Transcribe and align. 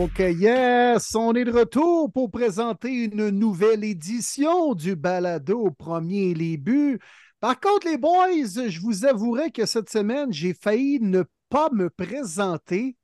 OK, 0.00 0.18
yes, 0.18 1.14
on 1.14 1.34
est 1.34 1.44
de 1.44 1.52
retour 1.52 2.10
pour 2.10 2.30
présenter 2.30 3.04
une 3.04 3.28
nouvelle 3.28 3.84
édition 3.84 4.72
du 4.72 4.96
balado 4.96 5.70
Premier 5.72 6.32
les. 6.32 6.98
Par 7.38 7.60
contre, 7.60 7.86
les 7.86 7.98
boys, 7.98 8.66
je 8.66 8.80
vous 8.80 9.04
avouerai 9.04 9.50
que 9.50 9.66
cette 9.66 9.90
semaine, 9.90 10.32
j'ai 10.32 10.54
failli 10.54 11.00
ne 11.00 11.24
pas 11.50 11.68
me 11.70 11.90
présenter, 11.90 12.96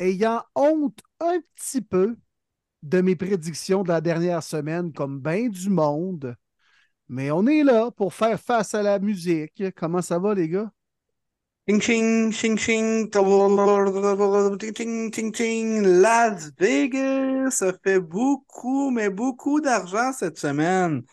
ayant 0.00 0.42
honte 0.56 0.98
un 1.20 1.38
petit 1.54 1.80
peu 1.80 2.16
de 2.82 3.00
mes 3.02 3.14
prédictions 3.14 3.84
de 3.84 3.90
la 3.90 4.00
dernière 4.00 4.42
semaine, 4.42 4.92
comme 4.92 5.20
bien 5.20 5.48
du 5.48 5.70
monde. 5.70 6.34
Mais 7.08 7.30
on 7.30 7.46
est 7.46 7.62
là 7.62 7.92
pour 7.92 8.14
faire 8.14 8.40
face 8.40 8.74
à 8.74 8.82
la 8.82 8.98
musique. 8.98 9.62
Comment 9.76 10.02
ça 10.02 10.18
va, 10.18 10.34
les 10.34 10.48
gars? 10.48 10.72
Ching 11.70 11.80
ching, 11.80 12.32
ching 12.32 12.56
ching, 12.56 13.10
ting 14.58 15.10
ting 15.12 15.30
ting, 15.30 15.82
Las 16.02 16.50
Vegas, 16.58 17.50
ça 17.52 17.72
fait 17.84 18.00
beaucoup, 18.00 18.90
mais 18.90 19.08
beaucoup 19.08 19.60
d'argent 19.60 20.12
cette 20.12 20.36
semaine. 20.36 21.04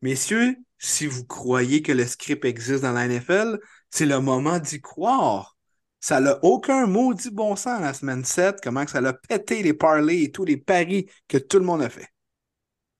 Messieurs, 0.00 0.56
si 0.78 1.06
vous 1.06 1.26
croyez 1.26 1.82
que 1.82 1.92
le 1.92 2.06
script 2.06 2.46
existe 2.46 2.80
dans 2.82 2.92
la 2.92 3.08
NFL, 3.08 3.58
c'est 3.90 4.06
le 4.06 4.20
moment 4.20 4.58
d'y 4.58 4.80
croire. 4.80 5.58
Ça 6.00 6.18
n'a 6.18 6.38
aucun 6.42 6.86
maudit 6.86 7.30
bon 7.30 7.54
sens 7.54 7.82
la 7.82 7.92
semaine 7.92 8.24
7, 8.24 8.56
comment 8.62 8.86
ça 8.86 9.00
a 9.00 9.12
pété 9.12 9.62
les 9.62 9.74
parlays 9.74 10.22
et 10.22 10.32
tous 10.32 10.46
les 10.46 10.56
paris 10.56 11.10
que 11.28 11.36
tout 11.36 11.58
le 11.58 11.66
monde 11.66 11.82
a 11.82 11.90
fait. 11.90 12.08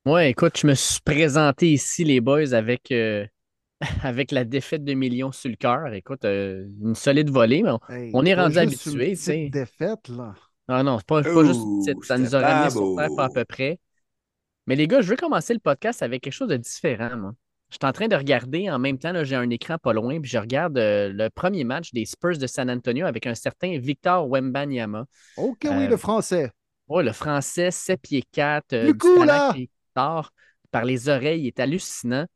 Ouais, 0.05 0.29
écoute, 0.29 0.59
je 0.61 0.67
me 0.67 0.75
suis 0.75 1.01
présenté 1.01 1.73
ici, 1.73 2.05
les 2.05 2.21
boys, 2.21 2.53
avec, 2.53 2.93
euh, 2.93 3.25
avec 4.03 4.31
la 4.31 4.45
défaite 4.45 4.85
de 4.85 4.95
millions 4.95 5.33
sur 5.33 5.51
le 5.51 5.57
cœur. 5.57 5.93
Écoute, 5.93 6.25
euh, 6.25 6.67
une 6.83 6.95
solide 6.95 7.31
volée, 7.31 7.63
mais 7.63 7.71
on, 7.71 7.81
Hey, 7.89 8.11
on 8.15 8.25
est 8.25 8.35
rendu 8.35 8.59
habitué, 8.59 9.11
une 9.11 9.17
tu 9.17 9.23
sais. 9.23 9.33
petite 9.33 9.53
défaite, 9.53 10.09
là. 10.09 10.35
Non, 10.69 10.85
non, 10.85 10.99
c'est 10.99 11.07
pas, 11.07 11.23
pas 11.23 11.45
juste 11.45 11.61
une 11.61 11.85
petite, 11.85 12.05
ça 12.05 12.19
nous 12.19 12.35
a 12.35 12.41
ramené 12.41 12.71
sur 12.71 12.95
terre 12.97 13.19
à 13.19 13.29
peu 13.31 13.45
près. 13.45 13.79
Mais 14.67 14.77
les 14.77 14.87
gars, 14.87 15.01
je 15.01 15.09
veux 15.09 15.17
commencer 15.17 15.53
le 15.55 15.61
podcast 15.61 16.03
avec 16.03 16.23
quelque 16.23 16.33
chose 16.33 16.49
de 16.49 16.57
différent, 16.57 17.17
moi. 17.17 17.33
Je 17.71 17.77
suis 17.81 17.89
en 17.89 17.93
train 17.93 18.09
de 18.09 18.17
regarder, 18.17 18.69
en 18.69 18.81
même 18.81 18.99
temps, 18.99 19.13
là, 19.13 19.23
j'ai 19.23 19.37
un 19.37 19.49
écran 19.49 19.79
pas 19.79 19.93
loin, 19.93 20.21
puis 20.21 20.29
je 20.31 20.39
regarde 20.39 20.77
euh, 20.77 21.13
le 21.13 21.31
premier 21.31 21.63
match 21.63 21.93
des 21.93 22.05
Spurs 22.05 22.37
de 22.37 22.47
San 22.49 22.69
Antonio 22.69 23.07
avec 23.07 23.27
un 23.27 23.35
certain 23.35 23.79
Victor 23.79 24.29
Wembanyama. 24.29 25.07
OK, 25.37 25.59
oui, 25.65 25.71
Euh, 25.71 25.89
le 25.89 25.97
français. 25.97 26.51
Oh, 26.89 27.01
le 27.01 27.13
français, 27.13 27.71
7 27.71 28.01
pieds 28.03 28.25
4, 28.33 28.75
Le 28.75 28.93
du 28.93 28.99
coup, 28.99 29.23
là! 29.23 29.53
qui 29.55 29.71
par 29.95 30.85
les 30.85 31.09
oreilles, 31.09 31.43
il 31.43 31.47
est 31.49 31.61
hallucinant. 31.61 32.27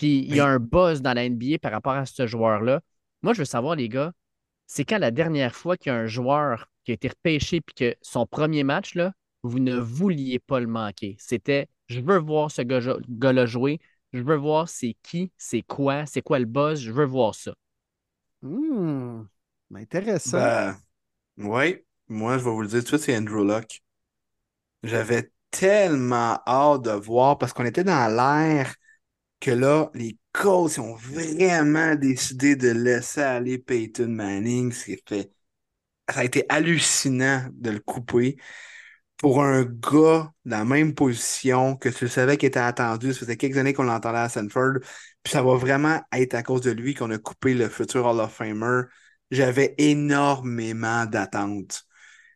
Puis 0.00 0.20
il 0.20 0.32
y 0.34 0.40
a 0.40 0.46
un 0.46 0.58
buzz 0.58 1.02
dans 1.02 1.14
la 1.14 1.24
NBA 1.24 1.58
par 1.58 1.72
rapport 1.72 1.92
à 1.94 2.06
ce 2.06 2.26
joueur-là. 2.26 2.82
Moi, 3.22 3.34
je 3.34 3.40
veux 3.40 3.44
savoir, 3.44 3.76
les 3.76 3.88
gars, 3.88 4.12
c'est 4.66 4.84
quand 4.84 4.98
la 4.98 5.10
dernière 5.10 5.54
fois 5.54 5.76
qu'il 5.76 5.92
y 5.92 5.94
a 5.96 5.98
un 5.98 6.06
joueur 6.06 6.70
qui 6.84 6.92
a 6.92 6.94
été 6.94 7.08
repêché 7.08 7.60
puis 7.60 7.74
que 7.74 7.96
son 8.02 8.26
premier 8.26 8.64
match, 8.64 8.94
là, 8.94 9.12
vous 9.42 9.58
ne 9.58 9.76
vouliez 9.76 10.38
pas 10.38 10.60
le 10.60 10.66
manquer? 10.68 11.16
C'était 11.20 11.68
je 11.88 12.00
veux 12.00 12.18
voir 12.18 12.50
ce 12.50 12.62
gars- 12.62 12.98
gars-là 13.08 13.46
jouer, 13.46 13.80
je 14.12 14.22
veux 14.22 14.36
voir 14.36 14.68
c'est 14.68 14.96
qui, 15.02 15.32
c'est 15.38 15.62
quoi, 15.62 16.06
c'est 16.06 16.22
quoi 16.22 16.38
le 16.38 16.46
buzz, 16.46 16.80
je 16.80 16.92
veux 16.92 17.04
voir 17.06 17.34
ça. 17.34 17.54
Hmm, 18.42 19.24
intéressant. 19.74 20.54
Ben, 20.54 20.76
ouais, 21.38 21.86
moi 22.08 22.38
je 22.38 22.44
vais 22.44 22.50
vous 22.50 22.62
le 22.62 22.68
dire 22.68 22.80
tout 22.84 22.92
de 22.92 22.98
suite, 22.98 23.02
c'est 23.02 23.16
Andrew 23.18 23.44
Luck. 23.46 23.82
J'avais 24.82 25.30
tellement 25.50 26.40
hâte 26.46 26.82
de 26.82 26.90
voir 26.90 27.38
parce 27.38 27.52
qu'on 27.52 27.64
était 27.64 27.84
dans 27.84 28.08
l'air 28.14 28.74
que 29.40 29.50
là, 29.50 29.90
les 29.94 30.18
Colts 30.32 30.78
ont 30.78 30.94
vraiment 30.94 31.94
décidé 31.96 32.56
de 32.56 32.70
laisser 32.70 33.22
aller 33.22 33.58
Peyton 33.58 34.08
Manning. 34.08 34.72
C'est 34.72 35.02
fait. 35.08 35.30
Ça 36.10 36.20
a 36.20 36.24
été 36.24 36.44
hallucinant 36.48 37.48
de 37.52 37.70
le 37.70 37.80
couper 37.80 38.36
pour 39.16 39.42
un 39.44 39.64
gars 39.64 40.32
dans 40.44 40.58
la 40.58 40.64
même 40.64 40.94
position 40.94 41.76
que 41.76 41.88
tu 41.90 42.08
savais 42.08 42.36
qu'il 42.38 42.48
était 42.48 42.58
attendu. 42.60 43.12
Ça 43.12 43.20
faisait 43.20 43.36
quelques 43.36 43.58
années 43.58 43.74
qu'on 43.74 43.84
l'entendait 43.84 44.18
à 44.18 44.28
Sanford. 44.28 44.80
Puis 45.22 45.32
ça 45.32 45.42
va 45.42 45.56
vraiment 45.56 46.00
être 46.12 46.34
à 46.34 46.42
cause 46.42 46.62
de 46.62 46.70
lui 46.70 46.94
qu'on 46.94 47.10
a 47.10 47.18
coupé 47.18 47.54
le 47.54 47.68
futur 47.68 48.06
Hall 48.06 48.20
of 48.20 48.32
Famer. 48.34 48.84
J'avais 49.30 49.74
énormément 49.78 51.06
d'attentes. 51.06 51.84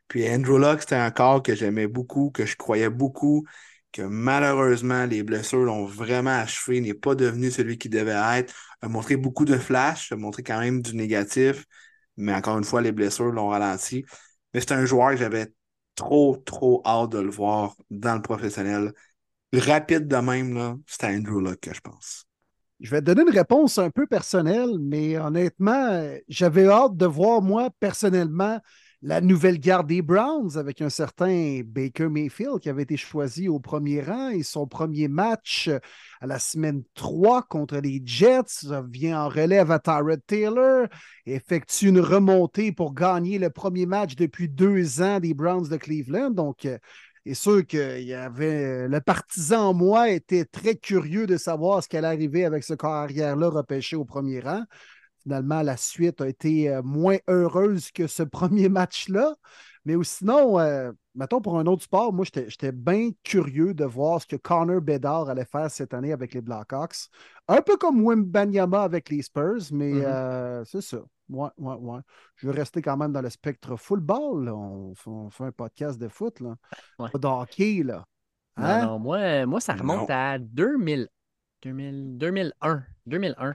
Puis 0.08 0.28
Andrew 0.28 0.58
Luck, 0.58 0.80
c'était 0.82 0.96
un 0.96 1.10
corps 1.10 1.42
que 1.42 1.54
j'aimais 1.54 1.86
beaucoup, 1.86 2.30
que 2.30 2.46
je 2.46 2.56
croyais 2.56 2.90
beaucoup, 2.90 3.46
que 3.94 4.02
malheureusement, 4.02 5.06
les 5.06 5.22
blessures 5.22 5.64
l'ont 5.64 5.86
vraiment 5.86 6.36
achevé, 6.36 6.80
n'est 6.80 6.94
pas 6.94 7.14
devenu 7.14 7.50
celui 7.50 7.78
qu'il 7.78 7.92
devait 7.92 8.20
être, 8.38 8.52
a 8.82 8.88
montré 8.88 9.16
beaucoup 9.16 9.44
de 9.44 9.56
flash, 9.56 10.10
a 10.10 10.16
montré 10.16 10.42
quand 10.42 10.58
même 10.58 10.82
du 10.82 10.96
négatif, 10.96 11.64
mais 12.16 12.34
encore 12.34 12.58
une 12.58 12.64
fois, 12.64 12.82
les 12.82 12.90
blessures 12.90 13.30
l'ont 13.30 13.48
ralenti. 13.48 14.04
Mais 14.52 14.60
c'est 14.60 14.72
un 14.72 14.84
joueur 14.84 15.10
que 15.10 15.18
j'avais 15.18 15.52
trop, 15.94 16.36
trop 16.44 16.82
hâte 16.84 17.10
de 17.10 17.20
le 17.20 17.30
voir 17.30 17.76
dans 17.88 18.16
le 18.16 18.22
professionnel. 18.22 18.92
Rapide 19.52 20.08
de 20.08 20.16
même, 20.16 20.82
c'était 20.88 21.06
Andrew 21.06 21.40
Luck 21.40 21.60
que 21.60 21.72
je 21.72 21.80
pense. 21.80 22.26
Je 22.80 22.90
vais 22.90 23.00
te 23.00 23.06
donner 23.06 23.22
une 23.22 23.30
réponse 23.30 23.78
un 23.78 23.90
peu 23.90 24.08
personnelle, 24.08 24.76
mais 24.80 25.16
honnêtement, 25.16 26.04
j'avais 26.28 26.66
hâte 26.66 26.96
de 26.96 27.06
voir, 27.06 27.42
moi, 27.42 27.70
personnellement, 27.78 28.58
la 29.04 29.20
nouvelle 29.20 29.60
garde 29.60 29.86
des 29.86 30.00
Browns 30.00 30.56
avec 30.56 30.80
un 30.80 30.88
certain 30.88 31.60
Baker 31.62 32.08
Mayfield 32.08 32.58
qui 32.58 32.70
avait 32.70 32.84
été 32.84 32.96
choisi 32.96 33.48
au 33.48 33.60
premier 33.60 34.00
rang 34.00 34.30
et 34.30 34.42
son 34.42 34.66
premier 34.66 35.08
match 35.08 35.68
euh, 35.68 35.78
à 36.22 36.26
la 36.26 36.38
semaine 36.38 36.82
3 36.94 37.42
contre 37.42 37.76
les 37.76 38.00
Jets 38.02 38.66
vient 38.90 39.20
en 39.24 39.28
relève 39.28 39.70
à 39.70 39.78
Tyrod 39.78 40.22
Taylor, 40.26 40.86
effectue 41.26 41.88
une 41.88 42.00
remontée 42.00 42.72
pour 42.72 42.94
gagner 42.94 43.38
le 43.38 43.50
premier 43.50 43.84
match 43.84 44.16
depuis 44.16 44.48
deux 44.48 45.02
ans 45.02 45.20
des 45.20 45.34
Browns 45.34 45.68
de 45.68 45.76
Cleveland. 45.76 46.30
Donc, 46.30 46.64
euh, 46.64 46.78
c'est 47.26 47.34
sûr 47.34 47.66
que 47.66 48.00
il 48.00 48.06
y 48.06 48.14
avait 48.14 48.88
le 48.88 49.00
partisan 49.02 49.68
en 49.68 49.74
moi 49.74 50.08
était 50.08 50.46
très 50.46 50.76
curieux 50.76 51.26
de 51.26 51.36
savoir 51.36 51.82
ce 51.82 51.88
qui 51.88 51.98
allait 51.98 52.06
arriver 52.06 52.46
avec 52.46 52.64
ce 52.64 52.72
corps 52.72 52.94
arrière-là 52.94 53.50
repêché 53.50 53.96
au 53.96 54.06
premier 54.06 54.40
rang. 54.40 54.62
Finalement, 55.24 55.62
la 55.62 55.76
suite 55.76 56.20
a 56.20 56.28
été 56.28 56.68
euh, 56.70 56.82
moins 56.82 57.16
heureuse 57.28 57.90
que 57.90 58.06
ce 58.06 58.22
premier 58.38 58.68
match-là. 58.68 59.34
Mais 59.86 59.96
sinon, 60.02 60.58
euh, 60.58 60.92
mettons 61.14 61.40
pour 61.42 61.58
un 61.58 61.66
autre 61.66 61.82
sport, 61.82 62.12
moi, 62.12 62.24
j'étais 62.24 62.48
j'étais 62.48 62.72
bien 62.72 63.10
curieux 63.22 63.74
de 63.74 63.84
voir 63.84 64.20
ce 64.22 64.26
que 64.26 64.36
Connor 64.36 64.80
Bedard 64.80 65.28
allait 65.28 65.44
faire 65.44 65.70
cette 65.70 65.92
année 65.92 66.12
avec 66.12 66.32
les 66.34 66.40
Blackhawks. 66.40 67.08
Un 67.48 67.60
peu 67.60 67.76
comme 67.76 68.02
Wimbanyama 68.02 68.82
avec 68.82 69.10
les 69.10 69.20
Spurs, 69.22 69.60
mais 69.72 69.92
Mhm. 69.92 70.02
euh, 70.06 70.64
c'est 70.64 70.80
ça. 70.80 70.98
Ouais, 71.28 71.48
ouais, 71.58 71.74
ouais. 71.76 72.00
Je 72.36 72.46
veux 72.46 72.52
rester 72.52 72.82
quand 72.82 72.96
même 72.98 73.12
dans 73.12 73.22
le 73.22 73.30
spectre 73.30 73.76
football. 73.76 74.44
là. 74.46 74.54
On, 74.54 74.94
fait 75.30 75.44
un 75.44 75.52
podcast 75.52 75.98
de 75.98 76.08
foot, 76.08 76.40
là. 76.40 76.54
Ouais. 76.98 77.08
Pas 77.10 77.18
de 77.18 77.26
hockey, 77.26 77.82
là. 77.82 78.04
Non, 78.56 78.64
Hein? 78.64 78.86
non, 78.86 78.98
moi, 78.98 79.46
moi, 79.46 79.60
ça 79.60 79.72
remonte 79.74 80.08
Non. 80.08 80.14
à 80.14 80.38
2000, 80.38 81.08
2000, 81.62 82.16
2001. 82.18 82.84
2001. 83.06 83.54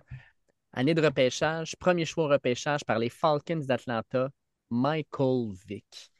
Année 0.74 0.94
de 0.94 1.01
repêchage, 1.01 1.75
premier 1.77 2.06
choix 2.06 2.25
au 2.25 2.27
repêchage 2.27 2.83
par 2.86 3.00
les 3.00 3.10
Falcons 3.10 3.63
d'Atlanta, 3.66 4.30
Michael 4.69 5.54
Vick. 5.68 6.12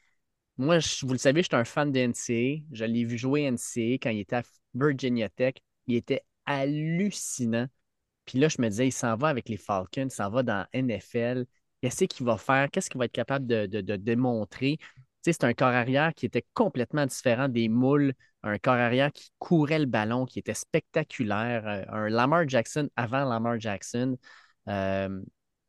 Moi, 0.56 0.78
vous 1.02 1.12
le 1.12 1.18
savez, 1.18 1.42
je 1.42 1.48
suis 1.48 1.56
un 1.56 1.64
fan 1.64 1.90
de 1.90 2.00
NCA. 2.00 2.62
Je 2.72 2.84
l'ai 2.84 3.04
vu 3.04 3.16
jouer 3.16 3.50
NCA 3.50 3.94
quand 3.94 4.10
il 4.10 4.20
était 4.20 4.36
à 4.36 4.42
Virginia 4.74 5.28
Tech. 5.28 5.54
Il 5.86 5.94
était 5.94 6.22
hallucinant. 6.44 7.66
Puis 8.26 8.38
là, 8.38 8.48
je 8.48 8.60
me 8.60 8.68
disais, 8.68 8.88
il 8.88 8.92
s'en 8.92 9.16
va 9.16 9.28
avec 9.28 9.48
les 9.48 9.56
Falcons, 9.56 10.04
il 10.04 10.10
s'en 10.10 10.30
va 10.30 10.42
dans 10.42 10.66
NFL. 10.72 11.46
Qu'est-ce 11.80 12.04
qu'il 12.04 12.26
va 12.26 12.36
faire? 12.36 12.70
Qu'est-ce 12.70 12.90
qu'il 12.90 12.98
va 12.98 13.06
être 13.06 13.12
capable 13.12 13.46
de, 13.46 13.96
démontrer? 13.96 14.78
c'est 15.22 15.44
un 15.44 15.54
corps 15.54 15.68
arrière 15.68 16.14
qui 16.14 16.26
était 16.26 16.44
complètement 16.54 17.06
différent 17.06 17.48
des 17.48 17.68
moules, 17.68 18.14
un 18.42 18.58
corps 18.58 18.74
arrière 18.74 19.12
qui 19.12 19.30
courait 19.38 19.78
le 19.78 19.86
ballon, 19.86 20.24
qui 20.26 20.38
était 20.38 20.54
spectaculaire, 20.54 21.66
euh, 21.66 21.84
un 21.88 22.08
Lamar 22.08 22.48
Jackson 22.48 22.88
avant 22.96 23.24
Lamar 23.28 23.60
Jackson. 23.60 24.16
Euh, 24.68 25.20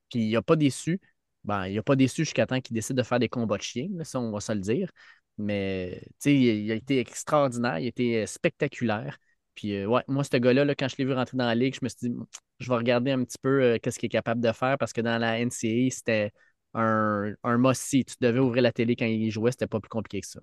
puis 0.09 0.19
il 0.29 0.31
n'a 0.33 0.41
pas 0.41 0.55
déçu. 0.55 0.99
Ben, 1.43 1.67
il 1.67 1.75
n'a 1.75 1.83
pas 1.83 1.95
déçu 1.95 2.23
jusqu'à 2.23 2.45
temps 2.45 2.61
qu'il 2.61 2.73
décide 2.75 2.95
de 2.97 3.03
faire 3.03 3.19
des 3.19 3.29
combats 3.29 3.57
de 3.57 3.63
chiens, 3.63 3.89
ça, 4.03 4.19
on 4.19 4.31
va 4.31 4.39
se 4.39 4.51
le 4.51 4.59
dire. 4.59 4.91
Mais 5.37 6.01
il 6.25 6.71
a 6.71 6.75
été 6.75 6.99
extraordinaire, 6.99 7.79
il 7.79 7.85
a 7.85 7.87
été 7.87 8.25
spectaculaire. 8.27 9.17
Puis, 9.55 9.75
euh, 9.75 9.87
ouais, 9.87 10.03
moi, 10.07 10.23
ce 10.23 10.37
gars-là, 10.37 10.65
là, 10.65 10.75
quand 10.75 10.87
je 10.87 10.95
l'ai 10.97 11.05
vu 11.05 11.13
rentrer 11.13 11.37
dans 11.37 11.45
la 11.45 11.55
ligue, 11.55 11.73
je 11.75 11.79
me 11.83 11.89
suis 11.89 12.09
dit, 12.09 12.15
je 12.59 12.69
vais 12.69 12.75
regarder 12.75 13.11
un 13.11 13.23
petit 13.23 13.37
peu 13.41 13.61
euh, 13.63 13.77
qu'est-ce 13.81 13.99
qu'il 13.99 14.07
est 14.07 14.09
capable 14.09 14.41
de 14.41 14.51
faire 14.51 14.77
parce 14.77 14.93
que 14.93 15.01
dans 15.01 15.17
la 15.17 15.39
NCAA, 15.39 15.89
c'était 15.91 16.31
un, 16.73 17.33
un 17.43 17.57
must-see. 17.57 18.05
Tu 18.05 18.15
devais 18.21 18.39
ouvrir 18.39 18.63
la 18.63 18.71
télé 18.71 18.95
quand 18.95 19.05
il 19.05 19.29
jouait, 19.31 19.51
c'était 19.51 19.67
pas 19.67 19.79
plus 19.79 19.89
compliqué 19.89 20.21
que 20.21 20.27
ça. 20.27 20.39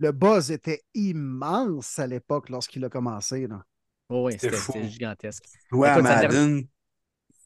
Le 0.00 0.12
buzz 0.12 0.50
était 0.50 0.82
immense 0.94 1.98
à 1.98 2.06
l'époque 2.06 2.48
lorsqu'il 2.48 2.84
a 2.84 2.88
commencé. 2.88 3.46
Là. 3.46 3.62
Oh, 4.08 4.26
oui, 4.26 4.32
C'était 4.32 4.46
c'était 4.46 4.56
fou. 4.56 4.72
c'était 4.72 4.88
gigantesque. 4.88 5.44
Jouer 5.70 5.88
à 5.88 6.00
Madden, 6.02 6.66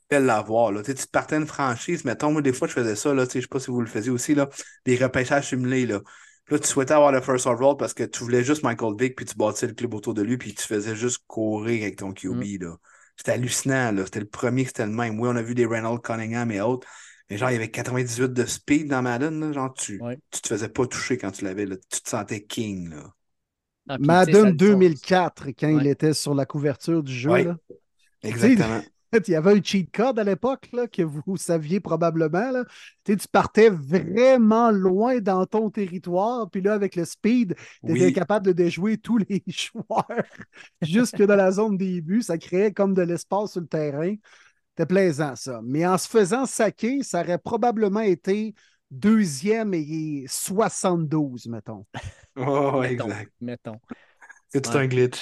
belle 0.09 0.25
l'avoir. 0.25 0.73
Là. 0.73 0.83
Tu 0.83 0.95
partais 1.11 1.37
une 1.37 1.47
franchise, 1.47 2.05
mettons, 2.05 2.33
moi, 2.33 2.43
des 2.43 2.53
fois, 2.53 2.69
je 2.69 2.73
faisais 2.73 2.97
ça, 2.97 3.13
là, 3.13 3.25
je 3.25 3.41
sais 3.41 3.47
pas 3.47 3.61
si 3.61 3.71
vous 3.71 3.81
le 3.81 3.87
faisiez 3.87 4.11
aussi, 4.11 4.35
là, 4.35 4.49
des 4.85 4.97
repêchages 4.97 5.49
simulés. 5.49 5.85
Là. 5.85 6.01
Là, 6.49 6.59
tu 6.59 6.69
souhaitais 6.69 6.95
avoir 6.95 7.11
le 7.11 7.21
first 7.21 7.47
overall 7.47 7.77
parce 7.77 7.93
que 7.93 8.05
tu 8.05 8.23
voulais 8.23 8.45
juste 8.45 8.63
Michael 8.63 8.95
Vick, 8.99 9.17
puis 9.17 9.27
tu 9.27 9.35
bâtissais 9.35 9.67
le 9.67 9.75
club 9.75 9.93
autour 9.95 10.15
de 10.15 10.23
lui, 10.23 10.37
puis 10.37 10.55
tu 10.55 10.67
faisais 10.67 10.95
juste 10.95 11.25
courir 11.27 11.83
avec 11.83 11.97
ton 11.97 12.13
QB. 12.13 12.37
Mm. 12.37 12.63
là. 12.65 12.77
C'était 13.17 13.33
hallucinant. 13.33 13.93
là. 13.93 14.05
C'était 14.05 14.21
le 14.21 14.27
premier 14.27 14.63
que 14.63 14.69
c'était 14.69 14.87
le 14.87 14.93
même. 14.93 15.19
Oui, 15.19 15.29
on 15.31 15.37
a 15.37 15.43
vu 15.43 15.55
des 15.55 15.67
Reynolds 15.67 16.01
Cunningham 16.03 16.51
et 16.51 16.61
autres. 16.61 16.87
Mais 17.31 17.39
genre, 17.39 17.51
il 17.51 17.55
y 17.55 17.57
avait 17.57 17.71
98 17.71 18.33
de 18.33 18.45
speed 18.45 18.89
dans 18.89 19.03
Madden. 19.03 19.41
Là. 19.41 19.53
Genre, 19.53 19.73
tu, 19.75 20.01
Ouais. 20.03 20.19
tu 20.31 20.41
te 20.43 20.49
faisais 20.49 20.69
pas 20.69 20.87
toucher 20.87 21.17
quand 21.17 21.31
tu 21.31 21.45
l'avais. 21.45 21.67
Tu 21.67 22.01
te 22.03 22.09
sentais 22.09 22.43
king. 22.45 22.91
Là. 22.91 23.13
Ah, 23.89 23.99
Madden 23.99 24.49
son- 24.49 24.55
2004, 24.55 25.49
quand 25.59 25.69
il 25.69 25.87
était 25.87 26.15
sur 26.15 26.35
la 26.35 26.47
couverture 26.47 27.03
du 27.03 27.13
jeu. 27.15 27.31
Ouais. 27.31 27.45
là. 27.45 27.57
Exactement. 28.23 28.83
Il 29.29 29.31
y 29.31 29.37
avait 29.37 29.57
un 29.57 29.63
cheat 29.63 29.93
code 29.95 30.19
à 30.19 30.25
l'époque 30.25 30.69
là, 30.73 30.89
que 30.89 31.03
vous 31.03 31.37
saviez 31.37 31.79
probablement. 31.79 32.51
Là. 32.51 32.65
Tu 33.05 33.17
partais 33.31 33.71
vraiment 33.71 34.73
loin 34.73 35.21
dans 35.21 35.47
ton 35.47 35.71
territoire, 35.71 36.51
puis 36.51 36.63
là, 36.63 36.73
avec 36.73 36.97
le 36.97 37.05
speed, 37.05 37.55
tu 37.87 37.93
étais 37.93 38.07
Oui. 38.07 38.13
capable 38.13 38.47
de 38.47 38.51
déjouer 38.51 38.99
tous 38.99 39.19
les 39.19 39.41
joueurs 39.47 40.25
jusque 40.83 41.23
dans 41.23 41.37
la 41.37 41.53
zone 41.53 41.77
des 41.77 42.01
buts. 42.01 42.23
Ça 42.23 42.39
créait 42.39 42.73
comme 42.73 42.93
de 42.93 43.03
l'espace 43.03 43.53
sur 43.53 43.61
le 43.61 43.69
terrain. 43.69 44.17
C'était 44.77 44.87
plaisant, 44.87 45.37
ça. 45.37 45.61
Mais 45.63 45.87
en 45.87 45.97
se 45.99 46.09
faisant 46.09 46.47
saquer, 46.47 47.03
ça 47.03 47.21
aurait 47.21 47.39
probablement 47.39 48.01
été 48.01 48.55
deuxième 48.91 49.73
et 49.75 50.25
72, 50.29 51.47
mettons. 51.47 51.87
Oh, 52.37 52.81
mettons, 52.81 53.05
exact. 53.07 53.33
mettons. 53.41 53.81
C'est 54.49 54.61
tout 54.61 54.71
Ouais. 54.71 54.77
un 54.79 54.87
glitch. 54.89 55.19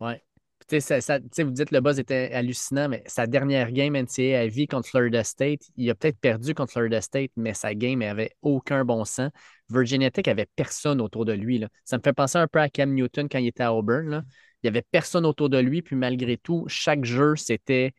Ouais. 0.00 0.20
Puis, 0.58 0.66
tu 0.68 0.74
sais, 0.76 0.80
ça- 0.80 1.00
ça- 1.00 1.20
tu 1.20 1.28
sais, 1.32 1.42
vous 1.44 1.52
dites 1.52 1.70
le 1.70 1.80
buzz 1.80 2.00
était 2.00 2.32
hallucinant, 2.32 2.88
mais 2.88 3.04
sa 3.06 3.28
dernière 3.28 3.70
game 3.70 3.94
NCAA 3.94 4.40
à 4.40 4.46
vie 4.48 4.66
contre 4.66 4.88
Florida 4.88 5.22
State, 5.22 5.60
il 5.76 5.88
a 5.88 5.94
peut-être 5.94 6.18
perdu 6.18 6.52
contre 6.54 6.72
Florida 6.72 7.00
State, 7.00 7.30
mais 7.36 7.54
sa 7.54 7.74
game 7.76 8.02
avait 8.02 8.32
aucun 8.42 8.84
bon 8.84 9.04
sens. 9.04 9.30
Virginia 9.70 10.10
Tech 10.10 10.26
avait 10.26 10.48
personne 10.56 11.00
autour 11.00 11.24
de 11.24 11.32
lui. 11.32 11.58
là. 11.58 11.68
Ça 11.84 11.96
me 11.98 12.02
fait 12.02 12.12
penser 12.12 12.38
un 12.38 12.48
peu 12.48 12.58
à 12.60 12.68
Cam 12.68 12.92
Newton 12.92 13.28
quand 13.28 13.38
il 13.38 13.46
était 13.46 13.62
à 13.62 13.72
Auburn. 13.72 14.08
là. 14.08 14.22
Il 14.62 14.66
n'y 14.66 14.68
avait 14.76 14.84
personne 14.90 15.24
autour 15.26 15.48
de 15.48 15.58
lui, 15.58 15.80
puis 15.82 15.94
malgré 15.94 16.36
tout, 16.38 16.64
chaque 16.68 17.04
jeu, 17.04 17.36
c'était. 17.36 17.92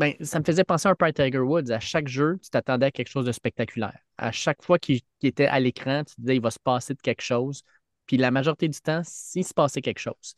Ben, 0.00 0.14
ça 0.22 0.38
me 0.38 0.44
faisait 0.44 0.64
penser 0.64 0.88
un 0.88 0.94
peu 0.94 1.04
à 1.04 1.12
Tiger 1.12 1.38
Woods. 1.38 1.70
À 1.70 1.78
chaque 1.78 2.08
jeu, 2.08 2.38
tu 2.42 2.48
t'attendais 2.48 2.86
à 2.86 2.90
quelque 2.90 3.08
chose 3.10 3.26
de 3.26 3.32
spectaculaire. 3.32 3.98
À 4.16 4.32
chaque 4.32 4.62
fois 4.62 4.78
qu'il 4.78 5.00
qu'il 5.18 5.28
était 5.28 5.46
à 5.46 5.60
l'écran, 5.60 6.04
tu 6.04 6.14
te 6.14 6.20
disais 6.22 6.36
il 6.36 6.42
va 6.42 6.50
se 6.50 6.58
passer 6.58 6.94
de 6.94 7.00
quelque 7.02 7.20
chose. 7.22 7.62
Puis 8.06 8.16
la 8.16 8.30
majorité 8.30 8.66
du 8.68 8.80
temps, 8.80 9.02
s'il 9.04 9.44
se 9.44 9.52
passait 9.54 9.82
quelque 9.82 9.98
chose. 9.98 10.34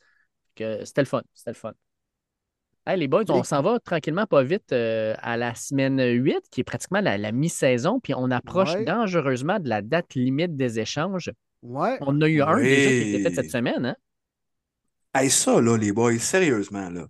Que 0.56 0.84
C'était 0.84 1.02
le 1.02 1.06
fun. 1.06 1.22
C'était 1.32 1.52
le 1.52 1.56
fun. 1.56 1.72
Hey, 2.84 2.98
les 2.98 3.06
boys, 3.06 3.22
on 3.28 3.44
s'en 3.44 3.62
va 3.62 3.78
tranquillement, 3.78 4.26
pas 4.26 4.42
vite, 4.42 4.72
euh, 4.72 5.14
à 5.22 5.36
la 5.36 5.54
semaine 5.54 6.02
8, 6.04 6.40
qui 6.50 6.62
est 6.62 6.64
pratiquement 6.64 7.00
la, 7.00 7.16
la 7.16 7.30
mi-saison, 7.30 8.00
puis 8.00 8.12
on 8.14 8.32
approche 8.32 8.74
Ouais. 8.74 8.84
dangereusement 8.84 9.60
de 9.60 9.68
la 9.68 9.82
date 9.82 10.16
limite 10.16 10.56
des 10.56 10.80
échanges. 10.80 11.30
Ouais. 11.62 11.96
On 12.00 12.20
a 12.20 12.28
eu 12.28 12.42
un 12.42 12.60
déjà 12.60 12.90
qui 12.90 12.96
a 12.96 13.02
été 13.02 13.18
fait 13.22 13.28
Oui. 13.28 13.34
cette 13.36 13.50
semaine, 13.52 13.86
hein? 13.86 13.96
Hey, 15.14 15.30
ça, 15.30 15.60
là, 15.60 15.76
les 15.78 15.92
boys, 15.92 16.18
sérieusement, 16.18 16.90
là. 16.90 17.06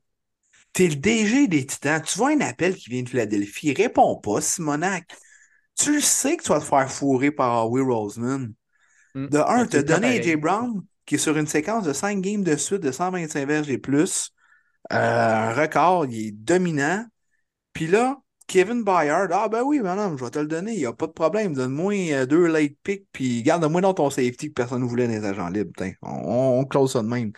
T'es 0.73 0.89
le 0.89 0.97
DG 0.97 1.49
des 1.49 1.67
Titans. 1.67 2.03
Tu 2.03 2.19
vois 2.19 2.31
un 2.31 2.41
appel 2.41 2.75
qui 2.75 2.91
vient 2.91 3.03
de 3.03 3.09
Philadelphie. 3.09 3.73
Réponds 3.75 4.17
pas, 4.17 4.41
Simonac. 4.41 5.07
Tu 5.79 5.95
le 5.95 6.01
sais 6.01 6.37
que 6.37 6.43
tu 6.43 6.49
vas 6.49 6.61
te 6.61 6.65
faire 6.65 6.91
fourrer 6.91 7.31
par 7.31 7.67
Howie 7.67 7.83
Roseman. 7.83 8.53
Mm. 9.15 9.27
De 9.27 9.39
un, 9.39 9.67
c'est 9.71 9.87
pas 9.87 9.95
donné. 9.95 10.19
AJ 10.19 10.37
Brown, 10.37 10.83
qui 11.05 11.17
est 11.17 11.19
sur 11.19 11.37
une 11.37 11.47
séquence 11.47 11.85
de 11.85 11.93
5 11.93 12.21
games 12.21 12.43
de 12.43 12.57
suite 12.57 12.81
de 12.81 12.91
125 12.91 13.47
verges 13.47 13.71
et 13.71 13.79
plus. 13.79 14.31
Euh, 14.93 15.51
un 15.51 15.53
record, 15.55 16.07
il 16.07 16.29
est 16.29 16.33
dominant. 16.33 17.05
Puis 17.73 17.87
là, 17.87 18.19
Kevin 18.47 18.83
Byard, 18.83 19.29
ah 19.33 19.49
ben 19.49 19.63
oui, 19.63 19.81
madame, 19.81 20.19
je 20.19 20.25
vais 20.25 20.31
te 20.31 20.39
le 20.39 20.47
donner, 20.47 20.73
il 20.73 20.79
n'y 20.79 20.87
a 20.87 20.93
pas 20.93 21.07
de 21.07 21.13
problème. 21.13 21.55
Donne-moi 21.55 22.13
euh, 22.13 22.27
deux 22.27 22.47
late 22.47 22.75
picks, 22.83 23.07
puis 23.13 23.43
garde-moi 23.43 23.81
dans 23.81 23.95
ton 23.95 24.11
safety 24.11 24.49
que 24.49 24.55
personne 24.55 24.83
ne 24.83 24.87
voulait 24.87 25.07
dans 25.07 25.15
les 25.15 25.25
agents 25.25 25.49
libres. 25.49 25.73
On, 26.03 26.61
on 26.61 26.65
close 26.65 26.93
ça 26.93 27.03
de 27.03 27.09
même. 27.09 27.33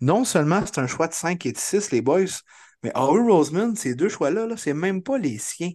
Non 0.00 0.24
seulement 0.24 0.62
c'est 0.66 0.78
un 0.78 0.86
choix 0.86 1.08
de 1.08 1.14
5 1.14 1.46
et 1.46 1.52
de 1.52 1.58
6, 1.58 1.92
les 1.92 2.02
boys, 2.02 2.24
mais 2.82 2.92
Howie 2.94 3.30
Roseman, 3.30 3.76
ces 3.76 3.94
deux 3.94 4.08
choix-là, 4.08 4.46
là, 4.46 4.56
c'est 4.56 4.74
même 4.74 5.02
pas 5.02 5.18
les 5.18 5.38
siens. 5.38 5.70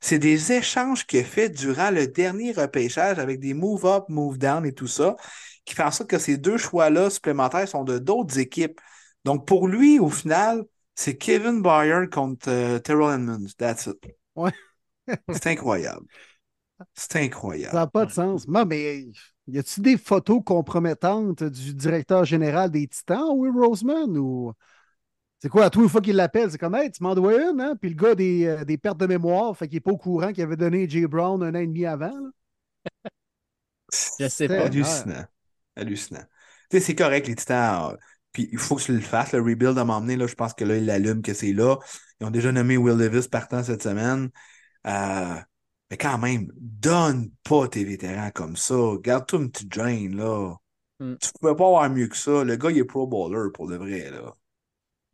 C'est 0.00 0.18
des 0.18 0.52
échanges 0.52 1.06
qu'il 1.06 1.20
a 1.20 1.24
fait 1.24 1.48
durant 1.50 1.90
le 1.90 2.06
dernier 2.06 2.52
repêchage 2.52 3.18
avec 3.18 3.40
des 3.40 3.54
move 3.54 3.84
up, 3.86 4.04
move 4.08 4.38
down 4.38 4.64
et 4.66 4.72
tout 4.72 4.86
ça, 4.86 5.16
qui 5.64 5.74
fait 5.74 5.82
en 5.82 5.90
sorte 5.90 6.10
que 6.10 6.18
ces 6.18 6.36
deux 6.38 6.56
choix-là 6.58 7.10
supplémentaires 7.10 7.68
sont 7.68 7.84
de 7.84 7.98
d'autres 7.98 8.38
équipes. 8.38 8.80
Donc 9.24 9.46
pour 9.46 9.68
lui, 9.68 9.98
au 9.98 10.08
final, 10.10 10.64
c'est 10.94 11.16
Kevin 11.16 11.62
Byard 11.62 12.08
contre 12.10 12.48
euh, 12.50 12.78
Terrell 12.78 13.14
Edmonds. 13.14 13.48
That's 13.58 13.86
it. 13.86 13.96
Ouais. 14.34 14.52
c'est 15.30 15.46
incroyable. 15.48 16.06
C'est 16.94 17.12
Ça 17.12 17.18
incroyable. 17.20 17.78
n'a 17.78 17.86
pas 17.86 18.06
de 18.06 18.12
sens. 18.12 18.46
Non, 18.48 18.64
mais 18.64 19.06
y 19.46 19.58
a-t-il 19.58 19.82
des 19.82 19.96
photos 19.98 20.42
compromettantes 20.44 21.42
du 21.44 21.74
directeur 21.74 22.24
général 22.24 22.70
des 22.70 22.86
Titans, 22.88 23.30
Will 23.34 23.52
Roseman? 23.52 24.16
Ou? 24.16 24.52
C'est 25.40 25.48
quoi, 25.48 25.66
à 25.66 25.70
tous 25.70 25.82
les 25.82 25.88
fois 25.88 26.00
qu'il 26.00 26.16
l'appelle, 26.16 26.50
c'est 26.50 26.58
comme 26.58 26.74
Hey, 26.74 26.90
tu 26.90 27.02
m'en 27.02 27.14
dois 27.14 27.34
une, 27.50 27.60
hein? 27.60 27.76
Puis 27.80 27.90
le 27.90 27.96
gars 27.96 28.10
a 28.10 28.14
des, 28.14 28.46
euh, 28.46 28.64
des 28.64 28.78
pertes 28.78 28.98
de 28.98 29.06
mémoire, 29.06 29.56
fait 29.56 29.68
qu'il 29.68 29.76
n'est 29.76 29.80
pas 29.80 29.92
au 29.92 29.96
courant 29.98 30.32
qu'il 30.32 30.42
avait 30.42 30.56
donné 30.56 30.88
Jay 30.88 31.06
Brown 31.06 31.42
un 31.42 31.54
an 31.54 31.58
et 31.58 31.66
demi 31.66 31.86
avant. 31.86 32.06
là. 32.08 32.30
Je 33.92 34.28
sais 34.28 34.28
C'est 34.28 34.48
pas. 34.48 34.64
Hallucinant. 34.64 35.24
Hallucinant. 35.76 36.24
Tu 36.70 36.78
sais, 36.78 36.80
c'est 36.80 36.94
correct, 36.94 37.26
les 37.26 37.34
Titans. 37.36 37.92
euh, 37.92 37.96
puis 38.32 38.48
il 38.52 38.58
faut 38.58 38.76
que 38.76 38.82
tu 38.82 38.92
le 38.92 39.00
fasses. 39.00 39.32
Le 39.32 39.40
rebuild 39.40 39.78
à 39.78 39.84
m'emmener, 39.84 40.16
là, 40.16 40.26
je 40.26 40.34
pense 40.34 40.54
que 40.54 40.64
là, 40.64 40.76
ils 40.76 40.84
l'allument 40.86 41.22
que 41.22 41.34
c'est 41.34 41.52
là. 41.52 41.78
Ils 42.20 42.26
ont 42.26 42.30
déjà 42.30 42.52
nommé 42.52 42.76
Will 42.76 42.98
Davis 42.98 43.28
partant 43.28 43.62
cette 43.62 43.82
semaine. 43.82 44.30
Euh, 44.86 45.36
mais 45.90 45.96
quand 45.98 46.18
même, 46.18 46.52
donne 46.56 47.30
pas 47.44 47.68
tes 47.68 47.84
vétérans 47.84 48.30
comme 48.32 48.56
ça. 48.56 48.74
Garde-toi 49.02 49.40
une 49.40 49.50
petite 49.50 49.72
Jane, 49.74 50.16
là. 50.16 50.56
Mm. 51.00 51.14
Tu 51.20 51.30
pouvais 51.40 51.56
pas 51.56 51.66
avoir 51.66 51.90
mieux 51.90 52.08
que 52.08 52.16
ça. 52.16 52.44
Le 52.44 52.56
gars, 52.56 52.70
il 52.70 52.78
est 52.78 52.84
pro 52.84 53.06
bowler 53.06 53.50
pour 53.54 53.68
de 53.68 53.76
vrai, 53.76 54.10
là. 54.10 54.34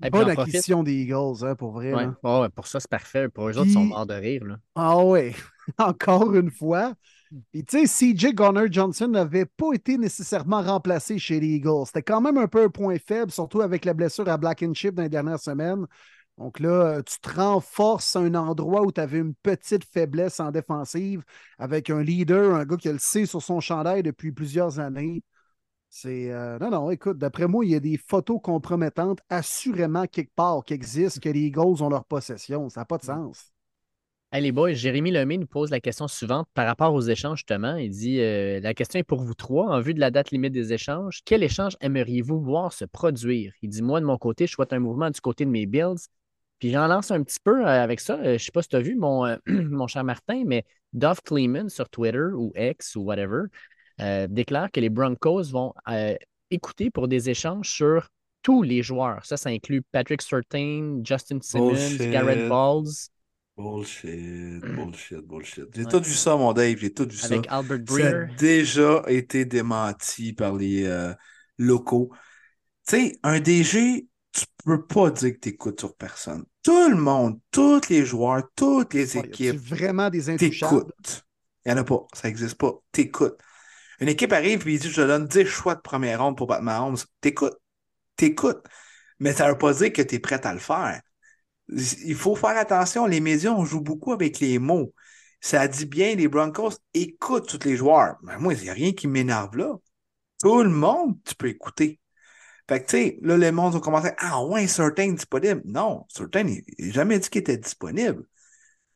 Bonne 0.00 0.10
profite. 0.10 0.40
acquisition 0.40 0.82
des 0.82 0.92
Eagles, 0.92 1.44
hein, 1.44 1.54
pour 1.54 1.72
vrai. 1.72 1.94
Ouais. 1.94 2.48
pour 2.54 2.66
ça, 2.66 2.80
c'est 2.80 2.90
parfait. 2.90 3.28
Pour 3.28 3.48
eux 3.48 3.56
autres, 3.56 3.66
ils 3.66 3.72
sont 3.72 3.84
morts 3.84 4.06
de 4.06 4.14
rire. 4.14 4.44
Là. 4.44 4.58
Ah 4.74 5.04
ouais, 5.04 5.34
encore 5.78 6.34
une 6.34 6.50
fois. 6.50 6.94
Puis 7.52 7.64
tu 7.64 7.86
sais, 7.86 8.14
CJ 8.14 8.34
Garner 8.34 8.66
Johnson 8.70 9.08
n'avait 9.08 9.46
pas 9.46 9.72
été 9.72 9.98
nécessairement 9.98 10.62
remplacé 10.62 11.18
chez 11.18 11.40
les 11.40 11.56
Eagles. 11.56 11.86
C'était 11.86 12.02
quand 12.02 12.20
même 12.20 12.38
un 12.38 12.46
peu 12.46 12.64
un 12.64 12.68
point 12.68 12.96
faible, 12.98 13.32
surtout 13.32 13.60
avec 13.60 13.84
la 13.84 13.94
blessure 13.94 14.28
à 14.28 14.36
Black 14.36 14.62
and 14.62 14.74
Chip 14.74 14.94
dans 14.94 15.02
les 15.02 15.08
dernières 15.08 15.40
semaines. 15.40 15.86
Donc 16.38 16.58
là, 16.58 16.68
euh, 16.98 17.02
tu 17.02 17.18
te 17.20 17.30
renforces 17.40 18.16
à 18.16 18.20
un 18.20 18.34
endroit 18.34 18.82
où 18.82 18.92
tu 18.92 19.00
avais 19.00 19.18
une 19.18 19.34
petite 19.34 19.84
faiblesse 19.84 20.40
en 20.40 20.50
défensive 20.50 21.22
avec 21.58 21.90
un 21.90 22.02
leader, 22.02 22.54
un 22.54 22.64
gars 22.64 22.76
qui 22.76 22.88
a 22.88 22.92
le 22.92 22.98
sait 22.98 23.26
sur 23.26 23.40
son 23.42 23.60
chandail 23.60 24.02
depuis 24.02 24.32
plusieurs 24.32 24.80
années. 24.80 25.22
C'est. 25.96 26.32
euh, 26.32 26.58
non, 26.58 26.70
non, 26.70 26.90
écoute, 26.90 27.18
d'après 27.18 27.46
moi, 27.46 27.64
il 27.64 27.70
y 27.70 27.76
a 27.76 27.80
des 27.80 27.96
photos 27.96 28.40
compromettantes 28.42 29.20
assurément 29.28 30.08
quelque 30.08 30.34
part 30.34 30.64
qui 30.64 30.74
existent 30.74 31.20
que 31.22 31.28
les 31.28 31.42
Eagles 31.42 31.84
ont 31.84 31.88
leur 31.88 32.04
possession. 32.04 32.68
Ça 32.68 32.80
n'a 32.80 32.84
pas 32.84 32.98
de 32.98 33.04
sens. 33.04 33.52
Hey, 34.32 34.42
les 34.42 34.50
boys, 34.50 34.72
Jérémy 34.72 35.12
Lemay 35.12 35.38
nous 35.38 35.46
pose 35.46 35.70
la 35.70 35.78
question 35.78 36.08
suivante 36.08 36.48
par 36.52 36.66
rapport 36.66 36.92
aux 36.92 37.02
échanges, 37.02 37.38
justement. 37.38 37.76
Il 37.76 37.90
dit 37.90 38.18
euh, 38.18 38.58
La 38.58 38.74
question 38.74 38.98
est 38.98 39.04
pour 39.04 39.22
vous 39.22 39.34
trois. 39.34 39.68
En 39.68 39.78
vue 39.78 39.94
de 39.94 40.00
la 40.00 40.10
date 40.10 40.32
limite 40.32 40.52
des 40.52 40.72
échanges, 40.72 41.20
quel 41.24 41.44
échange 41.44 41.76
aimeriez-vous 41.80 42.40
voir 42.40 42.72
se 42.72 42.84
produire? 42.84 43.52
Il 43.62 43.70
dit 43.70 43.82
Moi, 43.82 44.00
de 44.00 44.04
mon 44.04 44.18
côté, 44.18 44.48
je 44.48 44.52
souhaite 44.52 44.72
un 44.72 44.80
mouvement 44.80 45.10
du 45.10 45.20
côté 45.20 45.44
de 45.44 45.50
mes 45.50 45.66
Bills. 45.66 46.08
Puis 46.58 46.72
j'en 46.72 46.88
lance 46.88 47.12
un 47.12 47.22
petit 47.22 47.38
peu 47.38 47.64
euh, 47.64 47.84
avec 47.84 48.00
ça. 48.00 48.14
Euh, 48.14 48.24
je 48.24 48.32
ne 48.32 48.38
sais 48.38 48.50
pas 48.50 48.62
si 48.62 48.68
tu 48.68 48.76
as 48.76 48.80
vu, 48.80 48.96
mon, 48.96 49.24
euh, 49.26 49.36
mon 49.46 49.86
cher 49.86 50.02
Martin, 50.02 50.42
mais 50.44 50.64
Dove 50.92 51.22
Kleeman 51.22 51.68
sur 51.68 51.88
Twitter 51.88 52.26
ou 52.34 52.52
X 52.56 52.96
ou 52.96 53.02
whatever 53.02 53.44
euh, 54.00 54.26
déclare 54.28 54.70
que 54.70 54.80
les 54.80 54.90
Broncos 54.90 55.44
vont 55.50 55.74
euh, 55.88 56.14
écouter 56.50 56.90
pour 56.90 57.08
des 57.08 57.30
échanges 57.30 57.68
sur 57.70 58.08
tous 58.42 58.62
les 58.62 58.82
joueurs. 58.82 59.24
Ça, 59.24 59.36
ça 59.36 59.50
inclut 59.50 59.82
Patrick 59.92 60.22
Surtain, 60.22 61.00
Justin 61.04 61.38
Simmons, 61.42 61.96
Bullshit. 61.98 62.08
Garrett 62.10 62.42
Balls. 62.42 63.08
Bullshit, 63.56 64.64
bullshit, 64.66 65.20
bullshit. 65.24 65.68
J'ai 65.74 65.86
Ouais. 65.86 65.86
tout 65.86 66.02
vu 66.02 66.12
ça, 66.14 66.36
mon 66.36 66.52
Dave, 66.52 66.76
j'ai 66.78 66.92
tout 66.92 67.06
vu 67.08 67.16
ça. 67.16 67.36
Avec 67.36 67.46
Albert 67.48 67.80
Ça 67.86 68.08
a 68.08 68.12
Breer. 68.12 68.28
déjà 68.36 69.02
été 69.06 69.44
démenti 69.44 70.32
par 70.32 70.54
les 70.56 70.84
euh, 70.86 71.14
locaux. 71.58 72.10
Tu 72.88 72.96
sais, 72.96 73.18
un 73.24 73.40
DG, 73.40 74.08
tu 74.32 74.44
peux 74.64 74.86
pas 74.86 75.10
dire 75.10 75.34
que 75.34 75.38
tu 75.40 75.50
écoutes 75.50 75.80
sur 75.80 75.96
personne. 75.96 76.44
Tout 76.62 76.90
le 76.90 76.96
monde, 76.96 77.40
tous 77.52 77.88
les 77.90 78.06
joueurs, 78.06 78.44
toutes 78.56 78.94
les 78.94 79.16
Ouais, 79.16 79.22
équipes 79.24 79.58
vraiment 79.58 80.10
des 80.10 80.30
t'écoutent. 80.36 81.26
Il 81.66 81.72
n'y 81.72 81.78
en 81.78 81.82
a 81.82 81.84
pas, 81.84 82.06
ça 82.14 82.28
n'existe 82.28 82.56
pas. 82.56 82.72
T'écoutes. 82.92 83.38
Une 84.00 84.08
équipe 84.08 84.32
arrive 84.32 84.66
et 84.68 84.72
il 84.74 84.78
dit 84.80 84.90
Je 84.90 84.96
te 85.02 85.06
donne 85.06 85.26
10 85.26 85.46
choix 85.46 85.74
de 85.74 85.80
première 85.80 86.22
ronde 86.22 86.36
pour 86.36 86.46
battre 86.46 86.62
Mahomes. 86.62 86.96
T'écoutes. 87.20 87.56
T'écoutes. 88.16 88.62
Mais 89.20 89.32
ça 89.32 89.46
ne 89.46 89.52
veut 89.52 89.58
pas 89.58 89.74
dire 89.74 89.92
que 89.92 90.02
tu 90.02 90.16
es 90.16 90.18
prêt 90.18 90.44
à 90.44 90.52
le 90.52 90.58
faire. 90.60 91.00
Il 91.68 92.14
faut 92.14 92.36
faire 92.36 92.56
attention. 92.56 93.06
Les 93.06 93.20
médias, 93.20 93.52
on 93.52 93.64
joue 93.64 93.80
beaucoup 93.80 94.12
avec 94.12 94.40
les 94.40 94.58
mots. 94.58 94.92
Ça 95.40 95.68
dit 95.68 95.86
bien, 95.86 96.14
les 96.14 96.28
Broncos 96.28 96.72
écoutent 96.94 97.48
tous 97.48 97.66
les 97.66 97.76
joueurs. 97.76 98.16
Mais 98.22 98.38
moi, 98.38 98.54
il 98.54 98.62
n'y 98.62 98.70
a 98.70 98.72
rien 98.74 98.92
qui 98.92 99.08
m'énerve 99.08 99.56
là. 99.56 99.74
Tout 100.42 100.62
le 100.62 100.70
monde, 100.70 101.18
tu 101.24 101.34
peux 101.34 101.48
écouter. 101.48 102.00
Fait 102.68 102.80
que, 102.82 102.86
tu 102.86 102.96
sais, 102.96 103.18
là, 103.22 103.36
les 103.36 103.52
mondes 103.52 103.74
ont 103.74 103.80
commencé 103.80 104.10
Ah 104.18 104.44
ouais, 104.44 104.66
Certain 104.66 105.12
disponible. 105.12 105.62
Non, 105.66 106.06
Certain, 106.08 106.46
il 106.48 106.86
n'a 106.86 106.92
jamais 106.92 107.18
dit 107.18 107.28
qu'il 107.28 107.40
était 107.40 107.58
disponible. 107.58 108.24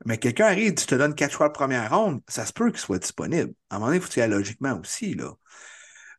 Mais 0.05 0.19
quelqu'un 0.19 0.47
arrive, 0.47 0.75
tu 0.75 0.87
te 0.87 0.95
donnes 0.95 1.15
quatre 1.15 1.33
choix 1.33 1.49
de 1.49 1.53
première 1.53 1.91
ronde, 1.97 2.21
ça 2.29 2.47
se 2.47 2.53
peut 2.53 2.71
qu'il 2.71 2.79
soit 2.81 2.99
disponible. 2.99 3.53
À 3.71 3.77
un 3.77 3.79
moment 3.79 3.89
donné, 3.89 3.99
il 3.99 4.03
faut 4.03 4.13
que 4.13 4.21
logiquement 4.21 4.79
aussi, 4.81 5.15
là. 5.15 5.33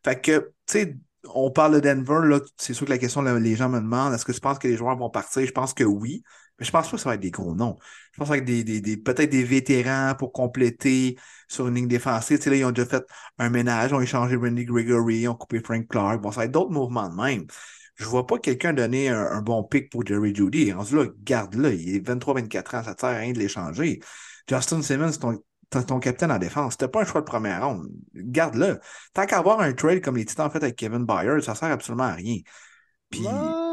Fait 0.04 0.20
que, 0.22 0.40
tu 0.66 0.80
sais, 0.80 0.98
on 1.34 1.52
parle 1.52 1.76
de 1.76 1.80
Denver, 1.82 2.40
c'est 2.58 2.74
sûr 2.74 2.86
que 2.86 2.92
la 2.92 2.98
question, 2.98 3.22
les 3.22 3.56
gens 3.56 3.70
me 3.70 3.80
demandent, 3.80 4.14
est-ce 4.14 4.26
que 4.26 4.32
tu 4.32 4.40
penses 4.40 4.60
que 4.60 4.68
les 4.68 4.78
joueurs 4.78 4.98
vont 4.98 5.10
partir? 5.10 5.46
Je 5.46 5.52
pense 5.52 5.74
que 5.74 5.84
oui, 5.84 6.24
mais 6.60 6.66
je 6.66 6.72
pense 6.72 6.88
pas 6.90 6.98
que 6.98 7.02
ça 7.02 7.10
va 7.10 7.16
être 7.16 7.22
des 7.22 7.32
gros 7.32 7.56
noms. 7.56 7.78
Je 8.14 8.20
pense 8.20 8.30
avec 8.30 8.46
des, 8.46 8.64
des, 8.64 8.82
des 8.82 8.98
peut-être 8.98 9.30
des 9.30 9.44
vétérans 9.44 10.16
pour 10.18 10.32
compléter 10.32 11.18
sur 11.48 11.68
une 11.68 11.76
ligne 11.76 11.88
défensive. 11.88 12.38
Tu 12.38 12.44
sais, 12.46 12.50
là, 12.50 12.56
ils 12.56 12.66
ont 12.66 12.72
déjà 12.72 12.88
fait 12.88 13.04
un 13.38 13.50
ménage, 13.50 13.94
ont 13.94 14.02
échangé 14.02 14.36
Randy 14.36 14.66
Gregory, 14.66 15.28
ont 15.28 15.36
coupé 15.36 15.62
Frank 15.62 15.88
Clark. 15.88 16.22
Bon, 16.22 16.32
ça 16.32 16.42
va 16.42 16.46
être 16.46 16.52
d'autres 16.52 16.72
mouvements 16.72 17.10
de 17.10 17.16
même. 17.16 17.46
Je 18.00 18.06
vois 18.06 18.26
pas 18.26 18.40
quelqu'un 18.40 18.72
donner 18.72 19.10
un, 19.10 19.26
un 19.26 19.42
bon 19.42 19.64
pick 19.64 19.90
pour 19.90 20.06
Jerry 20.06 20.34
Judy. 20.34 20.72
Rendu 20.72 20.96
là, 20.96 21.06
garde-le. 21.24 21.74
Il 21.74 21.96
est 21.96 22.00
23-24 22.00 22.78
ans, 22.78 22.84
ça 22.84 22.94
ne 22.94 22.98
sert 22.98 23.10
à 23.10 23.18
rien 23.18 23.34
de 23.34 23.40
l'échanger. 23.40 24.00
Justin 24.48 24.82
Simmons, 24.82 25.12
ton, 25.12 25.44
ton, 25.70 25.84
ton 25.84 26.00
capitaine 26.00 26.32
en 26.32 26.40
défense. 26.40 26.74
C'était 26.74 26.88
pas 26.88 27.02
un 27.02 27.06
choix 27.06 27.20
de 27.20 27.26
première 27.26 27.68
ronde. 27.68 27.90
Garde-le. 28.16 28.80
Tant 29.14 29.26
qu'à 29.26 29.40
avoir 29.40 29.60
un 29.60 29.74
trade 29.74 30.02
comme 30.02 30.16
les 30.16 30.24
Titans 30.24 30.48
ont 30.48 30.50
fait 30.50 30.64
avec 30.64 30.78
Kevin 30.78 31.06
Byard, 31.06 31.44
ça 31.44 31.56
sert 31.56 31.70
absolument 31.70 32.06
à 32.06 32.14
rien. 32.14 32.38
Puis, 33.10 33.26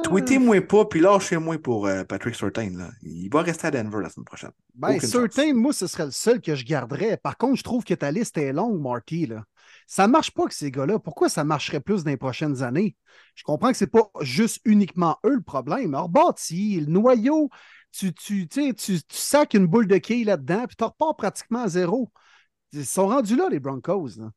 tweetez-moi 0.03 0.63
pas, 0.63 0.87
puis 0.87 1.01
lâchez-moi 1.01 1.59
pour 1.59 1.87
euh, 1.87 2.05
Patrick 2.05 2.35
Surtain. 2.35 2.71
Là. 2.71 2.89
Il 3.03 3.29
va 3.31 3.43
rester 3.43 3.67
à 3.67 3.71
Denver 3.71 3.99
la 4.03 4.09
semaine 4.09 4.25
prochaine. 4.25 4.51
Ben, 4.75 4.99
certain, 4.99 5.53
moi, 5.53 5.73
ce 5.73 5.87
serait 5.87 6.07
le 6.07 6.11
seul 6.11 6.41
que 6.41 6.55
je 6.55 6.65
garderais. 6.65 7.19
Par 7.19 7.37
contre, 7.37 7.57
je 7.57 7.63
trouve 7.63 7.85
que 7.85 7.95
ta 7.95 8.11
liste 8.11 8.39
est 8.39 8.53
longue, 8.53 8.81
Marty. 8.81 9.27
Là. 9.27 9.45
Ça 9.87 10.07
ne 10.07 10.13
marche 10.13 10.33
pas 10.33 10.47
que 10.47 10.55
ces 10.55 10.71
gars-là. 10.71 10.99
Pourquoi 10.99 11.29
ça 11.29 11.45
marcherait 11.45 11.81
plus 11.81 12.03
dans 12.03 12.11
les 12.11 12.17
prochaines 12.17 12.63
années? 12.63 12.97
Je 13.35 13.45
comprends 13.45 13.71
que 13.71 13.77
ce 13.77 13.85
n'est 13.85 13.91
pas 13.91 14.11
juste 14.21 14.61
uniquement 14.65 15.19
eux 15.25 15.35
le 15.37 15.43
problème. 15.43 15.95
Alors, 15.95 16.09
bâti, 16.09 16.81
le 16.81 16.87
noyau, 16.87 17.51
tu, 17.93 18.13
tu, 18.13 18.49
tu, 18.49 18.75
tu, 18.75 18.99
sacs 19.09 19.55
une 19.55 19.67
boule 19.67 19.87
de 19.87 19.99
quilles 19.99 20.25
là-dedans, 20.25 20.67
puis 20.67 20.77
tu 20.77 20.85
repars 20.85 21.17
pratiquement 21.17 21.63
à 21.63 21.69
zéro. 21.69 22.11
Ils 22.73 22.85
sont 22.85 23.07
rendus 23.07 23.37
là, 23.37 23.49
les 23.49 23.61
Broncos. 23.61 24.19
là. 24.19 24.31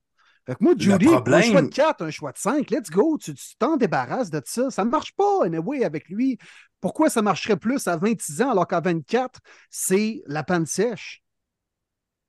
Fait 0.46 0.56
que 0.56 0.64
moi, 0.64 0.74
Judy, 0.78 1.08
un 1.08 1.42
choix 1.42 1.62
de 1.62 1.68
4, 1.68 2.04
un 2.04 2.10
choix 2.12 2.32
de 2.32 2.38
5, 2.38 2.70
let's 2.70 2.90
go. 2.90 3.18
Tu 3.18 3.34
tu 3.34 3.56
t'en 3.58 3.78
débarrasses 3.78 4.30
de 4.30 4.42
ça. 4.46 4.72
Ça 4.72 4.86
ne 4.86 4.90
marche 4.90 5.14
pas, 5.16 5.46
anyway, 5.46 5.84
avec 5.84 6.10
lui. 6.10 6.38
Pourquoi 6.82 7.10
ça 7.10 7.22
marcherait 7.22 7.58
plus 7.58 7.88
à 7.88 7.98
26 7.98 8.42
ans 8.42 8.52
alors 8.52 8.68
qu'à 8.68 8.80
24, 8.80 9.40
c'est 9.70 10.24
la 10.26 10.44
panne 10.44 10.66
sèche? 10.66 11.22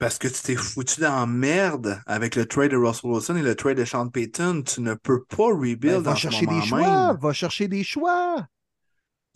Parce 0.00 0.19
que 0.19 0.26
tu 0.28 0.40
t'es 0.42 0.57
foutu 0.57 1.00
dans 1.02 1.14
la 1.21 1.26
merde 1.26 2.00
avec 2.07 2.35
le 2.35 2.47
trade 2.47 2.71
de 2.73 2.76
Russell 2.76 3.11
Wilson 3.11 3.37
et 3.37 3.42
le 3.42 3.54
trade 3.54 3.76
de 3.76 3.85
Sean 3.85 4.09
Payton. 4.09 4.62
Tu 4.62 4.80
ne 4.80 4.95
peux 4.95 5.23
pas 5.25 5.37
Ben, 5.52 5.61
rebuild 5.61 6.00
va 6.02 6.12
en 6.12 6.14
ce 6.16 6.21
chercher 6.23 6.47
des 6.47 6.62
choix, 6.62 7.12
va 7.21 7.33
chercher 7.35 7.69
des 7.69 7.85
choix. 7.85 8.47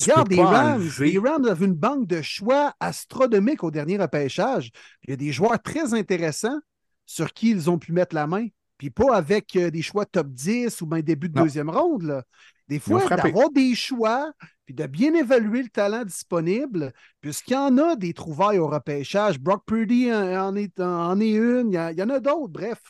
Tu 0.03 0.11
Regarde 0.11 0.31
les 0.33 0.43
Rams. 0.43 0.81
enlever- 0.81 1.13
Les 1.13 1.19
Rams 1.19 1.45
avaient 1.45 1.67
une 1.67 1.75
banque 1.75 2.07
de 2.09 2.21
choix 2.23 2.73
astronomique 2.81 3.63
au 3.63 3.71
dernier 3.71 3.99
repêchage. 3.99 4.71
Il 5.05 5.11
y 5.11 5.13
a 5.13 5.17
des 5.17 5.33
joueurs 5.33 5.61
très 5.63 5.95
intéressants 5.95 6.59
sur 7.07 7.33
qui 7.35 7.51
ils 7.51 7.69
ont 7.71 7.79
pu 7.79 7.93
mettre 7.93 8.15
la 8.15 8.27
main. 8.27 8.47
Puis 8.79 8.91
pas 8.91 9.15
avec 9.15 9.55
euh, 9.57 9.71
des 9.71 9.83
choix 9.83 10.05
top 10.07 10.29
10 10.29 10.81
ou 10.81 10.87
bien 10.87 11.01
début 11.01 11.29
de 11.29 11.37
Non. 11.39 11.45
deuxième 11.45 11.71
ronde. 11.71 12.03
là. 12.05 12.25
Des 12.69 12.79
fois, 12.79 13.07
d'avoir 13.07 13.51
des 13.51 13.75
choix, 13.75 14.33
puis 14.65 14.75
de 14.75 14.87
bien 14.87 15.13
évaluer 15.15 15.63
le 15.63 15.69
talent 15.69 16.05
disponible, 16.05 16.93
puisqu'il 17.21 17.53
y 17.53 17.57
en 17.57 17.77
a 17.77 17.97
des 17.97 18.15
trouvailles 18.15 18.59
au 18.59 18.69
repêchage. 18.69 19.39
Brock 19.39 19.65
Purdy 19.67 20.13
en, 20.13 20.57
est, 20.57 20.81
en 20.81 21.21
est 21.21 21.33
une, 21.33 21.73
il 21.73 21.99
y, 21.99 22.03
en 22.03 22.09
a 22.09 22.21
d'autres, 22.21 22.53
bref. 22.53 22.81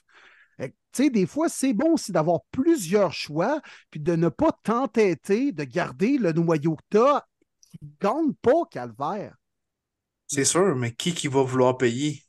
Fait 0.56 0.70
que, 0.70 0.74
Tu 0.92 1.04
sais, 1.04 1.10
des 1.10 1.26
fois, 1.26 1.48
c'est 1.48 1.72
bon 1.72 1.94
aussi 1.94 2.12
d'avoir 2.12 2.40
plusieurs 2.52 3.12
choix, 3.12 3.60
puis 3.90 3.98
de 3.98 4.14
ne 4.14 4.28
pas 4.28 4.52
t'entêter 4.62 5.50
de 5.50 5.64
garder 5.64 6.18
le 6.18 6.32
noyau 6.32 6.76
que 6.76 6.82
tu 6.90 6.98
as 6.98 7.26
qui 7.70 7.78
ne 7.82 7.88
gagne 8.00 8.32
pas 8.34 8.62
calvaire. 8.70 9.34
C'est 10.28 10.44
sûr, 10.44 10.76
mais 10.76 10.94
qui 10.94 11.12
qui 11.12 11.26
va 11.26 11.42
vouloir 11.42 11.76
payer? 11.76 12.22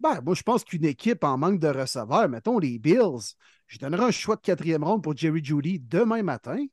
Ben, 0.00 0.20
moi, 0.22 0.34
je 0.34 0.42
pense 0.42 0.64
qu'une 0.64 0.84
équipe 0.84 1.24
en 1.24 1.36
manque 1.36 1.58
de 1.58 1.68
receveurs, 1.68 2.28
mettons 2.28 2.58
les 2.58 2.78
Bills, 2.78 3.34
je 3.68 3.78
donnerais 3.78 4.06
un 4.06 4.10
choix 4.10 4.34
de 4.36 4.40
quatrième 4.40 4.82
ronde 4.82 5.02
pour 5.02 5.16
Jerry 5.16 5.44
Judy 5.44 5.78
demain 5.78 6.22
matin, 6.22 6.64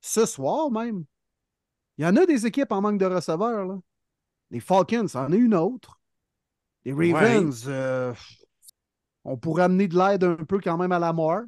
ce 0.00 0.24
soir 0.26 0.70
même. 0.70 1.04
Il 1.96 2.04
y 2.04 2.06
en 2.06 2.14
a 2.16 2.26
des 2.26 2.46
équipes 2.46 2.70
en 2.70 2.80
manque 2.80 2.98
de 3.00 3.06
receveurs. 3.06 3.66
Là. 3.66 3.78
Les 4.50 4.60
Falcons, 4.60 5.08
c'en 5.08 5.32
est 5.32 5.36
une 5.36 5.54
autre. 5.54 6.00
Les 6.84 6.92
Ravens, 7.12 7.64
euh, 7.66 8.14
on 9.24 9.36
pourrait 9.36 9.64
amener 9.64 9.88
de 9.88 9.98
l'aide 9.98 10.22
un 10.24 10.36
peu 10.36 10.60
quand 10.60 10.76
même 10.78 10.92
à 10.92 10.98
la 10.98 11.12
mort. 11.12 11.42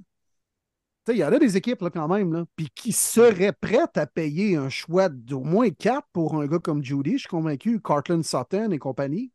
Tu 1.07 1.13
sais, 1.13 1.17
Il 1.17 1.21
y 1.21 1.25
en 1.25 1.33
a 1.33 1.39
des 1.39 1.57
équipes 1.57 1.83
là, 1.83 1.91
quand 1.91 2.09
même, 2.09 2.33
là, 2.33 2.45
puis 2.57 2.69
qui 2.75 2.93
seraient 2.93 3.53
prêtes 3.53 3.97
à 3.97 4.07
payer 4.07 4.57
un 4.57 4.69
choix 4.69 5.09
d'au 5.09 5.41
moins 5.41 5.71
4 5.71 6.07
pour 6.13 6.35
un 6.35 6.47
gars 6.47 6.59
comme 6.59 6.83
Judy. 6.83 7.13
Je 7.13 7.19
suis 7.19 7.29
convaincu, 7.29 7.81
Cartland 7.81 8.23
Sutton 8.25 8.71
et 8.73 8.79
compagnie. 8.79 9.33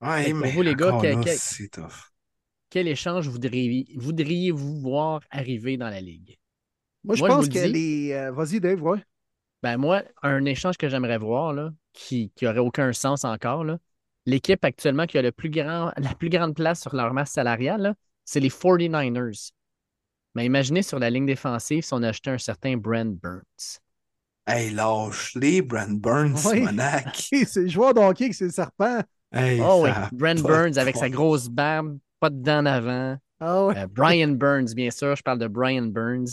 Ouais, 0.00 0.32
mais 0.32 0.52
vous, 0.52 0.62
les 0.62 0.74
gars, 0.74 0.96
quel- 1.00 1.18
là, 1.18 1.24
tough. 1.72 2.11
Quel 2.72 2.88
échange 2.88 3.28
voudriez- 3.28 3.86
voudriez-vous 3.96 4.80
voir 4.80 5.20
arriver 5.30 5.76
dans 5.76 5.90
la 5.90 6.00
Ligue? 6.00 6.38
Moi, 7.04 7.16
je 7.16 7.20
Moi, 7.20 7.28
pense 7.28 7.46
que 7.50 7.66
dis. 7.66 7.70
les. 7.70 8.12
euh, 8.14 8.32
Vas-y, 8.32 8.60
Dave, 8.60 8.82
ouais. 8.82 9.04
Ben 9.62 9.76
moi, 9.76 10.02
un 10.22 10.42
échange 10.46 10.78
que 10.78 10.88
j'aimerais 10.88 11.18
voir, 11.18 11.52
là, 11.52 11.70
qui 11.92 12.32
n'aurait 12.40 12.60
aucun 12.60 12.94
sens 12.94 13.26
encore, 13.26 13.62
là, 13.62 13.76
l'équipe 14.24 14.64
actuellement 14.64 15.04
qui 15.04 15.18
a 15.18 15.22
le 15.22 15.32
plus 15.32 15.50
grand, 15.50 15.92
la 15.98 16.14
plus 16.14 16.30
grande 16.30 16.54
place 16.56 16.80
sur 16.80 16.96
leur 16.96 17.12
masse 17.12 17.32
salariale, 17.32 17.94
c'est 18.24 18.40
les 18.40 18.48
49ers. 18.48 19.50
Mais 20.34 20.46
imaginez 20.46 20.82
sur 20.82 20.98
la 20.98 21.10
ligne 21.10 21.26
défensive 21.26 21.84
si 21.84 21.92
on 21.92 22.02
achetait 22.02 22.30
un 22.30 22.38
certain 22.38 22.78
Brent 22.78 23.20
Burns. 23.20 23.80
Hey, 24.46 24.70
lâche-les, 24.70 25.60
Brand 25.60 26.00
Burns, 26.00 26.38
Oui. 26.46 26.62
Monac. 26.62 27.14
c'est 27.46 27.56
le 27.64 27.68
joueur 27.68 27.92
que 28.14 28.32
c'est 28.32 28.46
le 28.46 28.50
serpent. 28.50 29.02
Hey, 29.30 29.60
Oh 29.62 29.82
oui, 29.84 29.90
Brent 30.12 30.40
Burns 30.42 30.78
avec 30.78 30.96
sa 30.96 31.10
grosse 31.10 31.48
barbe, 31.50 31.98
pas 32.22 32.30
de 32.30 32.40
dents 32.40 32.60
en 32.60 32.66
avant. 32.66 33.18
Ah 33.40 33.66
ouais. 33.66 33.78
Euh, 33.78 33.86
Brian 33.88 34.28
Burns, 34.28 34.74
bien 34.76 34.90
sûr, 34.92 35.16
je 35.16 35.22
parle 35.24 35.40
de 35.40 35.48
Brian 35.48 35.86
Burns. 35.86 36.28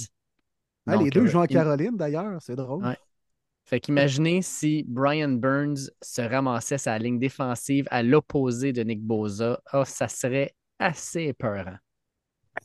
Ah, 0.85 0.95
les 0.97 1.09
deux 1.09 1.21
euh, 1.21 1.27
jouent 1.27 1.39
en 1.39 1.47
Caroline, 1.47 1.97
d'ailleurs. 1.97 2.39
C'est 2.41 2.55
drôle. 2.55 2.85
Ouais. 2.85 2.97
Fait 3.65 3.79
qu'imaginez 3.79 4.43
si 4.43 4.85
Brian 4.87 5.29
Burns 5.29 5.89
se 6.01 6.21
ramassait 6.21 6.77
sa 6.77 6.97
ligne 6.99 7.17
défensive 7.17 7.87
à 7.89 8.03
l'opposé 8.03 8.71
de 8.71 8.83
Nick 8.83 9.01
Bosa. 9.01 9.59
Oh, 9.73 9.83
ça 9.83 10.07
serait 10.07 10.53
assez 10.77 11.23
épeurant. 11.23 11.77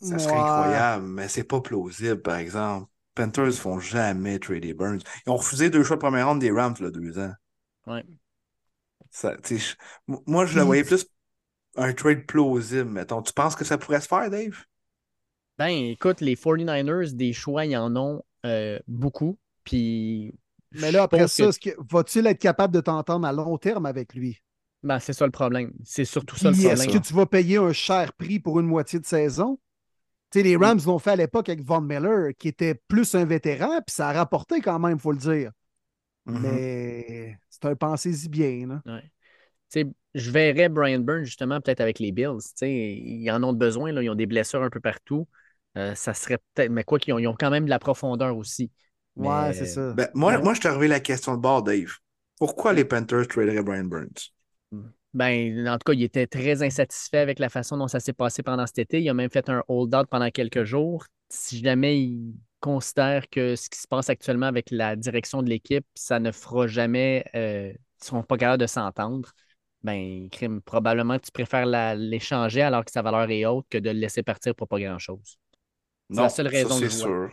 Ça 0.02 0.19
serait 0.19 0.33
Ouais. 0.35 0.38
incroyable, 0.40 1.07
mais 1.07 1.28
c'est 1.28 1.45
pas 1.45 1.61
plausible, 1.62 2.21
par 2.21 2.37
exemple. 2.37 2.90
Panthers 3.14 3.52
font 3.54 3.78
jamais 3.78 4.38
trader 4.38 4.75
Burns. 4.75 5.00
Ils 5.26 5.31
ont 5.31 5.37
refusé 5.37 5.71
deux 5.71 5.83
choix 5.83 5.97
de 5.97 6.00
première 6.00 6.28
ronde 6.28 6.40
des 6.40 6.50
Rams, 6.50 6.75
là, 6.81 6.90
deux 6.90 7.19
ans. 7.19 7.33
Ouais. 7.87 8.04
Ça, 9.11 9.37
moi, 10.26 10.45
je 10.47 10.57
le 10.59 10.64
voyais 10.64 10.85
plus 10.85 11.07
un 11.76 11.93
trade 11.93 12.26
plausible, 12.26 12.90
mettons. 12.90 13.23
Tu 13.23 13.33
penses 13.33 13.57
que 13.57 13.64
ça 13.64 13.78
pourrait 13.78 14.00
se 14.00 14.09
faire, 14.09 14.31
Dave? 14.31 14.64
Ben, 15.59 15.69
écoute, 15.69 16.21
les 16.21 16.37
49ers, 16.37 17.14
des 17.14 17.33
choix, 17.33 17.64
ils 17.64 17.76
en 17.76 17.95
ont 17.97 18.23
euh, 18.45 18.78
beaucoup. 18.88 19.38
Puis. 19.64 20.35
Mais 20.73 20.90
là, 20.90 21.04
après 21.04 21.28
ça, 21.28 21.50
que- 21.52 21.71
va-t-il 21.90 22.26
être 22.26 22.40
capable 22.40 22.75
de 22.75 22.81
t'entendre 22.81 23.26
à 23.26 23.33
long 23.33 23.57
terme 23.59 23.87
avec 23.87 24.14
lui? 24.14 24.40
Ben, 24.83 24.99
c'est 24.99 25.12
ça 25.12 25.25
le 25.25 25.31
problème. 25.33 25.73
C'est 25.85 26.04
surtout 26.04 26.37
ça 26.37 26.50
le 26.50 26.57
Puis, 26.57 26.66
est-ce 26.66 26.83
problème. 26.83 27.00
que 27.02 27.07
tu 27.07 27.14
vas 27.14 27.26
payer 27.26 27.57
un 27.57 27.73
cher 27.73 28.12
prix 28.14 28.40
pour 28.40 28.59
une 28.61 28.66
moitié 28.66 28.99
de 28.99 29.07
saison? 29.07 29.59
Tu 30.31 30.40
sais, 30.40 30.43
les 30.43 30.57
Rams 30.57 30.81
l'ont 30.85 30.99
fait 30.99 31.12
à 31.12 31.16
l'époque 31.16 31.49
avec 31.49 31.62
Von 31.64 31.81
Miller, 31.81 32.33
qui 32.37 32.49
était 32.49 32.75
plus 32.88 33.14
un 33.14 33.25
vétéran, 33.25 33.81
puis 33.87 33.95
ça 33.95 34.09
a 34.09 34.12
rapporté 34.12 34.61
quand 34.61 34.78
même, 34.81 34.97
il 34.97 35.00
faut 35.00 35.12
le 35.12 35.19
dire. 35.19 35.52
Mhm. 36.26 36.40
Mais 36.43 37.38
c'est 37.49 37.64
un 37.66 37.76
pensez-y 37.76 38.28
bien. 38.28 38.66
Là. 38.66 38.83
Ouais. 38.85 39.90
Je 40.14 40.30
verrais 40.30 40.68
Brian 40.68 41.00
Burns 41.00 41.25
justement 41.25 41.61
peut-être 41.61 41.80
avec 41.80 41.99
les 41.99 42.12
Bills. 42.12 42.38
Tu 42.40 42.50
sais, 42.56 42.73
ils 42.73 43.30
en 43.30 43.42
ont 43.42 43.52
besoin, 43.52 43.92
là, 43.92 44.02
ils 44.02 44.11
ont 44.11 44.14
des 44.14 44.26
blessures 44.26 44.62
un 44.62 44.71
peu 44.71 44.80
partout. 44.80 45.26
Euh, 45.76 45.94
ça 45.94 46.14
serait 46.14 46.38
peut-être, 46.54 46.71
mais 46.71 46.85
quoi 46.85 46.99
qu'ils 46.99 47.14
ont, 47.14 47.18
ils 47.18 47.26
ont 47.26 47.35
quand 47.38 47.50
même 47.50 47.64
de 47.64 47.71
la 47.71 47.80
profondeur 47.80 48.37
aussi. 48.37 48.71
Ouais, 49.16 49.52
c'est 49.52 49.66
ça. 49.66 49.92
Ben, 49.92 50.09
moi, 50.14 50.37
Ouais. 50.37 50.42
moi, 50.42 50.54
je 50.54 50.61
t'ai 50.61 50.68
revu 50.68 50.87
la 50.87 51.00
question 51.00 51.35
de 51.37 51.40
bord, 51.40 51.62
Dave. 51.62 51.99
Pourquoi 52.38 52.73
les 52.73 52.85
Panthers 52.85 53.26
traderaient 53.28 53.62
Brian 53.62 53.85
Burns? 53.85 54.33
Ben, 55.12 55.68
en 55.68 55.78
tout 55.78 55.85
cas, 55.87 55.92
il 55.92 56.02
était 56.02 56.26
très 56.26 56.62
insatisfait 56.64 57.18
avec 57.18 57.38
la 57.38 57.49
façon 57.49 57.76
dont 57.76 57.87
ça 57.87 58.00
s'est 58.00 58.12
passé 58.12 58.42
pendant 58.42 58.66
cet 58.66 58.80
été. 58.80 59.00
Il 59.00 59.09
a 59.09 59.14
même 59.14 59.30
fait 59.30 59.49
un 59.49 59.62
hold-out 59.68 60.09
pendant 60.11 60.30
quelques 60.30 60.64
jours. 60.64 61.06
Si 61.28 61.62
jamais 61.62 62.00
il 62.00 62.35
considère 62.61 63.28
que 63.30 63.54
ce 63.54 63.71
qui 63.71 63.78
se 63.78 63.87
passe 63.87 64.11
actuellement 64.11 64.47
avec 64.47 64.71
la 64.73 64.97
direction 64.97 65.42
de 65.42 65.49
l'équipe, 65.49 65.87
ça 65.94 66.18
ne 66.18 66.33
fera 66.33 66.66
jamais, 66.66 67.25
euh, 67.37 67.68
ils 67.71 67.75
ne 67.75 68.04
seront 68.04 68.23
pas 68.25 68.37
capables 68.37 68.61
de 68.61 68.66
s'entendre, 68.66 69.30
ben, 69.85 70.29
crime, 70.31 70.61
probablement 70.62 71.19
tu 71.19 71.31
préfères 71.31 71.67
l'échanger 71.97 72.62
alors 72.62 72.85
que 72.85 72.91
sa 72.91 73.03
valeur 73.03 73.31
est 73.31 73.45
haute 73.47 73.67
que 73.71 73.79
de 73.79 73.91
le 73.91 73.99
laisser 74.00 74.23
partir 74.23 74.55
pour 74.55 74.67
pas 74.67 74.81
grand-chose. 74.81 75.38
C'est 76.11 76.21
la 76.21 76.29
seule 76.29 76.49
raison 76.49 76.71
ça, 76.71 76.79
c'est 76.81 76.91
sûr. 76.91 77.31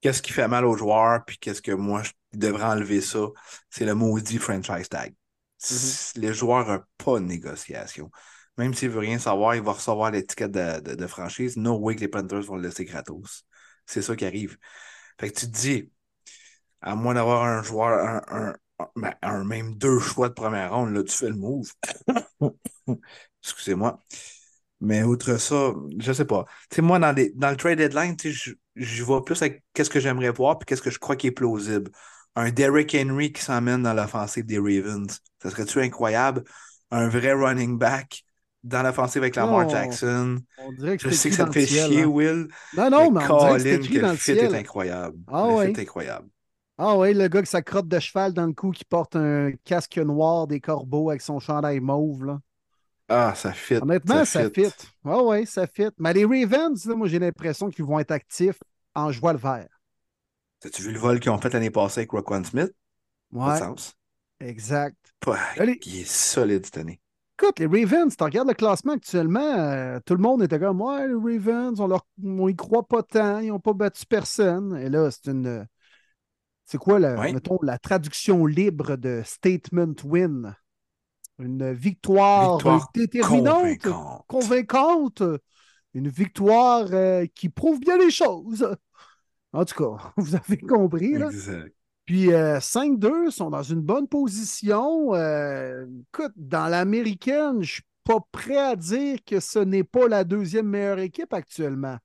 Qu'est-ce 0.00 0.22
qui 0.22 0.32
fait 0.32 0.48
mal 0.48 0.64
aux 0.66 0.76
joueurs, 0.76 1.24
puis 1.24 1.38
qu'est-ce 1.38 1.62
que 1.62 1.72
moi, 1.72 2.02
je 2.02 2.12
devrais 2.38 2.64
enlever 2.64 3.00
ça, 3.00 3.26
c'est 3.70 3.84
le 3.84 3.94
maudit 3.94 4.38
franchise 4.38 4.88
tag. 4.88 5.14
Mm-hmm. 5.60 6.18
Les 6.20 6.34
joueurs 6.34 6.66
n'ont 6.66 6.82
pas 6.98 7.20
de 7.20 7.24
négociation. 7.24 8.10
Même 8.58 8.74
s'il 8.74 8.90
veut 8.90 9.00
rien 9.00 9.18
savoir, 9.18 9.56
il 9.56 9.62
va 9.62 9.72
recevoir 9.72 10.10
l'étiquette 10.10 10.50
de, 10.52 10.80
de- 10.80 10.94
de 10.94 11.06
franchise. 11.06 11.56
No 11.56 11.78
way 11.78 11.96
que 11.96 12.00
les 12.00 12.08
Panthers 12.08 12.42
vont 12.42 12.56
le 12.56 12.62
laisser 12.62 12.84
gratos. 12.84 13.44
C'est 13.86 14.02
ça 14.02 14.14
qui 14.14 14.24
arrive. 14.26 14.58
Fait 15.18 15.30
que 15.30 15.40
tu 15.40 15.46
te 15.46 15.56
dis, 15.56 15.90
à 16.82 16.94
moins 16.94 17.14
d'avoir 17.14 17.44
un 17.44 17.62
joueur, 17.62 17.98
un, 17.98 18.22
un- 18.28 18.54
un- 18.78 18.88
ben, 18.96 19.14
un- 19.22 19.44
même 19.44 19.74
deux 19.76 19.98
choix 20.00 20.28
de 20.28 20.34
première 20.34 20.74
ronde, 20.74 20.92
là, 20.94 21.02
tu 21.02 21.12
fais 21.14 21.28
le 21.28 21.36
move. 21.36 21.70
Excusez-moi. 23.42 24.00
Mais 24.80 25.02
outre 25.02 25.36
ça, 25.38 25.72
je 25.98 26.12
sais 26.12 26.24
pas. 26.24 26.44
Tu 26.70 26.76
sais, 26.76 26.82
moi, 26.82 26.98
dans, 26.98 27.12
les- 27.12 27.32
dans 27.34 27.50
le 27.50 27.56
trade 27.56 27.78
deadline, 27.78 28.16
je, 28.24 29.02
vois 29.04 29.24
plus 29.24 29.40
avec 29.42 29.62
qu'est-ce 29.72 29.90
que 29.90 30.00
j'aimerais 30.00 30.30
voir 30.30 30.58
puis 30.58 30.66
qu'est-ce 30.66 30.82
que 30.82 30.90
je 30.90 30.98
crois 30.98 31.16
qui 31.16 31.28
est 31.28 31.32
plausible. 31.32 31.90
Un 32.36 32.50
Derrick 32.50 32.94
Henry 32.94 33.32
qui 33.32 33.42
s'emmène 33.42 33.82
dans 33.82 33.94
l'offensive 33.94 34.44
des 34.44 34.58
Ravens. 34.58 35.20
Ça 35.42 35.50
serait-tu 35.50 35.80
incroyable? 35.80 36.44
Un 36.90 37.08
vrai 37.08 37.32
running 37.32 37.78
back 37.78 38.24
dans 38.64 38.82
l'offensive 38.82 39.22
avec 39.22 39.36
Lamar 39.36 39.62
Non. 39.64 39.68
Jackson. 39.68 40.38
On 40.58 40.72
dirait 40.72 40.96
que 40.96 41.08
Je 41.08 41.14
sais 41.14 41.30
que 41.30 41.36
ça 41.36 41.44
te 41.46 41.52
fait 41.52 41.66
ciel. 41.66 41.90
chier, 41.90 42.02
hein. 42.02 42.06
Will. 42.06 42.48
Non, 42.76 42.90
non, 42.90 43.10
mais 43.10 43.20
on 43.30 43.38
dirait 43.38 43.52
que 43.54 43.58
c'est 43.62 43.70
Colin, 43.70 43.82
écrit 43.82 43.94
que 43.94 44.00
dans 44.00 44.06
le 44.08 44.12
le 44.12 44.18
fit 44.18 44.32
est 44.32 44.54
incroyable. 44.54 45.18
Ah 45.28 45.46
le 45.48 45.54
ouais. 45.54 45.66
fit 45.66 45.80
est 45.80 45.82
incroyable. 45.82 46.28
Ah 46.76 46.96
oui, 46.98 47.14
le 47.14 47.28
gars 47.28 47.40
qui 47.42 47.50
sa 47.50 47.62
crotte 47.62 47.86
de 47.88 47.98
cheval 48.00 48.32
dans 48.32 48.46
le 48.46 48.52
cou, 48.52 48.70
qui 48.72 48.84
porte 48.84 49.14
un 49.16 49.52
casque 49.64 49.96
noir 49.98 50.46
des 50.46 50.60
corbeaux 50.60 51.10
avec 51.10 51.22
son 51.22 51.38
chandail 51.38 51.80
mauve. 51.80 52.24
Là. 52.24 52.40
Ah, 53.08 53.34
ça 53.36 53.52
fit. 53.52 53.76
Honnêtement, 53.76 54.24
ça 54.24 54.50
fit. 54.50 54.72
Ah 55.04 55.22
oui, 55.22 55.46
ça 55.46 55.66
fit. 55.66 55.90
Mais 55.98 56.12
les 56.12 56.24
Ravens, 56.24 56.84
là, 56.86 56.94
moi, 56.94 57.06
j'ai 57.06 57.18
l'impression 57.18 57.70
qu'ils 57.70 57.84
vont 57.84 57.98
être 57.98 58.10
actifs 58.10 58.58
en 58.94 59.12
jouant 59.12 59.32
le 59.32 59.38
vert. 59.38 59.68
As-tu 60.64 60.82
vu 60.82 60.92
le 60.92 60.98
vol 60.98 61.20
qu'ils 61.20 61.30
ont 61.30 61.38
fait 61.38 61.52
l'année 61.52 61.70
passée 61.70 62.00
avec 62.00 62.10
Roquan 62.10 62.42
Smith? 62.42 62.72
Ouais, 63.32 63.58
sens. 63.58 63.96
exact. 64.40 64.96
Pas- 65.20 65.38
Allez. 65.58 65.78
Il 65.84 66.00
est 66.00 66.08
solide 66.10 66.64
cette 66.64 66.78
année. 66.78 67.00
Écoute, 67.38 67.58
les 67.58 67.66
Ravens, 67.66 68.16
tu 68.16 68.22
regardes 68.24 68.48
le 68.48 68.54
classement 68.54 68.92
actuellement, 68.92 69.40
euh, 69.40 69.98
tout 70.06 70.14
le 70.14 70.20
monde 70.22 70.42
était 70.42 70.58
comme 70.58 70.80
Ouais, 70.80 71.06
les 71.08 71.14
Ravens, 71.38 71.80
on 71.80 71.86
leur 71.88 72.06
on 72.24 72.48
y 72.48 72.54
croit 72.54 72.86
pas 72.86 73.02
tant, 73.02 73.40
ils 73.40 73.48
n'ont 73.48 73.58
pas 73.58 73.72
battu 73.72 74.06
personne. 74.06 74.76
Et 74.78 74.88
là, 74.88 75.10
c'est 75.10 75.30
une. 75.30 75.66
Euh, 76.66 76.70
C'est 76.70 76.78
quoi, 76.78 76.98
la, 76.98 77.16
mettons, 77.32 77.58
la 77.62 77.78
traduction 77.78 78.46
libre 78.46 78.96
de 78.96 79.22
statement 79.24 79.94
win? 80.04 80.54
Une 81.38 81.72
victoire, 81.72 82.58
Victoire 82.58 82.90
déterminante, 82.94 83.78
Convaincante. 83.78 84.24
convaincante, 84.28 85.22
une 85.92 86.08
victoire 86.08 86.86
euh, 86.92 87.26
qui 87.34 87.48
prouve 87.48 87.80
bien 87.80 87.98
les 87.98 88.10
choses. 88.10 88.76
En 89.52 89.64
tout 89.64 89.74
cas, 89.74 90.12
vous 90.16 90.36
avez 90.36 90.58
compris. 90.58 91.14
Là. 91.18 91.26
Exact. 91.26 91.74
Puis 92.06 92.32
euh, 92.32 92.60
5-2 92.60 93.30
sont 93.30 93.50
dans 93.50 93.62
une 93.62 93.80
bonne 93.80 94.06
position. 94.08 95.14
Euh, 95.14 95.86
écoute, 96.12 96.32
dans 96.36 96.68
l'américaine, 96.68 97.62
je 97.62 97.74
suis 97.74 97.82
pas 98.04 98.20
prêt 98.30 98.58
à 98.58 98.76
dire 98.76 99.18
que 99.24 99.40
ce 99.40 99.58
n'est 99.58 99.84
pas 99.84 100.06
la 100.08 100.24
deuxième 100.24 100.68
meilleure 100.68 100.98
équipe 100.98 101.32
actuellement. 101.32 101.96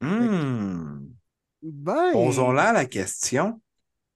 Hmm. 0.00 1.08
Ben, 1.62 2.12
Posons-là 2.12 2.72
la 2.72 2.84
question. 2.86 3.60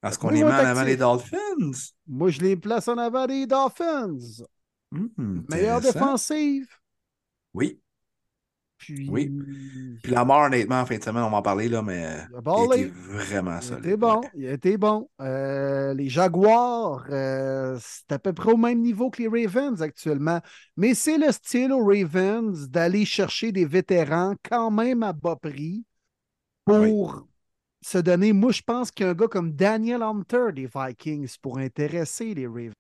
Est-ce 0.03 0.19
qu'on 0.19 0.31
les 0.31 0.43
met 0.45 0.51
en 0.51 0.55
avant 0.55 0.83
les 0.83 0.97
Dolphins? 0.97 1.39
moi, 2.07 2.31
je 2.31 2.41
les 2.41 2.57
place 2.57 2.89
en 2.89 2.97
avant 2.99 3.27
des 3.27 3.47
Dolphins. 3.47 4.17
Hmm, 4.93 5.41
Meilleure 5.49 5.81
défensive. 5.81 6.69
Oui. 7.55 7.81
Puis, 8.79 9.09
Oui. 9.11 9.31
Puis 10.03 10.11
la 10.13 10.25
mort, 10.25 10.41
honnêtement, 10.45 10.81
en 10.81 10.87
fin 10.87 10.97
de 10.97 11.03
semaine, 11.05 11.23
on 11.23 11.31
va 11.31 11.37
en 11.39 11.43
parler, 11.43 11.69
là, 11.69 11.83
mais 11.83 12.17
Il 12.33 12.73
était 12.73 12.87
vraiment 12.87 13.59
Il 13.59 13.63
solide. 13.63 13.85
était 13.85 13.97
bon, 13.99 14.21
il 14.35 14.47
était 14.47 14.77
bon. 14.79 15.11
Euh, 15.21 15.93
les 15.93 16.09
Jaguars, 16.09 17.05
euh, 17.11 17.77
c'est 17.79 18.11
à 18.13 18.19
peu 18.19 18.33
près 18.33 18.53
au 18.53 18.57
même 18.57 18.81
niveau 18.81 19.11
que 19.11 19.23
les 19.23 19.29
Ravens 19.47 19.83
actuellement. 19.83 20.41
Mais 20.79 20.95
c'est 20.95 21.19
le 21.19 21.31
style 21.31 21.73
aux 21.73 21.85
Ravens 21.85 22.71
d'aller 22.71 23.05
chercher 23.05 23.53
des 23.53 23.67
vétérans 23.67 24.35
quand 24.49 24.71
même 24.71 25.03
à 25.03 25.13
bas 25.13 25.37
prix 25.37 25.85
pour 26.65 27.27
se 27.83 27.99
donner. 27.99 28.33
Moi, 28.33 28.53
je 28.53 28.63
pense 28.63 28.91
qu'un 28.91 29.15
gars 29.15 29.29
comme 29.29 29.53
Daniel 29.53 30.03
Hunter 30.03 30.53
des 30.53 30.69
Vikings 30.75 31.37
pour 31.41 31.59
intéresser 31.59 32.35
les 32.35 32.47
Ravens. 32.47 32.73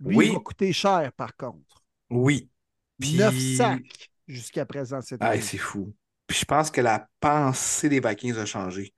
Lui, 0.00 0.16
Oui. 0.16 0.26
il 0.28 0.34
va 0.34 0.40
coûter 0.40 0.72
cher 0.72 1.12
par 1.16 1.36
contre. 1.36 1.82
Oui. 2.10 2.48
Puis- 3.00 3.16
9 3.16 3.36
sacs 3.56 4.10
jusqu'à 4.26 4.64
présent 4.66 5.00
cette 5.00 5.22
Ah, 5.22 5.30
année. 5.30 5.40
c'est 5.40 5.58
fou. 5.58 5.94
Puis 6.26 6.38
je 6.38 6.44
pense 6.44 6.70
que 6.70 6.80
la 6.80 7.08
pensée 7.20 7.88
des 7.88 8.00
Vikings 8.00 8.36
a 8.36 8.46
changé. 8.46 8.94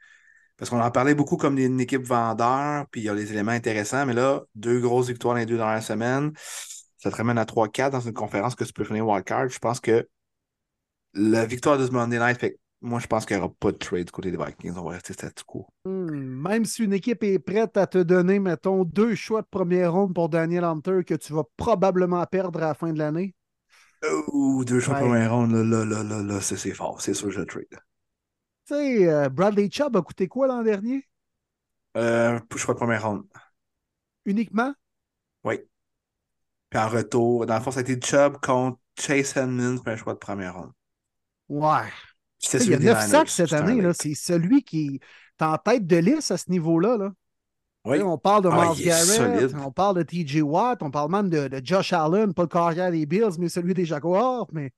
Parce 0.56 0.70
qu'on 0.70 0.80
en 0.80 0.90
parlait 0.90 1.14
beaucoup 1.14 1.36
comme 1.36 1.58
une 1.58 1.80
équipe 1.80 2.02
vendeur, 2.02 2.86
puis 2.90 3.02
il 3.02 3.04
y 3.04 3.08
a 3.10 3.14
des 3.14 3.30
éléments 3.32 3.52
intéressants, 3.52 4.06
mais 4.06 4.14
là, 4.14 4.42
deux 4.54 4.80
grosses 4.80 5.08
victoires 5.08 5.34
dans 5.34 5.40
les 5.40 5.46
deux 5.46 5.58
dernières 5.58 5.82
semaines, 5.82 6.32
ça 6.96 7.10
te 7.10 7.16
ramène 7.16 7.36
à 7.36 7.44
3-4 7.44 7.92
dans 7.92 8.00
une 8.00 8.14
conférence 8.14 8.54
que 8.54 8.64
tu 8.64 8.72
peux 8.72 8.84
finir 8.84 9.06
wildcard. 9.06 9.48
Je 9.50 9.58
pense 9.58 9.80
que 9.80 10.08
la 11.12 11.44
victoire 11.44 11.76
de 11.78 11.86
ce 11.86 11.90
Monday 11.92 12.18
Night, 12.18 12.38
fait 12.38 12.58
moi, 12.80 13.00
je 13.00 13.06
pense 13.06 13.26
qu'il 13.26 13.36
n'y 13.36 13.42
aura 13.42 13.52
pas 13.54 13.72
de 13.72 13.76
trade 13.78 14.06
du 14.06 14.12
côté 14.12 14.30
des 14.30 14.36
Vikings. 14.38 14.72
On 14.76 14.84
va 14.84 14.92
rester 14.92 15.12
statu 15.12 15.44
quo. 15.44 15.68
Hmm, 15.86 16.10
même 16.42 16.64
si 16.66 16.82
une 16.84 16.92
équipe 16.92 17.22
est 17.22 17.38
prête 17.38 17.76
à 17.78 17.86
te 17.86 17.96
donner, 17.98 18.38
mettons, 18.40 18.84
deux 18.84 19.14
choix 19.14 19.40
de 19.42 19.46
première 19.46 19.92
ronde 19.94 20.14
pour 20.14 20.28
Daniel 20.28 20.64
Hunter 20.64 21.02
que 21.06 21.14
tu 21.14 21.32
vas 21.32 21.44
probablement 21.56 22.24
perdre 22.26 22.62
à 22.62 22.68
la 22.68 22.74
fin 22.74 22.92
de 22.92 22.98
l'année. 22.98 23.34
Ouh, 24.32 24.64
deux 24.64 24.80
choix 24.80 24.94
de 24.94 24.98
Ouais. 24.98 25.00
première 25.00 25.32
ronde, 25.34 25.52
là, 25.52 25.62
là, 25.62 25.84
là, 25.84 26.02
là, 26.02 26.22
là, 26.22 26.40
c'est 26.40 26.56
fort. 26.74 27.00
C'est 27.02 27.12
sûr 27.14 27.26
que 27.28 27.34
je 27.34 27.40
le 27.40 27.46
trade. 27.46 27.66
Tu 28.66 28.74
sais, 28.74 29.08
euh, 29.08 29.28
Bradley 29.28 29.68
Chubb 29.70 29.96
a 29.96 30.02
coûté 30.02 30.28
quoi 30.28 30.46
l'an 30.46 30.62
dernier? 30.62 31.04
Euh, 31.96 32.38
choix 32.56 32.74
de 32.74 32.78
première 32.78 33.02
ronde. 33.04 33.24
Uniquement? 34.26 34.74
Oui. 35.44 35.66
Puis 36.70 36.78
en 36.78 36.88
retour, 36.88 37.44
dans 37.46 37.56
le 37.56 37.60
fond, 37.60 37.70
ça 37.72 37.80
a 37.80 37.82
été 37.82 37.98
Chubb 38.00 38.36
contre 38.40 38.78
Chase 38.98 39.36
Edmonds, 39.36 39.82
un 39.86 39.96
choix 39.96 40.14
de 40.14 40.18
première 40.18 40.54
ronde. 40.56 40.72
Ouais. 41.48 41.90
Il 42.42 42.52
y 42.52 42.56
a 42.56 42.60
celui 42.60 42.76
des 42.78 42.84
9 42.84 43.06
Niners, 43.06 43.08
sacs 43.10 43.28
cette 43.28 43.52
année. 43.52 43.82
C'est 43.94 44.14
celui 44.14 44.62
qui 44.62 45.00
est 45.40 45.44
en 45.44 45.58
tête 45.58 45.86
de 45.86 45.96
liste 45.96 46.30
à 46.30 46.36
ce 46.36 46.50
niveau-là. 46.50 46.96
Là. 46.96 47.12
Oui. 47.84 48.02
On 48.02 48.18
parle 48.18 48.42
de 48.44 48.48
Ah, 48.50 48.70
Miles 48.70 48.80
il 48.80 48.82
est 48.82 48.86
Garrett, 48.86 49.06
solide. 49.06 49.56
on 49.64 49.70
parle 49.72 49.96
de 49.98 50.02
TJ 50.02 50.42
Watt, 50.42 50.82
on 50.82 50.90
parle 50.90 51.10
même 51.10 51.28
de, 51.30 51.48
de 51.48 51.60
Josh 51.64 51.92
Allen, 51.92 52.34
pas 52.34 52.42
le 52.42 52.48
carrière 52.48 52.90
des 52.90 53.06
Bills, 53.06 53.38
mais 53.38 53.48
celui 53.48 53.74
des 53.74 53.84
Jaguars. 53.84 54.46
Mais 54.52 54.72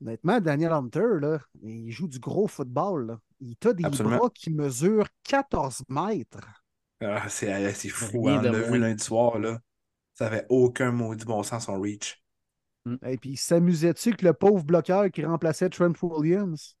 honnêtement, 0.00 0.40
Daniel 0.40 0.72
Hunter, 0.72 1.20
là, 1.20 1.38
il 1.62 1.90
joue 1.90 2.08
du 2.08 2.18
gros 2.18 2.48
football. 2.48 3.06
là. 3.06 3.18
Il 3.40 3.56
a 3.66 3.72
des 3.72 3.84
Absolument. 3.84 4.16
bras 4.18 4.30
qui 4.34 4.50
mesurent 4.50 5.08
14 5.24 5.82
mètres. 5.88 6.40
Ah, 7.00 7.28
c'est 7.28 7.52
ah, 7.52 7.74
c'est 7.74 7.88
fou. 7.88 8.28
Hein, 8.28 8.40
de 8.42 8.48
On 8.48 8.52
l'a 8.52 8.60
vu 8.62 8.78
lundi 8.78 9.02
soir, 9.04 9.38
là. 9.38 9.60
Ça 10.14 10.26
avait 10.26 10.46
aucun 10.48 10.92
maudit 10.92 11.24
bon 11.24 11.42
sens, 11.42 11.66
son 11.66 11.80
reach. 11.80 12.21
Et 13.06 13.16
puis, 13.16 13.30
il 13.30 13.36
s'amusait-tu 13.36 14.14
que 14.14 14.24
le 14.24 14.32
pauvre 14.32 14.64
bloqueur 14.64 15.10
qui 15.10 15.24
remplaçait 15.24 15.68
Trent 15.68 15.92
Williams? 16.02 16.76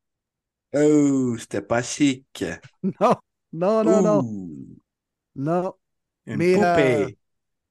Oh, 0.74 1.36
c'était 1.38 1.62
pas 1.62 1.82
chic. 1.82 2.44
Non, 3.52 3.84
non, 3.84 3.84
non, 3.84 4.02
non, 4.02 4.22
non. 5.34 5.74
Une 6.26 6.36
Mais, 6.36 6.56
euh. 6.56 7.08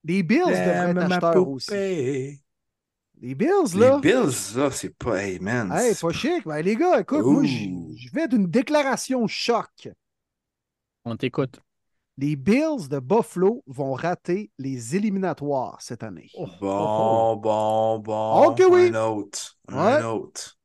Les 0.03 0.23
Bills 0.23 0.41
devraient 0.45 0.91
être 0.91 1.11
acheteurs 1.11 1.49
aussi. 1.49 1.71
Les 1.71 3.35
Bills, 3.35 3.75
là. 3.75 3.95
Les 3.95 4.01
Bills, 4.01 4.55
là, 4.55 4.71
c'est 4.71 4.95
pas. 4.95 5.23
Hey, 5.23 5.39
man. 5.39 5.71
Hey, 5.71 5.93
c'est 5.93 6.01
pas 6.01 6.13
chic. 6.13 6.45
Ben, 6.45 6.61
les 6.61 6.75
gars, 6.75 6.99
écoute, 6.99 7.25
moi, 7.25 7.41
Ouh. 7.41 7.45
je 7.45 8.11
vais 8.13 8.27
d'une 8.27 8.47
déclaration 8.47 9.27
choc. 9.27 9.89
On 11.05 11.15
t'écoute. 11.15 11.59
Les 12.21 12.35
Bills 12.35 12.87
de 12.87 12.99
Buffalo 12.99 13.63
vont 13.65 13.93
rater 13.93 14.51
les 14.59 14.95
éliminatoires 14.95 15.81
cette 15.81 16.03
année. 16.03 16.29
Oh, 16.37 16.45
Bon, 16.61 17.35
bon, 17.35 17.97
bon. 17.97 18.45
Ok, 18.45 18.61
oui. 18.69 18.89
Un 18.89 18.93
autre. 18.93 19.57
Ouais. 19.71 19.77
Un 19.77 20.05
autre. 20.05 20.59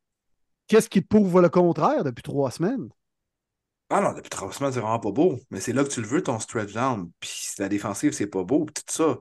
Qu'est-ce 0.68 0.90
qui 0.90 1.02
te 1.02 1.08
prouve 1.08 1.40
le 1.40 1.48
contraire 1.48 2.04
depuis 2.04 2.22
trois 2.22 2.50
semaines? 2.50 2.88
Ah 3.88 4.02
non, 4.02 4.12
depuis 4.12 4.28
trois 4.28 4.52
semaines, 4.52 4.72
c'est 4.72 4.80
vraiment 4.80 5.00
pas 5.00 5.12
beau. 5.12 5.38
Mais 5.50 5.60
c'est 5.60 5.72
là 5.72 5.82
que 5.82 5.88
tu 5.88 6.02
le 6.02 6.06
veux, 6.06 6.22
ton 6.22 6.38
stretch 6.38 6.74
down. 6.74 7.10
Puis 7.20 7.48
la 7.58 7.70
défensive, 7.70 8.12
c'est 8.12 8.26
pas 8.26 8.42
beau. 8.44 8.66
Puis 8.66 8.74
tout 8.74 8.92
ça. 8.92 9.18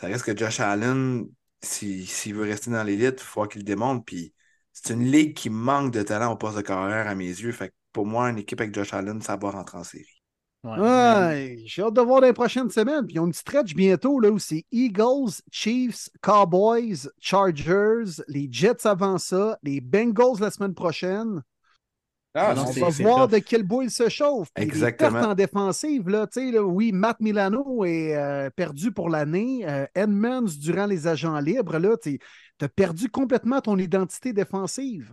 Ça 0.00 0.08
reste 0.08 0.24
que 0.24 0.36
Josh 0.36 0.58
Allen, 0.58 1.26
si- 1.62 2.06
s'il 2.06 2.34
veut 2.34 2.44
rester 2.44 2.72
dans 2.72 2.82
l'élite, 2.82 3.20
il 3.20 3.24
faut 3.24 3.46
qu'il 3.46 3.60
le 3.60 3.64
démontre. 3.64 4.04
Puis 4.04 4.34
c'est 4.72 4.94
une 4.94 5.04
ligue 5.04 5.36
qui 5.36 5.48
manque 5.48 5.92
de 5.92 6.02
talent 6.02 6.32
au 6.32 6.36
poste 6.36 6.56
de 6.56 6.62
carrière 6.62 7.06
à 7.06 7.14
mes 7.14 7.26
yeux. 7.28 7.52
Fait 7.52 7.68
que 7.68 7.74
pour 7.92 8.04
moi, 8.06 8.30
une 8.30 8.38
équipe 8.38 8.60
avec 8.60 8.74
Josh 8.74 8.94
Allen, 8.94 9.20
ça 9.22 9.36
va 9.36 9.50
rentrer 9.52 9.78
en 9.78 9.84
série. 9.84 10.17
Ouais. 10.64 10.78
Ouais, 10.78 11.56
j'ai 11.66 11.82
hâte 11.82 11.94
de 11.94 12.00
voir 12.00 12.20
les 12.20 12.32
prochaines 12.32 12.68
semaines. 12.70 13.06
Puis 13.06 13.14
ils 13.14 13.20
ont 13.20 13.26
une 13.26 13.32
stretch 13.32 13.74
bientôt 13.74 14.18
là, 14.18 14.30
où 14.30 14.38
c'est 14.38 14.64
Eagles, 14.72 15.30
Chiefs, 15.52 16.08
Cowboys, 16.20 17.08
Chargers, 17.20 18.20
les 18.26 18.48
Jets 18.50 18.86
avant 18.86 19.18
ça, 19.18 19.56
les 19.62 19.80
Bengals 19.80 20.40
la 20.40 20.50
semaine 20.50 20.74
prochaine. 20.74 21.42
Ah, 22.34 22.54
non, 22.54 22.66
On 22.66 22.72
va 22.72 22.88
voir 22.90 23.28
tough. 23.28 23.32
de 23.32 23.38
quel 23.38 23.62
bout 23.62 23.82
il 23.82 23.90
se 23.90 24.08
chauffe. 24.08 24.48
Puis 24.54 24.64
les 24.70 24.70
Exactement. 24.70 25.12
pertes 25.12 25.26
en 25.26 25.34
défensive, 25.34 26.08
là, 26.08 26.26
tu 26.26 26.40
sais, 26.40 26.52
là, 26.52 26.62
oui, 26.62 26.92
Matt 26.92 27.18
Milano 27.20 27.84
est 27.84 28.14
euh, 28.16 28.50
perdu 28.50 28.92
pour 28.92 29.08
l'année. 29.10 29.64
Euh, 29.68 29.86
Edmonds, 29.94 30.44
durant 30.60 30.86
les 30.86 31.06
agents 31.06 31.38
libres, 31.40 31.78
là, 31.78 31.96
tu 31.96 32.18
as 32.60 32.68
perdu 32.68 33.08
complètement 33.08 33.60
ton 33.60 33.78
identité 33.78 34.32
défensive. 34.32 35.12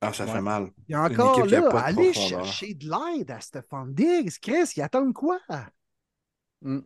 Ah, 0.00 0.12
ça 0.12 0.24
Ouais. 0.26 0.32
fait 0.32 0.40
mal. 0.42 0.70
Et 0.88 0.94
encore 0.96 1.42
qui 1.46 1.54
a 1.54 1.60
là, 1.60 1.70
pas 1.70 1.92
de 1.92 1.98
allez 1.98 2.12
chercher 2.12 2.74
de 2.74 2.84
l'aide 2.88 3.30
à 3.30 3.40
Stephon 3.40 3.86
Diggs. 3.86 4.38
Chris, 4.40 4.70
ils 4.76 4.82
attendent 4.82 5.14
quoi? 5.14 5.38
Mm. 6.62 6.80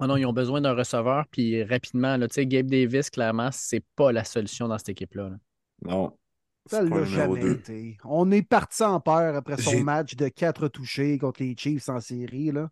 Ah 0.00 0.06
non, 0.08 0.16
ils 0.16 0.26
ont 0.26 0.32
besoin 0.32 0.60
d'un 0.60 0.74
receveur, 0.74 1.26
puis 1.30 1.62
rapidement, 1.62 2.16
là, 2.16 2.26
tu 2.26 2.34
sais, 2.34 2.46
Gabe 2.46 2.66
Davis, 2.66 3.08
clairement, 3.08 3.50
c'est 3.52 3.84
pas 3.94 4.10
la 4.10 4.24
solution 4.24 4.66
dans 4.66 4.76
cette 4.78 4.88
équipe-là. 4.88 5.28
là. 5.30 5.36
Non. 5.82 6.18
Ça 6.66 6.82
l'a 6.82 7.04
jamais 7.04 7.40
2. 7.40 7.52
été. 7.54 7.98
On 8.04 8.30
est 8.30 8.42
parti 8.42 8.82
en 8.82 9.00
peur 9.00 9.34
après 9.36 9.60
son 9.60 9.80
match 9.82 10.14
de 10.16 10.28
quatre 10.28 10.68
touchés 10.68 11.18
contre 11.18 11.42
les 11.42 11.56
Chiefs 11.56 11.88
en 11.88 12.00
série. 12.00 12.50
Là. 12.52 12.70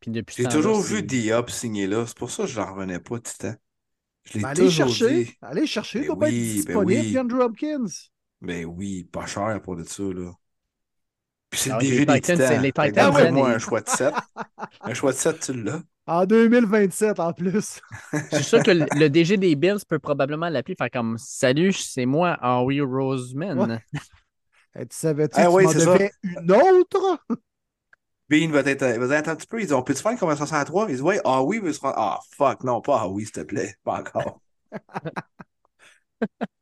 Puis 0.00 0.10
depuis 0.10 0.34
J'ai 0.42 0.48
toujours 0.48 0.80
vu 0.80 1.02
Diop 1.02 1.50
signer 1.50 1.86
là. 1.86 2.06
C'est 2.06 2.16
pour 2.16 2.30
ça 2.30 2.44
que 2.44 2.48
je 2.50 2.58
n'en 2.60 2.72
revenais 2.74 3.00
pas, 3.00 3.18
Titan. 3.20 3.54
Je 4.24 4.34
l'ai 4.38 4.42
Ben, 4.42 4.48
allez 4.48 4.64
toujours 4.64 4.88
chercher. 4.88 5.24
dit. 5.24 5.34
Allez 5.42 5.66
chercher. 5.66 5.98
Il 6.00 6.02
Ben 6.02 6.06
doit 6.08 6.18
pas 6.18 6.28
être 6.28 6.34
oui, 6.34 6.48
ben 6.48 6.54
disponible, 6.54 7.00
oui. 7.06 7.18
Andrew 7.18 7.40
Hopkins. 7.42 7.86
Ben 8.40 8.64
oui, 8.64 9.04
pas 9.04 9.26
cher 9.26 9.60
pour 9.62 9.76
de 9.76 9.84
ça, 9.84 10.02
là. 10.02 10.32
Puis 11.50 11.60
c'est 11.60 11.70
Ah 11.70 11.74
le 11.74 11.78
DG 11.78 11.98
les 11.98 12.06
des 12.06 12.20
Titans, 12.20 12.36
c'est- 12.36 12.58
les 12.58 12.72
c'est 12.72 12.92
moi, 13.32 13.50
un 13.50 13.58
choix 13.58 13.80
de 13.80 13.88
7. 13.88 14.14
un 14.84 14.94
choix 14.94 15.12
de 15.12 15.16
7, 15.16 15.40
tu 15.40 15.52
l'as. 15.62 15.82
En 16.06 16.24
2027 16.24 17.18
en 17.18 17.32
plus. 17.32 17.80
Je 18.30 18.36
suis 18.36 18.44
sûr 18.44 18.62
que 18.62 18.70
le, 18.70 18.86
le 18.92 19.08
DG 19.08 19.36
des 19.36 19.54
Bills 19.56 19.78
peut 19.88 19.98
probablement 19.98 20.48
l'appeler, 20.48 20.76
faire 20.76 20.90
comme 20.90 21.16
Salut, 21.18 21.72
c'est 21.72 22.06
moi, 22.06 22.38
Howie 22.42 22.80
Roseman. 22.80 23.58
Ouais. 23.60 24.00
Eh, 24.76 24.86
tu 24.86 24.96
savais-tu 24.96 25.34
Ah 25.36 25.46
que 25.46 25.50
oui, 25.50 25.64
tu 25.64 25.64
m'en 25.64 25.74
devais 25.74 26.10
une 26.22 26.52
autre? 26.52 27.20
Bean 28.28 28.50
va 28.52 28.60
être. 28.60 28.84
va 28.98 29.06
dire, 29.08 29.16
attends 29.16 29.32
un 29.32 29.36
petit 29.36 29.46
peu. 29.48 29.60
Ils 29.62 29.74
ont 29.74 29.82
peut-tu 29.82 30.00
faire 30.02 30.12
une 30.12 30.18
conversation 30.18 30.56
à 30.56 30.64
trois? 30.64 30.84
Ils 30.88 30.92
disent, 30.92 31.02
ouais, 31.02 31.20
ah 31.24 31.42
oui, 31.42 31.58
veut 31.58 31.72
se 31.72 31.80
rendre. 31.80 31.94
Ah, 31.98 32.20
fuck, 32.36 32.62
non, 32.64 32.80
pas 32.80 33.00
ah 33.02 33.08
oui, 33.08 33.24
s'il 33.24 33.32
te 33.32 33.40
plaît. 33.40 33.74
Pas 33.84 34.00
encore. 34.00 34.40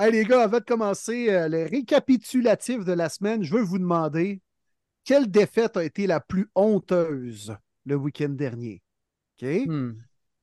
Hey 0.00 0.12
les 0.12 0.24
gars, 0.24 0.44
avant 0.44 0.60
de 0.60 0.64
commencer 0.64 1.28
euh, 1.28 1.48
le 1.48 1.64
récapitulatif 1.64 2.84
de 2.84 2.92
la 2.92 3.08
semaine, 3.08 3.42
je 3.42 3.52
veux 3.52 3.62
vous 3.62 3.78
demander 3.78 4.40
quelle 5.02 5.28
défaite 5.28 5.76
a 5.76 5.82
été 5.82 6.06
la 6.06 6.20
plus 6.20 6.48
honteuse 6.54 7.56
le 7.84 7.96
week-end 7.96 8.28
dernier? 8.28 8.80
OK? 9.42 9.48
Hmm. 9.66 9.94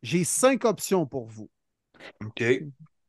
J'ai 0.03 0.25
cinq 0.25 0.65
options 0.65 1.05
pour 1.05 1.27
vous. 1.27 1.49
OK. 2.25 2.43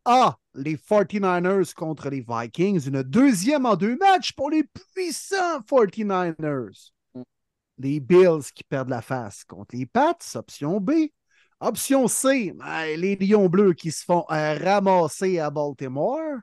A. 0.05 0.39
Les 0.55 0.77
49ers 0.77 1.75
contre 1.75 2.11
les 2.11 2.25
Vikings. 2.27 2.87
Une 2.87 3.03
deuxième 3.03 3.67
en 3.67 3.75
deux 3.75 3.97
matchs 3.97 4.33
pour 4.33 4.51
les 4.51 4.63
puissants 4.63 5.61
49ers. 5.69 6.93
Les 7.79 7.99
Bills 7.99 8.53
qui 8.55 8.63
perdent 8.63 8.91
la 8.91 9.03
face 9.03 9.43
contre 9.43 9.75
les 9.75 9.87
Pats. 9.87 10.17
Option 10.37 10.79
B. 10.81 10.93
Option 11.61 12.07
C. 12.09 12.53
ben, 12.55 13.01
les 13.01 13.17
Lions 13.17 13.49
bleus 13.49 13.73
qui 13.75 13.91
se 13.91 14.05
font 14.05 14.25
euh, 14.31 14.59
ramasser 14.59 15.39
à 15.39 15.51
Baltimore. 15.51 16.39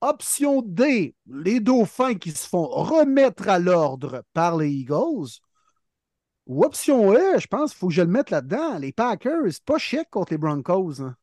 Option 0.00 0.62
D. 0.62 1.14
Les 1.26 1.58
Dauphins 1.60 2.14
qui 2.14 2.30
se 2.30 2.48
font 2.48 2.66
remettre 2.68 3.48
à 3.48 3.58
l'ordre 3.58 4.22
par 4.32 4.56
les 4.56 4.70
Eagles. 4.70 5.40
Ou 6.46 6.64
option 6.64 7.12
E, 7.12 7.38
je 7.38 7.46
pense 7.46 7.72
qu'il 7.72 7.78
faut 7.78 7.88
que 7.88 7.94
je 7.94 8.02
le 8.02 8.08
mette 8.08 8.30
là-dedans. 8.30 8.78
Les 8.78 8.92
Packers, 8.92 9.42
c'est 9.50 9.64
pas 9.64 9.78
chic 9.78 10.08
contre 10.10 10.32
les 10.32 10.38
Broncos. 10.38 11.00
hein. 11.02 11.14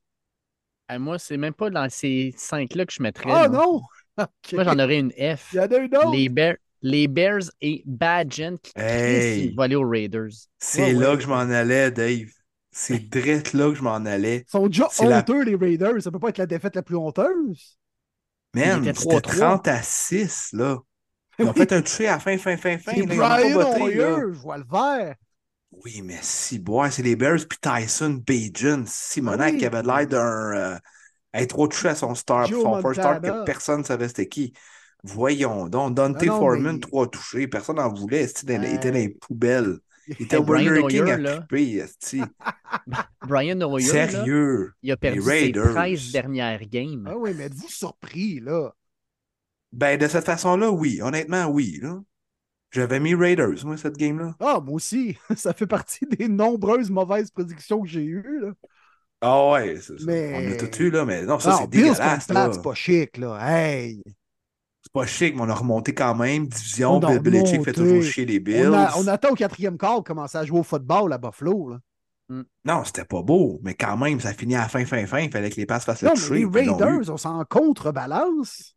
Ah, 0.88 1.00
moi, 1.00 1.18
c'est 1.18 1.38
même 1.38 1.54
pas 1.54 1.70
dans 1.72 1.90
ces 1.90 2.34
cinq-là 2.38 2.86
que 2.86 2.94
je 2.94 3.02
mettrais. 3.02 3.32
Ah 3.32 3.48
moi. 3.50 3.66
non! 3.66 3.82
Moi, 4.54 4.64
j'en 4.64 4.80
aurais 4.80 5.00
une 5.00 5.12
F. 5.12 5.50
Il 5.54 5.58
y 5.58 5.60
en 5.60 5.66
a 5.68 5.78
une 5.78 5.98
autre. 5.98 6.12
Les, 6.12 6.30
Bears, 6.30 6.56
les 6.82 7.08
Bears 7.10 7.50
et 7.60 7.84
Badgen 7.86 8.58
qui 8.60 8.72
Hey. 8.76 9.54
vont 9.54 9.64
aller 9.64 9.76
aux 9.76 9.88
Raiders. 9.90 10.30
C'est 10.58 10.94
Ouais, 10.94 10.94
là 10.94 11.12
ouais. 11.12 11.18
que 11.18 11.24
je 11.24 11.28
m'en 11.28 11.36
allais, 11.40 11.92
Dave. 11.92 12.30
C'est 12.78 13.10
direct 13.10 13.54
là 13.54 13.70
que 13.70 13.76
je 13.76 13.82
m'en 13.82 13.96
allais. 13.96 14.44
Ils 14.48 14.52
sont 14.52 14.68
déjà 14.68 14.90
C'est 14.92 15.06
la- 15.06 15.20
honteux, 15.20 15.44
les 15.44 15.56
Raiders. 15.56 16.02
Ça 16.02 16.12
peut 16.12 16.20
pas 16.20 16.28
être 16.30 16.38
la 16.38 16.46
défaite 16.46 16.76
la 16.76 16.84
plus 16.84 16.98
honteuse. 16.98 17.78
Man, 18.54 18.84
c'était 18.84 18.94
3-3. 18.94 19.22
30 19.22 19.68
à 19.70 19.82
6, 19.82 20.50
là. 20.52 20.80
Ils 21.40 21.46
ont 21.46 21.54
fait 21.54 21.72
un 21.72 21.82
touché 21.82 22.08
à 22.08 22.14
la 22.14 22.20
fin, 22.20 22.38
fin, 22.38 22.58
fin, 22.58 22.78
fin. 22.78 22.92
C'est 22.94 23.06
là, 23.06 23.40
Brian. 23.40 23.82
Hoyer, 23.82 24.16
je 24.34 24.40
vois 24.40 24.58
le 24.58 24.66
vert. 24.70 25.16
Oui, 25.72 26.02
mais 26.04 26.20
si, 26.22 26.60
boire, 26.60 26.92
c'est 26.92 27.02
les 27.04 27.16
Bears 27.16 27.40
puis 27.50 27.58
Tyson 27.62 28.22
Bajan, 28.26 28.84
Simonac 28.86 29.54
oui. 29.54 29.60
qui 29.60 29.66
avait 29.66 29.82
l'air 29.84 30.08
d'un. 30.08 30.54
Euh, 30.56 30.78
être 31.34 31.50
trop 31.50 31.68
touché 31.68 31.90
à 31.90 31.96
son 31.96 32.14
star, 32.14 32.46
Joe 32.46 32.62
son 32.62 32.82
first 32.82 33.00
start 33.00 33.22
que 33.24 33.44
personne 33.46 33.80
ne 33.80 33.84
savait 33.86 34.08
c'était 34.08 34.28
qui. 34.28 34.54
Voyons 35.04 35.68
donc, 35.68 35.94
Dante 35.94 36.22
non, 36.24 36.38
Foreman, 36.40 36.76
mais- 36.76 36.80
trois 36.80 37.08
touchés, 37.08 37.48
personne 37.48 37.76
n'en 37.76 37.94
voulait, 37.94 38.28
dans- 38.44 38.54
il 38.64 38.76
était 38.76 38.92
dans 38.92 38.98
les 38.98 39.10
poubelles? 39.10 39.78
Il 40.08 40.16
était 40.26 40.38
Hey, 40.38 40.44
Brian 40.44 40.72
Burger 40.74 40.88
King 40.88 41.02
Hoyer, 41.02 41.12
à 41.12 41.18
là. 41.18 41.42
couper. 41.42 41.82
Brian 43.28 43.62
Hoyer, 43.62 43.88
là, 43.94 44.08
Sérieux. 44.10 44.74
il 44.84 44.92
a 44.92 44.98
perdu 44.98 45.20
Les 45.20 45.24
ses 45.26 45.32
Raiders. 45.32 45.74
13 45.74 46.12
dernières 46.12 46.66
games. 46.68 47.06
Ah 47.10 47.18
oui, 47.18 47.32
mais 47.36 47.46
êtes-vous 47.46 47.70
surpris, 47.70 48.40
là? 48.40 48.72
Ben, 49.72 49.98
de 50.00 50.08
cette 50.08 50.26
façon-là, 50.26 50.72
oui. 50.72 51.02
Honnêtement, 51.02 51.48
oui. 51.48 51.80
Là. 51.82 52.02
J'avais 52.72 53.00
mis 53.00 53.16
Raiders, 53.16 53.66
moi, 53.66 53.78
cette 53.78 53.98
game-là. 53.98 54.36
Ah, 54.40 54.60
moi 54.64 54.76
aussi. 54.76 55.18
Ça 55.36 55.54
fait 55.54 55.68
partie 55.68 56.06
des 56.06 56.28
nombreuses 56.28 56.90
mauvaises 56.90 57.32
prédictions 57.32 57.82
que 57.82 57.88
j'ai 57.88 58.04
eues, 58.04 58.40
là. 58.42 58.52
Ah 59.22 59.50
ouais, 59.52 59.78
c'est 59.82 59.98
ça. 59.98 60.06
Mais- 60.06 60.34
On 60.36 60.52
a 60.54 60.68
tout 60.68 60.82
eu, 60.84 60.92
là, 60.92 61.06
mais 61.06 61.24
non, 61.24 61.40
ça, 61.40 61.52
non, 61.52 61.58
c'est 61.62 61.70
dégueulasse. 61.70 62.28
c'est 62.28 62.62
pas 62.62 62.74
chic, 62.76 63.18
là. 63.18 63.40
Hey! 63.42 64.04
Pas 64.96 65.06
chic, 65.06 65.36
mais 65.36 65.42
on 65.42 65.50
a 65.50 65.54
remonté 65.54 65.94
quand 65.94 66.16
même. 66.16 66.48
Division, 66.48 67.00
Bill 67.00 67.20
Belichick 67.20 67.64
fait 67.66 67.74
toujours 67.74 68.02
chier 68.02 68.26
les 68.26 68.40
Bills. 68.40 68.68
On, 68.70 68.74
a- 68.74 68.98
on 68.98 69.08
attend 69.08 69.32
au 69.32 69.36
quatrième 69.36 69.78
quart 69.78 70.02
commencer 70.04 70.38
à 70.38 70.46
jouer 70.46 70.60
au 70.60 70.64
football 70.64 71.12
à 71.12 71.18
Buffalo, 71.18 71.70
là. 71.72 71.80
Non, 72.64 72.84
c'était 72.86 73.06
pas 73.06 73.22
beau, 73.22 73.60
mais 73.62 73.76
quand 73.76 73.98
même, 73.98 74.20
ça 74.22 74.34
finit 74.34 74.56
à 74.56 74.62
la 74.62 74.70
fin, 74.70 74.84
fin, 74.86 75.06
fin. 75.06 75.20
Il 75.20 75.32
fallait 75.32 75.50
que 75.52 75.58
les 75.58 75.66
passes 75.66 75.86
fassent 75.86 76.02
le 76.02 76.08
Non, 76.08 76.14
toucher. 76.16 76.34
les. 76.36 76.46
Raiders, 76.46 77.10
on 77.10 77.18
s'en 77.18 77.44
contrebalance. 77.46 78.76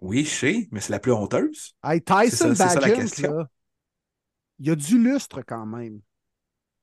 Oui, 0.00 0.24
je 0.24 0.30
sais, 0.30 0.68
mais 0.72 0.80
c'est 0.80 0.92
la 0.92 0.98
plus 0.98 1.12
honteuse. 1.12 1.74
Hey, 1.82 2.02
Tyson 2.02 2.54
ça- 2.54 2.68
c'est 2.68 2.74
ça 2.74 2.80
la 2.80 2.88
Bagent, 2.88 2.96
question. 3.02 3.32
là, 3.34 3.46
il 4.58 4.66
y 4.66 4.70
a 4.70 4.74
du 4.74 4.98
lustre 5.02 5.42
quand 5.46 5.64
même. 5.64 6.00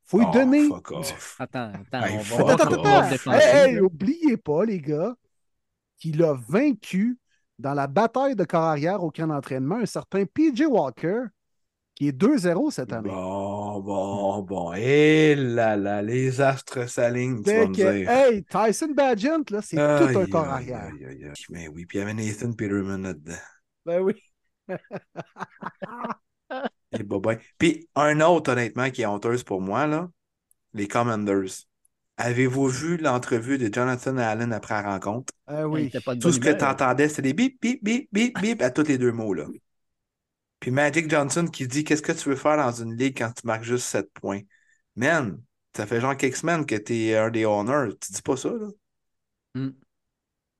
Faut 0.05 0.19
lui 0.19 0.25
Oh, 0.29 0.33
donner. 0.33 0.67
fuck 0.67 0.91
off. 0.91 1.35
Attends, 1.39 1.71
attends, 1.73 2.05
Hey, 2.07 2.17
on 2.17 2.21
va 2.45 2.53
Attends, 2.53 2.63
attends, 2.63 2.83
attends. 2.83 3.09
défendre. 3.09 3.37
Hey, 3.37 3.73
hey, 3.73 3.79
oubliez 3.79 4.37
pas, 4.37 4.65
les 4.65 4.79
gars, 4.79 5.13
qu'il 5.97 6.23
a 6.23 6.33
vaincu 6.49 7.19
dans 7.59 7.73
la 7.73 7.87
bataille 7.87 8.35
de 8.35 8.43
corps 8.43 8.63
arrière 8.63 9.03
au 9.03 9.11
camp 9.11 9.27
d'entraînement 9.27 9.75
un 9.77 9.85
certain 9.85 10.25
PJ 10.25 10.63
Walker, 10.67 11.23
qui 11.95 12.07
est 12.07 12.11
2-0 12.11 12.71
cette 12.71 12.91
année. 12.91 13.09
Bon, 13.09 13.79
bon, 13.79 14.41
bon. 14.41 14.73
Et 14.73 15.35
là 15.35 15.75
là, 15.75 16.01
les 16.01 16.41
astres 16.41 16.89
s'alignent, 16.89 17.43
tu 17.43 17.51
vas 17.51 17.67
me 17.67 17.73
dire. 17.73 18.09
hey, 18.09 18.43
Tyson 18.43 18.93
Bagent, 18.95 19.49
là, 19.51 19.61
c'est 19.61 19.75
tout 19.75 20.19
un 20.19 20.25
corps 20.25 20.47
arrière. 20.47 20.91
Mais 21.49 21.67
oui, 21.67 21.85
puis 21.85 21.97
il 21.97 22.01
y 22.01 22.03
avait 22.03 22.13
Nathan 22.13 22.53
Peterman 22.53 23.03
là-dedans. 23.03 23.33
Ben 23.85 24.01
oui. 24.01 24.15
Et 26.91 27.03
Bobin. 27.03 27.37
Puis 27.57 27.89
un 27.95 28.21
autre, 28.21 28.51
honnêtement, 28.51 28.89
qui 28.89 29.01
est 29.01 29.05
honteuse 29.05 29.43
pour 29.43 29.61
moi, 29.61 29.87
là, 29.87 30.09
les 30.73 30.87
Commanders. 30.87 31.65
Avez-vous 32.17 32.67
vu 32.67 32.97
l'entrevue 32.97 33.57
de 33.57 33.73
Jonathan 33.73 34.17
Allen 34.17 34.53
après 34.53 34.75
la 34.75 34.91
rencontre? 34.91 35.33
Ah 35.47 35.67
oui. 35.67 35.89
pas 36.05 36.15
de 36.15 36.19
Tout 36.21 36.31
ce 36.31 36.39
que 36.39 36.49
tu 36.49 36.63
entendais, 36.63 37.09
c'était 37.09 37.23
des 37.23 37.33
bip, 37.33 37.59
bip, 37.61 37.83
bip, 37.83 38.07
bip, 38.11 38.39
bip 38.39 38.61
à 38.61 38.69
tous 38.69 38.83
les 38.83 38.97
deux 38.97 39.11
mots, 39.11 39.33
là. 39.33 39.45
Puis 40.59 40.71
Magic 40.71 41.09
Johnson 41.09 41.45
qui 41.47 41.67
dit 41.67 41.83
Qu'est-ce 41.83 42.01
que 42.01 42.11
tu 42.13 42.29
veux 42.29 42.35
faire 42.35 42.57
dans 42.57 42.71
une 42.71 42.95
ligue 42.95 43.17
quand 43.17 43.31
tu 43.33 43.45
marques 43.45 43.63
juste 43.63 43.85
7 43.87 44.09
points? 44.13 44.41
Man, 44.95 45.41
ça 45.75 45.85
fait 45.85 45.99
genre 45.99 46.15
quelques 46.15 46.37
semaines 46.37 46.65
que 46.65 46.75
tu 46.75 46.93
es 46.93 47.17
un 47.17 47.29
des 47.29 47.45
owners. 47.45 47.89
Tu 47.99 48.13
dis 48.13 48.21
pas 48.21 48.37
ça, 48.37 48.49
là? 48.49 48.67
Hmm. 49.55 49.71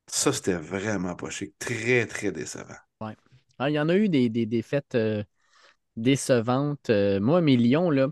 Ça, 0.08 0.34
c'était 0.34 0.56
vraiment 0.56 1.16
pas 1.16 1.30
chic. 1.30 1.58
Très, 1.58 2.06
très 2.06 2.32
décevant. 2.32 2.76
Ah, 3.60 3.70
il 3.70 3.74
y 3.74 3.80
en 3.80 3.88
a 3.88 3.96
eu 3.96 4.10
des, 4.10 4.30
des 4.30 4.46
défaites 4.46 4.96
euh, 4.96 5.24
décevantes. 5.96 6.90
Euh, 6.90 7.20
moi, 7.20 7.42
mes 7.42 7.56
Lions, 7.56 7.90
là, 7.92 8.10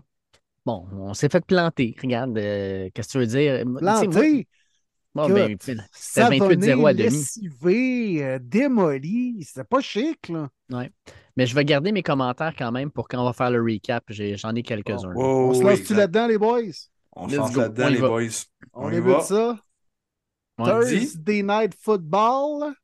bon, 0.66 0.86
on 0.92 1.14
s'est 1.14 1.28
fait 1.28 1.44
planter. 1.44 1.94
Regarde, 2.00 2.36
euh, 2.38 2.88
qu'est-ce 2.94 3.08
que 3.08 3.12
tu 3.12 3.18
veux 3.18 3.26
dire? 3.26 3.64
Planté, 3.78 4.46
bon, 5.14 5.24
écoute, 5.24 5.34
ben, 5.34 5.56
c'était 5.60 5.82
savonné, 5.92 6.38
28-0 6.40 6.86
à 6.86 6.94
demi. 6.94 7.04
lessivé, 7.10 8.24
euh, 8.24 8.38
démoli. 8.40 9.42
C'était 9.44 9.64
pas 9.64 9.80
chic, 9.80 10.28
là. 10.28 10.48
Mais 11.36 11.46
je 11.46 11.54
vais 11.54 11.64
garder 11.64 11.92
mes 11.92 12.02
commentaires 12.02 12.54
quand 12.56 12.72
même 12.72 12.90
pour 12.90 13.08
quand 13.08 13.20
on 13.20 13.24
va 13.24 13.32
faire 13.32 13.50
le 13.50 13.62
recap. 13.62 14.04
J'en 14.08 14.54
ai, 14.54 14.62
quelques-uns. 14.62 15.08
là. 15.08 15.14
On 15.16 15.54
se 15.54 15.62
lance-tu 15.62 15.94
là-dedans, 15.94 16.26
les 16.26 16.38
boys? 16.38 16.60
On 17.14 17.28
se 17.28 17.36
lance 17.36 17.56
là-dedans, 17.56 17.86
On 17.86 17.90
les 17.90 18.00
va. 18.00 18.08
boys. 18.08 18.28
On, 18.72 18.90
y 18.92 19.00
va. 19.00 19.20
ça. 19.20 19.58
Ouais. 20.58 20.86
Dis. 20.86 21.00
Thursday 21.12 21.42
Night 21.42 21.74
Football. 21.78 22.74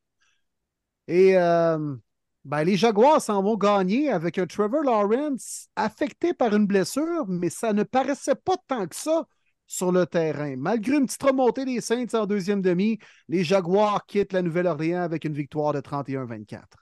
Et 1.07 1.37
euh, 1.37 1.97
Ben, 2.45 2.65
les 2.65 2.77
Jaguars 2.77 3.21
s'en 3.21 3.43
vont 3.43 3.57
gagner 3.57 4.11
avec 4.11 4.39
un 4.39 4.47
Trevor 4.47 4.83
Lawrence 4.83 5.69
affecté 5.77 6.33
par 6.33 6.55
une 6.55 6.67
blessure, 6.67 7.27
mais 7.29 7.51
ça 7.51 7.73
ne 7.73 7.83
paraissait 7.83 8.35
pas 8.35 8.57
tant 8.67 8.87
que 8.87 8.97
ça 8.97 9.27
sur 9.67 9.93
le 9.93 10.07
terrain. 10.07 10.57
Malgré 10.57 10.97
une 10.97 11.07
petite 11.07 11.23
remontée 11.23 11.65
des 11.67 11.81
Saints 11.81 12.07
en 12.15 12.27
deuxième 12.27 12.63
demi, 12.63 12.99
les 13.29 13.45
Jaguars 13.45 14.05
quittent 14.07 14.33
la 14.33 14.43
Nouvelle-Orléans 14.43 15.03
avec 15.03 15.25
une 15.25 15.35
victoire 15.35 15.75
de 15.75 15.81
31-24. 15.81 16.79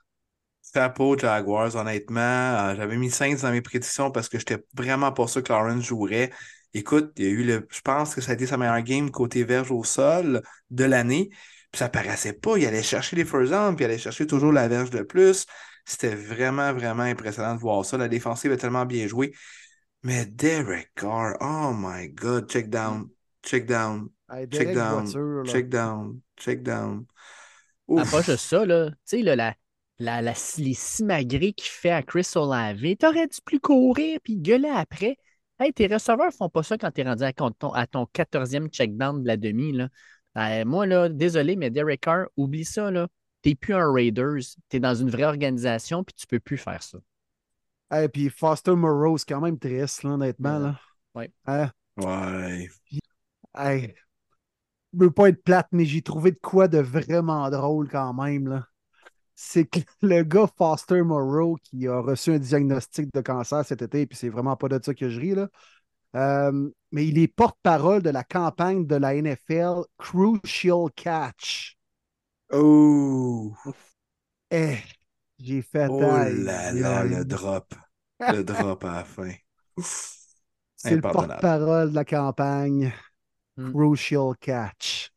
Chapeau 0.73 1.17
Jaguars, 1.17 1.75
honnêtement. 1.75 2.19
Euh, 2.21 2.75
J'avais 2.75 2.97
mis 2.97 3.09
Saints 3.09 3.37
dans 3.41 3.51
mes 3.51 3.61
prédictions 3.61 4.11
parce 4.11 4.29
que 4.29 4.37
j'étais 4.39 4.63
vraiment 4.73 5.11
pas 5.11 5.27
sûr 5.27 5.43
que 5.43 5.51
Lawrence 5.51 5.83
jouerait. 5.83 6.31
Écoute, 6.73 7.11
il 7.17 7.23
y 7.25 7.27
a 7.27 7.31
eu 7.31 7.43
le. 7.43 7.67
Je 7.71 7.81
pense 7.81 8.13
que 8.13 8.21
ça 8.21 8.31
a 8.31 8.33
été 8.35 8.45
sa 8.45 8.57
meilleure 8.57 8.81
game 8.81 9.09
côté 9.09 9.43
verge 9.43 9.71
au 9.71 9.83
sol 9.83 10.41
de 10.69 10.83
l'année. 10.83 11.29
Ça 11.77 11.89
paraissait 11.89 12.33
pas. 12.33 12.57
Il 12.57 12.65
allait 12.65 12.81
chercher 12.81 13.15
les 13.15 13.23
first 13.23 13.51
downs, 13.51 13.75
puis 13.75 13.85
il 13.85 13.89
allait 13.89 13.99
chercher 13.99 14.25
toujours 14.25 14.51
la 14.51 14.67
verge 14.67 14.89
de 14.89 15.03
plus. 15.03 15.45
C'était 15.85 16.15
vraiment, 16.15 16.73
vraiment 16.73 17.03
impressionnant 17.03 17.53
de 17.53 17.59
voir 17.59 17.85
ça. 17.85 17.97
La 17.97 18.07
défensive 18.07 18.51
a 18.51 18.57
tellement 18.57 18.85
bien 18.87 19.05
joué. 19.07 19.33
Mais 20.01 20.25
Derek 20.25 20.91
Carr, 20.95 21.35
oh 21.39 21.73
my 21.75 22.09
God, 22.09 22.49
check 22.49 22.69
down, 22.69 23.09
check 23.43 23.67
down, 23.67 24.09
Hey, 24.29 24.47
check 24.49 24.73
down, 24.73 25.05
Voiture, 25.05 25.43
check 25.45 25.69
down, 25.69 26.19
check 26.35 26.63
down. 26.63 27.05
Ah, 27.95 28.01
Ouf. 28.01 28.11
pas 28.11 28.21
juste 28.23 28.45
ça, 28.45 28.65
là. 28.65 28.89
Tu 28.89 28.95
sais, 29.05 29.21
là, 29.21 29.35
la, 29.35 29.55
la, 29.99 30.21
la- 30.21 30.33
les 30.57 30.73
simagrées 30.73 31.53
qu'il 31.53 31.69
fait 31.69 31.91
à 31.91 32.01
Chris 32.01 32.27
Olave, 32.35 32.95
t'aurais 32.95 33.27
dû 33.27 33.37
plus 33.45 33.59
courir 33.59 34.19
puis 34.23 34.37
gueuler 34.37 34.69
après. 34.69 35.17
Hey, 35.59 35.73
tes 35.73 35.87
receveurs 35.87 36.33
font 36.33 36.49
pas 36.49 36.63
ça 36.63 36.77
quand 36.77 36.91
t'es 36.91 37.03
rendu 37.03 37.23
à 37.23 37.33
ton, 37.33 37.51
à 37.73 37.87
ton 37.87 38.05
14e 38.05 38.67
checkdown 38.69 39.21
de 39.21 39.27
la 39.27 39.37
demi, 39.37 39.71
là. 39.73 39.89
Euh, 40.37 40.65
moi, 40.65 40.85
là, 40.85 41.09
désolé, 41.09 41.55
mais 41.55 41.69
Derek 41.69 42.01
Carr, 42.01 42.27
oublie 42.37 42.65
ça, 42.65 42.91
là. 42.91 43.07
T'es 43.41 43.55
plus 43.55 43.73
un 43.73 43.91
Raiders, 43.91 44.41
t'es 44.69 44.79
dans 44.79 44.95
une 44.95 45.09
vraie 45.09 45.23
organisation 45.23 46.03
puis 46.03 46.15
tu 46.15 46.27
peux 46.27 46.39
plus 46.39 46.57
faire 46.57 46.81
ça. 46.81 46.97
Hey, 47.89 48.09
puis 48.09 48.29
Foster 48.29 48.75
Moreau, 48.75 49.17
c'est 49.17 49.27
quand 49.27 49.41
même 49.41 49.57
triste, 49.57 50.03
là, 50.03 50.11
honnêtement. 50.11 50.59
Là. 50.59 50.79
Ouais. 51.15 51.31
Hein? 51.45 51.71
Ouais. 51.97 52.67
Hey, 53.55 53.95
je 54.93 54.99
veux 54.99 55.11
pas 55.11 55.29
être 55.29 55.43
plate, 55.43 55.67
mais 55.71 55.85
j'ai 55.85 56.01
trouvé 56.01 56.31
de 56.31 56.39
quoi 56.41 56.67
de 56.67 56.79
vraiment 56.79 57.49
drôle 57.49 57.89
quand 57.89 58.13
même. 58.13 58.47
Là. 58.47 58.67
C'est 59.35 59.65
que 59.65 59.79
le 60.01 60.23
gars 60.23 60.49
Foster 60.57 61.01
Moreau 61.03 61.57
qui 61.63 61.87
a 61.87 61.99
reçu 61.99 62.31
un 62.31 62.39
diagnostic 62.39 63.13
de 63.13 63.21
cancer 63.21 63.63
cet 63.65 63.81
été, 63.81 64.05
puis 64.05 64.17
c'est 64.17 64.29
vraiment 64.29 64.55
pas 64.55 64.67
de 64.67 64.79
ça 64.83 64.93
que 64.93 65.09
je 65.09 65.19
ris, 65.19 65.35
là. 65.35 65.47
Euh, 66.15 66.69
mais 66.91 67.07
il 67.07 67.17
est 67.19 67.27
porte-parole 67.27 68.01
de 68.01 68.09
la 68.09 68.23
campagne 68.23 68.85
de 68.87 68.95
la 68.95 69.15
NFL 69.15 69.81
Crucial 69.97 70.87
Catch. 70.95 71.77
Oh, 72.51 73.55
Eh, 74.51 74.77
j'ai 75.39 75.61
fait 75.61 75.87
oh 75.89 75.99
là 76.33 76.71
là, 76.73 77.03
le 77.03 77.23
drop. 77.25 77.73
Le 78.27 78.43
drop 78.43 78.83
à 78.85 78.91
la 78.97 79.03
fin. 79.05 79.31
C'est 80.75 80.91
le 80.91 80.97
Impardonnable. 80.97 81.41
porte-parole 81.41 81.89
de 81.91 81.95
la 81.95 82.05
campagne 82.05 82.93
Hmm. 83.57 83.73
Crucial 83.73 84.35
Catch. 84.39 85.11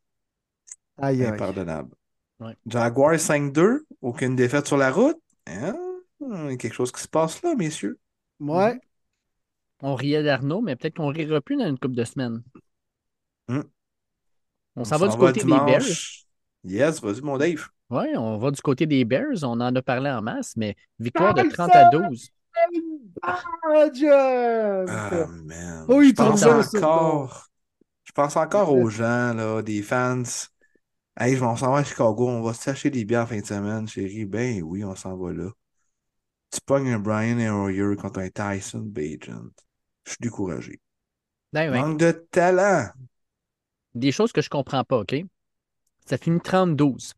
Aïe. 0.98 1.24
Impardonnable. 1.24 1.94
Ouais. 2.40 2.56
Jaguar 2.66 3.18
5-2, 3.18 3.86
aucune 4.00 4.36
défaite 4.36 4.66
sur 4.66 4.76
la 4.76 4.90
route. 4.90 5.18
Hein? 5.46 5.76
Il 6.20 6.50
y 6.50 6.54
a 6.54 6.56
quelque 6.56 6.74
chose 6.74 6.92
qui 6.92 7.02
se 7.02 7.08
passe 7.08 7.42
là, 7.42 7.54
messieurs. 7.54 7.98
Ouais. 8.40 8.80
On 9.82 9.94
riait 9.94 10.22
d'Arnaud, 10.22 10.60
mais 10.60 10.76
peut-être 10.76 10.96
qu'on 10.96 11.08
rira 11.08 11.40
plus 11.40 11.56
dans 11.56 11.66
une 11.66 11.78
couple 11.78 11.94
de 11.94 12.04
semaines. 12.04 12.42
Hmm. 13.48 13.62
On 14.76 14.84
s'en 14.84 14.98
va 14.98 15.08
du 15.08 15.16
côté 15.16 15.40
des 15.40 15.46
Bears. 15.46 15.82
Yes, 16.64 17.00
vas-y, 17.00 17.22
mon 17.22 17.38
Dave. 17.38 17.66
Oui, 17.88 18.16
on 18.16 18.38
va 18.38 18.50
du 18.50 18.60
côté 18.60 18.86
des 18.86 19.04
Bears. 19.04 19.42
On 19.42 19.60
en 19.60 19.74
a 19.74 19.82
parlé 19.82 20.10
en 20.10 20.22
masse, 20.22 20.54
mais 20.56 20.76
victoire 20.98 21.34
de 21.34 21.42
Nice! 21.42 21.52
30 21.54 21.74
à 21.74 21.90
12. 21.90 22.30
Badger! 23.64 24.84
Ah, 24.88 25.26
man. 25.44 25.86
Oh, 25.88 26.02
il 26.02 26.10
je 26.10 26.14
pense 26.14 26.44
encore. 26.44 27.46
Je 28.04 28.12
pense 28.12 28.36
encore 28.36 28.72
aux 28.72 28.90
gens, 28.90 29.34
là, 29.34 29.62
des 29.62 29.82
fans. 29.82 30.22
Hey, 31.18 31.36
je 31.36 31.42
m'en 31.42 31.56
s'en 31.56 31.72
va 31.72 31.78
à 31.78 31.84
Chicago, 31.84 32.28
on 32.28 32.42
va 32.42 32.54
s'acheter 32.54 32.90
des 32.90 33.04
bières 33.04 33.22
en 33.22 33.26
fin 33.26 33.40
de 33.40 33.46
semaine, 33.46 33.86
chérie. 33.86 34.24
Ben 34.24 34.62
oui, 34.62 34.84
on 34.84 34.94
s'en 34.94 35.16
va 35.16 35.32
là. 35.32 35.50
Tu 36.50 36.60
pognes 36.64 36.90
un 36.92 36.98
Brian 36.98 37.38
Hoyer 37.38 37.96
contre 37.96 38.20
un 38.20 38.30
Tyson 38.30 38.80
Bagent. 38.80 39.52
Je 40.10 40.14
suis 40.14 40.22
découragé. 40.22 40.80
Ben. 41.52 41.70
Manque 41.70 42.00
de 42.00 42.10
talent. 42.32 42.88
Des 43.94 44.10
choses 44.12 44.32
que 44.32 44.42
je 44.42 44.48
comprends 44.48 44.82
pas, 44.84 44.98
OK? 44.98 45.14
Ça 46.04 46.18
finit 46.18 46.40
30-12. 46.40 47.12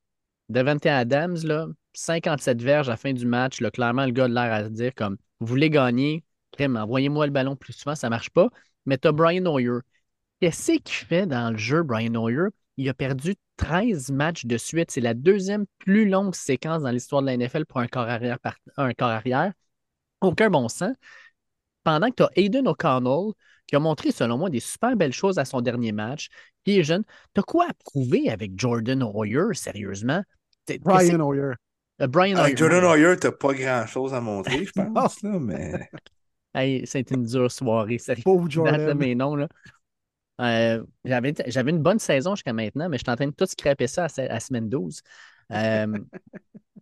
Devante 0.51 0.85
Adams, 0.85 1.39
là, 1.45 1.67
57 1.95 2.61
verges 2.61 2.89
à 2.89 2.93
la 2.93 2.97
fin 2.99 3.13
du 3.15 3.25
match. 3.27 3.61
Là, 3.61 3.71
clairement, 3.71 4.05
le 4.05 4.13
gars 4.13 4.25
a 4.25 4.29
l'air 4.29 4.53
à 4.53 4.65
se 4.65 4.69
dire 4.69 4.95
comme 4.95 5.17
Vous 5.41 5.47
voulez 5.47 5.71
gagner, 5.71 6.23
crème, 6.53 6.77
envoyez-moi 6.77 7.27
le 7.27 7.33
ballon 7.33 7.57
plus 7.57 7.73
souvent, 7.73 7.95
ça 7.95 8.11
marche 8.11 8.29
pas. 8.31 8.49
Mais 8.85 8.99
tu 8.99 9.09
as 9.09 9.13
Brian 9.13 9.47
Hoyer. 9.47 9.79
Qu'est-ce 10.41 10.73
qu'il 10.73 11.07
fait 11.07 11.27
dans 11.27 11.51
le 11.53 11.57
jeu, 11.57 11.83
Brian 11.83 12.15
Hoyer? 12.15 12.49
Il 12.77 12.89
a 12.89 12.95
perdu 12.95 13.37
13 13.57 14.11
matchs 14.11 14.45
de 14.45 14.59
suite. 14.59 14.91
C'est 14.91 15.01
la 15.01 15.15
deuxième 15.15 15.65
plus 15.79 16.09
longue 16.09 16.35
séquence 16.35 16.83
dans 16.83 16.91
l'histoire 16.91 17.23
de 17.23 17.27
la 17.29 17.35
NFL 17.35 17.65
pour 17.65 17.79
un 17.81 17.87
corps 17.87 18.09
arrière. 18.09 18.39
par- 18.41 18.57
Un 18.77 18.93
corps 18.93 19.09
arrière. 19.11 19.53
Aucun 20.21 20.51
bon 20.51 20.69
sens. 20.69 20.95
Pendant 21.85 22.09
que 22.11 22.17
tu 22.17 22.23
as 22.23 22.31
Aiden 22.37 22.69
O'Connell, 22.69 23.33
qui 23.67 23.77
a 23.77 23.81
montré, 23.81 24.13
selon 24.13 24.39
moi, 24.39 24.51
des 24.51 24.61
super 24.61 24.97
belles 24.97 25.13
choses 25.13 25.39
à 25.39 25.45
son 25.45 25.61
dernier 25.61 25.93
match, 25.93 26.29
qui 26.65 26.79
est 26.79 26.85
jeune. 26.85 27.05
T'as 27.35 27.43
quoi 27.43 27.67
à 27.69 27.75
prouver 27.75 28.29
avec 28.31 28.59
Jordan 28.59 29.03
Hoyer, 29.03 29.55
sérieusement? 29.55 30.23
Brian 30.81 31.21
Hoyer. 31.21 31.53
euh, 32.01 32.07
Brian 32.07 32.39
Avec 32.39 32.55
Hoyer. 32.55 32.57
Jordan 32.57 32.85
Hoyer, 32.85 33.17
t'as 33.19 33.33
pas 33.33 33.55
grand 33.55 33.87
chose 33.87 34.15
à 34.15 34.21
montrer, 34.21 34.65
je 34.65 34.73
pense, 34.95 35.23
là, 35.23 35.39
mais. 35.39 35.89
Hey, 36.55 36.87
c'était 36.87 37.15
une 37.15 37.25
dure 37.25 37.51
soirée, 37.51 37.97
sérieux. 37.99 38.25
Pauvre 38.25 38.49
Jordan. 38.51 38.95
mes 38.99 39.15
noms, 39.15 39.37
là. 39.37 39.49
Euh, 40.41 40.85
j'avais, 41.05 41.35
j'avais 41.47 41.71
une 41.71 41.83
bonne 41.83 41.99
saison 41.99 42.35
jusqu'à 42.35 42.53
maintenant, 42.53 42.89
mais 42.89 42.99
je 42.99 43.05
suis 43.05 43.11
en 43.11 43.17
train 43.17 43.27
de 43.27 43.33
tout 43.33 43.47
scraper 43.47 43.87
ça 43.87 44.05
à, 44.07 44.21
à 44.23 44.41
semaine 44.41 44.69
12. 44.69 45.03
Euh, 45.53 45.87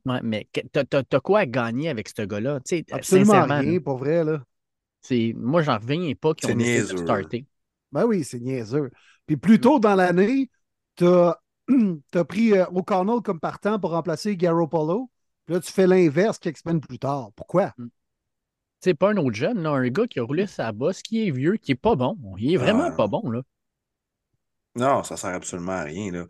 ouais, 0.07 0.21
mais 0.23 0.49
t'as, 0.73 0.85
t'as- 0.85 1.03
t'as 1.03 1.21
quoi 1.21 1.41
à 1.41 1.47
gagner 1.47 1.89
avec 1.89 2.09
ce 2.09 2.23
gars-là? 2.23 2.61
Tu 2.61 2.79
sais, 2.79 2.85
Absolument 2.91 3.33
sincèrement, 3.35 3.45
rien, 3.45 3.73
là, 3.73 3.81
pour 3.81 3.99
vrai, 3.99 4.25
là. 4.25 4.43
C'est, 5.03 5.33
moi, 5.37 5.63
j'en 5.63 5.79
reviens 5.79 6.13
pas 6.15 6.35
qu'ils 6.35 6.51
ont 6.51 6.55
niaiseux. 6.55 6.97
starter. 6.99 7.47
Ben 7.93 8.05
oui, 8.07 8.25
c'est 8.25 8.41
niaiseux. 8.41 8.91
Puis 9.27 9.37
plus 9.37 9.61
tôt 9.61 9.79
dans 9.79 9.95
l'année, 9.95 10.51
tu 10.97 11.07
as, 11.07 11.39
pris 12.29 12.53
euh, 12.55 12.67
O'Connell 12.73 13.21
comme 13.23 13.41
partant 13.41 13.79
pour 13.81 13.91
remplacer 13.91 14.37
Garoppolo. 14.37 15.11
Puis 15.47 15.55
là, 15.55 15.61
tu 15.61 15.73
fais 15.73 15.87
l'inverse 15.87 16.39
quelques 16.39 16.59
semaines 16.59 16.81
plus 16.81 16.99
tard. 16.99 17.31
Pourquoi? 17.37 17.73
C'est 18.81 18.95
pas 18.95 19.11
un 19.11 19.17
autre 19.17 19.37
jeune, 19.37 19.63
là, 19.63 19.71
un 19.71 19.89
gars 19.89 20.07
qui 20.07 20.21
a 20.21 20.23
roulé 20.23 20.47
sa 20.47 20.73
bosse, 20.73 21.03
qui 21.03 21.27
est 21.27 21.31
vieux, 21.31 21.57
qui 21.57 21.73
est 21.73 21.75
pas 21.77 21.97
bon. 21.97 22.17
Il 22.39 22.53
est 22.55 22.57
vraiment 22.59 22.85
Ah. 22.89 22.93
pas 22.93 23.07
bon, 23.07 23.31
là. 23.31 23.43
Non, 24.77 25.03
ça 25.03 25.17
sert 25.17 25.31
absolument 25.35 25.73
à 25.73 25.83
rien, 25.83 26.13
là. 26.13 26.27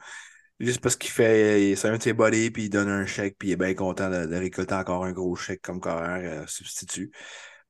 Juste 0.60 0.80
parce 0.80 0.96
qu'il 0.96 1.10
fait, 1.10 1.74
c'est 1.76 1.88
un 1.88 1.96
de 1.98 2.02
ses 2.02 2.12
bodies, 2.12 2.50
puis 2.50 2.64
il 2.64 2.70
donne 2.70 2.88
un 2.88 3.06
chèque, 3.06 3.36
puis 3.38 3.48
il 3.48 3.52
est 3.52 3.56
bien 3.56 3.74
content 3.74 4.10
de, 4.10 4.26
de 4.26 4.36
récolter 4.36 4.74
encore 4.74 5.04
un 5.04 5.12
gros 5.12 5.34
chèque 5.36 5.62
comme 5.62 5.80
carrière 5.80 6.42
euh, 6.42 6.46
substitut. 6.46 7.12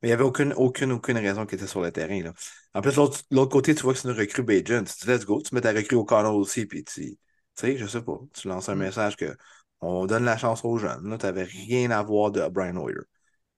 Mais 0.01 0.09
il 0.09 0.11
n'y 0.11 0.13
avait 0.13 0.23
aucune, 0.23 0.53
aucune, 0.53 0.91
aucune 0.91 1.17
raison 1.17 1.45
qu'il 1.45 1.57
était 1.57 1.67
sur 1.67 1.81
le 1.81 1.91
terrain, 1.91 2.21
là. 2.23 2.33
En 2.73 2.81
plus, 2.81 2.95
l'autre 2.95 3.21
l'autre 3.31 3.51
côté, 3.51 3.75
tu 3.75 3.83
vois 3.83 3.93
que 3.93 3.99
c'est 3.99 4.07
une 4.09 4.17
recrue 4.17 4.43
Bajan. 4.43 4.83
Tu 4.83 4.93
dis, 5.05 5.07
let's 5.07 5.25
go, 5.25 5.41
tu 5.41 5.53
mets 5.55 5.61
ta 5.61 5.71
recrue 5.71 5.95
au 5.95 6.05
Connell 6.05 6.31
aussi, 6.33 6.65
puis 6.65 6.83
tu 6.83 7.17
sais, 7.55 7.77
je 7.77 7.85
sais 7.85 8.01
pas, 8.01 8.19
tu 8.33 8.47
lances 8.47 8.69
un 8.69 8.75
Mm. 8.75 8.79
message 8.79 9.15
que 9.17 9.35
on 9.81 10.05
donne 10.05 10.25
la 10.25 10.37
chance 10.37 10.63
aux 10.65 10.77
jeunes. 10.77 11.09
Là, 11.09 11.17
tu 11.17 11.25
n'avais 11.25 11.43
rien 11.43 11.91
à 11.91 12.01
voir 12.03 12.31
de 12.31 12.47
Brian 12.47 12.75
Hoyer. 12.77 12.97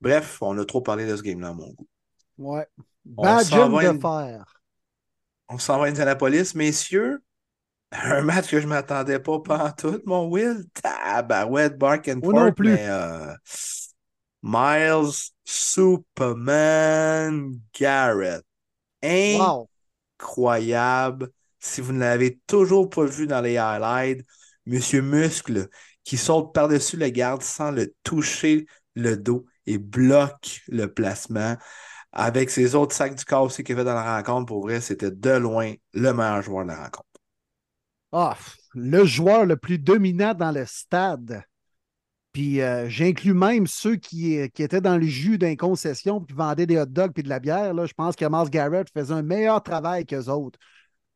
Bref, 0.02 0.40
on 0.42 0.58
a 0.58 0.66
trop 0.66 0.82
parlé 0.82 1.06
de 1.08 1.16
ce 1.16 1.22
game-là, 1.22 1.50
à 1.50 1.54
mon 1.54 1.70
goût. 1.72 1.88
Ouais. 2.38 2.68
Va 3.06 3.44
de 3.44 3.50
fer. 4.00 4.46
On 5.50 5.58
s'en 5.58 5.80
va 5.80 5.86
à 5.86 5.90
Indianapolis, 5.90 6.56
messieurs. 6.56 7.22
Un 7.92 8.22
match 8.22 8.50
que 8.50 8.60
je 8.60 8.66
ne 8.66 8.70
m'attendais 8.70 9.20
pas 9.20 9.40
tout, 9.78 10.02
mon 10.06 10.28
Will. 10.30 10.66
Tabarouette, 10.74 11.78
Bark 11.78 12.08
and 12.10 12.22
plus. 12.22 12.64
mais 12.64 12.88
euh, 12.90 13.34
Miles 14.44 15.32
Superman 15.46 16.40
Garrett. 17.74 18.44
Wow. 19.02 19.70
Incroyable. 20.20 21.32
Si 21.60 21.82
vous 21.82 21.94
ne 21.94 22.00
l'avez 22.00 22.40
toujours 22.46 22.90
pas 22.90 23.06
vu 23.06 23.26
dans 23.26 23.42
les 23.42 23.58
highlights, 23.58 24.26
Monsieur 24.66 25.02
Muscle 25.02 25.70
qui 26.04 26.18
saute 26.18 26.54
par-dessus 26.54 26.98
le 26.98 27.10
garde 27.10 27.42
sans 27.42 27.72
le 27.72 27.94
toucher 28.04 28.66
le 28.96 29.16
dos 29.16 29.46
et 29.66 29.78
bloque 29.78 30.62
le 30.68 30.94
placement. 30.94 31.56
Avec 32.12 32.50
ses 32.50 32.76
autres 32.76 32.96
sacs 32.96 33.16
du 33.16 33.26
corps 33.26 33.44
aussi 33.44 33.64
qu'il 33.64 33.76
fait 33.76 33.84
dans 33.84 33.96
la 33.96 34.18
rencontre, 34.18 34.46
pour 34.46 34.62
vrai, 34.62 34.82
c'était 34.82 35.10
de 35.10 35.32
loin 35.32 35.74
le 35.94 36.14
meilleur 36.14 36.42
joueur 36.42 36.64
de 36.64 36.70
la 36.70 36.84
rencontre. 36.84 37.08
Ah, 38.12 38.38
le 38.76 39.06
joueur 39.06 39.46
le 39.46 39.56
plus 39.58 39.80
dominant 39.80 40.34
dans 40.34 40.52
le 40.52 40.66
stade. 40.66 41.44
Puis 42.34 42.62
euh, 42.62 42.90
j'inclus 42.90 43.34
même 43.34 43.68
ceux 43.68 43.96
qui, 43.96 44.50
qui 44.52 44.64
étaient 44.64 44.82
dans 44.82 44.98
le 44.98 45.06
jus 45.06 45.38
d'une 45.38 45.56
concession 45.56 46.20
qui 46.20 46.34
vendaient 46.34 46.66
des 46.66 46.80
hot 46.80 46.88
dogs 46.88 47.14
puis 47.14 47.24
de 47.24 47.30
la 47.30 47.40
bière. 47.40 47.74
Là. 47.74 47.86
Je 47.86 47.94
pense 47.94 48.16
que 48.16 48.26
Miles 48.26 48.50
Garrett 48.50 48.90
faisait 48.92 49.14
un 49.14 49.22
meilleur 49.22 49.62
travail 49.62 50.06
qu'eux 50.06 50.30
autres. 50.30 50.60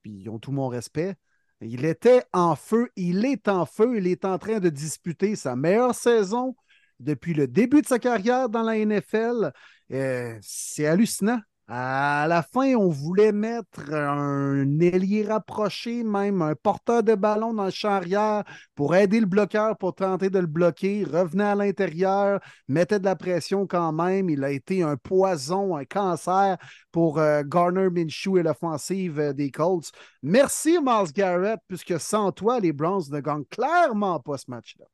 Puis 0.04 0.12
ils 0.22 0.30
ont 0.30 0.40
tout 0.40 0.52
mon 0.52 0.68
respect. 0.68 1.16
Il 1.60 1.86
était 1.86 2.24
en 2.34 2.56
feu, 2.56 2.90
il 2.96 3.26
est 3.26 3.48
en 3.48 3.66
feu, 3.66 3.98
il 3.98 4.06
est 4.08 4.26
en 4.26 4.38
train 4.38 4.60
de 4.60 4.70
disputer 4.70 5.36
sa 5.36 5.56
meilleure 5.56 5.96
saison, 5.96 6.56
depuis 7.00 7.34
le 7.34 7.48
début 7.48 7.82
de 7.82 7.88
sa 7.88 8.00
carrière 8.00 8.50
dans 8.50 8.64
la 8.64 8.78
NFL. 8.78 9.52
Euh, 9.92 10.38
c'est 10.42 10.86
hallucinant. 10.86 11.40
À 11.70 12.28
la 12.30 12.44
fin, 12.44 12.76
on 12.76 12.88
voulait 12.88 13.34
mettre 13.34 13.92
un 13.92 14.80
ailier 14.80 15.26
rapproché, 15.26 16.02
même 16.02 16.42
un 16.42 16.56
porteur 16.56 17.04
de 17.04 17.14
ballon 17.14 17.54
dans 17.54 17.66
le 17.66 17.72
champ 17.72 17.90
arrière 17.90 18.46
pour 18.74 18.96
aider 18.96 19.20
le 19.20 19.26
bloqueur 19.26 19.78
pour 19.78 19.94
tenter 19.94 20.30
de 20.30 20.40
le 20.40 20.48
bloquer. 20.48 21.04
Revenait 21.04 21.44
à 21.44 21.56
l'intérieur, 21.56 22.40
mettait 22.70 23.00
de 23.00 23.04
la 23.04 23.18
pression 23.18 23.68
quand 23.68 23.92
même. 23.92 24.30
Il 24.30 24.46
a 24.46 24.52
été 24.52 24.82
un 24.82 24.96
poison, 24.96 25.76
un 25.76 25.84
cancer 25.84 26.56
pour 26.94 27.20
euh, 27.20 27.44
Garner 27.46 27.90
Minshew 27.90 28.38
et 28.38 28.44
l'offensive 28.44 29.20
euh, 29.20 29.34
des 29.34 29.52
Colts. 29.52 29.92
Merci, 30.24 30.78
Miles 30.82 31.12
Garrett, 31.14 31.60
puisque 31.68 32.00
sans 32.00 32.32
toi, 32.32 32.62
les 32.62 32.72
Browns 32.72 33.12
ne 33.12 33.20
gagnent 33.20 33.44
clairement 33.44 34.22
pas 34.22 34.38
ce 34.38 34.50
match-là. 34.50 34.86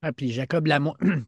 Ah, 0.00 0.12
puis 0.12 0.32
Jacob 0.32 0.66
Lamoine, 0.66 1.26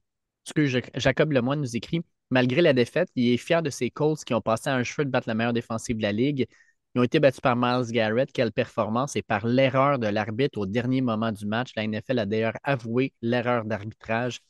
Jacob 0.96 1.30
nous 1.30 1.76
écrit 1.76 2.02
Malgré 2.30 2.60
la 2.62 2.72
défaite, 2.72 3.08
il 3.14 3.32
est 3.32 3.36
fier 3.36 3.62
de 3.62 3.70
ses 3.70 3.90
Colts 3.90 4.24
qui 4.24 4.34
ont 4.34 4.40
passé 4.40 4.68
à 4.70 4.74
un 4.74 4.82
cheveu 4.82 5.04
de 5.04 5.10
battre 5.10 5.28
la 5.28 5.34
meilleure 5.34 5.52
défensive 5.52 5.96
de 5.96 6.02
la 6.02 6.12
Ligue. 6.12 6.46
Ils 6.94 7.00
ont 7.00 7.04
été 7.04 7.20
battus 7.20 7.40
par 7.40 7.56
Miles 7.56 7.90
Garrett. 7.90 8.30
Quelle 8.32 8.52
performance! 8.52 9.16
Et 9.16 9.22
par 9.22 9.46
l'erreur 9.46 9.98
de 9.98 10.06
l'arbitre 10.06 10.58
au 10.58 10.66
dernier 10.66 11.00
moment 11.00 11.32
du 11.32 11.46
match. 11.46 11.70
La 11.76 11.84
NFL 11.84 12.18
a 12.18 12.26
d'ailleurs 12.26 12.56
avoué 12.62 13.12
l'erreur 13.22 13.64
d'arbitrage. 13.64 14.40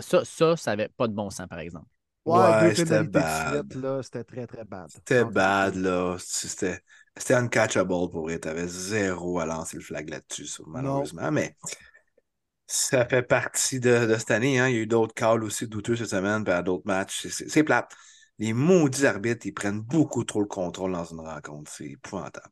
Ça, 0.00 0.24
ça, 0.24 0.56
ça 0.56 0.70
n'avait 0.72 0.88
pas 0.96 1.08
de 1.08 1.12
bon 1.12 1.30
sens, 1.30 1.48
par 1.48 1.58
exemple. 1.58 1.86
Ouais, 2.24 2.74
c'était 2.74 3.02
bad. 3.02 3.66
C'était 4.02 4.24
très, 4.24 4.46
très 4.46 4.64
bad. 4.64 4.88
C'était 4.90 5.24
bad, 5.24 5.74
là. 5.74 6.16
C'était 6.18 6.80
c'était 7.16 7.34
uncatchable 7.34 7.88
pour 7.88 8.22
vrai. 8.22 8.38
T'avais 8.38 8.68
zéro 8.68 9.38
à 9.38 9.46
lancer 9.46 9.76
le 9.76 9.82
flag 9.82 10.08
là-dessus, 10.08 10.62
malheureusement. 10.66 11.30
Mais 11.30 11.56
ça 12.66 13.04
fait 13.06 13.22
partie 13.22 13.80
de, 13.80 14.06
de 14.06 14.16
cette 14.16 14.30
année. 14.30 14.58
Hein. 14.58 14.68
Il 14.68 14.74
y 14.74 14.78
a 14.78 14.82
eu 14.82 14.86
d'autres 14.86 15.14
calls 15.14 15.44
aussi 15.44 15.66
douteux 15.66 15.96
cette 15.96 16.08
semaine, 16.08 16.44
puis 16.44 16.52
à 16.52 16.62
d'autres 16.62 16.86
matchs. 16.86 17.26
C'est- 17.28 17.64
plate. 17.64 17.92
Les 18.38 18.52
maudits 18.54 19.06
arbitres, 19.06 19.46
ils 19.46 19.52
prennent 19.52 19.80
beaucoup 19.80 20.24
trop 20.24 20.40
le 20.40 20.46
contrôle 20.46 20.92
dans 20.92 21.04
une 21.04 21.20
rencontre. 21.20 21.70
C'est 21.70 21.86
épouvantable. 21.90 22.48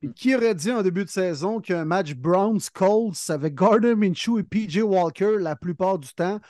Puis 0.00 0.12
qui 0.14 0.34
aurait 0.34 0.54
dit 0.54 0.72
en 0.72 0.82
début 0.82 1.04
de 1.04 1.10
saison 1.10 1.60
qu'un 1.60 1.84
match 1.84 2.14
Browns-Colts 2.14 3.30
avec 3.30 3.54
Gardner 3.54 3.94
Minshew 3.94 4.38
et 4.38 4.42
PJ 4.44 4.78
Walker 4.78 5.36
la 5.38 5.54
plupart 5.56 5.98
du 5.98 6.08
temps 6.14 6.40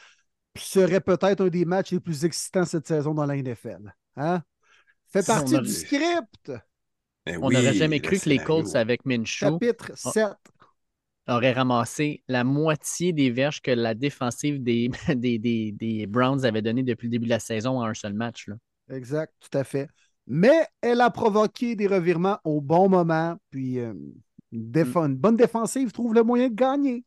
serait 0.57 1.01
peut-être 1.01 1.45
un 1.45 1.49
des 1.49 1.65
matchs 1.65 1.93
les 1.93 2.01
plus 2.01 2.25
excitants 2.25 2.65
cette 2.65 2.87
saison 2.87 3.15
dans 3.15 3.27
la 3.27 3.37
NFL? 3.37 3.93
Hein? 4.17 4.43
Fait 5.13 5.23
Si 5.23 5.27
partie 5.27 5.55
aurait- 5.55 5.65
du 5.65 5.73
script. 5.73 6.53
Mais 7.27 7.37
On 7.39 7.49
oui, 7.49 7.55
n'aurait 7.55 7.75
jamais 7.75 8.01
cru 8.01 8.19
que 8.19 8.29
les. 8.29 8.39
Colts 8.39 8.75
avec 8.75 9.05
Minshew 9.07 9.27
Chapitre 9.27 9.93
7. 9.97 10.27
Auraient 11.29 11.53
ramassé 11.53 12.23
la 12.29 12.45
moitié 12.45 13.13
des 13.13 13.31
verges 13.31 13.61
que 13.61 13.71
la 13.71 13.95
défensive 13.95 14.63
des, 14.63 16.07
Browns 16.09 16.45
avait 16.45 16.63
donné 16.63 16.83
depuis 16.83 17.07
le 17.07 17.13
début 17.13 17.27
de 17.27 17.31
la 17.31 17.41
saison 17.41 17.79
en 17.79 17.85
un 17.85 17.95
seul 17.95 18.15
match. 18.15 18.49
Exact, 18.91 19.33
tout 19.41 19.57
à 19.57 19.65
fait. 19.65 19.89
Mais 20.27 20.67
elle 20.81 21.01
a 21.01 21.11
provoqué 21.11 21.75
des 21.75 21.87
revirements 21.87 22.39
au 22.45 22.61
bon 22.61 22.89
moment. 22.89 23.37
Puis 23.51 23.79
euh, 23.79 23.95
une, 24.53 25.17
bonne 25.17 25.37
défensive 25.37 25.93
trouve 25.93 26.15
le 26.15 26.23
moyen 26.23 26.49
de 26.49 26.55
gagner. 26.55 27.05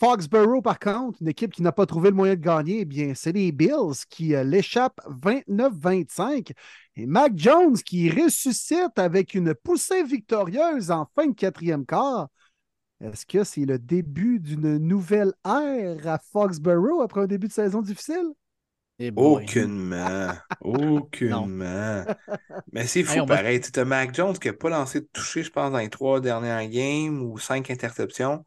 Foxborough, 0.00 0.62
par 0.62 0.78
contre, 0.78 1.18
une 1.20 1.28
équipe 1.28 1.52
qui 1.52 1.62
n'a 1.62 1.72
pas 1.72 1.84
trouvé 1.84 2.10
le 2.10 2.16
moyen 2.16 2.34
de 2.36 2.40
gagner, 2.40 2.80
eh 2.80 2.84
bien, 2.84 3.14
c'est 3.14 3.32
les 3.32 3.50
Bills 3.50 4.04
qui 4.08 4.34
euh, 4.34 4.44
l'échappent 4.44 5.00
29-25. 5.08 6.52
Et 6.96 7.06
Mac 7.06 7.32
Jones 7.34 7.76
qui 7.76 8.08
ressuscite 8.08 8.96
avec 8.96 9.34
une 9.34 9.54
poussée 9.54 10.04
victorieuse 10.04 10.92
en 10.92 11.08
fin 11.16 11.26
de 11.26 11.34
quatrième 11.34 11.84
quart. 11.84 12.28
Est-ce 13.00 13.26
que 13.26 13.44
c'est 13.44 13.64
le 13.64 13.78
début 13.78 14.38
d'une 14.40 14.78
nouvelle 14.78 15.32
ère 15.44 16.06
à 16.06 16.18
Foxborough 16.18 17.02
après 17.02 17.22
un 17.22 17.26
début 17.26 17.48
de 17.48 17.52
saison 17.52 17.82
difficile? 17.82 18.32
Et 19.00 19.10
boy. 19.10 19.44
Aucunement. 19.44 20.32
Aucunement. 20.60 22.04
Mais 22.72 22.86
c'est 22.86 23.04
fou 23.04 23.20
Hey, 23.20 23.26
pareil. 23.26 23.60
Tu 23.60 23.78
as 23.78 23.84
Mac 23.84 24.14
Jones 24.14 24.36
qui 24.36 24.48
n'a 24.48 24.54
pas 24.54 24.70
lancé 24.70 25.00
de 25.00 25.08
toucher, 25.12 25.44
je 25.44 25.50
pense, 25.50 25.70
dans 25.70 25.78
les 25.78 25.90
trois 25.90 26.20
dernières 26.20 26.68
games 26.68 27.22
ou 27.22 27.38
cinq 27.38 27.70
interceptions. 27.70 28.44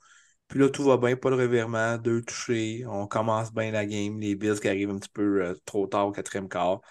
Puis 0.51 0.59
là, 0.59 0.69
tout 0.69 0.83
va 0.83 0.97
bien, 0.97 1.15
pas 1.17 1.31
de 1.31 1.35
revirement, 1.35 1.97
deux 1.97 2.21
touchés. 2.23 2.85
On 2.87 3.07
commence 3.07 3.53
bien 3.53 3.71
la 3.71 3.85
game. 3.87 4.19
Les 4.19 4.35
Bills 4.35 4.59
qui 4.61 4.67
arrivent 4.69 4.91
un 4.91 4.99
petit 4.99 5.09
peu 5.09 5.43
euh, 5.45 5.55
trop 5.65 5.87
tard 5.87 6.07
au 6.09 6.11
quatrième 6.13 6.49
quart. 6.49 6.81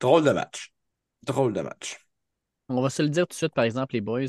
Drôle 0.00 0.24
de 0.24 0.30
match. 0.32 0.72
Drôle 1.24 1.52
de 1.54 1.62
match. 1.62 1.98
On 2.68 2.80
va 2.82 2.90
se 2.90 3.02
le 3.02 3.08
dire 3.10 3.24
tout 3.26 3.32
de 3.32 3.34
suite, 3.36 3.54
par 3.54 3.64
exemple, 3.64 3.94
les 3.94 4.00
boys. 4.00 4.26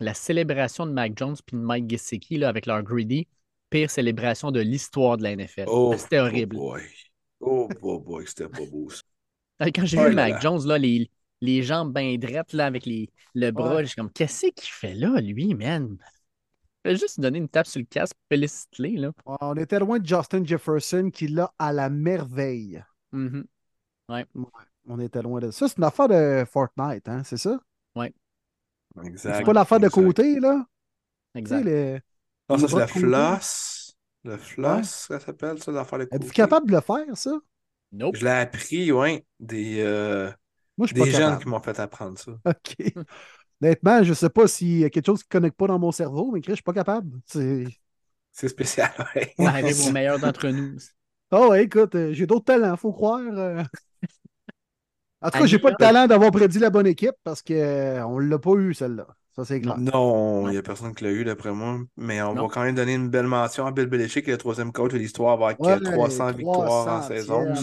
La 0.00 0.14
célébration 0.14 0.86
de 0.86 0.92
Mac 0.92 1.12
Jones 1.16 1.36
puis 1.46 1.56
de 1.56 1.62
Mike 1.62 1.88
Gesicki 1.90 2.36
là, 2.38 2.48
avec 2.48 2.66
leur 2.66 2.82
greedy, 2.82 3.28
pire 3.70 3.90
célébration 3.90 4.50
de 4.52 4.60
l'histoire 4.60 5.16
de 5.16 5.22
la 5.22 5.32
NFL. 5.32 5.66
Oh, 5.66 5.94
C'était 5.96 6.18
horrible. 6.20 6.56
Oh 6.56 6.70
boy. 6.72 6.82
Oh 7.40 7.68
boy, 7.80 8.00
boy, 8.00 8.26
c'était 8.26 8.48
pas 8.48 8.64
beau 8.66 8.88
ça. 8.90 9.02
Quand 9.74 9.84
j'ai 9.86 9.98
Oh 9.98 10.08
vu 10.08 10.14
Mac 10.14 10.34
là. 10.34 10.40
Jones, 10.40 10.66
là, 10.66 10.78
les, 10.78 11.10
les 11.40 11.62
jambes 11.62 11.94
bien 11.94 12.16
drettes 12.18 12.52
là, 12.52 12.66
avec 12.66 12.86
les, 12.86 13.10
le 13.34 13.50
bras, 13.50 13.76
Ouais. 13.76 13.86
j'ai 13.86 13.94
comme, 13.94 14.12
qu'est-ce 14.12 14.46
qu'il 14.46 14.68
fait 14.70 14.94
là, 14.94 15.20
lui, 15.20 15.54
man? 15.54 15.96
Il 16.86 16.90
fait 16.90 16.96
juste 16.96 17.18
donner 17.18 17.38
une 17.38 17.48
tape 17.48 17.66
sur 17.66 17.80
le 17.80 17.86
casque, 17.86 18.14
féliciter, 18.28 18.90
là. 18.96 19.10
On 19.26 19.56
était 19.56 19.80
loin 19.80 19.98
de 19.98 20.06
Justin 20.06 20.44
Jefferson 20.44 21.10
qui 21.12 21.26
l'a 21.26 21.52
à 21.58 21.72
la 21.72 21.90
merveille. 21.90 22.80
Mhm. 23.10 23.44
On 24.88 25.00
était 25.00 25.20
loin 25.22 25.40
de 25.40 25.50
ça. 25.50 25.66
C'est 25.68 25.78
une 25.78 25.84
affaire 25.84 26.06
de 26.06 26.44
Fortnite, 26.48 27.08
hein, 27.08 27.22
c'est 27.24 27.38
ça? 27.38 27.58
Exact. 29.04 29.38
C'est 29.38 29.44
pas 29.44 29.52
l'affaire 29.52 29.80
de 29.80 29.88
côté, 29.88 30.38
là? 30.38 30.64
Exact. 31.34 31.64
les- 31.64 31.98
Non, 32.48 32.56
ça, 32.56 32.68
c'est 32.68 32.76
la 32.78 32.86
floss. 32.86 33.96
Le 34.22 34.36
floss, 34.36 34.88
ça 35.08 35.18
s'appelle, 35.20 35.60
ça, 35.62 35.72
l'affaire 35.72 35.98
de 35.98 36.04
Êtes-vous 36.04 36.18
côté? 36.20 36.32
capable 36.34 36.66
de 36.68 36.72
le 36.76 36.80
faire, 36.80 37.16
ça? 37.16 37.32
Nope. 37.92 38.16
Je 38.16 38.24
l'ai 38.24 38.30
appris, 38.30 38.92
oui, 38.92 39.24
des, 39.40 39.80
euh, 39.80 40.30
Moi, 40.76 40.86
je 40.86 40.94
suis 40.94 40.94
des 40.94 41.00
pas 41.00 41.06
jeunes 41.06 41.20
capable. 41.20 41.42
qui 41.42 41.48
m'ont 41.48 41.60
fait 41.60 41.78
apprendre 41.80 42.18
ça. 42.18 42.32
OK. 42.44 42.76
Honnêtement, 43.62 44.02
je 44.02 44.12
sais 44.12 44.28
pas 44.30 44.46
s'il 44.48 44.78
y 44.78 44.84
a 44.84 44.90
quelque 44.90 45.06
chose 45.06 45.22
qui 45.22 45.28
ne 45.28 45.32
connecte 45.40 45.56
pas 45.56 45.66
dans 45.66 45.78
mon 45.78 45.92
cerveau, 45.92 46.30
mais 46.32 46.40
Chris, 46.40 46.52
je 46.52 46.56
suis 46.56 46.62
pas 46.62 46.72
capable. 46.74 47.10
C'est- 47.24 47.66
spécial, 48.32 48.90
ouais. 49.14 49.34
Ça 49.38 49.48
arrive 49.48 49.80
aux 49.80 49.92
meilleurs 49.92 50.18
d'entre 50.18 50.48
nous. 50.48 50.76
Oh, 51.32 51.48
ouais, 51.50 51.64
écoute, 51.64 51.94
euh, 51.94 52.12
j'ai 52.12 52.26
d'autres 52.26 52.44
talents, 52.44 52.76
faut 52.76 52.92
croire. 52.92 53.20
euh. 53.20 53.62
En 55.22 55.30
tout 55.30 55.38
cas, 55.38 55.46
j'ai 55.46 55.58
pas 55.58 55.70
le 55.70 55.76
talent 55.76 56.06
d'avoir 56.06 56.30
prédit 56.30 56.58
la 56.58 56.70
bonne 56.70 56.86
équipe 56.86 57.14
parce 57.24 57.42
qu'on 57.42 58.18
l'a 58.18 58.38
pas 58.38 58.52
eu, 58.52 58.74
celle-là. 58.74 59.06
Ça, 59.34 59.44
c'est 59.44 59.60
clair. 59.60 59.76
Non, 59.78 60.48
il 60.48 60.52
n'y 60.52 60.56
a 60.56 60.62
personne 60.62 60.94
qui 60.94 61.04
l'a 61.04 61.10
eu, 61.10 61.24
d'après 61.24 61.52
moi. 61.52 61.78
Mais 61.96 62.22
on 62.22 62.34
Non. 62.34 62.46
va 62.46 62.54
quand 62.54 62.62
même 62.62 62.74
donner 62.74 62.94
une 62.94 63.08
belle 63.08 63.26
mention 63.26 63.66
à 63.66 63.72
Bill 63.72 63.86
Belichick, 63.86 64.24
qui 64.24 64.30
est 64.30 64.34
le 64.34 64.38
troisième 64.38 64.72
coach 64.72 64.92
de 64.92 64.98
l'histoire 64.98 65.42
avec 65.42 65.58
euh, 65.60 65.78
Ouais, 65.78 65.80
300 65.80 66.32
victoires 66.32 66.70
en 66.70 67.02
300e. 67.02 67.08
saison. 67.08 67.54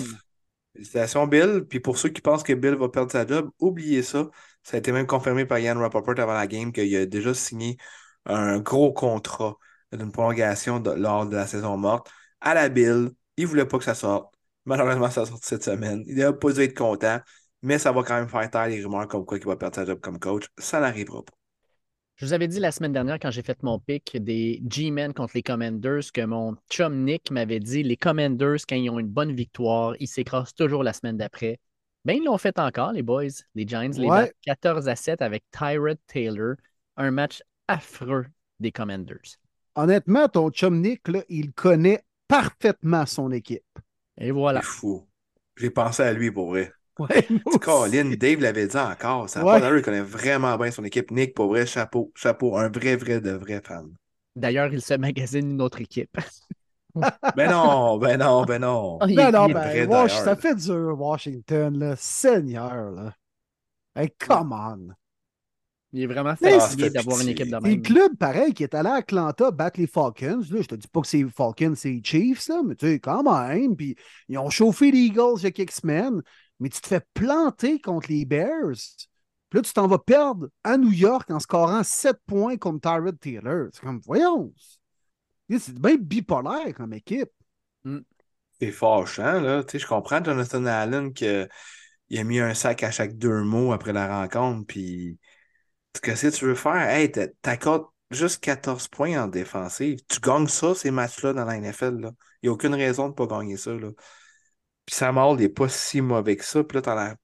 Félicitations, 0.73 1.27
Bill. 1.27 1.65
Puis 1.69 1.79
pour 1.79 1.97
ceux 1.97 2.09
qui 2.09 2.21
pensent 2.21 2.43
que 2.43 2.53
Bill 2.53 2.75
va 2.75 2.89
perdre 2.89 3.11
sa 3.11 3.25
job, 3.25 3.49
oubliez 3.59 4.03
ça. 4.03 4.29
Ça 4.63 4.77
a 4.77 4.79
été 4.79 4.91
même 4.91 5.07
confirmé 5.07 5.45
par 5.45 5.59
Ian 5.59 5.77
Rappaport 5.79 6.17
avant 6.19 6.33
la 6.33 6.47
game 6.47 6.71
qu'il 6.71 6.95
a 6.95 7.05
déjà 7.05 7.33
signé 7.33 7.77
un 8.25 8.59
gros 8.59 8.93
contrat 8.93 9.57
d'une 9.91 10.11
prolongation 10.11 10.81
lors 10.95 11.25
de 11.27 11.35
la 11.35 11.47
saison 11.47 11.77
morte 11.77 12.09
à 12.41 12.53
la 12.53 12.69
Bill. 12.69 13.11
Il 13.37 13.47
voulait 13.47 13.65
pas 13.65 13.77
que 13.77 13.83
ça 13.83 13.95
sorte. 13.95 14.33
Malheureusement, 14.65 15.09
ça 15.09 15.25
sort 15.25 15.39
cette 15.41 15.63
semaine. 15.63 16.03
Il 16.07 16.15
n'a 16.15 16.31
pas 16.33 16.51
dû 16.53 16.61
être 16.61 16.77
content, 16.77 17.19
mais 17.61 17.77
ça 17.77 17.91
va 17.91 18.03
quand 18.03 18.15
même 18.15 18.29
faire 18.29 18.49
taire 18.49 18.67
les 18.67 18.83
rumeurs 18.83 19.07
comme 19.07 19.25
quoi 19.25 19.37
qu'il 19.37 19.47
va 19.47 19.57
perdre 19.57 19.75
sa 19.75 19.85
job 19.85 19.99
comme 19.99 20.19
coach. 20.19 20.45
Ça 20.57 20.79
n'arrivera 20.79 21.23
pas. 21.23 21.33
Je 22.15 22.25
vous 22.25 22.33
avais 22.33 22.47
dit 22.47 22.59
la 22.59 22.71
semaine 22.71 22.93
dernière, 22.93 23.17
quand 23.19 23.31
j'ai 23.31 23.41
fait 23.41 23.61
mon 23.63 23.79
pick 23.79 24.15
des 24.21 24.61
G-Men 24.69 25.13
contre 25.13 25.33
les 25.35 25.43
Commanders, 25.43 26.11
que 26.13 26.23
mon 26.23 26.55
chum 26.69 27.03
Nick 27.03 27.31
m'avait 27.31 27.59
dit 27.59 27.83
les 27.83 27.97
Commanders, 27.97 28.59
quand 28.69 28.75
ils 28.75 28.89
ont 28.89 28.99
une 28.99 29.07
bonne 29.07 29.33
victoire, 29.33 29.95
ils 29.99 30.07
s'écrasent 30.07 30.53
toujours 30.53 30.83
la 30.83 30.93
semaine 30.93 31.17
d'après. 31.17 31.59
Ben, 32.05 32.17
ils 32.17 32.23
l'ont 32.23 32.37
fait 32.37 32.59
encore, 32.59 32.91
les 32.91 33.01
boys. 33.01 33.27
Les 33.55 33.65
Giants 33.67 33.81
les 33.81 33.99
Ouais. 33.99 34.07
battent 34.09 34.35
14 34.41 34.89
à 34.89 34.95
7 34.95 35.21
avec 35.21 35.43
Tyrod 35.51 35.97
Taylor. 36.07 36.55
Un 36.97 37.11
match 37.11 37.41
affreux 37.67 38.25
des 38.59 38.71
Commanders. 38.71 39.37
Honnêtement, 39.75 40.27
ton 40.27 40.49
chum 40.51 40.81
Nick, 40.81 41.07
là, 41.07 41.23
il 41.29 41.53
connaît 41.53 42.03
parfaitement 42.27 43.05
son 43.05 43.31
équipe. 43.31 43.63
Et 44.17 44.31
voilà. 44.31 44.61
C'est 44.61 44.67
fou. 44.67 45.07
J'ai 45.57 45.69
pensé 45.69 46.03
à 46.03 46.13
lui 46.13 46.31
pour 46.31 46.49
vrai. 46.49 46.71
Ouais. 46.99 47.27
Colin, 47.61 48.11
Dave 48.15 48.39
l'avait 48.41 48.67
dit 48.67 48.77
encore. 48.77 49.29
Ça 49.29 49.43
Ouais. 49.43 49.59
pas 49.59 49.75
il 49.75 49.81
connaît 49.81 50.01
vraiment 50.01 50.57
bien 50.57 50.71
son 50.71 50.83
équipe. 50.83 51.09
Nick, 51.11 51.33
pour 51.33 51.47
vrai, 51.47 51.65
chapeau. 51.65 52.11
Chapeau. 52.15 52.57
Un 52.57 52.69
vrai, 52.69 52.95
vrai, 52.95 53.21
de 53.21 53.31
vrai 53.31 53.61
fan. 53.63 53.91
D'ailleurs, 54.35 54.73
il 54.73 54.81
se 54.81 54.93
magasine 54.95 55.51
une 55.51 55.61
autre 55.61 55.81
équipe. 55.81 56.17
Ben 57.35 57.49
non, 57.49 57.97
ben 57.97 58.17
non, 58.17 58.43
ben 58.45 58.59
non. 58.61 58.97
Ah, 59.01 59.05
il 59.09 59.15
Non, 59.15 59.47
ben, 59.47 59.53
prêt 59.53 60.09
ça 60.09 60.35
fait 60.35 60.55
dur, 60.55 60.95
Washington, 60.99 61.77
là. 61.79 61.95
Seigneur, 61.95 62.91
là. 62.91 63.13
Hey, 63.95 64.09
come 64.19 64.51
on. 64.53 64.93
il 65.91 66.03
est 66.03 66.07
vraiment 66.07 66.35
fatigué 66.35 66.89
d'avoir 66.89 67.21
une 67.21 67.29
équipe 67.29 67.49
de 67.49 67.57
Les 67.63 67.75
même. 67.75 67.81
clubs, 67.81 68.15
pareil, 68.17 68.53
qui 68.53 68.63
est 68.63 68.73
allé 68.73 68.89
à 68.89 68.95
Atlanta 68.95 69.51
battre 69.51 69.79
les 69.79 69.87
Falcons. 69.87 70.41
Là, 70.49 70.61
je 70.61 70.67
te 70.67 70.75
dis 70.75 70.87
pas 70.87 71.01
que 71.01 71.07
c'est 71.07 71.23
Falcons, 71.29 71.73
c'est 71.75 71.89
les 71.91 72.01
Chiefs, 72.03 72.47
là, 72.47 72.61
mais 72.65 72.75
tu 72.75 72.87
sais, 72.87 72.99
quand 72.99 73.23
même. 73.23 73.75
Puis 73.75 73.95
ils 74.29 74.37
ont 74.37 74.49
chauffé 74.49 74.91
les 74.91 74.99
Eagles 74.99 75.35
il 75.37 75.43
y 75.43 75.47
a 75.47 75.51
quelques 75.51 75.71
semaines. 75.71 76.21
Mais 76.59 76.69
tu 76.69 76.81
te 76.81 76.87
fais 76.87 77.01
planter 77.13 77.79
contre 77.79 78.09
les 78.11 78.25
Bears. 78.25 78.75
Puis 79.49 79.59
là, 79.59 79.61
tu 79.61 79.73
t'en 79.73 79.87
vas 79.87 79.99
perdre 79.99 80.47
à 80.63 80.77
New 80.77 80.91
York 80.91 81.29
en 81.29 81.39
scorant 81.39 81.83
7 81.83 82.17
points 82.25 82.57
contre 82.57 82.81
Tyrod 82.89 83.19
Taylor. 83.19 83.67
C'est 83.71 83.81
comme, 83.83 83.99
voyons. 84.05 84.51
C'est 85.49 85.79
bien 85.79 85.95
bipolaire 85.97 86.73
comme 86.75 86.93
équipe. 86.93 87.31
Mm. 87.83 87.99
C'est 88.59 88.71
fâchant, 88.71 89.41
là. 89.41 89.63
Tu 89.63 89.73
sais, 89.73 89.79
je 89.79 89.87
comprends 89.87 90.23
Jonathan 90.23 90.65
Allen 90.65 91.13
qu'il 91.13 91.49
a 92.17 92.23
mis 92.23 92.39
un 92.39 92.53
sac 92.53 92.83
à 92.83 92.91
chaque 92.91 93.17
deux 93.17 93.43
mots 93.43 93.73
après 93.73 93.93
la 93.93 94.07
rencontre, 94.21 94.65
puis 94.67 95.19
qu'est-ce 96.01 96.27
que 96.29 96.35
tu 96.35 96.45
veux 96.45 96.55
faire? 96.55 96.75
Hey, 96.89 97.11
t'a- 97.11 97.27
t'accordes 97.41 97.87
juste 98.11 98.43
14 98.43 98.87
points 98.87 99.21
en 99.23 99.27
défensive. 99.27 99.99
Tu 100.09 100.19
gagnes 100.19 100.47
ça, 100.47 100.75
ces 100.75 100.91
matchs-là, 100.91 101.33
dans 101.33 101.45
la 101.45 101.57
NFL, 101.57 101.99
là. 101.99 102.11
Il 102.41 102.47
n'y 102.47 102.49
a 102.49 102.53
aucune 102.53 102.75
raison 102.75 103.05
de 103.05 103.09
ne 103.09 103.15
pas 103.15 103.27
gagner 103.27 103.57
ça, 103.57 103.73
là. 103.73 103.89
Puis 104.85 104.95
Sam 104.95 105.17
Hall 105.17 105.37
n'est 105.37 105.49
pas 105.49 105.69
si 105.69 106.01
mauvais 106.01 106.35
que 106.37 106.45
ça, 106.45 106.63
puis 106.63 106.75
là, 106.75 106.81
t'en 106.81 106.97
as 106.97 107.15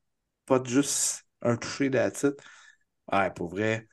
pas 0.45 0.61
juste 0.63 1.24
un 1.41 1.57
touché 1.57 1.89
d'attitude. 1.89 2.36
Ouais, 3.11 3.32
pour 3.32 3.49
vrai, 3.49 3.88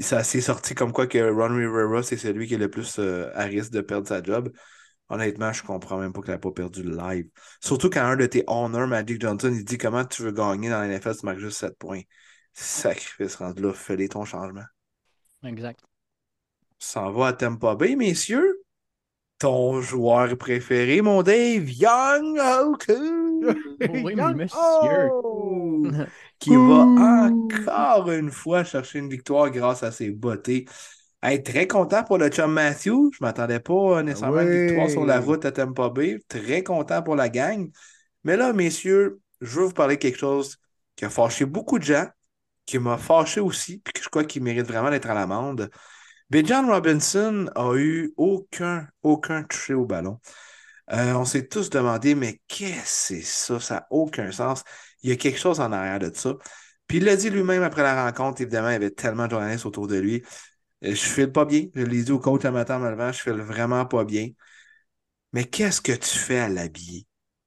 ça 0.00 0.22
s'est 0.24 0.40
sorti 0.40 0.74
comme 0.74 0.92
quoi 0.92 1.06
que 1.06 1.18
Ron 1.18 1.54
Rivera, 1.56 2.02
c'est 2.02 2.16
celui 2.16 2.46
qui 2.46 2.54
est 2.54 2.58
le 2.58 2.70
plus 2.70 2.98
euh, 2.98 3.30
à 3.34 3.44
risque 3.44 3.72
de 3.72 3.80
perdre 3.80 4.06
sa 4.06 4.22
job. 4.22 4.52
Honnêtement, 5.08 5.52
je 5.52 5.64
comprends 5.64 5.98
même 5.98 6.12
pas 6.12 6.20
qu'il 6.20 6.30
n'a 6.30 6.38
pas 6.38 6.52
perdu 6.52 6.84
le 6.84 6.96
live. 6.96 7.28
Surtout 7.60 7.90
quand 7.90 8.02
un 8.02 8.16
de 8.16 8.26
tes 8.26 8.44
honors, 8.46 8.86
Magic 8.86 9.20
Johnson, 9.20 9.50
il 9.52 9.64
dit 9.64 9.76
comment 9.76 10.04
tu 10.04 10.22
veux 10.22 10.30
gagner 10.30 10.70
dans 10.70 10.78
la 10.78 10.86
NFL, 10.86 11.16
tu 11.16 11.26
marques 11.26 11.38
juste 11.38 11.58
7 11.58 11.76
points. 11.78 12.02
Sacrifice 12.52 13.36
rendu 13.36 13.62
là, 13.62 13.72
fais-les 13.72 14.08
ton 14.08 14.24
changement. 14.24 14.64
Exact. 15.42 15.80
s'en 16.78 17.10
va 17.10 17.28
à 17.28 17.32
Tampa 17.32 17.74
Bay, 17.74 17.96
messieurs. 17.96 18.62
Ton 19.38 19.80
joueur 19.80 20.36
préféré, 20.36 21.00
mon 21.00 21.22
Dave, 21.22 21.68
Young 21.70 22.38
Hoku. 22.38 23.29
Oui, 23.40 24.14
monsieur. 24.34 25.10
Ho! 25.12 25.86
qui 26.38 26.50
va 26.54 26.86
encore 26.86 28.10
une 28.10 28.30
fois 28.30 28.64
chercher 28.64 28.98
une 28.98 29.08
victoire 29.08 29.50
grâce 29.50 29.82
à 29.82 29.92
ses 29.92 30.10
beautés. 30.10 30.66
Hey, 31.22 31.42
très 31.42 31.66
content 31.66 32.02
pour 32.02 32.16
le 32.16 32.28
chum 32.28 32.52
Matthew. 32.52 32.86
Je 32.86 33.18
ne 33.20 33.26
m'attendais 33.26 33.60
pas 33.60 33.98
euh, 33.98 34.02
nécessairement 34.02 34.38
à 34.38 34.42
une 34.42 34.66
victoire 34.66 34.88
sur 34.88 35.04
la 35.04 35.20
route 35.20 35.44
à 35.44 35.52
Tampa 35.52 35.90
Bay. 35.90 36.18
Très 36.28 36.62
content 36.62 37.02
pour 37.02 37.14
la 37.14 37.28
gang. 37.28 37.70
Mais 38.24 38.36
là, 38.36 38.52
messieurs, 38.52 39.20
je 39.40 39.60
veux 39.60 39.66
vous 39.66 39.72
parler 39.72 39.96
de 39.96 40.00
quelque 40.00 40.18
chose 40.18 40.56
qui 40.96 41.04
a 41.04 41.10
fâché 41.10 41.44
beaucoup 41.44 41.78
de 41.78 41.84
gens, 41.84 42.06
qui 42.64 42.78
m'a 42.78 42.96
fâché 42.96 43.40
aussi, 43.40 43.78
puis 43.78 43.92
que 43.92 44.02
je 44.02 44.08
crois 44.08 44.24
qu'il 44.24 44.42
mérite 44.42 44.66
vraiment 44.66 44.90
d'être 44.90 45.10
à 45.10 45.14
l'amende. 45.14 45.70
Bijan 46.30 46.66
Robinson 46.66 47.50
a 47.54 47.74
eu 47.74 48.14
aucun, 48.16 48.86
aucun 49.02 49.42
touché 49.42 49.74
au 49.74 49.84
ballon. 49.84 50.20
Euh, 50.92 51.14
on 51.14 51.24
s'est 51.24 51.46
tous 51.48 51.70
demandé, 51.70 52.14
mais 52.14 52.40
qu'est-ce 52.48 53.14
que 53.14 53.20
c'est 53.20 53.22
ça? 53.22 53.60
Ça 53.60 53.74
n'a 53.76 53.86
aucun 53.90 54.32
sens. 54.32 54.64
Il 55.02 55.10
y 55.10 55.12
a 55.12 55.16
quelque 55.16 55.38
chose 55.38 55.60
en 55.60 55.70
arrière 55.72 55.98
de 56.00 56.10
ça. 56.14 56.34
Puis 56.86 56.98
il 56.98 57.04
l'a 57.04 57.16
dit 57.16 57.30
lui-même 57.30 57.62
après 57.62 57.82
la 57.82 58.04
rencontre, 58.06 58.40
évidemment, 58.42 58.70
il 58.70 58.72
y 58.72 58.76
avait 58.76 58.90
tellement 58.90 59.26
de 59.26 59.30
journalistes 59.32 59.66
autour 59.66 59.86
de 59.86 59.96
lui. 59.96 60.22
Euh, 60.84 60.90
Je 60.94 60.94
file 60.96 61.32
pas 61.32 61.44
bien. 61.44 61.66
Je 61.74 61.82
l'ai 61.84 62.02
dit 62.04 62.12
au 62.12 62.18
coach 62.20 62.44
un 62.44 62.50
matin 62.52 62.76
en 62.76 62.80
me 62.80 63.12
je 63.12 63.18
file 63.22 63.34
vraiment 63.42 63.86
pas 63.86 64.04
bien. 64.04 64.30
Mais 65.32 65.44
qu'est-ce 65.44 65.80
que 65.80 65.92
tu 65.92 66.18
fais 66.18 66.38
à 66.38 66.48
l'habiller? 66.48 67.06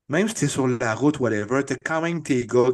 Même 0.09 0.27
si 0.27 0.35
tu 0.35 0.45
es 0.45 0.47
sur 0.47 0.67
la 0.67 0.95
route, 0.95 1.19
whatever, 1.19 1.63
tu 1.65 1.73
as 1.73 1.77
quand 1.83 2.01
même 2.01 2.23
tes 2.23 2.45
gars 2.45 2.69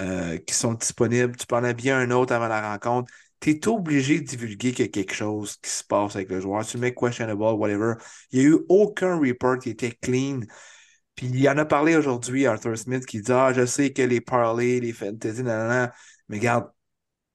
euh, 0.00 0.38
qui 0.38 0.54
sont 0.54 0.74
disponibles. 0.74 1.36
Tu 1.36 1.46
peux 1.46 1.56
en 1.56 1.64
habiller 1.64 1.92
un 1.92 2.10
autre 2.10 2.32
avant 2.34 2.48
la 2.48 2.72
rencontre. 2.72 3.12
Tu 3.44 3.50
es 3.50 3.68
obligé 3.68 4.20
de 4.20 4.24
divulguer 4.26 4.72
qu'il 4.72 4.86
y 4.86 4.88
a 4.88 4.90
quelque 4.90 5.12
chose 5.14 5.56
qui 5.58 5.68
se 5.68 5.84
passe 5.84 6.16
avec 6.16 6.30
le 6.30 6.40
joueur. 6.40 6.64
Tu 6.64 6.78
mets 6.78 6.94
questionable, 6.94 7.42
whatever. 7.42 7.96
Il 8.32 8.40
n'y 8.40 8.46
a 8.46 8.48
eu 8.48 8.58
aucun 8.70 9.18
report 9.18 9.58
qui 9.58 9.68
était 9.70 9.90
clean. 9.92 10.40
Puis 11.14 11.28
il 11.28 11.48
en 11.50 11.58
a 11.58 11.66
parlé 11.66 11.94
aujourd'hui, 11.96 12.46
Arthur 12.46 12.78
Smith, 12.78 13.04
qui 13.04 13.20
dit 13.20 13.32
Ah, 13.32 13.52
je 13.52 13.66
sais 13.66 13.92
que 13.92 14.00
les 14.02 14.22
parlays, 14.22 14.80
les 14.80 14.94
fantasy, 14.94 15.42
nanana, 15.42 15.92
mais 16.28 16.38
regarde, 16.38 16.70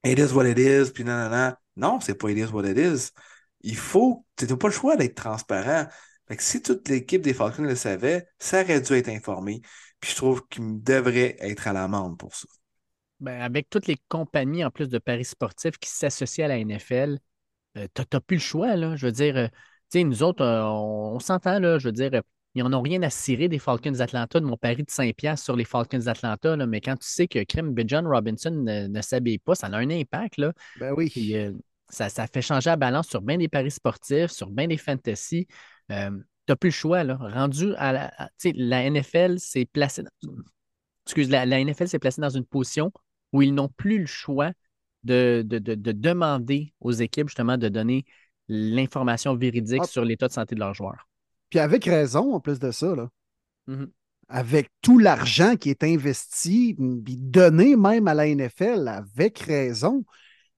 it 0.03 0.19
is 0.19 0.33
what 0.33 0.47
it 0.47 0.57
is, 0.57 0.91
puis 0.91 1.03
nanana. 1.03 1.59
Non, 1.75 1.99
c'est 1.99 2.15
pas 2.15 2.31
it 2.31 2.37
is 2.39 2.51
what 2.51 2.65
it 2.65 2.77
is. 2.77 3.11
Il 3.61 3.77
faut, 3.77 4.25
tu 4.37 4.47
n'as 4.47 4.57
pas 4.57 4.67
le 4.69 4.73
choix 4.73 4.95
d'être 4.97 5.15
transparent. 5.15 5.87
Fait 6.27 6.37
que 6.37 6.43
si 6.43 6.61
toute 6.61 6.89
l'équipe 6.89 7.21
des 7.21 7.33
Falcons 7.35 7.63
le 7.63 7.75
savait, 7.75 8.27
ça 8.39 8.61
aurait 8.63 8.81
dû 8.81 8.93
être 8.93 9.09
informé. 9.09 9.61
Puis 9.99 10.11
je 10.11 10.15
trouve 10.17 10.47
qu'il 10.49 10.81
devrait 10.83 11.37
être 11.39 11.67
à 11.67 11.73
l'amende 11.73 12.17
pour 12.17 12.35
ça. 12.35 12.47
Ben, 13.19 13.41
avec 13.41 13.69
toutes 13.69 13.87
les 13.87 13.97
compagnies 14.07 14.63
en 14.63 14.71
plus 14.71 14.87
de 14.89 14.97
paris 14.97 15.25
sportifs 15.25 15.77
qui 15.77 15.89
s'associent 15.89 16.45
à 16.45 16.47
la 16.49 16.57
NFL, 16.59 17.19
euh, 17.77 17.87
t'as 17.93 18.05
t'as 18.05 18.19
plus 18.19 18.37
le 18.37 18.41
choix, 18.41 18.75
là. 18.75 18.95
Je 18.95 19.05
veux 19.05 19.11
dire, 19.11 19.35
euh, 19.35 19.47
tu 19.47 19.99
sais, 19.99 20.03
nous 20.03 20.23
autres, 20.23 20.43
euh, 20.43 20.63
on, 20.63 21.15
on 21.15 21.19
s'entend, 21.19 21.59
là. 21.59 21.79
Je 21.79 21.87
veux 21.87 21.91
dire, 21.91 22.11
euh, 22.13 22.21
ils 22.55 22.63
n'en 22.63 22.73
ont 22.73 22.81
rien 22.81 23.01
à 23.03 23.09
cirer 23.09 23.47
des 23.47 23.59
Falcons 23.59 23.91
d'Atlanta, 23.91 24.39
de 24.39 24.45
mon 24.45 24.57
pari 24.57 24.83
de 24.83 24.89
5$ 24.89 25.43
sur 25.43 25.55
les 25.55 25.65
Falcons 25.65 25.99
d'Atlanta, 25.99 26.55
là. 26.55 26.65
Mais 26.65 26.81
quand 26.81 26.95
tu 26.95 27.07
sais 27.07 27.27
que 27.27 27.43
Krim 27.43 27.75
John 27.85 28.07
Robinson 28.07 28.51
ne, 28.51 28.87
ne 28.87 29.01
s'habille 29.01 29.37
pas, 29.37 29.55
ça 29.55 29.67
a 29.67 29.75
un 29.77 29.89
impact, 29.89 30.37
là. 30.37 30.53
Ben 30.79 30.93
oui. 30.95 31.09
Puis, 31.09 31.35
euh, 31.35 31.51
ça, 31.89 32.07
ça 32.09 32.25
fait 32.27 32.41
changer 32.41 32.69
la 32.69 32.75
balance 32.75 33.07
sur 33.07 33.21
bien 33.21 33.37
des 33.37 33.47
paris 33.49 33.71
sportifs, 33.71 34.31
sur 34.31 34.49
bien 34.49 34.67
des 34.67 34.77
fantasy. 34.77 35.47
Tu 35.89 35.95
n'as 35.95 36.55
plus 36.55 36.69
le 36.69 36.73
choix. 36.73 37.03
Là. 37.03 37.17
Rendu 37.19 37.73
à 37.77 37.91
la, 37.91 38.11
à- 38.17 38.27
tu 38.39 38.49
sais, 38.49 38.53
la 38.55 38.83
NFL 38.89 39.39
s'est 39.39 39.65
placée 39.65 40.03
dans, 40.03 40.31
excuse, 41.05 41.29
la, 41.29 41.45
la 41.45 41.59
NFL 41.59 41.87
s'est 41.87 41.99
placée 41.99 42.21
dans 42.21 42.29
une 42.29 42.45
position 42.45 42.91
où 43.33 43.41
ils 43.41 43.53
n'ont 43.53 43.69
plus 43.69 43.99
le 43.99 44.05
choix 44.05 44.51
de, 45.03 45.43
de, 45.45 45.59
de- 45.59 45.75
de 45.75 45.91
demander 45.91 46.73
aux 46.79 46.91
équipes 46.91 47.29
justement 47.29 47.57
de 47.57 47.69
donner 47.69 48.05
l'information 48.47 49.35
véridique 49.35 49.81
Ah. 49.83 49.87
sur 49.87 50.03
l'état 50.03 50.27
de 50.27 50.33
santé 50.33 50.55
de 50.55 50.59
leurs 50.59 50.73
joueurs. 50.73 51.07
Puis 51.49 51.59
avec 51.59 51.85
raison, 51.85 52.33
en 52.33 52.39
plus 52.39 52.59
de 52.59 52.71
ça, 52.71 52.95
là. 52.95 53.09
Mhm. 53.67 53.89
avec 54.27 54.69
tout 54.81 54.97
l'argent 54.99 55.55
qui 55.55 55.69
est 55.69 55.83
investi, 55.83 56.75
puis 57.03 57.17
donné 57.17 57.75
même 57.75 58.07
à 58.07 58.13
la 58.13 58.27
NFL, 58.27 58.87
avec 58.87 59.39
raison. 59.39 60.03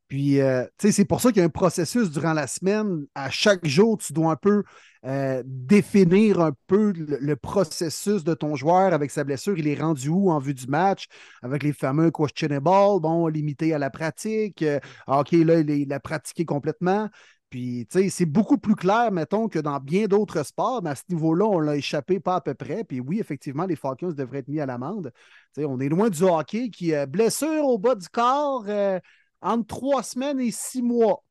Puis, 0.07 0.41
euh, 0.41 0.65
tu 0.77 0.87
sais, 0.87 0.91
c'est 0.91 1.05
pour 1.05 1.21
ça 1.21 1.29
qu'il 1.31 1.39
y 1.39 1.41
a 1.41 1.45
un 1.45 1.49
processus 1.49 2.09
durant 2.11 2.33
la 2.33 2.47
semaine. 2.47 3.05
À 3.15 3.29
chaque 3.29 3.65
jour, 3.65 3.97
tu 3.97 4.11
dois 4.11 4.31
un 4.33 4.35
peu 4.35 4.63
euh, 5.05 5.41
définir 5.45 6.39
un 6.39 6.51
peu 6.67 6.93
le, 6.95 7.35
processus 7.35 8.23
de 8.23 8.33
ton 8.33 8.55
joueur 8.55 8.93
avec 8.93 9.11
sa 9.11 9.23
blessure? 9.23 9.57
Il 9.57 9.67
est 9.67 9.79
rendu 9.79 10.09
où 10.09 10.31
en 10.31 10.39
vue 10.39 10.53
du 10.53 10.67
match? 10.67 11.07
Avec 11.41 11.63
les 11.63 11.73
fameux 11.73 12.11
questionable, 12.11 13.01
bon, 13.01 13.27
limité 13.27 13.73
à 13.73 13.79
la 13.79 13.89
pratique. 13.89 14.61
Euh, 14.61 14.79
OK, 15.07 15.31
là, 15.31 15.59
il 15.59 15.91
a 15.93 15.99
pratiqué 15.99 16.45
complètement. 16.45 17.09
Puis, 17.51 17.85
tu 17.91 17.99
sais, 17.99 18.09
c'est 18.09 18.25
beaucoup 18.25 18.57
plus 18.57 18.75
clair, 18.75 19.11
mettons, 19.11 19.49
que 19.49 19.59
dans 19.59 19.77
bien 19.79 20.07
d'autres 20.07 20.43
sports, 20.43 20.81
mais 20.81 20.91
à 20.91 20.95
ce 20.95 21.03
niveau-là, 21.09 21.45
on 21.45 21.59
l'a 21.59 21.75
échappé 21.75 22.21
pas 22.21 22.35
à 22.35 22.41
peu 22.41 22.53
près. 22.53 22.85
Puis 22.85 23.01
oui, 23.01 23.19
effectivement, 23.19 23.65
les 23.65 23.75
Falcons 23.75 24.13
devraient 24.13 24.39
être 24.39 24.47
mis 24.47 24.61
à 24.61 24.65
l'amende. 24.65 25.11
Tu 25.53 25.61
sais, 25.61 25.65
on 25.65 25.79
est 25.81 25.89
loin 25.89 26.09
du 26.09 26.23
hockey 26.23 26.69
qui, 26.69 26.95
euh, 26.95 27.05
blessure 27.05 27.65
au 27.65 27.77
bas 27.77 27.95
du 27.95 28.07
corps, 28.07 28.63
euh, 28.69 28.99
entre 29.41 29.67
trois 29.67 30.01
semaines 30.01 30.39
et 30.39 30.51
six 30.51 30.81
mois. 30.81 31.25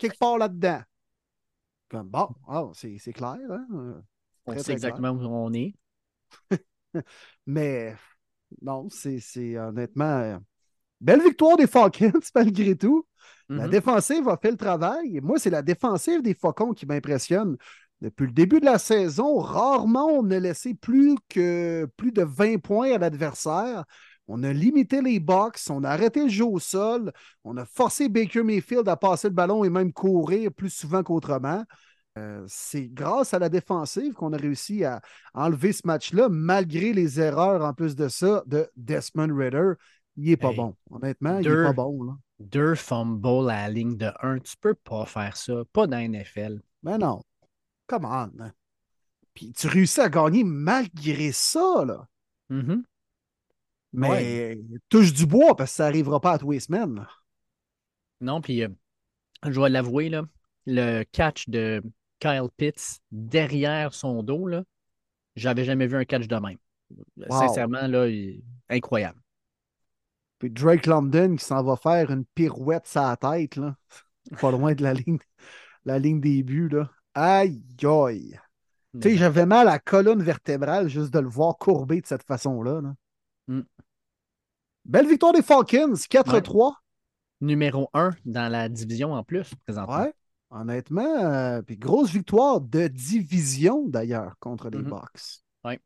Quelque 0.00 0.18
part 0.18 0.36
là-dedans. 0.36 0.80
Comme, 1.88 2.08
bon, 2.08 2.28
ah, 2.48 2.64
c'est 2.74 2.98
c'est 2.98 3.12
clair, 3.12 3.38
hein? 3.50 3.66
Euh, 3.72 4.00
On 4.46 4.56
sait 4.58 4.72
exactement 4.72 5.10
où 5.10 5.20
on 5.24 5.52
est. 5.52 5.74
Mais 7.46 7.94
non, 8.62 8.88
c'est 8.90 9.20
c'est 9.20 9.58
honnêtement. 9.58 10.04
euh, 10.20 10.38
Belle 11.00 11.22
victoire 11.22 11.56
des 11.58 11.66
Falcons, 11.66 12.12
malgré 12.34 12.76
tout. 12.76 13.06
La 13.56 13.68
Mhm. 13.68 13.68
défensive 13.68 14.28
a 14.28 14.38
fait 14.38 14.50
le 14.52 14.56
travail. 14.56 15.18
Et 15.18 15.20
moi, 15.20 15.38
c'est 15.38 15.50
la 15.50 15.62
défensive 15.62 16.22
des 16.22 16.34
Faucons 16.34 16.74
qui 16.74 16.86
m'impressionne. 16.86 17.56
Depuis 18.02 18.26
le 18.26 18.32
début 18.32 18.60
de 18.60 18.66
la 18.66 18.78
saison, 18.78 19.38
rarement 19.38 20.06
on 20.08 20.30
a 20.30 20.40
laissé 20.40 20.74
plus 20.74 21.16
que 21.28 21.86
plus 21.96 22.12
de 22.12 22.22
20 22.24 22.58
points 22.58 22.92
à 22.94 22.98
l'adversaire. 22.98 23.84
On 24.28 24.42
a 24.42 24.52
limité 24.52 25.02
les 25.02 25.20
box, 25.20 25.70
on 25.70 25.84
a 25.84 25.90
arrêté 25.90 26.24
le 26.24 26.28
jeu 26.28 26.44
au 26.44 26.58
sol, 26.58 27.12
on 27.44 27.56
a 27.56 27.64
forcé 27.64 28.08
Baker 28.08 28.42
Mayfield 28.42 28.88
à 28.88 28.96
passer 28.96 29.28
le 29.28 29.34
ballon 29.34 29.64
et 29.64 29.70
même 29.70 29.92
courir 29.92 30.52
plus 30.52 30.70
souvent 30.70 31.02
qu'autrement. 31.02 31.64
Euh, 32.18 32.44
c'est 32.48 32.88
grâce 32.88 33.34
à 33.34 33.38
la 33.38 33.48
défensive 33.48 34.14
qu'on 34.14 34.32
a 34.32 34.36
réussi 34.36 34.84
à 34.84 35.00
enlever 35.34 35.72
ce 35.72 35.86
match-là, 35.86 36.28
malgré 36.30 36.92
les 36.92 37.20
erreurs 37.20 37.62
en 37.62 37.74
plus 37.74 37.94
de 37.94 38.08
ça 38.08 38.42
de 38.46 38.68
Desmond 38.76 39.34
Ritter. 39.36 39.72
Il 40.16 40.30
n'est 40.30 40.36
pas 40.36 40.50
Hey, 40.50 40.56
bon. 40.56 40.74
Honnêtement, 40.90 41.38
il 41.38 41.48
n'est 41.48 41.64
pas 41.64 41.72
bon. 41.74 42.02
Là. 42.04 42.12
Deux 42.40 42.74
fumbles 42.74 43.50
à 43.50 43.66
la 43.66 43.68
ligne 43.68 43.96
de 43.96 44.10
1, 44.22 44.38
tu 44.38 44.56
peux 44.58 44.74
pas 44.74 45.04
faire 45.04 45.36
ça. 45.36 45.62
Pas 45.72 45.86
dans 45.86 45.98
NFL. 45.98 46.60
Mais 46.82 46.96
non. 46.96 47.22
Come 47.86 48.06
on. 48.06 48.30
Puis 49.34 49.52
tu 49.52 49.68
réussis 49.68 50.00
à 50.00 50.08
gagner 50.08 50.42
malgré 50.42 51.32
ça, 51.32 51.84
là. 51.84 52.08
Mhm. 52.48 52.82
Mais 53.96 54.58
touche 54.88 55.12
du 55.12 55.26
bois 55.26 55.56
parce 55.56 55.70
que 55.72 55.76
ça 55.76 55.84
n'arrivera 55.84 56.20
pas 56.20 56.32
à 56.32 56.38
tous 56.38 56.50
les 56.50 56.60
semaines. 56.60 56.94
là. 56.96 57.08
Non, 58.20 58.40
puis 58.40 58.62
euh, 58.62 58.68
je 59.44 59.50
dois 59.52 59.68
l'avouer, 59.68 60.08
là, 60.08 60.22
le 60.66 61.02
catch 61.04 61.48
de 61.48 61.82
Kyle 62.18 62.48
Pitts 62.56 63.00
derrière 63.10 63.92
son 63.94 64.22
dos, 64.22 64.46
là, 64.46 64.64
j'avais 65.34 65.64
jamais 65.64 65.86
vu 65.86 65.96
un 65.96 66.04
catch 66.04 66.26
de 66.26 66.36
même. 66.36 66.58
Wow. 67.16 67.30
Sincèrement, 67.30 67.86
là, 67.86 68.06
il- 68.06 68.42
incroyable. 68.68 69.20
Puis 70.38 70.50
Drake 70.50 70.86
London 70.86 71.36
qui 71.36 71.44
s'en 71.44 71.62
va 71.62 71.76
faire 71.76 72.10
une 72.10 72.24
pirouette 72.24 72.90
la 72.94 73.16
tête, 73.16 73.56
là. 73.56 73.76
Pas 74.40 74.50
loin 74.50 74.74
de 74.74 74.82
la 74.82 74.92
ligne, 74.92 75.18
la 75.84 75.98
ligne 75.98 76.20
des 76.20 76.42
buts, 76.42 76.68
là. 76.68 76.90
Aïe, 77.14 77.62
aïe. 77.84 78.38
Tu 79.00 79.10
sais, 79.10 79.16
j'avais 79.16 79.46
mal 79.46 79.68
à 79.68 79.72
la 79.72 79.78
colonne 79.78 80.22
vertébrale 80.22 80.88
juste 80.88 81.12
de 81.12 81.18
le 81.18 81.28
voir 81.28 81.56
courber 81.58 82.00
de 82.00 82.06
cette 82.06 82.22
façon-là. 82.24 82.80
là. 82.80 82.94
Mm. 84.86 84.90
Belle 84.90 85.06
victoire 85.08 85.32
des 85.32 85.42
Falcons, 85.42 85.94
4-3. 86.08 86.74
Numéro 87.40 87.90
1 87.92 88.10
dans 88.24 88.50
la 88.50 88.68
division 88.68 89.12
en 89.12 89.22
plus, 89.22 89.54
présentement. 89.66 90.02
Ouais. 90.02 90.12
Honnêtement, 90.50 91.24
euh, 91.24 91.60
puis 91.62 91.76
grosse 91.76 92.10
victoire 92.10 92.60
de 92.60 92.86
division 92.86 93.84
d'ailleurs 93.88 94.34
contre 94.38 94.70
les 94.70 94.78
Mhm. 94.78 94.84
Bucks. 94.90 95.42
Ouais. 95.64 95.80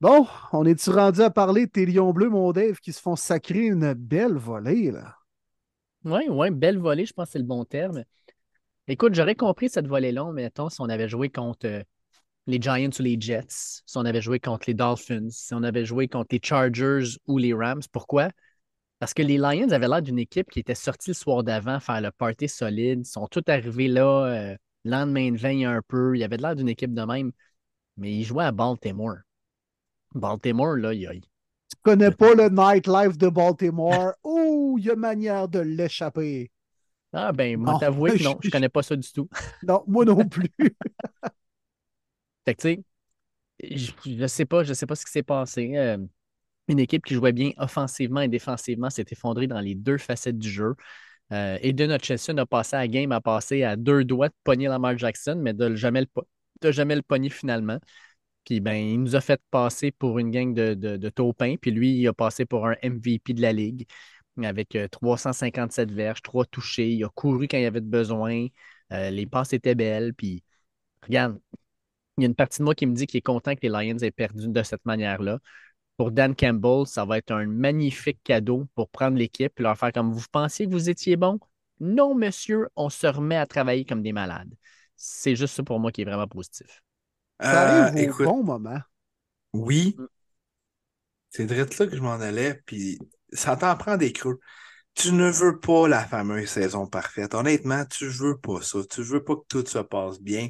Bon, 0.00 0.26
on 0.52 0.64
est-tu 0.64 0.90
rendu 0.90 1.20
à 1.20 1.30
parler 1.30 1.66
de 1.66 1.70
tes 1.70 1.84
Lions 1.84 2.12
bleus, 2.12 2.28
mon 2.30 2.52
Dave, 2.52 2.78
qui 2.78 2.92
se 2.92 3.00
font 3.00 3.16
sacrer 3.16 3.66
une 3.66 3.92
belle 3.94 4.36
volée, 4.36 4.90
là? 4.92 5.16
Oui, 6.04 6.22
oui, 6.28 6.50
belle 6.50 6.78
volée, 6.78 7.06
je 7.06 7.12
pense 7.12 7.26
que 7.26 7.32
c'est 7.32 7.38
le 7.38 7.44
bon 7.44 7.64
terme. 7.64 8.04
Écoute, 8.86 9.14
j'aurais 9.14 9.34
compris 9.34 9.68
cette 9.68 9.86
volée-là, 9.86 10.30
mettons, 10.32 10.68
si 10.68 10.80
on 10.80 10.88
avait 10.88 11.08
joué 11.08 11.30
contre 11.30 11.66
euh, 11.66 11.82
les 12.46 12.60
Giants 12.60 12.90
ou 12.98 13.02
les 13.02 13.16
Jets, 13.18 13.82
si 13.86 13.96
on 13.96 14.04
avait 14.04 14.20
joué 14.20 14.38
contre 14.38 14.64
les 14.66 14.74
Dolphins, 14.74 15.30
si 15.30 15.54
on 15.54 15.62
avait 15.62 15.84
joué 15.84 16.08
contre 16.08 16.28
les 16.32 16.40
Chargers 16.42 17.16
ou 17.26 17.38
les 17.38 17.54
Rams. 17.54 17.82
Pourquoi? 17.90 18.28
Parce 18.98 19.14
que 19.14 19.22
les 19.22 19.38
Lions 19.38 19.70
avaient 19.70 19.88
l'air 19.88 20.02
d'une 20.02 20.18
équipe 20.18 20.50
qui 20.50 20.60
était 20.60 20.74
sortie 20.74 21.10
le 21.10 21.14
soir 21.14 21.42
d'avant 21.42 21.80
faire 21.80 22.00
le 22.00 22.10
party 22.10 22.48
solide. 22.48 23.00
Ils 23.00 23.10
sont 23.10 23.26
tous 23.26 23.42
arrivés 23.48 23.88
là, 23.88 24.26
euh, 24.26 24.56
lendemain 24.84 25.30
de 25.32 25.36
veille 25.36 25.64
un 25.64 25.80
peu. 25.86 26.16
Il 26.16 26.20
y 26.20 26.24
avait 26.24 26.36
de 26.36 26.42
l'air 26.42 26.56
d'une 26.56 26.68
équipe 26.68 26.94
de 26.94 27.02
même. 27.02 27.32
Mais 27.96 28.12
ils 28.12 28.24
jouaient 28.24 28.44
à 28.44 28.52
Baltimore. 28.52 29.16
Baltimore, 30.14 30.76
là, 30.76 30.94
il 30.94 31.00
y 31.00 31.06
a, 31.06 31.12
Tu 31.12 31.20
connais 31.82 32.10
pas 32.10 32.34
le 32.34 32.48
nightlife 32.48 33.18
de 33.18 33.28
Baltimore? 33.28 34.12
Oh, 34.22 34.76
il 34.78 34.86
y 34.86 34.90
a 34.90 34.96
manière 34.96 35.48
de 35.48 35.60
l'échapper. 35.60 36.50
Ah 37.12 37.30
ben, 37.32 37.56
moi 37.56 37.76
t'avouer 37.78 38.18
que 38.18 38.24
non, 38.24 38.36
je 38.42 38.50
connais 38.50 38.68
pas 38.68 38.82
ça 38.82 38.96
du 38.96 39.08
tout. 39.12 39.28
Non, 39.62 39.84
moi 39.86 40.04
non 40.04 40.26
plus. 40.28 40.50
Fait 42.44 42.54
que 42.54 42.62
tu 42.62 42.68
sais, 43.60 43.76
je, 43.76 43.92
je 44.18 44.26
sais 44.26 44.44
pas, 44.46 44.64
je 44.64 44.74
sais 44.74 44.86
pas 44.86 44.94
ce 44.96 45.04
qui 45.04 45.12
s'est 45.12 45.22
passé. 45.22 45.72
Euh, 45.76 45.98
une 46.68 46.80
équipe 46.80 47.04
qui 47.04 47.14
jouait 47.14 47.32
bien 47.32 47.50
offensivement 47.58 48.20
et 48.22 48.28
défensivement 48.28 48.90
s'est 48.90 49.06
effondrée 49.10 49.46
dans 49.48 49.60
les 49.60 49.74
deux 49.74 49.98
facettes 49.98 50.38
du 50.38 50.50
jeu. 50.50 50.74
Euh, 51.32 51.58
Aiden 51.62 51.92
Hutchinson 51.92 52.36
a 52.38 52.46
passé 52.46 52.76
à 52.76 52.88
game, 52.88 53.12
a 53.12 53.20
passé 53.20 53.64
à 53.64 53.76
deux 53.76 54.04
doigts 54.04 54.28
de 54.28 54.34
pogner 54.44 54.68
Lamar 54.68 54.98
Jackson, 54.98 55.38
mais 55.42 55.54
de 55.54 55.74
jamais 55.76 56.02
le, 56.02 56.08
de 56.62 56.72
jamais 56.72 56.96
le 56.96 57.02
pogner 57.02 57.30
finalement. 57.30 57.78
Puis 58.44 58.60
ben, 58.60 58.74
il 58.74 59.00
nous 59.02 59.16
a 59.16 59.20
fait 59.20 59.40
passer 59.50 59.90
pour 59.92 60.18
une 60.18 60.30
gang 60.30 60.52
de, 60.54 60.74
de, 60.74 60.96
de 60.96 61.08
taupins, 61.10 61.56
puis 61.60 61.70
lui, 61.70 61.92
il 61.98 62.08
a 62.08 62.12
passé 62.12 62.44
pour 62.46 62.66
un 62.66 62.76
MVP 62.82 63.32
de 63.32 63.40
la 63.42 63.52
ligue 63.52 63.86
avec 64.42 64.76
euh, 64.76 64.88
357 64.88 65.90
verges, 65.92 66.22
trois 66.22 66.44
touchés. 66.46 66.90
Il 66.90 67.04
a 67.04 67.08
couru 67.08 67.48
quand 67.48 67.56
il 67.58 67.62
y 67.62 67.66
avait 67.66 67.80
de 67.80 67.86
besoin. 67.86 68.46
Euh, 68.92 69.10
les 69.10 69.26
passes 69.26 69.52
étaient 69.52 69.74
belles. 69.76 70.12
Puis 70.14 70.42
regarde, 71.04 71.40
il 72.18 72.22
y 72.22 72.24
a 72.26 72.28
une 72.28 72.34
partie 72.34 72.58
de 72.60 72.64
moi 72.64 72.74
qui 72.74 72.86
me 72.86 72.94
dit 72.94 73.06
qu'il 73.06 73.18
est 73.18 73.22
content 73.22 73.54
que 73.54 73.60
les 73.62 73.68
Lions 73.68 73.98
aient 73.98 74.10
perdu 74.10 74.48
de 74.48 74.62
cette 74.62 74.84
manière-là. 74.86 75.38
Pour 75.96 76.12
Dan 76.12 76.34
Campbell, 76.36 76.86
ça 76.86 77.04
va 77.04 77.18
être 77.18 77.32
un 77.32 77.46
magnifique 77.46 78.20
cadeau 78.24 78.66
pour 78.74 78.88
prendre 78.90 79.16
l'équipe 79.18 79.52
et 79.60 79.62
leur 79.62 79.78
faire 79.78 79.92
comme 79.92 80.12
vous 80.12 80.24
pensiez 80.32 80.66
que 80.66 80.72
vous 80.72 80.90
étiez 80.90 81.16
bon? 81.16 81.40
Non, 81.80 82.14
monsieur, 82.14 82.68
on 82.76 82.90
se 82.90 83.06
remet 83.06 83.36
à 83.36 83.46
travailler 83.46 83.84
comme 83.84 84.02
des 84.02 84.12
malades. 84.12 84.52
C'est 84.96 85.36
juste 85.36 85.54
ça 85.56 85.62
pour 85.64 85.80
moi 85.80 85.92
qui 85.92 86.02
est 86.02 86.04
vraiment 86.04 86.28
positif. 86.28 86.82
Ça 87.42 87.62
Euh, 87.62 87.90
arrive 87.90 87.94
au 87.96 88.12
écoute, 88.12 88.34
bon 88.34 88.44
moment. 88.44 88.80
oui, 89.52 90.02
c'est 91.30 91.46
direct 91.46 91.78
là 91.78 91.86
que 91.86 91.96
je 91.96 92.02
m'en 92.02 92.14
allais, 92.14 92.62
puis 92.66 92.98
ça 93.32 93.56
t'en 93.56 93.76
prend 93.76 93.96
des 93.96 94.12
creux. 94.12 94.40
Tu 94.94 95.12
ne 95.12 95.30
veux 95.30 95.60
pas 95.60 95.88
la 95.88 96.04
fameuse 96.06 96.48
saison 96.50 96.86
parfaite. 96.88 97.34
Honnêtement, 97.34 97.84
tu 97.86 98.08
veux 98.08 98.38
pas 98.38 98.62
ça. 98.62 98.80
Tu 98.90 99.02
veux 99.02 99.24
pas 99.24 99.36
que 99.36 99.44
tout 99.48 99.66
se 99.66 99.78
passe 99.80 100.20
bien 100.20 100.48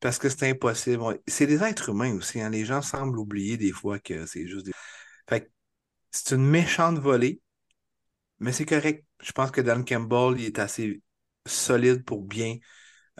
parce 0.00 0.18
que 0.18 0.28
c'est 0.28 0.50
impossible. 0.50 1.20
C'est 1.26 1.46
des 1.46 1.62
êtres 1.62 1.90
humains 1.90 2.14
aussi. 2.14 2.40
hein. 2.40 2.50
Les 2.50 2.64
gens 2.64 2.82
semblent 2.82 3.18
oublier 3.18 3.56
des 3.56 3.72
fois 3.72 3.98
que 3.98 4.26
c'est 4.26 4.46
juste 4.46 4.66
des. 4.66 4.72
Fait 5.28 5.50
c'est 6.10 6.34
une 6.34 6.44
méchante 6.46 6.98
volée, 6.98 7.40
mais 8.40 8.52
c'est 8.52 8.66
correct. 8.66 9.04
Je 9.20 9.32
pense 9.32 9.50
que 9.50 9.60
Dan 9.60 9.84
Campbell 9.84 10.40
il 10.40 10.46
est 10.46 10.58
assez 10.58 11.02
solide 11.46 12.04
pour 12.04 12.22
bien 12.22 12.56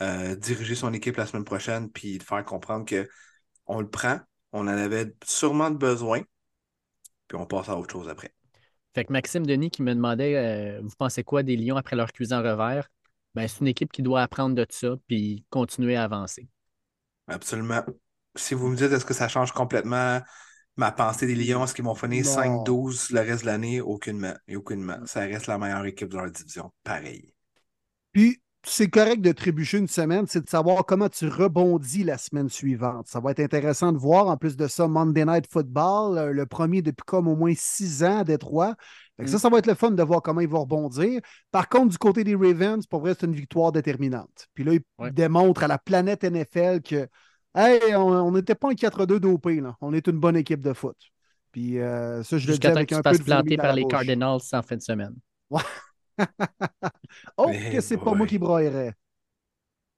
euh, 0.01 0.37
diriger 0.37 0.74
son 0.74 0.93
équipe 0.93 1.16
la 1.16 1.26
semaine 1.26 1.45
prochaine 1.45 1.91
puis 1.91 2.18
faire 2.20 2.45
comprendre 2.45 2.85
que 2.85 3.09
on 3.66 3.81
le 3.81 3.89
prend, 3.91 4.20
on 4.53 4.62
en 4.62 4.68
avait 4.68 5.14
sûrement 5.24 5.70
besoin, 5.70 6.22
puis 7.26 7.39
on 7.39 7.47
passe 7.47 7.68
à 7.68 7.76
autre 7.76 7.93
chose 7.93 8.09
après. 8.09 8.33
Fait 8.95 9.05
que 9.05 9.12
Maxime 9.12 9.47
Denis 9.47 9.70
qui 9.70 9.83
me 9.83 9.95
demandait 9.95 10.37
euh, 10.37 10.81
Vous 10.83 10.95
pensez 10.99 11.22
quoi 11.22 11.43
des 11.43 11.57
Lions 11.57 11.76
après 11.76 11.97
leur 11.97 12.12
cuisine 12.12 12.39
revers? 12.39 12.89
Ben, 13.35 13.47
c'est 13.47 13.61
une 13.61 13.68
équipe 13.68 13.93
qui 13.93 14.03
doit 14.03 14.22
apprendre 14.22 14.55
de 14.55 14.66
ça 14.70 14.97
puis 15.07 15.45
continuer 15.51 15.97
à 15.97 16.05
avancer. 16.05 16.49
Absolument. 17.29 17.85
Si 18.35 18.55
vous 18.55 18.68
me 18.68 18.76
dites, 18.76 18.93
est-ce 18.93 19.05
que 19.05 19.14
ça 19.14 19.29
change 19.29 19.53
complètement 19.53 20.20
ma 20.76 20.93
pensée 20.93 21.26
des 21.26 21.35
Lions? 21.35 21.64
Est-ce 21.64 21.74
qu'ils 21.74 21.85
vont 21.85 21.95
finir 21.95 22.24
Non. 22.24 22.31
5-12 22.31 23.11
le 23.11 23.20
reste 23.20 23.43
de 23.43 23.47
l'année? 23.47 23.81
Aucunement. 23.81 24.35
Et 24.47 24.57
aucunement. 24.57 24.99
Ça 25.07 25.20
reste 25.20 25.47
la 25.47 25.59
meilleure 25.59 25.85
équipe 25.87 26.09
de 26.09 26.16
leur 26.16 26.31
division. 26.31 26.72
Pareil. 26.85 27.35
Puis, 28.12 28.41
c'est 28.65 28.89
correct 28.89 29.21
de 29.23 29.33
trébucher 29.33 29.79
une 29.79 29.89
semaine, 29.89 30.27
c'est 30.27 30.45
de 30.45 30.49
savoir 30.49 30.85
comment 30.85 31.09
tu 31.09 31.29
rebondis 31.29 32.05
la 32.05 32.19
semaine 32.19 32.49
suivante. 32.49 33.07
Ça 33.09 33.21
va 33.21 33.31
être 33.31 33.41
intéressant 33.41 33.93
de 33.93 33.99
voir. 33.99 34.27
En 34.27 34.37
plus 34.37 34.57
de 34.57 34.67
ça, 34.67 34.87
Monday 34.89 35.25
Night 35.25 35.47
Football, 35.51 36.19
euh, 36.19 36.33
le 36.33 36.45
premier 36.47 36.83
depuis 36.83 37.05
comme 37.07 37.29
au 37.29 37.37
moins 37.37 37.55
six 37.57 38.03
ans 38.05 38.19
à 38.19 38.25
Détroit. 38.25 38.75
Ça, 39.27 39.37
Mm. 39.37 39.39
ça 39.39 39.49
va 39.49 39.59
être 39.59 39.67
le 39.67 39.75
fun 39.75 39.91
de 39.91 40.03
voir 40.03 40.23
comment 40.23 40.41
ils 40.41 40.49
vont 40.49 40.61
rebondir. 40.61 41.21
Par 41.51 41.69
contre, 41.69 41.89
du 41.89 41.99
côté 41.99 42.25
des 42.25 42.35
Ravens, 42.35 42.87
pour 42.87 43.01
vrai, 43.01 43.15
c'est 43.19 43.27
une 43.27 43.35
victoire 43.35 43.73
déterminante. 43.73 44.47
Puis 44.55 44.65
là, 44.65 44.75
ils 44.75 44.81
Ouais. 44.99 45.11
démontrent 45.11 45.63
à 45.65 45.69
la 45.69 45.79
planète 45.79 46.23
NFL 46.25 46.83
que, 46.83 47.09
hey, 47.55 47.95
on 47.97 48.31
n'était 48.33 48.55
pas 48.55 48.71
un 48.71 48.75
4-2 48.75 49.19
dopé, 49.19 49.61
là. 49.61 49.77
On 49.81 49.93
est 49.93 50.07
une 50.07 50.19
bonne 50.21 50.37
équipe 50.37 50.61
de 50.61 50.73
foot. 50.73 50.97
Puis 51.53 51.79
euh, 51.81 52.23
ça, 52.23 52.39
je 52.39 52.47
le 52.47 52.53
dis 52.55 52.61
que 52.61 52.69
avec 52.69 52.89
tu 52.89 52.95
un 52.95 52.99
te 52.99 53.09
peu 53.09 53.11
fasses 53.11 53.19
de 53.19 53.25
vomi 53.25 53.57
planter 53.57 53.57
dans 53.57 53.63
par 53.63 53.73
les. 53.73 53.87
Cardinals 53.87 54.41
en 54.53 54.63
fin 54.63 54.77
de 54.77 54.83
semaine. 54.83 55.15
Oh, 57.37 57.51
que 57.71 57.81
c'est 57.81 57.99
pas 57.99 58.14
moi 58.14 58.27
qui 58.27 58.39
broyerais. 58.39 58.95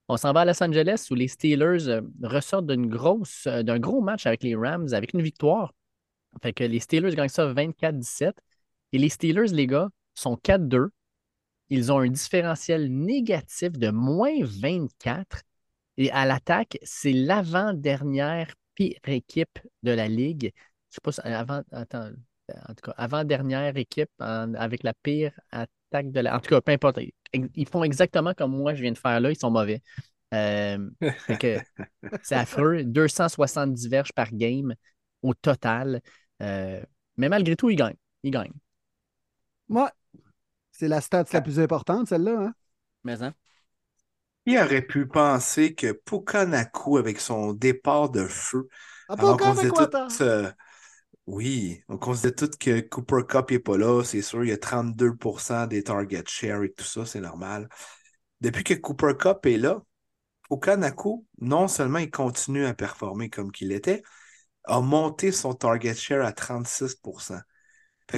On 0.07 0.17
s'en 0.17 0.33
va 0.33 0.41
à 0.41 0.45
Los 0.45 0.61
Angeles 0.61 1.07
où 1.09 1.15
les 1.15 1.27
Steelers 1.27 1.87
euh, 1.87 2.01
ressortent 2.21 2.67
d'une 2.67 2.87
grosse, 2.87 3.47
euh, 3.47 3.63
d'un 3.63 3.79
gros 3.79 4.01
match 4.01 4.25
avec 4.25 4.43
les 4.43 4.55
Rams 4.55 4.93
avec 4.93 5.13
une 5.13 5.21
victoire. 5.21 5.73
Fait 6.43 6.53
que 6.53 6.63
les 6.63 6.79
Steelers 6.79 7.15
gagnent 7.15 7.29
ça 7.29 7.51
24-17. 7.53 8.37
Et 8.93 8.97
les 8.97 9.09
Steelers, 9.09 9.53
les 9.53 9.67
gars, 9.67 9.89
sont 10.15 10.37
4-2. 10.37 10.91
Ils 11.69 11.91
ont 11.91 11.99
un 11.99 12.09
différentiel 12.09 12.91
négatif 12.93 13.71
de 13.73 13.89
moins 13.91 14.33
24. 14.43 15.41
Et 15.97 16.11
à 16.11 16.25
l'attaque, 16.25 16.77
c'est 16.83 17.13
l'avant-dernière 17.13 18.53
pire 18.75 18.99
équipe 19.07 19.59
de 19.83 19.91
la 19.91 20.07
Ligue. 20.07 20.51
Je 20.89 20.95
sais 20.95 21.01
pas 21.03 21.11
si 21.13 21.21
avant, 21.21 21.61
attends, 21.71 22.11
en 22.49 22.73
tout 22.73 22.81
cas, 22.83 22.93
avant-dernière 22.97 23.77
équipe 23.77 24.09
en- 24.19 24.53
avec 24.55 24.83
la 24.83 24.93
pire 24.93 25.31
attaque 25.51 25.71
de 25.93 26.19
la. 26.19 26.35
En 26.35 26.39
tout 26.39 26.49
cas, 26.49 26.61
peu 26.61 26.71
importe. 26.71 26.99
Ils 27.33 27.49
ils 27.55 27.67
font 27.67 27.83
exactement 27.83 28.33
comme 28.33 28.51
moi 28.51 28.73
je 28.73 28.81
viens 28.81 28.91
de 28.91 28.97
faire 28.97 29.19
là, 29.19 29.31
ils 29.31 29.37
sont 29.37 29.51
mauvais. 29.51 29.81
Euh, 30.33 30.89
c'est 32.23 32.35
affreux. 32.35 32.83
270 32.83 33.87
verges 33.87 34.13
par 34.13 34.31
game 34.31 34.73
au 35.21 35.33
total. 35.33 36.01
Euh, 36.41 36.81
mais 37.17 37.29
malgré 37.29 37.55
tout, 37.55 37.69
ils 37.69 37.75
gagnent. 37.75 37.97
Ils 38.23 38.31
gagnent. 38.31 38.53
Ouais. 39.69 39.89
C'est 40.71 40.87
la 40.87 41.01
stat 41.01 41.25
la 41.31 41.41
plus 41.41 41.59
importante, 41.59 42.07
celle-là. 42.07 42.39
Hein? 42.39 42.53
Mais 43.03 43.21
hein? 43.21 43.33
Qui 44.45 44.57
aurait 44.57 44.81
pu 44.81 45.07
penser 45.07 45.75
que 45.75 45.91
Pukanaku, 45.91 46.97
avec 46.97 47.19
son 47.19 47.53
départ 47.53 48.09
de 48.09 48.25
feu, 48.25 48.67
Ah, 49.07 49.15
alors 49.17 49.37
pas 49.37 49.45
qu'on 49.45 49.53
disait 49.53 49.69
tout, 49.69 50.23
euh, 50.23 50.51
oui, 51.27 51.83
on 51.87 52.13
se 52.13 52.21
disait 52.21 52.35
tout 52.35 52.49
que 52.59 52.81
Cooper 52.81 53.21
Cup 53.27 53.51
n'est 53.51 53.59
pas 53.59 53.77
là, 53.77 54.03
c'est 54.03 54.21
sûr, 54.21 54.43
il 54.43 54.49
y 54.49 54.51
a 54.51 54.57
32% 54.57 55.67
des 55.67 55.83
target 55.83 56.23
share 56.27 56.63
et 56.63 56.71
tout 56.73 56.83
ça, 56.83 57.05
c'est 57.05 57.21
normal. 57.21 57.69
Depuis 58.41 58.63
que 58.63 58.73
Cooper 58.73 59.13
Cup 59.19 59.45
est 59.45 59.57
là, 59.57 59.81
Pukanaku, 60.49 61.25
non 61.41 61.67
seulement 61.67 61.99
il 61.99 62.11
continue 62.11 62.65
à 62.65 62.73
performer 62.73 63.29
comme 63.29 63.51
qu'il 63.51 63.71
était, 63.71 64.03
a 64.65 64.81
monté 64.81 65.31
son 65.31 65.53
target 65.53 65.95
share 65.95 66.25
à 66.25 66.33
36%. 66.33 67.39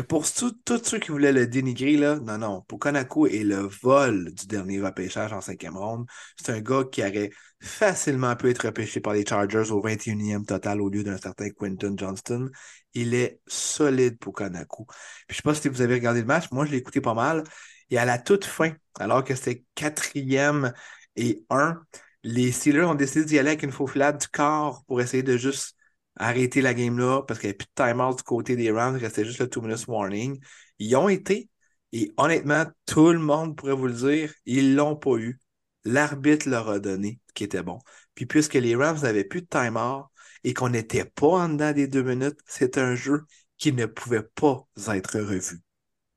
Pour 0.01 0.25
tous 0.31 0.55
ceux 0.83 0.97
qui 0.99 1.11
voulaient 1.11 1.31
le 1.31 1.45
dénigrer, 1.45 1.97
là, 1.97 2.19
non, 2.19 2.39
non, 2.39 2.61
Pukanaku 2.61 3.27
est 3.27 3.43
le 3.43 3.67
vol 3.83 4.33
du 4.33 4.47
dernier 4.47 4.81
repêchage 4.81 5.31
en 5.33 5.41
cinquième 5.41 5.77
ronde. 5.77 6.07
C'est 6.35 6.51
un 6.51 6.61
gars 6.61 6.83
qui 6.91 7.03
aurait 7.03 7.29
facilement 7.61 8.35
pu 8.35 8.49
être 8.49 8.65
repêché 8.65 9.01
par 9.01 9.13
les 9.13 9.23
Chargers 9.23 9.71
au 9.71 9.81
21e 9.81 10.45
total 10.45 10.81
au 10.81 10.89
lieu 10.89 11.03
d'un 11.03 11.17
certain 11.17 11.49
Quinton 11.51 11.93
Johnston. 11.95 12.49
Il 12.95 13.13
est 13.13 13.39
solide 13.45 14.17
Pukanaku. 14.17 14.85
Puis 14.85 14.95
je 15.29 15.35
sais 15.35 15.41
pas 15.43 15.53
si 15.53 15.69
vous 15.69 15.81
avez 15.81 15.93
regardé 15.93 16.21
le 16.21 16.25
match, 16.25 16.45
moi 16.51 16.65
je 16.65 16.71
l'ai 16.71 16.77
écouté 16.77 16.99
pas 16.99 17.13
mal. 17.13 17.43
Et 17.91 17.99
à 17.99 18.05
la 18.05 18.17
toute 18.17 18.45
fin, 18.45 18.71
alors 18.99 19.23
que 19.23 19.35
c'était 19.35 19.63
quatrième 19.75 20.73
et 21.15 21.45
un, 21.51 21.79
les 22.23 22.51
Steelers 22.51 22.85
ont 22.85 22.95
décidé 22.95 23.25
d'y 23.25 23.37
aller 23.37 23.49
avec 23.49 23.63
une 23.63 23.71
faufilade 23.71 24.19
du 24.19 24.27
corps 24.27 24.83
pour 24.87 25.01
essayer 25.01 25.21
de 25.21 25.37
juste 25.37 25.75
arrêter 26.17 26.61
la 26.61 26.73
game 26.73 26.97
là 26.99 27.21
parce 27.23 27.39
qu'il 27.39 27.47
n'y 27.47 27.51
avait 27.51 27.57
plus 27.57 27.67
de 27.67 27.83
timeout 27.83 28.15
du 28.15 28.23
côté 28.23 28.55
des 28.55 28.71
Rams, 28.71 28.97
il 28.97 29.03
restait 29.03 29.25
juste 29.25 29.39
le 29.39 29.49
two 29.49 29.61
minutes 29.61 29.87
warning. 29.87 30.39
Ils 30.79 30.95
ont 30.95 31.09
été, 31.09 31.49
et 31.91 32.11
honnêtement, 32.17 32.65
tout 32.85 33.11
le 33.11 33.19
monde 33.19 33.55
pourrait 33.55 33.73
vous 33.73 33.87
le 33.87 33.93
dire, 33.93 34.33
ils 34.45 34.75
l'ont 34.75 34.95
pas 34.95 35.15
eu. 35.17 35.39
L'arbitre 35.85 36.49
leur 36.49 36.69
a 36.69 36.79
donné, 36.79 37.19
qui 37.33 37.43
était 37.43 37.63
bon. 37.63 37.79
Puis 38.15 38.25
puisque 38.25 38.53
les 38.53 38.75
Rams 38.75 38.99
n'avaient 39.01 39.25
plus 39.25 39.41
de 39.41 39.47
timeout 39.47 40.05
et 40.43 40.53
qu'on 40.53 40.69
n'était 40.69 41.05
pas 41.05 41.27
en 41.27 41.49
dedans 41.49 41.73
des 41.73 41.87
deux 41.87 42.03
minutes, 42.03 42.39
c'est 42.45 42.77
un 42.77 42.95
jeu 42.95 43.23
qui 43.57 43.73
ne 43.73 43.85
pouvait 43.85 44.23
pas 44.23 44.65
être 44.93 45.19
revu. 45.19 45.61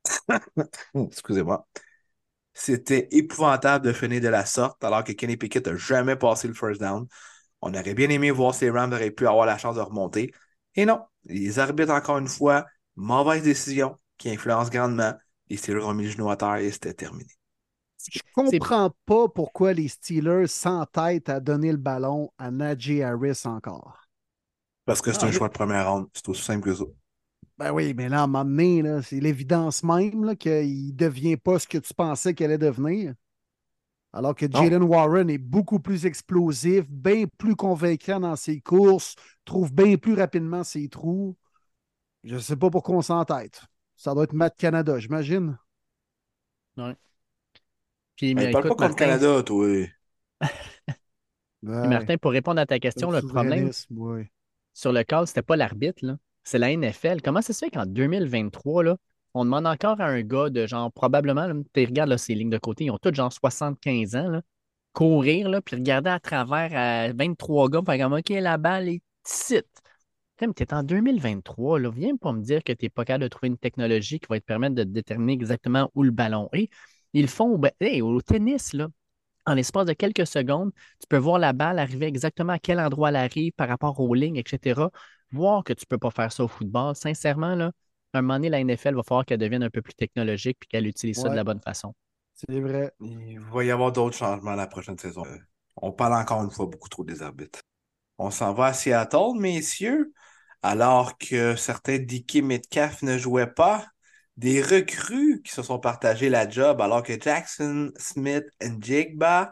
Excusez-moi. 0.95 1.67
C'était 2.53 3.07
épouvantable 3.11 3.85
de 3.85 3.93
finir 3.93 4.21
de 4.21 4.27
la 4.29 4.45
sorte, 4.45 4.83
alors 4.83 5.03
que 5.03 5.11
Kenny 5.11 5.37
Pickett 5.37 5.67
n'a 5.67 5.75
jamais 5.75 6.15
passé 6.15 6.47
le 6.47 6.55
first 6.55 6.81
down. 6.81 7.07
On 7.61 7.73
aurait 7.73 7.93
bien 7.93 8.09
aimé 8.09 8.31
voir 8.31 8.53
si 8.55 8.65
les 8.65 8.71
Rams 8.71 8.93
auraient 8.93 9.11
pu 9.11 9.27
avoir 9.27 9.45
la 9.45 9.57
chance 9.57 9.75
de 9.75 9.81
remonter. 9.81 10.33
Et 10.75 10.85
non, 10.85 11.05
les 11.25 11.59
arbitres, 11.59 11.91
encore 11.93 12.17
une 12.19 12.27
fois, 12.27 12.65
mauvaise 12.95 13.43
décision 13.43 13.97
qui 14.17 14.29
influence 14.29 14.69
grandement. 14.69 15.13
Les 15.49 15.57
Steelers 15.57 15.83
ont 15.85 15.93
mis 15.93 16.05
le 16.05 16.11
genou 16.11 16.29
à 16.29 16.37
terre 16.37 16.55
et 16.57 16.71
c'était 16.71 16.93
terminé. 16.93 17.27
Je 18.11 18.19
comprends 18.33 18.91
pas 19.05 19.29
pourquoi 19.29 19.71
les 19.73 19.87
Steelers 19.87 20.47
s'entêtent 20.47 21.29
à 21.29 21.39
donner 21.39 21.71
le 21.71 21.77
ballon 21.77 22.31
à 22.37 22.51
Najee 22.51 23.03
Harris 23.03 23.43
encore. 23.45 24.09
Parce 24.85 25.03
que 25.03 25.13
c'est 25.13 25.23
Ah, 25.23 25.27
un 25.27 25.31
choix 25.31 25.49
de 25.49 25.53
première 25.53 25.87
ronde. 25.91 26.07
C'est 26.13 26.27
aussi 26.29 26.41
simple 26.41 26.65
que 26.65 26.73
ça. 26.73 26.85
Ben 27.57 27.71
oui, 27.71 27.93
mais 27.95 28.09
là, 28.09 28.21
à 28.21 28.23
un 28.23 28.27
moment 28.27 28.45
donné, 28.45 28.83
c'est 29.03 29.19
l'évidence 29.19 29.83
même 29.83 30.35
qu'il 30.37 30.87
ne 30.87 30.91
devient 30.91 31.37
pas 31.37 31.57
ce 31.59 31.67
que 31.67 31.77
tu 31.79 31.93
pensais 31.93 32.33
qu'il 32.35 32.45
allait 32.45 32.57
devenir. 32.59 33.13
Alors 34.17 34.33
que. 34.33 34.47
Jalen 34.51 34.81
Warren 34.81 35.29
est 35.29 35.37
beaucoup 35.37 35.79
plus 35.79 36.07
explosif, 36.07 36.89
bien 36.89 37.25
plus 37.37 37.55
convaincant 37.55 38.19
dans 38.19 38.35
ses 38.35 38.59
courses, 38.61 39.15
trouve 39.45 39.71
bien 39.71 39.95
plus 39.97 40.15
rapidement 40.15 40.63
ses 40.63 40.89
trous. 40.89 41.37
Je 42.23 42.33
ne 42.33 42.39
sais 42.39 42.55
pas 42.55 42.71
pourquoi 42.71 42.95
on 42.95 43.01
s'entête. 43.03 43.61
Ça 43.95 44.15
doit 44.15 44.23
être 44.23 44.33
Matt 44.33 44.57
Canada, 44.57 44.97
j'imagine. 44.97 45.57
Puis, 48.15 48.33
mais 48.33 48.49
parle 48.49 48.63
pas 48.63 48.69
contre 48.69 48.81
Martin, 48.81 49.05
Canada, 49.05 49.43
toi. 49.43 49.85
Martin, 51.61 52.17
pour 52.17 52.31
répondre 52.31 52.59
à 52.59 52.65
ta 52.65 52.79
question, 52.79 53.11
le 53.11 53.21
problème 53.21 53.69
Oui. 53.91 54.23
sur 54.73 54.91
le 54.93 55.03
call, 55.03 55.27
c'était 55.27 55.43
pas 55.43 55.55
l'arbitre, 55.55 56.03
là. 56.03 56.17
C'est 56.43 56.57
la 56.57 56.71
NFL. 56.75 57.21
Comment 57.21 57.41
ça 57.43 57.53
se 57.53 57.59
fait 57.59 57.69
qu'en 57.69 57.85
2023, 57.85 58.83
là, 58.83 58.97
on 59.37 59.45
demande 59.45 59.67
encore 59.67 60.01
à 60.01 60.05
un 60.07 60.21
gars 60.21 60.49
de 60.49 60.65
genre, 60.67 60.91
probablement, 60.91 61.47
tu 61.73 61.85
regardes 61.85 62.17
ces 62.17 62.35
lignes 62.35 62.49
de 62.49 62.57
côté, 62.57 62.85
ils 62.85 62.91
ont 62.91 62.97
tous 62.97 63.13
genre 63.13 63.31
75 63.31 64.15
ans, 64.15 64.41
courir, 64.93 65.61
puis 65.63 65.75
regarder 65.75 66.09
à 66.09 66.19
travers 66.19 66.71
à 66.73 67.13
23 67.13 67.69
gars, 67.69 67.81
puis 67.85 67.99
comme, 67.99 68.13
OK, 68.13 68.29
la 68.29 68.57
balle 68.57 68.89
est 68.89 69.01
ici. 69.25 69.61
Tu 70.39 70.45
es 70.45 70.73
en 70.73 70.83
2023, 70.83 71.79
là, 71.79 71.89
viens 71.89 72.15
pas 72.15 72.31
me 72.31 72.41
dire 72.41 72.63
que 72.63 72.71
tu 72.71 72.85
n'es 72.85 72.89
pas 72.89 73.05
capable 73.05 73.23
de 73.23 73.27
trouver 73.27 73.47
une 73.47 73.57
technologie 73.57 74.19
qui 74.19 74.27
va 74.29 74.39
te 74.39 74.45
permettre 74.45 74.75
de 74.75 74.83
déterminer 74.83 75.33
exactement 75.33 75.91
où 75.95 76.03
le 76.03 76.11
ballon 76.11 76.49
est. 76.53 76.69
Ils 77.13 77.27
font 77.27 77.53
au, 77.53 77.57
ben, 77.57 77.71
au 78.01 78.21
tennis, 78.21 78.73
là. 78.73 78.87
En 79.47 79.53
l'espace 79.53 79.85
de 79.85 79.93
quelques 79.93 80.27
secondes, 80.27 80.71
tu 80.99 81.07
peux 81.07 81.17
voir 81.17 81.39
la 81.39 81.53
balle 81.53 81.79
arriver 81.79 82.05
exactement 82.05 82.53
à 82.53 82.59
quel 82.59 82.79
endroit 82.79 83.09
elle 83.09 83.15
arrive 83.15 83.53
par 83.53 83.69
rapport 83.69 83.99
aux 83.99 84.13
lignes, 84.13 84.35
etc. 84.35 84.91
Voir 85.31 85.63
que 85.63 85.73
tu 85.73 85.83
ne 85.83 85.87
peux 85.87 85.97
pas 85.97 86.11
faire 86.11 86.31
ça 86.31 86.43
au 86.43 86.47
football. 86.47 86.95
Sincèrement, 86.95 87.55
là, 87.55 87.71
un 88.13 88.21
moment 88.21 88.35
donné, 88.35 88.49
la 88.49 88.63
NFL 88.63 88.95
va 88.95 89.03
falloir 89.03 89.25
qu'elle 89.25 89.39
devienne 89.39 89.63
un 89.63 89.69
peu 89.69 89.81
plus 89.81 89.93
technologique 89.93 90.57
et 90.63 90.65
qu'elle 90.67 90.87
utilise 90.87 91.17
ça 91.17 91.29
de 91.29 91.35
la 91.35 91.43
bonne 91.43 91.61
façon. 91.61 91.93
C'est 92.33 92.59
vrai. 92.59 92.91
Il 92.99 93.39
va 93.39 93.63
y 93.63 93.71
avoir 93.71 93.91
d'autres 93.91 94.15
changements 94.15 94.53
la 94.53 94.67
prochaine 94.67 94.97
saison. 94.97 95.25
Euh, 95.25 95.37
on 95.77 95.91
parle 95.91 96.13
encore 96.13 96.43
une 96.43 96.51
fois 96.51 96.67
beaucoup 96.67 96.89
trop 96.89 97.03
des 97.03 97.21
arbitres. 97.21 97.59
On 98.17 98.31
s'en 98.31 98.53
va 98.53 98.67
à 98.67 98.73
Seattle, 98.73 99.37
messieurs, 99.39 100.13
alors 100.61 101.17
que 101.17 101.55
certains 101.55 101.97
Dicky 101.97 102.41
Metcalf 102.41 103.01
ne 103.03 103.17
jouaient 103.17 103.51
pas. 103.53 103.85
Des 104.37 104.61
recrues 104.61 105.41
qui 105.43 105.51
se 105.51 105.63
sont 105.63 105.79
partagés 105.79 106.29
la 106.29 106.47
job, 106.47 106.79
alors 106.79 107.01
que 107.01 107.19
Jackson 107.19 107.91
Smith 107.97 108.45
et 108.59 108.69
Jigba, 108.79 109.51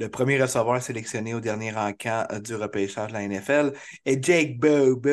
le 0.00 0.08
premier 0.10 0.42
receveur 0.42 0.82
sélectionné 0.82 1.34
au 1.34 1.40
dernier 1.40 1.76
encamp 1.76 2.26
euh, 2.32 2.40
du 2.40 2.56
repêchage 2.56 3.08
de 3.10 3.14
la 3.14 3.22
NFL, 3.22 3.72
et 4.06 4.20
Jake 4.22 4.58
Bobo. 4.58 5.10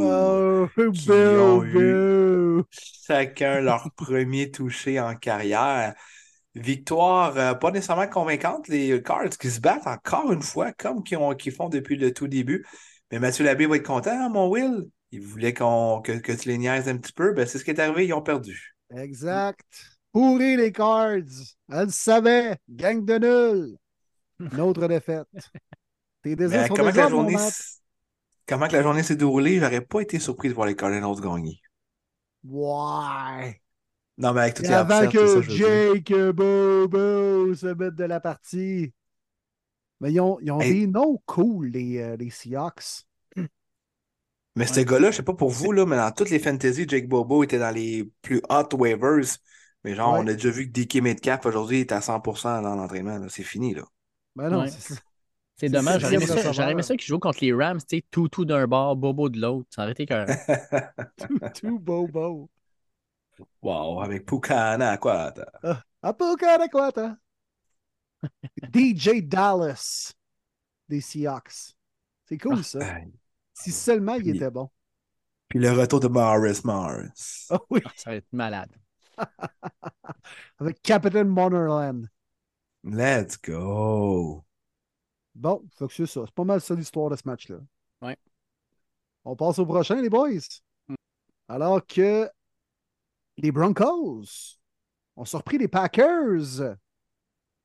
Oh, 0.00 0.68
qui 0.92 1.10
ont 1.10 1.64
eu- 1.64 2.62
chacun 2.70 3.60
leur 3.62 3.90
premier 3.96 4.50
touché 4.50 5.00
en 5.00 5.14
carrière. 5.16 5.94
Victoire 6.54 7.36
euh, 7.36 7.54
pas 7.54 7.70
nécessairement 7.72 8.06
convaincante, 8.08 8.68
les 8.68 9.02
Cards 9.02 9.30
qui 9.40 9.50
se 9.50 9.60
battent 9.60 9.86
encore 9.88 10.32
une 10.32 10.42
fois, 10.42 10.72
comme 10.72 11.02
qu'ils 11.02 11.18
ont- 11.18 11.34
qu'ils 11.34 11.52
font 11.52 11.68
depuis 11.68 11.96
le 11.96 12.12
tout 12.12 12.28
début. 12.28 12.64
Mais 13.10 13.18
Mathieu 13.18 13.44
Labbé 13.44 13.66
va 13.66 13.76
être 13.76 13.86
content, 13.86 14.10
hein, 14.12 14.28
mon 14.28 14.48
Will? 14.48 14.88
Il 15.12 15.20
voulait 15.22 15.54
qu'on, 15.54 16.00
que, 16.02 16.12
que 16.12 16.32
tu 16.32 16.48
les 16.48 16.58
niaises 16.58 16.88
un 16.88 16.96
petit 16.96 17.12
peu. 17.12 17.32
Ben, 17.32 17.46
c'est 17.46 17.58
ce 17.58 17.64
qui 17.64 17.70
est 17.70 17.80
arrivé, 17.80 18.06
ils 18.06 18.12
ont 18.14 18.22
perdu. 18.22 18.74
Exact. 18.96 19.60
Pourri 20.12 20.56
les 20.56 20.72
cards. 20.72 21.08
Elle 21.70 21.86
le 21.86 21.90
savait. 21.90 22.56
Gang 22.68 23.04
de 23.04 23.18
nuls. 23.18 23.76
Une 24.40 24.60
autre 24.60 24.86
défaite. 24.88 25.26
Tes 26.22 26.36
désirs 26.36 26.62
Mais 26.62 26.68
sont 26.68 26.74
comment, 26.74 26.92
que 26.92 26.96
la 26.96 27.08
journée, 27.08 27.36
comment 28.46 28.68
que 28.68 28.72
la 28.72 28.82
journée 28.82 29.02
s'est 29.02 29.16
déroulée, 29.16 29.60
j'aurais 29.60 29.82
pas 29.82 30.00
été 30.00 30.18
surpris 30.18 30.48
de 30.48 30.54
voir 30.54 30.66
les 30.66 30.76
Cardinals 30.76 31.20
gagner. 31.20 31.60
Ouais. 32.44 33.60
Non, 34.18 34.32
mais 34.32 34.42
avec 34.42 34.54
toutes 34.54 34.68
les 34.68 34.74
avant 34.74 35.00
ça 35.00 35.06
que. 35.08 35.42
Jake 35.42 36.12
Bobo 36.32 37.54
se 37.54 37.66
mette 37.74 37.94
de 37.94 38.04
la 38.04 38.20
partie. 38.20 38.92
Mais 40.00 40.12
ils 40.12 40.20
ont, 40.20 40.38
ils 40.40 40.50
ont 40.52 40.60
Hey. 40.60 40.72
des 40.72 40.86
noms 40.86 41.20
cool, 41.26 41.68
les, 41.68 41.98
euh, 41.98 42.16
les 42.16 42.30
Seahawks. 42.30 43.06
Mais 44.56 44.66
ce 44.66 44.80
gars-là, 44.80 45.10
je 45.10 45.16
sais 45.16 45.22
pas 45.22 45.34
pour 45.34 45.50
vous, 45.50 45.72
là, 45.72 45.84
mais 45.86 45.96
dans 45.96 46.12
toutes 46.12 46.30
les 46.30 46.38
fantasy, 46.38 46.86
Jake 46.88 47.08
Bobo 47.08 47.42
était 47.44 47.58
dans 47.58 47.74
les 47.74 48.04
plus 48.22 48.40
hot 48.48 48.68
waivers. 48.76 49.38
Mais 49.84 49.94
genre, 49.94 50.14
Ouais. 50.14 50.18
on 50.18 50.26
a 50.28 50.32
déjà 50.34 50.50
vu 50.50 50.66
que 50.66 50.72
DK 50.72 50.96
Metcalf 51.02 51.44
aujourd'hui 51.46 51.80
est 51.80 51.92
à 51.92 52.00
100% 52.00 52.62
dans 52.62 52.74
l'entraînement. 52.76 53.18
C'est 53.28 53.42
fini, 53.42 53.74
là. 53.74 53.82
Ben 54.36 54.50
non, 54.50 54.60
Ouais. 54.60 54.70
c'est 54.70 54.80
ça. 54.94 54.94
C'est 55.56 55.66
C'est 55.66 55.68
dommage. 55.68 56.00
J'aurais 56.00 56.14
aimé, 56.16 56.26
ça- 56.26 56.70
aimé 56.70 56.82
qu'ils 56.82 57.00
jouent 57.06 57.18
contre 57.20 57.38
les 57.42 57.52
Rams, 57.52 57.78
tu 57.80 57.98
sais, 57.98 58.04
tout, 58.10 58.28
tout 58.28 58.44
d'un 58.44 58.66
bord, 58.66 58.96
bobo 58.96 59.28
de 59.28 59.40
l'autre. 59.40 59.68
Ça 59.70 59.82
aurait 59.82 59.92
été 59.92 60.02
écœurant. 60.04 60.26
tout, 61.16 61.38
tout 61.54 61.78
Bobo. 61.78 62.50
wow, 63.62 64.00
avec 64.02 64.26
Pukana, 64.26 64.96
quoi. 64.98 65.24
attends. 65.26 65.76
Apocanaquata. 66.02 67.16
DJ 68.72 69.22
Dallas 69.22 70.12
des 70.88 71.00
Seahawks. 71.00 71.74
C'est 72.26 72.38
cool, 72.38 72.64
ça. 72.64 72.78
Aïe. 72.96 73.12
Si 73.52 73.70
seulement 73.70 74.14
il 74.14 74.28
était 74.34 74.50
bon. 74.50 74.70
Puis 75.48 75.58
le 75.60 75.70
retour 75.72 76.00
de 76.00 76.08
Morris 76.08 76.60
Morris. 76.64 77.46
Ah 77.50 77.58
oui, 77.70 77.80
Ah, 77.84 77.90
ça 77.96 78.10
va 78.10 78.16
être 78.16 78.32
malade. 78.32 78.70
avec 80.58 80.82
Captain 80.82 81.24
Monerland. 81.24 82.06
Let's 82.84 83.40
go. 83.40 84.44
Bon, 85.34 85.64
fait 85.76 85.86
que 85.86 85.94
c'est 85.94 86.06
ça. 86.06 86.22
C'est 86.26 86.34
pas 86.34 86.44
mal 86.44 86.60
ça 86.60 86.74
l'histoire 86.74 87.08
de 87.08 87.16
ce 87.16 87.22
match-là. 87.24 87.56
Ouais. 88.02 88.16
On 89.24 89.34
passe 89.34 89.58
au 89.58 89.64
prochain, 89.64 90.00
les 90.00 90.10
boys. 90.10 90.28
Mm. 90.88 90.94
Alors 91.48 91.84
que 91.86 92.28
les 93.38 93.50
Broncos 93.50 94.58
ont 95.16 95.24
surpris 95.24 95.56
les 95.56 95.68
Packers. 95.68 96.76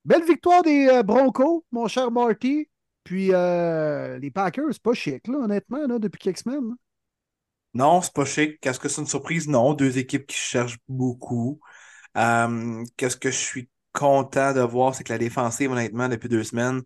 Belle 0.05 0.23
victoire 0.23 0.63
des 0.63 0.87
euh, 0.87 1.03
Broncos, 1.03 1.65
mon 1.71 1.87
cher 1.87 2.09
Marty. 2.11 2.69
Puis 3.03 3.33
euh, 3.33 4.17
les 4.19 4.31
Packers, 4.31 4.71
c'est 4.71 4.81
pas 4.81 4.93
chic, 4.93 5.27
là, 5.27 5.39
honnêtement, 5.39 5.85
là, 5.85 5.99
depuis 5.99 6.19
quelques 6.19 6.39
semaines. 6.39 6.75
Non, 7.73 8.01
c'est 8.01 8.13
pas 8.13 8.25
chic. 8.25 8.59
Qu'est-ce 8.61 8.79
que 8.79 8.87
c'est 8.87 9.01
une 9.01 9.07
surprise? 9.07 9.47
Non, 9.47 9.73
deux 9.73 9.97
équipes 9.97 10.27
qui 10.27 10.37
cherchent 10.37 10.79
beaucoup. 10.87 11.59
Euh, 12.15 12.83
Qu'est-ce 12.95 13.17
que 13.17 13.31
je 13.31 13.37
suis 13.37 13.69
content 13.93 14.53
de 14.53 14.61
voir, 14.61 14.95
c'est 14.95 15.03
que 15.03 15.13
la 15.13 15.19
défensive, 15.19 15.71
honnêtement, 15.71 16.09
depuis 16.09 16.29
deux 16.29 16.43
semaines, 16.43 16.81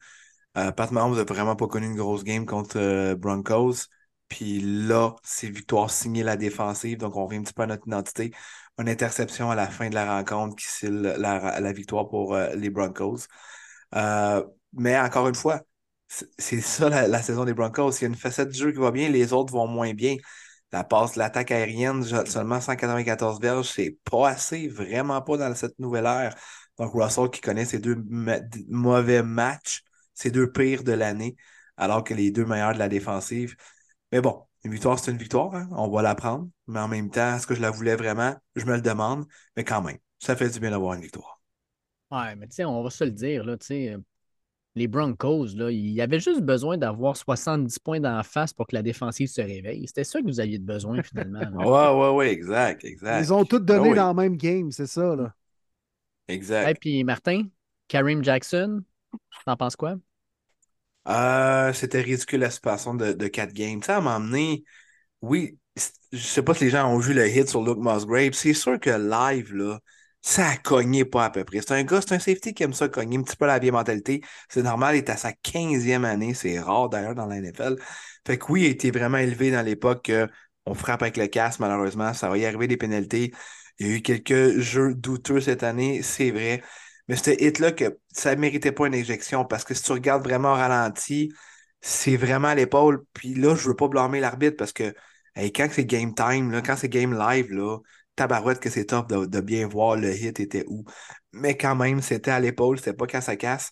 euh, 0.58 0.72
Pat 0.72 0.92
Mahomes 0.92 1.16
n'a 1.18 1.24
vraiment 1.24 1.56
pas 1.56 1.68
connu 1.68 1.88
une 1.88 1.96
grosse 1.96 2.24
game 2.24 2.46
contre 2.46 2.78
euh, 2.80 3.16
Broncos. 3.16 3.88
Puis 4.30 4.60
là, 4.62 5.16
c'est 5.24 5.50
victoire 5.50 5.92
signée 5.92 6.24
la 6.24 6.38
défensive, 6.38 6.98
donc 6.98 7.16
on 7.16 7.26
revient 7.26 7.38
un 7.40 7.44
petit 7.44 7.54
peu 7.54 7.64
à 7.64 7.68
notre 7.68 7.88
identité. 7.88 8.34
Une 8.80 8.90
interception 8.90 9.52
à 9.52 9.56
la 9.56 9.68
fin 9.70 9.90
de 9.90 9.96
la 9.96 10.16
rencontre 10.18 10.56
qui 10.56 10.66
scelle 10.68 11.02
la, 11.02 11.60
la 11.60 11.74
victoire 11.74 12.10
pour 12.10 12.36
euh, 12.36 12.56
les 12.56 12.70
Broncos. 12.70 13.28
Euh, 13.96 14.44
mais 14.74 14.98
encore 15.00 15.28
une 15.28 15.36
fois, 15.36 15.62
c'est 16.08 16.30
c'est 16.40 16.62
ça 16.62 16.90
la, 16.90 17.08
la 17.08 17.22
saison 17.22 17.46
des 17.46 17.54
Broncos. 17.54 17.92
Il 18.00 18.02
y 18.04 18.06
a 18.06 18.08
une 18.08 18.16
facette 18.16 18.50
du 18.50 18.58
jeu 18.60 18.72
qui 18.72 18.80
va 18.80 18.92
bien, 18.92 19.10
les 19.10 19.34
autres 19.34 19.54
vont 19.54 19.68
moins 19.68 19.94
bien. 19.94 20.16
La 20.72 20.84
passe, 20.84 21.16
l'attaque 21.16 21.52
aérienne, 21.52 22.04
seulement 22.26 22.60
194 22.60 23.40
verges, 23.40 23.70
c'est 23.70 23.98
pas 24.10 24.30
assez, 24.30 24.68
vraiment 24.68 25.22
pas 25.22 25.38
dans 25.38 25.54
cette 25.56 25.78
nouvelle 25.80 26.06
ère. 26.06 26.36
Donc 26.78 26.92
Russell 26.94 27.30
qui 27.30 27.42
connaît 27.42 27.66
ses 27.66 27.80
deux 27.80 27.96
mauvais 28.70 29.24
matchs, 29.24 29.84
ses 30.14 30.32
deux 30.32 30.52
pires 30.52 30.84
de 30.84 30.92
l'année, 30.92 31.36
alors 31.78 32.04
que 32.04 32.14
les 32.14 32.32
deux 32.32 32.46
meilleurs 32.46 32.74
de 32.74 32.80
la 32.80 32.90
défensive. 32.90 33.56
Mais 34.12 34.22
bon, 34.22 34.44
une 34.64 34.72
victoire, 34.72 34.98
c'est 35.00 35.12
une 35.12 35.18
victoire, 35.18 35.54
hein, 35.56 35.68
on 35.72 35.90
va 35.90 36.02
la 36.02 36.16
prendre. 36.16 36.50
Mais 36.68 36.80
en 36.80 36.88
même 36.88 37.10
temps, 37.10 37.36
est-ce 37.36 37.48
que 37.48 37.56
je 37.56 37.62
la 37.62 37.72
voulais 37.72 37.96
vraiment? 37.96 38.36
Je 38.56 38.66
me 38.66 38.76
le 38.76 38.82
demande, 38.82 39.26
mais 39.56 39.64
quand 39.64 39.82
même, 39.82 39.98
ça 40.20 40.36
fait 40.36 40.50
du 40.50 40.60
bien 40.60 40.72
d'avoir 40.72 40.94
une 40.94 41.02
victoire. 41.02 41.42
Ouais, 42.12 42.36
mais 42.36 42.48
tu 42.48 42.56
sais, 42.56 42.66
on 42.66 42.84
va 42.84 42.90
se 42.90 43.04
le 43.04 43.12
dire, 43.12 43.44
là, 43.44 43.58
tu 43.58 43.66
sais, 43.66 43.90
euh, 43.90 43.98
les 44.76 44.88
Broncos, 44.88 45.48
là, 45.56 45.72
il 45.72 45.90
y 45.90 46.02
avait 46.02 46.20
juste 46.20 46.42
besoin 46.42 46.78
d'avoir 46.78 47.18
70 47.18 47.80
points 47.80 48.00
d'en 48.00 48.22
face 48.24 48.54
pour 48.54 48.68
que 48.68 48.76
la 48.76 48.82
défensive 48.82 49.28
se 49.28 49.42
réveille. 49.42 49.88
C'était 49.88 50.04
ça 50.04 50.22
que 50.22 50.26
vous 50.26 50.40
aviez 50.40 50.60
de 50.60 50.66
besoin, 50.66 51.02
finalement. 51.04 51.64
Ouais, 51.66 52.00
ouais, 52.00 52.16
ouais, 52.16 52.32
exact, 52.32 52.84
exact. 52.86 53.22
Ils 53.22 53.34
ont 53.34 53.46
tous 53.46 53.60
donné 53.60 53.90
oui. 53.90 53.96
dans 53.96 54.10
le 54.10 54.16
même 54.16 54.38
game, 54.38 54.72
c'est 54.72 54.88
ça, 54.88 55.16
là. 55.16 55.34
Exact. 56.28 56.72
Et 56.72 56.76
puis, 56.76 57.04
Martin, 57.04 57.48
Kareem 57.88 58.24
Jackson, 58.24 58.84
t'en 59.46 59.58
penses 59.58 59.76
quoi? 59.76 59.96
Euh, 61.08 61.74
c'était 61.74 62.02
ridicule 62.02 62.40
la 62.42 62.50
situation 62.50 62.96
de, 62.96 63.12
de 63.14 63.28
4 63.28 63.54
games. 63.54 63.80
Tu 63.82 63.88
sais, 63.88 63.92
à 63.94 64.02
m'emmener, 64.02 64.64
oui, 65.22 65.60
je 66.14 66.20
sais 66.20 66.44
pas 66.44 66.54
si 66.56 66.66
les 66.66 66.70
gens 66.72 66.90
ont 66.94 67.00
vu 67.00 67.14
le 67.14 67.28
hit 67.30 67.50
sur 67.50 67.64
Luke 67.64 67.80
Musgrave. 67.80 68.34
C'est 68.34 68.54
sûr 68.54 68.80
que 68.80 68.90
live, 68.92 69.54
là, 69.56 69.80
Ça 70.22 70.48
a 70.50 70.58
cogné 70.58 71.06
pas 71.06 71.26
à 71.26 71.32
peu 71.32 71.44
près. 71.46 71.62
C'est 71.62 71.74
un 71.74 71.84
gars, 71.84 72.02
c'est 72.02 72.16
un 72.16 72.20
safety 72.20 72.54
qui 72.54 72.64
aime 72.64 72.74
ça 72.74 72.90
cogner 72.90 73.18
un 73.18 73.24
petit 73.24 73.38
peu 73.38 73.48
la 73.48 73.60
vieille 73.60 73.72
mentalité. 73.72 74.22
C'est 74.50 74.64
normal, 74.64 74.96
il 74.96 75.00
est 75.00 75.10
à 75.12 75.18
sa 75.18 75.34
15e 75.34 76.06
année. 76.06 76.34
C'est 76.36 76.60
rare 76.60 76.90
d'ailleurs 76.90 77.16
dans 77.16 77.28
la 77.28 77.38
NFL. 77.38 77.78
Fait 78.28 78.38
que 78.40 78.52
oui, 78.52 78.64
il 78.64 78.68
a 78.68 78.70
été 78.72 78.92
vraiment 78.92 79.18
élevé 79.20 79.52
dans 79.52 79.64
l'époque 79.64 80.06
que 80.06 80.30
on 80.66 80.76
frappe 80.76 81.02
avec 81.04 81.18
le 81.18 81.28
casque, 81.28 81.60
malheureusement. 81.62 82.14
Ça 82.14 82.30
va 82.30 82.38
y 82.38 82.46
arriver 82.46 82.68
des 82.68 82.78
pénalités. 82.78 83.34
Il 83.80 83.88
y 83.88 83.92
a 83.92 83.96
eu 83.98 84.02
quelques 84.02 84.60
jeux 84.60 84.94
douteux 84.96 85.42
cette 85.42 85.64
année, 85.64 86.02
c'est 86.04 86.32
vrai. 86.32 86.64
Mais 87.08 87.16
c'était 87.16 87.44
hit-là 87.46 87.72
que 87.72 87.98
ça 88.12 88.36
ne 88.36 88.42
méritait 88.42 88.72
pas 88.72 88.88
une 88.88 88.94
éjection 88.94 89.46
parce 89.46 89.64
que 89.64 89.74
si 89.74 89.84
tu 89.84 89.92
regardes 89.92 90.24
vraiment 90.24 90.54
au 90.54 90.56
ralenti, 90.56 91.32
c'est 91.82 92.16
vraiment 92.18 92.50
à 92.50 92.56
l'épaule. 92.56 93.04
Puis 93.14 93.34
là, 93.36 93.56
je 93.56 93.68
veux 93.68 93.76
pas 93.76 93.88
blâmer 93.88 94.20
l'arbitre 94.20 94.58
parce 94.58 94.72
que 94.74 94.94
quand 95.36 95.68
c'est 95.72 95.86
game 95.86 96.14
time, 96.14 96.52
là, 96.52 96.62
quand 96.62 96.78
c'est 96.78 96.90
game 96.90 97.18
live, 97.18 97.52
là, 97.52 97.80
tabarouette 98.16 98.60
que 98.60 98.70
c'est 98.70 98.86
top 98.86 99.10
de, 99.10 99.42
bien 99.42 99.68
voir 99.68 99.96
le 99.96 100.16
hit 100.16 100.40
était 100.40 100.66
où. 100.68 100.86
Mais 101.32 101.58
quand 101.58 101.76
même, 101.76 102.02
c'était 102.02 102.32
à 102.32 102.40
l'épaule, 102.40 102.78
c'était 102.78 102.94
pas 102.94 103.08
casse 103.08 103.30
à 103.30 103.36
casse. 103.36 103.72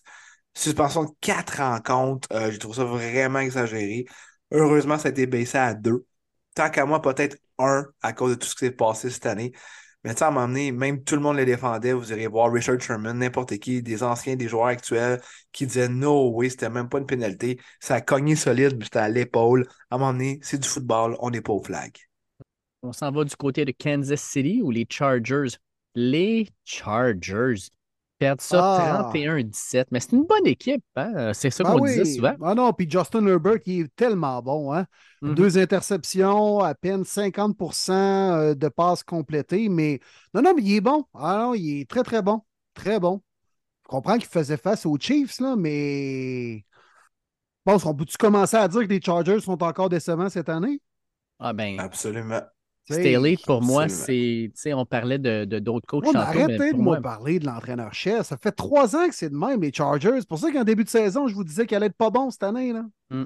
Suspension 0.54 1.04
de 1.04 1.10
quatre 1.20 1.58
rencontres, 1.58 2.28
euh, 2.32 2.50
je 2.50 2.58
trouve 2.58 2.74
ça 2.74 2.84
vraiment 2.84 3.38
exagéré. 3.38 4.04
Heureusement, 4.50 4.98
ça 4.98 5.08
a 5.08 5.10
été 5.12 5.26
baissé 5.26 5.58
à 5.58 5.74
deux. 5.74 6.04
Tant 6.54 6.70
qu'à 6.70 6.84
moi, 6.84 7.00
peut-être 7.00 7.38
un 7.58 7.86
à 8.02 8.12
cause 8.12 8.32
de 8.32 8.34
tout 8.36 8.46
ce 8.48 8.54
qui 8.54 8.66
s'est 8.66 8.70
passé 8.72 9.08
cette 9.10 9.26
année. 9.26 9.52
Mais 10.04 10.12
tu 10.14 10.18
sais, 10.18 10.24
à 10.24 10.28
un 10.28 10.30
moment 10.32 10.48
donné, 10.48 10.72
même 10.72 11.04
tout 11.04 11.14
le 11.14 11.20
monde 11.20 11.36
les 11.36 11.44
défendait. 11.44 11.92
Vous 11.92 12.10
irez 12.12 12.26
voir 12.26 12.52
Richard 12.52 12.80
Sherman, 12.80 13.18
n'importe 13.18 13.56
qui, 13.58 13.82
des 13.82 14.02
anciens, 14.02 14.36
des 14.36 14.48
joueurs 14.48 14.66
actuels, 14.66 15.20
qui 15.52 15.66
disaient 15.66 15.88
no 15.88 16.30
oui, 16.34 16.50
c'était 16.50 16.70
même 16.70 16.88
pas 16.88 16.98
une 16.98 17.06
pénalité. 17.06 17.60
Ça 17.80 17.96
a 17.96 18.00
cogné 18.00 18.34
solide, 18.34 18.82
c'était 18.82 18.98
à 18.98 19.08
l'épaule. 19.08 19.66
À 19.90 19.94
un 19.94 19.98
moment 19.98 20.12
donné, 20.12 20.40
c'est 20.42 20.58
du 20.58 20.68
football, 20.68 21.16
on 21.20 21.30
n'est 21.30 21.40
pas 21.40 21.52
au 21.52 21.62
flag. 21.62 21.96
On 22.82 22.92
s'en 22.92 23.12
va 23.12 23.24
du 23.24 23.36
côté 23.36 23.64
de 23.64 23.72
Kansas 23.72 24.20
City 24.20 24.60
ou 24.62 24.72
les 24.72 24.86
Chargers? 24.90 25.56
Les 25.94 26.48
Chargers 26.64 27.70
perdent 28.22 28.40
ça 28.40 29.10
31-17. 29.12 29.80
Ah. 29.80 29.88
Mais 29.90 30.00
c'est 30.00 30.12
une 30.12 30.24
bonne 30.24 30.46
équipe, 30.46 30.84
hein? 30.96 31.32
C'est 31.34 31.50
ça 31.50 31.64
ben 31.64 31.72
qu'on 31.72 31.84
disait 31.84 32.04
souvent. 32.04 32.34
Ah 32.42 32.54
non, 32.54 32.72
puis 32.72 32.88
Justin 32.88 33.26
Herbert, 33.26 33.58
il 33.66 33.82
est 33.82 33.96
tellement 33.96 34.40
bon, 34.42 34.72
hein? 34.72 34.86
Mm-hmm. 35.22 35.34
Deux 35.34 35.58
interceptions, 35.58 36.60
à 36.60 36.74
peine 36.74 37.04
50% 37.04 37.92
euh, 37.92 38.54
de 38.54 38.68
passes 38.68 39.02
complétées, 39.02 39.68
mais 39.68 40.00
non, 40.34 40.42
non, 40.42 40.54
mais 40.54 40.62
il 40.62 40.76
est 40.76 40.80
bon. 40.80 41.04
Ah 41.14 41.38
non, 41.42 41.54
il 41.54 41.80
est 41.80 41.90
très, 41.90 42.02
très 42.02 42.22
bon. 42.22 42.42
Très 42.74 43.00
bon. 43.00 43.22
Je 43.84 43.88
comprends 43.88 44.18
qu'il 44.18 44.28
faisait 44.28 44.56
face 44.56 44.86
aux 44.86 44.96
Chiefs, 44.98 45.40
là, 45.40 45.56
mais. 45.56 46.64
Bon, 47.64 47.78
on 47.84 47.94
peut-tu 47.94 48.16
commencer 48.16 48.56
à 48.56 48.66
dire 48.68 48.82
que 48.82 48.86
les 48.86 49.00
Chargers 49.00 49.40
sont 49.40 49.62
encore 49.62 49.88
décevants 49.88 50.28
cette 50.28 50.48
année? 50.48 50.80
Ah 51.38 51.52
ben. 51.52 51.78
Absolument. 51.78 52.42
Staley, 52.90 53.36
pour 53.44 53.62
moi, 53.62 53.88
c'est. 53.88 54.50
On 54.66 54.84
parlait 54.84 55.18
de 55.18 55.44
d'autres 55.58 55.86
coachs. 55.86 56.06
On 56.06 56.14
arrêtez 56.14 56.72
de 56.72 56.78
moi 56.78 57.00
parler 57.00 57.38
de 57.38 57.46
l'entraîneur-chef. 57.46 58.26
Ça 58.26 58.36
fait 58.36 58.52
trois 58.52 58.96
ans 58.96 59.08
que 59.08 59.14
c'est 59.14 59.30
de 59.30 59.36
même, 59.36 59.60
les 59.60 59.72
Chargers. 59.72 60.16
C'est 60.18 60.28
pour 60.28 60.38
ça 60.38 60.50
qu'en 60.50 60.64
début 60.64 60.84
de 60.84 60.88
saison, 60.88 61.28
je 61.28 61.34
vous 61.34 61.44
disais 61.44 61.66
qu'elle 61.66 61.78
allait 61.78 61.86
être 61.86 61.96
pas 61.96 62.10
bon 62.10 62.30
cette 62.30 62.42
année. 62.42 62.72
Là. 62.72 62.84
Hmm. 63.10 63.24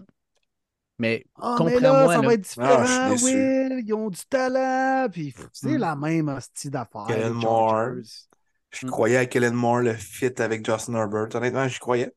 Mais 0.99 1.25
ah, 1.41 1.57
comprends-moi. 1.59 2.15
Ça 2.15 2.21
va 2.21 2.35
être 2.35 2.41
différent, 2.41 2.85
ah, 2.87 3.11
Will. 3.23 3.83
Ils 3.85 3.95
ont 3.95 4.09
du 4.09 4.21
talent. 4.29 5.09
Puis 5.11 5.35
c'est 5.53 5.77
hmm. 5.77 5.81
la 5.81 5.97
même 5.97 6.29
hostie 6.29 6.71
d'affaires. 6.71 7.07
Kellen 7.09 7.33
Moore. 7.33 7.91
Je 8.71 8.87
hmm. 8.87 8.91
croyais 8.91 9.17
à 9.17 9.27
Kellen 9.27 9.55
Moore, 9.55 9.81
le 9.81 9.95
fit 9.95 10.41
avec 10.41 10.67
Justin 10.67 10.95
Herbert. 10.95 11.35
Honnêtement, 11.35 11.67
j'y 11.69 11.79
croyais. 11.79 12.13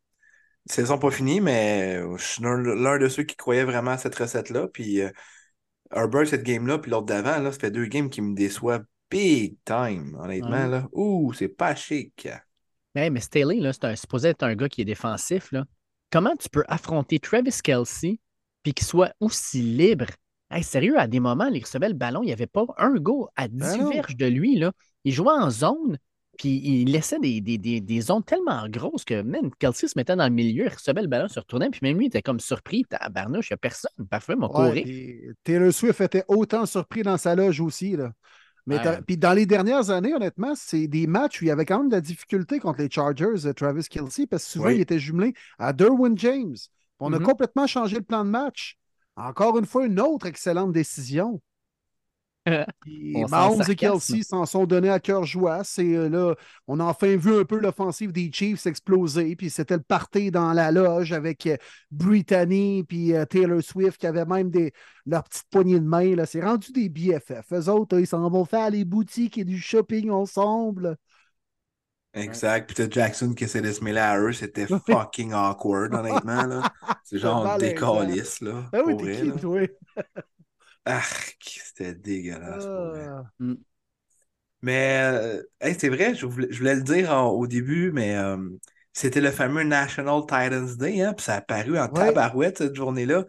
Saison 0.66 1.00
pas 1.00 1.10
finie, 1.10 1.42
mais 1.42 2.00
je 2.18 2.24
suis 2.24 2.44
l'un 2.44 3.00
de 3.00 3.08
ceux 3.08 3.24
qui 3.24 3.36
croyaient 3.36 3.64
vraiment 3.64 3.92
à 3.92 3.98
cette 3.98 4.16
recette-là. 4.16 4.68
Puis. 4.68 5.02
Euh, 5.02 5.10
Herbert, 5.94 6.28
cette 6.28 6.44
game-là, 6.44 6.78
puis 6.78 6.92
l'autre 6.92 7.08
d'avant, 7.08 7.40
là, 7.40 7.52
ça 7.52 7.60
fait 7.60 7.72
deux 7.72 7.86
games 7.86 8.10
qui 8.10 8.22
me 8.22 8.36
déçoivent 8.36 8.86
big 9.10 9.58
time, 9.66 10.16
honnêtement. 10.20 10.68
Là. 10.68 10.88
Ouh, 10.92 11.34
c'est 11.34 11.48
pas 11.48 11.76
chic. 11.76 12.28
mais 12.96 13.20
Staley, 13.20 13.60
là, 13.60 13.74
c'est 13.74 13.86
un, 13.86 13.96
supposé 13.96 14.30
être 14.30 14.44
un 14.44 14.56
gars 14.56 14.70
qui 14.70 14.82
est 14.82 14.86
défensif. 14.86 15.52
Là. 15.52 15.66
Comment 16.12 16.36
tu 16.36 16.50
peux 16.50 16.64
affronter 16.68 17.20
Travis 17.20 17.60
Kelsey 17.64 18.20
puis 18.64 18.74
qu'il 18.74 18.86
soit 18.86 19.14
aussi 19.20 19.62
libre? 19.62 20.06
Hey, 20.52 20.64
sérieux, 20.64 20.98
à 21.00 21.08
des 21.08 21.20
moments, 21.20 21.48
il 21.48 21.64
recevait 21.64 21.90
le 21.90 21.96
ballon, 21.96 22.24
il 22.24 22.28
n'y 22.28 22.34
avait 22.34 22.48
pas 22.48 22.66
un 22.78 22.96
go 22.96 23.30
à 23.36 23.48
10 23.48 23.58
ben 23.58 23.90
verges 23.90 24.16
de 24.16 24.26
lui. 24.26 24.58
Là. 24.58 24.72
Il 25.04 25.14
jouait 25.14 25.32
en 25.32 25.50
zone, 25.50 25.98
puis 26.40 26.62
il 26.64 26.94
laissait 26.94 27.20
des, 27.20 27.42
des, 27.42 27.58
des, 27.58 28.02
zones 28.02 28.24
tellement 28.24 28.68
grosses 28.70 29.04
que 29.04 29.22
même 29.22 29.52
Kelsey 29.60 29.90
se 29.90 29.98
mettait 29.98 30.16
dans 30.16 30.24
le 30.24 30.34
milieu, 30.34 30.66
il 30.66 30.74
recevait 30.74 31.02
le 31.02 31.10
ballon, 31.10 31.28
se 31.28 31.38
retournait, 31.38 31.70
puis 31.70 31.82
même 31.84 31.98
lui 31.98 32.06
était 32.06 32.22
comme 32.22 32.40
surpris. 32.40 32.86
Barnouche, 33.12 33.50
il 33.50 33.54
n'y 33.54 33.56
a 33.56 33.58
personne. 33.58 33.92
Parfait, 34.10 34.38
mon 34.38 34.50
ouais, 34.50 35.36
Taylor 35.44 35.74
Swift 35.74 36.00
était 36.00 36.24
autant 36.30 36.66
surpris 36.66 37.04
dans 37.04 37.18
sa 37.18 37.36
loge 37.36 37.60
aussi. 37.60 37.98
Là. 37.98 38.14
Mais 38.68 38.80
puis 39.06 39.18
dans 39.18 39.34
les 39.34 39.46
dernières 39.46 39.90
années, 39.90 40.14
honnêtement, 40.14 40.54
c'est 40.56 40.88
des 40.88 41.08
matchs 41.08 41.42
où 41.42 41.44
il 41.46 41.50
y 41.50 41.52
avait 41.52 41.66
quand 41.66 41.80
même 41.80 41.90
de 41.90 41.96
la 41.96 42.02
difficulté 42.02 42.60
contre 42.60 42.80
les 42.80 42.90
Chargers, 42.90 43.46
euh, 43.46 43.54
Travis 43.54 43.84
Kelsey, 43.90 44.26
parce 44.26 44.46
que 44.46 44.50
souvent, 44.50 44.70
il 44.70 44.80
était 44.80 45.00
jumelé 45.00 45.34
à 45.58 45.74
Derwin 45.74 46.18
James. 46.18 46.56
On 47.00 47.12
a 47.12 47.18
mm-hmm. 47.18 47.24
complètement 47.24 47.68
changé 47.68 47.98
le 47.98 48.04
plan 48.04 48.24
de 48.24 48.30
match. 48.30 48.78
Encore 49.18 49.58
une 49.58 49.66
fois, 49.66 49.86
une 49.86 50.00
autre 50.00 50.26
excellente 50.26 50.72
décision. 50.72 51.42
Mahomes 53.30 53.64
et 53.68 53.76
Kelsey 53.76 54.24
s'en 54.24 54.46
sont 54.46 54.66
donnés 54.66 54.90
à 54.90 55.00
cœur 55.00 55.24
joie. 55.26 55.64
C'est 55.64 55.96
euh, 55.96 56.10
là, 56.10 56.36
on 56.68 56.80
a 56.80 56.84
enfin 56.84 57.16
vu 57.16 57.40
un 57.40 57.46
peu 57.46 57.60
l'offensive 57.60 58.12
des 58.12 58.32
Chiefs 58.32 58.66
exploser. 58.66 59.36
Puis 59.36 59.50
c'était 59.50 59.78
le 59.78 59.84
party 59.84 60.32
dans 60.32 60.54
la 60.54 60.72
loge 60.72 61.14
avec 61.14 61.46
euh, 61.48 61.58
Brittany 61.92 62.84
puis 62.84 63.14
euh, 63.14 63.26
Taylor 63.26 63.62
Swift 63.62 64.00
qui 64.00 64.08
avaient 64.08 64.26
même 64.26 64.50
des, 64.50 64.74
leurs 65.06 65.24
petites 65.24 65.50
poignées 65.50 65.80
de 65.80 65.86
main. 65.86 66.16
C'est 66.26 66.44
rendu 66.44 66.72
des 66.72 66.90
BFF. 66.90 67.52
Eux 67.52 67.70
autres, 67.70 68.00
ils 68.00 68.08
s'en 68.08 68.30
vont 68.30 68.46
faire 68.46 68.70
les 68.70 68.86
boutiques 68.86 69.38
et 69.38 69.46
du 69.46 69.60
shopping 69.60 70.10
ensemble. 70.10 70.98
Exact. 72.14 72.66
Puis 72.68 72.76
t'as 72.76 72.90
Jackson 72.90 73.34
qui 73.34 73.44
essaie 73.44 73.62
de 73.62 73.72
se 73.72 73.84
mêler 73.84 74.00
à 74.00 74.20
eux. 74.20 74.34
C'était 74.34 74.66
fucking 74.88 75.34
awkward, 75.34 75.94
honnêtement. 75.94 76.62
C'est 77.04 77.18
genre 77.20 77.58
décalisse, 77.58 78.42
là. 78.42 78.64
Ah 78.74 78.80
oui, 78.86 78.98
t'es 78.98 79.46
oui. 79.46 79.68
Ah, 80.86 81.02
c'était 81.40 81.94
dégueulasse. 81.94 82.66
Ah. 82.66 83.24
Mm. 83.40 83.56
Mais 84.62 85.00
euh, 85.02 85.42
c'est 85.78 85.90
vrai, 85.90 86.16
je 86.16 86.26
voulais, 86.26 86.76
le 86.76 86.82
dire 86.82 87.12
au 87.12 87.48
début, 87.48 87.92
mais 87.92 88.18
euh, 88.18 88.38
c'était 88.92 89.22
le 89.22 89.32
fameux 89.32 89.64
National 89.64 90.22
Titans 90.22 90.76
Day, 90.78 91.02
hein, 91.02 91.14
puis 91.14 91.24
ça 91.24 91.36
a 91.36 91.38
apparu 91.38 91.80
en 91.80 91.88
tabarouette 91.88 92.58
cette 92.58 92.76
journée-là. 92.76 93.26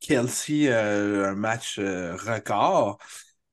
Kelsey, 0.00 0.68
euh, 0.68 1.30
un 1.30 1.34
match 1.34 1.78
record. 1.78 2.98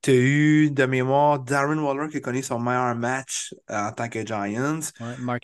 Tu 0.01 0.11
as 0.11 0.15
eu 0.15 0.71
de 0.71 0.85
mémoire 0.85 1.39
Darren 1.39 1.77
Waller 1.77 2.09
qui 2.09 2.17
a 2.17 2.19
connu 2.19 2.41
son 2.41 2.59
meilleur 2.59 2.95
match 2.95 3.53
en 3.69 3.91
tant 3.91 4.09
que 4.09 4.25
Giants. 4.25 4.79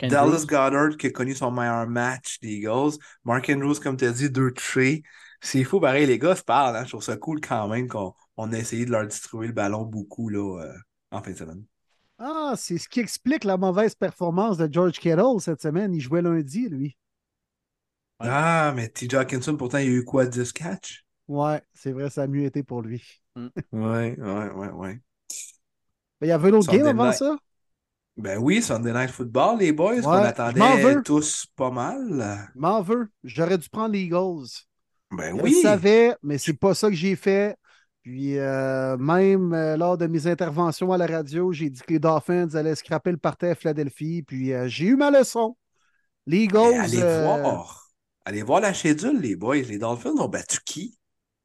Dallas 0.02 0.46
Goddard 0.46 0.98
qui 0.98 1.08
a 1.08 1.12
connu 1.12 1.36
son 1.36 1.52
meilleur 1.52 1.88
match 1.88 2.40
des 2.42 2.54
Eagles. 2.54 2.98
Mark 3.24 3.48
Andrews, 3.50 3.76
comme 3.76 3.96
tu 3.96 4.06
as 4.06 4.12
dit, 4.12 4.30
deux 4.30 4.52
traits. 4.52 5.04
C'est 5.42 5.64
fou, 5.64 5.80
pareil, 5.80 6.06
les 6.06 6.20
gars 6.20 6.36
se 6.36 6.44
parlent. 6.44 6.76
Hein? 6.76 6.84
Je 6.84 6.90
trouve 6.90 7.04
ça 7.04 7.18
cool 7.18 7.42
quand 7.42 7.68
même 7.68 7.88
qu'on 7.88 8.14
on 8.38 8.52
a 8.54 8.58
essayé 8.58 8.86
de 8.86 8.92
leur 8.92 9.06
distribuer 9.06 9.48
le 9.48 9.54
ballon 9.54 9.84
beaucoup 9.84 10.30
là, 10.30 10.62
euh, 10.62 10.74
en 11.12 11.22
fin 11.22 11.32
de 11.32 11.38
semaine. 11.38 11.64
Ah, 12.20 12.54
c'est 12.58 12.78
ce 12.78 12.90
qui 12.90 13.00
explique 13.00 13.44
la 13.44 13.58
mauvaise 13.58 13.94
performance 13.94 14.58
de 14.58 14.68
George 14.72 15.00
Kittle 15.00 15.40
cette 15.40 15.62
semaine. 15.62 15.94
Il 15.94 16.02
jouait 16.02 16.22
lundi, 16.22 16.68
lui. 16.68 16.98
Ah, 18.20 18.74
mais 18.76 18.90
T. 18.90 19.14
Hawkinson, 19.16 19.56
pourtant, 19.56 19.78
il 19.78 19.90
a 19.90 19.92
eu 19.92 20.04
quoi, 20.04 20.26
10 20.26 20.52
catch? 20.52 21.06
Ouais, 21.28 21.62
c'est 21.74 21.92
vrai, 21.92 22.10
ça 22.10 22.24
a 22.24 22.28
mieux 22.28 22.46
été 22.46 22.64
pour 22.64 22.82
lui. 22.82 23.04
Mm. 23.36 23.48
ouais, 23.74 24.18
ouais, 24.20 24.50
ouais, 24.50 24.70
ouais. 24.72 25.00
il 26.22 26.28
y 26.28 26.32
avait 26.32 26.50
un 26.50 26.54
autre 26.54 26.72
game 26.72 26.88
avant 26.88 27.12
ça? 27.12 27.38
Ben 28.16 28.40
oui, 28.40 28.64
Sunday 28.64 28.94
Night 28.94 29.12
Football, 29.12 29.60
les 29.60 29.72
boys, 29.72 30.02
qu'on 30.02 30.10
attendait 30.10 31.04
tous 31.04 31.46
pas 31.56 31.70
mal. 31.70 32.50
M'en 32.56 32.82
veux. 32.82 33.10
J'aurais 33.24 33.60
dû 33.60 33.70
prendre 33.70 33.94
les 33.94 34.02
Eagles. 34.02 34.48
Ben 35.12 35.40
oui. 35.40 35.54
Je 35.56 35.62
savais, 35.62 36.16
mais 36.22 36.38
c'est 36.38 36.54
pas 36.54 36.74
ça 36.74 36.90
que 36.90 36.96
j'ai 36.96 37.16
fait. 37.16 37.58
Puis 38.08 38.38
euh, 38.38 38.96
même 38.96 39.54
euh, 39.54 39.76
lors 39.76 39.98
de 39.98 40.08
mes 40.08 40.28
interventions 40.28 40.94
à 40.94 40.98
la 40.98 41.08
radio, 41.08 41.52
j'ai 41.52 41.70
dit 41.70 41.82
que 41.82 41.92
les 41.92 42.00
Dolphins 42.00 42.48
allaient 42.56 42.76
scraper 42.76 43.12
le 43.12 43.18
parterre 43.18 43.52
à 43.52 43.56
Philadelphie. 43.56 44.24
Puis 44.24 44.54
euh, 44.54 44.70
j'ai 44.70 44.86
eu 44.86 44.96
ma 44.96 45.12
leçon. 45.12 45.58
Les 46.26 46.44
Eagles. 46.44 46.74
allez 46.80 47.02
voir. 47.02 47.92
Allez 48.24 48.44
voir 48.44 48.62
la 48.62 48.74
schedule, 48.74 49.20
les 49.20 49.36
boys. 49.36 49.58
Les 49.58 49.78
Dolphins 49.78 50.16
ont 50.18 50.30
battu 50.30 50.60
qui? 50.66 50.98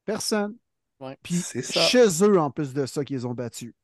Personne. 0.04 0.54
Puis 1.22 1.42
chez 1.62 2.06
eux, 2.22 2.38
en 2.38 2.52
plus 2.52 2.72
de 2.72 2.86
ça, 2.86 3.04
qu'ils 3.04 3.26
ont 3.26 3.34
battu. 3.34 3.74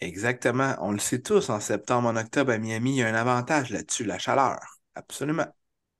Exactement. 0.00 0.76
On 0.80 0.92
le 0.92 0.98
sait 0.98 1.22
tous, 1.22 1.48
en 1.48 1.60
septembre, 1.60 2.08
en 2.08 2.16
octobre, 2.16 2.52
à 2.52 2.58
Miami, 2.58 2.96
il 2.96 2.98
y 2.98 3.02
a 3.02 3.08
un 3.08 3.14
avantage 3.14 3.70
là-dessus, 3.70 4.04
la 4.04 4.18
chaleur. 4.18 4.58
Absolument. 4.94 5.46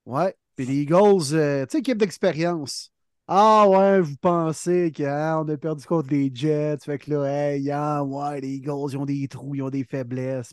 Ouais. 0.05 0.37
Puis 0.55 0.67
les 0.67 0.83
Eagles, 0.83 1.29
tu 1.29 1.37
sais, 1.37 1.79
équipe 1.79 1.97
d'expérience. 1.97 2.93
Ah 3.27 3.66
ouais, 3.68 4.01
vous 4.01 4.16
pensez 4.16 4.93
qu'on 4.93 5.05
hein, 5.07 5.49
a 5.49 5.57
perdu 5.57 5.85
contre 5.87 6.11
les 6.11 6.31
Jets, 6.35 6.79
fait 6.85 6.99
que 6.99 7.11
là, 7.11 7.25
hey, 7.55 7.70
ouais, 8.07 8.41
les 8.41 8.49
Eagles, 8.57 8.91
ils 8.93 8.99
ont 8.99 9.07
des 9.07 9.29
trous, 9.29 9.55
ils 9.55 9.62
ont 9.62 9.70
des 9.70 9.85
faiblesses. 9.85 10.53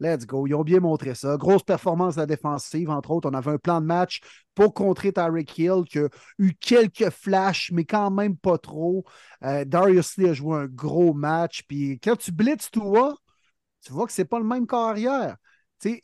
Let's 0.00 0.26
go. 0.26 0.46
Ils 0.48 0.54
ont 0.54 0.64
bien 0.64 0.80
montré 0.80 1.14
ça. 1.14 1.36
Grosse 1.36 1.62
performance 1.62 2.18
à 2.18 2.22
la 2.22 2.26
défensive, 2.26 2.90
entre 2.90 3.12
autres. 3.12 3.30
On 3.30 3.34
avait 3.34 3.52
un 3.52 3.58
plan 3.58 3.80
de 3.80 3.86
match 3.86 4.20
pour 4.54 4.74
contrer 4.74 5.12
Tyreek 5.12 5.56
Hill 5.56 5.84
qui 5.88 6.00
a 6.00 6.08
eu 6.38 6.54
quelques 6.54 7.10
flashs, 7.10 7.70
mais 7.72 7.84
quand 7.84 8.10
même 8.10 8.36
pas 8.36 8.58
trop. 8.58 9.04
Euh, 9.44 9.64
Darius 9.64 10.16
Lee 10.16 10.28
a 10.28 10.32
joué 10.32 10.56
un 10.56 10.66
gros 10.66 11.14
match. 11.14 11.62
Puis 11.68 12.00
quand 12.00 12.16
tu 12.16 12.32
blitzes 12.32 12.70
toi, 12.72 13.14
tu 13.84 13.92
vois 13.92 14.06
que 14.06 14.12
c'est 14.12 14.24
pas 14.24 14.38
le 14.38 14.44
même 14.46 14.66
carrière. 14.66 15.36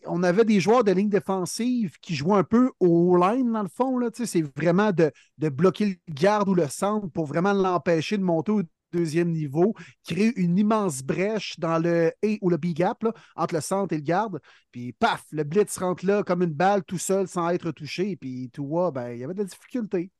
On 0.06 0.22
avait 0.22 0.44
des 0.44 0.60
joueurs 0.60 0.84
de 0.84 0.92
ligne 0.92 1.08
défensive 1.08 1.96
qui 2.00 2.14
jouaient 2.14 2.38
un 2.38 2.44
peu 2.44 2.70
au 2.80 3.16
line 3.16 3.52
dans 3.52 3.62
le 3.62 3.68
fond. 3.68 3.98
C'est 4.12 4.42
vraiment 4.56 4.92
de, 4.92 5.12
de, 5.38 5.48
bloquer 5.48 5.86
le 5.86 6.12
garde 6.12 6.48
ou 6.48 6.54
le 6.54 6.68
centre 6.68 7.08
pour 7.08 7.26
vraiment 7.26 7.52
l'empêcher 7.52 8.18
de 8.18 8.22
monter 8.22 8.52
au 8.52 8.62
deuxième 8.92 9.30
niveau, 9.30 9.74
créer 10.04 10.32
une 10.36 10.58
immense 10.58 11.02
brèche 11.02 11.58
dans 11.58 11.78
le 11.78 12.12
A 12.24 12.28
ou 12.40 12.50
le 12.50 12.56
B 12.56 12.72
gap 12.72 13.04
entre 13.36 13.54
le 13.54 13.60
centre 13.60 13.92
et 13.92 13.98
le 13.98 14.02
garde. 14.02 14.40
Puis 14.72 14.92
paf, 14.92 15.24
le 15.30 15.44
blitz 15.44 15.76
rentre 15.78 16.06
là 16.06 16.22
comme 16.22 16.42
une 16.42 16.54
balle 16.54 16.84
tout 16.84 16.98
seul 16.98 17.28
sans 17.28 17.48
être 17.50 17.70
touché. 17.70 18.16
Puis 18.16 18.50
tu 18.52 18.62
vois, 18.62 18.90
ben, 18.90 19.10
il 19.10 19.18
y 19.18 19.24
avait 19.24 19.34
de 19.34 19.40
la 19.40 19.44
difficulté 19.44 20.10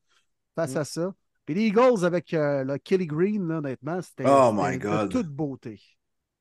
face 0.54 0.74
mm. 0.74 0.78
à 0.78 0.84
ça. 0.84 1.14
Puis 1.46 1.54
les 1.54 1.66
Eagles 1.68 2.04
avec 2.04 2.34
euh, 2.34 2.62
le 2.62 2.76
Kelly 2.76 3.06
Green, 3.06 3.48
là, 3.48 3.58
honnêtement, 3.58 4.02
c'était 4.02 4.24
oh 4.26 4.52
de 4.52 5.06
toute 5.08 5.28
beauté. 5.28 5.80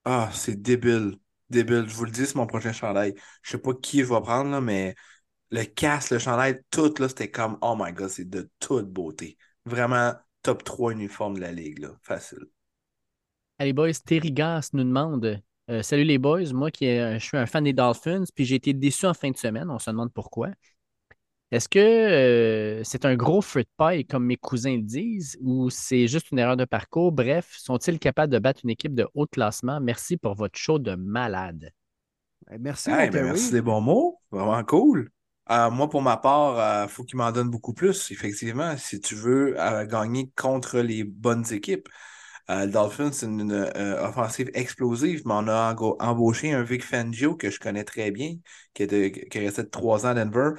Ah, 0.03 0.29
c'est 0.33 0.61
débile. 0.61 1.17
Débile. 1.49 1.85
Je 1.87 1.95
vous 1.95 2.05
le 2.05 2.11
dis, 2.11 2.25
c'est 2.25 2.35
mon 2.35 2.47
prochain 2.47 2.73
chandail. 2.73 3.13
Je 3.41 3.51
sais 3.51 3.57
pas 3.57 3.73
qui 3.73 3.99
je 3.99 4.05
vais 4.05 4.21
prendre, 4.21 4.59
mais 4.61 4.95
le 5.51 5.63
casque, 5.63 6.11
le 6.11 6.19
chandail, 6.19 6.59
tout, 6.71 6.93
là, 6.99 7.09
c'était 7.09 7.31
comme, 7.31 7.57
oh 7.61 7.75
my 7.77 7.93
god, 7.93 8.09
c'est 8.09 8.29
de 8.29 8.49
toute 8.59 8.91
beauté. 8.91 9.37
Vraiment 9.65 10.13
top 10.41 10.63
3 10.63 10.93
uniforme 10.93 11.35
de 11.35 11.41
la 11.41 11.51
ligue, 11.51 11.79
là. 11.79 11.89
Facile. 12.03 12.45
Allez, 13.59 13.73
boys, 13.73 13.93
Terry 14.05 14.31
Gass 14.31 14.73
nous 14.73 14.83
demande 14.83 15.41
euh, 15.69 15.81
Salut 15.81 16.03
les 16.03 16.17
boys, 16.17 16.53
moi 16.53 16.71
qui 16.71 16.85
je 16.85 17.19
suis 17.19 17.37
un 17.37 17.45
fan 17.45 17.63
des 17.63 17.73
Dolphins, 17.73 18.23
puis 18.35 18.45
j'ai 18.45 18.55
été 18.55 18.73
déçu 18.73 19.05
en 19.05 19.13
fin 19.13 19.31
de 19.31 19.37
semaine. 19.37 19.69
On 19.69 19.79
se 19.79 19.89
demande 19.89 20.13
pourquoi. 20.13 20.49
Est-ce 21.49 21.69
que 21.69 21.79
euh, 21.79 22.83
c'est 22.83 23.05
un 23.05 23.15
gros 23.15 23.41
feu 23.41 23.63
de 23.63 23.69
paille 23.77 24.05
comme 24.05 24.25
mes 24.25 24.35
cousins 24.35 24.75
le 24.75 24.81
disent 24.81 25.37
ou 25.39 25.69
c'est 25.69 26.07
juste 26.07 26.31
une 26.31 26.39
erreur 26.39 26.57
de 26.57 26.65
parcours? 26.65 27.13
Bref, 27.13 27.55
sont-ils 27.57 27.99
capables 27.99 28.33
de 28.33 28.39
battre 28.39 28.61
une 28.65 28.69
équipe 28.69 28.93
de 28.93 29.07
haut 29.13 29.27
classement? 29.27 29.79
Merci 29.79 30.17
pour 30.17 30.33
votre 30.33 30.59
show 30.59 30.77
de 30.77 30.95
malade. 30.95 31.71
Eh, 32.51 32.57
merci, 32.57 32.89
ben, 32.89 33.11
merci 33.11 33.51
des 33.51 33.61
bons 33.61 33.79
mots. 33.79 34.19
Vraiment 34.29 34.61
cool. 34.65 35.09
Euh, 35.49 35.69
moi, 35.71 35.89
pour 35.89 36.01
ma 36.01 36.17
part, 36.17 36.55
il 36.55 36.85
euh, 36.85 36.87
faut 36.89 37.05
qu'il 37.05 37.15
m'en 37.15 37.31
donne 37.31 37.49
beaucoup 37.49 37.73
plus, 37.73 38.11
effectivement, 38.11 38.75
si 38.75 38.99
tu 38.99 39.15
veux 39.15 39.55
gagner 39.89 40.29
contre 40.35 40.79
les 40.79 41.05
bonnes 41.05 41.45
équipes. 41.53 41.87
le 42.49 42.67
Dolphins, 42.67 43.13
c'est 43.13 43.25
une, 43.25 43.53
offensive 44.01 44.51
explosive, 44.53 45.21
mais 45.25 45.33
on 45.33 45.47
a 45.47 45.73
embauché 45.99 46.51
un 46.51 46.63
Vic 46.63 46.83
Fangio 46.83 47.37
que 47.37 47.49
je 47.49 47.59
connais 47.61 47.85
très 47.85 48.11
bien, 48.11 48.35
qui, 48.73 48.83
est 48.83 49.29
qui 49.29 49.37
est 49.37 49.41
resté 49.45 49.69
trois 49.69 50.05
ans 50.05 50.09
à 50.09 50.13
Denver 50.13 50.51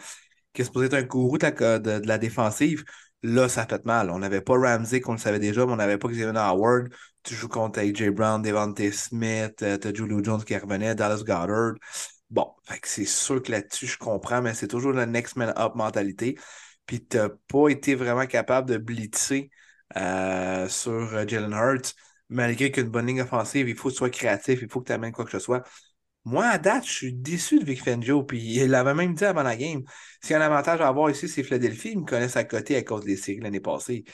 qui 0.58 0.62
est 0.62 0.64
supposé 0.64 0.86
être 0.86 0.94
un 0.94 1.02
gourou 1.04 1.38
de 1.38 2.06
la, 2.08 2.18
défensive, 2.18 2.84
là, 3.22 3.48
ça 3.48 3.64
fait 3.64 3.84
mal. 3.84 4.10
On 4.10 4.18
n'avait 4.18 4.40
pas 4.40 4.54
Ramsey, 4.58 5.00
qu'on 5.00 5.12
le 5.12 5.18
savait 5.18 5.38
déjà, 5.38 5.64
mais 5.64 5.72
on 5.72 5.76
n'avait 5.76 5.98
pas 5.98 6.08
Xavier 6.08 6.36
Howard. 6.36 6.88
Tu 7.22 7.36
joues 7.36 7.46
contre 7.48 7.78
AJ 7.78 8.10
Brown, 8.10 8.42
Devante 8.42 8.90
Smith, 8.90 9.62
euh, 9.62 9.78
tu 9.78 9.86
as 9.86 9.94
Julio 9.94 10.20
Jones 10.24 10.42
qui 10.42 10.56
revenait, 10.56 10.96
Dallas 10.96 11.18
Goddard. 11.18 11.74
Bon, 12.30 12.52
c'est 12.82 13.04
sûr 13.04 13.40
que 13.40 13.52
là-dessus, 13.52 13.86
je 13.86 13.98
comprends, 13.98 14.42
mais 14.42 14.52
c'est 14.54 14.66
toujours 14.66 14.92
la 14.92 15.06
next 15.06 15.36
man 15.36 15.54
up 15.56 15.76
mentalité. 15.76 16.36
Puis 16.86 17.06
tu 17.06 17.18
n'as 17.18 17.28
pas 17.46 17.68
été 17.68 17.94
vraiment 17.94 18.26
capable 18.26 18.68
de 18.68 18.78
blitzer 18.78 19.50
euh, 19.96 20.68
sur 20.68 20.90
euh, 21.14 21.24
Jalen 21.24 21.52
Hurts, 21.52 21.94
malgré 22.30 22.72
qu'une 22.72 22.88
bonne 22.88 23.06
ligne 23.06 23.22
offensive, 23.22 23.68
il 23.68 23.76
faut 23.76 23.90
que 23.90 23.94
tu 23.94 23.98
sois 23.98 24.10
créatif, 24.10 24.60
il 24.60 24.68
faut 24.68 24.80
que 24.80 24.86
tu 24.86 24.92
amènes 24.92 25.12
quoi 25.12 25.24
que 25.24 25.30
ce 25.30 25.38
soit. 25.38 25.62
Moi, 26.28 26.44
à 26.44 26.58
date, 26.58 26.86
je 26.86 26.92
suis 26.92 27.12
déçu 27.14 27.58
de 27.58 27.64
Vic 27.64 27.82
Fangio. 27.82 28.22
Puis 28.22 28.56
il 28.56 28.68
l'avait 28.68 28.92
même 28.92 29.14
dit 29.14 29.24
avant 29.24 29.42
la 29.42 29.56
game. 29.56 29.82
S'il 30.20 30.32
y 30.32 30.34
a 30.34 30.42
un 30.42 30.44
avantage 30.44 30.82
à 30.82 30.88
avoir 30.88 31.08
ici, 31.08 31.26
c'est 31.26 31.42
Philadelphie. 31.42 31.92
Ils 31.92 32.00
me 32.00 32.04
connaissent 32.04 32.36
à 32.36 32.44
côté 32.44 32.76
à 32.76 32.82
cause 32.82 33.04
des 33.04 33.16
séries 33.16 33.40
l'année 33.40 33.60
passée. 33.60 34.04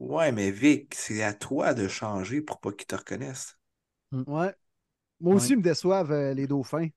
Ouais, 0.00 0.32
mais 0.32 0.50
Vic, 0.50 0.92
c'est 0.96 1.22
à 1.22 1.32
toi 1.32 1.72
de 1.72 1.86
changer 1.86 2.40
pour 2.40 2.58
pas 2.58 2.72
qu'ils 2.72 2.88
te 2.88 2.96
reconnaissent. 2.96 3.56
Mm. 4.10 4.22
Ouais. 4.26 4.52
Moi 5.20 5.36
aussi, 5.36 5.52
ils 5.52 5.58
me 5.58 5.62
déçoivent 5.62 6.10
euh, 6.10 6.34
les 6.34 6.48
Dauphins. 6.48 6.88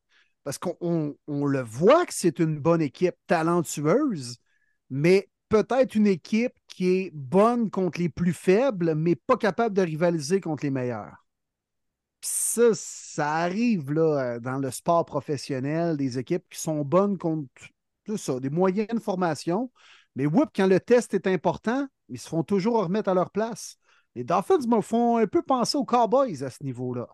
Parce 0.44 0.58
qu'on 0.58 1.16
le 1.28 1.62
voit 1.62 2.06
que 2.08 2.14
c'est 2.14 2.40
une 2.40 2.60
bonne 2.60 2.82
équipe 2.82 3.16
talentueuse, 3.28 4.38
mais 4.90 5.30
peut-être 5.50 5.94
une 5.94 6.08
équipe 6.08 6.54
qui 6.68 6.88
est 6.90 7.12
bonne 7.14 7.70
contre 7.70 8.00
les 8.00 8.10
plus 8.10 8.34
faibles, 8.34 8.96
mais 8.96 9.16
pas 9.16 9.38
capable 9.38 9.76
de 9.76 9.84
rivaliser 9.84 10.42
contre 10.42 10.66
les 10.66 10.72
meilleurs 10.72 11.23
ça, 12.26 12.70
ça 12.74 13.32
arrive 13.34 13.92
là, 13.92 14.36
euh, 14.36 14.40
dans 14.40 14.58
le 14.58 14.72
sport 14.72 15.06
professionnel, 15.06 15.98
des 15.98 16.18
équipes 16.18 16.46
qui 16.50 16.60
sont 16.60 16.84
bonnes 16.84 17.18
contre 17.18 17.50
tout 18.06 18.18
ça, 18.18 18.40
des 18.40 18.50
moyennes 18.50 19.00
formations. 19.00 19.72
Mais 20.16 20.26
whoop, 20.26 20.50
quand 20.56 20.68
le 20.68 20.80
test 20.80 21.14
est 21.14 21.28
important, 21.28 21.88
ils 22.10 22.20
se 22.20 22.30
font 22.30 22.44
toujours 22.44 22.84
remettre 22.84 23.10
à 23.10 23.14
leur 23.14 23.32
place. 23.32 23.78
Les 24.16 24.24
Dolphins 24.24 24.68
me 24.68 24.82
font 24.82 25.18
un 25.18 25.28
peu 25.28 25.42
penser 25.42 25.78
aux 25.78 25.86
Cowboys 25.86 26.44
à 26.44 26.50
ce 26.50 26.64
niveau-là. 26.64 27.08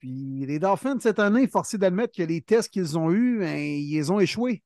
Puis 0.00 0.44
les 0.46 0.58
Dolphins, 0.58 0.98
cette 1.00 1.20
année, 1.20 1.46
forcés 1.46 1.78
d'admettre 1.78 2.16
que 2.16 2.24
les 2.24 2.40
tests 2.40 2.72
qu'ils 2.72 2.98
ont 2.98 3.12
eus, 3.12 3.38
ben, 3.38 3.56
ils 3.56 4.12
ont 4.12 4.18
échoués. 4.18 4.62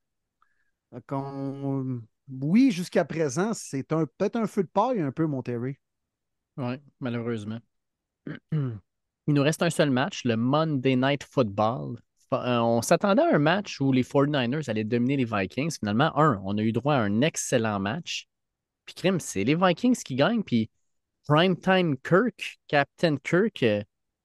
Oui, 2.29 2.71
jusqu'à 2.71 3.05
présent, 3.05 3.53
c'est 3.53 3.83
peut-être 3.83 4.35
un 4.35 4.47
feu 4.47 4.63
de 4.63 4.69
paille 4.69 5.01
un 5.01 5.11
peu, 5.11 5.27
Monterrey. 5.27 5.79
Oui, 6.57 6.75
malheureusement. 6.99 7.59
Il 9.27 9.33
nous 9.33 9.43
reste 9.43 9.61
un 9.61 9.69
seul 9.69 9.91
match, 9.91 10.23
le 10.23 10.37
Monday 10.37 10.95
Night 10.95 11.23
Football. 11.23 11.99
Euh, 12.33 12.59
on 12.59 12.81
s'attendait 12.81 13.23
à 13.23 13.35
un 13.35 13.39
match 13.39 13.79
où 13.81 13.91
les 13.91 14.03
49ers 14.03 14.69
allaient 14.69 14.85
dominer 14.85 15.17
les 15.17 15.25
Vikings. 15.25 15.77
Finalement, 15.79 16.17
un, 16.17 16.41
on 16.45 16.57
a 16.57 16.61
eu 16.61 16.71
droit 16.71 16.95
à 16.95 16.99
un 16.99 17.21
excellent 17.21 17.79
match. 17.79 18.27
Puis, 18.85 18.95
crime, 18.95 19.19
c'est 19.19 19.43
les 19.43 19.55
Vikings 19.55 19.97
qui 19.97 20.15
gagnent. 20.15 20.43
Puis, 20.43 20.69
Primetime 21.27 21.97
Kirk, 21.97 22.57
Captain 22.69 23.17
Kirk, 23.17 23.63
euh, 23.63 23.83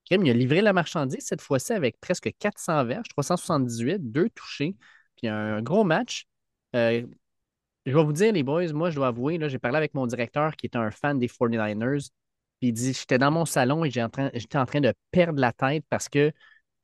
crime, 0.08 0.24
il 0.24 0.30
a 0.30 0.34
livré 0.34 0.60
la 0.60 0.72
marchandise 0.72 1.24
cette 1.26 1.40
fois-ci 1.40 1.72
avec 1.72 1.98
presque 2.00 2.30
400 2.38 2.84
verges, 2.84 3.08
378, 3.08 4.12
deux 4.12 4.28
touchés. 4.30 4.76
Puis, 5.16 5.26
un 5.26 5.62
gros 5.62 5.82
match. 5.82 6.26
Euh, 6.76 7.04
je 7.86 7.92
vais 7.96 8.04
vous 8.04 8.12
dire, 8.12 8.32
les 8.32 8.44
boys, 8.44 8.72
moi, 8.72 8.90
je 8.90 8.94
dois 8.96 9.08
avouer, 9.08 9.38
j'ai 9.48 9.58
parlé 9.58 9.78
avec 9.78 9.94
mon 9.94 10.06
directeur 10.06 10.54
qui 10.54 10.66
est 10.66 10.76
un 10.76 10.92
fan 10.92 11.18
des 11.18 11.28
49ers. 11.28 12.10
Puis 12.62 12.68
il 12.68 12.72
dit 12.74 12.92
J'étais 12.92 13.18
dans 13.18 13.32
mon 13.32 13.44
salon 13.44 13.84
et 13.84 13.90
j'étais 13.90 14.04
en, 14.04 14.66
train, 14.66 14.80
de 14.80 14.94
perdre 15.10 15.40
la 15.40 15.52
tête 15.52 15.84
parce 15.90 16.08
que, 16.08 16.30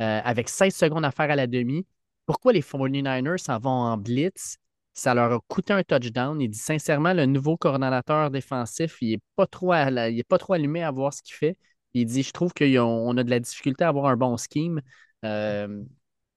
euh, 0.02 0.20
avec 0.24 0.48
16 0.48 0.74
secondes 0.74 1.04
à 1.04 1.12
faire 1.12 1.30
à 1.30 1.36
la 1.36 1.46
demi, 1.46 1.86
pourquoi 2.26 2.52
les 2.52 2.62
49ers 2.62 3.38
s'en 3.38 3.60
vont 3.60 3.70
en 3.70 3.96
blitz? 3.96 4.56
Ça 4.94 5.14
leur 5.14 5.32
a 5.32 5.38
coûté 5.46 5.72
un 5.72 5.84
touchdown. 5.84 6.40
Il 6.40 6.48
dit 6.48 6.58
sincèrement 6.58 7.12
Le 7.12 7.26
nouveau 7.26 7.56
coordonnateur 7.56 8.32
défensif, 8.32 8.98
il 9.00 9.12
n'est 9.12 9.20
pas, 9.36 9.46
trop 9.46 9.68
pas 9.68 10.38
trop 10.38 10.54
allumé 10.54 10.82
à 10.82 10.90
voir 10.90 11.12
ce 11.12 11.22
qu'il 11.22 11.36
fait. 11.36 11.56
Il 11.94 12.06
dit 12.06 12.24
Je 12.24 12.32
trouve 12.32 12.52
qu'on 12.52 13.16
a 13.16 13.22
de 13.22 13.30
la 13.30 13.38
difficulté 13.38 13.84
à 13.84 13.88
avoir 13.88 14.06
un 14.06 14.16
bon 14.16 14.36
scheme. 14.36 14.80
Euh, 15.24 15.84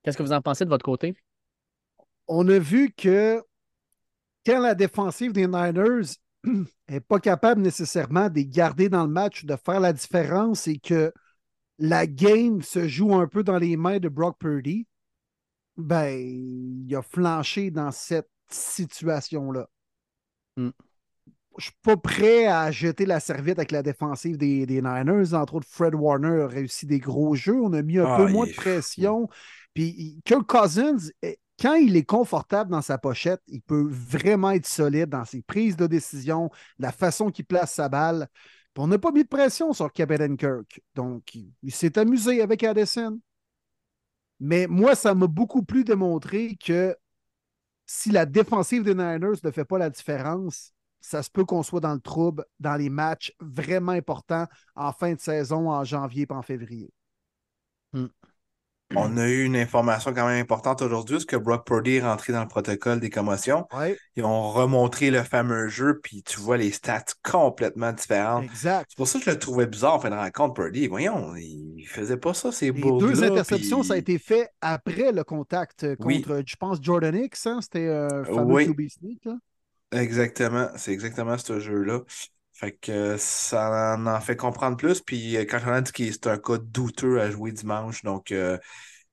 qu'est-ce 0.03 0.19
que 0.19 0.23
vous 0.23 0.33
en 0.33 0.41
pensez 0.41 0.65
de 0.65 0.69
votre 0.69 0.85
côté? 0.85 1.15
On 2.27 2.47
a 2.47 2.59
vu 2.59 2.93
que 2.95 3.41
quand 4.45 4.59
la 4.59 4.75
défensive 4.75 5.33
des 5.33 5.47
Niners 5.47 6.19
n'est 6.89 6.99
pas 6.99 7.19
capable 7.19 7.61
nécessairement 7.61 8.29
de 8.29 8.41
garder 8.41 8.89
dans 8.89 9.03
le 9.03 9.11
match, 9.11 9.45
de 9.45 9.55
faire 9.55 9.79
la 9.79 9.93
différence 9.93 10.67
et 10.67 10.77
que 10.77 11.13
la 11.77 12.05
game 12.07 12.61
se 12.61 12.87
joue 12.87 13.15
un 13.15 13.27
peu 13.27 13.43
dans 13.43 13.57
les 13.57 13.75
mains 13.75 13.99
de 13.99 14.09
Brock 14.09 14.37
Purdy, 14.39 14.87
ben, 15.77 16.15
il 16.15 16.95
a 16.95 17.01
flanché 17.01 17.71
dans 17.71 17.91
cette 17.91 18.29
situation-là. 18.49 19.67
Je 20.57 20.63
hmm. 20.63 20.71
Je 21.57 21.65
suis 21.65 21.73
pas 21.83 21.97
prêt 21.97 22.45
à 22.47 22.71
jeter 22.71 23.05
la 23.05 23.19
serviette 23.19 23.59
avec 23.59 23.71
la 23.71 23.83
défensive 23.83 24.37
des, 24.37 24.65
Niners. 24.65 25.33
Entre 25.33 25.55
autres, 25.55 25.67
Fred 25.69 25.93
Warner 25.93 26.43
a 26.43 26.47
réussi 26.47 26.85
des 26.85 26.99
gros 26.99 27.35
jeux. 27.35 27.59
On 27.61 27.73
a 27.73 27.81
mis 27.81 27.97
un 27.97 28.05
ah, 28.05 28.15
peu 28.15 28.31
moins 28.31 28.47
de 28.47 28.53
pression. 28.53 29.27
Puis 29.73 30.21
Kirk 30.23 30.47
Cousins 30.47 31.11
quand 31.61 31.75
il 31.75 31.95
est 31.95 32.03
confortable 32.03 32.71
dans 32.71 32.81
sa 32.81 32.97
pochette, 32.97 33.41
il 33.47 33.61
peut 33.61 33.87
vraiment 33.87 34.49
être 34.49 34.65
solide 34.65 35.09
dans 35.09 35.25
ses 35.25 35.43
prises 35.43 35.77
de 35.77 35.85
décision, 35.85 36.49
la 36.79 36.91
façon 36.91 37.29
qu'il 37.29 37.45
place 37.45 37.75
sa 37.75 37.87
balle. 37.87 38.27
on 38.77 38.87
n'a 38.87 38.97
pas 38.97 39.11
mis 39.11 39.23
de 39.23 39.27
pression 39.27 39.71
sur 39.71 39.91
Captain 39.93 40.35
Kirk. 40.35 40.81
Donc, 40.95 41.35
il, 41.35 41.71
s'est 41.71 41.99
amusé 41.99 42.41
avec 42.41 42.63
Addison. 42.63 43.19
Mais 44.39 44.65
moi, 44.65 44.95
ça 44.95 45.13
m'a 45.13 45.27
beaucoup 45.27 45.61
plus 45.63 45.83
démontré 45.83 46.55
que 46.55 46.97
si 47.85 48.09
la 48.09 48.25
défensive 48.25 48.83
des 48.83 48.95
Niners 48.95 49.39
ne 49.43 49.51
fait 49.51 49.65
pas 49.65 49.77
la 49.77 49.91
différence, 49.91 50.73
ça 50.99 51.21
se 51.21 51.29
peut 51.29 51.45
qu'on 51.45 51.61
soit 51.61 51.79
dans 51.79 51.93
le 51.93 51.99
trouble 51.99 52.43
dans 52.59 52.75
les 52.75 52.89
matchs 52.89 53.33
vraiment 53.39 53.91
importants 53.91 54.47
en 54.75 54.91
fin 54.93 55.13
de 55.13 55.19
saison, 55.19 55.69
en 55.69 55.83
janvier 55.83 56.25
et 56.27 56.33
en 56.33 56.41
février. 56.41 56.91
Hmm. 57.93 58.07
On 58.95 59.17
a 59.17 59.27
eu 59.27 59.43
une 59.43 59.55
information 59.55 60.13
quand 60.13 60.27
même 60.27 60.41
importante 60.41 60.81
aujourd'hui, 60.81 61.15
parce 61.15 61.25
que 61.25 61.35
Brock 61.35 61.65
Purdy 61.65 61.95
est 61.95 62.01
rentré 62.01 62.33
dans 62.33 62.41
le 62.41 62.47
protocole 62.47 62.99
des 62.99 63.09
commotions. 63.09 63.67
Ils 64.15 64.23
ont 64.25 64.49
remontré 64.51 65.11
le 65.11 65.23
fameux 65.23 65.67
jeu, 65.67 65.99
puis 66.01 66.23
tu 66.23 66.39
vois 66.39 66.57
les 66.57 66.71
stats 66.71 67.05
complètement 67.23 67.93
différentes. 67.93 68.43
Exact. 68.43 68.87
C'est 68.89 68.97
pour 68.97 69.07
ça 69.07 69.19
que 69.19 69.25
je 69.25 69.31
le 69.31 69.39
trouvais 69.39 69.67
bizarre 69.67 69.95
en 69.95 69.99
fin 69.99 70.09
de 70.09 70.15
rencontre, 70.15 70.53
Purdy. 70.53 70.87
Voyons, 70.87 71.35
il 71.35 71.85
faisait 71.87 72.17
pas 72.17 72.33
ça, 72.33 72.51
ces 72.51 72.71
Les 72.71 72.81
deux 72.81 73.23
interceptions, 73.23 73.83
ça 73.83 73.93
a 73.93 73.97
été 73.97 74.17
fait 74.17 74.49
après 74.61 75.11
le 75.11 75.23
contact 75.23 75.95
contre, 75.95 76.43
je 76.45 76.55
pense, 76.55 76.79
Jordan 76.81 77.15
Hicks. 77.15 77.37
Hein? 77.45 77.59
C'était 77.61 77.89
un 77.89 78.23
fameux 78.23 78.73
oui. 78.77 78.89
sneak. 78.89 79.27
Exactement, 79.93 80.69
c'est 80.77 80.93
exactement 80.93 81.37
ce 81.37 81.59
jeu-là. 81.59 82.01
Fait 82.61 82.73
que 82.73 83.17
ça 83.17 83.97
en 83.97 84.21
fait 84.21 84.35
comprendre 84.35 84.77
plus. 84.77 85.01
Puis 85.01 85.35
euh, 85.35 85.45
quand 85.45 85.59
on 85.65 85.71
a 85.73 85.81
dit 85.81 85.91
que 85.91 86.03
c'est 86.11 86.27
un 86.27 86.37
cas 86.37 86.59
douteux 86.59 87.19
à 87.19 87.31
jouer 87.31 87.51
dimanche, 87.51 88.03
donc 88.03 88.31
euh, 88.31 88.55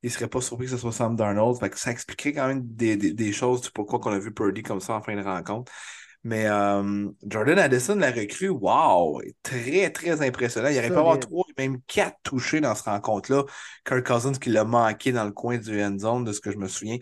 il 0.03 0.11
serait 0.11 0.29
pas 0.29 0.43
surpris 0.43 0.67
que 0.67 0.73
ce 0.73 0.77
soit 0.77 0.93
Sam 0.93 1.17
Darnold. 1.17 1.59
Fait 1.59 1.71
que 1.71 1.79
ça 1.79 1.91
expliquerait 1.91 2.35
quand 2.35 2.47
même 2.47 2.61
des, 2.63 2.99
des, 2.99 3.15
des 3.15 3.33
choses 3.33 3.63
du 3.63 3.71
pourquoi 3.71 4.01
qu'on 4.01 4.13
a 4.13 4.19
vu 4.19 4.35
Purdy 4.35 4.63
comme 4.63 4.81
ça 4.81 4.93
en 4.95 5.03
fin 5.03 5.17
de 5.17 5.23
rencontre. 5.23 5.73
Mais 6.25 6.47
euh, 6.47 7.09
Jordan 7.27 7.59
Addison, 7.59 7.95
la 7.97 8.11
recrue, 8.11 8.51
wow, 8.51 9.23
très, 9.43 9.91
très 9.93 10.21
impressionnant. 10.21 10.69
Il 10.69 10.77
aurait 10.79 10.91
pu 10.91 10.97
avoir 10.97 11.19
trois, 11.19 11.47
même 11.57 11.81
quatre 11.87 12.19
touchés 12.23 12.61
dans 12.61 12.75
cette 12.75 12.85
rencontre-là. 12.85 13.45
Kirk 13.87 14.07
Cousins 14.07 14.33
qui 14.33 14.51
l'a 14.51 14.65
manqué 14.65 15.13
dans 15.13 15.25
le 15.25 15.33
coin 15.33 15.57
du 15.57 15.83
end 15.83 15.97
zone, 15.99 16.25
de 16.25 16.33
ce 16.33 16.41
que 16.41 16.51
je 16.51 16.59
me 16.59 16.69
souviens. 16.69 16.99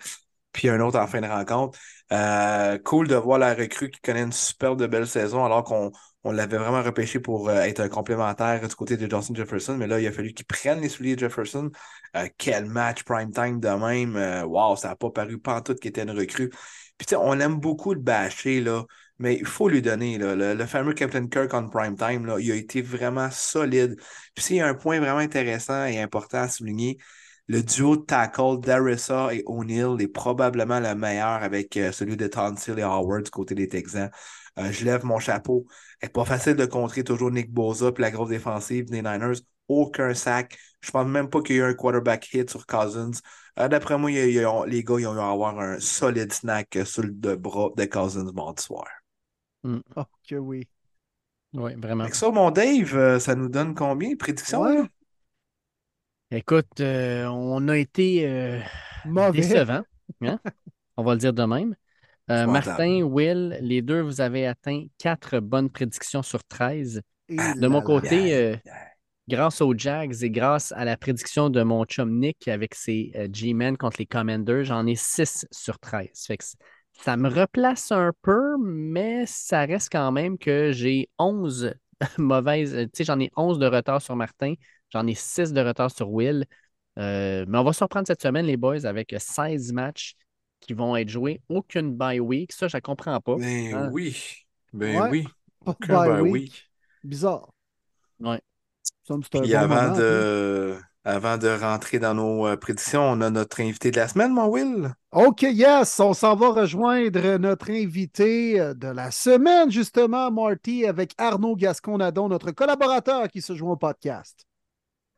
Puis 0.53 0.68
un 0.68 0.78
autre 0.80 0.99
en 0.99 1.09
fin 1.09 1.20
de 1.20 1.26
rencontre. 1.26 1.78
Euh, 2.12 2.78
cool 2.84 3.09
de 3.09 3.16
voir 3.16 3.38
la 3.38 3.53
recrue 3.55 3.90
qui 3.90 4.01
connaît 4.01 4.22
une 4.22 4.32
superbe 4.32 4.78
de 4.78 4.86
belle 4.86 5.09
saison 5.09 5.44
alors 5.44 5.64
qu'on 5.64 5.90
on 6.27 6.33
l'avait 6.33 6.59
vraiment 6.59 6.83
repêché 6.83 7.20
pour 7.20 7.49
euh, 7.49 7.61
être 7.62 7.81
un 7.81 7.89
complémentaire 7.89 8.66
du 8.66 8.74
côté 8.74 8.97
de 8.97 9.09
Justin 9.09 9.35
Jefferson. 9.35 9.77
Mais 9.77 9.87
là, 9.87 10.01
il 10.01 10.07
a 10.09 10.12
fallu 10.12 10.33
qu'il 10.35 10.45
prenne 10.45 10.81
les 10.81 10.89
souliers 10.89 11.14
de 11.14 11.20
Jefferson. 11.20 11.70
Euh, 12.16 12.29
quel 12.37 12.66
match 12.66 13.05
prime 13.05 13.31
time 13.31 13.61
de 13.61 13.68
même. 13.68 14.16
Euh, 14.16 14.45
wow, 14.45 14.74
ça 14.77 14.89
n'a 14.89 14.97
pas 14.97 15.11
paru 15.11 15.39
pantoute 15.39 15.79
qu'il 15.79 15.91
était 15.91 16.03
une 16.03 16.11
recrue. 16.11 16.49
Puis 16.99 17.07
tu 17.07 17.11
sais, 17.11 17.16
on 17.16 17.39
aime 17.39 17.57
beaucoup 17.61 17.95
le 17.95 18.01
bâcher, 18.01 18.61
là. 18.61 18.85
Mais 19.18 19.37
il 19.37 19.47
faut 19.47 19.68
lui 19.68 19.81
donner, 19.81 20.18
le, 20.18 20.66
fameux 20.66 20.93
Captain 20.93 21.27
Kirk 21.29 21.55
on 21.55 21.70
prime 21.70 21.97
time, 21.97 22.27
là, 22.27 22.39
il 22.39 22.53
a 22.53 22.55
été 22.55 22.83
vraiment 22.83 23.31
solide. 23.31 23.97
Puis 24.35 24.45
s'il 24.45 24.57
y 24.57 24.61
a 24.61 24.66
un 24.66 24.74
point 24.74 24.99
vraiment 24.99 25.18
intéressant 25.18 25.87
et 25.87 26.01
important 26.01 26.39
à 26.39 26.49
souligner, 26.49 26.99
le 27.49 27.62
duo 27.62 27.97
de 27.97 28.03
tackle 28.03 28.61
d'Arissa 28.61 29.33
et 29.33 29.43
O'Neill 29.47 29.97
est 30.01 30.09
probablement 30.09 30.81
le 30.81 30.95
meilleur 30.95 31.43
avec 31.43 31.77
euh, 31.77 31.93
celui 31.93 32.16
de 32.16 32.27
Tonsil 32.27 32.79
et 32.79 32.83
Howard 32.83 33.22
du 33.24 33.31
côté 33.31 33.55
des 33.55 33.68
Texans. 33.68 34.11
Euh, 34.59 34.73
je 34.73 34.85
lève 34.85 35.05
mon 35.05 35.19
chapeau. 35.19 35.67
C'est 36.03 36.13
pas 36.13 36.25
facile 36.25 36.55
de 36.57 36.67
contrer 36.67 37.05
toujours 37.05 37.31
Nick 37.31 37.53
Boza 37.53 37.93
puis 37.93 38.03
la 38.03 38.11
grosse 38.11 38.29
défensive 38.31 38.87
des 38.87 39.03
Niners. 39.03 39.41
Aucun 39.69 40.15
sac. 40.15 40.57
Je 40.81 40.91
pense 40.91 41.07
même 41.09 41.29
pas 41.29 41.43
qu'il 41.43 41.57
y 41.57 41.59
ait 41.59 41.63
eu 41.63 41.65
un 41.65 41.75
quarterback 41.75 42.33
hit 42.33 42.49
sur 42.51 42.67
Cousins. 42.67 43.11
Euh, 43.59 43.69
D'après 43.69 43.99
moi, 43.99 44.11
il 44.11 44.17
y 44.17 44.21
a- 44.21 44.27
il 44.27 44.35
y 44.35 44.41
a- 44.45 44.67
les 44.67 44.85
gars, 44.85 44.97
ils 44.99 45.07
ont 45.07 45.15
eu 45.17 45.19
à 45.19 45.31
avoir 45.31 45.59
un 45.59 45.79
solide 45.81 46.33
snack 46.33 46.79
sur 46.85 47.03
le 47.03 47.11
de 47.13 47.35
bras 47.35 47.71
de 47.77 47.85
Cousins 47.87 48.31
mardi 48.33 48.63
soir. 48.63 48.87
Oh, 49.97 50.07
que 50.29 50.37
oui. 50.37 50.69
Oui, 51.55 51.75
vraiment. 51.77 52.05
Avec 52.05 52.15
ça, 52.15 52.31
mon 52.31 52.51
Dave, 52.51 52.95
euh, 52.97 53.19
ça 53.19 53.35
nous 53.35 53.49
donne 53.49 53.75
combien? 53.75 54.15
Prédiction? 54.17 54.61
Ouais. 54.63 54.77
là? 54.77 54.89
Écoute, 56.31 56.81
euh, 56.81 57.27
on 57.27 57.69
a 57.69 57.77
été 57.79 58.27
euh, 58.29 58.61
Mauvais. 59.05 59.41
décevants. 59.43 59.83
hein? 60.23 60.41
on 60.97 61.05
va 61.05 61.15
le 61.15 61.19
dire 61.21 61.33
de 61.33 61.45
même. 61.45 61.77
Euh. 62.31 62.47
Martin, 62.47 63.03
Will, 63.03 63.59
les 63.61 63.83
deux, 63.83 64.01
vous 64.01 64.20
avez 64.20 64.47
atteint 64.47 64.85
quatre 64.99 65.39
bonnes 65.41 65.70
prédictions 65.70 66.22
sur 66.22 66.43
13. 66.45 67.03
Et 67.29 67.37
Ah, 67.39 67.55
De 67.55 67.66
mon 67.68 67.81
côté, 67.83 68.16
yeah, 68.29 68.37
euh, 68.39 68.57
grâce 69.29 69.61
aux 69.61 69.74
Jags 69.77 70.22
et 70.22 70.31
grâce 70.31 70.72
à 70.72 70.85
la 70.85 70.97
prédiction 70.97 71.51
de 71.51 71.62
mon 71.62 71.85
chum 71.85 72.18
Nick 72.18 72.49
avec 72.49 72.74
ses 72.74 73.12
euh, 73.16 73.29
G-Men 73.33 73.77
contre 73.77 73.97
les 73.99 74.07
Commanders, 74.07 74.64
j'en 74.64 74.87
ai 74.87 74.97
6 74.97 75.47
sur 75.51 75.79
13. 75.79 76.24
Fait 76.27 76.37
que 76.37 76.45
c- 76.45 76.57
ça 77.03 77.16
me 77.16 77.29
replace 77.29 77.93
un 77.93 78.12
peu, 78.22 78.57
mais 78.62 79.24
ça 79.27 79.61
reste 79.64 79.91
quand 79.93 80.11
même 80.12 80.39
que 80.39 80.72
j'ai 80.72 81.09
11 81.18 81.74
mauvaises. 82.18 82.72
Tu 82.74 82.89
sais, 82.95 83.05
j'en 83.05 83.20
ai 83.20 83.31
11 83.37 83.59
de 83.59 83.66
retard 83.66 84.01
sur 84.03 84.16
Martin, 84.16 84.55
j'en 84.93 85.07
ai 85.07 85.14
6 85.14 85.53
de 85.53 85.61
retard 85.61 85.91
sur 85.91 86.11
Will. 86.11 86.45
Mais 86.97 87.45
on 87.59 87.62
va 87.64 87.72
se 87.72 87.85
reprendre 87.85 88.07
cette 88.07 88.22
semaine, 88.22 88.47
les 88.47 88.57
boys, 88.57 88.85
avec 88.87 89.14
16 89.18 89.72
matchs 89.72 90.14
qui 90.61 90.75
vont 90.75 90.97
être 90.97 91.09
joués. 91.09 91.41
Aucune 91.49 91.95
bye 91.97 92.21
week. 92.21 92.53
Ça, 92.53 92.69
je 92.69 92.77
ne 92.77 92.81
comprends 92.81 93.21
pas. 93.21 93.37
Ben 93.37 93.75
hein. 93.75 93.91
oui. 93.93 94.17
Ben 94.73 95.01
Ouais. 95.01 95.09
oui. 95.11 95.29
Pas 95.65 95.73
de 95.73 95.77
Aucun 95.83 95.95
bye 96.05 96.21
week. 96.23 96.33
week. 96.33 96.71
Bizarre. 97.05 97.51
Un 99.09 99.21
Puis 99.41 99.53
bon 99.53 99.55
avant 99.55 99.83
moment, 99.83 99.95
hein. 99.95 99.99
de, 99.99 100.77
avant 101.05 101.39
de 101.39 101.49
rentrer 101.49 101.99
dans 101.99 102.15
nos 102.15 102.47
euh, 102.47 102.57
prédictions, 102.57 103.03
on 103.03 103.21
a 103.21 103.31
notre 103.31 103.61
invité 103.61 103.91
de 103.91 103.97
la 103.97 104.09
semaine, 104.09 104.33
mon 104.33 104.47
Will. 104.49 104.95
OK, 105.13 105.43
yes, 105.43 106.01
on 106.01 106.15
s'en 106.15 106.37
va 106.37 106.51
rejoindre 106.51 107.37
notre 107.39 107.71
invité 107.71 108.61
euh, 108.61 108.75
de 108.75 108.89
la 108.89 109.11
semaine, 109.11 109.71
justement, 109.71 110.31
Marty, 110.31 110.87
avec 110.87 111.15
Arnaud 111.19 111.57
Gasconadon, 111.57 112.29
notre 112.29 112.51
collaborateur 112.53 113.29
qui 113.29 113.43
se 113.43 113.55
joint 113.55 113.73
au 113.73 113.77
podcast. 113.77 114.45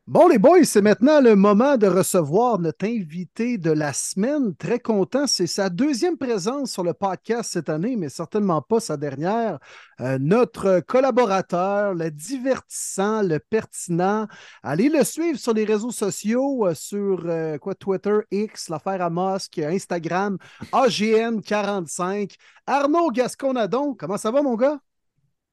Bon, 0.09 0.27
les 0.27 0.39
boys, 0.39 0.63
c'est 0.63 0.81
maintenant 0.81 1.21
le 1.21 1.35
moment 1.35 1.77
de 1.77 1.85
recevoir 1.85 2.57
notre 2.57 2.87
invité 2.87 3.59
de 3.59 3.69
la 3.69 3.93
semaine. 3.93 4.55
Très 4.55 4.79
content. 4.79 5.27
C'est 5.27 5.45
sa 5.45 5.69
deuxième 5.69 6.17
présence 6.17 6.71
sur 6.71 6.83
le 6.83 6.95
podcast 6.95 7.51
cette 7.53 7.69
année, 7.69 7.95
mais 7.95 8.09
certainement 8.09 8.59
pas 8.63 8.79
sa 8.79 8.97
dernière. 8.97 9.59
Euh, 10.01 10.17
notre 10.19 10.79
collaborateur, 10.79 11.93
le 11.93 12.09
divertissant, 12.09 13.21
le 13.21 13.37
pertinent. 13.37 14.25
Allez 14.63 14.89
le 14.89 15.03
suivre 15.03 15.37
sur 15.37 15.53
les 15.53 15.63
réseaux 15.63 15.91
sociaux, 15.91 16.65
euh, 16.65 16.73
sur 16.73 17.21
euh, 17.27 17.59
quoi, 17.59 17.75
Twitter, 17.75 18.17
X, 18.31 18.69
l'affaire 18.69 19.03
à 19.03 19.11
Mosque, 19.11 19.59
Instagram, 19.59 20.39
AGN45. 20.71 22.33
Arnaud 22.65 23.11
Gasconadon, 23.11 23.93
comment 23.93 24.17
ça 24.17 24.31
va, 24.31 24.41
mon 24.41 24.55
gars? 24.55 24.79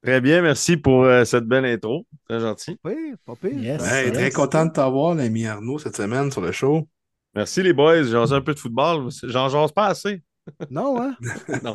Très 0.06 0.20
bien, 0.20 0.40
merci 0.40 0.76
pour 0.76 1.02
euh, 1.02 1.24
cette 1.24 1.46
belle 1.46 1.64
intro. 1.64 2.06
Très 2.28 2.38
gentil. 2.38 2.78
Oui, 2.84 2.94
pas 3.24 3.34
pire. 3.34 3.58
Yes. 3.58 3.82
Hey, 3.92 4.04
yes. 4.06 4.12
très 4.14 4.30
content 4.30 4.66
de 4.66 4.70
t'avoir, 4.70 5.16
l'ami 5.16 5.48
Arnaud, 5.48 5.80
cette 5.80 5.96
semaine 5.96 6.30
sur 6.30 6.40
le 6.40 6.52
show. 6.52 6.86
Merci 7.34 7.60
les 7.60 7.72
boys. 7.72 8.04
J'en 8.04 8.30
un 8.32 8.40
peu 8.40 8.54
de 8.54 8.58
football. 8.60 9.08
J'en 9.24 9.48
jase 9.48 9.72
pas 9.72 9.86
assez. 9.88 10.22
Non, 10.70 11.02
hein? 11.02 11.16
Non. 11.64 11.74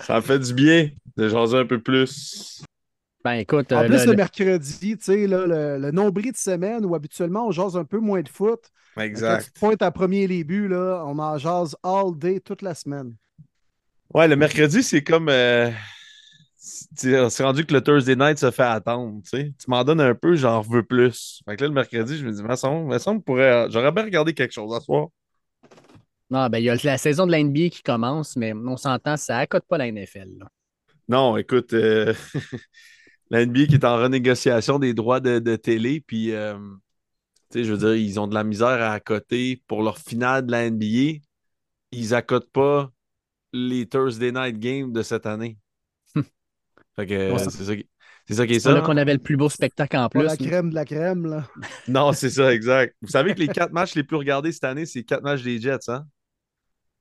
Ça 0.00 0.14
me 0.16 0.20
fait 0.20 0.38
du 0.38 0.54
bien 0.54 0.90
de 1.16 1.28
jaser 1.28 1.58
un 1.58 1.66
peu 1.66 1.82
plus. 1.82 2.62
Ben 3.24 3.32
écoute, 3.32 3.72
En 3.72 3.82
euh, 3.82 3.88
plus, 3.88 4.06
le- 4.06 4.14
mercredi, 4.14 4.96
tu 4.96 5.04
sais, 5.04 5.26
là, 5.26 5.44
le, 5.44 5.78
le 5.78 5.90
nombril 5.90 6.30
de 6.30 6.36
semaine 6.36 6.84
où 6.84 6.94
habituellement 6.94 7.48
on 7.48 7.50
jase 7.50 7.76
un 7.76 7.84
peu 7.84 7.98
moins 7.98 8.22
de 8.22 8.28
foot. 8.28 8.60
Quand 8.94 9.00
tu 9.02 9.06
Exact. 9.08 9.50
pointes 9.58 9.82
à 9.82 9.90
premier 9.90 10.28
les 10.28 10.44
buts, 10.44 10.68
là, 10.68 11.02
on 11.04 11.18
en 11.18 11.36
jase 11.36 11.74
all 11.82 12.16
day 12.16 12.38
toute 12.38 12.62
la 12.62 12.76
semaine. 12.76 13.16
Ouais, 14.14 14.28
le 14.28 14.36
mercredi, 14.36 14.84
c'est 14.84 15.02
comme. 15.02 15.28
euh, 15.28 15.68
c'est 16.62 17.42
rendu 17.42 17.66
que 17.66 17.74
le 17.74 17.80
Thursday 17.80 18.14
night 18.14 18.38
se 18.38 18.50
fait 18.52 18.62
attendre. 18.62 19.20
Tu 19.28 19.52
m'en 19.66 19.82
donnes 19.82 20.00
un 20.00 20.14
peu, 20.14 20.36
j'en 20.36 20.60
veux 20.60 20.84
plus. 20.84 21.42
Fait 21.44 21.56
que 21.56 21.62
là, 21.62 21.68
le 21.68 21.74
mercredi, 21.74 22.16
je 22.16 22.24
me 22.24 22.30
dis, 22.30 22.42
me 22.42 22.98
semble 22.98 23.22
pourrait- 23.22 23.66
j'aurais 23.68 23.90
bien 23.90 24.04
regardé 24.04 24.32
quelque 24.32 24.52
chose 24.52 24.72
à 24.72 24.80
soir. 24.80 25.08
non, 26.30 26.48
ben, 26.48 26.58
il 26.58 26.64
y 26.64 26.70
a 26.70 26.76
la 26.84 26.98
saison 26.98 27.26
de 27.26 27.32
la 27.32 27.40
NBA 27.40 27.68
qui 27.68 27.82
commence, 27.82 28.36
mais 28.36 28.52
on 28.54 28.76
s'entend, 28.76 29.16
ça 29.16 29.38
accote 29.38 29.64
pas 29.68 29.76
la 29.76 29.88
NFL. 29.88 30.38
là. 30.38 30.46
Non, 31.08 31.36
écoute, 31.36 31.72
euh, 31.72 32.14
la 33.30 33.44
NBA 33.44 33.66
qui 33.66 33.74
est 33.74 33.84
en 33.84 33.96
renégociation 33.96 34.78
des 34.78 34.94
droits 34.94 35.18
de, 35.20 35.40
de 35.40 35.56
télé, 35.56 36.00
puis, 36.00 36.32
euh, 36.32 36.56
tu 37.50 37.58
sais, 37.58 37.64
je 37.64 37.72
veux 37.72 37.78
dire, 37.78 37.94
ils 37.96 38.20
ont 38.20 38.28
de 38.28 38.34
la 38.34 38.44
misère 38.44 38.68
à 38.68 38.92
accoter 38.92 39.62
pour 39.66 39.82
leur 39.82 39.98
finale 39.98 40.46
de 40.46 40.52
la 40.52 40.70
NBA. 40.70 41.18
Ils 41.90 42.14
accotent 42.14 42.50
pas 42.52 42.90
les 43.52 43.88
Thursday 43.88 44.32
Night 44.32 44.58
Games 44.58 44.92
de 44.92 45.02
cette 45.02 45.26
année. 45.26 45.58
Fait 46.96 47.06
que 47.06 47.38
c'est 47.38 47.50
ça, 47.64 47.76
qui- 47.76 47.88
c'est 48.28 48.34
ça 48.34 48.46
qui 48.46 48.54
est 48.54 48.66
là 48.66 48.80
qu'on 48.82 48.96
avait 48.96 49.14
le 49.14 49.18
plus 49.18 49.36
beau 49.36 49.48
spectacle 49.48 49.96
en 49.96 50.08
Pas 50.08 50.20
plus. 50.20 50.24
la 50.24 50.36
crème 50.36 50.70
de 50.70 50.74
la 50.74 50.84
crème, 50.84 51.26
là. 51.26 51.44
Non, 51.88 52.12
c'est 52.12 52.30
ça, 52.30 52.52
exact. 52.52 52.94
Vous 53.02 53.08
savez 53.08 53.34
que 53.34 53.40
les 53.40 53.48
quatre 53.48 53.72
matchs 53.72 53.94
les 53.94 54.04
plus 54.04 54.16
regardés 54.16 54.52
cette 54.52 54.64
année, 54.64 54.86
c'est 54.86 55.00
les 55.00 55.04
quatre 55.04 55.22
matchs 55.22 55.42
des 55.42 55.60
Jets, 55.60 55.88
hein? 55.88 56.06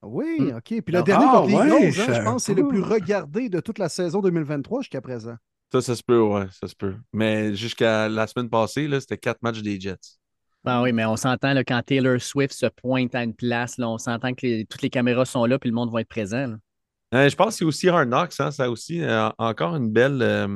Oui, 0.04 0.38
Hmm. 0.40 0.56
OK. 0.58 0.64
Puis 0.64 0.84
le 0.88 0.98
Ah, 1.00 1.04
dernier 1.04 1.26
contre 1.28 1.48
les 1.48 1.54
Eagles, 1.54 2.02
hein, 2.02 2.14
je 2.16 2.22
pense 2.24 2.36
que 2.38 2.46
c'est 2.54 2.60
le 2.60 2.68
plus 2.68 2.82
regardé 2.82 3.50
de 3.50 3.60
toute 3.60 3.78
la 3.78 3.88
saison 3.90 4.20
2023 4.22 4.82
jusqu'à 4.82 5.02
présent. 5.02 5.36
Ça, 5.72 5.80
ça 5.82 5.96
se 5.96 6.02
peut, 6.04 6.20
ouais, 6.20 6.48
ça 6.60 6.68
se 6.68 6.76
peut. 6.76 6.96
Mais 7.14 7.56
jusqu'à 7.56 8.10
la 8.10 8.26
semaine 8.28 8.50
passée, 8.50 8.88
là, 8.88 9.00
c'était 9.00 9.18
quatre 9.18 9.42
matchs 9.44 9.62
des 9.62 9.80
Jets. 9.80 10.18
Ah 10.66 10.82
oui, 10.82 10.92
mais 10.92 11.06
on 11.06 11.16
s'entend 11.16 11.54
là, 11.54 11.64
quand 11.64 11.82
Taylor 11.86 12.20
Swift 12.22 12.54
se 12.54 12.66
pointe 12.66 13.16
à 13.16 13.24
une 13.24 13.34
place, 13.36 13.78
là, 13.78 13.88
on 13.90 13.98
s'entend 13.98 14.34
que 14.34 14.46
les- 14.46 14.66
toutes 14.66 14.82
les 14.82 14.90
caméras 14.90 15.26
sont 15.26 15.46
là 15.46 15.58
puis 15.60 15.70
le 15.70 15.76
monde 15.76 15.92
va 15.92 16.02
être 16.02 16.08
présent. 16.10 16.48
là. 16.48 16.56
Euh, 17.14 17.28
je 17.28 17.36
pense 17.36 17.48
que 17.48 17.60
c'est 17.60 17.66
aussi 17.66 17.90
Hard 17.90 18.08
Knocks, 18.08 18.40
hein, 18.40 18.52
ça 18.52 18.70
aussi 18.70 19.02
euh, 19.02 19.30
encore 19.38 19.76
une 19.76 19.92
belle, 19.92 20.22
euh, 20.22 20.48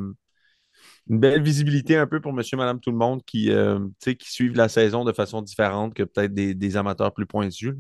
une 1.10 1.20
belle 1.20 1.42
visibilité 1.42 1.98
un 1.98 2.08
peu 2.08 2.22
pour 2.22 2.32
monsieur, 2.32 2.56
madame, 2.56 2.80
tout 2.80 2.92
le 2.92 2.98
monde 2.98 3.22
qui, 3.26 3.52
qui 4.02 4.32
suivent 4.32 4.56
la 4.56 4.70
saison 4.70 5.04
de 5.04 5.12
façon 5.12 5.42
différente 5.42 5.94
que 5.94 6.04
peut-être 6.04 6.34
des, 6.34 6.78
amateurs 6.78 7.14
plus 7.14 7.26
pointus. 7.26 7.76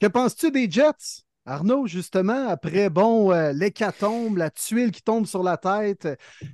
Que 0.00 0.06
penses-tu 0.06 0.50
des 0.50 0.70
Jets? 0.70 1.22
Arnaud, 1.44 1.86
justement, 1.86 2.46
après, 2.48 2.90
bon, 2.90 3.30
l'hécatombe, 3.52 4.36
la 4.36 4.50
tuile 4.50 4.90
qui 4.90 5.00
tombe 5.00 5.24
sur 5.24 5.42
la 5.42 5.56
tête 5.56 6.06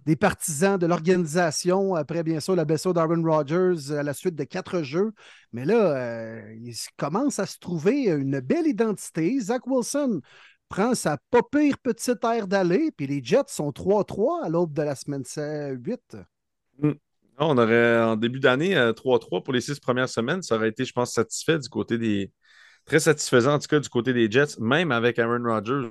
des 0.07 0.15
partisans 0.15 0.79
de 0.79 0.87
l'organisation, 0.87 1.97
après, 1.97 2.23
bien 2.23 2.39
sûr, 2.39 2.55
la 2.55 2.65
blessure 2.65 2.95
d'Aaron 2.95 3.23
Rodgers 3.25 3.93
à 3.93 4.05
la 4.05 4.15
suite 4.15 4.37
de 4.37 4.45
quatre 4.45 4.83
jeux. 4.83 5.13
Mais 5.53 5.65
là, 5.65 6.43
il 6.53 6.75
commence 6.97 7.41
à 7.41 7.47
se 7.47 7.59
trouver 7.59 8.09
une 8.09 8.39
belle 8.39 8.69
identité. 8.69 9.41
Zach 9.41 9.67
Wilson 9.67 10.21
prend 10.69 10.95
sa 10.95 11.19
pas 11.31 11.43
pire 11.43 11.79
petite 11.79 12.25
aire 12.25 12.47
d'aller, 12.47 12.91
puis 12.97 13.07
les 13.07 13.23
Jets 13.23 13.43
sont 13.49 13.71
3-3 13.71 14.45
à 14.45 14.49
l'aube 14.49 14.73
de 14.73 14.83
la 14.83 14.95
semaine 14.95 15.25
8. 15.27 16.17
On 17.39 17.59
aurait, 17.59 18.01
en 18.03 18.17
début 18.17 18.41
d'année, 18.41 18.77
euh, 18.77 18.93
3-3 18.93 19.43
pour 19.43 19.53
les 19.53 19.61
six 19.61 19.81
premières 19.81 20.09
semaines. 20.09 20.43
Ça 20.43 20.57
aurait 20.57 20.69
été, 20.69 20.85
je 20.85 20.93
pense, 20.93 21.13
satisfait 21.13 21.59
du 21.59 21.69
côté 21.69 21.99
des. 21.99 22.33
Très 22.85 23.01
satisfaisant, 23.01 23.55
en 23.55 23.59
tout 23.59 23.67
cas, 23.67 23.81
du 23.81 23.89
côté 23.89 24.13
des 24.13 24.31
Jets, 24.31 24.59
même 24.61 24.93
avec 24.93 25.19
Aaron 25.19 25.43
Rodgers. 25.43 25.91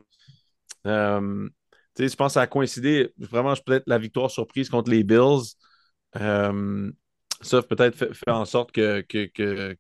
Euh, 0.86 1.50
je 1.98 2.16
pense 2.16 2.30
que 2.30 2.34
ça 2.34 2.42
a 2.42 2.48
coïncidé 2.48 3.12
vraiment, 3.18 3.54
peut-être, 3.66 3.84
la 3.88 3.98
victoire 3.98 4.30
surprise 4.30 4.70
contre 4.70 4.92
les 4.92 5.04
Bills. 5.04 5.56
Euh, 6.18 6.92
ça 7.44 7.62
peut-être 7.62 7.96
fait, 7.98 8.14
fait 8.14 8.32
en 8.32 8.46
sorte 8.46 8.72
que, 8.72 9.02
que, 9.02 9.26
que, 9.28 9.76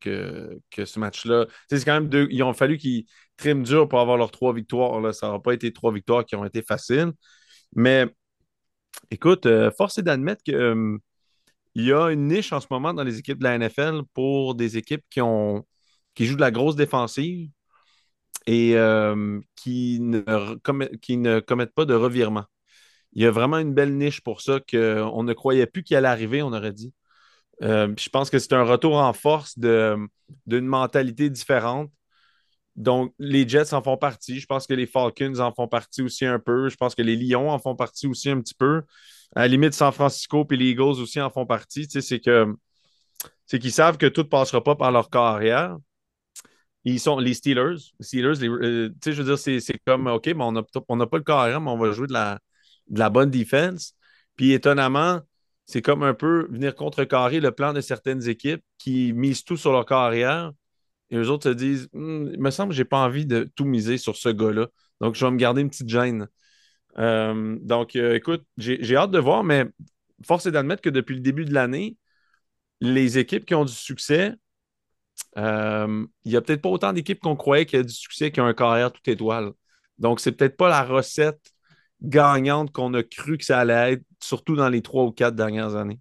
que, 0.72 0.86
ce 0.86 1.00
match-là. 1.00 1.48
C'est 1.70 1.84
quand 1.86 1.94
même 1.94 2.10
deux. 2.10 2.28
Ils 2.32 2.44
ont 2.44 2.54
fallu 2.54 2.78
qu'ils 2.78 3.06
triment 3.38 3.64
dur 3.64 3.88
pour 3.90 4.00
avoir 4.00 4.18
leurs 4.18 4.32
trois 4.32 4.54
victoires. 4.54 5.00
Là. 5.02 5.14
Ça 5.14 5.28
n'aura 5.28 5.42
pas 5.42 5.54
été 5.54 5.74
trois 5.74 5.94
victoires 5.94 6.26
qui 6.26 6.36
ont 6.36 6.46
été 6.46 6.62
faciles. 6.62 7.12
Mais 7.76 8.08
écoute, 9.12 9.46
euh, 9.46 9.72
force 9.72 9.98
est 9.98 10.04
d'admettre 10.04 10.44
que. 10.44 10.52
euh, 10.52 10.98
y 11.76 11.94
a 11.94 12.10
une 12.12 12.28
niche 12.30 12.54
en 12.54 12.62
ce 12.62 12.68
moment 12.72 12.94
dans 12.94 13.04
les 13.04 13.20
équipes 13.20 13.40
de 13.40 13.44
la 13.46 13.56
NFL 13.56 14.04
pour 14.14 14.56
des 14.56 14.78
équipes 14.78 15.04
qui 15.10 15.22
ont 15.22 15.66
qui 16.16 16.26
jouent 16.28 16.36
de 16.38 16.42
la 16.42 16.52
grosse 16.52 16.76
défensive 16.76 17.50
et 18.48 18.76
euh, 18.76 19.40
qui, 19.56 20.00
ne, 20.02 20.22
commet- 20.64 20.98
qui 21.00 21.18
ne 21.18 21.40
commettent 21.40 21.74
pas 21.74 21.86
de 21.86 21.94
revirement. 21.94 22.46
Il 23.14 23.24
y 23.24 23.26
a 23.26 23.32
vraiment 23.32 23.60
une 23.60 23.74
belle 23.74 23.98
niche 23.98 24.22
pour 24.22 24.42
ça 24.42 24.60
qu'on 24.62 25.24
ne 25.24 25.34
croyait 25.34 25.68
plus 25.68 25.84
qu'il 25.84 25.98
allait 25.98 26.08
arriver, 26.10 26.44
on 26.44 26.54
aurait 26.54 26.74
dit. 26.74 26.94
Euh, 27.64 27.94
je 27.98 28.10
pense 28.10 28.30
que 28.30 28.40
c'est 28.40 28.54
un 28.54 28.64
retour 28.64 28.96
en 28.98 29.14
force 29.14 29.58
d'une 29.58 30.10
mentalité 30.66 31.30
différente. 31.30 31.92
Donc, 32.76 33.14
les 33.20 33.48
Jets 33.48 33.74
en 33.74 33.84
font 33.84 33.98
partie. 33.98 34.40
Je 34.40 34.48
pense 34.48 34.68
que 34.68 34.74
les 34.74 34.88
Falcons 34.88 35.40
en 35.40 35.54
font 35.54 35.68
partie 35.68 36.02
aussi 36.02 36.26
un 36.26 36.40
peu. 36.40 36.70
Je 36.70 36.76
pense 36.76 36.96
que 36.96 37.02
les 37.04 37.16
Lions 37.16 37.50
en 37.52 37.60
font 37.60 37.76
partie 37.76 38.08
aussi 38.08 38.30
un 38.32 38.42
petit 38.42 38.56
peu. 38.56 38.84
À 39.36 39.42
la 39.42 39.48
limite, 39.50 39.74
San 39.74 39.92
Francisco 39.92 40.48
et 40.52 40.58
les 40.58 40.70
Eagles 40.72 41.02
aussi 41.02 41.22
en 41.22 41.30
font 41.30 41.46
partie. 41.46 41.88
Tu 41.88 42.02
sais, 42.02 42.02
c'est 42.02 42.20
que 42.20 42.56
c'est 43.46 43.60
qu'ils 43.60 43.72
savent 43.74 43.98
que 43.98 44.08
tout 44.08 44.22
ne 44.24 44.28
passera 44.28 44.64
pas 44.64 44.76
par 44.76 44.92
leur 44.92 45.10
carrière. 45.10 45.78
Ils 46.86 47.00
sont 47.00 47.18
les 47.20 47.34
Steelers. 47.34 47.78
Steelers, 48.00 48.36
les- 48.42 48.50
euh, 48.50 48.90
tu 48.90 48.96
sais, 49.06 49.14
je 49.14 49.22
veux 49.22 49.36
dire, 49.36 49.38
c'est 49.62 49.80
comme 49.86 50.08
OK, 50.08 50.28
mais 50.28 50.44
on 50.44 50.52
n'a 50.52 50.64
on 50.90 50.96
n'a 50.98 51.08
pas 51.08 51.18
le 51.18 51.24
carrière, 51.24 51.62
mais 51.62 51.72
on 51.72 51.78
va 51.78 51.92
jouer 51.92 52.08
de 52.08 52.14
la, 52.14 52.40
de 52.88 53.00
la 53.00 53.10
bonne 53.10 53.30
défense. 53.32 53.96
Puis 54.36 54.52
étonnamment, 54.52 55.22
c'est 55.66 55.82
comme 55.82 56.04
un 56.04 56.14
peu 56.14 56.48
venir 56.52 56.76
contrecarrer 56.76 57.40
le 57.40 57.52
plan 57.52 57.74
de 57.74 57.82
certaines 57.82 58.28
équipes 58.28 58.64
qui 58.78 59.14
misent 59.14 59.44
tout 59.44 59.58
sur 59.58 59.72
leur 59.72 59.86
carrière. 59.86 60.52
Et 61.10 61.18
eux 61.18 61.30
autres 61.30 61.50
se 61.50 61.56
disent 61.56 61.90
Hum, 61.94 62.30
Il 62.34 62.42
me 62.42 62.52
semble 62.52 62.72
que 62.72 62.76
j'ai 62.76 62.86
pas 62.86 63.00
envie 63.04 63.26
de 63.26 63.50
tout 63.56 63.66
miser 63.66 63.98
sur 63.98 64.16
ce 64.18 64.30
gars-là. 64.30 64.68
Donc, 65.02 65.16
je 65.16 65.26
vais 65.26 65.32
me 65.32 65.38
garder 65.38 65.62
une 65.62 65.70
petite 65.70 65.90
gêne. 65.90 66.28
Euh, 67.00 67.58
donc, 67.62 67.96
euh, 67.96 68.16
écoute, 68.16 68.44
j'ai 68.58 68.96
hâte 68.96 69.12
de 69.12 69.20
voir, 69.20 69.44
mais 69.44 69.66
force 70.26 70.46
est 70.46 70.52
d'admettre 70.52 70.82
que 70.82 70.90
depuis 70.90 71.16
le 71.16 71.22
début 71.22 71.46
de 71.46 71.54
l'année, 71.54 71.98
les 72.82 73.18
équipes 73.18 73.46
qui 73.46 73.56
ont 73.56 73.66
du 73.66 73.74
succès, 73.74 74.36
euh, 75.38 76.06
il 76.26 76.32
n'y 76.32 76.38
a 76.38 76.42
peut-être 76.42 76.62
pas 76.62 76.70
autant 76.70 76.94
d'équipes 76.94 77.20
qu'on 77.20 77.36
croyait 77.36 77.66
qui 77.66 77.78
a 77.78 77.84
du 77.84 77.94
succès 77.94 78.32
qui 78.32 78.42
ont 78.42 78.46
un 78.46 78.54
carrière 78.54 78.92
toute 78.92 79.08
étoile. 79.08 79.52
Donc, 80.00 80.20
c'est 80.20 80.32
peut-être 80.34 80.58
pas 80.58 80.70
la 80.70 80.84
recette 80.84 81.53
gagnante 82.04 82.72
qu'on 82.72 82.94
a 82.94 83.04
cru 83.04 83.38
que 83.38 83.46
ça 83.46 83.60
allait 83.60 83.94
être, 83.94 84.04
surtout 84.22 84.56
dans 84.56 84.70
les 84.70 84.82
trois 84.82 85.06
ou 85.06 85.12
quatre 85.12 85.36
dernières 85.36 85.76
années. 85.76 86.00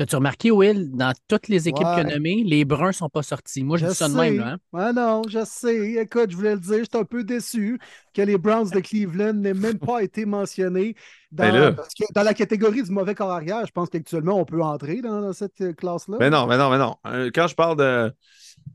As-tu 0.00 0.16
remarqué, 0.16 0.50
Will, 0.50 0.90
dans 0.92 1.12
toutes 1.28 1.48
les 1.48 1.68
équipes 1.68 1.84
Ouais. 1.84 2.00
a 2.00 2.04
nommées, 2.04 2.42
les 2.42 2.64
Bruns 2.64 2.86
ne 2.86 2.92
sont 2.92 3.10
pas 3.10 3.22
sortis? 3.22 3.62
Moi, 3.62 3.76
je, 3.76 3.86
dis 3.86 3.94
ça 3.94 4.08
de 4.08 4.14
même. 4.14 4.38
Là, 4.38 4.52
hein. 4.52 4.58
Ouais, 4.72 4.92
non, 4.94 5.20
je 5.28 5.44
sais. 5.44 5.92
Écoute, 6.00 6.30
je 6.30 6.36
voulais 6.36 6.54
le 6.54 6.60
dire, 6.60 6.78
j'étais 6.78 6.96
un 6.96 7.04
peu 7.04 7.22
déçu 7.22 7.78
que 8.14 8.22
les 8.22 8.38
Browns 8.38 8.70
de 8.70 8.80
Cleveland 8.80 9.34
n'aient 9.34 9.52
même 9.52 9.78
pas 9.78 10.02
été 10.02 10.24
mentionnés 10.24 10.94
dans, 11.30 11.52
Ben 11.52 11.72
parce 11.74 11.92
que 11.92 12.04
dans 12.14 12.22
la 12.22 12.32
catégorie 12.32 12.82
du 12.82 12.90
mauvais 12.90 13.14
corps 13.14 13.30
arrière. 13.30 13.66
Je 13.66 13.72
pense 13.72 13.90
qu'actuellement, 13.90 14.40
on 14.40 14.46
peut 14.46 14.62
entrer 14.62 15.02
dans, 15.02 15.20
dans 15.20 15.34
cette 15.34 15.60
euh, 15.60 15.74
classe-là. 15.74 16.16
Mais 16.18 16.30
non, 16.30 16.46
mais 16.46 16.56
non, 16.56 16.70
mais 16.70 16.78
non. 16.78 16.96
Euh, 17.06 17.30
Quand 17.34 17.46
je 17.46 17.54
parle 17.54 17.76
de. 17.76 18.10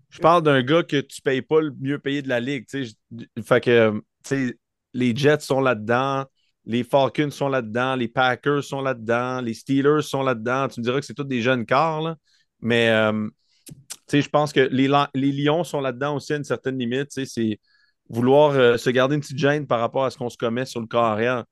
Je 0.09 0.19
parle 0.19 0.43
d'un 0.43 0.61
gars 0.61 0.83
que 0.83 1.01
tu 1.01 1.23
payes 1.23 1.41
pas 1.41 1.59
le 1.59 1.73
mieux 1.79 1.97
payé 1.97 2.21
de 2.21 2.29
la 2.29 2.39
ligue. 2.39 2.67
tu 2.67 2.85
sais. 2.85 2.95
Je- 3.11 3.41
Fait 3.41 3.61
que, 3.61 3.91
tu 3.91 4.01
sais, 4.49 4.59
les 4.93 5.15
Jets 5.15 5.39
sont 5.39 5.59
là-dedans, 5.59 6.25
les 6.65 6.83
Falcons 6.83 7.31
sont 7.31 7.49
là-dedans, 7.49 7.95
les 7.95 8.07
Packers 8.07 8.63
sont 8.63 8.81
là-dedans, 8.81 9.41
les 9.41 9.53
Steelers 9.53 10.01
sont 10.01 10.23
là-dedans. 10.23 10.67
Tu 10.67 10.79
me 10.79 10.83
diras 10.83 10.99
que 10.99 11.05
c'est 11.05 11.13
tous 11.13 11.23
des 11.23 11.41
jeunes 11.41 11.65
corps, 11.65 12.01
là. 12.01 12.15
Mais, 12.61 12.89
euh, 12.89 13.27
je 14.11 14.29
pense 14.29 14.53
que 14.53 14.61
les, 14.61 14.87
Lions 15.31 15.63
sont 15.63 15.81
là-dedans 15.81 16.15
aussi 16.15 16.33
à 16.33 16.37
une 16.37 16.43
certaine 16.43 16.77
limite. 16.77 17.11
C'est 17.11 17.59
vouloir 18.09 18.51
euh, 18.51 18.77
se 18.77 18.89
garder 18.89 19.15
une 19.15 19.21
petite 19.21 19.37
gêne 19.37 19.67
par 19.67 19.79
rapport 19.79 20.05
à 20.05 20.11
ce 20.11 20.17
qu'on 20.17 20.29
se 20.29 20.37
commet 20.37 20.65
sur 20.65 20.79
le 20.79 20.87
corps 20.87 21.05
arrière. 21.05 21.45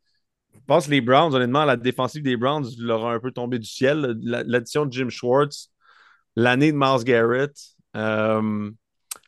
Je 0.53 0.59
pense 0.67 0.85
que 0.85 0.91
les 0.91 1.01
Browns, 1.01 1.33
honnêtement, 1.33 1.65
la 1.65 1.77
défensive 1.77 2.23
des 2.23 2.37
Browns 2.37 2.65
leur 2.79 3.05
a 3.05 3.13
un 3.13 3.19
peu 3.19 3.31
tombé 3.31 3.59
du 3.59 3.67
ciel. 3.67 4.17
La- 4.21 4.43
L'addition 4.43 4.85
de 4.85 4.93
Jim 4.93 5.09
Schwartz, 5.09 5.71
l'année 6.35 6.71
de 6.71 6.77
Miles 6.77 7.03
Garrett. 7.03 7.55
euh, 7.95 8.69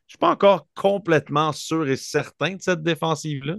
je 0.07 0.09
ne 0.09 0.17
suis 0.17 0.17
pas 0.19 0.29
encore 0.29 0.67
complètement 0.75 1.51
sûr 1.51 1.87
et 1.89 1.95
certain 1.95 2.55
de 2.55 2.61
cette 2.61 2.83
défensive-là. 2.83 3.55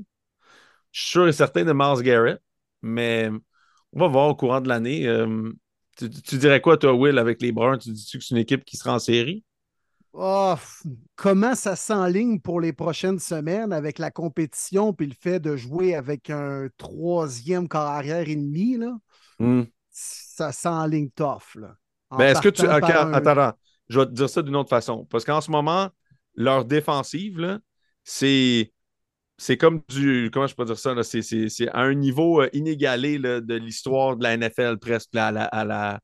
Je 0.97 1.03
suis 1.03 1.11
sûr 1.11 1.29
et 1.29 1.33
certain 1.33 1.63
de 1.63 1.75
Miles 1.75 2.03
Garrett, 2.03 2.41
mais 2.81 3.29
on 3.93 4.01
va 4.01 4.09
voir 4.09 4.29
au 4.29 4.35
courant 4.35 4.63
de 4.63 4.69
l'année. 4.69 5.07
Euh, 5.07 5.53
tu, 5.99 6.09
tu 6.09 6.39
dirais 6.39 6.63
quoi, 6.63 6.79
toi, 6.79 6.95
Will, 6.95 7.19
avec 7.19 7.43
les 7.43 7.53
Browns? 7.53 7.79
Tu 7.79 7.91
dis-tu 7.93 8.17
que 8.19 8.25
c'est 8.25 8.35
une 8.35 8.41
équipe 8.41 8.65
qui 8.65 8.79
sera 8.79 8.95
en 8.95 8.99
série? 8.99 9.45
Oh, 10.15 10.55
comment 11.17 11.55
ça 11.55 11.77
s'enligne 11.77 12.41
pour 12.41 12.63
les 12.63 12.73
prochaines 12.73 13.19
semaines 13.19 13.75
avec 13.75 13.99
la 13.99 14.11
compétition 14.11 14.95
puis 14.95 15.07
le 15.09 15.15
fait 15.21 15.39
de 15.39 15.55
jouer 15.55 15.95
avec 15.95 16.31
un 16.31 16.69
troisième 16.79 17.69
corps 17.69 17.83
arrière 17.83 18.27
et 18.27 18.35
demi, 18.37 18.79
là, 18.79 18.97
Hmm. 19.39 19.65
ça 19.91 20.51
s'enligne 20.53 21.11
tough. 21.11 21.57
Là. 21.57 21.77
En 22.09 22.17
Ben, 22.17 22.29
est-ce 22.29 22.41
que 22.41 22.49
tu. 22.49 22.63
partant 22.63 22.77
ok, 22.77 22.81
par 22.95 23.07
un- 23.09 23.13
attends, 23.13 23.31
attends. 23.33 23.59
Je 23.91 24.01
vais 24.01 24.07
te 24.07 24.13
dire 24.13 24.31
ça 24.31 24.41
d'une 24.41 24.57
autre 24.57 24.71
façon. 24.71 25.05
Parce 25.11 25.27
qu'en 25.27 25.43
ce 25.43 25.51
moment, 25.51 25.91
leur 26.35 26.65
défensive, 26.65 27.39
là, 27.39 27.59
c'est. 28.03 28.73
C'est 29.39 29.57
comme 29.57 29.83
du. 29.89 30.31
Comment 30.33 30.47
je 30.47 30.55
peux 30.55 30.65
dire 30.65 30.79
ça? 30.79 30.95
là? 30.95 31.03
C'est, 31.03 31.23
c'est- 31.23 31.49
c'est 31.49 31.69
à 31.69 31.81
un 31.81 31.95
niveau 31.95 32.41
euh, 32.43 32.49
inégalé 32.53 33.19
là, 33.19 33.41
de 33.41 33.55
l'histoire 33.55 34.17
de 34.17 34.23
la 34.23 34.33
NFL, 34.35 34.79
presque, 34.79 35.11
là, 35.13 35.27
à 35.29 35.33
la, 35.33 35.45
à 35.45 35.65
la- 35.65 36.01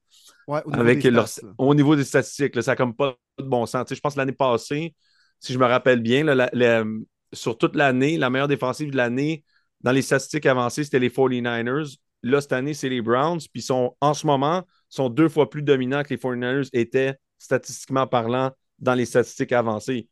Ouais, 0.46 0.60
au 0.64 0.70
niveau 0.70 0.80
avec 0.82 1.02
leur- 1.04 1.28
au 1.58 1.74
niveau 1.74 1.96
des 1.96 2.04
statistiques. 2.04 2.54
là, 2.56 2.62
ça 2.62 2.72
n'a 2.72 2.76
comme 2.76 2.94
pas 2.94 3.16
de 3.38 3.44
bon 3.44 3.64
sens. 3.64 3.84
Tu 3.86 3.90
sais, 3.90 3.94
je 3.96 4.00
pense 4.00 4.14
que 4.14 4.18
l'année 4.18 4.32
passée, 4.32 4.94
si 5.40 5.52
je 5.52 5.58
me 5.58 5.64
rappelle 5.64 6.00
bien, 6.02 6.24
là, 6.24 6.34
la- 6.34 6.50
la- 6.52 6.84
sur 7.32 7.56
toute 7.56 7.74
l'année, 7.76 8.18
la 8.18 8.28
meilleure 8.28 8.48
défensive 8.48 8.90
de 8.90 8.96
l'année 8.96 9.44
dans 9.80 9.92
les 9.92 10.02
statistiques 10.02 10.44
avancées, 10.46 10.84
c'était 10.84 10.98
les 10.98 11.10
49ers. 11.10 11.96
Là, 12.22 12.40
cette 12.40 12.52
année, 12.52 12.74
c'est 12.74 12.88
les 12.90 13.00
Browns. 13.00 13.40
Puis 13.52 13.62
sont, 13.62 13.96
en 14.00 14.14
ce 14.14 14.26
moment, 14.26 14.62
sont 14.90 15.08
deux 15.08 15.28
fois 15.28 15.48
plus 15.48 15.62
dominants 15.62 16.02
que 16.02 16.10
les 16.10 16.18
49ers 16.18 16.68
étaient, 16.74 17.14
statistiquement 17.38 18.06
parlant, 18.06 18.50
dans 18.78 18.94
les 18.94 19.06
statistiques 19.06 19.52
avancées. 19.52 20.08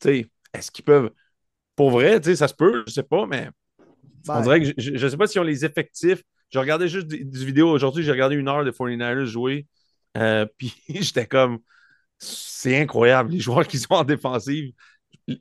Tu 0.00 0.08
sais, 0.08 0.30
est-ce 0.54 0.70
qu'ils 0.70 0.84
peuvent. 0.84 1.10
Pour 1.76 1.90
vrai, 1.90 2.20
tu 2.20 2.30
sais, 2.30 2.36
ça 2.36 2.48
se 2.48 2.54
peut, 2.54 2.84
je 2.86 2.92
sais 2.92 3.02
pas, 3.02 3.26
mais 3.26 3.48
on 4.32 4.40
Ben, 4.40 4.42
dirait 4.42 4.60
que 4.62 4.72
je 4.78 4.92
ne 4.92 5.08
sais 5.10 5.16
pas 5.16 5.26
si 5.26 5.38
ont 5.38 5.44
les 5.44 5.64
effectifs. 5.64 6.22
Je 6.50 6.58
regardais 6.58 6.88
juste 6.88 7.08
des, 7.08 7.24
des 7.24 7.44
vidéos 7.44 7.70
aujourd'hui, 7.70 8.04
j'ai 8.04 8.12
regardé 8.12 8.36
une 8.36 8.48
heure 8.48 8.64
de 8.64 8.70
49ers 8.70 9.26
jouer. 9.26 9.66
Euh, 10.16 10.46
puis 10.58 10.74
j'étais 10.88 11.26
comme, 11.26 11.60
c'est 12.18 12.80
incroyable, 12.80 13.32
les 13.32 13.40
joueurs 13.40 13.66
qu'ils 13.68 13.84
ont 13.90 13.96
en 13.96 14.04
défensive. 14.04 14.72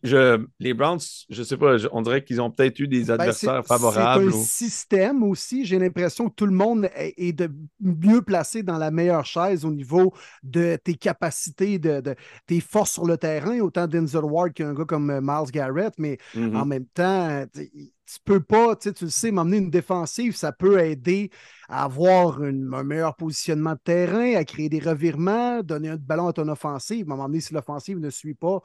Je, 0.04 0.46
les 0.60 0.74
Browns, 0.74 1.00
je 1.30 1.44
sais 1.44 1.58
pas, 1.58 1.78
je- 1.78 1.88
on 1.92 2.02
dirait 2.02 2.24
qu'ils 2.24 2.42
ont 2.42 2.52
peut-être 2.52 2.80
eu 2.80 2.88
des 2.88 3.06
Ben, 3.06 3.14
adversaires 3.20 3.66
favorables. 3.66 4.32
C'est 4.32 4.38
un 4.38 4.40
ou- 4.40 4.44
système 4.44 5.24
aussi. 5.24 5.66
J'ai 5.66 5.80
l'impression 5.80 6.30
que 6.30 6.36
tout 6.36 6.46
le 6.46 6.52
monde 6.54 6.90
est, 6.96 7.14
est 7.18 7.34
de 7.34 7.50
mieux 7.80 8.22
placé 8.22 8.64
dans 8.64 8.78
la 8.78 8.92
meilleure 8.92 9.26
chaise 9.26 9.66
au 9.66 9.72
niveau 9.72 10.14
de 10.44 10.78
tes 10.84 10.96
capacités, 10.96 11.80
de, 11.80 12.02
de 12.02 12.16
tes 12.46 12.60
forces 12.60 12.92
sur 12.94 13.06
le 13.06 13.18
terrain, 13.18 13.60
autant 13.60 13.88
Denzel 13.88 14.24
Ward 14.26 14.54
qu'un 14.54 14.74
gars 14.74 14.86
comme 14.86 15.10
euh, 15.10 15.20
Miles 15.22 15.52
Garrett, 15.52 15.94
mais 15.98 16.18
Mhm. 16.36 16.56
en 16.56 16.66
même 16.66 16.86
temps, 16.86 17.46
tu 17.54 18.18
peux 18.26 18.40
pas, 18.40 18.76
tu 18.76 18.90
sais, 18.90 18.94
tu 18.94 19.04
le 19.06 19.10
sais, 19.12 19.32
m'emmener 19.32 19.58
une 19.58 19.70
défensive, 19.70 20.36
ça 20.36 20.52
peut 20.52 20.80
aider 20.80 21.30
à 21.68 21.84
avoir 21.84 22.44
une- 22.44 22.74
un 22.74 22.84
meilleur 22.84 23.16
positionnement 23.16 23.74
de 23.74 23.80
terrain, 23.84 24.34
à 24.36 24.44
créer 24.44 24.68
des 24.70 24.80
revirements, 24.80 25.62
donner 25.62 25.90
un 25.90 25.96
ballon 25.98 26.28
à 26.28 26.34
ton 26.34 26.48
offensive. 26.48 27.06
À 27.08 27.14
un 27.14 27.16
moment 27.16 27.28
donné, 27.30 27.40
si 27.40 27.54
l'offensive 27.54 28.00
ne 28.00 28.10
suit 28.10 28.34
pas, 28.34 28.62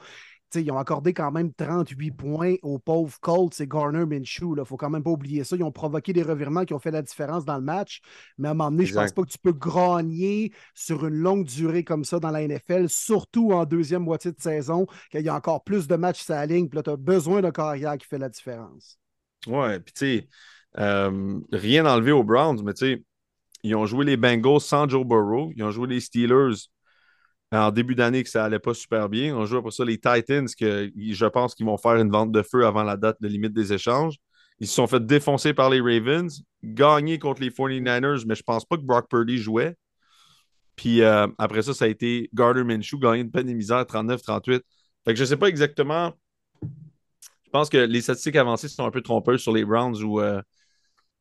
ils 0.61 0.71
ont 0.71 0.79
accordé 0.79 1.13
quand 1.15 1.31
même 1.33 1.53
38 1.53 2.11
points 2.13 2.55
aux 2.63 2.79
pauvres 2.79 3.19
Colts 3.21 3.61
et 3.61 3.67
Garner 3.67 4.05
Minshew. 4.07 4.55
Il 4.55 4.59
ne 4.61 4.65
faut 4.65 4.77
quand 4.77 4.91
même 4.91 5.03
pas 5.03 5.11
oublier 5.11 5.45
ça. 5.45 5.57
Ils 5.57 5.63
ont 5.63 5.73
provoqué 5.73 6.13
des 6.13 6.23
revirements 6.23 6.65
qui 6.65 6.75
ont 6.75 6.79
fait 6.79 6.91
la 6.91 7.03
différence 7.03 7.45
dans 7.45 7.57
le 7.57 7.63
match. 7.63 8.01
Mais 8.39 8.49
à 8.49 8.51
un 8.53 8.55
moment 8.55 8.71
donné, 8.71 8.87
je 8.87 8.95
pense 8.95 9.11
Exact. 9.11 9.17
pas 9.17 9.23
que 9.23 9.31
tu 9.31 9.39
peux 9.39 9.53
grogner 9.53 10.53
sur 10.75 11.07
une 11.07 11.15
longue 11.15 11.45
durée 11.45 11.85
comme 11.85 12.05
ça 12.05 12.19
dans 12.21 12.31
la 12.31 12.43
NFL, 12.47 12.89
surtout 12.89 13.53
en 13.53 13.65
deuxième 13.65 14.03
moitié 14.03 14.33
de 14.33 14.41
saison, 14.41 14.87
qu'il 15.11 15.23
y 15.23 15.29
a 15.29 15.35
encore 15.35 15.65
plus 15.65 15.87
de 15.87 15.97
matchs 15.97 16.23
sur 16.23 16.35
la 16.35 16.47
ligne. 16.47 16.69
Puis 16.69 16.77
là, 16.77 16.83
tu 16.83 16.91
as 16.91 16.97
besoin 16.97 17.41
d'un 17.43 17.53
carrière 17.53 17.97
qui 17.99 18.07
fait 18.07 18.19
la 18.19 18.29
différence. 18.29 18.99
Ouais, 19.47 19.79
puis 19.81 19.93
tu 19.93 19.99
sais, 20.01 20.29
euh, 20.79 21.41
rien 21.53 21.85
enlevé 21.87 22.13
aux 22.13 22.25
Browns, 22.25 22.63
mais 22.65 22.73
tu 22.75 22.87
sais, 22.87 23.05
ils 23.65 23.75
ont 23.77 23.87
joué 23.87 24.05
les 24.05 24.17
Bengals 24.17 24.61
sans 24.61 24.89
Joe 24.89 25.07
Burrow, 25.07 25.53
ils 25.57 25.65
ont 25.65 25.71
joué 25.73 25.89
les 25.89 26.01
Steelers 26.01 26.55
en 27.59 27.71
début 27.71 27.95
d'année 27.95 28.23
que 28.23 28.29
ça 28.31 28.45
allait 28.45 28.59
pas 28.59 28.75
super 28.75 29.09
bien. 29.09 29.27
Ils 29.27 29.33
ont 29.33 29.47
joué 29.47 29.61
pour 29.61 29.73
ça 29.73 29.85
les 29.85 29.99
Titans, 29.99 30.47
que 30.59 30.91
je 30.97 31.27
pense 31.27 31.55
qu'ils 31.55 31.67
vont 31.67 31.77
faire 31.77 31.97
une 31.97 32.11
vente 32.11 32.33
de 32.33 32.43
feu 32.43 32.67
avant 32.67 32.83
la 32.83 32.97
date 32.97 33.19
de 33.21 33.29
limite 33.29 33.53
des 33.53 33.73
échanges. 33.73 34.17
Ils 34.61 34.69
se 34.69 34.75
sont 34.75 34.87
fait 34.87 35.05
défoncer 35.05 35.53
par 35.53 35.69
les 35.69 35.81
Ravens, 35.81 36.43
gagner 36.63 37.19
contre 37.19 37.43
les 37.43 37.51
49ers, 37.51 38.25
mais 38.27 38.35
je 38.35 38.43
pense 38.43 38.65
pas 38.65 38.77
que 38.77 38.83
Brock 38.83 39.09
Purdy 39.11 39.39
jouait. 39.39 39.77
Puis 40.77 41.03
euh, 41.03 41.27
après 41.39 41.63
ça, 41.63 41.75
ça 41.75 41.85
a 41.85 41.89
été 41.89 42.29
Gardner 42.35 42.65
Minshew, 42.65 42.99
gagné 42.99 43.25
de 43.25 43.31
peine 43.31 43.49
et 43.49 43.55
misère, 43.55 43.85
39-38. 43.85 44.63
Fait 45.05 45.13
que 45.13 45.15
je 45.15 45.25
sais 45.25 45.37
pas 45.37 45.49
exactement. 45.49 46.13
Je 46.63 47.51
pense 47.53 47.69
que 47.69 47.79
les 47.79 48.01
statistiques 48.01 48.37
avancées 48.37 48.69
sont 48.69 48.85
un 48.85 48.91
peu 48.91 49.01
trompeuses 49.03 49.41
sur 49.41 49.53
les 49.53 49.65
Browns 49.65 50.03
ou 50.03 50.21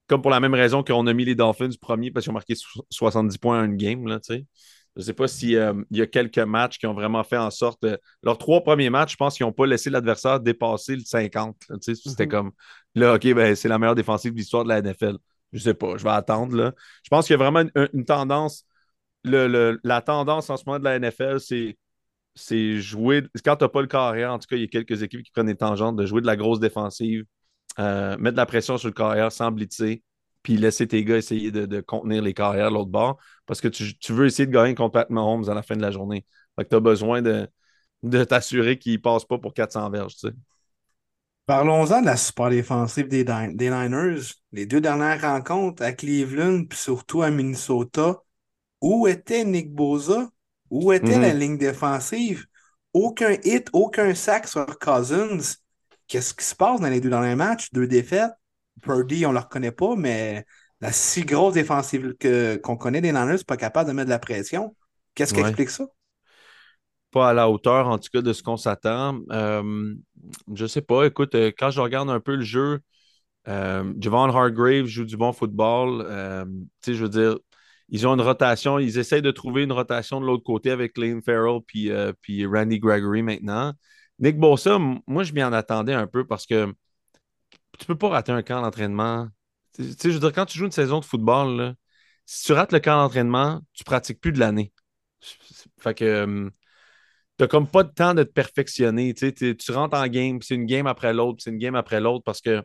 comme 0.07 0.21
pour 0.21 0.31
la 0.31 0.39
même 0.39 0.53
raison 0.53 0.83
qu'on 0.83 1.07
a 1.07 1.13
mis 1.13 1.25
les 1.25 1.35
Dolphins 1.35 1.69
premiers 1.79 2.11
parce 2.11 2.25
qu'ils 2.25 2.31
ont 2.31 2.33
marqué 2.33 2.55
so- 2.55 2.85
70 2.89 3.37
points 3.37 3.61
à 3.61 3.65
une 3.65 3.77
game, 3.77 4.05
là, 4.07 4.19
tu 4.19 4.33
sais. 4.33 4.45
Je 4.95 5.01
ne 5.01 5.05
sais 5.05 5.13
pas 5.13 5.27
s'il 5.27 5.49
y 5.91 6.01
a 6.01 6.07
quelques 6.07 6.37
matchs 6.39 6.77
qui 6.77 6.85
ont 6.87 6.93
vraiment 6.93 7.23
fait 7.23 7.37
en 7.37 7.49
sorte. 7.49 7.83
euh, 7.83 7.97
leurs 8.21 8.37
trois 8.37 8.61
premiers 8.63 8.89
matchs, 8.91 9.13
je 9.13 9.17
pense 9.17 9.35
qu'ils 9.37 9.45
n'ont 9.45 9.51
pas 9.51 9.65
laissé 9.65 9.89
l'adversaire 9.89 10.39
dépasser 10.39 10.95
le 10.95 11.01
50. 11.03 11.57
là. 11.69 11.77
Tu 11.81 11.95
sais, 11.95 12.09
C'était 12.09 12.25
Mhm. 12.25 12.31
comme 12.31 12.51
là, 12.95 13.15
OK, 13.15 13.33
ben, 13.33 13.55
c'est 13.55 13.67
la 13.69 13.79
meilleure 13.79 13.95
défensive 13.95 14.33
de 14.33 14.37
l'histoire 14.37 14.63
de 14.63 14.69
la 14.69 14.77
NFL. 14.79 15.17
Je 15.51 15.59
sais 15.59 15.73
pas, 15.73 15.97
je 15.97 16.03
vais 16.03 16.09
attendre. 16.11 16.55
Là. 16.55 16.73
Je 17.03 17.09
pense 17.09 17.25
qu'il 17.27 17.33
y 17.33 17.35
a 17.35 17.37
vraiment 17.37 17.61
une, 17.75 17.89
une 17.93 18.05
tendance. 18.05 18.65
le- 19.25 19.47
le- 19.47 19.79
la 19.83 20.01
tendance 20.01 20.49
en 20.49 20.57
ce 20.57 20.63
moment 20.67 20.79
de 20.79 20.83
la 20.85 20.95
NFL, 20.99 21.39
c'est 21.39 21.77
c'est 22.35 22.79
jouer. 22.79 23.23
Quand 23.45 23.55
tu 23.57 23.63
n'as 23.63 23.69
pas 23.69 23.81
le 23.81 23.87
carrière, 23.87 24.31
en 24.33 24.39
tout 24.39 24.47
cas, 24.49 24.55
il 24.57 24.61
y 24.63 24.65
a 24.65 24.67
quelques 24.67 25.03
équipes 25.03 25.23
qui 25.23 25.31
prennent 25.31 25.45
des 25.47 25.55
tangentes 25.55 25.95
de 25.97 26.05
jouer 26.05 26.21
de 26.21 26.25
la 26.27 26.35
grosse 26.35 26.59
défensive, 26.59 27.25
euh, 27.79 28.17
mettre 28.17 28.33
de 28.35 28.37
la 28.37 28.45
pression 28.45 28.77
sur 28.77 28.87
le 28.89 28.93
carrière 28.93 29.31
sans 29.31 29.51
blitzer, 29.51 30.03
puis 30.43 30.57
laisser 30.57 30.87
tes 30.87 31.03
gars 31.05 31.17
essayer 31.17 31.51
de, 31.51 31.65
de 31.65 31.81
contenir 31.81 32.21
les 32.21 32.33
carrières 32.33 32.69
de 32.69 32.75
l'autre 32.75 32.91
bord, 32.91 33.17
parce 33.45 33.61
que 33.61 33.67
tu, 33.69 33.97
tu 33.97 34.13
veux 34.13 34.25
essayer 34.27 34.45
de 34.47 34.51
gagner 34.51 34.75
contre 34.75 34.93
Pat 34.93 35.09
Mahomes 35.09 35.49
à 35.49 35.53
la 35.53 35.63
fin 35.63 35.75
de 35.75 35.81
la 35.81 35.91
journée. 35.91 36.25
Fait 36.57 36.65
que 36.65 36.69
tu 36.69 36.75
as 36.75 36.79
besoin 36.79 37.21
de, 37.21 37.47
de 38.03 38.23
t'assurer 38.23 38.79
qu'il 38.79 38.93
ne 38.93 38.97
passe 38.99 39.25
pas 39.25 39.37
pour 39.39 39.53
400 39.53 39.89
verges. 39.89 40.15
tu 40.15 40.27
sais. 40.29 40.33
Parlons-en 41.45 42.01
de 42.01 42.05
la 42.05 42.15
super 42.17 42.49
défensive 42.49 43.07
des, 43.07 43.25
Niners. 43.25 44.21
Les 44.53 44.65
deux 44.65 44.79
dernières 44.81 45.21
rencontres 45.21 45.83
à 45.83 45.91
Cleveland, 45.91 46.65
puis 46.65 46.77
surtout 46.79 47.21
à 47.21 47.29
Minnesota. 47.31 48.21
Où 48.81 49.07
était 49.07 49.45
Nick 49.45 49.73
Bosa? 49.73 50.29
Où 50.69 50.93
était 50.93 51.17
Mhm. 51.17 51.21
la 51.21 51.33
ligne 51.33 51.57
défensive? 51.57 52.45
Aucun 52.93 53.33
hit, 53.43 53.69
aucun 53.73 54.15
sac 54.15 54.47
sur 54.47 54.79
Cousins. 54.79 55.57
Qu'est-ce 56.07 56.33
qui 56.33 56.45
se 56.45 56.55
passe 56.55 56.81
dans 56.81 56.89
les 56.89 57.01
deux 57.01 57.09
derniers 57.09 57.35
matchs? 57.35 57.71
Deux 57.73 57.87
défaites? 57.87 58.31
Purdy, 58.81 59.25
on 59.25 59.29
ne 59.29 59.35
le 59.35 59.39
reconnaît 59.39 59.71
pas, 59.71 59.95
mais 59.95 60.45
la 60.81 60.91
si 60.91 61.23
grosse 61.25 61.53
défensive 61.53 62.15
que, 62.19 62.57
qu'on 62.57 62.75
connaît 62.77 63.01
des 63.01 63.11
Niners, 63.13 63.43
pas 63.47 63.57
capable 63.57 63.89
de 63.89 63.93
mettre 63.95 64.07
de 64.07 64.11
la 64.11 64.19
pression. 64.19 64.75
Qu'est-ce 65.15 65.33
qui 65.33 65.39
Ouais. 65.39 65.41
explique 65.41 65.69
ça? 65.69 65.85
Pas 67.11 67.29
à 67.29 67.33
la 67.33 67.47
hauteur, 67.49 67.87
en 67.87 67.99
tout 67.99 68.09
cas, 68.11 68.21
de 68.21 68.33
ce 68.33 68.41
qu'on 68.41 68.57
s'attend. 68.57 69.19
Euh, 69.31 69.93
je 70.53 70.65
sais 70.65 70.81
pas. 70.81 71.05
Écoute, 71.05 71.35
euh, 71.35 71.51
quand 71.57 71.69
je 71.69 71.79
regarde 71.79 72.09
un 72.09 72.19
peu 72.19 72.35
le 72.35 72.41
jeu, 72.41 72.79
euh, 73.47 73.93
Javon 73.99 74.25
Hargrave 74.35 74.85
joue 74.85 75.05
du 75.05 75.17
bon 75.17 75.33
football. 75.33 76.05
Euh, 76.09 76.45
tu 76.45 76.93
sais, 76.93 76.95
je 76.95 77.03
veux 77.03 77.09
dire, 77.09 77.37
ils 77.89 78.07
ont 78.07 78.13
une 78.15 78.21
rotation. 78.21 78.79
Ils 78.79 78.97
essayent 78.99 79.21
de 79.23 79.31
trouver 79.31 79.63
une 79.63 79.73
rotation 79.73 80.21
de 80.21 80.27
l'autre 80.27 80.43
côté 80.43 80.71
avec 80.71 80.97
Lane 80.97 81.21
Farrell 81.23 81.61
puis, 81.67 81.91
puis 82.21 82.45
Randy 82.47 82.79
Gregory 82.79 83.23
maintenant. 83.23 83.73
Nick 84.19 84.39
Bosa, 84.39 84.79
moi, 85.07 85.23
je 85.23 85.33
m'y 85.33 85.43
en 85.43 85.53
attendais 85.53 85.93
un 85.93 86.07
peu 86.07 86.25
parce 86.27 86.45
que 86.47 86.73
tu 87.79 87.85
peux 87.85 87.97
pas 87.97 88.09
rater 88.09 88.31
un 88.31 88.43
camp 88.43 88.61
d'entraînement. 88.61 89.27
Tu 89.75 89.83
sais, 89.83 90.09
je 90.09 90.15
veux 90.15 90.19
dire, 90.19 90.33
quand 90.33 90.45
tu 90.45 90.57
joues 90.57 90.65
une 90.65 90.71
saison 90.71 90.99
de 90.99 91.05
football, 91.05 91.57
là, 91.57 91.73
si 92.25 92.45
tu 92.45 92.53
rates 92.53 92.71
le 92.71 92.79
camp 92.79 92.97
d'entraînement, 92.97 93.61
tu 93.73 93.83
pratiques 93.83 94.19
plus 94.21 94.31
de 94.31 94.39
l'année. 94.39 94.73
Fait 95.79 95.93
que 95.93 96.05
euh, 96.05 96.49
t'as 97.37 97.47
comme 97.47 97.67
pas 97.67 97.83
de 97.83 97.91
temps 97.91 98.13
de 98.13 98.23
te 98.23 98.31
perfectionner. 98.31 99.13
Tu 99.13 99.33
sais, 99.35 99.55
tu 99.55 99.71
rentres 99.71 99.97
en 99.97 100.07
game, 100.07 100.41
c'est 100.41 100.55
une 100.55 100.65
game 100.65 100.87
après 100.87 101.13
l'autre, 101.13 101.41
c'est 101.43 101.49
une 101.51 101.57
game 101.57 101.75
après 101.75 101.99
l'autre 102.01 102.23
parce 102.23 102.41
que 102.41 102.61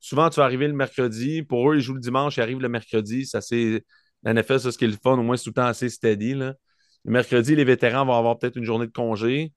souvent, 0.00 0.30
tu 0.30 0.36
vas 0.36 0.44
arriver 0.44 0.66
le 0.68 0.74
mercredi. 0.74 1.42
Pour 1.42 1.70
eux, 1.70 1.76
ils 1.76 1.82
jouent 1.82 1.94
le 1.94 2.00
dimanche, 2.00 2.36
ils 2.36 2.40
arrivent 2.40 2.60
le 2.60 2.68
mercredi. 2.68 3.26
Ça, 3.26 3.40
c'est. 3.40 3.84
La 4.22 4.32
NFL, 4.32 4.60
ça, 4.60 4.72
ce 4.72 4.78
qui 4.78 4.84
est 4.84 4.88
le 4.88 4.98
fun, 5.02 5.12
au 5.18 5.22
moins, 5.22 5.36
c'est 5.36 5.44
tout 5.44 5.50
le 5.50 5.54
temps 5.54 5.64
assez 5.66 5.88
steady. 5.88 6.34
Là. 6.34 6.54
Le 7.04 7.12
mercredi, 7.12 7.56
les 7.56 7.64
vétérans 7.64 8.04
vont 8.04 8.14
avoir 8.14 8.38
peut-être 8.38 8.56
une 8.56 8.64
journée 8.64 8.86
de 8.86 8.92
congé, 8.92 9.52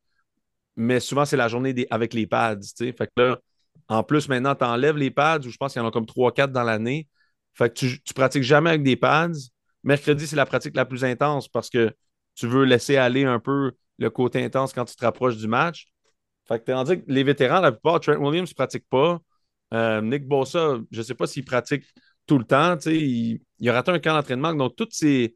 mais 0.77 0.99
souvent, 0.99 1.25
c'est 1.25 1.37
la 1.37 1.47
journée 1.49 1.73
des... 1.73 1.87
avec 1.91 2.13
les 2.13 2.27
pads. 2.27 2.57
tu 2.57 2.69
sais. 2.75 2.93
Fait 2.93 3.07
que 3.07 3.21
là, 3.21 3.39
en 3.89 4.03
plus, 4.03 4.29
maintenant, 4.29 4.55
tu 4.55 4.63
enlèves 4.63 4.97
les 4.97 5.11
pads, 5.11 5.39
ou 5.39 5.49
je 5.49 5.57
pense 5.57 5.73
qu'il 5.73 5.81
y 5.81 5.85
en 5.85 5.87
a 5.87 5.91
comme 5.91 6.05
3-4 6.05 6.51
dans 6.51 6.63
l'année. 6.63 7.07
Fait 7.53 7.69
que 7.69 7.75
tu, 7.75 8.01
tu 8.03 8.13
pratiques 8.13 8.43
jamais 8.43 8.69
avec 8.71 8.83
des 8.83 8.95
pads. 8.95 9.31
Mercredi, 9.83 10.27
c'est 10.27 10.35
la 10.35 10.45
pratique 10.45 10.75
la 10.75 10.85
plus 10.85 11.03
intense 11.03 11.47
parce 11.47 11.69
que 11.69 11.93
tu 12.35 12.47
veux 12.47 12.63
laisser 12.65 12.97
aller 12.97 13.25
un 13.25 13.39
peu 13.39 13.73
le 13.99 14.09
côté 14.09 14.43
intense 14.43 14.73
quand 14.73 14.85
tu 14.85 14.95
te 14.95 15.05
rapproches 15.05 15.37
du 15.37 15.47
match. 15.47 15.87
Fait 16.47 16.59
que 16.59 16.65
tandis 16.71 16.99
que 16.99 17.05
les 17.07 17.23
vétérans, 17.23 17.61
la 17.61 17.71
plupart, 17.71 17.99
Trent 17.99 18.17
Williams 18.17 18.49
ne 18.49 18.55
pratique 18.55 18.85
pas. 18.89 19.19
Euh, 19.73 20.01
Nick 20.01 20.27
Bosa, 20.27 20.79
je 20.91 20.97
ne 20.99 21.03
sais 21.03 21.15
pas 21.15 21.27
s'il 21.27 21.45
pratique 21.45 21.85
tout 22.27 22.37
le 22.37 22.45
temps. 22.45 22.77
Il, 22.85 23.41
il 23.59 23.69
a 23.69 23.73
raté 23.73 23.91
un 23.91 23.99
camp 23.99 24.13
d'entraînement. 24.13 24.53
Donc, 24.53 24.75
toutes 24.75 24.93
ces. 24.93 25.35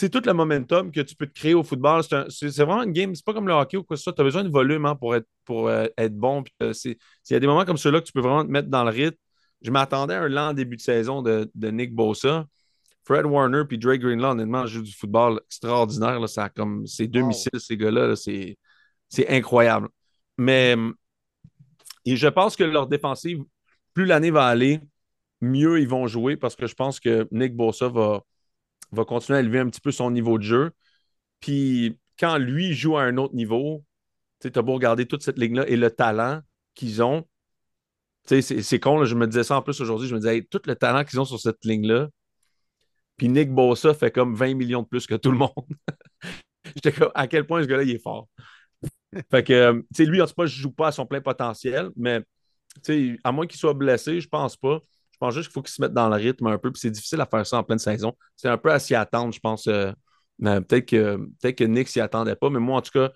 C'est 0.00 0.08
tout 0.08 0.22
le 0.24 0.32
momentum 0.32 0.90
que 0.90 1.02
tu 1.02 1.14
peux 1.14 1.26
te 1.26 1.38
créer 1.38 1.52
au 1.52 1.62
football. 1.62 2.02
C'est 2.02 2.14
un- 2.14 2.24
c'est- 2.30 2.50
c'est 2.50 2.64
vraiment 2.64 2.82
une 2.84 2.92
game. 2.92 3.14
C'est 3.14 3.22
pas 3.22 3.34
comme 3.34 3.46
le 3.46 3.52
hockey 3.52 3.76
ou 3.76 3.82
quoi 3.84 3.96
que 3.96 3.98
ce 3.98 4.04
soit. 4.04 4.14
Tu 4.14 4.22
as 4.22 4.24
besoin 4.24 4.42
de 4.44 4.48
volume 4.48 4.86
hein, 4.86 4.94
pour 4.96 5.14
être, 5.14 5.26
pour, 5.44 5.68
euh, 5.68 5.84
être 5.98 6.16
bon. 6.16 6.42
Puis, 6.42 6.54
euh, 6.62 6.72
c'est- 6.72 6.96
Il 7.28 7.34
y 7.34 7.36
a 7.36 7.40
des 7.40 7.46
moments 7.46 7.66
comme 7.66 7.76
ceux-là 7.76 8.00
que 8.00 8.06
tu 8.06 8.12
peux 8.12 8.22
vraiment 8.22 8.42
te 8.42 8.50
mettre 8.50 8.68
dans 8.70 8.82
le 8.82 8.88
rythme. 8.90 9.18
Je 9.60 9.70
m'attendais 9.70 10.14
à 10.14 10.22
un 10.22 10.28
lent 10.30 10.54
début 10.54 10.76
de 10.76 10.80
saison 10.80 11.20
de, 11.20 11.50
de 11.54 11.68
Nick 11.70 11.94
Bosa. 11.94 12.46
Fred 13.04 13.26
Warner 13.26 13.64
puis 13.68 13.76
Dre 13.76 13.96
Greenlaw, 13.96 14.30
honnêtement, 14.30 14.64
jouent 14.66 14.82
du 14.82 14.92
football 14.94 15.40
extraordinaire. 15.46 16.18
Là, 16.18 16.26
ça 16.28 16.48
comme 16.48 16.86
ces 16.86 17.06
deux 17.06 17.20
Wow. 17.20 17.28
missiles, 17.28 17.60
ces 17.60 17.76
gars-là, 17.76 18.06
là, 18.08 18.16
c'est 18.16 18.56
c'est 19.10 19.28
incroyable. 19.28 19.88
Mais 20.38 20.76
et 22.06 22.16
je 22.16 22.28
pense 22.28 22.56
que 22.56 22.64
leur 22.64 22.86
défensive, 22.86 23.42
plus 23.94 24.06
l'année 24.06 24.30
va 24.30 24.46
aller, 24.46 24.80
mieux 25.40 25.80
ils 25.80 25.88
vont 25.88 26.06
jouer 26.06 26.36
parce 26.36 26.56
que 26.56 26.66
je 26.66 26.74
pense 26.74 27.00
que 27.00 27.28
Nick 27.30 27.54
Bosa 27.54 27.88
va, 27.88 28.22
va 28.92 29.04
continuer 29.04 29.38
à 29.38 29.40
élever 29.40 29.58
un 29.58 29.68
petit 29.68 29.80
peu 29.80 29.92
son 29.92 30.10
niveau 30.10 30.38
de 30.38 30.42
jeu. 30.42 30.70
Puis 31.40 31.98
quand 32.18 32.38
lui 32.38 32.74
joue 32.74 32.96
à 32.96 33.02
un 33.02 33.16
autre 33.16 33.34
niveau, 33.34 33.84
tu 34.40 34.50
as 34.54 34.62
beau 34.62 34.74
regarder 34.74 35.06
toute 35.06 35.22
cette 35.22 35.38
ligne-là 35.38 35.68
et 35.68 35.76
le 35.76 35.90
talent 35.90 36.40
qu'ils 36.74 37.02
ont. 37.02 37.26
C'est 38.26 38.80
con, 38.80 38.98
là, 38.98 39.06
je 39.06 39.14
me 39.14 39.26
disais 39.26 39.44
ça 39.44 39.56
en 39.56 39.62
plus 39.62 39.80
aujourd'hui. 39.80 40.08
Je 40.08 40.14
me 40.14 40.20
disais, 40.20 40.36
hey, 40.36 40.46
tout 40.46 40.60
le 40.66 40.76
talent 40.76 41.04
qu'ils 41.04 41.18
ont 41.20 41.24
sur 41.24 41.40
cette 41.40 41.64
ligne-là. 41.64 42.08
Puis 43.16 43.28
Nick 43.28 43.52
Bosa 43.52 43.92
fait 43.92 44.10
comme 44.10 44.34
20 44.34 44.54
millions 44.54 44.82
de 44.82 44.86
plus 44.86 45.06
que 45.06 45.14
tout 45.14 45.30
le 45.30 45.38
monde. 45.38 45.50
J'étais 46.74 46.92
comme, 46.92 47.10
à 47.14 47.26
quel 47.26 47.46
point 47.46 47.62
ce 47.62 47.66
gars-là, 47.66 47.82
il 47.82 47.90
est 47.90 48.02
fort? 48.02 48.28
Fait 49.30 49.42
que, 49.42 49.72
tu 49.72 49.86
sais, 49.92 50.04
lui, 50.04 50.22
en 50.22 50.26
tout 50.26 50.34
cas, 50.34 50.46
je 50.46 50.60
joue 50.60 50.70
pas 50.70 50.88
à 50.88 50.92
son 50.92 51.06
plein 51.06 51.20
potentiel, 51.20 51.90
mais, 51.96 52.22
à 53.24 53.32
moins 53.32 53.46
qu'il 53.46 53.58
soit 53.58 53.74
blessé, 53.74 54.20
je 54.20 54.28
pense 54.28 54.56
pas. 54.56 54.80
Je 55.20 55.26
pense 55.26 55.34
juste 55.34 55.48
qu'il 55.48 55.52
faut 55.54 55.62
qu'il 55.62 55.72
se 55.72 55.82
mette 55.82 55.92
dans 55.92 56.08
le 56.08 56.16
rythme 56.16 56.46
un 56.46 56.56
peu, 56.58 56.72
puis 56.72 56.80
c'est 56.80 56.90
difficile 56.90 57.20
à 57.20 57.26
faire 57.26 57.46
ça 57.46 57.58
en 57.58 57.62
pleine 57.62 57.78
saison. 57.78 58.14
C'est 58.36 58.48
un 58.48 58.56
peu 58.56 58.72
à 58.72 58.78
s'y 58.78 58.94
attendre, 58.94 59.32
je 59.34 59.40
pense. 59.40 59.66
euh, 59.66 59.92
mais 60.38 60.60
peut-être 60.62 60.86
que, 60.88 61.18
peut 61.42 61.52
que 61.52 61.64
Nick 61.64 61.88
s'y 61.88 62.00
attendait 62.00 62.36
pas, 62.36 62.48
mais 62.48 62.58
moi, 62.60 62.78
en 62.78 62.82
tout 62.82 62.92
cas, 62.92 63.10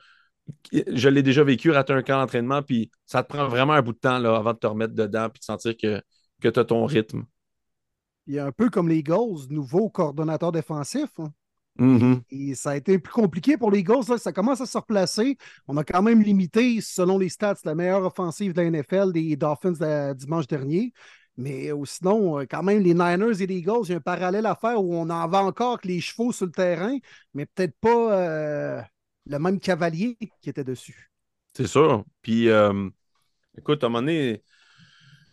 je 0.73 1.09
l'ai 1.09 1.23
déjà 1.23 1.43
vécu, 1.43 1.71
rater 1.71 1.95
un 1.95 2.03
camp 2.03 2.19
d'entraînement, 2.21 2.63
puis 2.63 2.91
ça 3.07 3.23
te 3.23 3.29
prend 3.29 3.49
vraiment 3.49 3.73
un 3.73 3.81
bout 3.83 3.95
de 3.95 3.99
temps 3.99 4.19
là, 4.19 4.37
avant 4.37 4.53
de 4.53 4.59
te 4.59 4.67
remettre 4.67 4.95
dedans, 4.95 5.31
puis 5.31 5.41
de 5.41 5.45
sentir 5.45 5.75
que, 5.77 6.03
que 6.43 6.49
tu 6.49 6.61
as 6.61 6.65
ton 6.65 6.85
rythme. 6.85 7.25
Il 8.27 8.37
est 8.37 8.41
un 8.41 8.53
peu 8.53 8.69
comme 8.71 8.89
les 8.89 8.97
Eagles, 8.99 9.49
nouveau 9.51 9.89
coordonnateur 9.89 10.53
défensif. 10.53 11.09
hein. 11.19 11.33
Mhm. 11.77 12.23
Et 12.31 12.55
ça 12.55 12.71
a 12.71 12.77
été 12.77 12.99
plus 12.99 13.13
compliqué 13.13 13.57
pour 13.57 13.71
les 13.71 13.81
Eagles. 13.81 14.05
là. 14.09 14.19
Ça 14.19 14.33
commence 14.33 14.61
à 14.61 14.67
se 14.67 14.79
replacer. 14.79 15.37
On 15.67 15.77
a 15.77 15.83
quand 15.85 16.03
même 16.03 16.23
limité, 16.23 16.81
selon 16.81 17.19
les 17.19 17.29
stats, 17.29 17.57
la 17.65 17.75
meilleure 17.75 18.05
offensive 18.05 18.53
de 18.53 18.61
la 18.61 18.67
NFL 18.69 19.13
des 19.13 19.35
Dolphins 19.37 19.73
de- 19.73 20.13
dimanche 20.15 20.47
dernier. 20.47 20.93
Mais 21.37 21.73
euh, 21.73 21.85
sinon, 21.85 22.41
euh, 22.41 22.45
quand 22.49 22.63
même, 22.63 22.83
les 22.83 22.95
Niners 22.95 23.43
et 23.43 23.47
les 23.47 23.57
Eagles, 23.57 23.83
il 23.85 23.91
y 23.91 23.95
a 23.95 23.97
un 23.97 24.01
parallèle 24.01 24.47
à 24.47 24.55
faire 24.55 24.83
où 24.83 24.95
on 24.95 25.11
en 25.11 25.29
va 25.29 25.43
encore 25.43 25.81
que 25.81 25.89
les 25.89 26.01
chevaux 26.01 26.33
sur 26.33 26.47
le 26.47 26.53
terrain, 26.53 26.97
mais 27.35 27.47
peut-être 27.47 27.75
pas 27.81 28.13
euh, 28.13 28.81
le 29.27 29.39
même 29.39 29.59
cavalier 29.59 30.17
qui 30.41 30.51
était 30.51 30.65
dessus. 30.65 31.11
C'est 31.57 31.67
sûr. 31.67 32.05
Puis, 32.23 32.49
écoute, 33.59 33.83
à 33.83 33.87
un 33.87 33.89
moment 33.91 34.03
donné, 34.03 34.43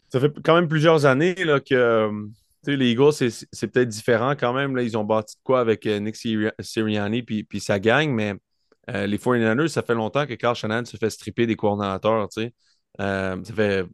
ça 0.09 0.19
fait 0.19 0.31
quand 0.43 0.55
même 0.55 0.67
plusieurs 0.67 1.05
années 1.05 1.35
là, 1.35 1.59
que 1.59 2.09
les 2.65 2.91
Eagles, 2.91 3.13
c'est 3.13 3.67
peut-être 3.67 3.89
différent 3.89 4.31
quand 4.31 4.53
même. 4.53 4.75
Là, 4.75 4.83
ils 4.83 4.97
ont 4.97 5.03
bâti 5.03 5.35
de 5.35 5.41
quoi 5.43 5.61
avec 5.61 5.85
Nick 5.85 6.15
Siri- 6.15 6.51
Sirianni 6.59 7.23
puis, 7.23 7.43
puis 7.43 7.59
sa 7.59 7.79
gang, 7.79 8.09
mais 8.09 8.35
les 8.87 9.17
49ers, 9.17 9.67
ça 9.67 9.81
fait 9.81 9.95
longtemps 9.95 10.25
que 10.25 10.33
Carl 10.33 10.55
Shanahan 10.55 10.85
se 10.85 10.97
fait 10.97 11.09
stripper 11.09 11.47
des. 11.47 11.55
Euh, 12.99 13.43
ça 13.43 13.53
fait, 13.53 13.85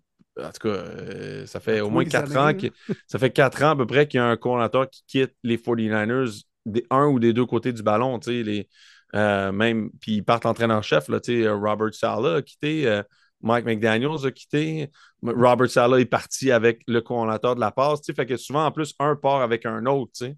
en 0.43 0.51
tout 0.51 0.59
cas, 0.67 0.69
euh, 0.69 1.45
ça 1.45 1.59
fait 1.59 1.81
au 1.81 1.89
moins 1.89 2.03
quatre 2.05 2.35
ans, 2.37 2.53
que- 2.53 2.67
ça 3.07 3.19
fait 3.19 3.31
quatre 3.31 3.63
ans 3.63 3.71
à 3.71 3.75
peu 3.75 3.85
près 3.85 4.07
qu'il 4.07 4.19
y 4.19 4.21
a 4.21 4.25
un 4.27 4.37
coordonnateur 4.37 4.89
qui 4.89 5.03
quitte 5.07 5.33
les 5.43 5.57
49ers 5.57 6.43
des 6.65 6.85
un 6.89 7.05
ou 7.07 7.19
des 7.19 7.33
deux 7.33 7.45
côtés 7.45 7.71
du 7.73 7.83
ballon. 7.83 8.19
tu 8.19 8.31
sais, 8.31 8.43
Les, 8.43 8.67
euh, 9.15 9.51
même, 9.51 9.89
puis 10.01 10.13
ils 10.17 10.23
partent 10.23 10.45
entraîneur-chef. 10.45 11.07
là, 11.09 11.19
tu 11.19 11.43
sais, 11.43 11.49
Robert 11.49 11.93
Sala 11.93 12.35
a 12.35 12.41
quitté, 12.41 12.87
euh, 12.87 13.03
Mike 13.41 13.65
McDaniels 13.65 14.25
a 14.25 14.31
quitté, 14.31 14.89
Robert 15.23 15.69
Sala 15.69 15.99
est 15.99 16.05
parti 16.05 16.51
avec 16.51 16.81
le 16.87 17.01
coordonnateur 17.01 17.55
de 17.55 17.59
la 17.61 17.71
passe. 17.71 18.01
tu 18.01 18.05
sais, 18.07 18.13
Fait 18.13 18.25
que 18.25 18.35
souvent, 18.37 18.65
en 18.65 18.71
plus, 18.71 18.93
un 18.99 19.15
part 19.15 19.41
avec 19.41 19.65
un 19.65 19.85
autre. 19.85 20.11
tu 20.15 20.25
sais. 20.25 20.35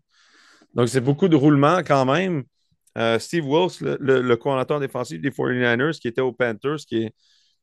Donc, 0.75 0.87
c'est 0.89 1.01
beaucoup 1.01 1.27
de 1.27 1.35
roulement 1.35 1.79
quand 1.79 2.05
même. 2.05 2.43
Euh, 2.97 3.17
Steve 3.19 3.45
Wilkes, 3.47 3.81
le, 3.81 3.97
le, 3.99 4.21
le 4.21 4.35
coordonnateur 4.37 4.79
défensif 4.79 5.19
des 5.21 5.31
49ers, 5.31 5.99
qui 5.99 6.07
était 6.07 6.21
aux 6.21 6.31
Panthers, 6.33 6.77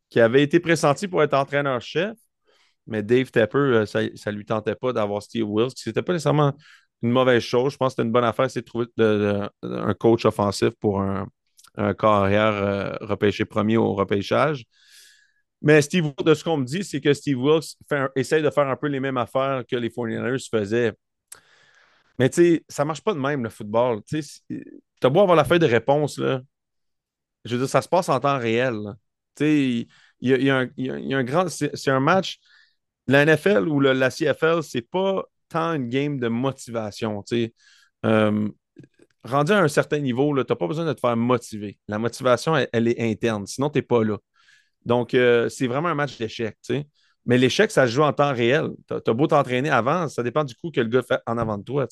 qui 0.09 0.21
avait 0.21 0.43
été 0.43 0.61
pressenti 0.61 1.09
pour 1.09 1.23
être 1.23 1.35
entraîneur-chef, 1.35 2.17
mais 2.87 3.03
Dave 3.03 3.31
Tepper, 3.31 3.59
euh, 3.59 3.87
ça 3.87 4.01
ne 4.03 4.37
lui 4.37 4.45
tentait 4.45 4.75
pas 4.75 4.93
d'avoir 4.93 5.23
Steve 5.23 5.49
Wilkes. 5.49 5.77
C'était 5.77 6.03
pas 6.03 6.13
nécessairement 6.13 6.55
une 7.03 7.11
mauvaise 7.11 7.43
chose. 7.43 7.73
Je 7.73 7.77
pense 7.77 7.89
que 7.89 7.97
c'était 7.97 8.07
une 8.07 8.13
bonne 8.13 8.25
affaire, 8.25 8.51
c'est 8.51 8.61
de 8.61 8.65
trouver 8.65 8.87
un 9.63 9.95
coach 9.95 10.25
offensif 10.25 10.71
pour 10.81 11.01
un, 11.01 11.27
un 11.77 11.95
carrière 11.95 12.55
euh, 12.55 12.97
repêché 13.01 13.45
premier 13.45 13.77
au 13.77 13.95
repêchage. 13.95 14.65
Mais 15.63 15.81
Steve 15.83 16.13
de 16.25 16.35
ce 16.35 16.45
qu'on 16.45 16.59
me 16.59 16.65
dit, 16.65 16.85
c'est 16.85 17.01
que 17.01 17.13
Steve 17.13 17.39
Wilkes 17.39 17.77
essaye 18.15 18.43
de 18.43 18.51
faire 18.51 18.69
un 18.69 18.77
peu 18.77 18.89
les 18.89 19.01
mêmes 19.01 19.17
affaires 19.17 19.65
que 19.69 19.77
les 19.77 19.91
49ers 19.91 20.49
faisaient. 20.51 20.93
Mais 22.19 22.31
tu 22.31 22.43
sais, 22.43 22.65
ça 22.69 22.85
marche 22.85 23.03
pas 23.03 23.15
de 23.15 23.19
même, 23.19 23.43
le 23.43 23.51
football. 23.51 24.01
Tu 24.09 24.23
as 25.03 25.09
beau 25.09 25.21
avoir 25.21 25.37
la 25.37 25.45
feuille 25.45 25.59
de 25.59 25.67
réponse, 25.67 26.19
là. 26.19 26.41
Je 27.45 27.55
veux 27.55 27.61
dire, 27.63 27.69
ça 27.69 27.83
se 27.83 27.89
passe 27.89 28.09
en 28.09 28.19
temps 28.21 28.39
réel. 28.39 28.75
Tu 29.37 29.45
sais, 29.45 29.89
il 30.21 30.31
y 30.33 30.45
y 30.45 30.51
a 30.51 30.59
un, 31.19 31.25
grand. 31.25 31.49
C'est 31.49 31.91
un 31.91 32.01
match. 32.01 32.39
La 33.07 33.23
NFL 33.23 33.69
ou 33.69 33.81
le- 33.81 33.93
la 33.93 34.11
CFL, 34.11 34.63
c'est 34.63 34.83
pas 34.83 35.25
tant 35.49 35.75
une 35.75 35.89
game 35.89 36.19
de 36.19 36.29
motivation. 36.29 37.23
Euh, 38.05 38.49
rendu 39.25 39.53
à 39.53 39.59
un 39.59 39.69
certain 39.69 39.99
niveau, 39.99 40.33
tu 40.35 40.47
n'as 40.49 40.57
pas 40.57 40.67
besoin 40.67 40.85
de 40.85 40.93
te 40.93 41.01
faire 41.01 41.17
motiver. 41.17 41.79
La 41.89 41.99
motivation, 41.99 42.57
elle, 42.57 42.69
elle 42.73 42.89
est 42.89 43.01
interne. 43.01 43.47
Sinon, 43.47 43.71
tu 43.71 43.79
n'es 43.79 43.83
pas 43.83 44.03
là. 44.05 44.19
Donc, 44.85 45.15
euh, 45.15 45.49
c'est 45.49 45.67
vraiment 45.67 45.89
un 45.89 45.95
match 45.95 46.19
d'échec. 46.19 46.57
Mais 47.27 47.39
l'échec, 47.39 47.71
ça 47.71 47.87
se 47.87 47.93
joue 47.93 48.03
en 48.03 48.13
temps 48.13 48.33
réel. 48.33 48.71
Tu 48.89 48.95
as, 48.95 49.15
beau 49.15 49.27
t'entraîner 49.27 49.71
avant, 49.71 50.09
ça 50.09 50.23
dépend 50.23 50.45
du 50.45 50.55
coup 50.55 50.71
que 50.71 50.81
le 50.81 50.89
gars 50.89 51.03
fait 51.03 51.21
en 51.27 51.39
avant 51.39 51.59
de 51.59 51.65
toi. 51.65 51.87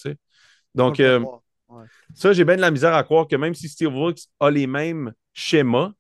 Donc, 0.75 1.01
euh. 1.01 1.21
Ouais. 1.69 1.87
ça, 2.15 2.33
j'ai 2.33 2.45
bien 2.45 2.57
de 2.57 2.61
la 2.61 2.71
misère 2.71 2.95
à 2.95 3.03
croire 3.03 3.27
que 3.27 3.37
même 3.37 3.55
si 3.55 3.69
Steve 3.69 3.95
Wilkes 3.95 4.29
a 4.39 4.51
les 4.51 4.67
mêmes 4.67 5.13
schémas, 5.33 5.93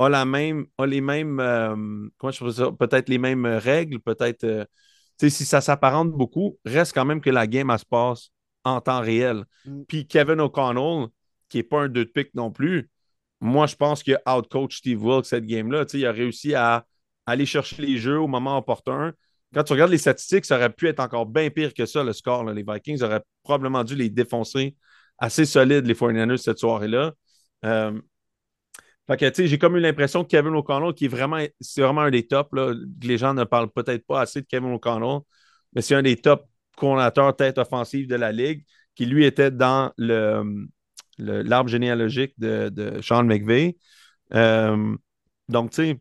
a, 0.00 0.08
la 0.08 0.24
même, 0.24 0.66
a 0.78 0.86
les 0.86 1.00
mêmes, 1.00 1.40
euh, 1.40 2.08
comment 2.16 2.30
je 2.30 2.50
ça, 2.50 2.72
peut-être 2.72 3.08
les 3.08 3.18
mêmes 3.18 3.44
règles, 3.44 4.00
peut-être, 4.00 4.44
euh, 4.44 4.64
si 5.18 5.30
ça 5.30 5.60
s'apparente 5.60 6.10
beaucoup, 6.10 6.58
reste 6.64 6.94
quand 6.94 7.04
même 7.04 7.20
que 7.20 7.30
la 7.30 7.46
game, 7.46 7.70
elle 7.70 7.78
se 7.78 7.84
passe 7.84 8.30
en 8.64 8.80
temps 8.80 9.00
réel. 9.00 9.44
Mm. 9.66 9.82
Puis 9.86 10.06
Kevin 10.06 10.40
O'Connell, 10.40 11.08
qui 11.48 11.58
n'est 11.58 11.64
pas 11.64 11.82
un 11.82 11.88
deux 11.88 12.06
de 12.06 12.10
pique 12.10 12.34
non 12.34 12.50
plus, 12.50 12.88
moi, 13.40 13.66
je 13.66 13.76
pense 13.76 14.02
qu'il 14.02 14.18
a 14.24 14.38
outcoach 14.38 14.78
Steve 14.78 15.02
Wilkes 15.02 15.26
cette 15.26 15.46
game-là. 15.46 15.84
Il 15.92 16.06
a 16.06 16.12
réussi 16.12 16.54
à 16.54 16.86
aller 17.26 17.46
chercher 17.46 17.80
les 17.82 17.98
jeux 17.98 18.18
au 18.18 18.26
moment 18.26 18.56
opportun. 18.58 19.12
Quand 19.54 19.64
tu 19.64 19.72
regardes 19.72 19.90
les 19.90 19.98
statistiques, 19.98 20.44
ça 20.44 20.56
aurait 20.56 20.70
pu 20.70 20.88
être 20.88 21.00
encore 21.00 21.26
bien 21.26 21.50
pire 21.50 21.74
que 21.74 21.86
ça, 21.86 22.04
le 22.04 22.12
score. 22.12 22.44
là. 22.44 22.52
Les 22.52 22.64
Vikings 22.66 23.02
auraient 23.02 23.22
probablement 23.42 23.82
dû 23.82 23.94
les 23.96 24.10
défoncer 24.10 24.76
assez 25.18 25.44
solide, 25.44 25.86
les 25.86 25.94
49ers, 25.94 26.36
cette 26.36 26.58
soirée-là. 26.58 27.12
Euh, 27.64 28.00
fait 29.10 29.16
que, 29.16 29.28
tu 29.28 29.34
sais, 29.34 29.46
j'ai 29.48 29.58
comme 29.58 29.76
eu 29.76 29.80
l'impression 29.80 30.22
que 30.22 30.28
Kevin 30.28 30.54
O'Connell, 30.54 30.94
qui 30.94 31.06
est 31.06 31.08
vraiment, 31.08 31.44
c'est 31.60 31.82
vraiment 31.82 32.02
un 32.02 32.10
des 32.10 32.28
tops, 32.28 32.52
là, 32.52 32.72
les 33.02 33.18
gens 33.18 33.34
ne 33.34 33.42
parlent 33.42 33.70
peut-être 33.72 34.06
pas 34.06 34.20
assez 34.20 34.40
de 34.40 34.46
Kevin 34.46 34.72
O'Connell, 34.74 35.20
mais 35.74 35.82
c'est 35.82 35.96
un 35.96 36.02
des 36.02 36.16
top 36.16 36.46
coordinateurs 36.76 37.34
tête 37.34 37.58
offensive 37.58 38.06
de 38.06 38.14
la 38.14 38.30
Ligue, 38.30 38.64
qui 38.94 39.06
lui 39.06 39.24
était 39.24 39.50
dans 39.50 39.92
le, 39.96 40.68
l'arbre 41.18 41.68
généalogique 41.68 42.34
de, 42.38 42.68
de 42.68 43.02
Sean 43.02 43.24
McVay. 43.24 43.76
Euh, 44.32 44.96
donc, 45.48 45.70
tu 45.70 45.76
sais, 45.76 46.00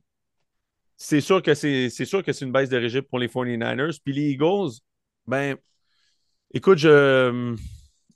c'est 0.95 1.22
sûr 1.22 1.41
que 1.41 1.56
c'est, 1.56 1.90
sûr 1.90 2.23
que 2.23 2.31
c'est 2.31 2.45
une 2.45 2.52
baisse 2.52 2.69
de 2.69 2.77
régime 2.77 3.02
pour 3.02 3.18
les 3.18 3.27
49ers. 3.27 3.99
Puis 4.03 4.14
les 4.14 4.31
Eagles, 4.34 4.69
ben, 5.26 5.57
écoute, 6.53 6.77
je 6.77 7.56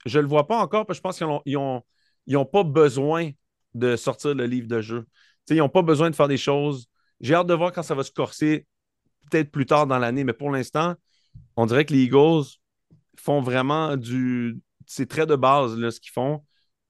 je 0.06 0.20
le 0.20 0.28
vois 0.28 0.48
pas 0.48 0.60
encore 0.60 0.86
parce 0.86 1.00
que 1.00 1.02
je 1.02 1.02
pense 1.02 1.18
qu'ils 1.18 1.28
ont, 1.28 1.42
ils 1.46 1.58
ont, 1.58 1.82
ils 2.28 2.38
ont 2.38 2.46
pas 2.46 2.64
besoin 2.64 3.32
de 3.74 3.96
sortir 3.96 4.36
le 4.36 4.46
livre 4.46 4.68
de 4.68 4.82
jeu. 4.82 5.06
Ils 5.50 5.58
n'ont 5.58 5.70
pas 5.70 5.82
besoin 5.82 6.10
de 6.10 6.16
faire 6.16 6.28
des 6.28 6.38
choses. 6.38 6.88
J'ai 7.20 7.36
hâte 7.36 7.48
de 7.48 7.54
voir 7.54 7.72
quand 7.72 7.84
ça 7.84 7.96
va 7.96 8.04
se 8.04 8.12
corser, 8.12 8.68
peut-être 9.30 9.52
plus 9.52 9.66
tard 9.66 9.88
dans 9.88 10.00
l'année, 10.00 10.24
mais 10.24 10.34
pour 10.34 10.52
l'instant, 10.52 10.96
on 11.56 11.66
dirait 11.66 11.86
que 11.86 11.94
les 11.94 12.04
Eagles 12.04 12.44
font 13.18 13.42
vraiment 13.42 13.98
du. 13.98 14.62
C'est 14.86 15.08
très 15.08 15.26
de 15.26 15.36
base 15.36 15.78
là, 15.78 15.92
ce 15.92 16.00
qu'ils 16.00 16.12
font, 16.12 16.44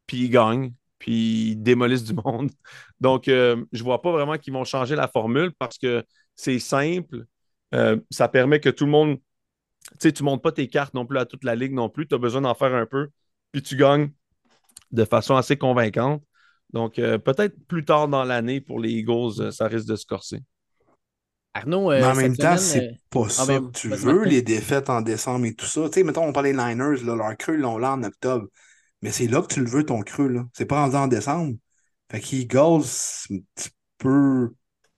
puis 0.08 0.18
ils 0.18 0.30
gagnent, 0.30 0.74
puis 1.00 1.52
ils 1.52 1.56
démolissent 1.56 2.04
du 2.04 2.14
monde. 2.14 2.52
Donc, 3.00 3.28
euh, 3.28 3.64
je 3.72 3.84
vois 3.84 4.02
pas 4.02 4.12
vraiment 4.12 4.38
qu'ils 4.38 4.54
vont 4.54 4.64
changer 4.64 4.96
la 4.96 5.08
formule 5.08 5.52
parce 5.60 5.78
que 5.78 6.04
c'est 6.36 6.60
simple. 6.60 7.26
Euh, 7.76 8.00
ça 8.12 8.28
permet 8.28 8.60
que 8.60 8.70
tout 8.70 8.86
le 8.86 8.92
monde 8.92 9.18
tu 9.92 9.98
sais, 10.00 10.14
tu 10.14 10.24
ne 10.24 10.30
montes 10.30 10.42
pas 10.42 10.52
tes 10.52 10.68
cartes 10.68 10.94
non 10.94 11.06
plus 11.06 11.20
à 11.20 11.26
toute 11.26 11.44
la 11.44 11.56
ligue 11.56 11.74
non 11.74 11.90
plus. 11.90 12.08
Tu 12.08 12.16
as 12.16 12.18
besoin 12.18 12.42
d'en 12.42 12.56
faire 12.56 12.74
un 12.74 12.86
peu, 12.86 13.10
puis 13.52 13.62
tu 13.62 13.76
gagnes 13.76 14.12
de 14.92 15.06
façon 15.06 15.36
assez 15.36 15.58
convaincante. 15.58 16.24
Donc, 16.74 16.98
euh, 16.98 17.20
peut-être 17.20 17.56
plus 17.68 17.86
tard 17.86 18.08
dans 18.08 18.24
l'année 18.24 18.60
pour 18.60 18.80
les 18.80 18.90
Eagles, 18.90 19.40
euh, 19.40 19.52
ça 19.52 19.68
risque 19.68 19.88
de 19.88 19.96
se 19.96 20.06
corser. 20.06 20.40
Arnaud, 21.54 21.92
euh, 21.92 22.00
Mais 22.00 22.06
en 22.06 22.16
cette 22.16 22.24
même 22.24 22.38
temps, 22.38 22.58
c'est 22.58 22.98
pas 23.12 23.30
ça 23.30 23.46
ben, 23.46 23.72
que 23.72 23.78
tu 23.78 23.90
veux, 23.90 24.24
les 24.24 24.42
défaites 24.42 24.90
en 24.90 25.02
décembre 25.02 25.46
et 25.46 25.54
tout 25.54 25.68
ça. 25.68 25.88
Tu 25.88 25.94
sais, 26.00 26.04
mettons, 26.04 26.24
on 26.24 26.34
parlait 26.34 26.52
des 26.52 26.58
Niners, 26.58 27.04
là, 27.04 27.16
leur 27.16 27.38
creux, 27.38 27.54
ils 27.54 27.60
l'ont 27.60 27.78
là 27.78 27.94
en 27.94 28.04
octobre. 28.04 28.48
Mais 29.04 29.12
c'est 29.12 29.28
là 29.28 29.42
que 29.44 29.54
tu 29.54 29.60
le 29.60 29.70
veux, 29.70 29.86
ton 29.86 30.02
creux, 30.02 30.30
là. 30.30 30.46
C'est 30.54 30.66
pas 30.66 30.82
rendu 30.82 30.96
en 30.96 31.08
décembre. 31.08 31.56
Fait 32.12 32.20
qu'Eagles, 32.20 32.84
c'est 32.86 33.36
un 33.36 33.38
petit 33.56 33.70
peu 34.00 34.50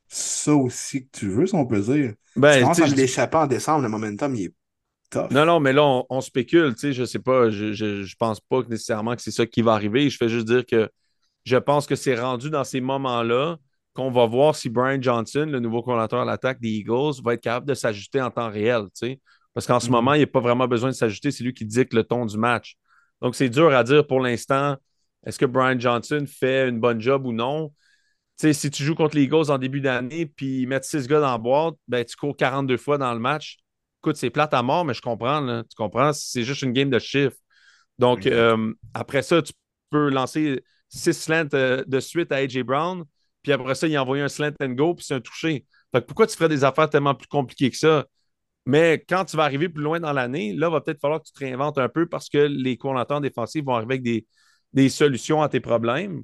ça 0.08 0.54
aussi 0.54 1.04
que 1.06 1.20
tu 1.20 1.30
veux, 1.30 1.46
si 1.46 1.56
on 1.56 1.66
peut 1.66 1.82
dire. 1.82 2.14
Ben, 2.38 2.72
tu 2.72 2.86
l'échapper 2.96 3.38
en 3.38 3.48
décembre, 3.48 3.84
le 3.84 3.90
momentum, 3.90 4.34
il 4.36 4.46
est 4.46 4.54
tough. 5.10 5.30
non, 5.32 5.46
non, 5.46 5.60
mais 5.60 5.74
là, 5.74 5.84
on, 5.84 6.06
on 6.10 6.22
spécule. 6.22 6.74
Tu 6.76 6.80
sais, 6.80 6.94
je 6.94 7.04
sais 7.04 7.20
pas. 7.20 7.50
Je, 7.50 7.74
je, 7.74 8.04
je 8.04 8.16
pense 8.16 8.40
pas 8.40 8.64
que 8.64 8.70
nécessairement 8.70 9.16
que 9.16 9.22
c'est 9.22 9.32
ça 9.32 9.46
qui 9.46 9.62
va 9.62 9.74
arriver. 9.74 10.10
Je 10.10 10.16
fais 10.16 10.30
juste 10.30 10.48
dire 10.48 10.66
que 10.66 10.90
je 11.46 11.58
pense 11.58 11.86
que 11.88 11.96
c'est 11.96 12.20
rendu 12.20 12.50
dans 12.50 12.64
ces 12.64 12.82
moments-là 12.82 13.58
qu'on 13.94 14.12
va 14.12 14.26
voir 14.26 14.56
si 14.56 14.70
Brian 14.70 15.02
Johnson, 15.02 15.48
le 15.50 15.60
nouveau 15.60 15.82
coordinateur 15.82 16.22
à 16.22 16.26
l'attaque 16.26 16.60
des 16.60 16.70
Eagles, 16.70 17.22
va 17.24 17.36
être 17.36 17.42
capable 17.42 17.68
de 17.68 17.74
s'ajuster 17.74 18.22
en 18.22 18.30
temps 18.30 18.50
réel. 18.50 18.84
Parce 19.54 19.66
qu'en 19.68 19.80
ce 19.80 19.86
Mhm. 19.86 19.92
moment, 19.94 20.14
il 20.16 20.18
n'y 20.18 20.24
a 20.24 20.28
pas 20.28 20.42
vraiment 20.42 20.68
besoin 20.68 20.90
de 20.90 20.96
s'ajuster. 20.96 21.32
C'est 21.32 21.44
lui 21.46 21.54
qui 21.54 21.66
dicte 21.66 21.94
le 21.94 22.04
ton 22.04 22.26
du 22.26 22.38
match. 22.38 22.76
Donc, 23.22 23.36
c'est 23.36 23.48
dur 23.48 23.74
à 23.74 23.84
dire 23.84 24.06
pour 24.06 24.20
l'instant. 24.20 24.76
Est-ce 25.26 25.40
que 25.40 25.46
Brian 25.46 25.80
Johnson 25.80 26.26
fait 26.28 26.68
une 26.68 26.80
bonne 26.80 27.00
job 27.00 27.26
ou 27.26 27.32
non? 27.32 27.72
Si 28.36 28.70
tu 28.70 28.84
joues 28.84 28.96
contre 28.96 29.16
les 29.16 29.24
Eagles 29.24 29.50
en 29.50 29.58
début 29.58 29.80
d'année 29.80 30.26
puis 30.26 30.64
ils 30.64 30.68
mettent 30.68 30.84
six 30.84 31.08
gars 31.08 31.22
dans 31.22 31.32
la 31.32 31.38
boîte, 31.38 31.76
ben, 31.88 32.04
tu 32.04 32.18
cours 32.18 32.36
42 32.36 32.76
fois 32.78 32.98
dans 32.98 33.14
le 33.14 33.20
match. 33.20 33.58
Écoute, 34.04 34.18
c'est 34.18 34.30
plate 34.30 34.54
à 34.54 34.62
mort, 34.62 34.84
mais 34.84 34.94
je 34.94 35.02
comprends. 35.02 35.40
là. 35.40 35.64
Tu 35.64 35.76
comprends? 35.78 36.12
C'est 36.12 36.44
juste 36.44 36.62
une 36.64 36.74
game 36.74 36.90
de 36.90 37.00
chiffres. 37.00 37.38
Donc, 37.98 38.28
euh, 38.28 38.74
après 38.94 39.22
ça, 39.22 39.42
tu 39.42 39.54
peux 39.90 40.10
lancer 40.10 40.62
six 40.96 41.14
slants 41.14 41.50
euh, 41.54 41.84
de 41.88 42.00
suite 42.00 42.32
à 42.32 42.38
A.J. 42.38 42.64
Brown, 42.64 43.04
puis 43.44 43.52
après 43.52 43.76
ça, 43.76 43.88
il 43.88 43.96
a 43.96 44.02
envoyé 44.02 44.24
un 44.24 44.30
slant 44.30 44.52
and 44.62 44.70
go, 44.70 44.96
puis 44.96 45.06
c'est 45.06 45.16
un 45.16 45.22
touché. 45.22 45.66
Fait 45.94 46.02
pourquoi 46.06 46.28
tu 46.28 46.36
ferais 46.36 46.50
des 46.50 46.64
affaires 46.64 46.90
tellement 46.90 47.16
plus 47.16 47.28
compliquées 47.28 47.70
que 47.72 47.78
ça? 47.78 48.06
Mais 48.66 49.04
quand 49.08 49.26
tu 49.26 49.38
vas 49.38 49.44
arriver 49.44 49.70
plus 49.70 49.84
loin 49.84 50.00
dans 50.00 50.14
l'année, 50.14 50.54
là, 50.54 50.70
va 50.70 50.82
peut-être 50.82 51.02
falloir 51.02 51.22
que 51.22 51.28
tu 51.28 51.34
te 51.34 51.40
réinventes 51.40 51.78
un 51.78 51.90
peu 51.90 52.08
parce 52.08 52.30
que 52.30 52.40
les 52.40 52.78
coordinateurs 52.78 53.22
défensifs 53.22 53.64
vont 53.66 53.76
arriver 53.76 53.96
avec 53.96 54.04
des, 54.04 54.28
des 54.74 54.90
solutions 54.90 55.42
à 55.44 55.50
tes 55.50 55.60
problèmes. 55.60 56.24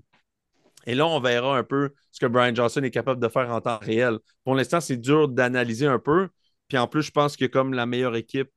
Et 0.88 0.96
là, 0.96 1.08
on 1.08 1.20
verra 1.20 1.58
un 1.58 1.64
peu 1.64 1.92
ce 2.12 2.20
que 2.20 2.26
Brian 2.26 2.56
Johnson 2.56 2.82
est 2.84 2.92
capable 2.92 3.22
de 3.22 3.28
faire 3.28 3.50
en 3.52 3.62
temps 3.62 3.78
réel. 3.82 4.18
Pour 4.44 4.56
l'instant, 4.56 4.82
c'est 4.82 4.98
dur 4.98 5.28
d'analyser 5.28 5.86
un 5.86 6.00
peu. 6.00 6.30
Puis 6.68 6.78
en 6.78 6.88
plus, 6.88 7.04
je 7.04 7.12
pense 7.12 7.38
que 7.38 7.46
comme 7.46 7.74
la 7.74 7.86
meilleure 7.86 8.16
équipe 8.16 8.50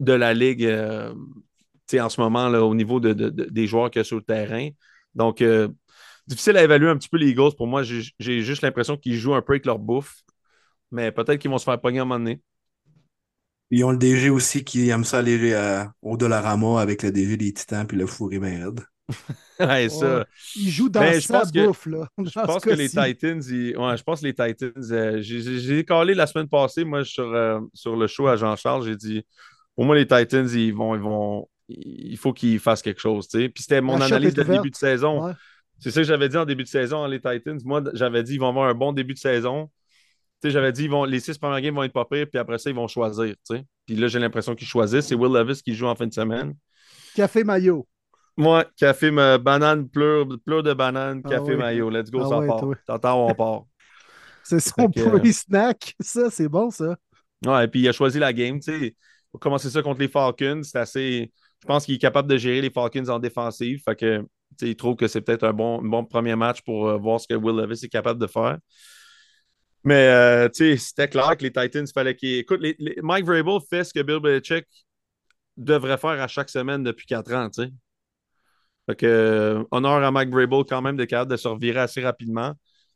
de 0.00 0.12
la 0.12 0.34
Ligue 0.34 0.64
euh, 0.64 1.14
en 2.00 2.08
ce 2.08 2.20
moment 2.20 2.48
là, 2.48 2.64
au 2.64 2.74
niveau 2.74 3.00
de, 3.00 3.12
de- 3.12 3.30
de- 3.30 3.44
des 3.44 3.66
joueurs 3.66 3.90
qu'il 3.90 4.00
y 4.00 4.02
a 4.02 4.04
sur 4.04 4.16
le 4.16 4.22
terrain. 4.22 4.70
Donc, 5.14 5.42
euh, 5.42 5.68
difficile 6.26 6.56
à 6.56 6.64
évaluer 6.64 6.88
un 6.90 6.96
petit 6.96 7.08
peu 7.08 7.16
les 7.18 7.28
Eagles. 7.30 7.54
Pour 7.56 7.66
moi, 7.66 7.82
j'ai 7.82 8.42
juste 8.42 8.62
l'impression 8.62 8.96
qu'ils 8.96 9.16
jouent 9.16 9.34
un 9.34 9.42
peu 9.42 9.54
avec 9.54 9.66
leur 9.66 9.78
bouffe. 9.78 10.16
Mais 10.90 11.10
peut-être 11.12 11.40
qu'ils 11.40 11.50
vont 11.50 11.58
se 11.58 11.64
faire 11.64 11.80
pogner 11.80 11.98
à 11.98 12.02
un 12.02 12.04
moment 12.04 12.18
donné. 12.20 12.40
Ils 13.70 13.82
ont 13.84 13.90
le 13.90 13.96
DG 13.98 14.30
aussi 14.30 14.62
qui 14.64 14.88
aime 14.90 15.04
ça 15.04 15.18
aller 15.18 15.52
euh, 15.52 15.84
au 16.02 16.16
Dollarama 16.16 16.80
avec 16.80 17.02
le 17.02 17.10
DG 17.10 17.36
des 17.36 17.52
Titans 17.52 17.86
puis 17.86 17.96
le 17.96 18.06
fourré 18.06 18.38
bien 18.38 18.66
raide. 18.66 18.80
Ouais, 19.60 19.88
ça. 19.88 20.18
Ouais. 20.18 20.24
Il 20.56 20.68
joue 20.70 20.88
dans 20.88 21.00
Ben, 21.00 21.20
sa 21.20 21.42
que- 21.42 21.66
bouffe, 21.66 21.86
là. 21.86 22.08
Je 22.18 22.30
pense 22.40 22.64
que 22.64 22.70
les 22.70 22.88
Titans, 22.88 23.40
ils- 23.48 23.76
ouais, 23.76 23.96
je 23.96 24.02
pense 24.02 24.20
que 24.20 24.26
les 24.26 24.34
Titans, 24.34 24.72
euh, 24.90 25.18
j'ai 25.22 25.84
calé 25.84 26.14
la 26.14 26.26
semaine 26.26 26.48
passée, 26.48 26.84
moi, 26.84 27.04
sur, 27.04 27.24
euh, 27.32 27.60
sur 27.72 27.94
le 27.96 28.06
show 28.08 28.26
à 28.26 28.36
Jean-Charles, 28.36 28.84
j'ai 28.84 28.96
dit, 28.96 29.22
pour 29.76 29.84
moi, 29.84 29.94
les 29.94 30.06
Titans, 30.08 30.48
ils 30.52 30.74
vont, 30.74 30.94
ils 30.96 31.00
vont, 31.00 31.48
il 31.68 32.16
faut 32.16 32.32
qu'ils 32.32 32.58
fassent 32.58 32.82
quelque 32.82 33.00
chose. 33.00 33.28
Puis 33.28 33.50
c'était 33.56 33.80
mon 33.80 33.96
La 33.96 34.06
analyse 34.06 34.34
de 34.34 34.42
début 34.42 34.70
de 34.70 34.76
saison. 34.76 35.24
Ouais. 35.26 35.32
C'est 35.78 35.90
ça 35.90 36.00
que 36.00 36.06
j'avais 36.06 36.28
dit 36.28 36.36
en 36.36 36.44
début 36.44 36.62
de 36.64 36.68
saison, 36.68 37.06
les 37.06 37.20
Titans. 37.20 37.58
Moi, 37.64 37.82
j'avais 37.94 38.22
dit, 38.22 38.34
ils 38.34 38.40
vont 38.40 38.48
avoir 38.48 38.68
un 38.68 38.74
bon 38.74 38.92
début 38.92 39.14
de 39.14 39.18
saison. 39.18 39.70
J'avais 40.42 40.72
dit, 40.72 40.84
ils 40.84 40.90
vont, 40.90 41.04
les 41.04 41.20
six 41.20 41.38
premières 41.38 41.60
games 41.62 41.74
vont 41.74 41.84
être 41.84 41.92
pas 41.94 42.04
pires, 42.04 42.26
puis 42.30 42.38
après 42.38 42.58
ça, 42.58 42.68
ils 42.68 42.76
vont 42.76 42.86
choisir. 42.86 43.34
Puis 43.86 43.96
là, 43.96 44.08
j'ai 44.08 44.18
l'impression 44.18 44.54
qu'ils 44.54 44.66
choisissent. 44.66 45.06
C'est 45.06 45.14
Will 45.14 45.32
Levis 45.32 45.62
qui 45.62 45.74
joue 45.74 45.86
en 45.86 45.94
fin 45.94 46.06
de 46.06 46.12
semaine. 46.12 46.54
Café 47.14 47.44
maillot. 47.44 47.86
Moi, 48.36 48.64
café, 48.76 49.10
ma 49.10 49.38
banane, 49.38 49.88
pleure, 49.88 50.26
pleure 50.44 50.62
de 50.62 50.74
banane, 50.74 51.22
Ah 51.24 51.28
café 51.30 51.52
oui. 51.52 51.56
maillot. 51.56 51.88
Let's 51.88 52.10
go, 52.10 52.20
Ah 52.24 52.28
ça 52.28 52.46
part. 52.46 52.60
toi. 52.60 52.74
T'entends, 52.86 53.28
on 53.28 53.34
part. 53.34 53.62
C'est 54.42 54.60
son 54.60 54.74
euh, 54.82 54.88
pre-snack. 54.88 55.94
Ça, 56.00 56.28
c'est 56.30 56.48
bon, 56.48 56.70
ça. 56.70 56.96
Ouais, 57.46 57.64
et 57.64 57.68
puis 57.68 57.80
il 57.80 57.88
a 57.88 57.92
choisi 57.92 58.18
la 58.18 58.32
game. 58.32 58.60
Tu 58.60 58.78
sais, 58.78 58.96
commencer 59.40 59.70
ça 59.70 59.80
contre 59.80 60.00
les 60.00 60.08
Falcons, 60.08 60.60
c'est 60.62 60.78
assez. 60.78 61.32
Je 61.64 61.66
pense 61.66 61.86
qu'il 61.86 61.94
est 61.94 61.98
capable 61.98 62.28
de 62.28 62.36
gérer 62.36 62.60
les 62.60 62.68
Falcons 62.68 63.08
en 63.08 63.18
défensive. 63.18 63.80
Fait 63.82 63.96
que, 63.96 64.22
il 64.60 64.76
trouve 64.76 64.96
que 64.96 65.08
c'est 65.08 65.22
peut-être 65.22 65.44
un 65.44 65.54
bon, 65.54 65.80
bon 65.80 66.04
premier 66.04 66.36
match 66.36 66.60
pour 66.60 66.88
euh, 66.88 66.98
voir 66.98 67.18
ce 67.18 67.26
que 67.26 67.32
Will 67.32 67.56
Levis 67.56 67.86
est 67.86 67.88
capable 67.88 68.20
de 68.20 68.26
faire. 68.26 68.58
Mais, 69.82 70.08
euh, 70.08 70.48
c'était 70.52 71.08
clair 71.08 71.34
que 71.38 71.42
les 71.42 71.52
Titans, 71.52 71.86
fallait 71.86 72.14
qu'ils. 72.14 72.40
Écoute, 72.40 72.60
Mike 73.02 73.24
Vrabel 73.24 73.60
fait 73.70 73.82
ce 73.82 73.94
que 73.94 74.02
Bill 74.02 74.20
Belichick 74.20 74.66
devrait 75.56 75.96
faire 75.96 76.20
à 76.20 76.28
chaque 76.28 76.50
semaine 76.50 76.82
depuis 76.82 77.06
quatre 77.06 77.32
ans, 77.32 77.48
tu 77.48 77.62
sais. 77.62 77.70
Fait 78.84 78.96
que, 78.96 79.06
euh, 79.06 79.64
honneur 79.70 80.04
à 80.04 80.10
Mike 80.10 80.28
Vrabel 80.28 80.64
quand 80.68 80.82
même 80.82 80.98
de 80.98 81.06
capable 81.06 81.30
de 81.30 81.38
se 81.38 81.48
revirer 81.48 81.80
assez 81.80 82.02
rapidement. 82.02 82.52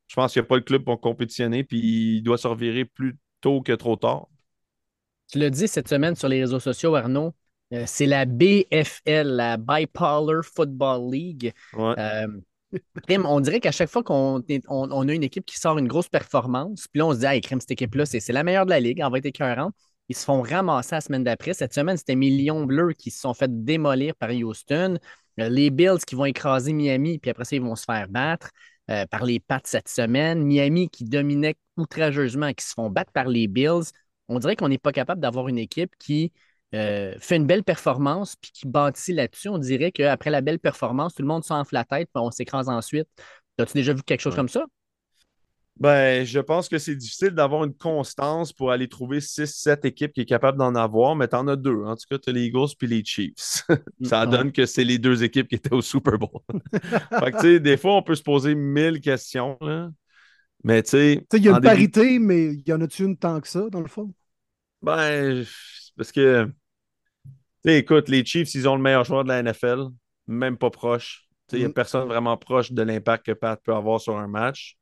Je 0.08 0.14
pense 0.14 0.34
qu'il 0.34 0.42
n'y 0.42 0.46
a 0.46 0.48
pas 0.48 0.56
le 0.56 0.62
club 0.62 0.84
pour 0.84 1.00
compétitionner, 1.00 1.64
puis 1.64 1.78
il 2.18 2.22
doit 2.22 2.36
se 2.36 2.46
revirer 2.46 2.84
plus 2.84 3.16
tôt 3.40 3.62
que 3.62 3.72
trop 3.72 3.96
tard. 3.96 4.26
Tu 5.32 5.38
l'as 5.38 5.48
dit 5.48 5.68
cette 5.68 5.88
semaine 5.88 6.14
sur 6.14 6.28
les 6.28 6.40
réseaux 6.40 6.60
sociaux, 6.60 6.94
Arnaud. 6.94 7.34
Euh, 7.72 7.84
c'est 7.86 8.06
la 8.06 8.24
BFL, 8.24 9.28
la 9.28 9.56
Bipolar 9.56 10.42
Football 10.44 11.12
League. 11.12 11.52
Ouais. 11.74 11.94
Euh, 11.98 12.26
on 13.24 13.40
dirait 13.40 13.60
qu'à 13.60 13.72
chaque 13.72 13.88
fois 13.88 14.02
qu'on 14.02 14.42
on, 14.68 14.88
on 14.90 15.08
a 15.08 15.12
une 15.14 15.22
équipe 15.22 15.44
qui 15.44 15.58
sort 15.58 15.78
une 15.78 15.88
grosse 15.88 16.08
performance, 16.08 16.86
puis 16.88 16.98
là, 16.98 17.06
on 17.06 17.12
se 17.14 17.18
dit, 17.20 17.26
hey, 17.26 17.40
Crime, 17.40 17.60
cette 17.60 17.70
équipe-là, 17.70 18.06
c'est 18.06 18.20
c'est 18.20 18.32
la 18.32 18.44
meilleure 18.44 18.64
de 18.66 18.70
la 18.70 18.80
ligue, 18.80 19.00
elle 19.00 19.10
va 19.10 19.18
être 19.18 19.26
écœurante. 19.26 19.74
Ils 20.08 20.16
se 20.16 20.24
font 20.24 20.40
ramasser 20.40 20.94
la 20.94 21.00
semaine 21.00 21.24
d'après. 21.24 21.52
Cette 21.52 21.74
semaine, 21.74 21.96
c'était 21.96 22.14
mes 22.14 22.30
Lions 22.30 22.64
bleus 22.64 22.92
qui 22.94 23.10
se 23.10 23.20
sont 23.20 23.34
fait 23.34 23.64
démolir 23.64 24.14
par 24.16 24.30
Houston. 24.30 24.98
Euh, 25.40 25.48
Les 25.50 25.70
Bills 25.70 25.98
qui 26.06 26.14
vont 26.14 26.24
écraser 26.24 26.72
Miami, 26.72 27.18
puis 27.18 27.30
après 27.30 27.44
ça, 27.44 27.56
ils 27.56 27.62
vont 27.62 27.76
se 27.76 27.84
faire 27.84 28.08
battre 28.08 28.50
euh, 28.90 29.06
par 29.06 29.24
les 29.24 29.38
Pats 29.40 29.60
cette 29.64 29.88
semaine. 29.88 30.42
Miami 30.42 30.88
qui 30.88 31.04
dominait 31.04 31.56
outrageusement, 31.76 32.52
qui 32.54 32.64
se 32.64 32.72
font 32.72 32.88
battre 32.90 33.12
par 33.12 33.28
les 33.28 33.48
Bills. 33.48 33.92
On 34.28 34.38
dirait 34.38 34.56
qu'on 34.56 34.68
n'est 34.68 34.78
pas 34.78 34.92
capable 34.92 35.20
d'avoir 35.20 35.48
une 35.48 35.58
équipe 35.58 35.94
qui 35.98 36.32
euh, 36.74 37.14
fait 37.18 37.36
une 37.36 37.46
belle 37.46 37.64
performance 37.64 38.36
puis 38.36 38.50
qui 38.52 38.66
bâtit 38.66 39.12
là-dessus. 39.12 39.48
On 39.48 39.58
dirait 39.58 39.92
qu'après 39.92 40.30
la 40.30 40.40
belle 40.40 40.58
performance, 40.58 41.14
tout 41.14 41.22
le 41.22 41.28
monde 41.28 41.44
s'enfle 41.44 41.74
la 41.74 41.84
tête 41.84 42.08
puis 42.14 42.22
on 42.22 42.30
s'écrase 42.30 42.68
ensuite. 42.68 43.08
As-tu 43.58 43.72
déjà 43.74 43.92
vu 43.92 44.02
quelque 44.02 44.20
chose 44.20 44.32
Ouais. 44.34 44.36
comme 44.36 44.48
ça? 44.48 44.64
Ben, 45.80 46.24
je 46.26 46.40
pense 46.40 46.68
que 46.68 46.76
c'est 46.78 46.96
difficile 46.96 47.30
d'avoir 47.30 47.62
une 47.62 47.72
constance 47.72 48.52
pour 48.52 48.72
aller 48.72 48.88
trouver 48.88 49.20
6-7 49.20 49.84
équipes 49.84 50.12
qui 50.12 50.22
est 50.22 50.26
capable 50.26 50.58
d'en 50.58 50.74
avoir, 50.74 51.14
mais 51.14 51.28
t'en 51.28 51.46
as 51.46 51.54
deux. 51.54 51.84
En 51.84 51.94
tout 51.94 52.02
cas, 52.10 52.18
tu 52.18 52.30
as 52.30 52.32
les 52.32 52.46
Eagles 52.46 52.66
puis 52.76 52.88
les 52.88 53.04
Chiefs. 53.04 53.64
Ça 54.02 54.24
Ouais. 54.24 54.26
donne 54.26 54.50
que 54.50 54.66
c'est 54.66 54.82
les 54.82 54.98
deux 54.98 55.22
équipes 55.22 55.46
qui 55.46 55.54
étaient 55.54 55.72
au 55.72 55.80
Super 55.80 56.18
Bowl. 56.18 56.40
fait 57.20 57.30
que, 57.30 57.36
tu 57.36 57.42
sais, 57.42 57.60
des 57.60 57.76
fois, 57.76 57.94
on 57.94 58.02
peut 58.02 58.16
se 58.16 58.24
poser 58.24 58.56
mille 58.56 59.00
questions, 59.00 59.56
là. 59.60 59.90
Mais, 60.64 60.82
tu 60.82 60.90
sais. 60.90 61.16
Tu 61.30 61.36
sais, 61.36 61.38
il 61.38 61.44
y 61.44 61.48
a 61.48 61.52
une 61.52 61.56
début- 61.58 61.66
parité, 61.68 62.18
mais 62.18 62.54
il 62.54 62.68
y 62.68 62.72
en 62.72 62.80
a-tu 62.80 63.04
une 63.04 63.16
tant 63.16 63.40
que 63.40 63.46
ça, 63.46 63.68
dans 63.70 63.80
le 63.80 63.86
fond? 63.86 64.12
Ben, 64.82 65.44
c'est 65.44 65.94
parce 65.96 66.10
que, 66.10 66.50
tu 67.64 67.70
sais, 67.70 67.78
écoute, 67.78 68.08
les 68.08 68.24
Chiefs, 68.24 68.54
ils 68.54 68.68
ont 68.68 68.76
le 68.76 68.82
meilleur 68.82 69.04
joueur 69.04 69.24
de 69.24 69.28
la 69.28 69.42
NFL, 69.42 69.88
même 70.26 70.56
pas 70.56 70.70
proche. 70.70 71.28
Il 71.52 71.60
n'y 71.60 71.64
a 71.64 71.68
Mm. 71.68 71.72
personne 71.72 72.08
vraiment 72.08 72.36
proche 72.36 72.72
de 72.72 72.82
l'impact 72.82 73.26
que 73.26 73.32
Pat 73.32 73.60
peut 73.62 73.74
avoir 73.74 74.00
sur 74.00 74.16
un 74.18 74.28
match. 74.28 74.76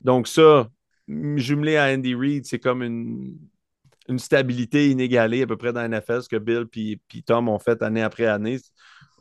Donc, 0.00 0.28
ça, 0.28 0.68
jumelé 1.08 1.76
à 1.76 1.86
Andy 1.92 2.14
Reid, 2.14 2.46
c'est 2.46 2.58
comme 2.60 2.82
une, 2.82 3.38
une 4.08 4.18
stabilité 4.18 4.90
inégalée 4.90 5.42
à 5.42 5.46
peu 5.46 5.56
près 5.56 5.72
dans 5.72 5.80
la 5.80 5.86
NFL, 5.88 6.22
ce 6.22 6.28
que 6.28 6.36
Bill 6.36 6.66
puis 6.66 7.00
Tom 7.24 7.48
ont 7.48 7.58
fait 7.58 7.82
année 7.82 8.02
après 8.02 8.26
année. 8.26 8.58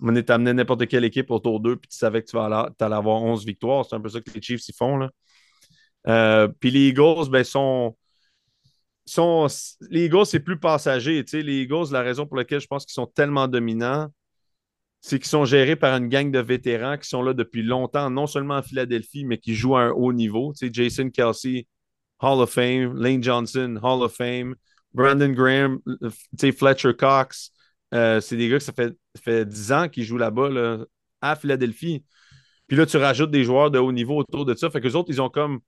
On 0.02 0.16
est 0.16 0.30
amené 0.30 0.54
n'importe 0.54 0.88
quelle 0.88 1.04
équipe 1.04 1.32
autour 1.32 1.60
d'eux, 1.60 1.76
puis 1.76 1.90
tu 1.90 1.98
savais 1.98 2.22
que 2.24 2.30
tu 2.30 2.38
vas 2.38 2.72
t'allais 2.78 2.96
avoir 2.96 3.22
11 3.22 3.46
victoires. 3.46 3.86
C'est 3.86 3.96
un 3.96 4.02
peu 4.02 4.10
ça 4.10 4.22
que 4.22 4.32
les 4.32 4.42
Chiefs 4.42 4.68
y 4.70 4.74
font. 4.74 4.98
Là. 4.98 5.10
Euh, 6.08 6.48
puis 6.60 6.72
les 6.72 6.90
Eagles, 6.90 7.30
ben, 7.30 7.44
sont 7.44 7.98
les 9.90 10.06
Eagles, 10.06 10.26
c'est 10.26 10.40
plus 10.40 10.60
passager. 10.60 11.24
Les 11.34 11.62
Eagles, 11.62 11.92
la 11.92 12.02
raison 12.02 12.26
pour 12.26 12.38
laquelle 12.38 12.60
je 12.60 12.68
pense 12.68 12.86
qu'ils 12.86 12.94
sont 12.94 13.08
tellement 13.08 13.48
dominants, 13.48 14.10
c'est 15.02 15.18
qu'ils 15.18 15.28
sont 15.28 15.46
gérés 15.46 15.76
par 15.76 15.96
une 15.96 16.10
gang 16.10 16.32
de 16.32 16.40
vétérans 16.40 16.98
qui 16.98 17.08
sont 17.08 17.22
là 17.22 17.34
depuis 17.34 17.64
longtemps, 17.64 18.10
non 18.10 18.28
seulement 18.28 18.56
en 18.56 18.62
Philadelphie, 18.62 19.26
mais 19.26 19.38
qui 19.38 19.56
jouent 19.56 19.78
à 19.78 19.84
un 19.84 19.92
haut 19.92 20.14
niveau. 20.14 20.54
Jason 20.60 21.10
Kelsey, 21.10 21.68
Hall 22.22 22.42
of 22.42 22.52
Fame, 22.52 22.96
Lane 22.98 23.24
Johnson, 23.24 23.80
Hall 23.82 24.04
of 24.04 24.14
Fame, 24.14 24.56
Brandon 24.94 25.30
Graham, 25.30 25.80
sais, 26.38 26.52
Fletcher 26.52 26.94
Cox. 26.94 27.52
Euh, 27.94 28.20
c'est 28.20 28.36
des 28.36 28.50
gars 28.50 28.58
que 28.58 28.64
ça 28.64 28.74
fait, 28.74 28.94
ça 29.16 29.22
fait 29.22 29.46
10 29.46 29.72
ans 29.72 29.90
qu'ils 29.90 30.04
jouent 30.04 30.18
là-bas, 30.18 30.50
là, 30.50 30.80
à 31.22 31.36
Philadelphie. 31.36 32.04
Puis 32.68 32.78
là, 32.78 32.86
tu 32.86 32.98
rajoutes 32.98 33.32
des 33.32 33.44
joueurs 33.44 33.72
de 33.72 33.80
haut 33.80 33.92
niveau 33.92 34.18
autour 34.18 34.46
de 34.46 34.54
ça. 34.54 34.70
Fait 34.70 34.80
que 34.80 34.88
les 34.88 34.96
autres, 34.96 35.10
ils 35.10 35.22
ont 35.22 35.30
comme 35.30 35.60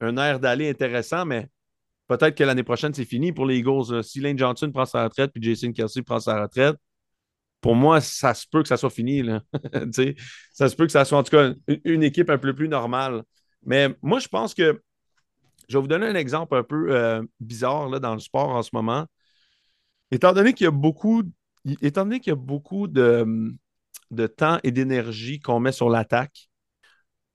un 0.00 0.16
air 0.16 0.40
d'aller 0.40 0.68
intéressant, 0.68 1.24
mais 1.24 1.48
peut-être 2.08 2.34
que 2.34 2.44
l'année 2.44 2.64
prochaine, 2.64 2.92
c'est 2.94 3.04
fini 3.04 3.32
pour 3.32 3.46
les 3.46 3.58
Eagles. 3.58 3.92
là. 3.92 4.02
Si 4.02 4.20
Lane 4.20 4.38
Johnson 4.38 4.70
prend 4.72 4.86
sa 4.86 5.04
retraite 5.04 5.30
puis 5.32 5.42
Jason 5.42 5.72
Kelsey 5.72 6.02
prend 6.02 6.18
sa 6.18 6.42
retraite, 6.42 6.76
pour 7.60 7.74
moi, 7.74 8.00
ça 8.00 8.34
se 8.34 8.46
peut 8.50 8.62
que 8.62 8.68
ça 8.68 8.76
soit 8.76 8.90
fini. 8.90 9.22
Là. 9.22 9.42
Ça 10.52 10.68
se 10.68 10.76
peut 10.76 10.86
que 10.86 10.92
ça 10.92 11.04
soit 11.04 11.18
en 11.18 11.22
tout 11.22 11.36
cas 11.36 11.52
une, 11.84 12.02
équipe 12.02 12.30
un 12.30 12.38
peu 12.38 12.54
plus 12.54 12.68
normale. 12.68 13.22
Mais 13.64 13.94
moi, 14.02 14.20
je 14.20 14.28
pense 14.28 14.54
que 14.54 14.80
je 15.68 15.76
vais 15.76 15.80
vous 15.80 15.88
donner 15.88 16.06
un 16.06 16.14
exemple 16.14 16.56
un 16.56 16.62
peu 16.62 16.94
euh, 16.94 17.22
bizarre 17.40 17.88
là, 17.88 17.98
dans 17.98 18.14
le 18.14 18.20
sport 18.20 18.50
en 18.50 18.62
ce 18.62 18.70
moment. 18.72 19.06
Étant 20.10 20.32
donné 20.32 20.52
qu'il 20.52 20.64
y 20.64 20.68
a 20.68 20.72
beaucoup, 20.72 21.22
étant 21.82 22.04
donné 22.04 22.20
qu'il 22.20 22.30
y 22.30 22.32
a 22.32 22.36
beaucoup 22.36 22.86
de, 22.86 23.26
de 24.10 24.26
temps 24.26 24.58
et 24.62 24.70
d'énergie 24.70 25.40
qu'on 25.40 25.60
met 25.60 25.72
sur 25.72 25.90
l'attaque, 25.90 26.48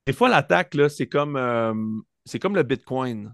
des 0.05 0.13
fois, 0.13 0.29
l'attaque, 0.29 0.75
c'est 0.89 1.07
comme, 1.07 1.37
euh, 1.37 1.73
c'est 2.25 2.39
comme 2.39 2.55
le 2.55 2.63
Bitcoin. 2.63 3.33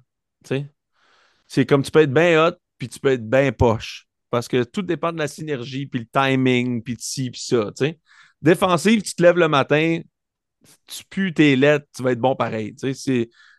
C'est 1.50 1.66
comme 1.66 1.84
tu 1.84 1.92
peux 1.92 2.02
être 2.02 2.14
bien 2.14 2.48
hot, 2.48 2.56
puis 2.78 2.88
tu 2.88 3.00
peux 3.00 3.10
être 3.10 3.28
bien 3.28 3.52
poche. 3.52 4.08
Parce 4.30 4.48
que 4.48 4.64
tout 4.64 4.84
dépend 4.84 5.12
de 5.12 5.18
la 5.18 5.28
synergie, 5.28 5.88
puis 5.88 6.02
le 6.02 6.06
timing, 6.06 6.84
puis 6.84 6.96
de 6.96 7.02
ci, 7.02 7.32
puis 7.32 7.42
ça. 7.42 7.72
tu 7.76 7.86
sais. 7.86 8.00
Défensive, 8.42 9.02
tu 9.02 9.16
te 9.16 9.24
lèves 9.24 9.38
le 9.38 9.50
matin, 9.50 10.00
tu 10.88 11.04
pues 11.10 11.34
tes 11.34 11.56
lettres, 11.56 11.88
tu 11.96 12.04
vas 12.04 12.12
être 12.12 12.20
bon 12.20 12.36
pareil. 12.36 12.76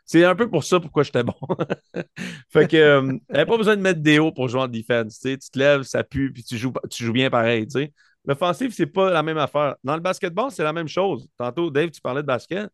C'est, 0.06 0.24
un 0.24 0.34
peu 0.36 0.48
pour 0.48 0.64
ça 0.64 0.80
pourquoi 0.80 1.02
j'étais 1.02 1.24
bon. 1.24 1.34
fait 2.50 2.68
que 2.68 2.76
euh, 2.76 3.44
pas 3.44 3.56
besoin 3.56 3.76
de 3.76 3.82
mettre 3.82 4.00
des 4.00 4.18
hauts 4.20 4.32
pour 4.32 4.48
jouer 4.48 4.62
en 4.62 4.68
defense. 4.68 5.18
tu 5.20 5.36
te 5.38 5.58
lèves, 5.58 5.82
ça 5.82 6.04
pue, 6.04 6.32
puis 6.32 6.44
tu 6.44 6.56
joues, 6.56 6.72
tu 6.90 7.04
joues 7.04 7.12
bien 7.12 7.28
pareil. 7.28 7.66
tu 7.66 7.80
sais. 7.80 7.92
L'offensive, 8.24 8.72
c'est 8.72 8.86
pas 8.86 9.10
la 9.10 9.22
même 9.22 9.38
affaire. 9.38 9.74
Dans 9.82 9.94
le 9.94 10.00
basketball, 10.00 10.50
c'est 10.52 10.62
la 10.62 10.72
même 10.72 10.88
chose. 10.88 11.28
Tantôt, 11.36 11.70
Dave, 11.70 11.90
tu 11.90 12.00
parlais 12.00 12.22
de 12.22 12.26
basket. 12.26 12.68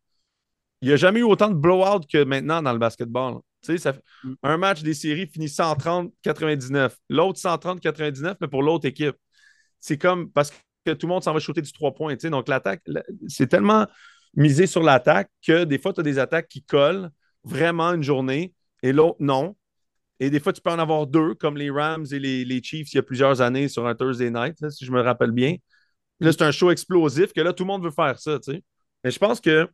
Il 0.81 0.89
n'y 0.89 0.93
a 0.93 0.97
jamais 0.97 1.21
eu 1.21 1.23
autant 1.23 1.49
de 1.49 1.55
blowout 1.55 2.01
que 2.11 2.23
maintenant 2.23 2.61
dans 2.61 2.73
le 2.73 2.79
basketball. 2.79 3.39
Tu 3.67 3.73
sais, 3.73 3.83
ça 3.83 3.93
fait- 3.93 4.01
un 4.43 4.57
match 4.57 4.81
des 4.83 4.93
séries 4.93 5.27
finit 5.27 5.49
130-99. 5.49 6.97
L'autre 7.09 7.39
130-99, 7.39 8.37
mais 8.41 8.47
pour 8.47 8.63
l'autre 8.63 8.85
équipe. 8.87 9.15
C'est 9.79 9.97
comme 9.97 10.31
parce 10.31 10.51
que 10.85 10.93
tout 10.93 11.07
le 11.07 11.13
monde 11.13 11.23
s'en 11.23 11.33
va 11.33 11.39
shooter 11.39 11.61
du 11.61 11.71
3 11.71 11.93
points. 11.93 12.15
tu 12.15 12.21
sais. 12.21 12.29
Donc, 12.29 12.47
l'attaque, 12.47 12.81
la- 12.87 13.03
c'est 13.27 13.47
tellement 13.47 13.87
misé 14.35 14.67
sur 14.67 14.83
l'attaque 14.83 15.29
que 15.45 15.63
des 15.63 15.79
fois, 15.79 15.93
tu 15.93 15.99
as 16.01 16.03
des 16.03 16.19
attaques 16.19 16.47
qui 16.47 16.63
collent 16.63 17.09
vraiment 17.43 17.93
une 17.93 18.03
journée 18.03 18.53
et 18.83 18.93
l'autre 18.93 19.17
non. 19.19 19.55
Et 20.19 20.29
des 20.29 20.39
fois, 20.39 20.53
tu 20.53 20.61
peux 20.61 20.71
en 20.71 20.79
avoir 20.79 21.07
deux, 21.07 21.35
comme 21.35 21.57
les 21.57 21.69
Rams 21.69 22.05
et 22.11 22.19
les, 22.19 22.45
les 22.45 22.61
Chiefs 22.63 22.91
il 22.93 22.95
y 22.97 22.99
a 22.99 23.03
plusieurs 23.03 23.41
années 23.41 23.67
sur 23.67 23.85
un 23.87 23.95
Thursday 23.95 24.31
night, 24.31 24.59
là, 24.61 24.69
si 24.71 24.85
je 24.85 24.91
me 24.91 25.01
rappelle 25.01 25.31
bien. 25.31 25.55
Là, 26.19 26.31
c'est 26.31 26.43
un 26.43 26.51
show 26.51 26.71
explosif 26.71 27.33
que 27.33 27.41
là, 27.41 27.53
tout 27.53 27.63
le 27.63 27.67
monde 27.67 27.83
veut 27.83 27.91
faire 27.91 28.19
ça. 28.19 28.39
tu 28.39 28.53
sais. 28.53 28.63
Mais 29.03 29.11
je 29.11 29.19
pense 29.19 29.41
que 29.41 29.69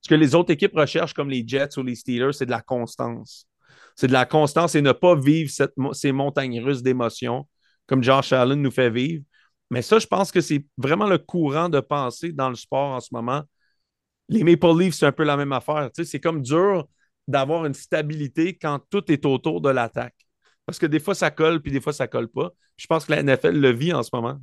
ce 0.00 0.08
que 0.08 0.14
les 0.14 0.34
autres 0.34 0.52
équipes 0.52 0.74
recherchent, 0.74 1.14
comme 1.14 1.30
les 1.30 1.46
Jets 1.46 1.78
ou 1.78 1.82
les 1.82 1.94
Steelers, 1.94 2.32
c'est 2.32 2.46
de 2.46 2.50
la 2.50 2.60
constance. 2.60 3.48
C'est 3.96 4.06
de 4.08 4.12
la 4.12 4.26
constance 4.26 4.74
et 4.74 4.82
ne 4.82 4.92
pas 4.92 5.14
vivre 5.14 5.50
ces 5.92 6.12
montagnes 6.12 6.62
russes 6.62 6.82
d'émotions, 6.82 7.48
comme 7.86 8.02
Josh 8.02 8.32
Allen 8.32 8.60
nous 8.60 8.70
fait 8.70 8.90
vivre. 8.90 9.24
Mais 9.70 9.82
ça, 9.82 9.98
je 9.98 10.06
pense 10.06 10.30
que 10.30 10.40
c'est 10.40 10.64
vraiment 10.76 11.06
le 11.06 11.18
courant 11.18 11.68
de 11.68 11.80
pensée 11.80 12.32
dans 12.32 12.48
le 12.48 12.54
sport 12.54 12.94
en 12.94 13.00
ce 13.00 13.08
moment. 13.12 13.42
Les 14.28 14.44
Maple 14.44 14.78
Leafs, 14.78 14.94
c'est 14.94 15.06
un 15.06 15.12
peu 15.12 15.24
la 15.24 15.36
même 15.36 15.52
affaire. 15.52 15.90
C'est 15.92 16.20
comme 16.20 16.42
dur 16.42 16.86
d'avoir 17.26 17.66
une 17.66 17.74
stabilité 17.74 18.56
quand 18.56 18.80
tout 18.90 19.10
est 19.10 19.24
autour 19.26 19.60
de 19.60 19.70
l'attaque. 19.70 20.16
Parce 20.66 20.78
que 20.78 20.86
des 20.86 21.00
fois, 21.00 21.14
ça 21.14 21.30
colle, 21.30 21.60
puis 21.60 21.72
des 21.72 21.80
fois, 21.80 21.92
ça 21.92 22.06
colle 22.08 22.28
pas. 22.28 22.50
Je 22.76 22.86
pense 22.86 23.06
que 23.06 23.12
la 23.12 23.22
NFL 23.22 23.58
le 23.58 23.72
vit 23.72 23.92
en 23.92 24.02
ce 24.02 24.10
moment. 24.12 24.38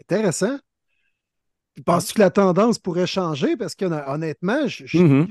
Intéressant. 0.00 0.58
Penses-tu 1.84 2.14
que 2.14 2.20
la 2.20 2.30
tendance 2.30 2.78
pourrait 2.78 3.06
changer? 3.06 3.56
Parce 3.56 3.74
que 3.74 3.84
hon- 3.84 4.12
honnêtement, 4.14 4.66
je- 4.66 4.86
je- 4.86 4.98
Mhm. 4.98 5.28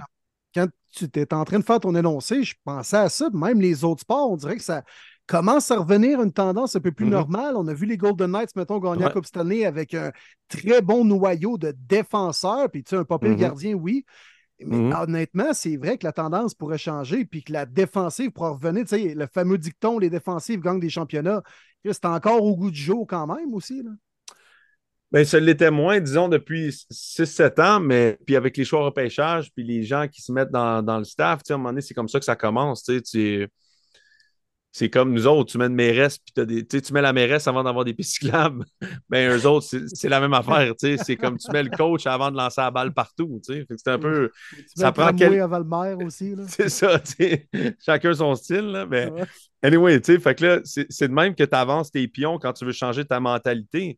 quand 0.54 0.68
tu 0.92 1.06
étais 1.06 1.34
en 1.34 1.44
train 1.44 1.60
de 1.60 1.64
faire 1.64 1.80
ton 1.80 1.96
énoncé, 1.96 2.44
je 2.44 2.56
pensais 2.64 2.98
à 2.98 3.10
ça. 3.10 3.30
Même 3.34 3.60
les 3.60 3.84
autres 3.84 4.02
sports, 4.02 4.32
on 4.32 4.38
dirait 4.38 4.58
que 4.58 4.64
ça 4.64 4.84
commence 5.28 5.72
à 5.72 5.78
revenir 5.80 6.20
à 6.20 6.24
une 6.24 6.32
tendance 6.32 6.76
un 6.76 6.80
peu 6.80 6.92
plus 6.92 7.06
Mhm. 7.06 7.12
normale. 7.12 7.56
On 7.58 7.68
a 7.68 7.74
vu 7.74 7.86
les 7.88 7.98
Golden 7.98 8.32
Knights, 8.32 8.56
mettons, 8.56 8.78
gagner 8.80 9.00
la 9.02 9.08
Ouais. 9.08 9.14
Coupe 9.14 9.26
Stanley 9.26 9.66
avec 9.66 9.94
un 9.96 10.12
très 10.48 10.82
bon 10.82 11.04
noyau 11.04 11.58
de 11.58 11.74
défenseurs. 11.90 12.70
Puis, 12.70 12.84
tu 12.84 12.92
sais, 12.92 12.96
un 12.98 13.06
papier 13.06 13.30
Mhm. 13.32 13.36
gardien, 13.38 13.74
oui. 13.74 14.06
Mais 14.64 14.94
honnêtement, 14.96 15.52
c'est 15.52 15.76
vrai 15.76 15.98
que 15.98 16.06
la 16.06 16.14
tendance 16.14 16.54
pourrait 16.54 16.78
changer, 16.78 17.26
puis 17.26 17.44
que 17.44 17.52
la 17.52 17.66
défensive 17.66 18.32
pourrait 18.32 18.52
revenir. 18.52 18.84
Tu 18.84 18.90
sais, 18.90 19.14
le 19.14 19.28
fameux 19.28 19.58
dicton, 19.58 20.00
les 20.00 20.10
défensives 20.10 20.62
gagnent 20.62 20.80
des 20.80 20.90
championnats. 20.90 21.42
C'est 21.84 22.06
encore 22.06 22.42
au 22.42 22.56
goût 22.56 22.72
du 22.72 22.80
jour 22.80 23.06
quand 23.06 23.28
même 23.28 23.54
aussi. 23.54 23.84
Là. 23.84 23.92
Ben, 25.16 25.24
ça 25.24 25.40
l'était 25.40 25.72
moins, 25.72 26.02
disons, 26.02 26.28
depuis 26.28 26.72
6-7 26.92 27.62
ans, 27.62 27.80
mais 27.80 28.18
puis 28.26 28.36
avec 28.36 28.58
les 28.58 28.66
choix 28.66 28.82
au 28.82 28.84
repêchage, 28.84 29.50
puis 29.56 29.64
les 29.64 29.82
gens 29.82 30.10
qui 30.10 30.22
se 30.22 30.30
mettent 30.30 30.52
dans, 30.52 30.84
dans 30.84 30.98
le 30.98 31.06
staff, 31.06 31.38
tu 31.42 31.44
sais, 31.48 31.54
à 31.54 31.56
un 31.56 31.58
moment 31.58 31.70
donné, 31.70 31.80
c'est 31.80 31.94
comme 31.94 32.10
ça 32.10 32.20
que 32.20 32.26
ça 32.26 32.36
commence. 32.36 32.84
tu 32.84 33.48
C'est 34.74 34.90
comme 34.90 35.14
nous 35.14 35.26
autres, 35.26 35.54
tu 35.54 35.58
mets 35.58 35.68
une 35.68 35.74
mairesse, 35.74 36.18
puis 36.18 36.46
des, 36.46 36.68
tu 36.68 36.76
sais, 36.76 36.82
tu 36.82 36.92
mets 36.92 37.02
la 37.02 37.14
mairesse 37.14 37.48
avant 37.48 37.64
d'avoir 37.64 37.86
des 37.86 37.94
pistes 37.94 38.16
cyclables. 38.16 38.66
Ben, 39.10 39.32
eux 39.32 39.48
autres, 39.48 39.66
c'est 39.94 40.10
la 40.10 40.20
même 40.20 40.34
affaire. 40.34 40.74
tu 40.76 40.98
sais, 40.98 40.98
C'est 41.02 41.16
comme 41.16 41.38
tu 41.38 41.50
mets 41.50 41.64
le 41.64 41.70
coach 41.70 42.06
avant 42.08 42.30
de 42.30 42.36
lancer 42.36 42.60
la 42.60 42.72
balle 42.72 42.94
partout. 42.94 43.40
C'est 43.42 43.88
un 43.88 43.98
peu. 43.98 44.32
Tu 44.52 44.66
Ça 44.76 44.92
prend 44.92 45.12
le 45.12 45.14
quel- 45.14 45.28
tramway 45.30 45.40
à 45.40 45.48
Valmer 45.48 46.04
aussi. 46.04 46.36
C'est 46.50 46.68
ça, 46.68 47.00
tu 47.00 47.14
sais. 47.14 47.48
Chacun 47.86 48.14
son 48.16 48.36
style, 48.36 48.66
là. 48.66 48.86
Mais. 48.86 49.10
Anyway, 49.64 50.02
fait 50.02 50.36
que 50.36 50.46
là, 50.46 50.60
c'est 50.66 51.08
de 51.08 51.14
même 51.14 51.36
que 51.36 51.46
tu 51.46 51.56
avances 51.56 51.90
tes 51.90 52.06
pions 52.10 52.38
quand 52.38 52.52
tu 52.52 52.66
veux 52.66 52.74
changer 52.74 53.06
ta 53.06 53.22
mentalité. 53.22 53.98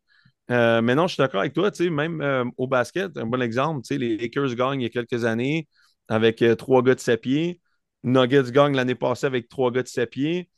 Euh, 0.50 0.80
mais 0.80 0.94
non, 0.94 1.06
je 1.06 1.14
suis 1.14 1.20
d'accord 1.20 1.40
avec 1.40 1.52
toi, 1.52 1.70
même 1.90 2.20
euh, 2.22 2.44
au 2.56 2.66
basket, 2.66 3.16
un 3.18 3.26
bon 3.26 3.42
exemple, 3.42 3.82
les 3.90 4.16
Lakers 4.16 4.54
gagnent 4.54 4.80
il 4.80 4.84
y 4.84 4.86
a 4.86 4.88
quelques 4.88 5.24
années 5.24 5.68
avec 6.08 6.40
euh, 6.42 6.54
trois 6.54 6.82
gars 6.82 6.94
de 6.94 7.00
7 7.00 7.20
pieds. 7.20 7.60
Nuggets 8.02 8.50
gagnent 8.50 8.74
l'année 8.74 8.94
passée 8.94 9.26
avec 9.26 9.48
trois 9.48 9.70
gars 9.70 9.82
de 9.82 9.88
7 9.88 10.10
pieds. 10.10 10.48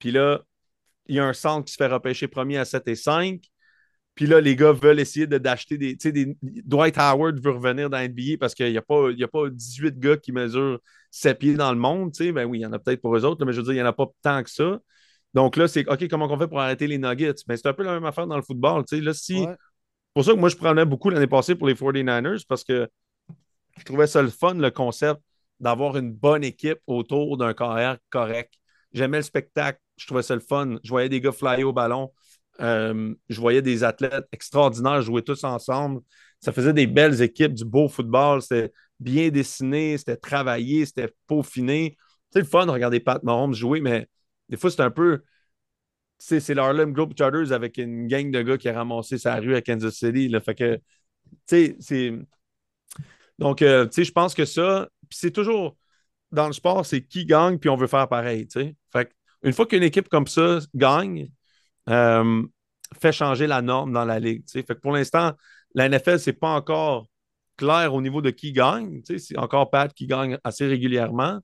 Puis 0.00 0.10
là, 0.10 0.42
il 1.06 1.16
y 1.16 1.20
a 1.20 1.26
un 1.26 1.32
centre 1.32 1.66
qui 1.66 1.72
se 1.72 1.76
fait 1.78 1.86
repêcher 1.88 2.28
premier 2.28 2.58
à 2.58 2.64
7 2.64 2.88
et 2.88 2.96
5. 2.96 3.42
Puis 4.14 4.26
là, 4.26 4.40
les 4.40 4.56
gars 4.56 4.72
veulent 4.72 5.00
essayer 5.00 5.26
d'acheter 5.26 5.78
des, 5.78 5.96
des. 5.96 6.36
Dwight 6.42 6.96
Howard 6.98 7.38
veut 7.42 7.52
revenir 7.52 7.90
dans 7.90 7.98
NBA 7.98 8.38
parce 8.40 8.54
qu'il 8.54 8.70
n'y 8.70 8.78
a, 8.78 8.82
pas, 8.82 9.10
a 9.10 9.28
pas 9.28 9.50
18 9.50 9.98
gars 10.00 10.16
qui 10.16 10.32
mesurent 10.32 10.80
7 11.10 11.38
pieds 11.38 11.54
dans 11.54 11.72
le 11.72 11.78
monde. 11.78 12.12
Ben 12.20 12.46
oui, 12.46 12.58
il 12.60 12.62
y 12.62 12.66
en 12.66 12.72
a 12.72 12.78
peut-être 12.78 13.02
pour 13.02 13.16
eux 13.16 13.24
autres, 13.24 13.44
mais 13.44 13.52
je 13.52 13.58
veux 13.58 13.64
dire, 13.64 13.74
il 13.74 13.76
n'y 13.76 13.82
en 13.82 13.86
a 13.86 13.92
pas 13.92 14.06
tant 14.22 14.42
que 14.42 14.50
ça. 14.50 14.80
Donc 15.36 15.56
là, 15.56 15.68
c'est 15.68 15.86
OK, 15.86 16.08
comment 16.08 16.32
on 16.32 16.38
fait 16.38 16.48
pour 16.48 16.60
arrêter 16.60 16.86
les 16.86 16.96
Nuggets? 16.96 17.34
Ben, 17.46 17.58
c'est 17.58 17.68
un 17.68 17.74
peu 17.74 17.82
la 17.82 17.92
même 17.92 18.06
affaire 18.06 18.26
dans 18.26 18.36
le 18.36 18.42
football. 18.42 18.84
Là, 18.90 19.12
si... 19.12 19.44
Ouais. 19.44 19.54
pour 20.14 20.24
ça 20.24 20.32
que 20.32 20.38
moi, 20.38 20.48
je 20.48 20.56
prenais 20.56 20.86
beaucoup 20.86 21.10
l'année 21.10 21.26
passée 21.26 21.54
pour 21.54 21.68
les 21.68 21.74
49ers 21.74 22.46
parce 22.48 22.64
que 22.64 22.88
je 23.76 23.84
trouvais 23.84 24.06
ça 24.06 24.22
le 24.22 24.30
fun, 24.30 24.54
le 24.54 24.70
concept 24.70 25.20
d'avoir 25.60 25.98
une 25.98 26.10
bonne 26.10 26.42
équipe 26.42 26.78
autour 26.86 27.36
d'un 27.36 27.52
carrière 27.52 27.98
correct. 28.08 28.54
J'aimais 28.94 29.18
le 29.18 29.22
spectacle, 29.22 29.78
je 29.98 30.06
trouvais 30.06 30.22
ça 30.22 30.32
le 30.32 30.40
fun. 30.40 30.78
Je 30.82 30.88
voyais 30.88 31.10
des 31.10 31.20
gars 31.20 31.32
flyer 31.32 31.68
au 31.68 31.72
ballon. 31.74 32.14
Euh, 32.60 33.14
je 33.28 33.38
voyais 33.38 33.60
des 33.60 33.84
athlètes 33.84 34.24
extraordinaires 34.32 35.02
jouer 35.02 35.20
tous 35.20 35.44
ensemble. 35.44 36.00
Ça 36.40 36.50
faisait 36.50 36.72
des 36.72 36.86
belles 36.86 37.20
équipes, 37.20 37.52
du 37.52 37.66
beau 37.66 37.90
football. 37.90 38.40
C'était 38.40 38.72
bien 39.00 39.28
dessiné, 39.28 39.98
c'était 39.98 40.16
travaillé, 40.16 40.86
c'était 40.86 41.12
peaufiné. 41.26 41.98
C'est 42.30 42.38
le 42.38 42.46
fun 42.46 42.64
de 42.64 42.70
regarder 42.70 43.00
Pat 43.00 43.22
Mahomes 43.22 43.52
jouer, 43.52 43.82
mais 43.82 44.08
des 44.48 44.56
fois, 44.56 44.70
c'est 44.70 44.82
un 44.82 44.90
peu. 44.90 45.22
C'est 46.18 46.54
l'Harlem 46.54 46.92
Globetrotters 46.92 47.52
avec 47.52 47.76
une 47.76 48.06
gang 48.06 48.30
de 48.30 48.40
gars 48.40 48.56
qui 48.56 48.68
a 48.68 48.72
ramassé 48.72 49.18
sa 49.18 49.36
rue 49.36 49.54
à 49.54 49.60
Kansas 49.60 49.94
City. 49.94 50.34
Fait 50.44 50.54
que. 50.54 50.80
Donc, 53.38 53.60
euh, 53.60 53.86
je 53.94 54.10
pense 54.12 54.34
que 54.34 54.46
ça, 54.46 54.88
puis 55.08 55.18
c'est 55.18 55.30
toujours 55.30 55.76
dans 56.32 56.46
le 56.46 56.52
sport, 56.52 56.86
c'est 56.86 57.02
qui 57.02 57.26
gagne, 57.26 57.58
puis 57.58 57.68
on 57.68 57.76
veut 57.76 57.86
faire 57.86 58.08
pareil. 58.08 58.48
Fait 58.92 59.12
une 59.42 59.52
fois 59.52 59.66
qu'une 59.66 59.82
équipe 59.82 60.08
comme 60.08 60.26
ça 60.26 60.58
gagne, 60.74 61.28
euh, 61.88 62.42
fait 63.00 63.12
changer 63.12 63.46
la 63.46 63.62
norme 63.62 63.92
dans 63.92 64.04
la 64.04 64.18
ligue. 64.18 64.42
Fait 64.48 64.64
que 64.64 64.72
pour 64.74 64.92
l'instant, 64.92 65.34
la 65.74 65.88
NFL, 65.88 66.18
c'est 66.18 66.32
pas 66.32 66.54
encore 66.54 67.06
clair 67.56 67.94
au 67.94 68.00
niveau 68.00 68.22
de 68.22 68.30
qui 68.30 68.52
gagne. 68.52 69.02
C'est 69.04 69.38
encore 69.38 69.70
Pat 69.70 69.92
qui 69.92 70.06
gagne 70.06 70.38
assez 70.44 70.66
régulièrement. 70.66 71.40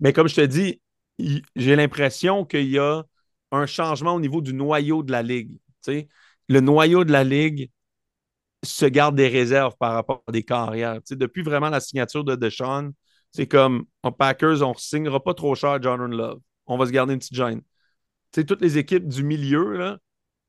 Mais 0.00 0.12
comme 0.12 0.28
je 0.28 0.36
te 0.36 0.40
dis, 0.42 0.80
j'ai 1.18 1.76
l'impression 1.76 2.44
qu'il 2.44 2.68
y 2.68 2.78
a 2.78 3.04
un 3.52 3.66
changement 3.66 4.14
au 4.14 4.20
niveau 4.20 4.40
du 4.40 4.52
noyau 4.54 5.02
de 5.02 5.12
la 5.12 5.22
ligue. 5.22 5.58
Le 6.48 6.60
noyau 6.60 7.04
de 7.04 7.12
la 7.12 7.24
ligue 7.24 7.70
se 8.62 8.86
garde 8.86 9.16
des 9.16 9.28
réserves 9.28 9.76
par 9.78 9.94
rapport 9.94 10.22
à 10.26 10.32
des 10.32 10.42
carrières. 10.42 11.00
depuis 11.10 11.42
vraiment 11.42 11.70
la 11.70 11.80
signature 11.80 12.24
de 12.24 12.34
Deshaun, 12.34 12.92
c'est 13.32 13.46
comme 13.46 13.86
en 14.02 14.12
Packers, 14.12 14.62
on 14.62 14.70
ne 14.70 14.78
signera 14.78 15.22
pas 15.22 15.34
trop 15.34 15.54
cher 15.54 15.80
John 15.82 16.10
Love. 16.10 16.40
On 16.66 16.76
va 16.78 16.86
se 16.86 16.90
garder 16.90 17.14
une 17.14 17.18
petite 17.18 17.34
gêne. 17.34 17.62
toutes 18.32 18.60
les 18.60 18.78
équipes 18.78 19.06
du 19.08 19.22
milieu 19.22 19.76
là, 19.76 19.98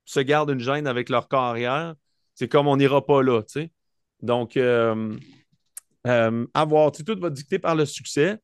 se 0.05 0.19
gardent 0.19 0.51
une 0.51 0.59
gêne 0.59 0.87
avec 0.87 1.09
leur 1.09 1.27
carrière. 1.27 1.95
C'est 2.33 2.47
comme 2.47 2.67
on 2.67 2.77
n'ira 2.77 3.05
pas 3.05 3.21
là. 3.21 3.41
Donc, 4.21 4.57
euh, 4.57 5.17
euh, 6.07 6.45
voir. 6.67 6.91
Tout 6.91 7.19
va 7.19 7.29
dicter 7.29 7.59
par 7.59 7.75
le 7.75 7.85
succès. 7.85 8.37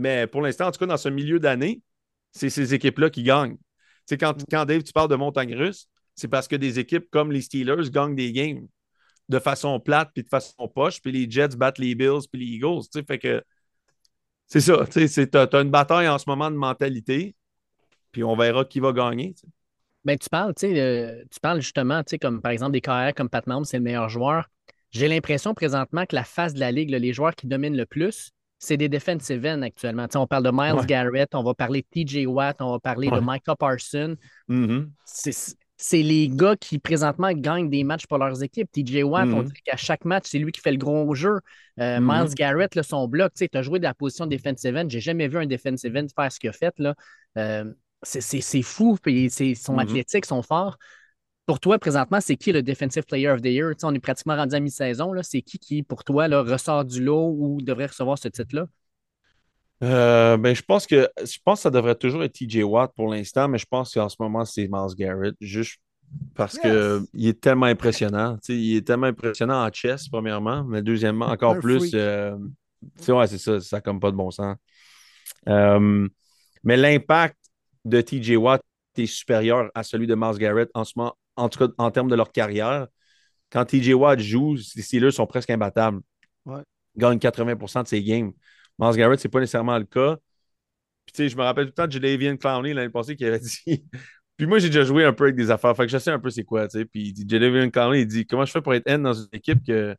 Mais 0.00 0.26
pour 0.26 0.40
l'instant, 0.40 0.66
en 0.66 0.70
tout 0.70 0.78
cas, 0.78 0.86
dans 0.86 0.96
ce 0.96 1.10
milieu 1.10 1.38
d'année, 1.38 1.82
c'est 2.32 2.48
ces 2.48 2.72
équipes-là 2.72 3.10
qui 3.10 3.22
gagnent. 3.22 3.58
quand, 4.18 4.34
quand 4.50 4.64
Dave, 4.64 4.82
tu 4.82 4.92
parles 4.92 5.10
de 5.10 5.16
montagne 5.16 5.54
russe, 5.54 5.88
c'est 6.14 6.28
parce 6.28 6.48
que 6.48 6.56
des 6.56 6.78
équipes 6.78 7.08
comme 7.10 7.30
les 7.30 7.42
Steelers 7.42 7.90
gagnent 7.90 8.16
des 8.16 8.32
games 8.32 8.66
de 9.28 9.38
façon 9.38 9.78
plate 9.78 10.10
puis 10.14 10.22
de 10.22 10.28
façon 10.28 10.68
poche, 10.68 11.02
puis 11.02 11.12
les 11.12 11.30
Jets 11.30 11.56
battent 11.56 11.78
les 11.78 11.94
Bills 11.94 12.26
puis 12.32 12.40
les 12.40 12.56
Eagles. 12.56 12.82
Fait 13.06 13.18
que 13.18 13.44
c'est 14.46 14.60
ça. 14.60 14.86
Tu 14.86 15.00
as, 15.00 15.60
une 15.60 15.70
bataille 15.70 16.08
en 16.08 16.18
ce 16.18 16.24
moment 16.26 16.50
de 16.50 16.56
mentalité, 16.56 17.36
puis 18.10 18.24
on 18.24 18.34
verra 18.34 18.64
qui 18.64 18.80
va 18.80 18.92
gagner. 18.92 19.34
Ben, 20.04 20.16
tu 20.16 20.30
parles, 20.30 20.54
tu 20.54 21.40
parles 21.42 21.60
justement, 21.60 22.02
comme 22.22 22.40
par 22.40 22.52
exemple 22.52 22.72
des 22.72 22.80
carrières 22.80 23.14
comme 23.14 23.28
Pat 23.28 23.46
Mahomes, 23.46 23.64
c'est 23.64 23.76
le 23.76 23.84
meilleur 23.84 24.08
joueur. 24.08 24.48
J'ai 24.92 25.08
l'impression 25.08 25.52
présentement 25.52 26.06
que 26.06 26.16
la 26.16 26.24
face 26.24 26.54
de 26.54 26.60
la 26.60 26.72
ligue, 26.72 26.90
les 26.90 27.12
joueurs 27.12 27.36
qui 27.36 27.46
dominent 27.46 27.76
le 27.76 27.86
plus, 27.86 28.32
c'est 28.60 28.76
des 28.76 28.90
defensive 28.90 29.44
ends 29.46 29.62
actuellement. 29.62 30.06
on 30.14 30.26
parle 30.26 30.44
de 30.44 30.50
Miles 30.52 30.86
Garrett, 30.86 31.34
on 31.34 31.42
va 31.42 31.54
parler 31.54 31.82
de 31.82 32.04
TJ 32.04 32.26
Watt, 32.26 32.60
on 32.60 32.72
va 32.72 32.78
parler 32.78 33.08
de 33.08 33.18
Micah 33.18 33.56
Parson. 33.56 34.16
Mm-hmm. 34.50 35.54
C'est 35.82 36.02
les 36.02 36.28
gars 36.28 36.56
qui 36.56 36.78
présentement 36.78 37.32
gagnent 37.32 37.70
des 37.70 37.84
matchs 37.84 38.06
pour 38.06 38.18
leurs 38.18 38.42
équipes. 38.42 38.70
TJ 38.70 39.02
Watt, 39.02 39.26
on 39.28 39.42
mm-hmm. 39.42 39.44
dit 39.46 39.62
qu'à 39.64 39.78
chaque 39.78 40.04
match, 40.04 40.24
c'est 40.26 40.38
lui 40.38 40.52
qui 40.52 40.60
fait 40.60 40.72
le 40.72 40.76
gros 40.76 41.14
jeu. 41.14 41.38
Euh, 41.80 41.98
mm-hmm. 41.98 42.24
Miles 42.24 42.34
Garrett, 42.34 42.74
là, 42.74 42.82
son 42.82 43.08
bloc, 43.08 43.32
tu 43.34 43.48
as 43.50 43.62
joué 43.62 43.78
de 43.78 43.84
la 43.84 43.94
position 43.94 44.26
defensive 44.26 44.76
end. 44.76 44.86
J'ai 44.90 45.00
jamais 45.00 45.26
vu 45.26 45.38
un 45.38 45.46
defensive 45.46 45.96
end 45.96 46.06
faire 46.14 46.30
ce 46.30 46.38
qu'il 46.38 46.50
a 46.50 46.52
fait. 46.52 46.74
Là. 46.78 46.94
Euh, 47.38 47.64
c'est 48.02 48.62
fou, 48.62 48.98
puis 49.02 49.30
son 49.56 49.78
athlétique, 49.78 50.26
son 50.26 50.42
fort. 50.42 50.76
Pour 51.50 51.58
toi, 51.58 51.80
présentement, 51.80 52.20
c'est 52.20 52.36
qui 52.36 52.52
le 52.52 52.62
Defensive 52.62 53.02
Player 53.02 53.26
of 53.26 53.42
the 53.42 53.46
Year? 53.46 53.72
on 53.82 53.92
est 53.92 53.98
pratiquement 53.98 54.36
rendu 54.36 54.54
à 54.54 54.60
mi-saison. 54.60 55.12
C'est 55.22 55.42
qui 55.42 55.58
qui, 55.58 55.82
pour 55.82 56.04
toi, 56.04 56.28
là, 56.28 56.42
ressort 56.42 56.84
du 56.84 57.02
lot 57.02 57.34
ou 57.36 57.60
devrait 57.60 57.86
recevoir 57.86 58.18
ce 58.18 58.28
titre-là? 58.28 58.66
Euh, 59.82 60.36
ben, 60.36 60.54
je 60.54 60.62
pense 60.62 60.86
que 60.86 61.08
je 61.18 61.38
pense 61.44 61.58
que 61.58 61.62
ça 61.62 61.70
devrait 61.70 61.96
toujours 61.96 62.22
être 62.22 62.34
TJ 62.34 62.62
Watt 62.62 62.92
pour 62.94 63.08
l'instant, 63.08 63.48
mais 63.48 63.58
je 63.58 63.66
pense 63.68 63.92
qu'en 63.92 64.08
ce 64.08 64.14
moment, 64.20 64.44
c'est 64.44 64.68
Miles 64.70 64.94
Garrett, 64.96 65.34
juste 65.40 65.80
parce 66.36 66.56
qu'il 66.56 67.26
est 67.26 67.40
tellement 67.40 67.66
impressionnant. 67.66 68.38
il 68.48 68.76
est 68.76 68.86
tellement 68.86 69.08
impressionnant 69.08 69.66
en 69.66 69.72
chess, 69.72 70.08
premièrement, 70.08 70.62
mais 70.62 70.82
deuxièmement, 70.82 71.26
encore 71.26 71.58
plus. 71.58 71.90
Euh, 71.94 72.36
ouais, 73.08 73.26
c'est 73.26 73.38
ça, 73.38 73.58
ça 73.58 73.80
comme 73.80 73.98
pas 73.98 74.12
de 74.12 74.16
bon 74.16 74.30
sens. 74.30 74.56
Euh, 75.48 76.08
mais 76.62 76.76
l'impact 76.76 77.36
de 77.84 78.00
TJ 78.00 78.36
Watt 78.36 78.62
est 78.96 79.06
supérieur 79.06 79.68
à 79.74 79.82
celui 79.82 80.06
de 80.06 80.14
Miles 80.14 80.38
Garrett 80.38 80.70
en 80.74 80.84
ce 80.84 80.92
moment, 80.94 81.16
en 81.36 81.48
tout 81.48 81.58
cas 81.58 81.72
en 81.78 81.90
termes 81.90 82.08
de 82.08 82.14
leur 82.16 82.32
carrière. 82.32 82.86
Quand 83.50 83.64
TJ 83.64 83.94
Watt 83.94 84.20
joue, 84.20 84.54
les 84.54 84.82
Steelers 84.82 85.12
sont 85.12 85.26
presque 85.26 85.50
imbattables. 85.50 86.00
Ouais. 86.46 86.62
Ils 86.94 87.00
gagnent 87.00 87.18
80% 87.18 87.82
de 87.82 87.88
ses 87.88 88.02
games. 88.02 88.32
Miles 88.78 88.96
Garrett, 88.96 89.20
ce 89.20 89.26
n'est 89.26 89.30
pas 89.30 89.40
nécessairement 89.40 89.78
le 89.78 89.84
cas. 89.84 90.16
Puis, 91.06 91.28
je 91.28 91.36
me 91.36 91.42
rappelle 91.42 91.66
tout 91.66 91.70
le 91.70 91.74
temps 91.74 91.86
de 91.86 91.92
Jadavian 91.92 92.36
Clowney 92.36 92.72
l'année 92.72 92.90
passée 92.90 93.16
qui 93.16 93.24
avait 93.24 93.38
dit. 93.66 93.84
Puis 94.36 94.46
moi, 94.46 94.58
j'ai 94.58 94.68
déjà 94.68 94.84
joué 94.84 95.04
un 95.04 95.12
peu 95.12 95.24
avec 95.24 95.36
des 95.36 95.50
affaires. 95.50 95.76
Fait 95.76 95.84
que 95.84 95.92
je 95.92 95.98
sais 95.98 96.10
un 96.10 96.18
peu 96.18 96.30
c'est 96.30 96.44
quoi. 96.44 96.68
sais. 96.68 96.84
Puis 96.84 97.14
Jadavian 97.28 97.68
Clowney, 97.70 98.02
il 98.02 98.06
dit 98.06 98.26
Comment 98.26 98.44
je 98.44 98.52
fais 98.52 98.62
pour 98.62 98.74
être 98.74 98.86
N 98.86 99.02
dans 99.02 99.12
une 99.12 99.28
équipe 99.32 99.66
que. 99.66 99.94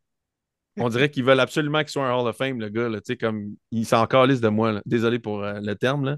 On 0.78 0.88
dirait 0.88 1.10
qu'ils 1.10 1.22
veulent 1.22 1.38
absolument 1.38 1.80
qu'il 1.80 1.90
soit 1.90 2.08
un 2.08 2.14
Hall 2.18 2.26
of 2.26 2.36
Fame, 2.36 2.58
le 2.58 2.70
gars. 2.70 2.88
Là, 2.88 2.98
comme 3.20 3.54
il 3.70 3.84
s'en 3.84 4.06
calisse 4.06 4.40
de 4.40 4.48
moi. 4.48 4.80
Désolé 4.86 5.18
pour 5.18 5.44
euh, 5.44 5.60
le 5.60 5.74
terme. 5.76 6.06
Là. 6.06 6.16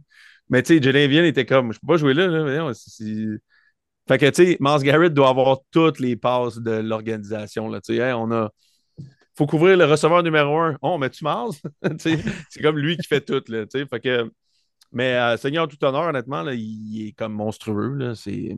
Mais 0.49 0.63
tu 0.63 0.77
sais, 0.77 0.83
Jadavian 0.83 1.25
était 1.25 1.45
comme 1.45 1.73
Je 1.73 1.81
peux 1.81 1.89
pas 1.89 1.97
jouer 1.97 2.15
là. 2.15 2.29
là. 2.29 2.73
Fait 4.07 4.19
que, 4.19 4.27
tu 4.31 4.45
sais, 4.45 4.57
Mars 4.61 4.83
Garrett 4.83 5.13
doit 5.13 5.31
avoir 5.31 5.59
toutes 5.71 5.99
les 5.99 6.17
passes 6.17 6.59
de 6.59 6.73
l'organisation. 6.73 7.71
Tu 7.81 7.97
sais, 7.97 8.13
on 8.13 8.31
a. 8.33 8.51
faut 9.37 9.47
couvrir 9.47 9.77
le 9.77 9.85
receveur 9.87 10.23
numéro 10.23 10.59
un. 10.59 10.77
Oh, 10.83 10.99
mais 10.99 11.11
tu 11.11 11.25
Mars? 11.25 11.63
c'est 11.99 12.63
comme 12.63 12.79
lui 12.79 12.97
qui 12.97 13.07
fait 13.07 13.23
tout. 13.23 13.43
Là, 13.49 13.65
fait 13.71 14.01
que, 14.01 14.31
mais 14.93 15.15
euh, 15.15 15.37
Seigneur 15.37 15.69
tout 15.69 15.83
honneur, 15.85 16.03
honnêtement, 16.03 16.43
là, 16.43 16.55
il 16.55 17.09
est 17.09 17.13
comme 17.13 17.33
monstrueux. 17.33 18.15
C'est. 18.15 18.57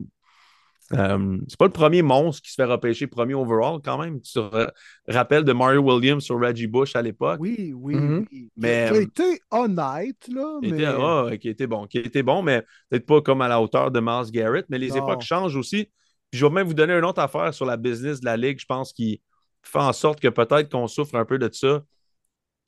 Euh, 0.93 1.37
c'est 1.49 1.57
pas 1.57 1.65
le 1.65 1.71
premier 1.71 2.01
monstre 2.01 2.41
qui 2.41 2.49
se 2.49 2.55
fait 2.55 2.63
repêcher 2.63 3.07
premier 3.07 3.33
overall 3.33 3.79
quand 3.83 3.97
même. 3.97 4.21
Tu 4.21 4.33
te 4.33 4.67
rappelles 5.07 5.43
de 5.43 5.51
Mario 5.51 5.81
Williams 5.81 6.23
sur 6.23 6.39
Reggie 6.39 6.67
Bush 6.67 6.95
à 6.95 7.01
l'époque? 7.01 7.39
Oui, 7.41 7.73
oui. 7.75 7.95
Mm-hmm. 7.95 8.49
Mais, 8.55 8.89
qui 8.89 8.97
a 8.97 9.01
été 9.01 9.41
honnête, 9.51 10.27
là. 10.29 10.59
Qui, 10.63 10.71
mais... 10.71 10.83
était, 10.83 10.93
oh, 10.97 11.29
qui 11.39 11.49
était 11.49 11.67
bon. 11.67 11.87
Qui 11.87 11.97
était 11.97 12.23
bon, 12.23 12.41
mais 12.41 12.63
peut-être 12.89 13.05
pas 13.05 13.21
comme 13.21 13.41
à 13.41 13.49
la 13.49 13.61
hauteur 13.61 13.91
de 13.91 13.99
Miles 13.99 14.31
Garrett. 14.31 14.65
Mais 14.69 14.77
les 14.77 14.95
époques 14.95 15.23
changent 15.23 15.57
aussi. 15.57 15.89
je 16.31 16.45
vais 16.45 16.51
même 16.51 16.67
vous 16.67 16.73
donner 16.73 16.93
une 16.93 17.05
autre 17.05 17.21
affaire 17.21 17.53
sur 17.53 17.65
la 17.65 17.77
business 17.77 18.21
de 18.21 18.25
la 18.25 18.37
Ligue, 18.37 18.59
je 18.59 18.65
pense, 18.65 18.93
qui 18.93 19.21
fait 19.63 19.79
en 19.79 19.93
sorte 19.93 20.21
que 20.21 20.29
peut-être 20.29 20.71
qu'on 20.71 20.87
souffre 20.87 21.15
un 21.15 21.25
peu 21.25 21.37
de 21.37 21.49
ça. 21.51 21.83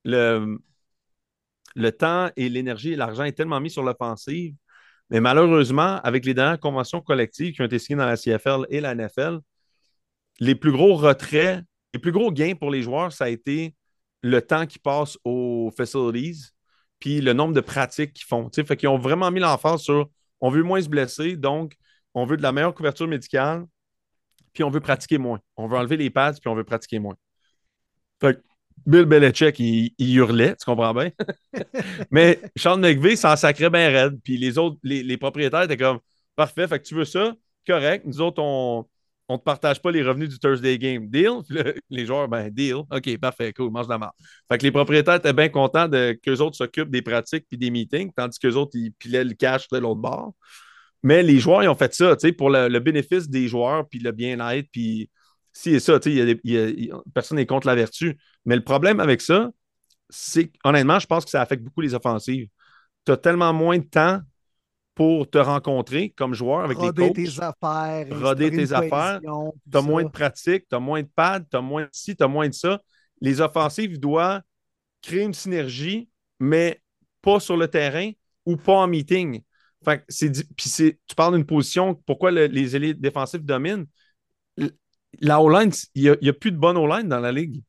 Le, 0.03 0.57
le 1.75 1.91
temps 1.91 2.29
et 2.35 2.49
l'énergie 2.49 2.93
et 2.93 2.95
l'argent 2.95 3.23
est 3.23 3.33
tellement 3.33 3.59
mis 3.59 3.69
sur 3.69 3.83
l'offensive 3.83 4.55
mais 5.09 5.19
malheureusement, 5.19 5.99
avec 6.03 6.25
les 6.25 6.33
dernières 6.33 6.59
conventions 6.59 7.01
collectives 7.01 7.53
qui 7.53 7.61
ont 7.61 7.65
été 7.65 7.79
signées 7.79 7.99
dans 7.99 8.05
la 8.05 8.17
CFL 8.17 8.65
et 8.69 8.79
la 8.79 8.93
NFL, 8.93 9.39
les 10.39 10.55
plus 10.55 10.71
gros 10.71 10.95
retraits, 10.95 11.63
les 11.93 11.99
plus 11.99 12.11
gros 12.11 12.31
gains 12.31 12.55
pour 12.55 12.69
les 12.71 12.81
joueurs, 12.81 13.11
ça 13.11 13.25
a 13.25 13.29
été 13.29 13.75
le 14.21 14.41
temps 14.41 14.65
qu'ils 14.65 14.81
passent 14.81 15.17
aux 15.23 15.71
facilities, 15.75 16.51
puis 16.99 17.21
le 17.21 17.33
nombre 17.33 17.53
de 17.53 17.61
pratiques 17.61 18.13
qu'ils 18.13 18.25
font. 18.25 18.49
Fait 18.53 18.77
qu'ils 18.77 18.89
ont 18.89 18.97
vraiment 18.97 19.31
mis 19.31 19.39
l'emphase 19.39 19.81
sur 19.81 20.09
on 20.41 20.49
veut 20.49 20.63
moins 20.63 20.81
se 20.81 20.89
blesser, 20.89 21.35
donc 21.35 21.75
on 22.13 22.25
veut 22.25 22.37
de 22.37 22.43
la 22.43 22.51
meilleure 22.51 22.73
couverture 22.73 23.07
médicale, 23.07 23.65
puis 24.53 24.63
on 24.63 24.69
veut 24.69 24.79
pratiquer 24.79 25.17
moins. 25.17 25.39
On 25.57 25.67
veut 25.67 25.77
enlever 25.77 25.97
les 25.97 26.09
pads, 26.09 26.33
puis 26.33 26.49
on 26.49 26.55
veut 26.55 26.63
pratiquer 26.63 26.99
moins. 26.99 27.15
Bill 28.85 29.05
Belichick, 29.05 29.59
il, 29.59 30.15
hurlait, 30.15 30.55
tu 30.55 30.65
comprends 30.65 30.93
bien? 30.93 31.11
Mais 32.11 32.39
Sean 32.55 32.77
McVay 32.77 33.15
s'en 33.15 33.35
sacrait 33.35 33.69
bien 33.69 33.89
raide. 33.89 34.19
Puis 34.23 34.37
les 34.37 34.57
autres, 34.57 34.77
les, 34.83 35.17
propriétaires 35.17 35.63
étaient 35.63 35.77
comme 35.77 35.99
Parfait, 36.35 36.67
fait 36.67 36.79
que 36.79 36.85
tu 36.85 36.95
veux 36.95 37.05
ça? 37.05 37.35
Correct. 37.67 38.05
Nous 38.05 38.21
autres, 38.21 38.41
on 38.41 38.85
ne 39.29 39.37
te 39.37 39.43
partage 39.43 39.81
pas 39.81 39.91
les 39.91 40.01
revenus 40.01 40.29
du 40.29 40.39
Thursday 40.39 40.77
Game. 40.77 41.07
Deal? 41.09 41.41
les 41.89 42.05
joueurs, 42.05 42.27
ben, 42.27 42.49
deal. 42.49 42.83
OK, 42.89 43.17
parfait, 43.17 43.51
cool, 43.53 43.71
mange 43.71 43.87
de 43.87 43.91
la 43.91 43.97
marde. 43.97 44.13
Fait 44.49 44.57
que 44.57 44.63
les 44.63 44.71
propriétaires 44.71 45.15
étaient 45.15 45.33
bien 45.33 45.49
contents 45.49 45.89
qu'eux 45.89 46.37
autres 46.37 46.55
s'occupent 46.55 46.89
des 46.89 47.01
pratiques 47.01 47.45
puis 47.47 47.57
des 47.57 47.69
meetings, 47.69 48.11
tandis 48.15 48.39
qu'eux 48.39 48.53
autres, 48.53 48.71
ils 48.75 48.91
pilaient 48.93 49.23
le 49.23 49.33
cash 49.33 49.67
de 49.67 49.77
l'autre 49.77 49.99
bord. 49.99 50.33
Mais 51.03 51.23
les 51.23 51.39
joueurs, 51.39 51.63
ils 51.63 51.69
ont 51.69 51.75
fait 51.75 51.93
ça, 51.93 52.15
tu 52.15 52.27
sais, 52.27 52.33
pour 52.33 52.49
le, 52.49 52.67
le 52.67 52.79
bénéfice 52.79 53.29
des 53.29 53.47
joueurs, 53.47 53.87
puis 53.87 53.99
le 53.99 54.11
bien-être, 54.11 54.67
puis 54.71 55.09
si 55.53 55.71
et 55.71 55.79
ça, 55.79 55.99
tu 55.99 56.09
sais, 56.09 56.15
il 56.15 56.17
y 56.17 56.21
a 56.21 56.25
des- 56.25 56.41
il 56.43 56.51
y 56.53 56.57
a- 56.57 56.69
il 56.69 56.85
y 56.85 56.91
a- 56.91 57.01
personne 57.13 57.37
n'est 57.37 57.45
contre 57.45 57.67
la 57.67 57.75
vertu. 57.75 58.17
Mais 58.45 58.55
le 58.55 58.63
problème 58.63 58.99
avec 58.99 59.21
ça, 59.21 59.49
c'est 60.09 60.51
honnêtement, 60.63 60.99
je 60.99 61.07
pense 61.07 61.25
que 61.25 61.31
ça 61.31 61.41
affecte 61.41 61.63
beaucoup 61.63 61.81
les 61.81 61.93
offensives. 61.93 62.47
Tu 63.05 63.11
as 63.11 63.17
tellement 63.17 63.53
moins 63.53 63.77
de 63.77 63.83
temps 63.83 64.21
pour 64.95 65.29
te 65.29 65.37
rencontrer 65.37 66.11
comme 66.11 66.33
joueur 66.33 66.61
avec 66.61 66.77
roder 66.77 67.07
les 67.07 67.13
tes 67.13 67.23
coachs. 67.31 67.43
affaires, 67.43 68.19
roder 68.19 68.51
tes 68.51 68.73
affaires, 68.73 69.21
Tu 69.71 69.77
as 69.77 69.81
ça. 69.81 69.87
moins 69.87 70.03
de 70.03 70.09
pratique, 70.09 70.65
tu 70.69 70.75
as 70.75 70.79
moins 70.79 71.01
de 71.03 71.09
pads, 71.15 71.41
tu 71.41 71.57
as 71.57 71.61
moins 71.61 71.83
de 71.83 71.89
ci, 71.91 72.15
tu 72.15 72.23
as 72.23 72.27
moins 72.27 72.47
de 72.49 72.53
ça. 72.53 72.81
Les 73.21 73.39
offensives 73.41 73.99
doivent 73.99 74.41
créer 75.01 75.23
une 75.23 75.33
synergie, 75.33 76.09
mais 76.39 76.81
pas 77.21 77.39
sur 77.39 77.57
le 77.57 77.67
terrain 77.67 78.11
ou 78.45 78.57
pas 78.57 78.73
en 78.73 78.87
meeting. 78.87 79.41
Fait 79.83 79.99
que 79.99 80.03
c'est 80.09 80.29
di- 80.29 80.43
puis 80.57 80.69
c'est- 80.69 80.99
tu 81.07 81.15
parles 81.15 81.35
d'une 81.35 81.45
position, 81.45 81.95
pourquoi 82.05 82.31
le- 82.31 82.47
les 82.47 82.75
élites 82.75 82.99
défensifs 82.99 83.43
dominent? 83.43 83.85
La 85.21 85.41
O-line, 85.41 85.71
il 85.95 86.17
n'y 86.21 86.29
a, 86.29 86.33
plus 86.33 86.51
de 86.51 86.57
bonne 86.57 86.77
O-line 86.77 87.07
dans 87.07 87.19
la 87.19 87.31
ligue. 87.31 87.61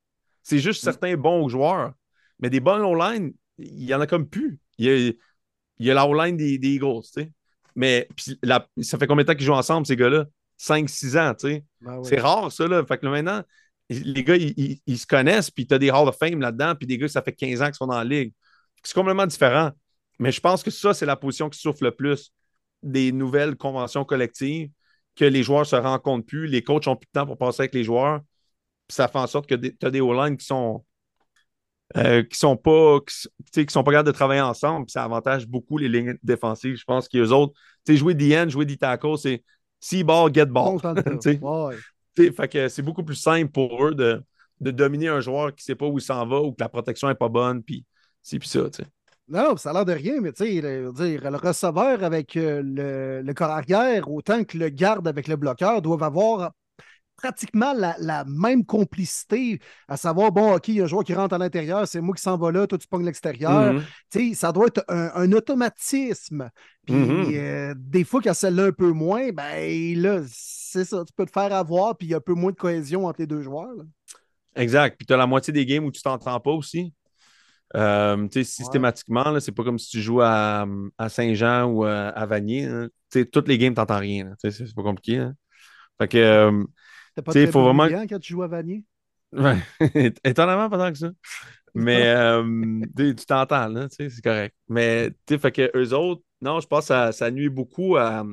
C'est 0.43 0.59
juste 0.59 0.83
certains 0.83 1.17
bons 1.17 1.49
joueurs. 1.49 1.93
Mais 2.39 2.51
des 2.51 2.61
bonnes 2.61 2.83
O-line, 2.83 3.33
il 3.59 3.85
n'y 3.85 3.95
en 3.95 4.01
a 4.01 4.07
comme 4.07 4.29
plus. 4.29 4.59
Il 4.79 4.87
y 4.87 4.91
a, 4.91 5.13
il 5.79 5.87
y 5.87 5.91
a 5.91 5.95
la 5.95 6.07
O-line 6.07 6.37
des, 6.37 6.59
des 6.59 6.69
Eagles, 6.75 7.03
tu 7.05 7.23
sais. 7.23 7.33
Mais 7.75 8.09
puis 8.17 8.39
la- 8.43 8.67
ça 8.83 8.99
fait 8.99 9.07
combien 9.07 9.25
de 9.25 9.27
temps 9.29 9.35
qu'ils 9.35 9.47
jouent 9.47 9.53
ensemble, 9.55 9.87
ces 9.87 9.97
gars-là? 9.97 10.27
5-6 10.57 11.17
ans, 11.17 11.35
tu 11.35 11.49
sais. 11.49 11.65
Ben 11.81 11.97
oui. 11.99 12.05
C'est 12.05 12.21
rare, 12.21 12.53
ça, 12.53 12.67
là. 12.69 12.85
Fait 12.85 12.99
que 12.99 13.07
là, 13.07 13.13
maintenant, 13.13 13.43
les 13.89 14.25
gars, 14.25 14.37
ils, 14.37 14.53
ils- 14.57 14.81
ils 14.87 14.99
se 14.99 15.07
connaissent, 15.07 15.51
puis 15.51 15.67
tu 15.67 15.75
as 15.75 15.79
des 15.79 15.91
Hall 15.91 16.09
of 16.09 16.17
Fame 16.19 16.41
là-dedans, 16.41 16.75
puis 16.75 16.87
des 16.87 16.99
gars, 16.99 17.09
ça 17.09 17.23
fait 17.23 17.33
15 17.33 17.63
ans 17.63 17.67
qu'ils 17.67 17.75
sont 17.75 17.87
dans 17.87 17.99
la 17.99 18.05
ligue. 18.05 18.33
C'est 18.83 18.95
complètement 18.95 19.27
différent. 19.27 19.71
Mais 20.19 20.33
je 20.33 20.41
pense 20.41 20.63
que 20.63 20.71
ça, 20.71 20.93
c'est 20.95 21.07
la 21.07 21.17
position 21.17 21.49
qui 21.49 21.59
souffre 21.59 21.83
le 21.83 21.91
plus 21.93 22.33
des 22.83 23.13
nouvelles 23.13 23.57
conventions 23.57 24.05
collectives, 24.05 24.71
que 25.21 25.27
les 25.27 25.43
joueurs 25.45 25.67
se 25.67 25.77
rencontrent 25.77 26.27
plus, 26.27 26.47
les 26.49 26.63
coachs 26.65 26.89
ont 26.89 26.97
plus 26.97 27.07
de 27.07 27.13
temps 27.21 27.27
pour 27.27 27.39
passer 27.39 27.63
avec 27.63 27.75
les 27.75 27.85
joueurs, 27.85 28.21
puis 28.89 28.97
ça 28.97 29.09
fait 29.09 29.19
en 29.19 29.27
sorte 29.29 29.49
que 29.49 29.55
tu 29.57 29.77
as 29.87 29.91
des 29.91 30.01
O-line 30.03 30.37
qui 30.39 30.47
sont. 30.47 30.85
euh, 31.97 32.23
qui 32.23 32.39
sont 32.39 32.57
pas 32.57 32.99
qui, 33.53 33.67
sont 33.69 33.83
pas 33.83 33.91
capables 33.91 34.07
de 34.07 34.13
travailler 34.13 34.41
ensemble, 34.41 34.87
puis 34.87 34.93
ça 34.93 35.05
avantage 35.05 35.47
beaucoup 35.47 35.77
les 35.79 35.89
lignes 35.89 36.17
défensives. 36.23 36.77
Je 36.77 36.85
pense 36.85 37.09
qu'eux 37.09 37.31
autres, 37.31 37.55
tu 37.85 37.93
sais, 37.93 37.99
jouer 37.99 38.15
DN, 38.15 38.49
jouer 38.49 38.65
D-tackle, 38.65 39.19
c'est 39.19 39.45
see 39.81 40.05
ball, 40.05 40.33
get 40.33 40.47
ball. 40.47 40.79
Fait 42.17 42.49
que 42.49 42.69
c'est 42.69 42.83
beaucoup 42.83 43.05
plus 43.05 43.17
simple 43.17 43.51
pour 43.51 43.85
eux 43.87 43.95
de, 43.95 44.23
de 44.61 44.71
dominer 44.71 45.09
un 45.09 45.21
joueur 45.21 45.55
qui 45.55 45.63
ne 45.63 45.65
sait 45.65 45.75
pas 45.75 45.87
où 45.87 45.99
il 45.99 46.03
s'en 46.03 46.27
va 46.27 46.41
ou 46.41 46.53
que 46.53 46.61
la 46.61 46.69
protection 46.69 47.09
n'est 47.09 47.15
pas 47.15 47.29
bonne, 47.29 47.63
puis 47.63 47.85
c'est 48.23 48.39
puis 48.39 48.49
ça, 48.49 48.69
tu 48.71 48.83
sais. 48.83 48.89
Non, 49.31 49.51
non, 49.51 49.57
ça 49.57 49.71
a 49.71 49.73
l'air 49.73 49.85
de 49.85 49.93
rien, 49.93 50.21
mais 50.21 50.33
tu 50.33 50.45
sais, 50.45 50.61
le, 50.61 50.91
le 50.93 51.37
receveur 51.37 52.03
avec 52.03 52.37
euh, 52.37 52.63
le, 52.65 53.23
le 53.23 53.35
corps 53.35 53.51
arrière, 53.51 54.11
autant 54.11 54.43
que 54.45 54.59
le 54.59 54.69
garde 54.71 55.07
avec 55.07 55.29
le 55.29 55.37
bloqueur, 55.37 55.81
doivent 55.83 56.03
avoir 56.03 56.51
pratiquement 57.17 57.73
la, 57.75 57.95
la 57.99 58.25
même 58.25 58.65
complicité, 58.65 59.61
à 59.89 59.97
savoir, 59.99 60.33
bon, 60.33 60.55
OK, 60.57 60.69
il 60.69 60.77
y 60.77 60.81
a 60.81 60.85
un 60.85 60.87
joueur 60.87 61.05
qui 61.05 61.15
rentre 61.15 61.35
à 61.35 61.39
l'intérieur, 61.39 61.87
c'est 61.87 62.01
moi 62.01 62.15
qui 62.15 62.23
s'en 62.23 62.37
va 62.39 62.51
là, 62.51 62.67
toi 62.67 62.79
tu 62.79 62.89
pognes 62.89 63.05
l'extérieur. 63.05 63.75
Mhm. 63.75 63.83
Tu 64.11 64.31
sais, 64.31 64.35
ça 64.35 64.53
doit 64.53 64.67
être 64.69 64.85
un, 64.89 65.11
un 65.15 65.33
automatisme. 65.33 66.49
Puis 66.87 66.95
Mhm. 66.97 67.35
euh, 67.35 67.75
des 67.77 68.05
fois, 68.05 68.21
quand 68.23 68.35
celle-là 68.35 68.65
un 68.67 68.73
peu 68.73 68.91
moins, 68.91 69.31
ben 69.33 70.01
là, 70.01 70.23
c'est 70.29 70.85
ça, 70.87 71.05
tu 71.07 71.13
peux 71.15 71.27
te 71.27 71.31
faire 71.31 71.53
avoir, 71.53 71.97
puis 71.97 72.09
il 72.09 72.11
y 72.11 72.15
a 72.15 72.17
un 72.17 72.21
peu 72.21 72.35
moins 72.35 72.53
de 72.53 72.57
cohésion 72.57 73.07
entre 73.07 73.21
les 73.21 73.27
deux 73.27 73.43
joueurs. 73.43 73.73
là. 73.77 73.85
Exact. 74.57 74.97
Puis 74.97 75.07
tu 75.07 75.13
as 75.13 75.17
la 75.17 75.27
moitié 75.27 75.53
des 75.53 75.65
games 75.67 75.85
où 75.85 75.93
tu 75.93 76.03
t'entends 76.03 76.41
pas 76.41 76.51
aussi. 76.53 76.93
Euh, 77.77 78.27
systématiquement, 78.31 79.39
c'est 79.39 79.53
pas 79.53 79.63
comme 79.63 79.79
si 79.79 79.91
tu 79.91 80.01
joues 80.01 80.21
à, 80.23 80.67
à 80.99 81.09
Saint-Jean 81.09 81.65
ou 81.67 81.85
à, 81.85 82.09
à 82.09 82.27
Vanier. 82.27 82.65
hein. 82.67 82.89
Toutes 83.33 83.49
les 83.49 83.59
games, 83.59 83.75
tu 83.75 83.81
n'entends 83.81 83.99
rien. 83.99 84.33
C'est 84.39 84.75
pas 84.75 84.83
compliqué. 84.83 85.19
hein. 85.19 85.35
Fait 86.01 86.09
que, 86.09 86.19
euh, 86.19 86.65
C'était 87.11 87.23
pas 87.23 87.33
très 87.33 87.47
faut 87.47 87.63
vraiment- 87.63 87.85
brillant 87.85 88.07
quand 88.09 88.19
tu 88.19 88.33
joues 88.33 88.43
à 88.43 88.49
Vanier? 88.49 88.85
ouais, 89.33 89.59
étonnamment, 90.25 90.69
pas 90.69 90.79
tant 90.79 90.93
que 90.93 90.99
ça. 90.99 91.11
Mais 91.75 92.03
euh, 92.17 92.81
tu 92.97 93.15
t'entends, 93.27 93.73
c'est 93.91 94.11
correct. 94.23 94.55
Mais 94.69 95.13
fait 95.29 95.53
que 95.53 95.71
eux 95.77 95.93
autres, 95.95 96.23
non, 96.41 96.59
je 96.61 96.67
pense 96.67 96.81
que 96.81 96.87
ça, 96.89 97.13
ça 97.13 97.31
nuit 97.31 97.49
beaucoup 97.51 97.97
à, 97.97 98.25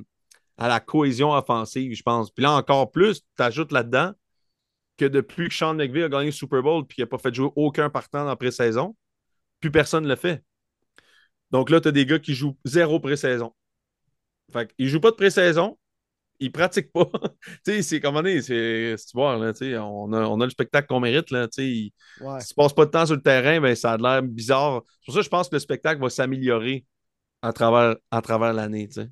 à 0.57 0.67
la 0.67 0.79
cohésion 0.79 1.31
offensive, 1.33 1.93
je 1.93 2.01
pense. 2.01 2.31
Puis 2.31 2.41
là, 2.43 2.53
encore 2.53 2.89
plus, 2.91 3.21
tu 3.21 3.43
ajoutes 3.43 3.71
là-dedans 3.71 4.13
que 4.97 5.05
depuis 5.05 5.49
que 5.49 5.53
Sean 5.53 5.75
McVay 5.75 6.03
a 6.03 6.09
gagné 6.09 6.27
le 6.27 6.31
Super 6.31 6.63
Bowl 6.63 6.83
puis 6.87 6.95
qu'il 6.95 7.03
n'a 7.03 7.07
pas 7.07 7.19
fait 7.19 7.33
jouer 7.33 7.51
aucun 7.55 7.89
partant 7.91 8.19
dans 8.23 8.29
la 8.29 8.35
pré-saison, 8.35 8.95
plus 9.59 9.71
personne 9.71 10.03
ne 10.03 10.09
le 10.09 10.15
fait. 10.15 10.43
Donc 11.51 11.69
là, 11.69 11.79
tu 11.81 11.87
as 11.87 11.91
des 11.91 12.05
gars 12.05 12.19
qui 12.19 12.33
jouent 12.33 12.57
zéro 12.65 12.99
pré-saison. 12.99 13.53
Fait 14.51 14.73
qu'ils 14.73 14.85
ne 14.85 14.91
jouent 14.91 15.01
pas 15.01 15.11
de 15.11 15.15
pré-saison, 15.15 15.77
ils 16.39 16.51
pratiquent 16.51 16.91
pas. 16.91 17.09
tu 17.65 17.73
sais, 17.73 17.81
c'est 17.81 17.99
comment 17.99 18.21
dire, 18.23 18.43
c'est 18.43 18.97
c'est- 18.97 19.07
tu 19.07 19.17
vois, 19.17 19.37
là, 19.37 19.53
tu 19.53 19.59
sais, 19.59 19.77
on 19.77 20.11
a, 20.13 20.21
on 20.27 20.41
a 20.41 20.45
le 20.45 20.51
spectacle 20.51 20.87
qu'on 20.87 20.99
mérite, 20.99 21.31
là, 21.31 21.47
tu 21.47 21.55
sais. 21.63 21.67
il- 21.69 21.93
Ouais. 22.21 22.39
si 22.41 22.49
tu 22.49 22.55
passes 22.55 22.73
pas 22.73 22.85
de 22.85 22.91
temps 22.91 23.05
sur 23.05 23.15
le 23.15 23.21
terrain, 23.21 23.61
ben, 23.61 23.75
ça 23.75 23.93
a 23.93 23.97
l'air 23.97 24.23
bizarre. 24.23 24.83
C'est 25.01 25.05
pour 25.05 25.13
ça 25.15 25.19
que 25.21 25.25
je 25.25 25.29
pense 25.29 25.49
que 25.49 25.55
le 25.55 25.59
spectacle 25.59 26.01
va 26.01 26.09
s'améliorer 26.09 26.85
à 27.41 27.53
travers, 27.53 27.95
à 28.11 28.21
travers 28.21 28.53
l'année, 28.53 28.87
tu 28.87 29.01
sais. 29.01 29.09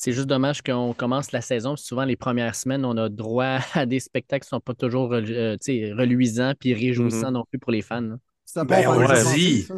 C'est 0.00 0.12
juste 0.12 0.28
dommage 0.28 0.62
qu'on 0.62 0.94
commence 0.94 1.32
la 1.32 1.40
saison. 1.40 1.74
Souvent, 1.74 2.04
les 2.04 2.14
premières 2.14 2.54
semaines, 2.54 2.84
on 2.84 2.96
a 2.96 3.08
droit 3.08 3.58
à 3.74 3.84
des 3.84 3.98
spectacles 3.98 4.44
qui 4.44 4.54
ne 4.54 4.58
sont 4.58 4.60
pas 4.60 4.74
toujours 4.74 5.12
euh, 5.12 5.56
tu 5.56 5.72
sais, 5.86 5.92
reluisants 5.92 6.54
puis 6.58 6.72
réjouissants 6.72 7.32
non 7.32 7.44
plus 7.50 7.58
pour 7.58 7.72
les 7.72 7.82
fans. 7.82 8.00
là. 8.02 8.16
Ben, 8.56 8.88
on 8.88 9.00
de 9.00 9.34
dit. 9.34 9.64
ça. 9.64 9.74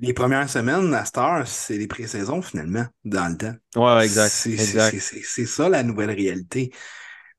Les 0.00 0.12
premières 0.12 0.48
semaines 0.48 0.94
à 0.94 1.04
Star, 1.04 1.46
c'est 1.46 1.76
les 1.76 1.88
pré-saisons 1.88 2.40
finalement, 2.40 2.86
dans 3.04 3.28
le 3.28 3.36
temps. 3.36 3.54
Ouais, 3.74 3.96
ouais, 3.96 4.04
exact. 4.04 4.28
C'est 4.28 4.52
exact. 4.52 4.90
c'est- 4.92 5.00
c'est- 5.00 5.22
c'est 5.24 5.46
ça 5.46 5.68
la 5.68 5.82
nouvelle 5.82 6.10
réalité. 6.10 6.72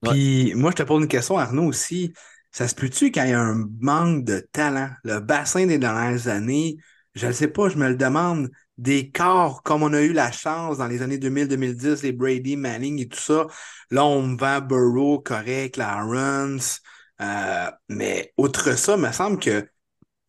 Puis 0.03 0.53
moi, 0.56 0.72
je 0.72 0.77
te 0.77 0.84
pose 0.84 1.02
une 1.02 1.07
question, 1.07 1.38
Arnaud, 1.38 1.68
aussi. 1.68 2.14
Ça 2.52 2.68
se 2.68 2.76
peut-tu 2.76 3.11
quand 3.11 3.23
il 3.23 3.30
y 3.31 3.34
a 3.34 3.40
un 3.41 3.65
manque 3.80 4.26
de 4.26 4.40
talent? 4.52 4.90
Le 5.03 5.19
bassin 5.19 5.65
des 5.68 5.77
dernières 5.77 6.27
années, 6.27 6.77
je 7.15 7.27
ne 7.27 7.31
sais 7.31 7.48
pas, 7.48 7.69
je 7.69 7.77
me 7.77 7.88
le 7.90 7.95
demande, 7.95 8.49
des 8.77 9.11
corps 9.11 9.61
comme 9.64 9.84
on 9.84 9.94
a 9.94 10.02
eu 10.02 10.14
la 10.14 10.31
chance 10.31 10.77
dans 10.77 10.88
les 10.88 11.02
années 11.02 11.18
2000-2010, 11.18 12.02
les 12.02 12.14
Brady, 12.14 12.56
Manning 12.56 12.99
et 12.99 13.07
tout 13.07 13.19
ça. 13.19 13.45
Là, 13.91 14.06
on 14.06 14.22
me 14.23 14.38
vend 14.38 14.61
Burrow, 14.61 15.19
correct, 15.19 15.77
Lawrence. 15.77 16.80
Euh, 17.22 17.69
mais 17.90 18.34
outre 18.38 18.77
ça, 18.77 18.95
il 18.95 19.02
me 19.02 19.11
semble 19.11 19.38
que 19.40 19.68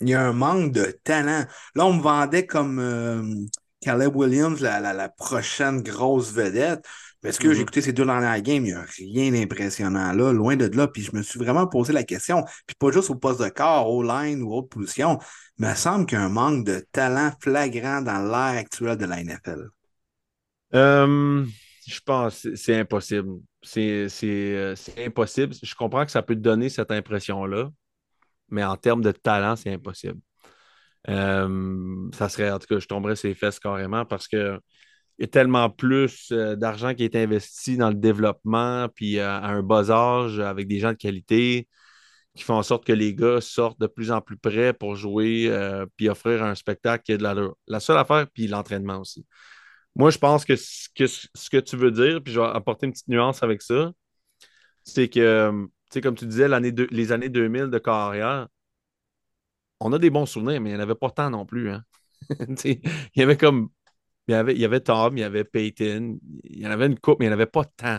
il 0.01 0.09
y 0.11 0.15
a 0.15 0.23
un 0.23 0.33
manque 0.33 0.73
de 0.73 0.99
talent. 1.05 1.45
Là, 1.75 1.87
on 1.87 1.95
me 1.95 2.03
vendait 2.03 2.47
comme 2.47 2.79
euh, 2.79 3.23
Caleb 3.81 4.15
Williams, 4.17 4.61
la, 4.61 4.81
la, 4.81 4.93
la 4.93 5.09
prochaine 5.09 5.83
grosse 5.83 6.33
vedette. 6.33 6.85
Est-ce 7.23 7.39
que 7.39 7.53
Mhm. 7.53 7.55
j'ai 7.55 7.63
écouté 7.63 7.83
ces 7.83 7.93
deux 7.93 8.07
dernières 8.07 8.41
games? 8.41 8.65
Il 8.65 8.73
n'y 8.73 8.73
a 8.73 8.85
rien 8.87 9.31
d'impressionnant 9.33 10.13
là, 10.13 10.33
loin 10.33 10.57
de 10.57 10.67
là. 10.75 10.89
Puis 10.89 11.03
je 11.03 11.15
me 11.15 11.23
suis 11.23 11.39
vraiment 11.39 11.67
posé 11.67 11.93
la 11.93 12.05
question. 12.05 12.45
Puis 12.67 12.77
pas 12.79 12.91
juste 12.91 13.11
au 13.11 13.15
poste 13.15 13.41
de 13.43 13.49
corps, 13.51 13.89
au 13.91 14.03
line 14.03 14.43
ou 14.43 14.53
autre 14.55 14.69
position. 14.69 15.19
Il 15.59 15.67
me 15.67 15.75
semble 15.75 16.07
qu'il 16.07 16.19
y 16.19 16.21
a 16.21 16.25
un 16.25 16.29
manque 16.31 16.65
de 16.65 16.87
talent 16.93 17.33
flagrant 17.41 18.01
dans 18.01 18.23
l'ère 18.23 18.59
actuelle 18.59 18.97
de 18.97 19.05
la 19.07 19.21
NFL. 19.21 19.69
Euh, 20.75 21.45
je 21.87 22.01
pense 22.01 22.43
que 22.43 22.55
c'est 22.55 22.77
impossible. 22.79 23.41
Euh, 23.77 24.09
c'est 24.09 25.05
impossible. 25.05 25.55
Je 25.63 25.75
comprends 25.75 26.05
que 26.05 26.11
ça 26.13 26.23
peut 26.23 26.35
te 26.35 26.41
donner 26.41 26.69
cette 26.69 26.91
impression-là, 26.91 27.71
mais 28.51 28.65
en 28.65 28.77
termes 28.77 29.03
de 29.03 29.13
talent, 29.13 29.57
c'est 29.57 29.73
impossible. 29.73 30.21
Euh, 31.09 32.11
ça 32.13 32.29
serait, 32.29 32.51
en 32.51 32.59
tout 32.59 32.67
cas, 32.67 32.79
je 32.79 32.87
tomberais 32.87 33.17
ses 33.17 33.35
fesses 33.35 33.59
carrément 33.59 34.05
parce 34.05 34.29
que 34.29 34.61
il 35.19 35.25
y 35.25 35.25
a 35.25 35.29
tellement 35.29 35.71
plus 35.71 36.31
euh, 36.33 36.57
d'argent 36.57 36.95
qui 36.95 37.05
est 37.05 37.15
investi 37.17 37.77
dans 37.77 37.91
le 37.91 37.95
développement, 37.95 38.89
puis 38.95 39.19
euh, 39.19 39.29
à 39.29 39.49
un 39.49 39.63
bas 39.63 39.91
âge, 39.91 40.41
avec 40.41 40.67
des 40.69 40.79
gens 40.79 40.93
de 40.93 40.97
qualité, 40.97 41.69
qui 42.37 42.45
font 42.45 42.55
en 42.55 42.63
sorte 42.63 42.87
que 42.87 42.93
les 42.93 43.15
gars 43.15 43.41
sortent 43.41 43.81
de 43.81 43.87
plus 43.87 44.13
en 44.13 44.21
plus 44.23 44.39
près 44.39 44.73
pour 44.73 44.97
jouer, 44.97 45.51
puis 45.97 46.09
offrir 46.09 46.43
un 46.45 46.55
spectacle 46.55 47.05
qui 47.05 47.13
a 47.13 47.17
de. 47.19 47.51
La 47.69 47.81
seule 47.81 47.99
affaire, 47.99 48.27
puis 48.33 48.47
l'entraînement 48.49 48.99
aussi. 49.01 49.27
Moi, 49.97 50.11
je 50.11 50.19
pense 50.19 50.45
que 50.45 50.57
ce, 50.57 50.89
que 51.51 51.59
tu 51.59 51.77
veux 51.77 51.91
dire, 51.91 52.23
puis 52.23 52.33
je 52.33 52.41
vais 52.41 52.47
apporter 52.47 52.87
une 52.87 52.93
petite 52.93 53.09
nuance 53.09 53.43
avec 53.43 53.63
ça, 53.63 53.93
c'est 54.85 55.09
que, 55.09 55.67
sais, 55.95 56.01
comme 56.01 56.15
tu 56.17 56.27
disais, 56.27 56.49
les 56.91 57.13
années 57.13 57.29
2000 57.29 57.67
de 57.71 57.79
carrière, 57.79 58.49
on 59.81 59.93
a 59.93 59.99
des 59.99 60.11
bons 60.11 60.27
souvenirs, 60.27 60.61
mais 60.61 60.71
il 60.71 60.73
n'y 60.75 60.79
en 60.79 60.83
avait 60.83 60.95
pas 60.95 61.11
tant 61.11 61.31
non 61.31 61.47
plus. 61.47 61.71
hein. 61.71 61.85
Il 62.65 62.81
y 63.17 63.23
avait 63.23 63.37
comme. 63.37 63.71
Il 64.29 64.33
y 64.59 64.65
avait, 64.65 64.81
Tom, 64.81 65.19
il 65.19 65.21
y 65.23 65.25
avait 65.25 65.43
Peyton, 65.43 66.19
il 66.45 66.61
y 66.61 66.67
en 66.67 66.71
avait 66.71 66.87
une 66.87 66.99
coupe, 67.01 67.19
mais 67.19 67.27
il 67.27 67.29
n'y 67.31 67.33
en 67.35 67.37
avait 67.37 67.47
pas 67.47 67.65
tant. 67.65 67.99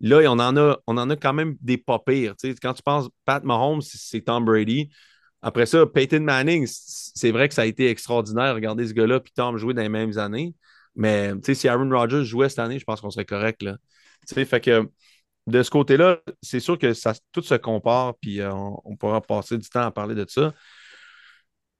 Là, 0.00 0.20
on 0.30 0.38
en, 0.38 0.56
a, 0.56 0.78
on 0.86 0.96
en 0.96 1.10
a 1.10 1.16
quand 1.16 1.32
même 1.32 1.56
des 1.60 1.76
pas 1.76 1.98
pires. 1.98 2.36
Quand 2.62 2.74
tu 2.74 2.82
penses 2.82 3.08
Pat 3.24 3.42
Mahomes, 3.42 3.82
c'est 3.82 4.20
Tom 4.20 4.44
Brady. 4.44 4.88
Après 5.42 5.66
ça, 5.66 5.84
Peyton 5.84 6.20
Manning, 6.20 6.64
c'est 6.68 7.32
vrai 7.32 7.48
que 7.48 7.54
ça 7.54 7.62
a 7.62 7.66
été 7.66 7.90
extraordinaire. 7.90 8.54
Regardez 8.54 8.86
ce 8.86 8.92
gars-là, 8.94 9.18
puis 9.18 9.32
Tom 9.34 9.56
jouer 9.56 9.74
dans 9.74 9.82
les 9.82 9.88
mêmes 9.88 10.16
années. 10.18 10.54
Mais 10.94 11.32
si 11.42 11.66
Aaron 11.68 11.90
Rodgers 11.90 12.24
jouait 12.24 12.48
cette 12.48 12.60
année, 12.60 12.78
je 12.78 12.84
pense 12.84 13.00
qu'on 13.00 13.10
serait 13.10 13.24
correct. 13.24 13.62
Là. 13.64 13.78
Fait 14.28 14.60
que 14.60 14.88
de 15.48 15.62
ce 15.62 15.70
côté-là, 15.70 16.20
c'est 16.42 16.60
sûr 16.60 16.78
que 16.78 16.92
ça, 16.92 17.14
tout 17.32 17.42
se 17.42 17.54
compare, 17.54 18.16
puis 18.18 18.40
euh, 18.40 18.52
on, 18.52 18.96
pourra 18.96 19.20
passer 19.22 19.56
du 19.56 19.68
temps 19.68 19.82
à 19.82 19.90
parler 19.90 20.14
de 20.14 20.26
ça. 20.28 20.52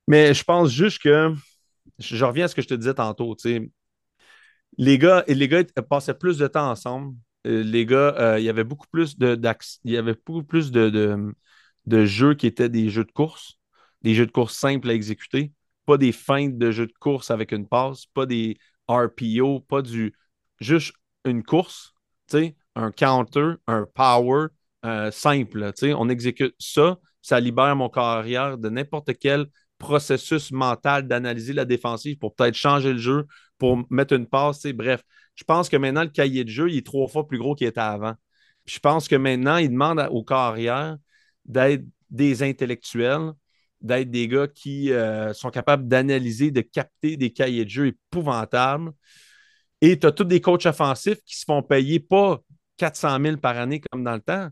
Mais 0.06 0.32
je 0.34 0.42
pense 0.42 0.70
juste 0.70 1.02
que, 1.02 1.34
je, 1.98 2.24
reviens 2.24 2.46
à 2.46 2.48
ce 2.48 2.54
que 2.54 2.62
je 2.62 2.68
te 2.68 2.74
disais 2.74 2.94
tantôt, 2.94 3.36
les 4.78 4.98
gars, 4.98 5.24
les 5.28 5.48
gars 5.48 5.64
passaient 5.88 6.14
plus 6.14 6.38
de 6.38 6.46
temps 6.46 6.70
ensemble. 6.70 7.16
Euh, 7.46 7.62
les 7.62 7.84
gars, 7.86 8.14
euh, 8.18 8.38
il 8.38 8.44
y 8.44 8.48
avait 8.48 8.64
beaucoup 8.64 8.86
plus 8.90 9.18
de, 9.18 9.38
il 9.84 9.92
y 9.92 9.96
avait 9.96 10.14
plus 10.14 10.70
de 10.70 12.04
jeux 12.04 12.34
qui 12.34 12.46
étaient 12.46 12.68
des 12.68 12.88
jeux 12.90 13.04
de 13.04 13.12
course, 13.12 13.58
des 14.02 14.14
jeux 14.14 14.26
de 14.26 14.32
course 14.32 14.56
simples 14.56 14.90
à 14.90 14.94
exécuter, 14.94 15.52
pas 15.86 15.98
des 15.98 16.12
feintes 16.12 16.58
de 16.58 16.70
jeux 16.70 16.86
de 16.86 16.92
course 17.00 17.30
avec 17.30 17.52
une 17.52 17.68
passe, 17.68 18.06
pas 18.06 18.26
des 18.26 18.56
RPO, 18.88 19.60
pas 19.60 19.82
du 19.82 20.14
juste 20.60 20.94
une 21.24 21.42
course, 21.42 21.94
tu 22.28 22.38
sais, 22.38 22.56
un 22.78 22.92
counter, 22.92 23.54
un 23.66 23.86
power 23.92 24.46
euh, 24.84 25.10
simple. 25.10 25.72
On 25.96 26.08
exécute 26.08 26.54
ça, 26.58 26.98
ça 27.20 27.40
libère 27.40 27.74
mon 27.76 27.88
corps 27.88 28.04
arrière 28.04 28.56
de 28.56 28.68
n'importe 28.68 29.10
quel 29.18 29.46
processus 29.78 30.50
mental 30.50 31.06
d'analyser 31.06 31.52
la 31.52 31.64
défensive 31.64 32.18
pour 32.18 32.34
peut-être 32.34 32.54
changer 32.54 32.92
le 32.92 32.98
jeu, 32.98 33.26
pour 33.58 33.84
mettre 33.90 34.14
une 34.14 34.26
passe. 34.26 34.64
Bref, 34.66 35.02
je 35.34 35.44
pense 35.44 35.68
que 35.68 35.76
maintenant, 35.76 36.02
le 36.02 36.08
cahier 36.08 36.44
de 36.44 36.50
jeu, 36.50 36.70
il 36.70 36.78
est 36.78 36.86
trois 36.86 37.08
fois 37.08 37.26
plus 37.26 37.38
gros 37.38 37.54
qu'il 37.54 37.66
était 37.66 37.80
avant. 37.80 38.14
Je 38.64 38.78
pense 38.78 39.08
que 39.08 39.16
maintenant, 39.16 39.56
il 39.56 39.70
demande 39.70 40.00
à- 40.00 40.10
au 40.12 40.22
corps 40.22 40.38
arrière 40.38 40.96
d'être 41.44 41.84
des 42.10 42.42
intellectuels, 42.42 43.32
d'être 43.80 44.10
des 44.10 44.28
gars 44.28 44.48
qui 44.48 44.92
euh, 44.92 45.32
sont 45.32 45.50
capables 45.50 45.86
d'analyser, 45.88 46.50
de 46.50 46.60
capter 46.60 47.16
des 47.16 47.32
cahiers 47.32 47.64
de 47.64 47.70
jeu 47.70 47.86
épouvantables. 47.88 48.92
Et 49.80 49.98
tu 49.98 50.06
as 50.06 50.12
tous 50.12 50.24
des 50.24 50.40
coachs 50.40 50.66
offensifs 50.66 51.22
qui 51.24 51.38
se 51.38 51.44
font 51.44 51.62
payer 51.62 52.00
pas 52.00 52.40
400 52.78 53.18
000 53.22 53.36
par 53.36 53.58
année 53.58 53.80
comme 53.90 54.04
dans 54.04 54.14
le 54.14 54.20
temps. 54.20 54.48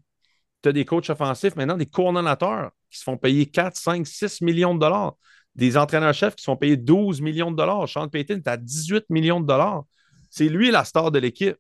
Tu 0.63 0.69
as 0.69 0.73
des 0.73 0.85
coachs 0.85 1.09
offensifs, 1.09 1.57
maintenant 1.57 1.77
des 1.77 1.87
coordonnateurs 1.87 2.73
qui 2.91 2.99
se 2.99 3.05
font 3.05 3.17
payer 3.17 3.47
4, 3.47 3.77
5, 3.77 4.07
6 4.07 4.43
millions 4.43 4.75
de 4.75 4.81
dollars. 4.81 5.15
Des 5.55 5.79
entraîneurs-chefs 5.79 6.37
qui 6.37 6.43
se 6.43 6.51
font 6.51 6.57
payer 6.57 6.77
12 6.77 7.23
millions 7.23 7.51
de 7.51 7.57
dollars. 7.57 7.89
Sean 7.89 8.09
Payton 8.09 8.37
est 8.37 8.49
à 8.49 8.59
18 8.59 9.07
millions 9.09 9.41
de 9.41 9.47
dollars. 9.47 9.85
C'est 10.31 10.49
lui 10.49 10.71
la 10.71 10.85
star 10.85 11.11
de 11.11 11.19
l'équipe. 11.19 11.57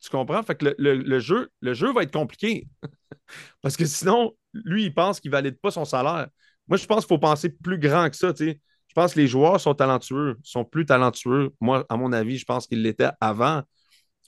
Tu 0.00 0.10
comprends? 0.10 0.42
Le, 0.78 1.18
jeu, 1.18 1.50
le 1.60 1.74
jeu 1.74 1.92
va 1.92 2.04
être 2.04 2.12
compliqué. 2.12 2.68
Parce 3.62 3.76
que 3.76 3.84
sinon, 3.84 4.36
lui, 4.52 4.84
il 4.84 4.94
pense 4.94 5.18
qu'il 5.18 5.30
ne 5.30 5.36
valide 5.36 5.58
pas 5.60 5.72
son 5.72 5.84
salaire. 5.84 6.28
Moi, 6.68 6.76
je 6.76 6.86
pense 6.86 7.04
qu'il 7.04 7.08
faut 7.08 7.18
penser 7.18 7.48
plus 7.48 7.78
grand 7.78 8.08
que 8.08 8.16
ça. 8.16 8.32
Je 8.38 8.54
pense 8.94 9.14
que 9.14 9.20
les 9.20 9.26
joueurs 9.26 9.60
sont 9.60 9.74
talentueux, 9.74 10.38
sont 10.44 10.64
plus 10.64 10.86
talentueux. 10.86 11.50
Moi, 11.60 11.84
à 11.88 11.96
mon 11.96 12.12
avis, 12.12 12.38
je 12.38 12.44
pense 12.44 12.66
qu'ils 12.68 12.82
l'étaient 12.82 13.10
avant. 13.20 13.62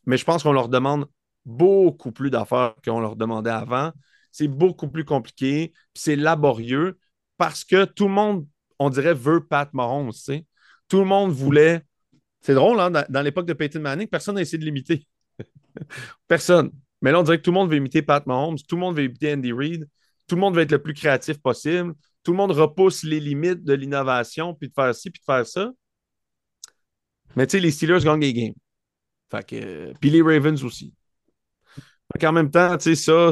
Mais 0.06 0.16
je 0.16 0.24
pense 0.24 0.42
qu'on 0.42 0.52
leur 0.52 0.68
demande 0.68 1.06
beaucoup 1.44 2.12
plus 2.12 2.30
d'affaires 2.30 2.74
qu'on 2.84 3.00
leur 3.00 3.16
demandait 3.16 3.50
avant. 3.50 3.92
C'est 4.32 4.48
beaucoup 4.48 4.88
plus 4.88 5.04
compliqué, 5.04 5.72
c'est 5.94 6.16
laborieux 6.16 6.98
parce 7.36 7.64
que 7.64 7.84
tout 7.84 8.06
le 8.06 8.14
monde, 8.14 8.46
on 8.78 8.90
dirait, 8.90 9.14
veut 9.14 9.44
Pat 9.44 9.72
Mahomes. 9.72 10.12
Tout 10.88 10.98
le 10.98 11.04
monde 11.04 11.32
voulait. 11.32 11.82
C'est 12.40 12.54
drôle, 12.54 12.80
hein, 12.80 12.90
dans, 12.90 13.22
l'époque 13.22 13.46
de 13.46 13.52
Peyton 13.52 13.80
Manning, 13.80 14.08
personne 14.08 14.36
n'a 14.36 14.42
essayé 14.42 14.58
de 14.58 14.64
l'imiter. 14.64 15.06
personne. 16.28 16.70
Mais 17.02 17.12
là, 17.12 17.20
on 17.20 17.22
dirait 17.22 17.38
que 17.38 17.42
tout 17.42 17.50
le 17.50 17.54
monde 17.54 17.70
veut 17.70 17.76
imiter 17.76 18.02
Pat 18.02 18.24
Mahomes, 18.26 18.58
tout 18.68 18.76
le 18.76 18.80
monde 18.80 18.96
veut 18.96 19.04
imiter 19.04 19.32
Andy 19.32 19.52
Reid, 19.52 19.88
tout 20.26 20.36
le 20.36 20.40
monde 20.40 20.54
veut 20.54 20.62
être 20.62 20.72
le 20.72 20.82
plus 20.82 20.94
créatif 20.94 21.38
possible, 21.38 21.94
tout 22.22 22.32
le 22.32 22.36
monde 22.36 22.52
repousse 22.52 23.02
les 23.02 23.20
limites 23.20 23.64
de 23.64 23.72
l'innovation, 23.72 24.54
puis 24.54 24.68
de 24.68 24.74
faire 24.74 24.94
ci, 24.94 25.10
puis 25.10 25.20
de 25.20 25.24
faire 25.24 25.46
ça. 25.46 25.70
Mais 27.36 27.46
tu 27.46 27.52
sais, 27.52 27.60
les 27.60 27.70
Steelers 27.70 28.00
gagnent 28.04 28.20
des 28.20 28.32
games. 28.32 28.54
Fait 29.30 29.94
puis 30.00 30.10
les 30.10 30.22
Ravens 30.22 30.62
aussi. 30.64 30.92
Qu'en 32.18 32.32
même 32.32 32.50
temps, 32.50 32.76
tu 32.76 32.94
sais, 32.94 32.96
ça, 32.96 33.30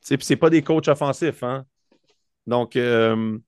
c'est- 0.00 0.22
c'est 0.22 0.36
pas 0.36 0.50
des 0.50 0.62
coachs 0.62 0.88
offensifs, 0.88 1.42
hein. 1.42 1.64
Donc, 2.46 2.76
euh, 2.76 3.38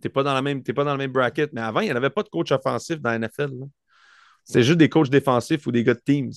t'es 0.00 0.08
pas 0.08 0.22
dans 0.22 0.34
la 0.34 0.42
même, 0.42 0.62
t'es 0.62 0.72
le 0.76 0.96
même 0.96 1.12
bracket. 1.12 1.52
Mais 1.52 1.60
avant, 1.62 1.80
il 1.80 1.86
n'y 1.86 1.92
en 1.92 1.96
avait 1.96 2.10
pas 2.10 2.22
de 2.22 2.28
coach 2.28 2.52
offensif 2.52 3.00
dans 3.00 3.10
la 3.10 3.16
NFL. 3.16 3.50
C'était 4.44 4.62
juste 4.62 4.78
des 4.78 4.88
coachs 4.88 5.10
défensifs 5.10 5.66
ou 5.66 5.72
des 5.72 5.84
gars 5.84 5.94
de 5.94 6.02
teams. 6.04 6.32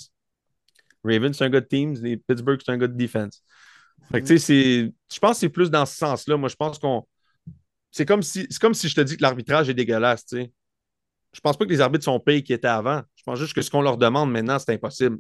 Ravens, 1.04 1.36
c'est 1.38 1.46
un 1.46 1.50
gars 1.50 1.62
de 1.62 1.66
teams. 1.66 1.96
Les 2.02 2.18
Pittsburgh, 2.18 2.60
c'est 2.64 2.72
un 2.72 2.78
gars 2.78 2.88
de 2.88 2.98
defense. 2.98 3.44
C'est- 4.26 4.38
je 5.12 5.20
pense 5.20 5.34
que 5.34 5.40
c'est 5.42 5.50
plus 5.50 5.70
dans 5.70 5.86
ce 5.86 5.96
sens-là. 5.96 6.38
Moi, 6.38 6.50
je 6.50 6.56
pense 6.56 6.80
qu'on. 6.80 7.08
C'est 7.92 8.06
comme 8.06 8.24
si, 8.24 8.48
c'est 8.50 8.88
je 8.90 8.96
te 8.96 9.02
dis 9.02 9.18
que 9.18 9.22
l'arbitrage 9.22 9.70
est 9.70 9.74
dégueulasse, 9.74 10.24
sais. 10.28 10.52
Je 11.34 11.40
pense 11.42 11.58
pas 11.58 11.66
que 11.66 11.72
les 11.72 11.82
arbitres 11.82 12.06
sont 12.06 12.20
payés 12.20 12.44
qui 12.44 12.54
étaient 12.54 12.68
avant. 12.68 13.04
Je 13.16 13.24
pense 13.24 13.40
juste 13.40 13.54
que 13.54 13.62
ce 13.62 13.70
qu'on 13.72 13.82
leur 13.82 13.98
demande 13.98 14.32
maintenant, 14.32 14.60
c'est 14.60 14.74
impossible. 14.74 15.20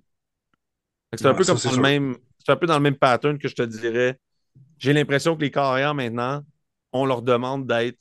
C'est 1.14 1.26
un 1.26 1.32
Ouais, 1.32 1.38
peu 1.38 1.44
ça, 1.44 1.54
comme 1.54 1.62
dans 1.64 1.72
le 1.76 1.82
même. 1.82 2.18
C'est 2.46 2.52
un 2.52 2.56
peu 2.56 2.68
dans 2.68 2.76
le 2.78 2.82
même 2.84 2.96
pattern 2.96 3.38
que 3.38 3.48
je 3.48 3.56
te 3.56 3.62
dirais. 3.64 4.20
J'ai 4.78 4.94
l'impression 4.94 5.36
que 5.36 5.42
les 5.42 5.52
carrières 5.52 5.94
maintenant, 5.96 6.44
on 6.94 7.06
leur 7.06 7.22
demande 7.22 7.68
d'être 7.68 8.00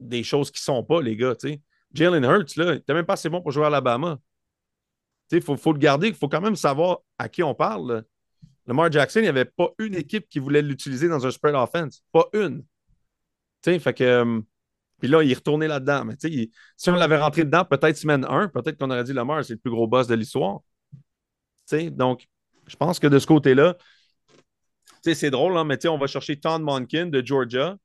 des 0.00 0.22
choses 0.24 0.50
qui 0.50 0.62
sont 0.62 0.82
pas, 0.84 1.00
les 1.02 1.16
gars. 1.16 1.34
Jalen 1.92 2.24
Hurts, 2.24 2.56
là, 2.56 2.72
il 2.74 2.78
était 2.78 2.94
même 2.94 3.06
pas 3.06 3.14
assez 3.14 3.28
bon 3.28 3.40
pour 3.42 3.52
jouer 3.52 3.64
à 3.64 3.66
Alabama. 3.68 4.18
Il 5.32 5.42
faut, 5.42 5.56
faut 5.56 5.72
le 5.72 5.78
garder, 5.78 6.08
il 6.08 6.14
faut 6.14 6.28
quand 6.28 6.40
même 6.40 6.56
savoir 6.56 6.98
à 7.18 7.28
qui 7.28 7.42
on 7.42 7.54
parle. 7.54 7.92
là. 7.92 8.02
Lamar 8.66 8.90
Jackson, 8.92 9.20
il 9.20 9.24
n'y 9.24 9.28
avait 9.28 9.44
pas 9.46 9.70
une 9.78 9.94
équipe 9.94 10.28
qui 10.28 10.38
voulait 10.38 10.62
l'utiliser 10.62 11.08
dans 11.08 11.26
un 11.26 11.30
spread 11.30 11.54
offense. 11.54 12.02
Pas 12.12 12.26
une. 12.34 12.62
Tu 13.62 13.72
sais, 13.72 13.78
fait 13.78 13.94
que. 13.94 14.04
euh, 14.04 14.40
puis 15.00 15.08
là, 15.08 15.22
il 15.22 15.30
est 15.30 15.34
retourné 15.34 15.68
là-dedans. 15.68 16.04
Mais 16.06 16.14
il- 16.24 16.50
si 16.76 16.90
on 16.90 16.94
l'avait 16.94 17.18
rentré 17.18 17.44
dedans, 17.44 17.64
peut-être 17.64 17.96
semaine 17.96 18.26
1, 18.28 18.48
peut-être 18.48 18.78
qu'on 18.78 18.90
aurait 18.90 19.04
dit 19.04 19.12
Lamar, 19.12 19.44
c'est 19.44 19.54
le 19.54 19.58
plus 19.60 19.70
gros 19.70 19.86
boss 19.88 20.06
de 20.08 20.14
l'histoire. 20.14 20.60
Tu 21.68 21.76
sais, 21.78 21.90
donc, 21.90 22.26
je 22.66 22.76
pense 22.76 22.98
que 22.98 23.06
de 23.06 23.18
ce 23.18 23.26
côté-là, 23.26 23.76
c'est 25.02 25.30
drôle, 25.30 25.56
hein, 25.56 25.64
mais 25.64 25.84
on 25.86 25.98
va 25.98 26.06
chercher 26.06 26.38
Todd 26.38 26.62
Monken 26.62 27.10
de 27.10 27.24
Georgia. 27.24 27.76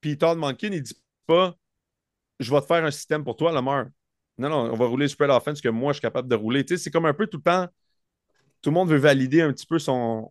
Puis 0.00 0.16
Todd 0.16 0.38
Monken, 0.38 0.72
il 0.72 0.82
dit 0.82 0.96
pas 1.26 1.56
Je 2.38 2.52
vais 2.52 2.60
te 2.60 2.66
faire 2.66 2.84
un 2.84 2.90
système 2.90 3.24
pour 3.24 3.36
toi, 3.36 3.52
Lamar. 3.52 3.86
Non, 4.38 4.48
non, 4.48 4.72
on 4.72 4.76
va 4.76 4.86
rouler 4.86 5.06
le 5.06 5.08
spread 5.08 5.30
offense 5.30 5.60
que 5.60 5.68
moi, 5.68 5.92
je 5.92 5.96
suis 5.96 6.02
capable 6.02 6.28
de 6.28 6.36
rouler. 6.36 6.64
C'est 6.64 6.90
comme 6.90 7.06
un 7.06 7.14
peu 7.14 7.26
tout 7.26 7.38
le 7.38 7.42
temps. 7.42 7.66
Tout 8.62 8.70
le 8.70 8.74
monde 8.74 8.88
veut 8.88 8.98
valider 8.98 9.42
un 9.42 9.52
petit 9.52 9.66
peu 9.66 9.78
son 9.78 10.30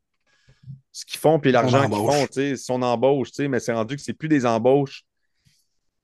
ce 0.92 1.06
qu'ils 1.06 1.20
font 1.20 1.40
puis 1.40 1.52
l'argent 1.52 1.88
qu'ils 1.88 2.56
font, 2.56 2.56
son 2.58 2.82
embauche, 2.82 3.30
mais 3.40 3.60
c'est 3.60 3.74
rendu 3.74 3.96
que 3.96 4.02
c'est 4.02 4.14
plus 4.14 4.28
des 4.28 4.46
embauches. 4.46 5.04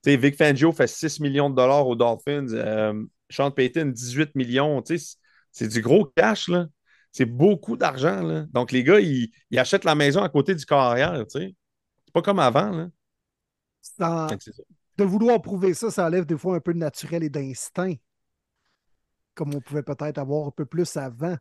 Tu 0.02 0.10
sais, 0.10 0.16
Vic 0.16 0.36
Fangio 0.36 0.70
fait 0.72 0.86
6 0.86 1.20
millions 1.20 1.50
de 1.50 1.56
dollars 1.56 1.86
aux 1.86 1.96
Dolphins. 1.96 2.46
Euh, 2.52 3.02
Sean 3.30 3.50
Payton, 3.50 3.86
18 3.86 4.34
millions. 4.34 4.82
Tu 4.82 4.98
sais, 4.98 5.16
c'est- 5.54 5.68
du 5.68 5.80
gros 5.80 6.04
cash, 6.16 6.48
là. 6.48 6.66
C'est 7.12 7.24
beaucoup 7.24 7.76
d'argent, 7.76 8.22
là. 8.22 8.44
Donc, 8.52 8.72
les 8.72 8.82
gars, 8.82 9.00
ils, 9.00 9.30
ils 9.50 9.58
achètent 9.58 9.84
la 9.84 9.94
maison 9.94 10.22
à 10.22 10.28
côté 10.28 10.54
du 10.54 10.66
carrière, 10.66 11.14
tu 11.26 11.38
sais. 11.40 11.54
C'est 12.04 12.12
pas 12.12 12.22
comme 12.22 12.40
avant, 12.40 12.70
là. 12.70 12.88
Dans- 13.98 14.28
ça. 14.28 14.36
de 14.96 15.04
vouloir 15.04 15.40
prouver 15.40 15.74
ça, 15.74 15.90
ça 15.90 16.06
enlève 16.06 16.24
des 16.26 16.36
fois 16.38 16.56
un 16.56 16.60
peu 16.60 16.72
de 16.74 16.78
naturel 16.78 17.22
et 17.22 17.28
d'instinct, 17.30 17.94
comme 19.34 19.54
on 19.54 19.60
pouvait 19.60 19.82
peut-être 19.82 20.18
avoir 20.18 20.48
un 20.48 20.50
peu 20.50 20.64
plus 20.64 20.96
avant. 20.96 21.36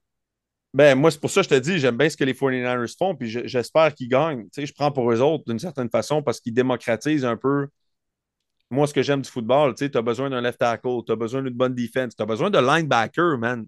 Ben, 0.74 0.96
moi, 0.98 1.12
c'est 1.12 1.20
pour 1.20 1.30
ça 1.30 1.42
que 1.42 1.46
je 1.46 1.50
te 1.50 1.60
dis, 1.60 1.78
j'aime 1.78 1.98
bien 1.98 2.10
ce 2.10 2.18
que 2.18 2.24
les 2.24 2.34
49ers 2.34 2.96
font, 2.98 3.16
puis 3.16 3.30
je- 3.30 3.46
j'espère 3.46 3.94
qu'ils 3.94 4.10
gagnent. 4.10 4.44
Tu 4.46 4.50
sais, 4.62 4.66
je 4.66 4.74
prends 4.74 4.92
pour 4.92 5.12
eux 5.12 5.22
autres 5.22 5.44
d'une 5.48 5.60
certaine 5.60 5.90
façon 5.90 6.24
parce 6.24 6.40
qu'ils 6.40 6.54
démocratisent 6.54 7.26
un 7.26 7.38
peu. 7.38 7.68
Moi, 8.72 8.88
ce 8.88 8.94
que 8.94 9.04
j'aime 9.04 9.22
du 9.22 9.30
football, 9.30 9.76
tu 9.76 9.86
sais, 9.86 9.96
as 9.96 10.02
besoin 10.02 10.32
d'un 10.32 10.42
left 10.42 10.58
tackle, 10.60 11.04
tu 11.06 11.12
as 11.12 11.16
besoin 11.16 11.44
d'une 11.44 11.54
bonne 11.54 11.76
defense, 11.76 12.16
tu 12.16 12.24
as 12.24 12.26
besoin 12.26 12.50
de 12.50 12.58
linebacker, 12.58 13.38
man. 13.38 13.68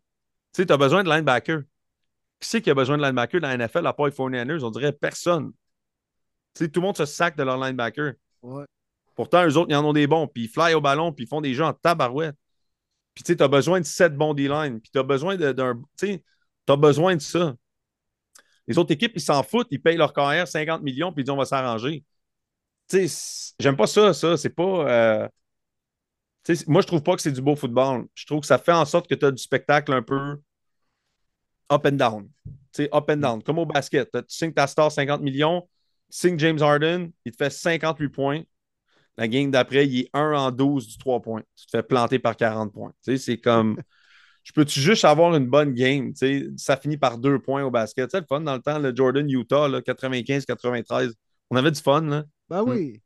Tu 0.56 0.62
sais, 0.62 0.66
tu 0.66 0.72
as 0.72 0.78
besoin 0.78 1.04
de 1.04 1.10
linebacker. 1.10 1.64
Qui 2.40 2.48
c'est 2.48 2.62
qui 2.62 2.70
a 2.70 2.74
besoin 2.74 2.98
de 2.98 3.04
linebacker 3.04 3.42
dans 3.42 3.50
la 3.50 3.56
NFL 3.56 3.86
à 3.86 3.92
part 3.92 4.06
les 4.06 4.14
49ers? 4.14 4.64
On 4.64 4.70
dirait 4.70 4.94
personne. 4.94 5.52
Tu 6.54 6.64
sais, 6.64 6.70
tout 6.70 6.80
le 6.80 6.86
monde 6.86 6.96
se 6.96 7.04
sac 7.04 7.36
de 7.36 7.44
leur 7.44 7.58
linebacker. 7.58 8.14
Ouais. 8.42 8.64
Pourtant, 9.16 9.46
eux 9.46 9.58
autres, 9.58 9.70
ils 9.70 9.76
en 9.76 9.84
ont 9.84 9.92
des 9.92 10.08
bons, 10.08 10.28
puis 10.28 10.44
ils 10.44 10.48
fly 10.48 10.74
au 10.74 10.80
ballon, 10.80 11.12
puis 11.12 11.26
ils 11.26 11.28
font 11.28 11.42
des 11.42 11.54
jeux 11.54 11.66
en 11.66 11.74
tabarouette. 11.74 12.38
Puis 13.14 13.26
tu 13.26 13.34
sais, 13.34 13.36
tu 13.36 13.44
as 13.44 13.50
besoin 13.50 13.82
de 13.82 13.86
7 13.86 14.16
bons 14.16 14.34
D-line, 14.34 14.80
puis 14.80 14.90
tu 14.94 14.98
as 14.98 15.04
besoin 15.04 15.36
de- 15.36 15.52
d'un. 15.52 15.76
Tu 15.98 16.08
sais, 16.08 16.24
tu 16.66 16.72
as 16.72 16.78
besoin 16.78 17.18
de 17.18 17.22
ça. 17.22 17.54
Les 18.66 18.78
autres 18.78 18.94
équipes, 18.94 19.12
ils 19.16 19.22
s'en 19.22 19.44
foutent, 19.44 19.68
ils 19.72 19.82
payent 19.82 19.98
leur 19.98 20.14
carrière 20.14 20.48
50 20.48 20.84
millions, 20.84 21.12
puis 21.12 21.22
ils 21.22 21.26
disent 21.26 21.32
on 21.34 21.38
va 21.38 21.44
s'arranger. 21.46 22.06
Tu 22.88 23.10
sais, 23.10 23.54
j'aime 23.60 23.76
pas 23.76 23.88
ça, 23.88 24.14
ça. 24.14 24.38
C'est 24.38 24.50
pas. 24.50 24.64
euh, 24.90 25.28
moi, 26.68 26.82
je 26.82 26.88
trouve 26.88 27.02
pas 27.04 27.16
que 27.16 27.22
c'est 27.22 27.32
du 27.32 27.42
beau 27.42 27.56
football. 27.56 28.06
Je 28.14 28.26
trouve 28.26 28.42
que 28.42 28.48
ça 28.48 28.58
fait 28.58 28.72
en 28.72 28.86
sorte 28.86 29.08
que 29.10 29.16
tu 29.16 29.26
as 29.26 29.32
du 29.32 29.42
spectacle 29.42 29.94
un 29.94 30.02
peu 30.02 30.38
up 31.72 31.86
and 31.86 31.98
down. 31.98 32.30
Tu 32.46 32.84
sais, 32.84 32.90
up 32.94 33.10
and 33.10 33.18
down. 33.18 33.42
Comme 33.44 33.60
au 33.60 33.66
basket. 33.66 34.10
Tu 34.12 34.20
signes 34.28 34.54
ta 34.54 34.68
star 34.68 34.92
50 34.92 35.22
millions, 35.22 35.62
tu 36.12 36.18
signes 36.18 36.40
James 36.40 36.62
Harden, 36.62 37.12
il 37.26 37.32
te 37.32 37.38
fait 37.38 37.50
58 37.50 38.10
points. 38.10 38.42
La 39.18 39.28
game 39.28 39.50
d'après, 39.50 39.88
il 39.88 40.02
est 40.02 40.10
1 40.14 40.34
en 40.34 40.52
12 40.52 40.88
du 40.88 40.98
3 40.98 41.22
points. 41.22 41.42
Tu 41.56 41.66
te 41.66 41.72
fais 41.72 41.84
planter 41.84 42.20
par 42.20 42.36
40 42.36 42.74
points. 42.74 42.92
Tu 43.04 43.12
sais, 43.14 43.18
c'est 43.18 43.38
comme. 43.38 43.80
Je 44.44 44.52
peux-tu 44.52 44.80
juste 44.80 45.06
avoir 45.06 45.36
une 45.36 45.48
bonne 45.48 45.74
game? 45.74 46.14
Ça 46.58 46.78
finit 46.78 46.98
par 46.98 47.18
deux 47.18 47.40
points 47.40 47.64
au 47.64 47.72
basket. 47.72 48.12
C'est 48.12 48.20
le 48.20 48.26
fun 48.30 48.42
dans 48.42 48.54
le 48.54 48.62
temps, 48.62 48.78
le 48.78 48.96
Jordan 48.96 49.28
Utah, 49.28 49.68
95-93. 49.82 51.16
On 51.50 51.56
avait 51.56 51.72
du 51.72 51.82
fun. 51.82 52.02
Là. 52.02 52.26
Ben 52.50 52.62
oui. 52.62 53.02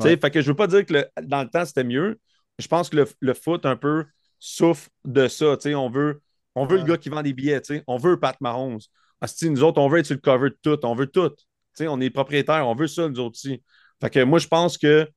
Sais, 0.00 0.08
Ouais. 0.08 0.16
Fait 0.18 0.30
que 0.30 0.42
je 0.42 0.48
veux 0.50 0.56
pas 0.56 0.66
dire 0.66 0.84
que 0.84 0.92
le- 0.94 1.08
dans 1.22 1.42
le 1.42 1.48
temps, 1.48 1.64
c'était 1.64 1.84
mieux. 1.84 2.18
Je 2.58 2.66
pense 2.66 2.90
que 2.90 2.96
le, 2.96 3.08
le 3.20 3.34
foot, 3.34 3.66
un 3.66 3.76
peu, 3.76 4.04
souffre 4.38 4.88
de 5.04 5.28
ça. 5.28 5.56
Tu 5.56 5.70
sais, 5.70 5.74
On 5.74 5.88
veut, 5.90 6.20
on 6.54 6.66
veut 6.66 6.78
le 6.78 6.84
gars 6.84 6.96
qui 6.96 7.08
vend 7.08 7.22
des 7.22 7.32
billets. 7.32 7.60
tu 7.60 7.76
sais. 7.76 7.84
On 7.86 7.96
veut 7.96 8.18
Pat 8.18 8.38
Mahomes. 8.40 8.80
Asti, 9.20 9.48
nous 9.50 9.62
autres, 9.62 9.80
on 9.80 9.88
veut 9.88 9.98
être 10.00 10.06
sur 10.06 10.16
le 10.16 10.20
cover 10.20 10.50
de 10.50 10.58
tout. 10.62 10.84
On 10.84 10.94
veut 10.94 11.06
tout. 11.06 11.30
Tu 11.30 11.36
sais, 11.74 11.88
On 11.88 12.00
est 12.00 12.10
propriétaires. 12.10 12.66
On 12.66 12.74
veut 12.74 12.88
ça, 12.88 13.08
nous 13.08 13.20
autres 13.20 13.36
aussi. 13.36 13.62
Fait 14.00 14.10
que 14.10 14.22
moi, 14.24 14.38
je 14.38 14.48
pense 14.48 14.76
que. 14.76 15.08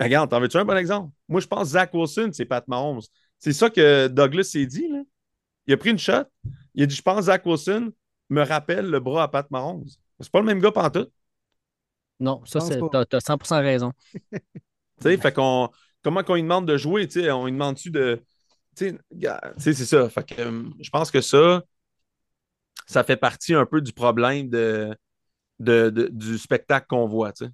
Regarde, 0.00 0.28
t'en 0.30 0.40
veux-tu 0.40 0.56
un 0.56 0.64
bon 0.64 0.76
exemple? 0.76 1.12
Moi, 1.28 1.40
je 1.40 1.46
pense 1.46 1.60
que 1.60 1.68
Zach 1.68 1.94
Wilson, 1.94 2.30
c'est 2.32 2.46
Pat 2.46 2.66
Mahomes. 2.66 3.00
C'est 3.38 3.52
ça 3.52 3.70
que 3.70 4.08
Douglas 4.08 4.44
s'est 4.44 4.66
dit. 4.66 4.88
Là. 4.88 5.02
Il 5.66 5.74
a 5.74 5.76
pris 5.76 5.90
une 5.90 5.98
shot. 5.98 6.24
Il 6.74 6.82
a 6.82 6.86
dit 6.86 6.94
Je 6.96 7.02
pense 7.02 7.26
Zach 7.26 7.46
Wilson 7.46 7.92
me 8.30 8.42
rappelle 8.42 8.90
le 8.90 8.98
bras 8.98 9.24
à 9.24 9.28
Pat 9.28 9.48
Mahomes. 9.50 9.84
C'est 10.18 10.32
pas 10.32 10.40
le 10.40 10.46
même 10.46 10.60
gars 10.60 10.72
pantoute. 10.72 11.12
Non, 12.20 12.44
ça, 12.44 12.60
c'est, 12.60 12.80
t'as, 12.90 13.04
t'as 13.04 13.18
100% 13.20 13.60
raison. 13.62 13.92
Tu 15.00 15.10
sais, 15.10 15.16
fait 15.16 15.32
qu'on. 15.32 15.70
Comment 16.04 16.22
qu'on 16.22 16.34
lui 16.34 16.42
demande 16.42 16.68
de 16.68 16.76
jouer, 16.76 17.08
tu 17.08 17.22
sais, 17.22 17.30
on 17.32 17.46
lui 17.46 17.52
demande-tu 17.52 17.90
de. 17.90 18.22
Tu 18.76 18.96
sais, 19.58 19.72
c'est 19.74 19.86
ça. 19.86 20.08
Fait 20.08 20.24
que 20.24 20.40
euh, 20.40 20.62
je 20.80 20.90
pense 20.90 21.10
que 21.10 21.20
ça, 21.20 21.62
ça 22.86 23.04
fait 23.04 23.16
partie 23.16 23.54
un 23.54 23.66
peu 23.66 23.80
du 23.80 23.92
problème 23.92 24.48
de, 24.48 24.96
de- 25.60 25.90
de- 25.90 26.08
du 26.12 26.38
spectacle 26.38 26.86
qu'on 26.88 27.06
voit, 27.06 27.32
tu 27.32 27.46
sais. 27.46 27.50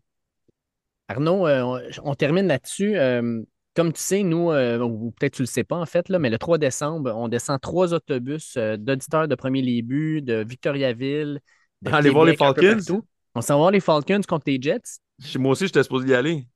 Arnaud, 1.08 1.46
euh, 1.46 1.62
on, 1.62 2.10
on 2.10 2.14
termine 2.14 2.46
là-dessus. 2.46 2.96
Euh, 2.96 3.42
comme 3.74 3.92
tu 3.92 4.00
sais, 4.00 4.22
nous, 4.22 4.50
ou 4.50 5.12
peut-être 5.12 5.34
tu 5.34 5.42
le 5.42 5.46
sais 5.46 5.64
pas 5.64 5.76
en 5.76 5.86
fait, 5.86 6.08
là, 6.08 6.18
mais 6.18 6.28
le 6.30 6.38
3 6.38 6.58
décembre, 6.58 7.12
on 7.14 7.28
descend 7.28 7.60
trois 7.60 7.94
autobus 7.94 8.56
d'auditeurs 8.56 9.28
de 9.28 9.34
premier 9.36 9.62
début, 9.62 10.22
de 10.22 10.44
Victoriaville, 10.46 11.40
de 11.82 11.90
Aller 11.90 12.10
voir 12.10 12.24
les 12.24 12.36
Falcons? 12.36 12.78
On 13.34 13.40
s'en 13.40 13.54
va 13.54 13.58
voir 13.58 13.70
les 13.70 13.80
Falcons 13.80 14.20
contre 14.26 14.44
les 14.48 14.60
Jets. 14.60 14.98
Chez 15.24 15.38
Moi 15.38 15.52
aussi, 15.52 15.66
j'étais 15.66 15.82
supposé 15.82 16.08
y 16.08 16.14
aller. 16.14 16.46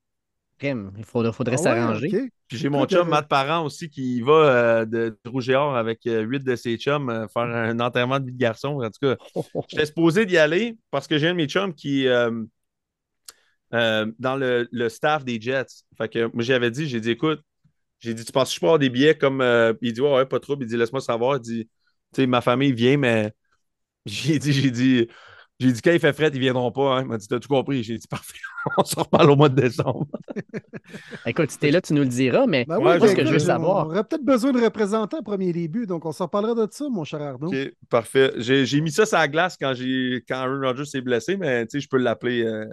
Crème, 0.64 0.92
il 0.98 1.04
faudrait, 1.04 1.32
faudrait 1.32 1.56
Ah 1.56 1.60
ouais, 1.60 1.74
s'arranger. 1.74 2.16
Puis 2.48 2.58
j'ai 2.58 2.68
mon 2.68 2.86
chum 2.86 3.08
euh, 3.08 3.08
Matt 3.08 3.28
Parent 3.28 3.64
aussi 3.64 3.88
qui 3.90 4.20
va 4.22 4.32
euh, 4.32 4.84
de 4.86 5.18
Rouge 5.26 5.48
et 5.50 5.54
Or 5.54 5.76
avec 5.76 6.06
euh, 6.06 6.22
huit 6.22 6.42
de 6.44 6.56
ses 6.56 6.76
chums 6.78 7.08
euh, 7.10 7.28
faire 7.28 7.42
un 7.42 7.78
enterrement 7.80 8.18
de 8.20 8.26
vie 8.26 8.32
de 8.32 8.38
garçon. 8.38 8.80
En 8.82 8.90
tout 8.90 8.98
cas, 9.00 9.16
j'étais 9.68 9.86
supposé 9.86 10.26
d'y 10.26 10.38
aller 10.38 10.76
parce 10.90 11.06
que 11.06 11.18
j'ai 11.18 11.28
un 11.28 11.32
de 11.32 11.36
mes 11.36 11.46
chums 11.48 11.74
qui 11.74 12.08
euh, 12.08 12.30
euh, 13.72 14.10
dans 14.18 14.36
le, 14.36 14.68
le 14.72 14.88
staff 14.88 15.24
des 15.24 15.40
Jets. 15.40 15.66
Fait 15.98 16.08
que 16.08 16.26
moi, 16.32 16.42
j'avais 16.42 16.70
dit, 16.70 16.88
j'ai 16.88 17.00
dit, 17.00 17.10
écoute, 17.10 17.40
j'ai 18.00 18.14
dit, 18.14 18.24
tu 18.24 18.32
penses 18.32 18.50
que 18.50 18.56
je 18.56 18.60
peux 18.60 18.66
avoir 18.66 18.78
des 18.78 18.90
billets 18.90 19.16
comme. 19.18 19.40
euh, 19.42 19.74
il 19.82 19.92
dit, 19.92 20.00
ouais, 20.00 20.12
ouais, 20.14 20.26
pas 20.26 20.40
trop. 20.40 20.56
Il 20.60 20.66
dit, 20.66 20.76
laisse-moi 20.76 21.00
savoir. 21.02 21.36
Il 21.38 21.42
dit, 21.42 21.64
tu 22.14 22.22
sais, 22.22 22.26
ma 22.26 22.40
famille 22.40 22.72
vient, 22.72 22.96
mais 22.98 23.32
j'ai 24.06 24.38
dit, 24.38 24.52
j'ai 24.52 24.70
dit, 24.70 25.08
j'ai 25.64 25.72
dit, 25.72 25.80
quand 25.82 25.92
il 25.92 25.98
fait 26.00 26.12
fret, 26.12 26.30
ils 26.32 26.38
viendront 26.40 26.70
pas. 26.70 26.96
Hein. 26.98 27.02
Il 27.02 27.08
m'a 27.08 27.16
dit, 27.16 27.26
t'as 27.26 27.38
tout 27.38 27.48
compris. 27.48 27.82
J'ai 27.82 27.96
dit, 27.98 28.06
parfait, 28.06 28.34
on 28.78 28.84
se 28.84 28.96
reparle 28.96 29.30
au 29.30 29.36
mois 29.36 29.48
de 29.48 29.60
décembre. 29.60 30.06
Écoute, 31.26 31.50
si 31.50 31.58
t'es 31.58 31.70
là, 31.70 31.80
tu 31.80 31.94
nous 31.94 32.02
le 32.02 32.08
diras, 32.08 32.46
mais 32.46 32.64
Ben 32.66 32.78
oui, 32.78 32.92
je 32.94 32.98
ben 33.00 33.08
ce 33.08 33.14
que 33.14 33.24
je 33.24 33.30
veux 33.30 33.36
on 33.36 33.38
savoir. 33.38 33.86
aurait 33.86 34.04
peut-être 34.04 34.24
besoin 34.24 34.52
de 34.52 34.60
représentants 34.60 35.18
à 35.18 35.22
premier 35.22 35.52
début, 35.52 35.86
donc 35.86 36.04
on 36.04 36.12
s'en 36.12 36.28
parlera 36.28 36.54
de 36.66 36.72
ça, 36.72 36.88
mon 36.88 37.04
cher 37.04 37.22
Arnaud. 37.22 37.48
OK, 37.48 37.72
parfait. 37.88 38.32
J'ai 38.38 38.80
mis 38.80 38.90
ça 38.92 39.06
sur 39.06 39.18
la 39.18 39.28
glace 39.28 39.56
quand, 39.58 39.74
j'ai 39.74 40.22
quand 40.28 40.36
Aaron 40.36 40.60
Rodgers 40.60 40.84
s'est 40.84 41.00
blessé, 41.00 41.36
mais 41.36 41.66
tu 41.66 41.72
sais, 41.72 41.80
je 41.80 41.88
peux 41.88 41.98
l'appeler. 41.98 42.44
euh, 42.44 42.66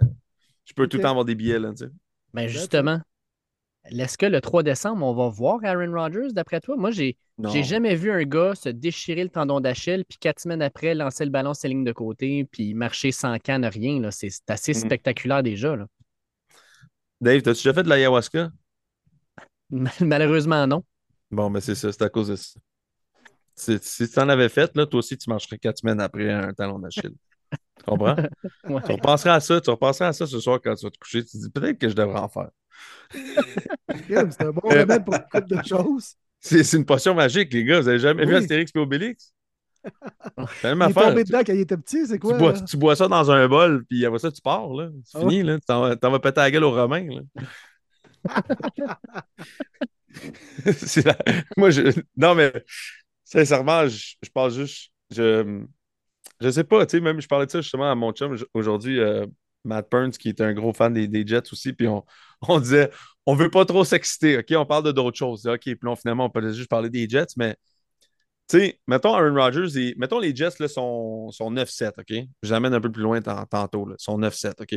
je 0.64 0.72
peux 0.74 0.86
tout 0.86 0.96
le 0.98 1.02
temps 1.02 1.10
avoir 1.10 1.24
des 1.24 1.34
billets, 1.34 1.58
là, 1.58 1.72
ben 2.34 2.48
justement, 2.48 3.00
est-ce 3.84 4.16
que 4.18 4.26
le 4.26 4.40
3 4.40 4.62
décembre, 4.62 5.04
on 5.04 5.14
va 5.14 5.28
voir 5.28 5.58
Aaron 5.64 5.92
Rodgers 5.92 6.32
d'après 6.32 6.60
toi? 6.60 6.76
Moi, 6.76 6.90
j'ai 6.90 7.16
j'ai 7.52 7.64
jamais 7.64 7.96
vu 7.96 8.10
un 8.12 8.22
gars 8.22 8.54
se 8.54 8.68
déchirer 8.68 9.24
le 9.24 9.28
tendon 9.30 9.58
d'Achille, 9.60 10.04
puis 10.08 10.16
quatre 10.18 10.38
semaines 10.40 10.62
après, 10.62 10.94
lancer 10.94 11.24
le 11.24 11.30
ballon 11.30 11.54
sur 11.54 11.68
la 11.68 11.74
ligne 11.74 11.84
de 11.84 11.92
côté, 11.92 12.44
puis 12.44 12.74
marcher 12.74 13.10
sans 13.10 13.36
canne, 13.38 13.64
rien. 13.64 14.10
C'est 14.12 14.30
assez 14.48 14.72
Mm. 14.72 14.76
spectaculaire 14.76 15.42
déjà. 15.42 15.74
là. 15.74 15.86
Dave, 17.20 17.42
t'as-tu 17.42 17.58
déjà 17.58 17.74
fait 17.74 17.82
de 17.82 17.88
l'ayahuasca? 17.88 18.50
Mal- 19.70 19.92
Malheureusement, 20.00 20.66
non. 20.66 20.84
Bon, 21.30 21.50
mais 21.50 21.60
c'est 21.60 21.74
ça, 21.74 21.90
c'est 21.90 22.02
à 22.02 22.08
cause 22.08 22.28
de 22.28 22.36
ça. 22.36 22.60
Si, 23.54 23.78
si 23.80 24.08
tu 24.10 24.18
en 24.20 24.28
avais 24.28 24.48
fait, 24.48 24.74
là, 24.76 24.86
toi 24.86 24.98
aussi, 24.98 25.16
tu 25.16 25.28
marcherais 25.30 25.58
quatre 25.58 25.78
semaines 25.78 26.00
après 26.00 26.30
un 26.30 26.52
talon 26.52 26.78
d'Achille. 26.78 27.14
Tu 27.78 27.84
comprends? 27.84 28.16
Ouais. 28.68 28.80
Tu 28.86 28.92
repenseras 28.92 29.34
à 29.34 29.40
ça, 29.40 29.60
tu 29.60 29.70
repenseras 29.70 30.08
à 30.08 30.12
ça 30.12 30.26
ce 30.26 30.38
soir 30.38 30.60
quand 30.62 30.74
tu 30.76 30.86
vas 30.86 30.90
te 30.90 30.98
coucher. 30.98 31.24
Tu 31.24 31.32
te 31.32 31.36
dis 31.38 31.50
peut-être 31.50 31.78
que 31.78 31.88
je 31.88 31.94
devrais 31.94 32.20
en 32.20 32.28
faire. 32.28 32.50
C'est 34.08 34.42
un 34.42 34.50
bon 34.52 34.68
remède 34.68 35.04
pour 35.04 35.14
une 35.14 35.24
couple 35.30 35.56
de 35.56 35.62
choses. 35.66 36.14
C'est 36.40 36.72
une 36.76 36.84
potion 36.84 37.14
magique, 37.14 37.52
les 37.52 37.64
gars. 37.64 37.80
Vous 37.80 37.88
avez 37.88 37.98
jamais 37.98 38.26
vu. 38.26 38.34
Astérix 38.34 38.72
et 38.74 38.78
Obélix? 38.78 39.32
C'est 40.60 40.64
la 40.64 40.74
Il 40.74 40.76
même 40.76 40.82
est 40.82 40.84
affaire. 40.96 41.08
tombé 41.10 41.24
Tu, 41.24 41.32
dedans 41.32 41.42
quand 41.44 41.52
il 41.52 41.60
était 41.60 41.76
petit, 41.76 42.06
c'est 42.06 42.18
quoi? 42.18 42.32
tu 42.32 42.38
bois, 42.76 42.94
tu 42.94 42.96
ça 42.96 43.08
dans 43.08 43.30
un 43.30 43.48
bol, 43.48 43.84
puis 43.88 44.04
après 44.06 44.18
ça, 44.18 44.30
tu 44.30 44.40
pars. 44.40 44.68
C'est 45.04 45.18
Ah 45.18 45.20
fini. 45.20 45.42
Là. 45.42 45.58
T'en, 45.66 45.80
vas- 45.82 45.96
t'en 45.96 46.10
vas 46.10 46.20
péter 46.20 46.40
la 46.40 46.50
gueule 46.50 46.64
aux 46.64 46.70
Romains. 46.72 47.06
La- 51.04 51.18
Moi, 51.56 51.70
je... 51.70 52.00
Non, 52.16 52.34
mais 52.34 52.52
sincèrement, 53.24 53.86
je, 53.88 54.14
je 54.22 54.30
pense 54.30 54.54
juste. 54.54 54.90
Je... 55.10 55.62
je 56.40 56.50
sais 56.50 56.64
pas, 56.64 56.86
tu 56.86 56.98
sais, 56.98 57.00
même 57.00 57.20
je 57.20 57.28
parlais 57.28 57.46
de 57.46 57.50
ça 57.50 57.60
justement 57.60 57.90
à 57.90 57.94
mon 57.94 58.12
chum 58.12 58.36
aujourd'hui, 58.54 58.98
euh, 59.00 59.26
Matt 59.64 59.90
Burns, 59.90 60.12
qui 60.12 60.28
est 60.30 60.40
un 60.40 60.52
gros 60.54 60.72
fan 60.72 60.92
des, 60.94 61.08
des 61.08 61.26
Jets 61.26 61.52
aussi, 61.52 61.72
puis 61.72 61.88
on, 61.88 62.04
on 62.48 62.60
disait 62.60 62.90
on 63.26 63.34
veut 63.34 63.50
pas 63.50 63.64
trop 63.64 63.84
s'exciter, 63.84 64.38
OK, 64.38 64.46
on 64.56 64.66
parle 64.66 64.84
de 64.84 64.92
d'autres 64.92 65.16
choses. 65.18 65.46
OK, 65.46 65.60
puis 65.62 65.78
là, 65.82 65.96
finalement, 65.96 66.26
on 66.26 66.30
peut 66.30 66.52
juste 66.52 66.68
parler 66.70 66.90
des 66.90 67.08
Jets, 67.08 67.26
mais 67.36 67.56
tu 68.48 68.58
sais, 68.58 68.80
mettons 68.86 69.14
Aaron 69.14 69.34
Rodgers, 69.34 69.78
et, 69.78 69.94
mettons 69.98 70.18
les 70.20 70.34
Jets 70.36 70.58
là, 70.60 70.68
sont, 70.68 71.30
sont 71.30 71.50
9-7, 71.50 71.94
OK? 71.98 72.12
Je 72.42 72.52
l'amène 72.52 72.74
un 72.74 72.80
peu 72.80 72.92
plus 72.92 73.02
loin 73.02 73.20
tant- 73.22 73.46
tantôt, 73.46 73.86
là, 73.86 73.94
sont 73.98 74.18
9-7, 74.18 74.60
OK? 74.60 74.74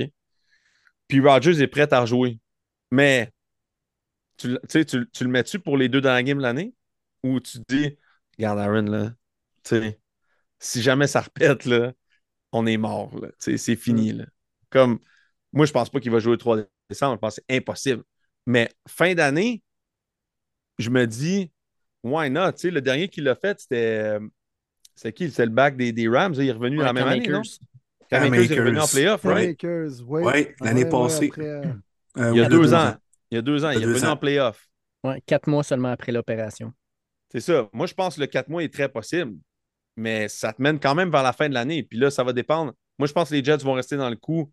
Puis 1.08 1.20
Rodgers 1.20 1.62
est 1.62 1.68
prêt 1.68 1.92
à 1.94 2.02
rejouer. 2.02 2.40
Mais 2.92 3.32
tu, 4.38 4.50
le- 4.50 4.60
tu 4.70 4.86
tu, 5.12 5.24
le 5.24 5.30
mets-tu 5.30 5.60
pour 5.60 5.78
les 5.78 5.90
deux 5.90 6.02
dernières 6.02 6.24
games 6.24 6.38
de 6.38 6.44
l'année? 6.44 6.74
Ou 7.24 7.40
tu 7.40 7.60
te 7.64 7.76
dis, 7.76 7.98
regarde 8.38 8.60
Aaron, 8.60 8.84
là, 8.84 9.10
tu 9.64 9.78
sais, 9.78 10.00
si 10.60 10.82
jamais 10.82 11.08
ça 11.08 11.22
répète, 11.22 11.66
là, 11.66 11.94
on 12.54 12.66
est 12.68 12.78
mort, 12.78 13.16
là. 13.20 13.30
Tu 13.30 13.36
sais, 13.40 13.58
c'est 13.58 13.76
fini, 13.76 14.14
là. 14.14 14.26
Comme, 14.72 15.00
moi, 15.54 15.66
je 15.66 15.74
pense 15.74 15.90
pas 15.90 16.00
qu'il 16.02 16.12
va 16.12 16.20
jouer 16.20 16.38
3 16.40 16.60
décembre, 16.90 17.16
je 17.16 17.20
pense 17.20 17.36
que 17.38 17.42
c'est 17.48 17.58
impossible. 17.58 18.04
Mais 18.46 18.70
fin 18.88 19.14
d'année, 19.14 19.64
je 20.78 20.90
me 20.90 21.06
dis, 21.08 21.52
why 22.04 22.30
not? 22.30 22.54
Tu 22.54 22.60
sais, 22.62 22.72
le 22.72 22.82
dernier 22.82 23.08
qui 23.10 23.22
l'a 23.22 23.36
fait, 23.36 23.60
c'était. 23.60 24.18
C'est 24.96 25.14
qui? 25.14 25.30
C'était 25.30 25.46
le 25.46 25.52
back 25.52 25.76
des, 25.78 25.92
des 25.92 26.08
Rams. 26.08 26.34
Il 26.38 26.48
est 26.48 26.52
revenu 26.52 26.78
Ouais, 26.78 26.86
dans 26.86 26.94
la 26.94 26.94
même 26.94 27.08
année, 27.08 27.28
non? 27.28 27.42
Cam 28.10 28.22
Cam 28.22 28.34
Akers 28.34 28.52
est 28.52 28.60
revenu 28.60 28.80
en 28.80 28.88
playoff, 28.88 29.24
right? 29.24 29.64
Oui. 30.00 30.24
Ouais, 30.24 30.56
l'année 30.62 30.84
Ouais, 30.84 30.90
passée. 30.90 31.28
après, 31.28 31.46
euh, 31.48 31.64
Euh, 32.18 32.32
Il 32.34 32.38
y 32.38 32.42
a 32.42 32.50
deux, 32.50 32.60
deux 32.60 32.74
ans. 32.74 32.96
Il 33.32 33.36
y 33.36 33.38
a 33.38 33.42
deux 33.42 33.66
ans. 33.66 33.70
Il 33.72 33.74
est 33.74 33.78
a 33.78 33.80
deux 33.82 33.94
revenu 33.94 34.08
ans. 34.08 34.12
en 34.12 34.18
playoff. 34.18 34.68
Ouais, 35.04 35.22
quatre 35.26 35.50
mois 35.50 35.64
seulement 35.64 35.90
après 35.92 36.12
l'opération. 36.12 36.74
C'est 37.32 37.42
ça. 37.42 37.70
Moi, 37.74 37.88
je 37.88 37.94
pense 37.94 38.16
que 38.16 38.22
le 38.22 38.28
4 38.28 38.48
mois 38.50 38.64
est 38.64 38.74
très 38.74 38.88
possible. 38.90 39.36
Mais 39.98 40.28
ça 40.30 40.54
te 40.54 40.62
mène 40.62 40.80
quand 40.80 40.96
même 40.96 41.10
vers 41.12 41.24
la 41.24 41.34
fin 41.34 41.50
de 41.50 41.54
l'année. 41.54 41.84
Puis 41.84 41.98
là, 41.98 42.10
ça 42.12 42.24
va 42.24 42.34
dépendre. 42.34 42.74
Moi, 43.00 43.08
je 43.08 43.14
pense 43.14 43.30
que 43.30 43.36
les 43.36 43.44
Jets 43.44 43.58
vont 43.58 43.74
rester 43.74 43.98
dans 43.98 44.10
le 44.10 44.16
coup 44.16 44.52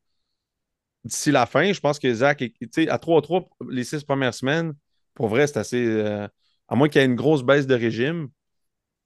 d'ici 1.05 1.31
la 1.33 1.47
fin. 1.47 1.73
Je 1.73 1.81
pense 1.81 1.99
que 1.99 2.13
Zach, 2.13 2.43
est- 2.43 2.55
tu 2.61 2.69
sais, 2.73 2.89
à 2.89 2.99
3-3, 2.99 3.49
les 3.71 3.85
six 3.85 4.05
premières 4.05 4.35
semaines, 4.35 4.75
pour 5.15 5.29
vrai, 5.29 5.47
c'est 5.47 5.59
assez. 5.59 5.85
euh, 5.85 6.29
à 6.69 6.77
moins 6.77 6.89
qu'il 6.89 7.01
y 7.01 7.05
ait 7.05 7.07
une 7.07 7.17
grosse 7.17 7.43
baisse 7.43 7.67
de 7.67 7.75
régime, 7.75 8.29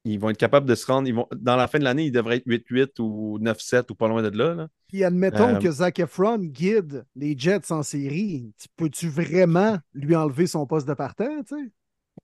ils 0.05 0.18
vont 0.20 0.31
être 0.31 0.39
capables 0.39 0.66
de 0.68 0.74
se 0.74 0.86
rendre. 0.86 1.09
Ils 1.09 1.14
vont, 1.14 1.28
dans 1.36 1.56
la 1.56 1.68
fin 1.68 1.78
de 1.78 1.85
l'année, 1.85 2.06
ils 2.06 2.12
devraient 2.12 2.36
être 2.39 2.47
8-8 2.47 2.98
ou 3.01 3.39
9-7 3.40 3.90
ou 3.90 3.94
pas 3.94 4.09
loin 4.09 4.23
de 4.23 4.28
là. 4.36 4.55
là. 4.55 4.68
Puis 4.89 5.05
admettons 5.05 5.56
Euh, 5.59 5.60
que 5.60 5.70
Zac 5.70 5.98
Efron 6.01 6.39
guide 6.39 7.06
les 7.14 7.36
Jets 7.39 7.70
en 7.73 7.82
série. 7.85 8.52
Tu- 8.59 8.68
Peux-tu 8.77 9.09
vraiment 9.09 9.78
lui 9.94 10.16
enlever 10.16 10.47
son 10.47 10.66
poste 10.66 10.89
de 10.89 10.94
partant, 10.94 11.43
tu 11.44 11.56
sais? 11.56 11.70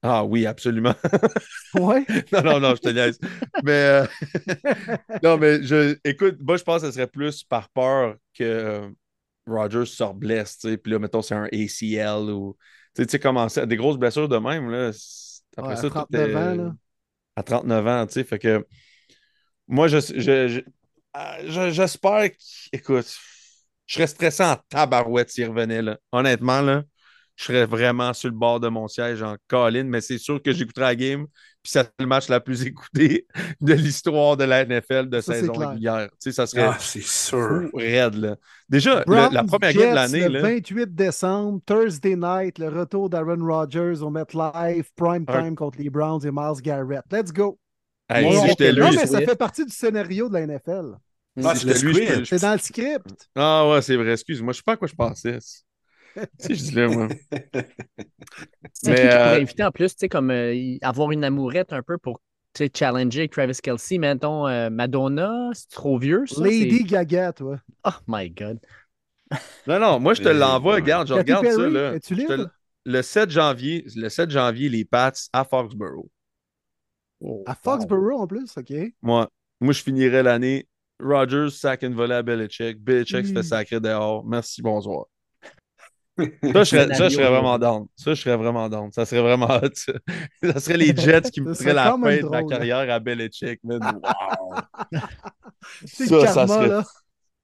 Ah 0.01 0.23
oui, 0.25 0.45
absolument. 0.45 0.95
Ouais. 1.73 2.05
non, 2.31 2.43
non, 2.43 2.59
non, 2.59 2.75
je 2.75 2.81
te 2.81 2.89
laisse. 2.89 3.19
Mais 3.61 3.71
euh, 3.71 4.07
non, 5.23 5.37
mais 5.37 5.63
je 5.63 5.97
écoute, 6.03 6.37
moi, 6.41 6.57
je 6.57 6.63
pense 6.63 6.81
que 6.81 6.87
ce 6.87 6.93
serait 6.93 7.07
plus 7.07 7.43
par 7.43 7.69
peur 7.69 8.15
que 8.33 8.89
Rogers 9.47 9.85
se 9.85 10.13
blesse, 10.13 10.57
tu 10.57 10.69
sais. 10.69 10.77
Puis 10.77 10.91
là, 10.91 10.99
mettons, 10.99 11.21
c'est 11.21 11.35
un 11.35 11.45
ACL 11.45 12.29
ou 12.31 12.57
tu 12.95 13.03
sais, 13.03 13.49
ça, 13.49 13.65
des 13.65 13.75
grosses 13.75 13.97
blessures 13.97 14.29
de 14.29 14.37
même, 14.37 14.69
là. 14.69 14.91
c'est- 14.93 15.41
Après 15.57 15.73
Ouais, 15.73 15.79
à 15.79 15.81
ça, 15.81 15.89
tout 15.89 15.89
39 15.89 16.29
est- 16.29 16.35
ans, 16.35 16.55
là. 16.55 16.75
À 17.35 17.43
39 17.43 17.87
ans, 17.87 18.05
tu 18.07 18.13
sais. 18.13 18.23
Fait 18.23 18.39
que 18.39 18.65
moi, 19.67 19.87
je, 19.87 19.99
je- 19.99 20.47
je- 20.47 20.61
ah, 21.13 21.37
je- 21.45 21.71
j'espère 21.71 22.29
qu'écoute, 22.71 23.07
je 23.85 23.93
serais 23.95 24.07
stressé 24.07 24.43
en 24.43 24.55
tabarouette 24.69 25.29
s'il 25.29 25.47
revenait, 25.47 25.81
là. 25.81 25.97
Honnêtement, 26.11 26.61
là. 26.61 26.83
Je 27.35 27.45
serais 27.45 27.65
vraiment 27.65 28.13
sur 28.13 28.29
le 28.29 28.35
bord 28.35 28.59
de 28.59 28.67
mon 28.67 28.87
siège 28.87 29.23
en 29.23 29.35
colline, 29.47 29.87
mais 29.87 30.01
c'est 30.01 30.19
sûr 30.19 30.41
que 30.41 30.51
j'écouterai 30.51 30.85
la 30.85 30.95
game. 30.95 31.25
Puis 31.63 31.71
ça 31.71 31.81
serait 31.83 31.93
le 31.99 32.05
match 32.05 32.27
la 32.29 32.39
plus 32.39 32.63
écouté 32.67 33.25
de 33.61 33.73
l'histoire 33.73 34.37
de 34.37 34.43
la 34.43 34.65
NFL 34.65 35.09
de 35.09 35.19
Ça, 35.19 35.33
saison 35.33 35.53
régulière. 35.53 36.09
Tu 36.11 36.15
sais, 36.19 36.31
ça 36.31 36.45
serait 36.45 36.63
Ah, 36.71 36.77
c'est 36.79 37.01
sûr. 37.01 37.69
fou 37.71 37.77
raide, 37.77 38.15
là. 38.15 38.35
Déjà, 38.69 39.03
le- 39.07 39.33
la 39.33 39.43
première 39.43 39.71
Jets, 39.71 39.79
game 39.79 39.89
de 39.91 39.95
l'année, 39.95 40.29
le 40.29 40.39
là. 40.39 40.41
28 40.41 40.93
décembre, 40.93 41.59
Thursday 41.65 42.15
night, 42.15 42.59
le 42.59 42.67
retour 42.69 43.09
d'Aaron 43.09 43.43
Rodgers 43.43 44.01
au 44.03 44.09
MetLife, 44.11 44.91
prime 44.95 45.25
Un- 45.27 45.43
time 45.43 45.55
contre 45.55 45.79
les 45.79 45.89
Browns 45.89 46.25
et 46.25 46.31
Miles 46.31 46.61
Garrett. 46.61 47.03
Let's 47.11 47.31
go. 47.31 47.57
Hey, 48.09 48.25
On- 48.25 48.31
si 48.31 48.37
on- 48.37 48.47
j'étais 48.47 48.71
lui, 48.73 48.81
non, 48.81 48.91
mais 48.91 49.07
ça 49.07 49.21
fait 49.21 49.35
partie 49.37 49.65
du 49.65 49.73
scénario 49.73 50.27
de 50.27 50.33
la 50.33 50.41
NFL. 50.41 50.97
Ah, 51.43 51.53
peux- 51.53 52.23
C'est 52.25 52.41
dans 52.41 52.53
le 52.53 52.59
script. 52.59 53.29
Ah 53.35 53.67
ouais, 53.69 53.81
c'est 53.81 53.95
vrai, 53.95 54.11
excuse-moi. 54.11 54.53
Je 54.53 54.57
sais 54.57 54.63
pas 54.63 54.73
à 54.73 54.77
quoi 54.77 54.87
je 54.87 54.93
pensais. 54.93 55.39
si 56.39 56.55
je 56.55 56.63
dis 56.63 56.71
là, 56.75 56.87
moi. 56.87 57.07
C'est 58.73 58.91
Mais, 58.91 59.01
qui 59.01 59.07
euh, 59.07 59.41
inviter 59.41 59.63
en 59.63 59.71
plus, 59.71 59.93
tu 59.93 59.99
sais, 59.99 60.09
comme 60.09 60.31
euh, 60.31 60.77
avoir 60.81 61.11
une 61.11 61.23
amourette 61.23 61.73
un 61.73 61.81
peu 61.81 61.97
pour 61.97 62.19
tu 62.53 62.65
sais, 62.65 62.71
challenger 62.73 63.27
Travis 63.29 63.57
Kelsey, 63.61 63.97
mettons 63.97 64.47
euh, 64.47 64.69
Madonna, 64.69 65.49
c'est 65.53 65.69
trop 65.69 65.97
vieux, 65.97 66.25
ça? 66.27 66.41
Lady 66.41 66.83
Gaga, 66.83 67.33
toi. 67.33 67.59
Oh 67.85 67.91
my 68.07 68.29
God. 68.29 68.59
Non, 69.67 69.79
non, 69.79 69.99
moi 69.99 70.13
je 70.13 70.21
te 70.21 70.29
l'envoie, 70.29 70.75
regarde, 70.75 71.07
je 71.07 71.13
regarde 71.13 71.47
ça, 71.47 71.67
là. 71.67 71.99
te 71.99 72.47
le 72.85 73.01
7 73.01 73.29
janvier, 73.31 73.85
le 73.95 74.09
7 74.09 74.29
janvier, 74.29 74.69
les 74.69 74.83
Pats 74.85 75.13
à 75.31 75.45
Foxborough. 75.45 76.09
Oh, 77.21 77.43
À 77.47 77.55
Foxborough 77.55 78.19
en 78.21 78.27
plus, 78.27 78.57
OK. 78.57 78.73
Moi, 79.01 79.29
moi, 79.61 79.73
je 79.73 79.81
finirais 79.81 80.23
l'année. 80.23 80.67
Rogers 80.99 81.49
sac 81.49 81.83
une 81.83 81.93
volée 81.93 82.15
à 82.15 82.21
Belichick. 82.23 82.79
Belichick 82.79 83.25
se 83.25 83.31
fait 83.33 83.39
Mm. 83.39 83.43
sacrer 83.43 83.79
dehors. 83.79 84.25
Merci, 84.25 84.61
bonsoir. 84.61 85.05
Ça, 86.17 86.25
je 86.43 86.63
serais, 86.63 86.93
ça, 86.93 87.09
je 87.09 87.15
serais 87.15 87.29
vraiment 87.29 87.57
down. 87.57 87.87
Ça, 87.95 88.13
je 88.13 88.21
serais 88.21 88.37
vraiment 88.37 88.69
down. 88.69 88.91
Ça 88.91 89.05
serait 89.05 89.21
vraiment 89.21 89.47
hot. 89.47 89.69
Ça, 89.73 89.93
Ça 90.53 90.59
serait 90.59 90.77
les 90.77 90.95
Jets 90.95 91.31
qui 91.31 91.41
me 91.41 91.53
feraient 91.53 91.73
la 91.73 91.85
fin 91.91 91.97
de 91.97 92.21
ma 92.29 92.41
drôle. 92.41 92.49
carrière 92.49 92.89
à 92.93 92.99
Belichick. 92.99 93.59
man. 93.63 93.79
Wow. 94.03 94.99
Ça, 95.85 96.03
le 96.21 96.27
ça 96.27 96.47
serait- 96.47 96.67
là. 96.67 96.83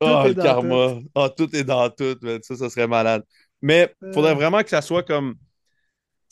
Oh, 0.02 0.22
Tout 0.24 0.28
le 0.30 0.34
karma. 0.44 1.00
Ah, 1.16 1.30
tout 1.36 1.56
est 1.56 1.64
dans 1.64 1.90
tout. 1.90 2.16
man. 2.22 2.40
Ça, 2.44 2.56
ça 2.56 2.70
serait 2.70 2.88
malade. 2.88 3.24
Mais 3.62 3.94
il 4.06 4.14
faudrait 4.14 4.32
Euh. 4.32 4.36
vraiment 4.36 4.62
que 4.64 4.70
ça 4.70 4.82
soit 4.82 5.04
comme. 5.04 5.34
Tu 5.36 5.40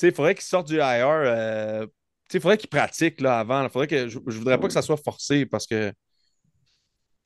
sais, 0.02 0.08
il 0.10 0.14
faudrait 0.14 0.36
qu'ils 0.36 0.44
sortent 0.44 0.68
du 0.68 0.76
IR. 0.78 1.08
euh, 1.08 1.86
Tu 1.86 1.92
sais, 2.34 2.38
il 2.38 2.42
faudrait 2.42 2.58
qu'ils 2.58 2.70
pratiquent 2.70 3.22
là, 3.22 3.40
avant. 3.40 3.68
Faudrait 3.70 3.88
que. 3.88 4.08
Je, 4.08 4.20
je 4.28 4.38
voudrais 4.38 4.60
pas 4.60 4.68
que 4.68 4.74
ça 4.74 4.82
soit 4.82 4.98
forcé 4.98 5.46
parce 5.46 5.66
que. 5.66 5.92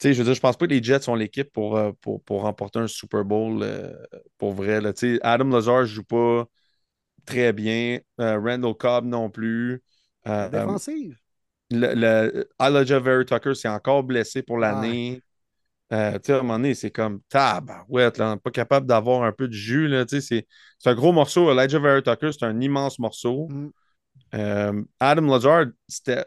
Tu 0.02 0.08
sais, 0.08 0.14
je 0.16 0.18
veux 0.18 0.26
dire, 0.26 0.34
je 0.34 0.40
pense 0.40 0.58
pas 0.58 0.66
que 0.66 0.72
les 0.72 0.82
Jets 0.82 1.02
sont 1.02 1.14
l'équipe 1.14 1.52
pour, 1.54 1.78
euh, 1.78 1.92
pour, 2.02 2.24
pour 2.24 2.42
remporter 2.42 2.80
un 2.80 2.88
Super 2.88 3.24
Bowl 3.24 3.60
euh, 3.62 3.94
pour 4.40 4.52
vrai. 4.52 4.82
Là. 4.82 4.94
Tu 4.94 5.14
sais, 5.18 5.20
Adam 5.22 5.50
Lazar 5.50 5.86
joue 5.86 6.04
pas 6.04 6.46
très 7.24 7.54
bien. 7.54 8.00
Euh, 8.20 8.40
Randall 8.40 8.74
Cobb 8.74 9.06
non 9.06 9.30
plus. 9.30 9.84
Euh, 10.28 10.50
Défensive. 10.50 11.16
le, 11.70 11.94
le, 11.94 12.50
Elijah 12.60 13.00
Very 13.00 13.26
Tucker 13.26 13.54
s'est 13.54 13.68
encore 13.68 14.02
blessé 14.02 14.42
pour 14.42 14.58
l'année. 14.58 15.22
Tu 15.92 15.98
sais, 15.98 16.34
à 16.34 16.38
un 16.38 16.42
moment 16.42 16.56
donné, 16.56 16.74
c'est 16.74 16.90
comme 16.90 17.22
tabarouette, 17.30 18.20
est 18.20 18.38
pas 18.38 18.52
capable 18.52 18.88
d'avoir 18.88 19.22
un 19.22 19.32
peu 19.32 19.48
de 19.48 19.54
jus. 19.54 19.88
C'est, 20.08 20.48
c'est 20.80 20.90
un 20.90 20.96
gros 20.96 21.12
morceau. 21.12 21.52
Elijah 21.52 21.78
Very 21.78 22.02
Tucker, 22.02 22.32
c'est 22.32 22.46
un 22.46 22.60
immense 22.60 22.98
morceau. 22.98 23.50
Mm. 23.52 24.84
Adam 25.00 25.28
Lazard, 25.28 25.66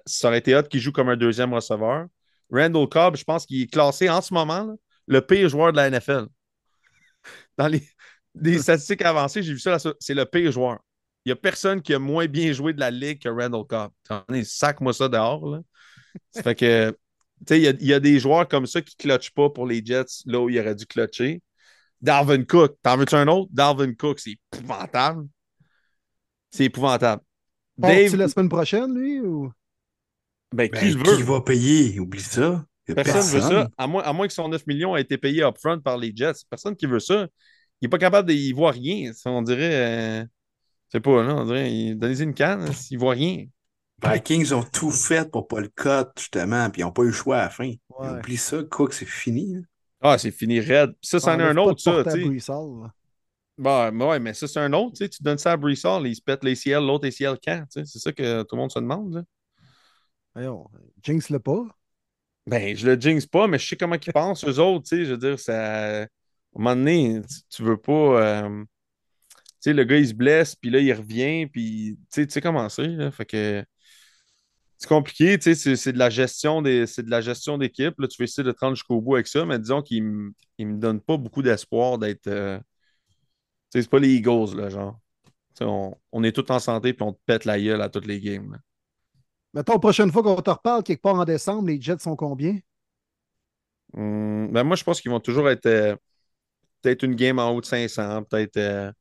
ça 0.06 0.28
aurait 0.28 0.38
été 0.38 0.54
hot 0.54 0.62
qu'il 0.62 0.78
joue 0.78 0.92
comme 0.92 1.08
un 1.08 1.16
deuxième 1.16 1.52
receveur. 1.52 2.06
Randall 2.54 2.88
Cobb, 2.88 3.16
je 3.16 3.24
pense 3.24 3.46
qu'il 3.46 3.62
est 3.62 3.66
classé 3.66 4.08
en 4.08 4.20
ce 4.20 4.32
moment 4.32 4.64
là, 4.64 4.74
le 5.06 5.20
pire 5.20 5.48
joueur 5.48 5.72
de 5.72 5.76
la 5.76 5.90
NFL. 5.90 6.26
Dans 7.58 7.68
les, 7.68 7.82
statistiques 8.58 9.02
avancées, 9.02 9.42
j'ai 9.42 9.52
vu 9.52 9.58
ça, 9.58 9.78
c'est 9.98 10.14
le 10.14 10.24
pire 10.24 10.52
joueur. 10.52 10.78
Il 11.24 11.28
n'y 11.28 11.32
a 11.32 11.36
personne 11.36 11.80
qui 11.80 11.94
a 11.94 11.98
moins 11.98 12.26
bien 12.26 12.52
joué 12.52 12.72
de 12.72 12.80
la 12.80 12.90
ligue 12.90 13.22
que 13.22 13.28
Randall 13.28 13.64
Cobb. 13.66 13.90
Sac-moi 14.44 14.92
ça 14.92 15.08
dehors. 15.08 15.46
Là. 15.48 15.60
Ça 16.30 16.42
fait 16.42 16.54
que, 16.54 16.90
tu 16.90 16.96
sais, 17.48 17.58
il 17.58 17.62
y 17.62 17.68
a, 17.68 17.70
il 17.70 17.86
y 17.86 17.94
a 17.94 18.00
des 18.00 18.18
joueurs 18.18 18.46
comme 18.46 18.66
ça 18.66 18.82
qui 18.82 18.94
ne 18.98 19.02
clutchent 19.02 19.32
pas 19.32 19.48
pour 19.48 19.66
les 19.66 19.84
Jets 19.84 20.22
là 20.26 20.40
où 20.40 20.50
il 20.50 20.58
aurait 20.60 20.74
dû 20.74 20.86
clutcher. 20.86 21.42
Darvin 22.00 22.44
Cook, 22.44 22.76
t'en 22.82 22.98
veux-tu 22.98 23.14
un 23.14 23.26
autre? 23.28 23.48
Darvin 23.52 23.94
Cook, 23.94 24.20
c'est 24.20 24.36
épouvantable. 24.52 25.26
C'est 26.50 26.64
épouvantable. 26.64 27.22
Dave... 27.78 28.10
Dave, 28.10 28.16
la 28.16 28.28
semaine 28.28 28.48
prochaine, 28.50 28.94
lui? 28.94 29.20
Ou... 29.20 29.50
ben, 30.54 30.68
Ben, 30.70 30.80
qui 30.80 30.90
le 30.92 30.98
veut? 31.04 31.16
qui 31.16 31.22
va 31.22 31.40
payer? 31.40 31.98
Oublie 32.00 32.20
ça. 32.22 32.64
Personne 32.86 33.14
ne 33.16 33.22
veut 33.26 33.32
personne. 33.40 33.62
ça, 33.64 33.68
à 33.78 33.86
moins, 33.86 34.02
à 34.02 34.12
moins 34.12 34.26
que 34.26 34.32
son 34.32 34.48
9 34.48 34.66
millions 34.66 34.96
ait 34.96 35.00
été 35.02 35.16
payé 35.18 35.42
upfront 35.42 35.80
par 35.80 35.96
les 35.98 36.12
Jets. 36.14 36.32
Personne 36.50 36.76
qui 36.76 36.86
veut 36.86 37.00
ça. 37.00 37.26
Il 37.80 37.86
n'est 37.86 37.88
pas 37.88 37.98
capable 37.98 38.28
de. 38.28 38.34
Il 38.34 38.52
voit 38.54 38.72
rien. 38.72 39.10
On 39.26 39.42
dirait. 39.42 39.74
euh, 39.74 40.22
je 40.22 40.98
sais 40.98 41.00
pas, 41.00 41.22
là. 41.22 41.34
On 41.36 41.44
dirait. 41.46 41.72
il- 41.72 41.98
Donnez-y 41.98 42.22
une 42.22 42.34
canne. 42.34 42.68
Il 42.90 42.98
voit 42.98 43.12
rien. 43.14 43.46
Vikings 44.04 44.52
ont 44.52 44.62
tout 44.64 44.90
fait 44.90 45.30
pour 45.30 45.48
pas 45.48 45.60
le 45.60 45.68
cut, 45.68 46.10
justement, 46.18 46.68
puis 46.68 46.82
ils 46.82 46.84
n'ont 46.84 46.92
pas 46.92 47.02
eu 47.04 47.06
le 47.06 47.12
choix 47.12 47.38
à 47.38 47.42
la 47.44 47.50
fin. 47.50 47.72
Ouais. 47.98 48.08
Oublie 48.18 48.36
ça, 48.36 48.62
Cook, 48.70 48.92
c'est 48.92 49.06
fini. 49.06 49.54
là. 49.54 49.60
Ah, 50.02 50.18
c'est 50.18 50.30
fini 50.32 50.60
raide. 50.60 50.90
Ça, 51.00 51.18
c'en 51.20 51.38
est 51.38 51.42
un 51.42 51.56
autre, 51.56 51.80
ça. 51.80 52.02
là. 52.02 52.92
Bah, 53.56 53.90
mais 53.92 54.04
ouais, 54.04 54.18
mais 54.20 54.34
ça, 54.34 54.46
c'est 54.48 54.58
un 54.60 54.72
autre. 54.74 54.92
Tu 54.98 55.04
sais, 55.04 55.08
tu 55.08 55.22
donnes 55.22 55.38
ça 55.38 55.52
à 55.52 55.56
Hall, 55.56 56.06
il 56.06 56.14
se 56.16 56.20
pète 56.20 56.42
l'ACL, 56.44 56.84
l'autre 56.84 57.06
ACL 57.06 57.38
quand? 57.42 57.64
tu 57.72 57.80
sais. 57.80 57.84
C'est 57.86 57.98
ça 58.00 58.12
que 58.12 58.42
tout 58.42 58.56
le 58.56 58.60
monde 58.60 58.72
se 58.72 58.78
demande. 58.80 59.14
là. 59.14 59.22
Voyons, 60.34 60.68
Jinx 61.02 61.28
le 61.30 61.40
pas? 61.40 61.66
Ben, 62.46 62.76
je 62.76 62.86
le 62.86 63.00
jinx 63.00 63.26
pas, 63.26 63.46
mais 63.46 63.58
je 63.58 63.66
sais 63.68 63.76
comment 63.76 63.96
ils 63.96 64.12
pensent, 64.12 64.44
eux 64.44 64.58
autres. 64.60 64.84
Tu 64.88 64.96
sais, 64.98 65.04
je 65.06 65.12
veux 65.12 65.18
dire, 65.18 65.38
ça. 65.40 66.00
À 66.00 66.02
un 66.04 66.08
moment 66.54 66.76
donné, 66.76 67.20
tu, 67.50 67.62
veux 67.62 67.76
pas. 67.78 67.92
euh, 68.42 68.64
Tu 69.62 69.70
sais, 69.70 69.72
le 69.74 69.84
gars, 69.84 69.98
il 69.98 70.08
se 70.08 70.14
blesse, 70.14 70.56
puis 70.56 70.70
là, 70.70 70.80
il 70.80 70.92
revient, 70.92 71.46
puis 71.46 71.98
tu 72.12 72.28
sais, 72.28 72.40
comment 72.40 72.68
c'est. 72.68 72.88
là. 72.88 73.10
Fait 73.12 73.26
que. 73.26 73.64
C'est 74.78 74.88
compliqué, 74.88 75.38
tu 75.38 75.54
sais, 75.54 75.76
c'est 75.76 75.92
de 75.92 75.98
la 75.98 76.10
gestion 76.10 76.60
des, 76.60 76.86
c'est 76.86 77.02
de 77.04 77.10
la 77.10 77.20
gestion 77.20 77.56
d'équipe. 77.58 77.94
Tu 77.96 78.16
veux 78.18 78.24
essayer 78.24 78.44
de 78.44 78.52
te 78.52 78.58
rendre 78.60 78.74
jusqu'au 78.74 79.00
bout 79.00 79.14
avec 79.14 79.26
ça, 79.28 79.44
mais 79.46 79.58
disons 79.58 79.82
qu'il 79.82 80.02
me, 80.04 80.32
me 80.58 80.76
donne 80.78 81.00
pas 81.00 81.16
beaucoup 81.16 81.42
d'espoir 81.42 81.98
d'être. 81.98 82.26
euh, 82.26 82.58
Tu 83.72 83.78
sais, 83.78 83.82
c'est 83.82 83.90
pas 83.90 83.98
les 83.98 84.14
Eagles, 84.14 84.56
là, 84.56 84.70
genre. 84.70 84.98
On, 85.60 85.94
on 86.12 86.24
est 86.24 86.32
tous 86.32 86.50
en 86.52 86.60
santé, 86.60 86.94
puis 86.94 87.04
on 87.04 87.12
te 87.14 87.20
pète 87.26 87.44
la 87.46 87.60
gueule 87.60 87.82
à 87.82 87.88
toutes 87.90 88.06
les 88.06 88.20
games. 88.20 88.52
là. 88.52 88.58
Mettons, 89.54 89.72
la 89.74 89.78
prochaine 89.78 90.12
fois 90.12 90.22
qu'on 90.22 90.42
te 90.42 90.50
reparle, 90.50 90.82
quelque 90.82 91.00
part 91.00 91.14
en 91.14 91.24
décembre, 91.24 91.68
les 91.68 91.80
Jets 91.80 91.98
sont 92.00 92.14
combien? 92.16 92.58
Hum, 93.94 94.50
ben 94.52 94.64
moi, 94.64 94.76
je 94.76 94.84
pense 94.84 95.00
qu'ils 95.00 95.10
vont 95.10 95.20
toujours 95.20 95.48
être 95.50 95.66
euh, 95.66 95.96
peut-être 96.82 97.04
une 97.04 97.14
game 97.16 97.38
en 97.38 97.50
haut 97.52 97.60
de 97.62 97.66
500, 97.66 98.24
peut-être 98.24 98.56
euh, 98.58 98.92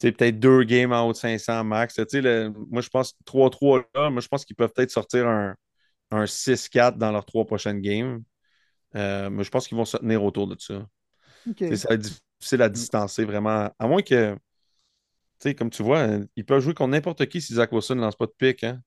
peut-être 0.00 0.38
deux 0.40 0.64
games 0.64 0.92
en 0.92 1.06
haut 1.08 1.12
de 1.12 1.16
500 1.16 1.64
max. 1.64 1.98
Le- 2.12 2.48
moi, 2.70 2.82
je 2.82 2.88
pense 2.88 3.14
3-3 3.24 3.84
là, 3.94 4.10
moi, 4.10 4.20
je 4.20 4.28
pense 4.28 4.44
qu'ils 4.44 4.56
peuvent 4.56 4.72
peut-être 4.74 4.90
sortir 4.90 5.26
un, 5.28 5.54
un 6.12 6.26
6-4 6.26 6.98
dans 6.98 7.12
leurs 7.12 7.26
trois 7.26 7.46
prochaines 7.46 7.80
games. 7.80 8.22
Euh, 8.96 9.30
mais 9.30 9.44
je 9.44 9.50
pense 9.50 9.68
qu'ils 9.68 9.78
vont 9.78 9.84
se 9.86 9.98
tenir 9.98 10.24
autour 10.24 10.48
de 10.48 10.56
ça. 10.60 10.86
OK. 11.46 11.62
Tu 11.66 11.76
sais, 11.76 11.82
Ça 11.82 11.88
va 11.90 11.94
être 11.96 12.02
difficile 12.02 12.62
à 12.62 12.68
distancer 12.68 13.24
vraiment. 13.24 13.70
À 13.78 13.88
moins 13.88 14.02
que, 14.02 14.34
tu 14.34 14.38
sais, 15.38 15.54
comme 15.54 15.70
tu 15.70 15.82
vois, 15.82 16.06
ils 16.36 16.44
peuvent 16.44 16.60
jouer 16.62 16.74
contre 16.74 16.90
n'importe 16.90 17.26
qui 17.26 17.40
si 17.40 17.54
Zach 17.54 17.72
Wilson 17.72 17.96
ne 17.96 18.00
lance 18.02 18.16
pas 18.16 18.26
de 18.26 18.32
pic. 18.36 18.64
Hein? 18.64 18.80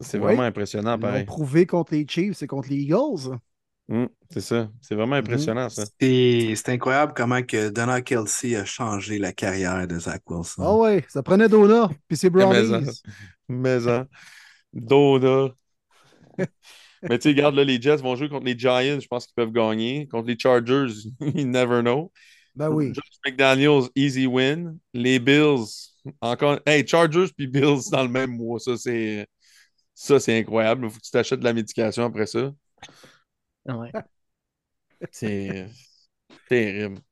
C'est 0.00 0.18
vraiment 0.18 0.42
impressionnant, 0.42 0.98
Ils 0.98 1.00
l'ont 1.00 1.00
pareil. 1.00 1.24
prouvé 1.24 1.66
contre 1.66 1.94
les 1.94 2.06
Chiefs 2.08 2.42
et 2.42 2.46
contre 2.46 2.68
les 2.68 2.76
Eagles. 2.76 3.38
Hum, 3.88 4.08
c'est 4.30 4.40
ça. 4.40 4.70
C'est 4.80 4.94
vraiment 4.94 5.16
impressionnant, 5.16 5.68
ça. 5.68 5.84
C'est 6.00 6.54
c'est 6.56 6.70
incroyable 6.70 7.12
comment 7.14 7.42
que 7.42 7.68
Donna 7.68 8.00
Kelsey 8.00 8.56
a 8.56 8.64
changé 8.64 9.18
la 9.18 9.32
carrière 9.32 9.86
de 9.86 9.98
Zach 9.98 10.22
Wilson. 10.28 10.62
Ah 10.64 10.74
ouais, 10.76 11.04
ça 11.08 11.22
prenait 11.22 11.48
Dona, 11.48 11.90
puis 12.08 12.16
c'est 12.16 12.30
Mais 12.30 12.44
Brownies. 12.44 12.86
ça. 12.86 12.92
Mais 13.48 13.86
hein. 13.88 14.08
Dona. 14.72 15.54
Mais 17.02 17.18
tu 17.18 17.24
sais, 17.24 17.28
regarde, 17.30 17.54
là, 17.54 17.64
les 17.64 17.80
Jets 17.80 17.96
vont 17.96 18.16
jouer 18.16 18.28
contre 18.30 18.46
les 18.46 18.58
Giants. 18.58 18.98
Je 19.00 19.06
pense 19.06 19.26
qu'ils 19.26 19.34
peuvent 19.34 19.52
gagner. 19.52 20.08
Contre 20.08 20.28
les 20.28 20.38
Chargers, 20.38 20.88
you 21.20 21.46
never 21.46 21.82
know. 21.82 22.10
Ben 22.54 22.70
oui. 22.70 22.92
Josh 22.94 23.04
McDaniels, 23.26 23.88
easy 23.94 24.26
win. 24.26 24.78
Les 24.94 25.18
Bills, 25.18 25.92
encore. 26.22 26.60
Hey, 26.66 26.86
Chargers 26.86 27.26
puis 27.36 27.46
Bills 27.46 27.90
dans 27.90 28.02
le 28.02 28.08
même 28.08 28.34
mois. 28.36 28.58
Ça, 28.58 28.76
c'est. 28.78 29.26
Ça, 29.94 30.20
c'est 30.20 30.38
incroyable. 30.38 30.86
Il 30.86 30.90
faut 30.90 30.98
que 30.98 31.04
tu 31.04 31.10
t'achètes 31.10 31.40
de 31.40 31.44
la 31.44 31.52
médication 31.52 32.04
après 32.04 32.26
ça. 32.26 32.52
Ouais. 33.66 33.94
C'est 35.10 35.68
terrible. 36.48 37.02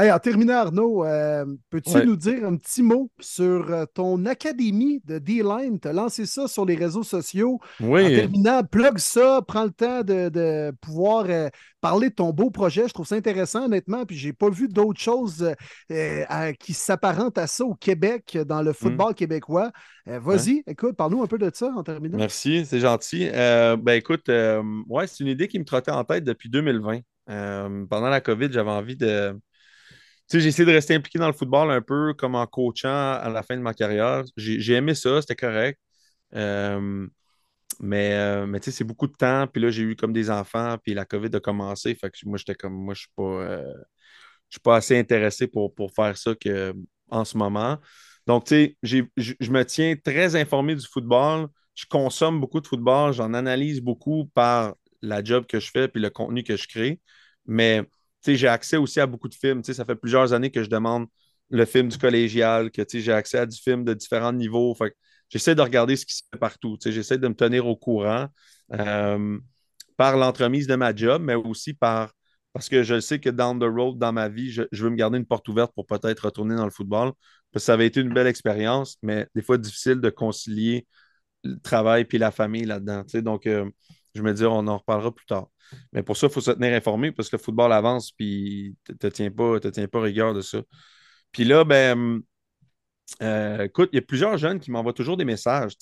Hey, 0.00 0.10
en 0.10 0.18
terminant, 0.18 0.54
Arnaud, 0.54 1.04
euh, 1.04 1.44
peux-tu 1.68 1.90
Ouais. 1.92 2.06
nous 2.06 2.16
dire 2.16 2.46
un 2.46 2.56
petit 2.56 2.82
mot 2.82 3.10
sur 3.20 3.70
euh, 3.70 3.84
ton 3.92 4.24
académie 4.24 5.02
de 5.04 5.18
D-Line? 5.18 5.78
Tu 5.78 5.88
as 5.88 5.92
lancé 5.92 6.24
ça 6.24 6.48
sur 6.48 6.64
les 6.64 6.74
réseaux 6.74 7.02
sociaux. 7.02 7.60
En 7.82 7.88
Oui. 7.88 8.14
terminant, 8.16 8.62
plug 8.64 8.96
ça, 8.96 9.42
prends 9.46 9.64
le 9.64 9.72
temps 9.72 10.00
de, 10.02 10.30
de 10.30 10.72
pouvoir 10.80 11.26
euh, 11.28 11.50
parler 11.82 12.08
de 12.08 12.14
ton 12.14 12.30
beau 12.30 12.48
projet. 12.50 12.88
Je 12.88 12.94
trouve 12.94 13.06
ça 13.06 13.16
intéressant, 13.16 13.66
honnêtement. 13.66 14.06
Puis 14.06 14.16
j'ai 14.16 14.32
pas 14.32 14.48
vu 14.48 14.68
d'autres 14.68 14.98
choses 15.00 15.52
euh, 15.92 16.24
à- 16.30 16.54
qui 16.54 16.72
s'apparentent 16.72 17.36
à 17.36 17.46
ça 17.46 17.66
au 17.66 17.74
Québec, 17.74 18.38
dans 18.46 18.62
le 18.62 18.72
football 18.72 19.14
québécois. 19.14 19.70
Vas-y, 20.06 20.62
écoute, 20.66 20.96
parle-nous 20.96 21.22
un 21.22 21.26
peu 21.26 21.36
de 21.36 21.50
ça 21.52 21.70
en 21.76 21.82
terminant. 21.82 22.16
Merci, 22.16 22.64
c'est 22.64 22.80
gentil. 22.80 23.28
Ben 23.30 23.92
écoute, 23.92 24.30
ouais, 24.30 25.06
c'est 25.06 25.20
une 25.20 25.28
idée 25.28 25.46
qui 25.46 25.58
me 25.58 25.64
trottait 25.66 25.90
en 25.90 26.04
tête 26.04 26.24
depuis 26.24 26.48
2020. 26.48 27.00
Euh, 27.28 27.84
pendant 27.88 28.08
la 28.08 28.20
COVID, 28.20 28.48
j'avais 28.50 28.70
envie 28.70 28.96
de. 28.96 29.38
J'ai 30.32 30.46
essayé 30.46 30.64
de 30.64 30.72
rester 30.72 30.94
impliqué 30.94 31.18
dans 31.18 31.26
le 31.26 31.32
football 31.32 31.70
un 31.70 31.82
peu 31.82 32.14
comme 32.14 32.34
en 32.36 32.46
coachant 32.46 32.88
à 32.88 33.28
la 33.28 33.42
fin 33.42 33.56
de 33.56 33.62
ma 33.62 33.74
carrière. 33.74 34.22
J'ai 34.36 34.74
aimé 34.74 34.94
ça, 34.94 35.20
c'était 35.20 35.36
correct. 35.36 35.78
Euh, 36.34 37.06
mais 37.80 38.14
euh, 38.14 38.46
mais 38.46 38.60
tu 38.60 38.66
sais, 38.70 38.78
c'est 38.78 38.84
beaucoup 38.84 39.06
de 39.06 39.14
temps. 39.14 39.46
Puis 39.46 39.62
là, 39.62 39.70
j'ai 39.70 39.82
eu 39.82 39.96
comme 39.96 40.12
des 40.12 40.30
enfants, 40.30 40.76
puis 40.82 40.94
la 40.94 41.04
COVID 41.04 41.30
a 41.34 41.40
commencé. 41.40 41.94
Fait 41.94 42.10
que 42.10 42.18
moi, 42.26 42.38
j'étais 42.38 42.54
comme, 42.54 42.74
moi, 42.74 42.94
je 42.94 43.00
suis 43.00 43.10
pas, 43.16 43.22
euh, 43.22 43.74
suis 44.50 44.60
pas 44.60 44.76
assez 44.76 44.98
intéressé 44.98 45.46
pour, 45.46 45.74
pour 45.74 45.92
faire 45.92 46.16
ça 46.16 46.34
que, 46.34 46.74
en 47.10 47.24
ce 47.24 47.36
moment. 47.38 47.78
Donc, 48.26 48.44
tu 48.46 48.76
sais, 48.84 49.02
je 49.16 49.50
me 49.50 49.64
tiens 49.64 49.96
très 49.96 50.36
informé 50.36 50.74
du 50.76 50.86
football. 50.86 51.48
Je 51.74 51.86
consomme 51.88 52.40
beaucoup 52.40 52.60
de 52.60 52.66
football. 52.66 53.12
J'en 53.12 53.34
analyse 53.34 53.80
beaucoup 53.80 54.26
par 54.34 54.74
la 55.02 55.24
job 55.24 55.46
que 55.46 55.60
je 55.60 55.70
fais 55.70 55.88
puis 55.88 56.00
le 56.02 56.10
contenu 56.10 56.42
que 56.42 56.56
je 56.56 56.68
crée. 56.68 57.00
Mais, 57.46 57.82
j'ai 58.26 58.48
accès 58.48 58.76
aussi 58.76 59.00
à 59.00 59.06
beaucoup 59.06 59.28
de 59.28 59.34
films. 59.34 59.62
Tu 59.62 59.66
sais, 59.66 59.74
ça 59.74 59.84
fait 59.84 59.96
plusieurs 59.96 60.32
années 60.32 60.50
que 60.50 60.62
je 60.62 60.70
demande 60.70 61.06
le 61.50 61.64
film 61.64 61.88
du 61.88 61.98
collégial, 61.98 62.70
que, 62.70 62.82
j'ai 62.88 63.12
accès 63.12 63.38
à 63.38 63.46
du 63.46 63.56
film 63.58 63.84
de 63.84 63.94
différents 63.94 64.32
niveaux. 64.32 64.76
J'essaie 65.28 65.54
de 65.54 65.62
regarder 65.62 65.96
ce 65.96 66.06
qui 66.06 66.14
se 66.14 66.22
fait 66.32 66.38
partout. 66.38 66.76
J'essaie 66.84 67.18
de 67.18 67.28
me 67.28 67.34
tenir 67.34 67.66
au 67.66 67.76
courant 67.76 68.28
euh, 68.72 69.38
par 69.96 70.16
l'entremise 70.16 70.66
de 70.66 70.76
ma 70.76 70.94
job, 70.94 71.22
mais 71.22 71.34
aussi 71.34 71.74
par 71.74 72.12
parce 72.52 72.68
que 72.68 72.82
je 72.82 72.98
sais 73.00 73.20
que 73.20 73.30
down 73.30 73.58
the 73.60 73.64
road, 73.64 73.98
dans 73.98 74.12
ma 74.12 74.28
vie, 74.28 74.50
je, 74.50 74.62
veux 74.72 74.90
me 74.90 74.96
garder 74.96 75.18
une 75.18 75.26
porte 75.26 75.48
ouverte 75.48 75.72
pour 75.74 75.86
peut-être 75.86 76.24
retourner 76.26 76.56
dans 76.56 76.64
le 76.64 76.70
football. 76.70 77.12
Ça 77.56 77.74
avait 77.74 77.86
été 77.86 78.00
une 78.00 78.12
belle 78.12 78.26
expérience, 78.26 78.96
mais 79.02 79.26
des 79.34 79.42
fois 79.42 79.58
difficile 79.58 80.00
de 80.00 80.10
concilier 80.10 80.86
le 81.44 81.58
travail 81.60 82.04
puis 82.04 82.18
la 82.18 82.30
famille 82.32 82.64
là-dedans. 82.64 83.04
Donc, 83.22 83.46
euh, 83.46 83.70
je 84.14 84.22
me 84.22 84.32
dis, 84.32 84.44
on 84.44 84.66
en 84.66 84.78
reparlera 84.78 85.14
plus 85.14 85.26
tard. 85.26 85.48
Mais 85.92 86.02
pour 86.02 86.16
ça, 86.16 86.26
il 86.26 86.32
faut 86.32 86.40
se 86.40 86.50
tenir 86.50 86.74
informé 86.74 87.12
parce 87.12 87.28
que 87.28 87.36
le 87.36 87.42
football 87.42 87.72
avance 87.72 88.10
puis 88.12 88.76
tu 88.84 88.92
ne 88.92 88.96
te 88.96 89.06
tiens 89.06 89.30
pas, 89.30 90.00
rigueur 90.00 90.34
de 90.34 90.40
ça. 90.40 90.62
Puis 91.32 91.44
là, 91.44 91.64
ben, 91.64 92.20
euh, 93.22 93.64
écoute, 93.64 93.90
il 93.92 93.96
y 93.96 93.98
a 93.98 94.02
plusieurs 94.02 94.36
jeunes 94.38 94.60
qui 94.60 94.70
m'envoient 94.70 94.92
toujours 94.92 95.16
des 95.16 95.24
messages. 95.24 95.72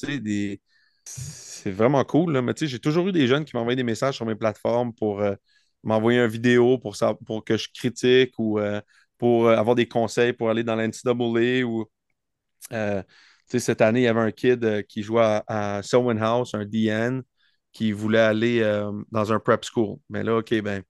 C'est 1.04 1.70
vraiment 1.70 2.04
cool, 2.04 2.32
là, 2.32 2.42
mais 2.42 2.52
j'ai 2.56 2.78
toujours 2.78 3.08
eu 3.08 3.12
des 3.12 3.26
jeunes 3.26 3.44
qui 3.44 3.56
m'envoient 3.56 3.74
des 3.74 3.82
messages 3.82 4.16
sur 4.16 4.26
mes 4.26 4.34
plateformes 4.34 4.92
pour 4.94 5.20
euh, 5.20 5.34
m'envoyer 5.82 6.20
une 6.20 6.26
vidéo 6.26 6.78
pour, 6.78 6.96
que 7.44 7.56
je 7.56 7.68
critique 7.72 8.34
ou 8.38 8.58
euh, 8.58 8.80
pour 9.16 9.48
avoir 9.48 9.74
des 9.74 9.88
conseils 9.88 10.32
pour 10.32 10.50
aller 10.50 10.64
dans 10.64 10.76
l'NCAA 10.76 11.64
cette 13.50 13.80
année, 13.80 14.00
il 14.00 14.04
y 14.04 14.08
avait 14.08 14.20
un 14.20 14.30
kid 14.30 14.86
qui 14.86 15.02
jouait 15.02 15.22
à, 15.22 15.78
à 15.78 15.80
House, 15.80 16.54
un 16.54 16.66
DN, 16.66 17.22
qui 17.78 17.92
voulait 17.92 18.18
aller 18.18 18.60
euh, 18.60 18.90
dans 19.12 19.32
un 19.32 19.38
prep 19.38 19.64
school. 19.64 19.98
Mais 20.10 20.24
là, 20.24 20.38
OK, 20.38 20.52
ben, 20.62 20.82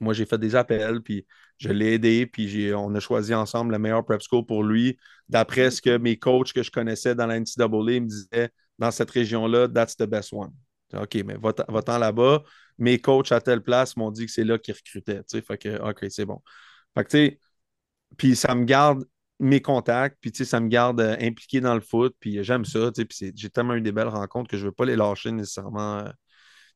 moi, 0.00 0.14
j'ai 0.14 0.26
fait 0.26 0.38
des 0.38 0.56
appels, 0.56 1.00
puis 1.02 1.26
je 1.58 1.68
l'ai 1.70 1.94
aidé, 1.94 2.26
puis 2.26 2.48
j'ai- 2.48 2.74
on 2.74 2.94
a 2.94 3.00
choisi 3.00 3.34
ensemble 3.34 3.72
le 3.72 3.78
meilleur 3.78 4.04
prep 4.04 4.20
school 4.22 4.44
pour 4.46 4.64
lui. 4.64 4.98
D'après 5.28 5.70
ce 5.70 5.82
que 5.82 5.96
mes 5.98 6.18
coachs 6.18 6.52
que 6.52 6.62
je 6.62 6.70
connaissais 6.70 7.14
dans 7.14 7.26
la 7.26 7.36
NCAA 7.36 8.00
me 8.00 8.06
disaient, 8.06 8.50
dans 8.78 8.90
cette 8.90 9.10
région-là, 9.10 9.68
that's 9.68 9.96
the 9.96 10.04
best 10.04 10.32
one. 10.32 10.52
OK, 10.94 11.16
mais 11.24 11.36
va-t'en 11.40 11.98
là-bas. 11.98 12.42
Mes 12.78 12.98
coachs 13.00 13.32
à 13.32 13.40
telle 13.40 13.62
place 13.62 13.96
m'ont 13.96 14.10
dit 14.10 14.26
que 14.26 14.32
c'est 14.32 14.44
là 14.44 14.58
qu'ils 14.58 14.74
recrutaient. 14.74 15.22
Fait 15.46 15.58
que, 15.58 15.80
OK, 15.90 16.06
c'est 16.10 16.26
bon. 16.26 16.42
Fait 16.96 17.04
que, 17.04 17.10
tu 17.10 17.16
sais, 17.18 17.40
puis 18.16 18.36
ça 18.36 18.54
me 18.54 18.64
garde 18.64 19.04
mes 19.42 19.60
contacts, 19.62 20.18
puis 20.20 20.32
ça 20.46 20.60
me 20.60 20.68
garde 20.68 21.00
euh, 21.00 21.16
impliqué 21.20 21.60
dans 21.60 21.74
le 21.74 21.80
foot, 21.82 22.14
puis 22.20 22.42
j'aime 22.44 22.64
ça, 22.64 22.90
puis 22.92 23.32
j'ai 23.36 23.50
tellement 23.50 23.74
eu 23.74 23.82
des 23.82 23.92
belles 23.92 24.08
rencontres 24.08 24.50
que 24.50 24.56
je 24.56 24.62
ne 24.64 24.68
veux 24.68 24.72
pas 24.74 24.86
les 24.86 24.96
lâcher 24.96 25.32
nécessairement. 25.32 26.00
euh. 26.00 26.10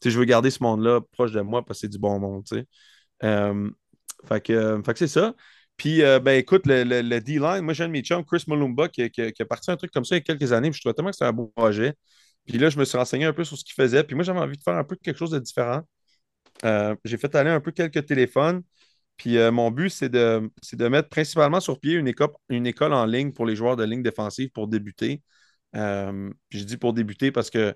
Je 0.04 0.18
veux 0.18 0.24
garder 0.24 0.50
ce 0.50 0.62
monde-là 0.62 1.00
proche 1.12 1.32
de 1.32 1.40
moi 1.40 1.64
parce 1.64 1.80
que 1.80 1.82
c'est 1.82 1.88
du 1.92 1.98
bon 1.98 2.18
monde. 2.20 2.44
Euh, 3.24 3.70
fait 4.26 4.40
que, 4.42 4.52
euh, 4.52 4.82
fait 4.82 4.92
que 4.94 4.98
c'est 5.00 5.08
ça. 5.08 5.34
Puis, 5.76 6.02
euh, 6.02 6.20
ben 6.20 6.38
écoute, 6.38 6.66
le, 6.66 6.84
le- 6.84 7.02
le 7.02 7.20
D-line, 7.20 7.62
moi, 7.62 7.74
j'ai 7.74 7.84
un 7.84 7.88
de 7.88 7.92
mes 7.92 8.02
chums, 8.02 8.24
Chris 8.24 8.44
Malumba, 8.48 8.88
qui, 8.88 9.10
qui- 9.10 9.22
a 9.42 9.46
parti 9.46 9.70
un 9.70 9.76
truc 9.76 9.90
comme 9.92 10.04
ça 10.04 10.16
il 10.16 10.18
y 10.20 10.22
a 10.22 10.24
quelques 10.24 10.52
années, 10.52 10.70
puis 10.70 10.78
je 10.78 10.82
trouvais 10.82 10.94
tellement 10.94 11.10
que 11.10 11.16
c'était 11.16 11.26
un 11.28 11.32
beau 11.32 11.52
projet. 11.56 11.94
Puis 12.46 12.58
là, 12.58 12.70
je 12.70 12.78
me 12.78 12.84
suis 12.84 12.96
renseigné 12.98 13.26
un 13.26 13.32
peu 13.34 13.44
sur 13.44 13.58
ce 13.58 13.64
qu'il 13.64 13.74
faisait, 13.74 14.04
puis 14.04 14.14
moi, 14.14 14.24
j'avais 14.24 14.40
envie 14.40 14.56
de 14.58 14.62
faire 14.62 14.76
un 14.76 14.84
peu 14.84 14.96
quelque 14.96 15.18
chose 15.18 15.30
de 15.30 15.38
différent. 15.38 15.82
Euh, 16.64 16.96
j'ai 17.04 17.18
fait 17.18 17.34
aller 17.34 17.50
un 17.50 17.60
peu 17.60 17.70
quelques 17.72 18.06
téléphones. 18.06 18.62
Puis 19.16 19.38
euh, 19.38 19.50
mon 19.50 19.70
but, 19.70 19.90
c'est 19.90 20.08
de, 20.08 20.50
de 20.72 20.88
mettre 20.88 21.08
principalement 21.08 21.60
sur 21.60 21.80
pied 21.80 21.94
une 21.94 22.08
école, 22.08 22.92
en 22.92 23.06
ligne 23.06 23.32
pour 23.32 23.46
les 23.46 23.56
joueurs 23.56 23.76
de 23.76 23.84
ligne 23.84 24.02
défensive 24.02 24.50
pour 24.50 24.68
débuter. 24.68 25.22
Euh, 25.74 26.30
je 26.50 26.64
dis 26.64 26.76
pour 26.76 26.92
débuter 26.92 27.32
parce 27.32 27.50
que 27.50 27.74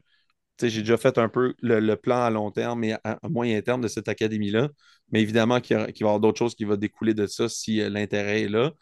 j'ai 0.63 0.81
déjà 0.81 0.99
fait 0.99 1.17
un 1.19 1.29
peu 1.29 1.55
le, 1.63 1.95
plan 1.95 2.23
à 2.23 2.31
long 2.31 2.51
terme 2.51 2.85
et 2.85 2.93
à, 3.05 3.19
moyen 3.29 3.61
terme 3.63 3.81
de 3.81 3.89
cette 3.89 4.09
académie-là. 4.09 4.69
Mais 5.11 5.23
évidemment 5.23 5.61
qu'il 5.61 5.77
va 5.77 5.87
y 5.89 6.03
avoir 6.03 6.21
d'autres 6.21 6.39
choses 6.39 6.55
qui 6.55 6.65
vont 6.65 6.77
découler 6.77 7.15
de 7.15 7.27
ça 7.27 7.49
si 7.49 7.81
euh, 7.81 7.89
l'intérêt 7.89 8.43
est 8.43 8.49
là. 8.49 8.73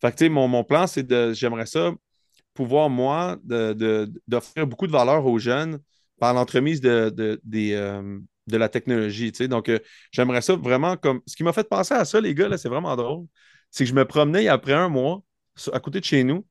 Fait 0.00 0.14
que 0.14 0.28
mon, 0.28 0.48
mon 0.48 0.64
plan, 0.64 0.86
c'est 0.86 1.02
de. 1.02 1.32
J'aimerais 1.32 1.66
ça 1.66 1.92
pouvoir, 2.54 2.88
moi, 2.90 3.36
de- 3.44 3.74
de- 3.74 4.10
d'offrir 4.26 4.66
beaucoup 4.66 4.86
de 4.86 4.92
valeur 4.92 5.26
aux 5.26 5.38
jeunes 5.38 5.78
par 6.18 6.32
l'entremise 6.34 6.80
de, 6.80 7.10
de, 7.10 7.40
des, 7.44 7.74
de 8.46 8.56
la 8.56 8.68
technologie. 8.68 9.32
tu. 9.32 9.48
Donc, 9.48 9.68
euh, 9.68 9.78
j'aimerais 10.12 10.42
ça 10.42 10.56
vraiment 10.56 10.96
comme. 10.96 11.20
Ce 11.26 11.36
qui 11.36 11.44
m'a 11.44 11.52
fait 11.52 11.68
penser 11.68 11.94
à 11.94 12.04
ça, 12.04 12.20
les 12.20 12.34
gars, 12.34 12.48
là, 12.48 12.58
c'est 12.58 12.68
vraiment 12.68 12.96
drôle. 12.96 13.26
C'est 13.70 13.84
que 13.84 13.90
je 13.90 13.94
me 13.94 14.04
promenais 14.04 14.48
après 14.48 14.72
un 14.72 14.88
mois 14.88 15.22
à 15.72 15.80
côté 15.80 16.00
de 16.00 16.04
chez 16.04 16.24
nous. 16.24 16.46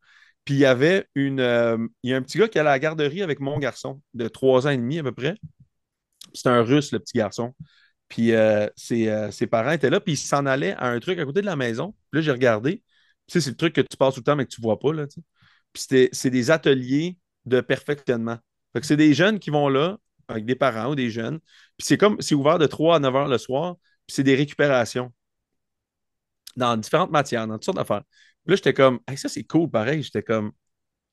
Puis 0.46 0.56
il 0.56 0.60
y 0.60 0.66
avait 0.66 1.08
une. 1.16 1.40
euh, 1.40 1.78
y 2.04 2.14
a 2.14 2.18
un 2.18 2.22
petit 2.22 2.38
gars 2.38 2.48
qui 2.48 2.60
allait 2.60 2.70
à 2.70 2.74
la 2.74 2.80
garderie 2.80 3.22
avec 3.24 3.40
mon 3.40 3.58
garçon 3.60 4.02
de 4.14 4.28
trois 4.28 4.68
ans 4.68 4.72
et 4.72 4.78
demi 4.78 5.00
à 5.00 5.04
peu 5.04 5.12
près. 5.12 5.36
C'était 6.34 6.50
un 6.50 6.64
russe, 6.64 6.92
le 6.92 7.00
petit 7.00 7.18
garçon. 7.18 7.54
Puis 8.08 8.34
euh, 8.34 8.68
ses, 8.76 9.48
parents 9.48 9.72
étaient 9.72 9.90
là, 9.90 10.00
puis 10.00 10.14
ils 10.14 10.18
s'en 10.18 10.46
allaient 10.46 10.74
à 10.74 10.88
un 10.90 11.00
truc 11.00 11.20
à 11.20 11.26
côté 11.26 11.42
de 11.42 11.46
la 11.46 11.56
maison. 11.56 11.94
Puis 12.12 12.20
là, 12.20 12.22
j'ai 12.22 12.32
regardé. 12.32 12.84
Tu 13.28 13.42
c'est 13.42 13.50
le 13.50 13.56
truc 13.56 13.74
que 13.74 13.82
tu 13.82 13.98
passes 13.98 14.14
tout 14.14 14.20
le 14.20 14.26
temps, 14.26 14.36
mais 14.36 14.46
que 14.46 14.52
tu 14.52 14.62
ne 14.62 14.66
vois 14.66 14.80
pas. 14.80 14.94
Là. 14.94 15.08
Puis 15.74 16.10
c'est 16.12 16.30
des 16.30 16.52
ateliers 16.52 17.18
de 17.46 17.62
perfectionnement. 17.62 18.38
Fait 18.74 18.82
que 18.82 18.86
c'est 18.86 18.98
des 18.98 19.14
jeunes 19.14 19.40
qui 19.40 19.50
vont 19.50 19.70
là, 19.70 19.98
avec 20.28 20.46
des 20.46 20.56
parents 20.56 20.92
ou 20.92 20.96
des 20.96 21.10
jeunes. 21.10 21.40
Puis 21.78 21.88
c'est 21.88 21.98
comme, 21.98 22.20
c'est 22.22 22.36
ouvert 22.36 22.60
de 22.60 22.66
3 22.66 22.98
à 22.98 23.00
9 23.00 23.16
heures 23.16 23.28
le 23.28 23.38
soir. 23.38 23.76
Puis 24.08 24.16
c'est 24.16 24.24
des 24.24 24.36
récupérations 24.36 25.12
dans 26.56 26.78
différentes 26.78 27.12
matières, 27.12 27.48
dans 27.48 27.56
toutes 27.56 27.66
sortes 27.66 27.78
d'affaires. 27.78 28.04
Puis 28.46 28.52
là, 28.52 28.56
j'étais 28.56 28.74
comme, 28.74 29.00
Hey, 29.08 29.18
ça, 29.18 29.30
c'est 29.30 29.44
cool, 29.44 29.70
pareil. 29.70 30.04
J'étais 30.04 30.24
comme. 30.24 30.52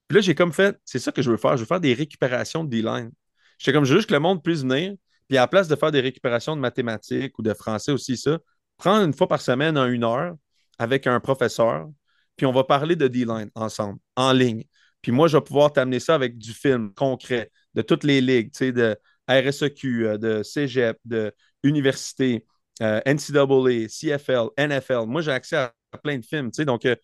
Puis 0.09 0.17
là, 0.17 0.21
j'ai 0.21 0.35
comme 0.35 0.53
fait, 0.53 0.79
c'est 0.85 0.99
ça 0.99 1.13
que 1.13 1.23
je 1.23 1.31
veux 1.31 1.37
faire. 1.37 1.57
Je 1.57 1.63
veux 1.63 1.67
faire 1.67 1.81
des 1.81 1.95
récupérations 1.95 2.65
de 2.65 2.71
D-line. 2.71 3.11
J'étais 3.59 3.73
comme, 3.73 3.85
je 3.85 3.93
veux 3.93 3.99
juste 3.99 4.09
que 4.09 4.15
le 4.15 4.21
monde 4.21 4.43
puisse 4.43 4.63
venir. 4.63 4.95
Puis 5.29 5.39
à 5.39 5.43
la 5.43 5.49
place 5.49 5.69
de 5.69 5.77
faire 5.77 5.93
des 5.93 6.01
récupérations 6.01 6.57
de 6.57 6.61
mathématiques 6.61 7.39
ou 7.39 7.43
de 7.43 7.55
français 7.55 7.93
aussi, 7.93 8.17
ça, 8.17 8.39
prendre 8.77 9.05
une 9.05 9.15
fois 9.15 9.29
par 9.29 9.41
semaine 9.41 9.79
en 9.79 9.87
une 9.87 10.05
heure 10.05 10.35
avec 10.79 11.07
un 11.07 11.21
professeur. 11.21 11.89
Puis 12.37 12.47
on 12.47 12.53
va 12.53 12.65
parler 12.65 12.97
de 12.97 13.09
D-line 13.09 13.51
ensemble, 13.55 13.99
en 14.17 14.33
ligne. 14.33 14.65
Puis 15.01 15.13
moi, 15.13 15.29
je 15.29 15.37
vais 15.37 15.43
pouvoir 15.43 15.73
t'amener 15.73 16.01
ça 16.01 16.15
avec 16.15 16.39
du 16.39 16.53
film 16.53 16.93
concret 16.95 17.51
de 17.75 17.83
toutes 17.83 18.05
les 18.05 18.21
ligues, 18.21 18.53
de 18.61 18.97
RSEQ, 19.29 20.07
euh, 20.07 20.19
de 20.19 20.43
Cégep, 20.43 20.99
de 21.05 21.33
université, 21.63 22.47
euh, 22.83 23.01
NCAA, 23.07 23.89
CFL, 23.89 24.49
NFL. 24.57 25.07
Moi, 25.07 25.23
j'ai 25.23 25.33
accès 25.33 25.57
à, 25.57 25.75
plein 26.03 26.19
de 26.19 26.25
films. 26.25 26.51
Donc, 26.67 26.87
euh, 26.87 26.97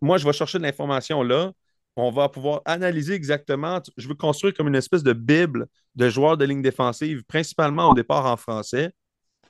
moi, 0.00 0.18
je 0.18 0.24
vais 0.24 0.32
chercher 0.32 0.58
de 0.58 0.62
l'information 0.62 1.22
là. 1.22 1.52
On 1.96 2.10
va 2.12 2.28
pouvoir 2.28 2.62
analyser 2.64 3.14
exactement. 3.14 3.80
Je 3.96 4.06
veux 4.06 4.14
construire 4.14 4.54
comme 4.54 4.68
une 4.68 4.76
espèce 4.76 5.02
de 5.02 5.12
bible 5.12 5.66
de 5.96 6.08
joueurs 6.08 6.36
de 6.36 6.44
ligne 6.44 6.62
défensive, 6.62 7.24
principalement 7.24 7.90
au 7.90 7.94
départ 7.94 8.26
en 8.26 8.36
français, 8.36 8.92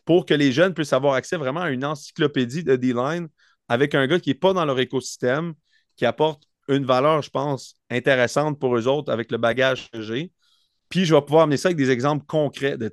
pour 0.07 0.25
que 0.25 0.33
les 0.33 0.53
jeunes 0.53 0.73
puissent 0.73 0.95
avoir 0.95 1.15
accès 1.15 1.37
vraiment 1.37 1.61
à 1.61 1.71
une 1.71 1.85
encyclopédie 1.85 2.65
de 2.65 2.77
D-line 2.77 3.29
avec 3.69 3.95
un 3.95 4.07
gars 4.07 4.19
qui 4.19 4.31
n'est 4.31 4.35
pas 4.35 4.55
dans 4.55 4.65
leur 4.65 4.81
écosystème, 4.81 5.53
qui 5.97 6.07
apporte 6.07 6.45
une 6.69 6.87
valeur, 6.87 7.21
je 7.21 7.31
pense, 7.31 7.75
intéressante 7.91 8.59
pour 8.59 8.77
eux 8.77 8.87
autres 8.89 9.13
avec 9.13 9.31
le 9.31 9.37
bagage 9.37 9.91
que 9.91 10.01
j'ai. 10.01 10.33
Puis 10.89 11.05
je 11.05 11.15
vais 11.15 11.23
pouvoir 11.23 11.43
amener 11.45 11.57
ça 11.57 11.69
avec 11.69 11.77
des 11.77 11.91
exemples 11.91 12.25
concrets 12.27 12.77
de, 12.79 12.89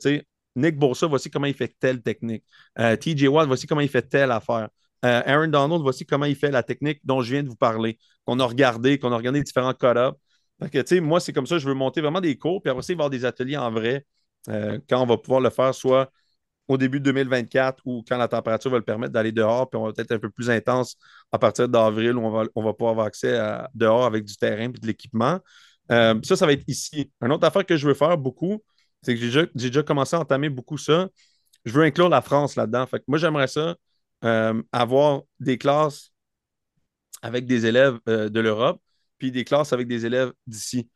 Nick 0.56 0.78
Bosa, 0.78 1.08
voici 1.08 1.30
comment 1.30 1.48
il 1.48 1.54
fait 1.54 1.76
telle 1.80 2.02
technique. 2.02 2.44
Euh, 2.80 2.96
TJ 2.96 3.28
Watt, 3.28 3.48
voici 3.48 3.68
comment 3.68 3.82
il 3.82 3.90
fait 3.90 4.04
telle 4.04 4.32
affaire. 4.32 4.70
Euh, 5.04 5.22
Aaron 5.26 5.48
Donald, 5.48 5.82
voici 5.82 6.06
comment 6.06 6.26
il 6.26 6.36
fait 6.36 6.52
la 6.52 6.64
technique 6.64 7.00
dont 7.04 7.22
je 7.22 7.32
viens 7.34 7.44
de 7.44 7.50
vous 7.50 7.56
parler, 7.56 8.00
qu'on 8.26 8.40
a 8.40 8.46
regardé, 8.46 8.98
qu'on 8.98 9.12
a 9.12 9.18
regardé 9.18 9.44
différents 9.44 9.74
cut-ups. 9.74 10.18
Tu 10.72 10.82
sais, 10.86 11.00
moi, 11.02 11.20
c'est 11.20 11.34
comme 11.34 11.46
ça, 11.46 11.58
je 11.58 11.68
veux 11.68 11.74
monter 11.74 12.02
vraiment 12.02 12.22
des 12.22 12.38
cours, 12.38 12.62
puis 12.62 12.72
après 12.72 12.84
il 12.88 12.88
va 12.88 12.92
y 12.92 12.96
avoir 12.96 13.10
des 13.10 13.26
ateliers 13.26 13.58
en 13.58 13.72
vrai 13.72 14.06
euh, 14.50 14.80
quand 14.90 15.02
on 15.02 15.06
va 15.06 15.18
pouvoir 15.18 15.42
le 15.42 15.50
faire, 15.50 15.74
soit 15.76 16.12
au 16.68 16.78
début 16.78 17.00
de 17.00 17.06
2024 17.06 17.84
ou 17.86 18.04
quand 18.08 18.18
la 18.18 18.28
température 18.28 18.72
va 18.72 18.78
le 18.78 18.84
permettre 18.84 19.14
d'aller 19.14 19.32
dehors, 19.32 19.70
puis 19.70 19.80
on 19.80 19.86
va 19.86 19.92
être 19.98 20.12
un 20.12 20.20
peu 20.20 20.30
plus 20.30 20.50
intense 20.50 20.98
à 21.32 21.38
partir 21.40 21.70
d'avril 21.70 22.16
où 22.18 22.22
on 22.26 22.32
va, 22.32 22.44
on 22.56 22.64
va 22.64 22.74
pouvoir 22.74 22.92
avoir 22.92 23.08
accès 23.08 23.38
à 23.38 23.70
dehors 23.76 24.06
avec 24.06 24.26
du 24.26 24.36
terrain 24.36 24.64
et 24.64 24.70
de 24.70 24.88
l'équipement. 24.88 25.40
Euh, 25.92 26.20
ça, 26.24 26.36
ça 26.36 26.46
va 26.46 26.54
être 26.54 26.64
ici. 26.68 27.12
Une 27.22 27.32
autre 27.32 27.46
affaire 27.46 27.66
que 27.66 27.78
je 27.78 27.88
veux 27.88 27.94
faire 27.94 28.18
beaucoup, 28.18 28.64
c'est 29.02 29.16
que 29.16 29.22
j'ai 29.22 29.48
déjà, 29.54 29.84
commencé 29.84 30.16
à 30.16 30.20
entamer 30.20 30.50
beaucoup 30.50 30.78
ça. 30.78 31.10
Je 31.66 31.72
veux 31.74 31.84
inclure 31.84 32.10
la 32.10 32.22
France 32.22 32.56
là-dedans. 32.56 32.86
Moi, 33.08 33.18
j'aimerais 33.18 33.48
ça, 33.48 33.76
euh, 34.24 34.62
avoir 34.72 35.22
des 35.40 35.58
classes 35.58 36.12
avec 37.22 37.46
des 37.46 37.66
élèves 37.66 37.98
euh, 38.10 38.30
de 38.30 38.40
l'Europe, 38.40 38.82
puis 39.18 39.32
des 39.32 39.44
classes 39.44 39.74
avec 39.74 39.88
des 39.88 40.06
élèves 40.06 40.32
d'ici, 40.48 40.90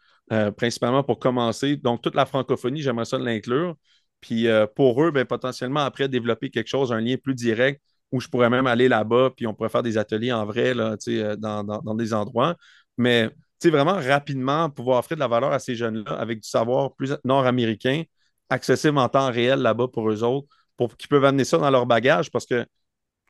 principalement 0.58 1.04
pour 1.04 1.18
commencer. 1.18 1.76
Donc, 1.76 2.04
toute 2.04 2.14
la 2.14 2.26
francophonie, 2.28 2.82
j'aimerais 2.82 3.06
ça 3.06 3.18
l'inclure. 3.18 3.76
Puis 4.22 4.48
pour 4.76 5.02
eux, 5.04 5.10
ben, 5.12 5.26
potentiellement, 5.26 5.80
après, 5.80 6.08
développer 6.08 6.52
quelque 6.52 6.68
chose, 6.68 6.92
un 6.92 7.00
lien 7.00 7.16
plus 7.18 7.34
direct 7.34 7.82
où 8.12 8.20
je 8.20 8.28
pourrais 8.28 8.50
même 8.50 8.68
aller 8.68 8.88
là-bas, 8.88 9.32
puis 9.36 9.48
on 9.48 9.54
pourrait 9.54 9.70
faire 9.70 9.84
des 9.84 9.98
ateliers 9.98 10.32
en 10.32 10.46
vrai 10.46 10.74
là, 10.74 10.98
dans, 11.38 11.64
dans- 11.64 11.96
des 11.96 12.14
endroits. 12.14 12.56
Mais 12.98 13.30
sais, 13.60 13.70
vraiment 13.70 13.96
rapidement, 13.96 14.70
pouvoir 14.70 15.00
offrir 15.00 15.18
de 15.18 15.20
la 15.22 15.28
valeur 15.28 15.52
à 15.52 15.60
ces 15.60 15.76
jeunes-là 15.76 16.14
avec 16.14 16.42
du 16.42 16.50
savoir 16.50 16.96
plus 16.96 17.16
nord-américain, 17.24 18.04
accessible 18.50 18.98
en 18.98 19.10
temps 19.10 19.32
réel 19.32 19.60
là-bas 19.60 19.88
pour 19.88 20.10
eux 20.10 20.24
autres, 20.24 20.48
pour 20.78 20.96
qu'ils 20.98 21.10
peuvent 21.10 21.26
amener 21.26 21.44
ça 21.46 21.58
dans 21.58 21.70
leur 21.70 21.86
bagage 21.86 22.32
parce 22.32 22.46
que 22.46 22.66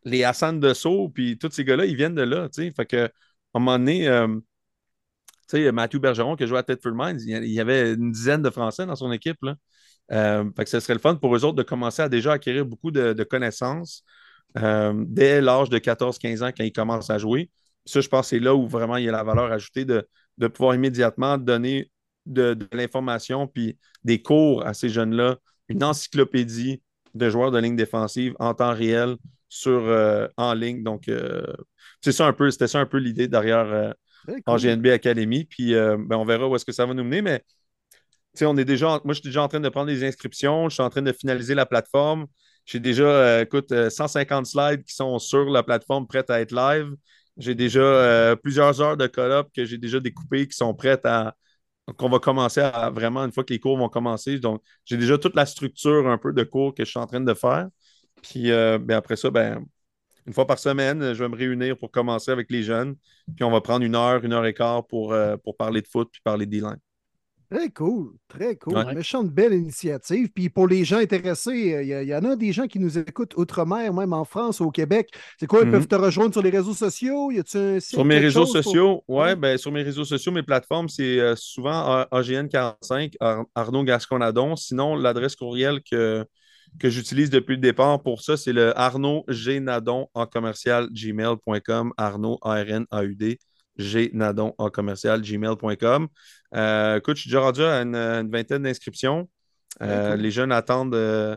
les 0.05 0.23
Hassan 0.23 0.59
de 0.59 0.73
Sceaux, 0.73 1.09
puis 1.09 1.37
tous 1.37 1.51
ces 1.51 1.65
gars-là, 1.65 1.85
ils 1.85 1.95
viennent 1.95 2.15
de 2.15 2.21
là. 2.21 2.49
tu 2.49 2.63
sais. 2.63 2.71
Fait 2.71 2.85
que, 2.85 3.05
à 3.05 3.09
un 3.55 3.59
moment 3.59 3.77
donné, 3.79 4.07
euh, 4.07 4.27
tu 5.49 5.57
sais, 5.57 5.71
Matthew 5.71 5.97
Bergeron 5.97 6.35
qui 6.35 6.43
a 6.43 6.57
à 6.57 6.63
Tedford 6.63 6.93
Mines, 6.93 7.19
il 7.21 7.51
y 7.51 7.59
avait 7.59 7.93
une 7.93 8.11
dizaine 8.11 8.41
de 8.41 8.49
Français 8.49 8.85
dans 8.85 8.95
son 8.95 9.11
équipe. 9.11 9.37
Là. 9.41 9.55
Euh, 10.11 10.45
fait 10.55 10.63
que 10.63 10.69
ce 10.69 10.79
serait 10.79 10.93
le 10.93 10.99
fun 10.99 11.15
pour 11.15 11.35
eux 11.35 11.43
autres 11.43 11.55
de 11.55 11.63
commencer 11.63 12.01
à 12.01 12.09
déjà 12.09 12.33
acquérir 12.33 12.65
beaucoup 12.65 12.91
de, 12.91 13.13
de 13.13 13.23
connaissances 13.23 14.03
euh, 14.57 14.93
dès 15.07 15.41
l'âge 15.41 15.69
de 15.69 15.77
14-15 15.79 16.43
ans 16.43 16.51
quand 16.55 16.63
ils 16.63 16.71
commencent 16.71 17.09
à 17.09 17.17
jouer. 17.17 17.49
Ça, 17.85 18.01
je 18.01 18.07
pense 18.07 18.21
que 18.27 18.29
c'est 18.29 18.39
là 18.39 18.55
où 18.55 18.67
vraiment 18.67 18.97
il 18.97 19.05
y 19.05 19.09
a 19.09 19.11
la 19.11 19.23
valeur 19.23 19.51
ajoutée 19.51 19.85
de, 19.85 20.07
de 20.39 20.47
pouvoir 20.47 20.75
immédiatement 20.75 21.37
donner 21.37 21.91
de, 22.25 22.53
de 22.55 22.67
l'information 22.73 23.47
puis 23.47 23.77
des 24.03 24.21
cours 24.21 24.65
à 24.65 24.73
ces 24.73 24.89
jeunes-là, 24.89 25.37
une 25.69 25.83
encyclopédie 25.83 26.81
de 27.15 27.29
joueurs 27.29 27.51
de 27.51 27.59
ligne 27.59 27.75
défensive 27.75 28.35
en 28.39 28.53
temps 28.53 28.73
réel 28.73 29.17
sur, 29.49 29.71
euh, 29.85 30.27
en 30.37 30.53
ligne. 30.53 30.83
Donc, 30.83 31.07
euh, 31.09 31.43
c'est 32.01 32.11
ça 32.11 32.27
un 32.27 32.33
peu, 32.33 32.51
c'était 32.51 32.67
ça 32.67 32.79
un 32.79 32.85
peu 32.85 32.97
l'idée 32.97 33.27
derrière 33.27 33.65
euh, 33.67 33.91
cool. 34.27 34.43
en 34.45 34.57
GNB 34.57 34.87
Academy. 34.87 35.45
Puis 35.45 35.73
euh, 35.75 35.97
ben, 35.99 36.17
on 36.17 36.25
verra 36.25 36.47
où 36.47 36.55
est-ce 36.55 36.65
que 36.65 36.71
ça 36.71 36.85
va 36.85 36.93
nous 36.93 37.03
mener. 37.03 37.21
Mais 37.21 37.39
tu 38.33 38.39
sais, 38.39 38.45
on 38.45 38.57
est 38.57 38.65
déjà, 38.65 38.89
en- 38.89 39.01
moi, 39.03 39.13
je 39.13 39.21
suis 39.21 39.29
déjà 39.29 39.41
en 39.43 39.47
train 39.47 39.59
de 39.59 39.69
prendre 39.69 39.87
des 39.87 40.03
inscriptions. 40.03 40.69
Je 40.69 40.75
suis 40.75 40.83
en 40.83 40.89
train 40.89 41.01
de 41.01 41.11
finaliser 41.11 41.55
la 41.55 41.65
plateforme. 41.65 42.27
J'ai 42.65 42.79
déjà, 42.79 43.41
écoute, 43.41 43.71
euh, 43.71 43.89
150 43.89 44.45
slides 44.45 44.83
qui 44.83 44.93
sont 44.93 45.17
sur 45.19 45.45
la 45.49 45.63
plateforme 45.63 46.07
prêtes 46.07 46.29
à 46.29 46.39
être 46.41 46.51
live. 46.53 46.91
J'ai 47.39 47.55
déjà 47.55 47.81
euh, 47.81 48.35
plusieurs 48.35 48.81
heures 48.81 48.97
de 48.97 49.07
call-up 49.07 49.49
que 49.55 49.65
j'ai 49.65 49.77
déjà 49.79 49.99
découpées 49.99 50.47
qui 50.47 50.57
sont 50.57 50.73
prêtes 50.75 51.05
à. 51.05 51.35
qu'on 51.97 52.09
va 52.09 52.19
commencer 52.19 52.61
à 52.61 52.89
vraiment, 52.91 53.25
une 53.25 53.31
fois 53.33 53.43
que 53.45 53.53
les 53.53 53.59
cours 53.59 53.77
vont 53.77 53.89
commencer. 53.89 54.39
Donc, 54.39 54.63
j'ai 54.85 54.97
déjà 54.97 55.17
toute 55.17 55.35
la 55.35 55.45
structure 55.45 56.07
un 56.09 56.17
peu 56.17 56.33
de 56.33 56.43
cours 56.43 56.75
que 56.75 56.85
je 56.85 56.89
suis 56.91 56.99
en 56.99 57.07
train 57.07 57.21
de 57.21 57.33
faire. 57.33 57.67
Puis 58.23 58.51
euh, 58.51 58.79
ben, 58.79 58.97
après 58.97 59.15
ça, 59.17 59.31
ben, 59.31 59.65
une 60.27 60.33
fois 60.33 60.47
par 60.47 60.59
semaine, 60.59 61.13
je 61.13 61.23
vais 61.23 61.29
me 61.29 61.35
réunir 61.37 61.77
pour 61.77 61.91
commencer 61.91 62.31
avec 62.31 62.51
les 62.51 62.63
jeunes. 62.63 62.95
Puis 63.35 63.43
on 63.45 63.51
va 63.51 63.61
prendre 63.61 63.85
une 63.85 63.95
heure, 63.95 64.23
une 64.25 64.33
heure 64.33 64.45
et 64.45 64.53
quart 64.53 64.85
pour, 64.87 65.13
euh, 65.13 65.37
pour 65.37 65.57
parler 65.57 65.81
de 65.81 65.87
foot 65.87 66.09
puis 66.11 66.21
parler 66.23 66.45
de 66.45 66.51
D-line. 66.51 66.79
Très 67.51 67.69
cool, 67.71 68.11
très 68.27 68.55
cool. 68.57 68.75
Ouais. 68.75 68.93
Méchante 68.93 69.29
belle 69.31 69.53
initiative. 69.53 70.29
Puis 70.29 70.49
pour 70.49 70.67
les 70.67 70.85
gens 70.85 70.97
intéressés, 70.99 71.73
euh, 71.73 71.81
il 71.81 71.87
y, 71.87 72.01
il 72.03 72.07
y 72.07 72.15
en 72.15 72.23
a 72.25 72.35
des 72.35 72.51
gens 72.53 72.67
qui 72.67 72.77
nous 72.77 72.95
écoutent 72.99 73.35
outre-mer, 73.37 73.91
même 73.91 74.13
en 74.13 74.23
France, 74.23 74.61
au 74.61 74.69
Québec. 74.69 75.09
C'est 75.39 75.47
quoi, 75.47 75.61
ils 75.61 75.65
Mhm. 75.65 75.71
peuvent 75.71 75.87
te 75.87 75.95
rejoindre 75.95 76.31
sur 76.33 76.43
les 76.43 76.51
réseaux 76.51 76.75
sociaux? 76.75 77.31
Y 77.31 77.39
un? 77.55 77.79
Sur 77.79 78.05
mes 78.05 78.19
réseaux 78.19 78.41
chose 78.45 78.53
pour- 78.53 78.63
sociaux, 78.63 79.03
ouais, 79.07 79.17
Ouais. 79.19 79.35
ben, 79.35 79.57
sur 79.57 79.71
mes 79.71 79.81
réseaux 79.81 80.05
sociaux, 80.05 80.31
mes 80.31 80.43
plateformes, 80.43 80.89
c'est 80.89 81.19
euh, 81.19 81.35
souvent 81.35 82.05
AGN45, 82.11 83.15
Ar- 83.19 83.45
Arnaud 83.55 83.83
Gasconadon. 83.83 84.55
Sinon, 84.55 84.95
l'adresse 84.95 85.35
courriel 85.35 85.81
que, 85.81 86.23
que 86.79 86.87
j'utilise 86.91 87.31
depuis 87.31 87.55
le 87.55 87.61
départ 87.61 88.03
pour 88.03 88.21
ça, 88.21 88.37
c'est 88.37 88.53
le 88.53 88.77
Arnaud 88.77 89.23
G. 89.27 89.59
Nadon 89.59 90.05
en 90.13 90.27
commercial 90.27 90.87
gmail.com. 90.91 91.93
Arnaud 91.97 92.37
A-R-N-A-U-D, 92.43 93.39
G. 93.79 94.11
Nadon 94.13 94.53
en 94.57 94.69
commercial 94.69 95.21
gmail.com. 95.21 96.07
Euh, 96.55 96.97
écoute, 96.97 97.15
je 97.15 97.21
suis 97.21 97.29
déjà 97.29 97.39
rendu 97.39 97.63
à 97.63 97.81
une, 97.81 97.95
une 97.95 98.29
vingtaine 98.29 98.63
d'inscriptions. 98.63 99.27
Euh. 99.81 100.15
Les 100.15 100.31
jeunes 100.31 100.51
attendent. 100.51 100.95
euh, 100.95 101.35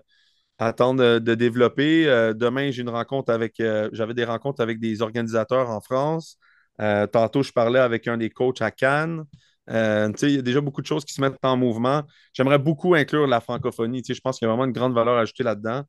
attendent 0.59 1.01
de, 1.01 1.35
développer. 1.35 2.09
Euh, 2.09 2.35
demain, 2.35 2.71
j'ai 2.71 2.83
une 2.83 2.89
rencontre 2.89 3.33
avec. 3.33 3.55
J'avais 3.93 4.15
des 4.15 4.25
rencontres 4.25 4.61
avec 4.61 4.81
des 4.81 5.03
organisateurs 5.03 5.71
en 5.71 5.81
France. 5.81 6.39
Tantôt, 6.79 7.43
je 7.43 7.53
parlais 7.53 7.79
avec 7.79 8.09
un 8.09 8.17
des 8.19 8.31
coachs 8.31 8.61
à 8.63 8.71
Cannes. 8.71 9.25
Il 9.69 9.75
y 9.75 10.39
a 10.39 10.43
déjà 10.43 10.61
beaucoup 10.61 10.83
de 10.83 10.87
choses 10.87 11.05
qui 11.05 11.15
se 11.15 11.21
mettent 11.21 11.39
en 11.43 11.57
mouvement. 11.57 12.03
J'aimerais 12.33 12.59
beaucoup 12.59 12.95
inclure 12.95 13.27
la 13.27 13.41
francophonie. 13.41 14.03
Je 14.07 14.21
pense 14.21 14.39
qu'il 14.39 14.47
y 14.47 14.49
a 14.49 14.53
vraiment 14.53 14.67
une 14.67 14.73
grande 14.73 14.95
valeur 14.95 15.17
ajoutée 15.17 15.45
là-dedans. 15.45 15.85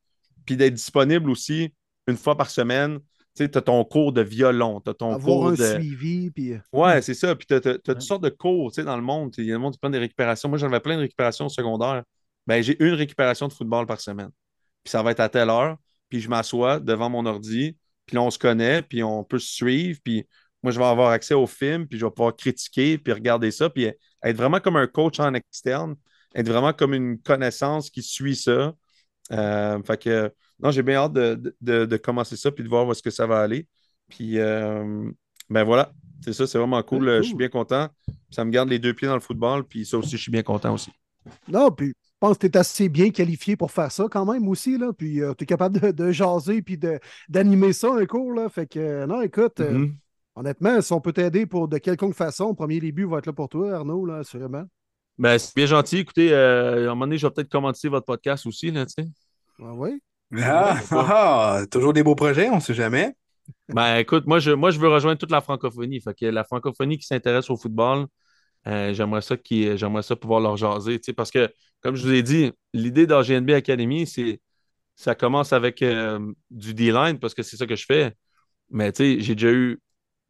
Puis 0.46 0.58
d'être 0.58 0.74
disponible 0.74 1.30
aussi 1.30 1.74
une 2.08 2.18
fois 2.18 2.36
par 2.38 2.50
semaine. 2.50 3.00
Tu 3.35 3.43
as 3.43 3.47
ton 3.61 3.84
cours 3.84 4.14
de 4.14 4.22
violon, 4.22 4.80
tu 4.81 4.91
as 4.91 4.93
ton 4.93 5.14
Avoir 5.14 5.26
cours 5.26 5.47
un 5.47 5.53
de. 5.53 5.73
suivi. 5.80 6.30
Puis... 6.31 6.53
Ouais, 6.72 7.01
c'est 7.01 7.14
ça. 7.14 7.35
Puis 7.35 7.47
tu 7.47 7.55
as, 7.55 7.60
toutes 7.61 7.88
Ouais. 7.88 7.99
sortes 7.99 8.23
de 8.23 8.30
cours 8.30 8.72
tu 8.72 8.76
sais, 8.76 8.84
dans 8.85 8.95
le 8.95 9.01
monde. 9.03 9.34
Il 9.38 9.45
y 9.45 9.51
a 9.51 9.53
le 9.53 9.60
monde 9.60 9.73
qui 9.73 9.80
prend 9.80 9.89
des 9.89 9.97
récupérations. 9.99 10.49
Moi, 10.49 10.57
j'avais 10.57 10.80
plein 10.80 10.95
de 10.95 11.01
récupérations 11.01 11.49
secondaires. 11.49 12.03
Ben, 12.45 12.61
j'ai 12.61 12.81
une 12.84 12.93
récupération 12.93 13.47
de 13.47 13.53
football 13.53 13.85
par 13.88 13.99
semaine. 14.01 14.30
Puis 14.84 14.91
ça 14.91 15.01
va 15.01 15.11
être 15.11 15.19
à 15.19 15.30
telle 15.30 15.49
heure. 15.49 15.77
Puis 16.10 16.19
je 16.19 16.30
m'assois 16.30 16.80
devant 16.80 17.10
mon 17.10 17.26
ordi. 17.26 17.76
Puis 18.05 18.15
là, 18.15 18.22
on 18.22 18.30
se 18.31 18.38
connaît. 18.38 18.81
Puis 18.84 19.01
on 19.03 19.23
peut 19.23 19.39
se 19.39 19.51
suivre. 19.53 19.99
Puis 20.03 20.27
moi, 20.61 20.72
je 20.72 20.80
vais 20.80 20.85
avoir 20.85 21.10
accès 21.10 21.34
au 21.34 21.47
film. 21.47 21.88
Puis 21.88 21.97
je 21.97 22.05
vais 22.05 22.11
pouvoir 22.11 22.35
critiquer. 22.35 22.97
Puis 22.97 23.14
regarder 23.14 23.49
ça. 23.51 23.69
Puis 23.69 23.85
être 23.85 24.38
vraiment 24.38 24.60
comme 24.60 24.76
un 24.76 24.88
coach 24.88 25.19
en 25.19 25.34
externe. 25.34 25.95
Être 26.35 26.47
vraiment 26.49 26.73
comme 26.73 26.93
une 26.93 27.19
connaissance 27.19 27.89
qui 27.89 28.03
suit 28.03 28.35
ça. 28.35 28.73
Euh, 29.31 29.81
fait 29.84 30.01
que, 30.01 30.34
non, 30.64 30.72
j'ai 30.72 30.81
bien 30.81 30.95
hâte 30.95 31.14
de, 31.14 31.56
de- 31.61 31.85
de 31.85 31.98
commencer 31.98 32.35
ça. 32.38 32.52
Puis 32.52 32.64
de 32.64 32.69
voir 32.69 32.88
où 32.88 32.91
est-ce 32.91 33.03
que 33.03 33.10
ça 33.11 33.27
va 33.27 33.41
aller. 33.41 33.68
Puis, 34.10 34.40
euh, 34.40 35.11
ben 35.49 35.64
voilà. 35.64 35.91
C'est 36.23 36.34
ça, 36.34 36.48
c'est 36.48 36.57
vraiment 36.57 36.81
cool. 36.84 37.03
Ouais, 37.06 37.18
Je 37.18 37.23
suis 37.27 37.35
bien 37.35 37.49
content. 37.49 37.90
Ça 38.31 38.45
me 38.45 38.49
garde 38.52 38.69
les 38.69 38.80
deux 38.80 38.94
pieds 38.94 39.07
dans 39.07 39.14
le 39.15 39.19
football. 39.19 39.65
Puis 39.65 39.85
ça 39.85 39.98
aussi, 39.98 40.11
je 40.18 40.22
suis 40.22 40.31
bien 40.31 40.41
content 40.44 40.73
aussi. 40.73 40.90
Non, 41.48 41.69
puis 41.72 41.88
je 41.88 41.94
pense 42.19 42.38
que 42.38 42.48
tu 42.48 42.53
es 42.53 42.57
assez 42.57 42.88
bien 42.90 43.10
qualifié 43.10 43.56
pour 43.57 43.72
faire 43.72 43.91
ça 43.91 44.06
quand 44.10 44.26
même 44.26 44.48
aussi. 44.48 44.77
Là. 44.77 44.91
Puis 44.94 45.19
tu 45.38 45.44
es 45.44 45.45
capable 45.45 45.80
de, 45.80 45.91
de 45.91 46.11
jaser 46.11 46.61
puis 46.61 46.77
de- 46.77 46.99
d'animer 47.30 47.73
ça 47.73 47.94
un 47.94 48.06
cours. 48.06 48.34
Là. 48.34 48.48
Fait 48.49 48.65
que, 48.68 48.80
euh, 48.80 49.06
non, 49.06 49.22
écoute, 49.22 49.60
euh, 49.60 49.72
Mhm. 49.72 49.95
honnêtement, 50.35 50.81
si 50.81 50.94
on 50.94 51.02
peut 51.02 51.14
t'aider 51.14 51.45
pour 51.45 51.68
de 51.68 51.77
quelconque 51.77 52.15
façon, 52.15 52.49
le 52.49 52.56
premier 52.56 52.80
début 52.80 53.06
va 53.06 53.18
être 53.19 53.26
là 53.26 53.34
pour 53.34 53.49
toi, 53.49 53.73
Arnaud, 53.73 54.06
là, 54.06 54.18
assurément. 54.18 54.64
Ben, 55.18 55.38
c'est 55.38 55.56
bien 55.56 55.65
gentil. 55.65 55.98
Écoutez, 55.99 56.31
euh, 56.34 56.88
à 56.88 56.91
un 56.91 56.95
moment 56.95 57.06
donné, 57.06 57.18
je 57.18 57.27
vais 57.27 57.31
peut-être 57.34 57.52
commenter 57.52 57.88
votre 57.90 58.06
podcast 58.06 58.45
aussi, 58.45 58.72
là, 58.72 58.85
tu 58.85 58.94
sais. 59.03 59.10
Ah 59.61 59.73
oui? 59.76 60.02
Ah, 60.41 60.80
ah, 60.91 61.57
ah, 61.61 61.65
toujours 61.68 61.93
des 61.93 62.03
beaux 62.03 62.15
projets, 62.15 62.49
on 62.49 62.55
ne 62.55 62.60
sait 62.61 62.73
jamais. 62.73 63.14
Ben, 63.69 63.97
écoute, 63.97 64.26
moi 64.27 64.39
je, 64.39 64.51
moi, 64.51 64.72
je 64.72 64.80
veux 64.80 64.89
rejoindre 64.89 65.18
toute 65.19 65.31
la 65.31 65.41
francophonie. 65.41 66.01
Fait 66.01 66.14
que 66.14 66.26
la 66.26 66.43
francophonie 66.43 66.97
qui 66.97 67.05
s'intéresse 67.05 67.49
au 67.49 67.57
football, 67.57 68.07
euh, 68.68 68.93
j'aimerais 68.93 69.22
ça, 69.22 69.38
qui, 69.38 69.77
j'aimerais 69.77 70.03
ça 70.03 70.15
pouvoir 70.15 70.41
leur 70.41 70.57
jaser, 70.57 70.99
tu 70.99 71.05
sais, 71.07 71.14
parce 71.14 71.31
que, 71.31 71.51
comme 71.81 71.95
je 71.95 72.03
vous 72.03 72.14
ai 72.14 72.23
dit, 72.23 72.51
l'idée 72.73 73.07
d'AGNB 73.07 73.51
Academy, 73.51 74.07
c'est 74.07 74.41
ça 74.95 75.15
commence 75.15 75.53
avec 75.53 75.81
euh, 75.84 76.19
du 76.51 76.73
D-line 76.73 77.19
parce 77.19 77.34
que 77.35 77.43
c'est 77.43 77.57
ça 77.57 77.68
que 77.68 77.76
je 77.76 77.85
fais. 77.85 78.14
Mais 78.72 78.91
tu 78.93 79.18
sais, 79.18 79.22
j'ai 79.22 79.35
déjà 79.35 79.51
eu 79.51 79.81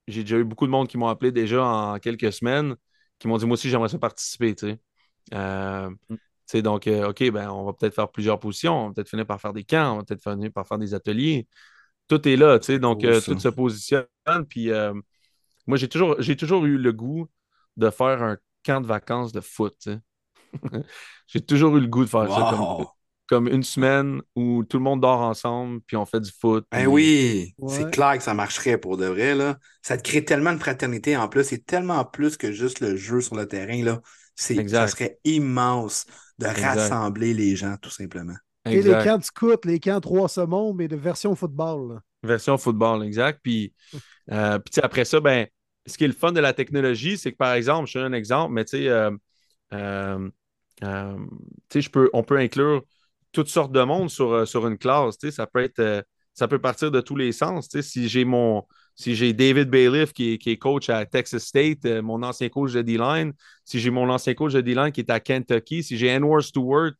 j'ai 0.08 0.24
déjà 0.24 0.38
eu 0.40 0.46
beaucoup 0.46 0.66
de 0.68 0.72
monde 0.72 0.88
qui 0.90 0.98
m'ont 0.98 1.08
appelé 1.10 1.32
déjà 1.32 1.64
en 1.66 2.00
quelques 2.00 2.34
semaines, 2.34 2.76
qui 3.20 3.28
m'ont 3.28 3.38
dit 3.38 3.46
moi 3.46 3.56
aussi 3.56 3.70
j'aimerais 3.70 3.90
ça 3.90 4.00
participer. 4.00 4.56
Euh, 5.34 5.90
donc, 6.62 6.88
euh, 6.88 7.10
OK, 7.10 7.30
ben, 7.32 7.50
on 7.50 7.66
va 7.66 7.74
peut-être 7.74 7.96
faire 7.96 8.10
plusieurs 8.10 8.40
positions, 8.40 8.86
on 8.86 8.88
va 8.90 8.94
peut-être 8.94 9.10
finir 9.10 9.26
par 9.26 9.42
faire 9.42 9.54
des 9.54 9.64
camps, 9.64 9.94
on 9.94 9.98
va 9.98 10.04
peut-être 10.04 10.24
finir 10.24 10.52
par 10.52 10.68
faire 10.68 10.78
des 10.78 10.94
ateliers. 10.94 11.48
Tout 12.08 12.28
est 12.28 12.36
là, 12.36 12.60
tu 12.60 12.66
sais, 12.68 12.80
donc 12.80 13.04
euh, 13.04 13.22
tout 13.22 13.38
se 13.40 13.48
positionne. 13.48 14.06
Puis 14.50 14.70
euh, 14.72 14.94
moi, 15.68 15.78
j'ai 15.78 15.88
toujours, 15.88 16.16
j'ai 16.20 16.36
toujours 16.36 16.66
eu 16.66 16.78
le 16.78 16.94
goût 16.94 17.28
de 17.78 17.90
faire 17.90 18.22
un 18.22 18.38
camp 18.64 18.82
de 18.82 18.88
vacances 18.88 19.32
de 19.32 19.42
foot, 19.42 19.88
j'ai 21.28 21.42
toujours 21.42 21.78
eu 21.78 21.82
le 21.82 21.88
goût 21.88 22.06
de 22.06 22.10
faire 22.10 22.30
ça 22.32 22.58
comme, 23.28 23.48
une 23.48 23.64
semaine 23.64 24.22
où 24.36 24.64
tout 24.64 24.78
le 24.78 24.84
monde 24.84 25.02
dort 25.02 25.22
ensemble, 25.22 25.82
puis 25.88 25.98
on 25.98 26.06
fait 26.06 26.20
du 26.20 26.30
foot. 26.32 26.68
Ben 26.72 26.80
puis- 26.80 26.88
oui, 26.88 27.54
Ouais. 27.58 27.74
c'est 27.74 27.90
clair 27.90 28.18
que 28.18 28.24
ça 28.24 28.34
marcherait 28.36 28.78
pour 28.78 28.98
de 28.98 29.06
vrai, 29.08 29.34
là. 29.34 29.58
Ça 29.82 29.98
te 29.98 30.04
crée 30.04 30.24
tellement 30.24 30.54
de 30.54 30.60
fraternité 30.60 31.18
en 31.18 31.28
plus, 31.28 31.44
c'est 31.46 31.66
tellement 31.66 32.04
plus 32.06 32.38
que 32.38 32.52
juste 32.52 32.80
le 32.80 32.96
jeu 32.96 33.22
sur 33.22 33.36
le 33.36 33.48
terrain, 33.48 33.82
là. 33.84 34.02
C'est, 34.36 34.58
Exact. 34.58 34.88
ça 34.88 34.96
serait 34.96 35.20
immense 35.24 36.06
de 36.40 36.46
Exact. 36.48 36.76
rassembler 36.76 37.34
les 37.34 37.56
gens, 37.56 37.76
tout 37.82 37.90
simplement. 37.90 38.36
Et 38.66 38.82
les 38.82 38.92
camps 39.04 39.18
de 39.18 39.24
scout, 39.24 39.66
les 39.66 39.80
camps 39.80 40.00
trois 40.00 40.30
saumons, 40.30 40.74
mais 40.74 40.88
de 40.88 40.96
version 40.96 41.36
football. 41.36 41.94
là. 41.96 42.02
Version 42.24 42.58
football, 42.58 43.04
exact. 43.04 43.40
Puis, 43.44 43.74
euh, 44.32 44.60
puis 44.60 44.82
après 44.82 45.06
ça, 45.06 45.20
ben, 45.20 45.48
ce 45.86 45.98
qui 45.98 46.06
est 46.06 46.08
le 46.08 46.14
fun 46.14 46.32
de 46.32 46.40
la 46.40 46.54
technologie, 46.54 47.18
c'est 47.18 47.32
que 47.34 47.38
par 47.38 47.54
exemple, 47.54 47.88
je 47.88 47.94
te 47.94 48.00
donne 48.00 48.14
un 48.14 48.18
exemple, 48.18 48.54
mais 48.54 48.64
tu 48.66 48.78
sais, 48.78 48.88
euh, 48.88 49.12
euh, 49.74 50.30
euh, 50.84 51.18
tu 51.70 51.74
sais, 51.74 51.82
je 51.82 51.90
peux, 51.90 52.10
on 52.14 52.24
peut 52.24 52.38
inclure 52.38 52.84
toutes 53.32 53.50
sortes 53.50 53.72
de 53.72 53.82
monde 53.84 54.10
sur, 54.10 54.48
sur 54.48 54.68
une 54.68 54.78
classe. 54.78 55.18
tu 55.18 55.28
sais, 55.28 55.36
Ça 55.36 55.48
peut 55.48 55.62
être, 55.64 55.80
euh, 55.80 56.02
ça 56.34 56.48
peut 56.48 56.60
partir 56.60 56.92
de 56.92 57.02
tous 57.02 57.16
les 57.16 57.32
sens. 57.32 57.68
tu 57.70 57.82
sais. 57.82 57.88
Si 57.90 58.08
j'ai 58.10 58.26
mon, 58.26 58.64
si 58.96 59.16
j'ai 59.16 59.34
David 59.34 59.70
Bailiff 59.70 60.14
qui 60.14 60.34
est, 60.34 60.58
coach 60.58 60.90
à 60.90 61.06
Texas 61.06 61.44
State, 61.44 61.86
euh, 61.86 62.02
mon 62.02 62.22
ancien 62.24 62.50
coach 62.50 62.74
de 62.74 62.82
D-line, 62.82 63.34
si 63.66 63.80
j'ai 63.80 63.90
mon 63.90 64.10
ancien 64.10 64.34
coach 64.34 64.54
de 64.54 64.62
D-line 64.62 64.92
qui 64.92 65.02
est 65.02 65.10
à 65.10 65.20
Kentucky, 65.20 65.84
si 65.84 65.98
j'ai 65.98 66.16
Anwar 66.16 66.44
Stewart 66.44 66.92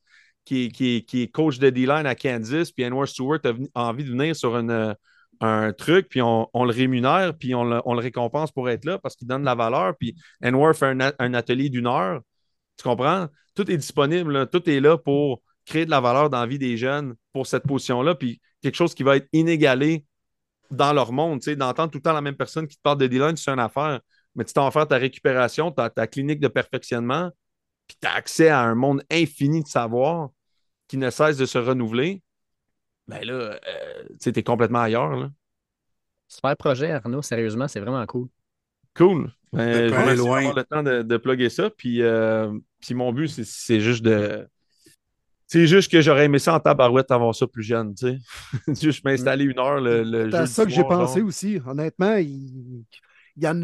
qui, 0.46 0.72
est 1.14 1.32
coach 1.32 1.60
de 1.60 1.70
D-line 1.70 2.06
à 2.06 2.16
Kansas, 2.16 2.72
puis 2.72 2.86
Anwar 2.86 3.08
Stewart 3.08 3.40
a, 3.46 3.54
envie 3.88 4.04
de 4.04 4.10
venir 4.10 4.36
sur 4.36 4.56
euh, 4.56 4.94
un 5.40 5.74
truc, 5.74 6.10
puis 6.10 6.22
on, 6.22 6.48
le 6.54 6.72
rémunère, 6.72 7.38
puis 7.38 7.56
on 7.56 7.64
le, 7.64 8.00
récompense 8.00 8.52
pour 8.52 8.70
être 8.70 8.86
là 8.86 8.98
parce 8.98 9.16
qu'il 9.16 9.28
donne 9.28 9.42
de 9.42 9.46
la 9.46 9.56
valeur, 9.56 9.96
puis 9.98 10.16
Anwar 10.44 10.76
fait 10.76 10.96
un, 11.20 11.34
atelier 11.34 11.70
d'une 11.70 11.88
heure. 11.88 12.22
Tu 12.78 12.84
comprends? 12.84 13.28
Tout 13.56 13.70
est 13.70 13.78
disponible, 13.78 14.50
tout 14.50 14.68
est 14.70 14.80
là 14.80 14.98
pour 14.98 15.42
créer 15.66 15.86
de 15.86 15.92
la 15.92 16.02
valeur 16.02 16.30
dans 16.30 16.40
la 16.40 16.48
vie 16.48 16.60
des 16.60 16.76
jeunes 16.76 17.16
pour 17.32 17.48
cette 17.48 17.64
position-là, 17.64 18.16
puis 18.16 18.42
quelque 18.62 18.76
chose 18.76 18.94
qui 18.96 19.04
va 19.04 19.18
être 19.18 19.28
inégalé 19.32 20.06
dans 20.72 20.94
leur 20.94 21.12
monde. 21.12 21.40
Tu 21.42 21.46
sais, 21.52 21.56
d'entendre 21.56 21.92
tout 21.92 21.98
le 22.00 22.02
temps 22.04 22.14
la 22.14 22.22
même 22.22 22.36
personne 22.36 22.68
qui 22.68 22.78
te 22.78 22.82
parle 22.82 22.98
de 22.98 23.08
D-line, 23.08 23.36
c'est 23.38 23.52
une 23.52 23.60
affaire. 23.60 24.00
Mais 24.36 24.44
tu 24.46 24.54
t'en 24.54 24.70
faire 24.72 24.88
ta 24.88 24.98
récupération, 24.98 25.72
ta, 25.72 25.90
ta 25.90 26.08
clinique 26.08 26.40
de 26.40 26.48
perfectionnement, 26.48 27.30
puis 27.88 27.98
tu 28.02 28.08
as 28.08 28.14
accès 28.14 28.50
à 28.50 28.62
un 28.62 28.74
monde 28.76 29.04
infini 29.12 29.62
de 29.62 29.68
savoir 29.68 30.30
qui 30.88 30.98
ne 30.98 31.10
cesse 31.10 31.38
de 31.38 31.46
se 31.46 31.58
renouveler. 31.60 32.22
Ben 33.08 33.24
là, 33.24 33.34
euh, 33.34 34.04
tu 34.10 34.16
sais, 34.22 34.32
t'es 34.32 34.44
complètement 34.44 34.82
ailleurs. 34.82 35.16
Là. 35.16 35.30
Super 36.28 36.56
projet, 36.58 36.92
Arnaud. 36.92 37.22
Sérieusement, 37.22 37.68
c'est 37.68 37.80
vraiment 37.80 38.06
cool. 38.06 38.28
Cool. 38.96 39.32
Ben, 39.52 39.90
je 39.90 40.22
vais 40.24 40.54
le 40.54 40.64
temps 40.64 40.82
de, 40.82 41.02
de 41.04 41.18
plugger 41.18 41.50
ça. 41.50 41.70
Puis, 41.70 42.02
euh, 42.02 42.52
puis 42.80 42.96
mon 42.96 43.12
but, 43.14 43.28
c'est- 43.28 43.46
c'est 43.46 43.80
juste 43.80 44.04
de. 44.04 44.48
C'est 45.54 45.68
juste 45.68 45.92
que 45.92 46.02
j'aurais 46.02 46.26
aimé 46.26 46.40
ça 46.40 46.56
en 46.56 46.60
tabarouette 46.60 47.12
avoir 47.12 47.36
ça 47.36 47.46
plus 47.46 47.62
jeune, 47.62 47.94
tu 47.94 48.08
sais. 48.08 48.18
juste 48.82 49.06
m'installer 49.06 49.46
une 49.46 49.60
heure 49.60 49.80
le, 49.80 50.02
le 50.04 50.32
C'est 50.32 50.38
à 50.38 50.48
ça 50.48 50.66
que 50.66 50.72
j'ai 50.72 50.84
pensé 50.84 51.22
aussi. 51.22 51.60
Honnêtement, 51.64 52.16
il 52.16 52.86
n'y 53.38 53.48
en, 53.48 53.62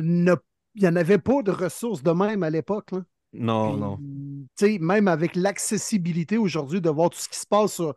il 0.75 0.85
avait 0.85 1.17
pas 1.17 1.41
de 1.41 1.49
ressources 1.49 2.03
de 2.03 2.11
même 2.11 2.43
à 2.43 2.51
l'époque. 2.51 2.91
Non, 3.33 3.71
Puis, 3.71 3.79
non. 3.79 3.97
tu 4.55 4.65
sais, 4.73 4.77
Même 4.77 5.07
avec 5.07 5.35
l'accessibilité 5.35 6.37
aujourd'hui 6.37 6.79
de 6.79 6.91
voir 6.91 7.09
tout 7.09 7.17
ce 7.17 7.27
qui 7.27 7.39
se 7.39 7.47
passe 7.47 7.73
sur, 7.73 7.95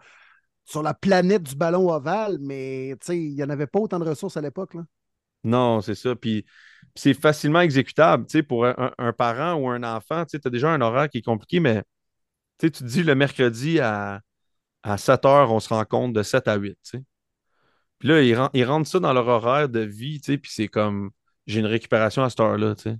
sur 0.64 0.82
la 0.82 0.94
planète 0.94 1.43
du 1.43 1.55
ballon 1.55 1.90
ovale, 1.93 2.39
mais 2.40 2.97
il 3.10 3.35
n'y 3.35 3.44
en 3.44 3.51
avait 3.51 3.66
pas 3.66 3.81
autant 3.81 3.98
de 3.98 4.09
ressources 4.09 4.39
à 4.39 4.40
l'époque. 4.40 4.73
Non, 5.44 5.82
c'est 5.82 5.97
ça. 5.97 6.16
Puis 6.16 6.47
c'est 6.94 7.12
facilement 7.12 7.60
exécutable. 7.60 8.24
Tu 8.27 8.39
sais, 8.39 8.43
pour 8.43 8.64
un, 8.64 8.93
un 8.97 9.12
parent 9.12 9.55
ou 9.60 9.69
un 9.69 9.82
enfant, 9.82 10.24
tu 10.24 10.39
as 10.43 10.51
déjà 10.51 10.70
un 10.70 10.81
horaire 10.81 11.10
qui 11.10 11.19
est 11.19 11.23
compliqué, 11.23 11.60
mais 11.60 11.82
tu 12.59 12.70
tu 12.70 12.83
te 12.85 12.85
dis 12.89 13.03
le 13.03 13.15
mercredi 13.15 13.81
à, 13.81 14.20
à 14.83 14.99
7 14.99 15.24
heures, 15.24 15.53
on 15.53 15.61
se 15.61 15.69
rencontre 15.70 16.15
de 16.15 16.23
7 16.23 16.49
à 16.49 16.57
8. 16.57 16.73
tu 16.85 16.99
sais. 16.99 17.05
Puis 17.99 18.09
là, 18.09 18.23
ils, 18.23 18.35
ren- 18.35 18.51
ils 18.55 18.65
rentrent 18.65 18.89
ça 18.89 19.01
dans 19.01 19.12
leur 19.12 19.29
horaire 19.29 19.69
de 19.69 19.81
vie, 19.81 20.20
tu 20.20 20.33
sais, 20.33 20.39
puis 20.39 20.51
c'est 20.53 20.69
comme 20.69 21.11
j'ai 21.47 21.61
une 21.61 21.66
récupération 21.66 22.23
à 22.24 22.31
cette 22.31 22.41
heure-là, 22.41 22.74
tu 22.74 22.83
sais. 22.85 22.97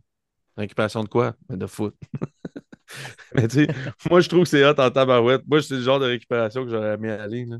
Récupération 0.57 1.03
de 1.05 1.09
quoi? 1.09 1.35
Ben, 1.49 1.57
de 1.57 1.67
foot. 1.67 1.95
Mais 3.35 3.49
tu 3.49 3.65
sais, 3.65 3.69
moi, 4.11 4.21
je 4.21 4.29
trouve 4.29 4.43
que 4.43 4.49
c'est 4.49 4.65
hot 4.65 4.75
en 4.79 4.91
tabarouette. 4.91 5.43
Moi, 5.47 5.63
c'est 5.63 5.75
le 5.75 5.83
genre 5.83 5.99
de 6.01 6.07
récupération 6.07 6.65
que 6.65 6.71
j'aurais 6.71 6.95
aimé 6.95 7.11
aller. 7.11 7.47
là. 7.47 7.57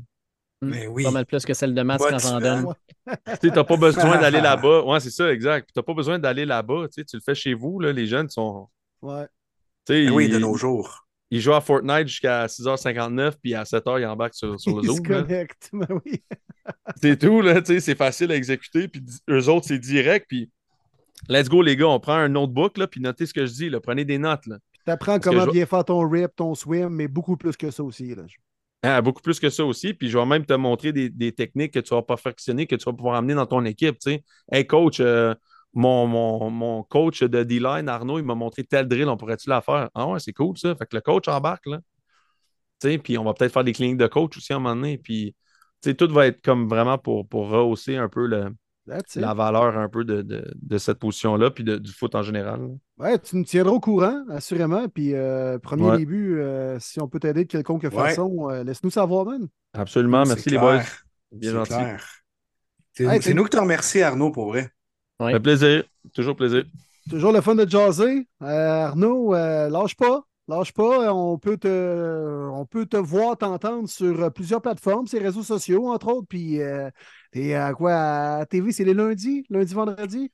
Mais 0.61 0.87
oui. 0.87 1.03
Pas 1.03 1.11
mal 1.11 1.25
plus 1.25 1.43
que 1.45 1.53
celle 1.53 1.73
de 1.73 1.81
Matt 1.81 1.99
quand 2.01 2.19
j'en 2.19 2.39
donne. 2.39 2.61
Motivant. 2.61 2.75
Tu 3.41 3.47
sais, 3.49 3.53
t'as 3.53 3.63
pas 3.63 3.75
besoin 3.77 4.17
d'aller 4.21 4.39
là-bas. 4.41 4.83
Ouais, 4.85 4.99
c'est 4.99 5.09
ça, 5.09 5.31
exact. 5.33 5.65
Puis 5.65 5.73
t'as 5.73 5.81
pas 5.83 5.93
besoin 5.93 6.19
d'aller 6.19 6.45
là-bas. 6.45 6.87
Tu 6.87 7.01
sais, 7.01 7.05
tu 7.05 7.17
le 7.17 7.21
fais 7.21 7.35
chez 7.35 7.53
vous, 7.53 7.79
là. 7.79 7.91
Les 7.91 8.07
jeunes 8.07 8.29
sont. 8.29 8.69
Ouais. 9.01 9.25
Tu 9.85 9.93
sais, 9.93 10.05
Mais 10.05 10.09
oui, 10.11 10.25
ils, 10.27 10.33
de 10.33 10.39
nos 10.39 10.55
jours. 10.55 11.02
Ils 11.35 11.41
jouent 11.41 11.53
à 11.53 11.61
Fortnite 11.61 12.07
jusqu'à 12.07 12.45
6h59, 12.47 13.33
puis 13.41 13.55
à 13.55 13.63
7h, 13.63 13.99
ils 13.99 14.05
embarquent 14.05 14.35
sur, 14.35 14.59
sur 14.59 14.77
le 14.77 14.83
Zoom. 14.83 15.01
connectent. 15.05 15.69
Ben 15.73 15.87
oui. 16.05 16.23
C'est 17.01 17.17
tout, 17.17 17.41
là, 17.41 17.61
tu 17.61 17.73
sais, 17.73 17.79
c'est 17.79 17.95
facile 17.95 18.31
à 18.31 18.35
exécuter, 18.35 18.87
puis 18.87 19.03
eux 19.29 19.49
autres, 19.49 19.65
c'est 19.67 19.79
direct, 19.79 20.27
puis 20.29 20.49
let's 21.27 21.49
go, 21.49 21.61
les 21.61 21.75
gars, 21.75 21.87
on 21.87 21.99
prend 21.99 22.13
un 22.13 22.29
notebook, 22.29 22.77
là, 22.77 22.87
puis 22.87 23.01
notez 23.01 23.25
ce 23.25 23.33
que 23.33 23.45
je 23.45 23.51
dis, 23.53 23.69
là, 23.69 23.79
prenez 23.79 24.05
des 24.05 24.17
notes, 24.17 24.45
là. 24.45 24.57
Tu 24.85 24.91
apprends 24.91 25.17
comment 25.19 25.45
je- 25.45 25.51
bien 25.51 25.65
faire 25.65 25.85
ton 25.85 26.07
rip, 26.07 26.35
ton 26.35 26.53
swim, 26.55 26.89
mais 26.89 27.07
beaucoup 27.07 27.35
plus 27.37 27.55
que 27.57 27.71
ça 27.71 27.83
aussi. 27.83 28.13
Là. 28.13 28.23
Ah, 28.83 29.01
beaucoup 29.01 29.21
plus 29.21 29.39
que 29.39 29.49
ça 29.49 29.63
aussi, 29.65 29.93
puis 29.93 30.09
je 30.09 30.17
vais 30.17 30.25
même 30.25 30.45
te 30.45 30.53
montrer 30.53 30.91
des, 30.91 31.09
des 31.09 31.31
techniques 31.31 31.73
que 31.73 31.79
tu 31.79 31.95
vas 31.95 32.01
perfectionner, 32.01 32.67
que 32.67 32.75
tu 32.75 32.83
vas 32.85 32.91
pouvoir 32.93 33.15
amener 33.15 33.33
dans 33.33 33.45
ton 33.45 33.63
équipe, 33.65 33.97
tu 33.97 34.11
sais. 34.11 34.23
Hey, 34.51 34.67
coach, 34.67 34.99
euh, 34.99 35.33
mon, 35.73 36.07
mon, 36.07 36.49
mon 36.49 36.83
coach 36.83 37.23
de 37.23 37.43
D-line, 37.43 37.89
Arnaud, 37.89 38.19
il 38.19 38.25
m'a 38.25 38.35
montré 38.35 38.63
tel 38.63 38.87
drill, 38.87 39.09
on 39.09 39.17
pourrait-tu 39.17 39.49
la 39.49 39.61
faire? 39.61 39.89
Ah 39.93 40.07
ouais, 40.07 40.19
c'est 40.19 40.33
cool, 40.33 40.57
ça. 40.57 40.75
Fait 40.75 40.85
que 40.85 40.95
le 40.95 41.01
coach 41.01 41.27
embarque, 41.27 41.65
là. 41.65 41.79
Tu 42.79 42.89
sais, 42.89 42.97
puis 42.97 43.17
on 43.17 43.23
va 43.23 43.33
peut-être 43.33 43.53
faire 43.53 43.63
des 43.63 43.73
cliniques 43.73 43.97
de 43.97 44.07
coach 44.07 44.37
aussi 44.37 44.53
à 44.53 44.57
un 44.57 44.59
moment 44.59 44.75
donné, 44.75 44.97
puis... 44.97 45.35
Tu 45.81 45.89
sais, 45.89 45.95
tout 45.95 46.07
va 46.13 46.27
être 46.27 46.41
comme 46.41 46.69
vraiment 46.69 46.97
pour, 46.97 47.27
pour 47.27 47.49
rehausser 47.49 47.97
un 47.97 48.07
peu 48.07 48.25
le, 48.25 48.55
la 49.15 49.33
valeur 49.33 49.77
un 49.77 49.89
peu 49.89 50.05
de, 50.05 50.21
de, 50.21 50.49
de 50.55 50.77
cette 50.77 50.97
position-là, 50.97 51.51
puis 51.51 51.65
de- 51.65 51.77
du 51.77 51.91
foot 51.91 52.15
en 52.15 52.21
général. 52.23 52.61
là. 52.61 52.67
Ouais, 52.97 53.19
tu 53.19 53.35
nous 53.35 53.43
tiendras 53.43 53.73
au 53.73 53.81
courant, 53.81 54.23
assurément. 54.29 54.87
Puis, 54.87 55.13
euh, 55.13 55.59
premier 55.59 55.89
Ouais. 55.89 55.97
début, 55.97 56.39
euh, 56.39 56.79
si 56.79 57.01
on 57.01 57.09
peut 57.09 57.19
t'aider 57.19 57.43
de 57.43 57.49
quelconque 57.49 57.83
Ouais. 57.83 57.89
façon, 57.89 58.49
euh, 58.49 58.63
laisse-nous 58.63 58.91
savoir, 58.91 59.25
man. 59.25 59.47
Absolument. 59.73 60.23
Merci 60.25 60.49
les 60.51 60.57
boys. 60.57 60.83
Bien 61.33 61.49
C'est 61.51 61.57
gentil. 61.57 62.03
C'est 62.93 63.03
Hey, 63.03 63.33
nous 63.33 63.43
qui 63.43 63.49
te 63.49 63.57
remercions, 63.57 64.05
Arnaud, 64.05 64.31
pour 64.31 64.47
vrai. 64.47 64.69
Ça 65.19 65.29
fait 65.29 65.39
plaisir. 65.39 65.83
Toujours 66.13 66.35
plaisir. 66.35 66.65
Toujours 67.09 67.31
le 67.31 67.41
fun 67.41 67.55
de 67.55 67.69
jaser. 67.69 68.27
Euh, 68.41 68.85
Arnaud, 68.85 69.35
euh, 69.35 69.69
lâche 69.69 69.95
pas. 69.95 70.23
Lâche 70.47 70.73
pas. 70.73 71.13
On 71.13 71.37
peut 71.37 71.57
te, 71.57 72.49
on 72.51 72.65
peut 72.65 72.85
te 72.85 72.97
voir, 72.97 73.37
t'entendre 73.37 73.87
sur 73.89 74.23
euh, 74.23 74.29
plusieurs 74.29 74.61
plateformes, 74.61 75.07
ces 75.07 75.19
réseaux 75.19 75.43
sociaux, 75.43 75.89
entre 75.89 76.07
autres. 76.07 76.27
Puis, 76.27 76.61
euh, 76.61 76.89
t'es 77.31 77.53
à 77.53 77.73
quoi 77.73 77.93
à 77.93 78.45
TV, 78.45 78.71
c'est 78.71 78.83
les 78.83 78.93
lundis, 78.93 79.45
lundi, 79.49 79.73
vendredi? 79.73 80.31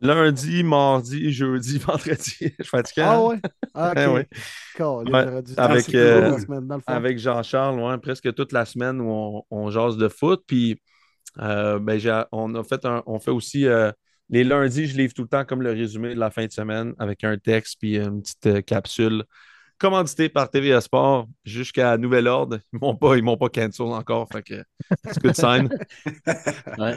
Lundi, 0.00 0.62
mardi, 0.62 1.32
jeudi, 1.32 1.78
vendredi. 1.86 2.36
Je 2.40 2.46
suis 2.46 2.64
fatigué. 2.64 3.02
Ah 3.02 3.14
hein? 3.16 3.26
ouais? 3.26 3.40
Ah, 3.74 3.92
Eh 3.96 4.06
ouais. 4.06 4.28
Ouais, 4.78 5.42
avec, 5.56 5.94
euh. 5.94 6.38
Avec 6.86 7.18
Jean-Charles, 7.18 7.80
ouais, 7.80 7.98
presque 7.98 8.32
toute 8.34 8.52
la 8.52 8.64
semaine 8.64 9.00
où 9.00 9.10
on, 9.10 9.42
on 9.50 9.70
jase 9.70 9.96
de 9.96 10.08
foot. 10.08 10.44
Puis 10.46 10.80
euh, 11.40 11.78
ben, 11.78 11.98
on 12.32 12.54
a 12.54 12.64
fait 12.64 12.84
un- 12.84 13.02
on 13.06 13.18
fait 13.18 13.30
aussi 13.30 13.66
euh, 13.66 13.90
les 14.30 14.44
lundis, 14.44 14.86
je 14.86 14.96
livre 14.96 15.14
tout 15.14 15.22
le 15.22 15.28
temps 15.28 15.44
comme 15.44 15.62
le 15.62 15.70
résumé 15.72 16.14
de 16.14 16.20
la 16.20 16.30
fin 16.30 16.46
de 16.46 16.52
semaine 16.52 16.94
avec 16.98 17.24
un 17.24 17.36
texte 17.38 17.76
puis 17.80 17.96
une 17.96 18.22
petite 18.22 18.46
euh, 18.46 18.60
capsule 18.62 19.24
commandité 19.78 20.28
par 20.28 20.50
TVA 20.50 20.80
Sport 20.80 21.28
jusqu'à 21.44 21.96
nouvel 21.98 22.26
ordre. 22.28 22.58
Ils 22.72 22.78
m'ont 22.80 22.96
pas, 22.96 23.16
ils 23.16 23.22
m'ont 23.24 23.36
pas 23.38 23.48
cancel 23.48 23.86
encore. 23.86 24.28
Fait 24.32 24.42
que 24.42 24.62
c'est 25.06 25.22
good 25.22 25.34
sign. 25.36 25.68
Ouais. 26.78 26.96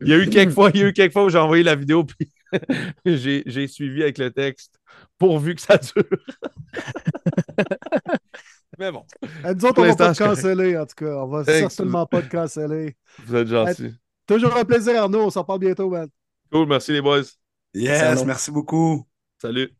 Il 0.00 0.08
y 0.08 0.12
a 0.14 0.18
eu 0.18 0.28
quelques 0.28 0.52
fois, 0.52 0.70
il 0.74 0.80
y 0.80 0.84
a 0.84 0.88
eu 0.88 0.92
quelques 0.92 1.12
fois 1.12 1.24
où 1.24 1.28
j'ai 1.30 1.38
envoyé 1.38 1.62
la 1.62 1.74
vidéo 1.76 2.04
puis 2.04 2.30
j'ai 3.06 3.42
j'ai 3.46 3.66
suivi 3.68 4.02
avec 4.02 4.18
le 4.18 4.30
texte 4.30 4.78
pourvu 5.18 5.54
que 5.54 5.60
ça 5.60 5.78
dure. 5.78 6.04
Mais 8.78 8.92
bon, 8.92 9.04
Euh, 9.44 9.54
nous 9.54 9.64
autres, 9.64 9.82
on 9.82 9.86
va 9.86 9.96
pas 9.96 10.14
te 10.14 10.18
canceller, 10.18 10.76
en 10.78 10.86
tout 10.86 10.94
cas. 11.04 11.16
On 11.16 11.26
va 11.26 11.44
Thanks. 11.44 11.72
certainement 11.72 12.06
pas 12.06 12.22
te 12.22 12.28
canceller. 12.28 12.96
vous 13.26 13.34
êtes 13.34 13.48
gentils. 13.48 13.94
Toujours 14.26 14.56
un 14.56 14.64
plaisir, 14.64 15.02
Arnaud. 15.02 15.22
On 15.24 15.30
s'en 15.30 15.44
parle 15.44 15.60
bientôt, 15.60 15.88
man. 15.90 16.08
Cool, 16.52 16.66
merci 16.68 16.92
les 16.92 17.02
boys. 17.02 17.22
Yes, 17.74 17.98
Salut. 18.00 18.24
merci 18.26 18.50
beaucoup. 18.50 19.06
Salut. 19.40 19.70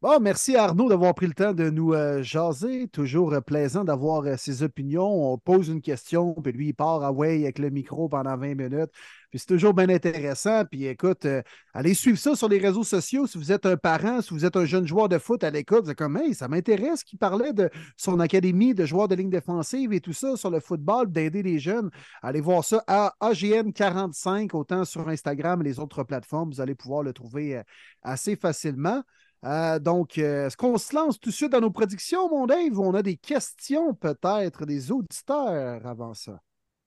Bon, 0.00 0.20
merci 0.20 0.54
à 0.54 0.64
Arnaud 0.64 0.88
d'avoir 0.88 1.12
pris 1.12 1.26
le 1.26 1.34
temps 1.34 1.52
de 1.52 1.70
nous 1.70 1.92
euh, 1.92 2.22
jaser. 2.22 2.86
Toujours 2.88 3.32
euh, 3.32 3.40
plaisant 3.40 3.82
d'avoir 3.82 4.22
euh, 4.26 4.36
ses 4.36 4.62
opinions. 4.62 5.32
On 5.32 5.38
pose 5.38 5.68
une 5.68 5.80
question, 5.82 6.34
puis 6.34 6.52
lui, 6.52 6.68
il 6.68 6.72
part 6.72 7.02
away 7.02 7.42
avec 7.42 7.58
le 7.58 7.70
micro 7.70 8.08
pendant 8.08 8.36
20 8.36 8.54
minutes. 8.54 8.90
Puis 9.30 9.40
c'est 9.40 9.46
toujours 9.46 9.74
bien 9.74 9.88
intéressant. 9.88 10.64
Puis 10.64 10.86
écoute, 10.86 11.26
euh, 11.26 11.42
allez 11.74 11.92
suivre 11.94 12.18
ça 12.18 12.34
sur 12.34 12.48
les 12.48 12.58
réseaux 12.58 12.84
sociaux. 12.84 13.26
Si 13.26 13.36
vous 13.36 13.52
êtes 13.52 13.66
un 13.66 13.76
parent, 13.76 14.22
si 14.22 14.32
vous 14.32 14.44
êtes 14.44 14.56
un 14.56 14.64
jeune 14.64 14.86
joueur 14.86 15.08
de 15.08 15.18
foot 15.18 15.44
à 15.44 15.50
vous 15.50 15.56
êtes 15.90 15.94
comme, 15.94 16.16
hey, 16.16 16.34
ça 16.34 16.48
m'intéresse 16.48 17.04
qu'il 17.04 17.18
parlait 17.18 17.52
de 17.52 17.68
son 17.96 18.20
académie 18.20 18.74
de 18.74 18.86
joueurs 18.86 19.08
de 19.08 19.14
ligne 19.14 19.30
défensive 19.30 19.92
et 19.92 20.00
tout 20.00 20.12
ça 20.12 20.36
sur 20.36 20.50
le 20.50 20.60
football, 20.60 21.10
d'aider 21.12 21.42
les 21.42 21.58
jeunes. 21.58 21.90
Allez 22.22 22.40
voir 22.40 22.64
ça 22.64 22.82
à 22.86 23.14
AGN45, 23.20 24.56
autant 24.56 24.84
sur 24.84 25.08
Instagram 25.08 25.60
et 25.60 25.64
les 25.64 25.78
autres 25.78 26.04
plateformes. 26.04 26.50
Vous 26.50 26.60
allez 26.60 26.74
pouvoir 26.74 27.02
le 27.02 27.12
trouver 27.12 27.58
euh, 27.58 27.62
assez 28.02 28.36
facilement. 28.36 29.02
Euh, 29.44 29.78
donc, 29.78 30.18
est-ce 30.18 30.56
qu'on 30.56 30.78
se 30.78 30.94
lance 30.94 31.20
tout 31.20 31.30
de 31.30 31.34
suite 31.34 31.52
dans 31.52 31.60
nos 31.60 31.70
prédictions, 31.70 32.28
mon 32.28 32.46
Dave, 32.46 32.78
ou 32.78 32.84
on 32.84 32.94
a 32.94 33.02
des 33.02 33.16
questions 33.16 33.94
peut-être 33.94 34.66
des 34.66 34.90
auditeurs 34.90 35.86
avant 35.86 36.14
ça? 36.14 36.40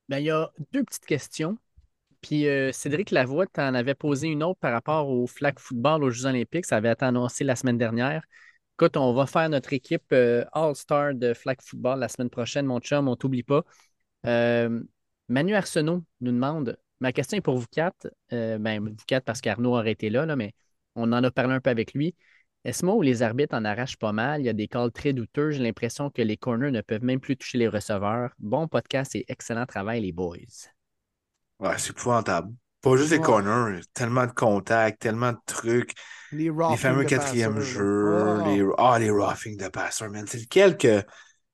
Ben, 0.09 0.19
il 0.19 0.25
y 0.25 0.31
a 0.31 0.51
deux 0.73 0.83
petites 0.83 1.05
questions. 1.05 1.57
Puis 2.21 2.47
euh, 2.47 2.71
Cédric 2.71 3.11
Lavoie, 3.11 3.47
tu 3.47 3.59
en 3.59 3.73
avais 3.73 3.95
posé 3.95 4.27
une 4.27 4.43
autre 4.43 4.59
par 4.59 4.71
rapport 4.71 5.09
au 5.09 5.27
flag 5.27 5.57
football 5.59 6.03
aux 6.03 6.09
Jeux 6.09 6.25
Olympiques. 6.25 6.65
Ça 6.65 6.77
avait 6.77 6.91
été 6.91 7.05
annoncé 7.05 7.43
la 7.43 7.55
semaine 7.55 7.77
dernière. 7.77 8.23
Écoute, 8.77 8.97
on 8.97 9.13
va 9.13 9.25
faire 9.25 9.49
notre 9.49 9.73
équipe 9.73 10.11
euh, 10.13 10.43
All-Star 10.53 11.13
de 11.15 11.33
flag 11.33 11.57
football 11.61 11.99
la 11.99 12.07
semaine 12.07 12.29
prochaine, 12.29 12.65
mon 12.65 12.79
chum, 12.79 13.07
on 13.07 13.15
t'oublie 13.15 13.43
pas. 13.43 13.63
Euh, 14.25 14.81
Manu 15.29 15.55
Arsenault 15.55 16.03
nous 16.21 16.31
demande 16.31 16.77
ma 16.99 17.11
question 17.11 17.37
est 17.37 17.41
pour 17.41 17.57
vous 17.57 17.67
quatre. 17.71 18.07
Ben, 18.29 18.79
vous 18.79 18.95
quatre 19.07 19.25
parce 19.25 19.41
qu'Arnaud 19.41 19.75
aurait 19.75 19.91
été 19.91 20.09
là, 20.09 20.25
là, 20.25 20.35
mais 20.35 20.53
on 20.95 21.11
en 21.13 21.23
a 21.23 21.31
parlé 21.31 21.53
un 21.53 21.61
peu 21.61 21.69
avec 21.69 21.93
lui. 21.93 22.15
Est-ce 22.63 22.85
moi 22.85 22.93
où 22.95 23.01
les 23.01 23.23
arbitres 23.23 23.55
en 23.55 23.65
arrachent 23.65 23.97
pas 23.97 24.11
mal? 24.11 24.41
Il 24.41 24.45
y 24.45 24.49
a 24.49 24.53
des 24.53 24.67
calls 24.67 24.91
très 24.91 25.13
douteux. 25.13 25.49
J'ai 25.49 25.63
l'impression 25.63 26.11
que 26.11 26.21
les 26.21 26.37
corners 26.37 26.69
ne 26.69 26.81
peuvent 26.81 27.03
même 27.03 27.19
plus 27.19 27.35
toucher 27.35 27.57
les 27.57 27.67
receveurs. 27.67 28.31
Bon 28.37 28.67
podcast 28.67 29.15
et 29.15 29.25
excellent 29.29 29.65
travail, 29.65 30.01
les 30.01 30.11
boys. 30.11 30.37
Ouais, 31.61 31.77
c'est 31.77 31.91
épouvantable. 31.91 32.53
Pas 32.81 32.97
juste 32.97 33.11
les 33.11 33.19
Ouais. 33.19 33.23
corners, 33.25 33.81
tellement 33.93 34.25
de 34.25 34.31
contacts, 34.31 34.99
tellement 35.01 35.31
de 35.33 35.37
trucs. 35.45 35.93
Les, 36.31 36.49
Les 36.67 36.77
fameux 36.77 37.03
quatrième 37.05 37.59
jeux, 37.59 38.37
là. 38.37 38.43
les, 38.47 38.65
ah, 38.77 38.97
les 38.99 39.09
roughing 39.11 39.57
de 39.57 39.67
passer, 39.69 40.07
man. 40.09 40.25
C'est 40.27 40.39
lequel 40.39 40.77
que. 40.77 41.03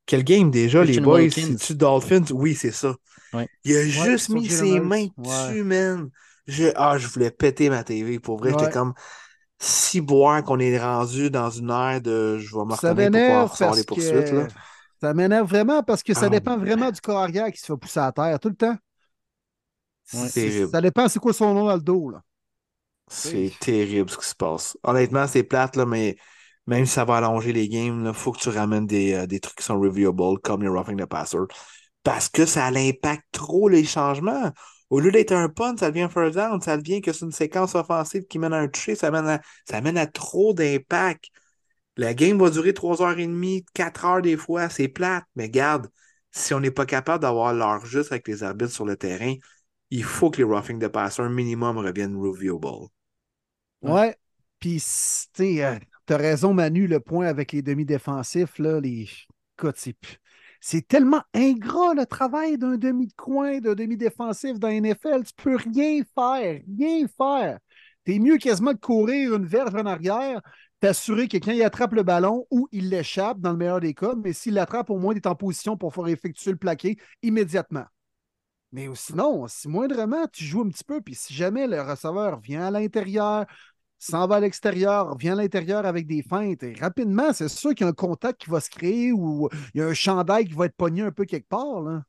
Quel 0.05 0.23
game 0.23 0.51
déjà, 0.51 0.83
les 0.83 0.99
boys? 1.01 1.29
C'est-tu 1.31 1.75
Dolphins? 1.75 2.25
Oui, 2.31 2.55
c'est 2.55 2.71
ça. 2.71 2.95
Ouais. 3.33 3.47
Il 3.65 3.75
a 3.77 3.79
Ouais, 3.79 3.85
juste 3.85 4.29
mis 4.29 4.49
ses 4.49 4.79
mains 4.79 5.07
Ouais. 5.17 5.23
dessus, 5.25 5.63
man. 5.63 6.09
Je, 6.47 6.65
ah, 6.75 6.97
je 6.97 7.07
voulais 7.07 7.31
péter 7.31 7.69
ma 7.69 7.83
TV. 7.83 8.19
Pour 8.19 8.37
vrai, 8.39 8.51
Ouais. 8.51 8.59
j'étais 8.59 8.71
comme 8.71 8.93
si 9.59 10.01
boire 10.01 10.43
qu'on 10.43 10.59
est 10.59 10.79
rendu 10.79 11.31
dans 11.31 11.49
une 11.51 11.71
ère 11.71 12.01
de 12.01 12.37
je 12.39 12.55
vais 12.57 12.65
me 12.65 12.75
Ça 12.75 12.93
retourner 12.93 13.09
pour 13.11 13.49
pouvoir 13.57 13.75
les 13.75 13.83
poursuites. 13.83 14.31
Là. 14.31 14.47
ça 15.01 15.13
m'énerve 15.13 15.47
vraiment 15.49 15.83
parce 15.83 16.03
que 16.03 16.13
ça 16.13 16.27
Ah, 16.27 16.29
dépend 16.29 16.57
vraiment 16.57 16.91
du 16.91 17.01
corps 17.01 17.19
arrière 17.19 17.51
qui 17.51 17.59
se 17.59 17.65
fait 17.67 17.77
pousser 17.77 17.99
à 17.99 18.11
terre 18.11 18.39
tout 18.39 18.49
le 18.49 18.55
temps. 18.55 18.77
Terrible. 20.33 20.69
Ça 20.71 20.81
dépend 20.81 21.07
c'est 21.07 21.19
quoi 21.19 21.33
son 21.33 21.53
nom 21.53 21.65
dans 21.65 21.75
le 21.75 21.81
dos. 21.81 22.09
Là. 22.09 22.21
C'est 23.09 23.51
terrible 23.59 24.09
ce 24.09 24.17
qui 24.17 24.27
se 24.27 24.35
passe. 24.35 24.77
Honnêtement, 24.83 25.27
c'est 25.27 25.43
plate, 25.43 25.75
là, 25.75 25.85
mais 25.85 26.17
même 26.65 26.85
si 26.85 26.93
ça 26.93 27.05
va 27.05 27.17
allonger 27.17 27.53
les 27.53 27.69
games, 27.69 28.05
il 28.05 28.13
faut 28.13 28.31
que 28.31 28.39
tu 28.39 28.49
ramènes 28.49 28.85
des, 28.85 29.13
euh, 29.13 29.27
des 29.27 29.39
trucs 29.39 29.57
qui 29.57 29.63
sont 29.63 29.79
reviewable, 29.79 30.39
comme 30.41 30.61
les 30.61 30.67
roughing 30.67 30.97
the 30.97 31.05
passer. 31.05 31.37
Parce 32.03 32.29
que 32.29 32.45
ça 32.45 32.65
impacte 32.67 33.25
trop 33.31 33.69
les 33.69 33.83
changements. 33.85 34.51
Au 34.89 34.99
lieu 34.99 35.11
d'être 35.11 35.33
un 35.33 35.49
punt, 35.49 35.75
ça 35.77 35.89
devient 35.91 36.03
un 36.03 36.09
first 36.09 36.35
down. 36.35 36.61
Ça 36.61 36.77
devient 36.77 37.01
que 37.01 37.11
c'est 37.13 37.25
une 37.25 37.31
séquence 37.31 37.75
offensive 37.75 38.23
qui 38.27 38.39
mène 38.39 38.53
à 38.53 38.57
un 38.59 38.67
toucher. 38.67 38.95
Ça 38.95 39.11
mène 39.11 39.27
à, 39.27 39.41
ça 39.69 39.81
mène 39.81 39.97
à 39.97 40.07
trop 40.07 40.53
d'impact. 40.53 41.25
La 41.97 42.13
game 42.13 42.37
va 42.39 42.49
durer 42.49 42.73
3h30, 42.73 43.65
4 43.73 44.05
heures 44.05 44.21
des 44.21 44.37
fois. 44.37 44.69
C'est 44.69 44.87
plate. 44.87 45.25
Mais 45.35 45.49
garde, 45.49 45.89
si 46.31 46.53
on 46.53 46.59
n'est 46.59 46.71
pas 46.71 46.85
capable 46.85 47.21
d'avoir 47.21 47.53
l'heure 47.53 47.85
juste 47.85 48.11
avec 48.11 48.27
les 48.27 48.43
arbitres 48.43 48.71
sur 48.71 48.85
le 48.85 48.95
terrain, 48.95 49.35
il 49.89 50.03
faut 50.03 50.29
que 50.29 50.37
les 50.37 50.43
roughing 50.43 50.79
the 50.79 50.87
passer 50.87 51.27
minimum 51.29 51.77
reviennent 51.77 52.17
reviewable. 52.17 52.87
Ouais. 53.81 54.15
Puis, 54.59 54.77
tu 54.77 54.81
sais, 54.81 55.63
euh, 55.63 55.77
t'as 56.05 56.17
raison, 56.17 56.53
Manu, 56.53 56.87
le 56.87 56.99
point 56.99 57.27
avec 57.27 57.51
les 57.51 57.61
demi-défensifs, 57.61 58.57
là, 58.59 58.79
les. 58.79 59.07
Écoute, 59.57 59.77
c'est 60.59 60.87
tellement 60.87 61.21
ingrat 61.33 61.93
le 61.93 62.05
travail 62.05 62.57
d'un 62.57 62.77
demi 62.77 63.07
de 63.07 63.13
coin, 63.13 63.59
d'un 63.59 63.75
demi-défensif 63.75 64.59
dans 64.59 64.69
NFL. 64.69 65.23
Tu 65.23 65.33
peux 65.35 65.55
rien 65.55 66.01
faire, 66.15 66.61
rien 66.77 67.07
faire. 67.07 67.59
T'es 68.03 68.19
mieux 68.19 68.37
quasiment 68.37 68.73
de 68.73 68.79
courir 68.79 69.35
une 69.35 69.45
verge 69.45 69.75
en 69.75 69.85
arrière, 69.85 70.41
t'assurer 70.79 71.27
que 71.27 71.37
quand 71.37 71.51
il 71.51 71.63
attrape 71.63 71.93
le 71.93 72.03
ballon 72.03 72.45
ou 72.51 72.67
il 72.71 72.89
l'échappe, 72.89 73.39
dans 73.39 73.51
le 73.51 73.57
meilleur 73.57 73.79
des 73.79 73.93
cas, 73.93 74.13
mais 74.15 74.33
s'il 74.33 74.53
l'attrape, 74.53 74.89
au 74.89 74.97
moins, 74.97 75.13
il 75.13 75.17
est 75.17 75.27
en 75.27 75.35
position 75.35 75.75
pour 75.75 75.93
faire 75.93 76.07
effectuer 76.07 76.51
le 76.51 76.57
plaqué 76.57 76.97
immédiatement. 77.21 77.85
Mais 78.71 78.87
sinon, 78.95 79.47
si 79.47 79.67
moindrement, 79.67 80.27
tu 80.27 80.43
joues 80.43 80.61
un 80.61 80.69
petit 80.69 80.83
peu, 80.83 81.01
puis 81.01 81.15
si 81.15 81.33
jamais 81.33 81.67
le 81.67 81.81
receveur 81.81 82.39
vient 82.39 82.65
à 82.67 82.71
l'intérieur, 82.71 83.45
s'en 83.97 84.27
va 84.27 84.35
à 84.35 84.39
l'extérieur, 84.39 85.17
vient 85.17 85.33
à 85.33 85.41
l'intérieur 85.41 85.85
avec 85.85 86.05
des 86.07 86.21
feintes, 86.21 86.63
et 86.63 86.73
rapidement, 86.73 87.33
c'est 87.33 87.47
sûr 87.49 87.71
qu'il 87.73 87.85
y 87.85 87.87
a 87.87 87.89
un 87.89 87.93
contact 87.93 88.41
qui 88.41 88.49
va 88.49 88.59
se 88.59 88.69
créer 88.69 89.11
ou 89.11 89.49
il 89.73 89.79
y 89.79 89.83
a 89.83 89.87
un 89.87 89.93
chandail 89.93 90.47
qui 90.47 90.53
va 90.53 90.65
être 90.65 90.75
pogné 90.75 91.01
un 91.01 91.11
peu 91.11 91.25
quelque 91.25 91.47
part. 91.47 92.03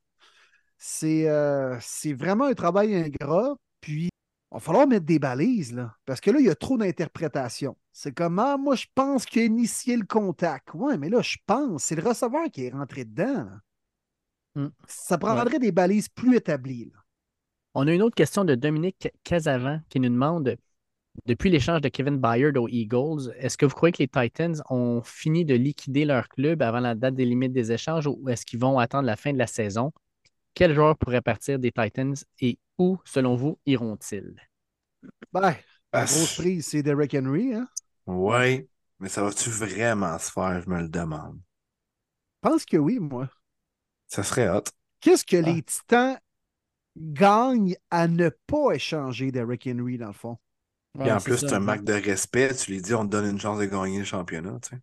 C'est 0.79 1.29
euh, 1.29 1.77
c'est 1.81 2.13
vraiment 2.13 2.45
un 2.45 2.55
travail 2.55 2.95
ingrat. 2.95 3.57
Puis, 3.81 4.05
il 4.07 4.55
va 4.55 4.61
falloir 4.61 4.87
mettre 4.87 5.07
des 5.07 5.19
balises, 5.19 5.89
parce 6.07 6.21
que 6.21 6.31
là, 6.31 6.41
il 6.41 6.47
y 6.47 6.51
a 6.51 6.55
trop 6.55 6.79
d'interprétations. 6.79 7.77
C'est 7.93 8.13
comme, 8.13 8.39
ah, 8.39 8.57
moi, 8.57 8.77
je 8.77 8.87
pense 8.95 9.27
qu'il 9.27 9.43
a 9.43 9.45
initié 9.45 9.97
le 9.97 10.07
contact. 10.07 10.75
Ouais, 10.75 10.99
mais 10.99 11.09
là, 11.11 11.21
je 11.23 11.37
pense, 11.47 11.85
c'est 11.85 11.97
le 11.97 12.03
receveur 12.09 12.51
qui 12.53 12.65
est 12.67 12.71
rentré 12.71 13.05
dedans. 13.05 13.49
Hmm. 14.55 14.69
Ça 14.87 15.19
prendrait 15.19 15.59
des 15.59 15.73
balises 15.73 16.09
plus 16.09 16.37
établies. 16.37 16.91
là. 16.93 17.01
On 17.75 17.87
a 17.87 17.93
une 17.93 18.03
autre 18.03 18.15
question 18.17 18.45
de 18.45 18.55
Dominique 18.55 19.09
Casavant 19.25 19.81
qui 19.89 20.01
nous 20.01 20.09
demande 20.09 20.57
depuis 21.27 21.51
l'échange 21.51 21.81
de 21.81 21.89
Kevin 21.89 22.19
Byard 22.19 22.57
aux 22.57 22.69
Eagles, 22.69 23.35
est-ce 23.39 23.57
que 23.59 23.67
vous 23.67 23.75
croyez 23.75 23.93
que 23.93 24.03
les 24.03 24.09
Titans 24.09 24.63
ont 24.71 25.03
fini 25.03 25.45
de 25.45 25.55
liquider 25.55 26.05
leur 26.05 26.29
club 26.29 26.63
avant 26.63 26.81
la 26.81 26.95
date 26.95 27.15
des 27.15 27.25
limites 27.25 27.53
des 27.53 27.73
échanges 27.73 28.07
ou 28.07 28.29
est-ce 28.29 28.47
qu'ils 28.47 28.61
vont 28.61 28.79
attendre 28.79 29.07
la 29.07 29.17
fin 29.17 29.33
de 29.33 29.39
la 29.39 29.47
saison? 29.47 29.93
Quel 30.55 30.75
joueur 30.75 30.97
pourrait 30.97 31.21
partir 31.21 31.59
des 31.59 31.73
Titans 31.73 32.15
et 32.41 32.59
où, 32.79 32.99
selon 33.05 33.37
vous, 33.37 33.59
iront-ils? 33.67 34.35
Ben, 35.33 35.41
la 35.41 35.57
Ah, 35.93 36.05
grosse 36.05 36.37
prise, 36.37 36.67
c'est 36.67 36.83
Derrick 36.83 37.15
Henry. 37.15 37.55
Hein? 37.55 37.69
Ouais, 38.07 38.69
mais 39.01 39.09
ça 39.09 39.23
va-tu 39.23 39.51
vraiment 39.51 40.19
se 40.19 40.31
faire? 40.31 40.61
Je 40.63 40.69
me 40.71 40.81
le 40.81 40.89
demande. 40.89 41.39
Je 42.43 42.49
pense 42.49 42.65
que 42.65 42.77
oui, 42.77 42.99
moi. 42.99 43.29
Ça 44.09 44.23
serait 44.23 44.49
hot. 44.49 44.65
Qu'est-ce 45.01 45.25
que 45.25 45.37
Ah. 45.37 45.43
les 45.43 45.63
Titans 45.63 46.19
gagnent 46.97 47.77
à 47.91 48.09
ne 48.09 48.31
pas 48.47 48.73
échanger 48.75 49.31
Derrick 49.31 49.67
Henry, 49.71 49.99
dans 49.99 50.09
le 50.09 50.13
fond? 50.13 50.39
Et 51.01 51.13
en 51.13 51.21
plus, 51.21 51.39
c'est 51.39 51.53
un 51.53 51.61
marque 51.61 51.85
de 51.85 51.93
respect. 51.93 52.55
Tu 52.55 52.73
lui 52.73 52.83
dis, 52.83 52.95
on 52.95 53.05
te 53.07 53.11
donne 53.13 53.31
une 53.31 53.39
chance 53.41 53.59
de 53.61 53.67
gagner 53.67 54.01
le 54.01 54.05
championnat. 54.05 54.59
Tu 54.63 54.71
sais. 54.71 54.83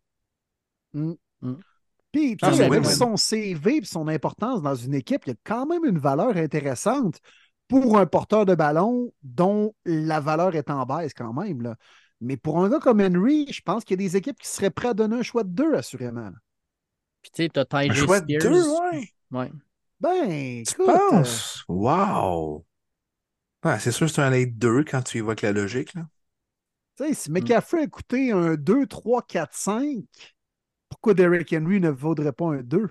Puis, 2.11 2.37
tu 2.37 2.45
Ah, 2.45 2.51
sais, 2.51 2.57
c'est 2.57 2.63
avec 2.63 2.83
win-win. 2.83 2.95
son 2.97 3.17
CV 3.17 3.77
et 3.77 3.85
son 3.85 4.07
importance 4.07 4.61
dans 4.61 4.75
une 4.75 4.93
équipe, 4.93 5.23
il 5.25 5.31
y 5.31 5.33
a 5.33 5.37
quand 5.43 5.65
même 5.65 5.83
une 5.83 5.97
valeur 5.99 6.37
intéressante 6.37 7.19
pour 7.67 7.97
un 7.97 8.05
porteur 8.05 8.45
de 8.45 8.55
ballon 8.55 9.11
dont 9.23 9.73
la 9.85 10.19
valeur 10.21 10.55
est 10.55 10.69
en 10.69 10.85
baisse 10.85 11.13
quand 11.13 11.33
même. 11.33 11.61
Là. 11.61 11.75
Mais 12.21 12.37
pour 12.37 12.63
un 12.63 12.69
gars 12.69 12.79
comme 12.79 13.01
Henry, 13.01 13.47
je 13.51 13.61
pense 13.61 13.83
qu'il 13.83 13.99
y 13.99 14.05
a 14.05 14.07
des 14.07 14.15
équipes 14.15 14.39
qui 14.39 14.47
seraient 14.47 14.69
prêtes 14.71 14.91
à 14.91 14.93
donner 14.93 15.17
un 15.17 15.23
choix 15.23 15.43
de 15.43 15.49
deux, 15.49 15.73
assurément. 15.73 16.31
Puis 17.21 17.31
tu 17.33 17.43
sais, 17.43 17.49
t'as 17.49 17.65
Un 17.81 17.89
Ty 17.89 17.95
choix 17.95 18.21
de 18.21 18.25
Spears. 18.39 18.41
deux, 18.43 18.69
ouais. 18.69 19.09
Ouais. 19.35 19.51
Ben, 19.99 20.63
Tu 20.63 20.73
écoute, 20.73 20.89
euh, 20.89 21.09
penses? 21.09 21.65
Wow! 21.67 22.65
Ouais, 23.65 23.79
c'est 23.79 23.91
sûr 23.91 24.07
que 24.07 24.13
c'est 24.13 24.21
un 24.21 24.29
late 24.29 24.57
2 24.57 24.85
quand 24.85 25.01
tu 25.01 25.17
y 25.17 25.21
vas 25.21 25.27
avec 25.27 25.41
la 25.41 25.51
logique. 25.51 25.93
Là. 25.93 26.07
Tu 26.95 27.05
sais, 27.05 27.13
si 27.13 27.31
McCaffrey 27.31 27.83
a 27.83 27.87
coûté 27.87 28.31
un 28.31 28.55
2, 28.55 28.85
3, 28.85 29.23
4, 29.23 29.53
5, 29.53 30.05
pourquoi 30.87 31.13
Derrick 31.13 31.51
Henry 31.51 31.81
ne 31.81 31.89
vaudrait 31.89 32.31
pas 32.31 32.45
un 32.45 32.61
2? 32.61 32.87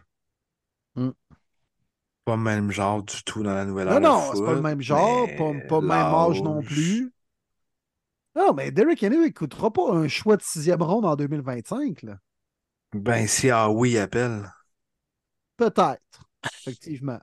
Pas 2.27 2.37
le 2.37 2.43
même 2.43 2.71
genre 2.71 3.03
du 3.03 3.23
tout 3.25 3.43
dans 3.43 3.55
la 3.55 3.65
nouvelle 3.65 3.89
Non, 3.89 4.01
non, 4.01 4.33
c'est 4.35 4.45
pas 4.45 4.53
le 4.53 4.61
même 4.61 4.83
genre, 4.83 5.27
pas, 5.39 5.53
pas 5.69 5.81
le 5.81 5.87
même 5.87 6.15
âge 6.15 6.43
non 6.43 6.61
plus. 6.61 7.11
Non, 8.37 8.53
mais 8.53 8.71
Derrick 8.71 9.03
Henry 9.03 9.19
ne 9.19 9.29
coûtera 9.29 9.73
pas 9.73 9.93
un 9.93 10.09
choix 10.09 10.37
de 10.37 10.43
sixième 10.43 10.83
ronde 10.83 11.07
en 11.07 11.17
2025. 11.17 12.03
Là. 12.03 12.19
Ben, 12.93 13.27
si 13.27 13.51
ah 13.51 13.71
oui 13.71 13.97
appelle. 13.99 14.51
Peut-être, 15.57 16.24
effectivement. 16.61 17.21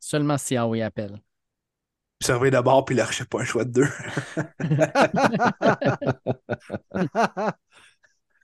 Seulement 0.00 0.38
si 0.38 0.58
Howie 0.58 0.82
appelle. 0.82 1.20
Servez 2.20 2.50
d'abord, 2.50 2.84
puis 2.84 2.96
il 2.96 2.98
n'achète 2.98 3.28
pas 3.28 3.40
un 3.40 3.44
choix 3.44 3.64
de 3.64 3.70
deux. 3.70 3.88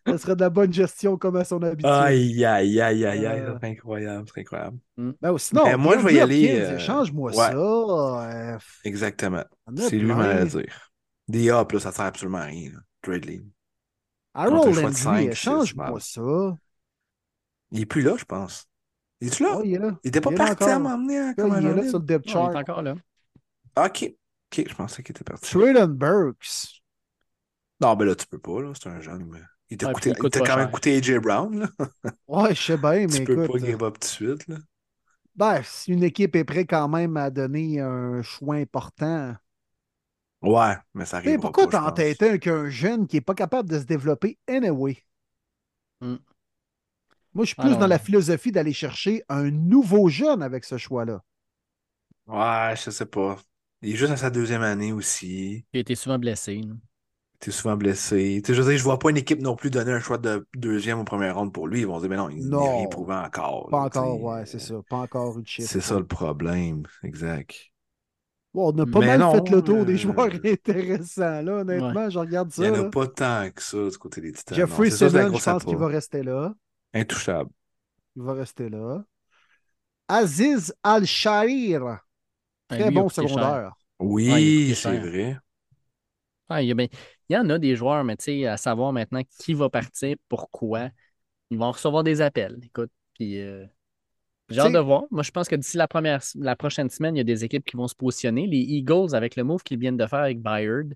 Ça 0.06 0.18
serait 0.18 0.36
de 0.36 0.40
la 0.42 0.51
bonne 0.51 0.72
gestion 0.72 1.16
comme 1.16 1.36
à 1.36 1.44
son 1.44 1.62
habitude. 1.62 1.90
Aïe, 1.90 2.44
aïe, 2.44 2.78
aïe, 2.80 3.06
aïe, 3.06 3.26
aïe. 3.26 3.40
Euh. 3.40 3.56
C'est 3.60 3.68
incroyable, 3.68 4.28
c'est 4.32 4.40
incroyable. 4.42 4.78
Ben, 4.98 5.38
sinon, 5.38 5.64
Ben, 5.64 5.76
moi, 5.78 5.98
je 5.98 6.05
vais 6.05 6.14
y 6.14 6.20
aller, 6.20 6.60
euh, 6.60 6.76
Échange-moi 6.76 7.30
ouais. 7.30 7.36
ça. 7.36 7.55
euh, 7.56 8.59
Exactement. 8.84 9.44
C'est 9.76 9.98
lui, 9.98 10.12
à 10.12 10.44
dire. 10.44 10.90
Des 11.26 11.51
up, 11.51 11.72
là, 11.72 11.80
ça 11.80 11.90
sert 11.90 12.05
absolument 12.05 12.38
à 12.38 12.44
rien. 12.44 12.72
là. 12.72 12.78
Trade 13.01 13.24
Landry, 14.34 15.26
échange-moi 15.28 15.90
mal. 15.92 16.01
ça. 16.01 16.56
Il 17.70 17.80
est 17.80 17.86
plus 17.86 18.02
là, 18.02 18.16
je 18.18 18.24
pense. 18.24 18.66
Il 19.20 19.28
est-tu 19.28 19.42
là? 19.42 19.58
Oh, 19.58 19.62
il 19.64 19.74
est 19.74 19.78
là. 19.78 19.98
il 20.04 20.08
était 20.08 20.20
pas 20.20 20.30
il 20.30 20.34
est 20.34 20.36
là 20.36 20.46
parti 20.46 20.64
à 20.64 20.78
m'emmener 20.78 21.18
hein, 21.18 21.34
Là, 21.36 21.44
comme 21.44 21.52
un 21.52 21.60
il 21.60 21.66
est 21.66 21.74
là 21.74 21.88
sur 21.88 21.98
le 21.98 22.04
depth 22.04 22.26
Non, 22.26 22.32
il 22.32 22.32
chart. 22.32 22.52
est 22.52 22.56
encore 22.56 22.82
là. 22.82 22.94
Ok. 23.76 24.04
Ok, 24.52 24.68
je 24.68 24.74
pensais 24.74 25.02
qu'il 25.02 25.12
était 25.16 25.24
parti. 25.24 25.50
Traylon 25.50 25.88
Burks. 25.88 26.82
Non, 27.80 27.94
ben 27.96 28.04
là, 28.06 28.14
tu 28.14 28.26
peux 28.26 28.38
pas, 28.38 28.60
là. 28.62 28.72
C'est 28.74 28.88
un 28.88 29.00
jeune, 29.00 29.24
mais. 29.26 29.40
Il 29.70 29.76
t'a 29.78 29.88
Ouais, 29.88 29.92
coûté- 29.94 30.12
quand 30.14 30.56
même 30.56 30.70
coûté 30.70 30.96
AJ 30.96 31.18
Brown, 31.18 31.58
là. 31.60 31.68
Ouais, 32.26 32.54
je 32.54 32.62
sais 32.62 32.76
bien, 32.78 33.06
mais 33.06 33.06
tu 33.06 33.24
peux 33.24 33.44
écoute. 33.44 33.60
pas 33.60 33.66
give 33.66 33.82
up 33.82 33.94
tout 33.94 34.00
de 34.00 34.04
suite, 34.04 34.46
là. 34.48 34.56
Ben, 35.36 35.62
si 35.64 35.92
une 35.92 36.02
équipe 36.04 36.36
est 36.36 36.44
prête 36.44 36.68
quand 36.70 36.88
même 36.88 37.16
à 37.16 37.30
donner 37.30 37.80
un 37.80 38.22
choix 38.22 38.56
important. 38.56 39.34
Ouais, 40.42 40.76
mais 40.94 41.06
ça 41.06 41.16
arrive 41.18 41.40
pourquoi 41.40 41.66
pas, 41.66 41.70
je 41.70 41.76
pense. 41.82 41.86
t'entêter 41.86 42.28
avec 42.28 42.46
un 42.46 42.68
jeune 42.68 43.06
qui 43.06 43.16
n'est 43.16 43.20
pas 43.20 43.34
capable 43.34 43.68
de 43.68 43.78
se 43.78 43.84
développer 43.84 44.38
anyway? 44.46 44.98
Hmm. 46.00 46.16
Moi, 47.35 47.44
je 47.44 47.48
suis 47.48 47.56
plus 47.56 47.66
Alors- 47.66 47.78
dans 47.81 47.86
la 47.86 47.98
philosophie 47.98 48.52
d'aller 48.52 48.73
chercher 48.73 49.23
un 49.28 49.51
nouveau 49.51 50.09
jeune 50.09 50.43
avec 50.43 50.65
ce 50.65 50.78
choix-là. 50.78 51.23
Ouais, 52.27 52.74
je 52.77 52.90
sais 52.90 53.06
pas. 53.06 53.36
Il 53.82 53.93
est 53.93 53.97
juste 53.97 54.12
à 54.12 54.16
sa 54.16 54.31
deuxième 54.31 54.62
année 54.62 54.93
aussi. 54.93 55.66
Il 55.74 55.81
été 55.81 55.94
souvent 55.94 56.19
blessé. 56.19 56.55
Il 56.55 56.74
était 57.36 57.51
souvent 57.51 57.77
blessé. 57.77 58.40
Tu 58.43 58.48
sais, 58.52 58.55
je 58.55 58.62
veux 58.62 58.70
dire, 58.70 58.78
je 58.78 58.85
vois 58.85 58.98
pas 58.98 59.11
une 59.11 59.19
équipe 59.19 59.40
non 59.43 59.56
plus 59.56 59.70
donner 59.70 59.93
un 59.93 60.01
choix 60.01 60.16
de 60.19 60.47
deuxième 60.56 60.98
ou 61.01 61.05
première 61.05 61.36
ronde 61.36 61.52
pour 61.52 61.66
lui. 61.69 61.81
Ils 61.81 61.86
vont 61.86 62.01
dire, 62.01 62.09
mais 62.09 62.16
non, 62.16 62.31
il 62.31 62.48
n'est 62.48 62.56
rien 62.56 62.86
prouvé 62.89 63.15
encore. 63.15 63.69
Pas 63.69 63.78
là, 63.81 63.85
encore, 63.86 64.23
ouais, 64.23 64.47
c'est 64.47 64.59
ça. 64.59 64.74
Pas 64.89 64.97
encore 64.98 65.39
eu 65.39 65.43
de 65.43 65.47
chiffre. 65.48 65.69
C'est 65.69 65.81
ça 65.81 65.98
le 65.98 66.06
problème. 66.06 66.85
Exact. 67.02 67.55
Bon, 68.55 68.73
on 68.73 68.78
a 68.78 68.86
pas 68.86 69.01
Mais 69.01 69.06
mal 69.06 69.19
non, 69.20 69.32
fait 69.32 69.51
le 69.51 69.62
tour 69.62 69.85
des 69.85 69.94
euh, 69.94 69.97
joueurs 69.97 70.31
intéressants, 70.44 71.43
là, 71.43 71.52
honnêtement. 71.56 72.09
Je 72.09 72.19
regarde 72.19 72.51
Il 72.51 72.55
ça. 72.55 72.62
n'y 72.62 72.69
en 72.70 72.82
là. 72.82 72.86
a 72.86 72.90
pas 72.90 73.06
tant 73.09 73.51
que 73.51 73.61
ça 73.62 73.89
du 73.90 73.98
côté 73.98 74.20
des 74.20 74.32
Titans. 74.32 74.56
Jeffrey 74.56 74.90
Simmons, 74.90 75.35
je 75.35 75.44
pense 75.44 75.65
qu'il 75.65 75.77
va 75.77 75.89
rester 75.89 76.23
là. 76.23 76.55
Intouchable. 76.94 77.50
Il 78.16 78.22
va 78.22 78.34
rester 78.34 78.68
là. 78.68 79.04
Aziz 80.08 80.74
Al-Shair, 80.82 82.00
très 82.68 82.78
Lui, 82.78 82.84
il 82.84 82.98
a 82.98 83.02
bon 83.02 83.08
secondaire. 83.08 83.72
Oui, 83.98 84.30
Ouais, 84.30 84.74
c'est 84.74 84.98
vrai. 84.98 85.38
Ah, 86.48 86.62
il, 86.62 86.68
y 86.68 86.72
a 86.72 86.74
ben- 86.74 86.88
il 87.28 87.34
y 87.34 87.36
en 87.38 87.48
a 87.48 87.58
des 87.58 87.74
joueurs, 87.74 88.04
mais 88.04 88.16
tu 88.16 88.24
sais, 88.24 88.46
à 88.46 88.56
savoir 88.56 88.92
maintenant 88.92 89.22
qui 89.38 89.54
va 89.54 89.70
partir, 89.70 90.16
pourquoi. 90.28 90.90
Ils 91.50 91.58
vont 91.58 91.70
recevoir 91.72 92.04
des 92.04 92.20
appels. 92.20 92.58
Écoute, 92.62 92.90
puis 93.14 93.40
euh, 93.40 93.64
j'ai 94.50 94.60
hâte 94.60 94.72
de 94.72 94.78
voir. 94.78 95.04
Moi, 95.10 95.22
je 95.22 95.30
pense 95.30 95.48
que 95.48 95.56
d'ici 95.56 95.76
la, 95.76 95.88
première, 95.88 96.20
la 96.36 96.56
prochaine 96.56 96.90
semaine, 96.90 97.16
il 97.16 97.18
y 97.18 97.20
a 97.20 97.24
des 97.24 97.44
équipes 97.44 97.64
qui 97.64 97.76
vont 97.76 97.88
se 97.88 97.94
positionner. 97.94 98.46
Les 98.46 98.58
Eagles, 98.58 99.14
avec 99.14 99.36
le 99.36 99.44
move 99.44 99.62
qu'ils 99.62 99.78
viennent 99.78 99.96
de 99.96 100.06
faire 100.06 100.20
avec 100.20 100.42
Byard, 100.42 100.86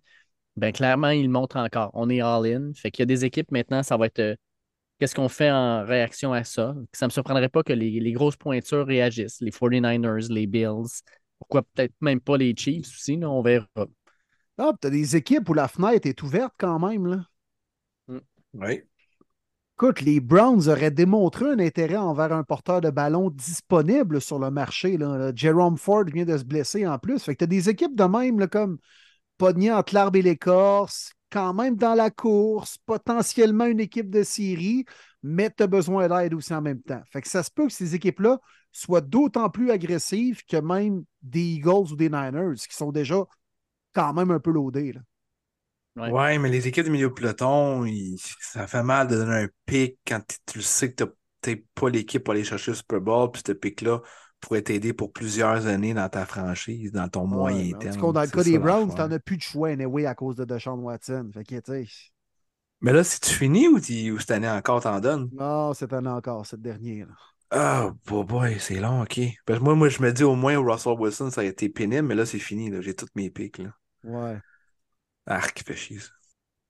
ben 0.56 0.72
clairement, 0.72 1.10
ils 1.10 1.24
le 1.24 1.28
montrent 1.30 1.56
encore. 1.56 1.90
On 1.94 2.10
est 2.10 2.20
all-in. 2.20 2.72
Fait 2.74 2.90
qu'il 2.90 3.02
y 3.02 3.04
a 3.04 3.06
des 3.06 3.24
équipes 3.24 3.50
maintenant, 3.52 3.82
ça 3.82 3.96
va 3.96 4.06
être 4.06 4.18
euh, 4.18 4.36
qu'est-ce 4.98 5.14
qu'on 5.14 5.28
fait 5.28 5.50
en 5.50 5.84
réaction 5.84 6.32
à 6.32 6.44
ça? 6.44 6.74
Ça 6.92 7.06
ne 7.06 7.08
me 7.08 7.12
surprendrait 7.12 7.48
pas 7.48 7.62
que 7.62 7.72
les, 7.72 8.00
les 8.00 8.12
grosses 8.12 8.36
pointures 8.36 8.86
réagissent. 8.86 9.40
Les 9.40 9.50
49ers, 9.50 10.32
les 10.32 10.46
Bills. 10.46 11.02
Pourquoi 11.38 11.62
peut-être 11.62 11.94
même 12.00 12.20
pas 12.20 12.36
les 12.36 12.54
Chiefs 12.56 12.88
aussi, 12.88 13.16
là, 13.16 13.30
on 13.30 13.42
verra. 13.42 13.66
Ah, 14.58 14.72
tu 14.80 14.88
as 14.88 14.90
des 14.90 15.16
équipes 15.16 15.48
où 15.48 15.54
la 15.54 15.68
fenêtre 15.68 16.08
est 16.08 16.22
ouverte 16.22 16.54
quand 16.58 16.78
même. 16.80 17.06
Là. 17.06 18.20
Oui. 18.54 18.82
Écoute, 19.76 20.00
les 20.00 20.18
Browns 20.18 20.68
auraient 20.68 20.90
démontré 20.90 21.48
un 21.48 21.60
intérêt 21.60 21.96
envers 21.96 22.32
un 22.32 22.42
porteur 22.42 22.80
de 22.80 22.90
ballon 22.90 23.30
disponible 23.30 24.20
sur 24.20 24.40
le 24.40 24.50
marché. 24.50 24.96
Là. 24.96 25.16
Là, 25.16 25.32
Jerome 25.32 25.76
Ford 25.76 26.04
vient 26.06 26.24
de 26.24 26.36
se 26.36 26.42
blesser 26.42 26.84
en 26.84 26.98
plus. 26.98 27.22
Fait 27.22 27.34
que 27.34 27.38
tu 27.38 27.44
as 27.44 27.46
des 27.46 27.68
équipes 27.68 27.94
de 27.94 28.02
même 28.02 28.40
là, 28.40 28.48
comme 28.48 28.78
pogné 29.36 29.72
entre 29.72 29.94
l'arbre 29.94 30.18
et 30.18 30.22
l'écorce, 30.22 31.12
quand 31.30 31.54
même 31.54 31.76
dans 31.76 31.94
la 31.94 32.10
course, 32.10 32.78
potentiellement 32.86 33.66
une 33.66 33.80
équipe 33.80 34.10
de 34.10 34.22
série, 34.22 34.84
mais 35.22 35.50
tu 35.50 35.62
as 35.62 35.66
besoin 35.66 36.08
d'aide 36.08 36.34
aussi 36.34 36.54
en 36.54 36.62
même 36.62 36.80
temps. 36.80 37.02
Fait 37.10 37.20
que 37.20 37.28
ça 37.28 37.42
se 37.42 37.50
peut 37.50 37.66
que 37.66 37.72
ces 37.72 37.94
équipes-là 37.94 38.38
soient 38.72 39.00
d'autant 39.00 39.50
plus 39.50 39.70
agressives 39.70 40.44
que 40.44 40.56
même 40.56 41.04
des 41.22 41.54
Eagles 41.56 41.92
ou 41.92 41.96
des 41.96 42.08
Niners, 42.08 42.54
qui 42.68 42.76
sont 42.76 42.92
déjà 42.92 43.24
quand 43.92 44.12
même 44.14 44.30
un 44.30 44.40
peu 44.40 44.50
loadés. 44.50 44.92
là. 44.92 45.00
Ouais. 45.96 46.10
Ouais, 46.10 46.38
mais 46.38 46.48
les 46.48 46.68
équipes 46.68 46.84
du 46.84 46.90
milieu 46.90 47.08
de 47.08 47.14
peloton, 47.14 47.84
ça 48.40 48.68
fait 48.68 48.84
mal 48.84 49.08
de 49.08 49.16
donner 49.16 49.44
un 49.44 49.48
pic 49.66 49.98
quand 50.06 50.20
tu 50.46 50.58
le 50.58 50.62
sais 50.62 50.90
que 50.92 51.04
t'as 51.04 51.10
peut-être 51.40 51.64
pas 51.74 51.90
l'équipe 51.90 52.22
pour 52.22 52.34
aller 52.34 52.44
chercher 52.44 52.70
le 52.70 52.76
Super 52.76 53.00
Bowl, 53.00 53.30
puis 53.32 53.42
ce 53.44 53.52
pic-là 53.52 54.00
pourrait 54.40 54.62
t'aider 54.62 54.92
pour 54.92 55.12
plusieurs 55.12 55.66
années 55.66 55.94
dans 55.94 56.08
ta 56.08 56.26
franchise, 56.26 56.92
dans 56.92 57.08
ton 57.08 57.26
moyen 57.26 57.72
terme. 57.78 57.96
cas, 58.00 58.12
dans 58.12 58.22
le 58.22 58.28
cas 58.28 58.44
des 58.44 58.58
Browns, 58.58 58.94
t'en 58.94 59.10
as 59.10 59.18
plus 59.18 59.36
de 59.36 59.42
choix 59.42 59.68
anyway 59.68 60.06
à 60.06 60.14
cause 60.14 60.36
de 60.36 60.44
Deshaun 60.44 60.78
Watson. 60.78 61.30
Fait 61.32 61.44
que, 61.44 61.60
Mais 62.80 62.92
là, 62.92 63.04
si 63.04 63.20
tu 63.20 63.32
finis 63.34 63.68
ou, 63.68 63.76
ou 63.76 64.18
cette 64.18 64.30
année 64.32 64.48
encore 64.48 64.82
t'en 64.82 65.00
donnes? 65.00 65.30
non, 65.30 65.72
cette 65.74 65.92
année 65.94 66.08
encore, 66.10 66.44
cette 66.46 66.60
dernière. 66.62 67.06
là. 67.08 67.14
Ah, 67.50 67.92
boy, 68.06 68.24
boy, 68.24 68.58
c'est 68.60 68.80
long, 68.80 69.02
ok. 69.02 69.20
Parce 69.46 69.58
que 69.58 69.64
moi, 69.64 69.74
moi, 69.74 69.88
je 69.88 70.02
me 70.02 70.12
dis 70.12 70.24
au 70.24 70.34
moins 70.34 70.58
Russell 70.58 70.94
Wilson, 70.98 71.30
ça 71.30 71.40
a 71.42 71.44
été 71.44 71.68
pénible, 71.68 72.06
mais 72.08 72.14
là, 72.14 72.26
c'est 72.26 72.38
fini. 72.38 72.70
J'ai 72.82 72.94
toutes 72.94 73.14
mes 73.16 73.30
pics. 73.30 73.58
Là. 73.58 73.72
Ouais. 74.02 74.42
Arc, 75.26 75.62
fait 75.64 75.76
chier, 75.76 76.00
ça. 76.00 76.10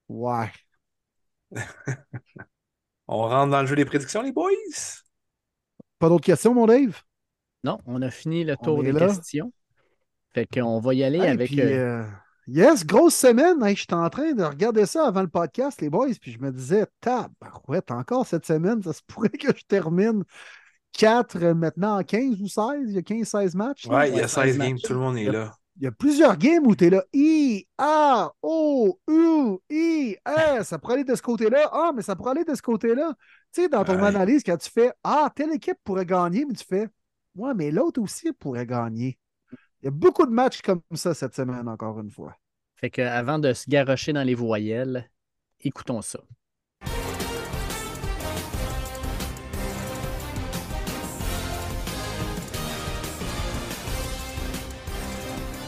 Ouais. 0.08 0.52
On 3.08 3.18
rentre 3.28 3.50
dans 3.50 3.60
le 3.60 3.66
jeu 3.66 3.76
des 3.76 3.84
prédictions, 3.84 4.22
les 4.22 4.32
boys? 4.32 4.52
Pas 5.98 6.08
d'autres 6.08 6.24
questions, 6.26 6.54
mon 6.54 6.66
Dave? 6.66 7.02
Non, 7.68 7.78
on 7.86 8.00
a 8.02 8.10
fini 8.10 8.44
le 8.44 8.56
tour 8.56 8.82
des 8.82 8.92
là. 8.92 9.06
questions. 9.06 9.52
Fait 10.34 10.46
qu'on 10.46 10.80
va 10.80 10.94
y 10.94 11.04
aller 11.04 11.18
Hey, 11.18 11.28
avec. 11.28 11.48
puis, 11.50 11.60
euh, 11.60 12.02
euh, 12.02 12.04
yes, 12.46 12.86
grosse 12.86 13.14
semaine. 13.14 13.62
Hey, 13.62 13.76
J'étais 13.76 13.94
en 13.94 14.08
train 14.08 14.32
de 14.32 14.42
regarder 14.42 14.86
ça 14.86 15.06
avant 15.06 15.22
le 15.22 15.28
podcast, 15.28 15.80
les 15.80 15.90
boys, 15.90 16.08
puis 16.20 16.32
je 16.32 16.38
me 16.38 16.50
disais, 16.50 16.86
tabarouette, 17.00 17.90
encore 17.90 18.26
cette 18.26 18.46
semaine, 18.46 18.82
ça 18.82 18.92
se 18.92 19.00
pourrait 19.06 19.28
que 19.30 19.48
je 19.56 19.64
termine 19.68 20.24
4 20.92 21.38
maintenant 21.52 21.98
en 21.98 22.02
15 22.02 22.40
ou 22.40 22.48
16. 22.48 22.84
Il 22.88 22.94
y 22.94 22.98
a 22.98 23.02
15-16 23.02 23.54
matchs. 23.56 23.86
là? 23.86 23.96
Ouais, 23.98 24.08
il 24.10 24.14
y 24.16 24.18
a 24.18 24.22
Ouais, 24.22 24.28
16 24.28 24.44
16 24.44 24.58
games, 24.58 24.72
matchs. 24.72 24.82
tout 24.82 24.92
le 24.94 24.98
monde 25.00 25.18
est 25.18 25.30
là. 25.30 25.52
Il 25.80 25.84
y 25.84 25.86
a 25.86 25.92
plusieurs 25.92 26.36
games 26.36 26.66
où 26.66 26.74
tu 26.74 26.86
es 26.86 26.90
là. 26.90 27.04
I, 27.12 27.64
A, 27.78 28.32
O, 28.42 28.98
U, 29.08 29.58
I, 29.70 30.16
S. 30.26 30.68
Ça 30.68 30.78
pourrait 30.78 30.94
aller 30.94 31.04
de 31.04 31.14
ce 31.14 31.22
côté-là. 31.22 31.68
Ah, 31.72 31.92
mais 31.94 32.02
ça 32.02 32.16
pourrait 32.16 32.32
aller 32.32 32.44
de 32.44 32.54
ce 32.54 32.62
côté-là. 32.62 33.12
Tu 33.52 33.62
sais, 33.62 33.68
dans 33.68 33.84
ton 33.84 33.94
Ouais. 34.00 34.08
analyse, 34.08 34.42
quand 34.44 34.56
tu 34.56 34.68
fais 34.70 34.90
Ah, 35.04 35.30
telle 35.36 35.52
équipe 35.52 35.76
pourrait 35.84 36.04
gagner, 36.04 36.44
mais 36.44 36.54
tu 36.54 36.64
fais 36.64 36.88
Ouais, 37.34 37.54
mais 37.54 37.70
l'autre 37.70 38.00
aussi 38.00 38.32
pourrait 38.32 38.66
gagner. 38.66 39.18
Il 39.80 39.84
y 39.84 39.88
a 39.88 39.92
beaucoup 39.92 40.26
de 40.26 40.32
matchs 40.32 40.60
comme 40.62 40.82
ça 40.94 41.14
cette 41.14 41.34
semaine, 41.34 41.68
encore 41.68 42.00
une 42.00 42.10
fois. 42.10 42.36
Fait 42.76 42.90
que 42.90 43.02
avant 43.02 43.38
de 43.38 43.52
se 43.52 43.68
garrocher 43.68 44.12
dans 44.12 44.24
les 44.24 44.34
voyelles, 44.34 45.08
écoutons 45.60 46.02
ça. 46.02 46.20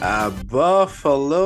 À 0.03 0.31
Buffalo, 0.31 1.43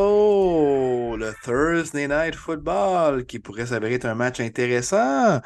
le 1.18 1.34
Thursday 1.44 2.08
Night 2.08 2.36
Football, 2.36 3.26
qui 3.26 3.40
pourrait 3.40 3.66
s'avérer 3.66 3.96
être 3.96 4.06
un 4.06 4.16
match 4.16 4.40
intéressant. 4.40 5.42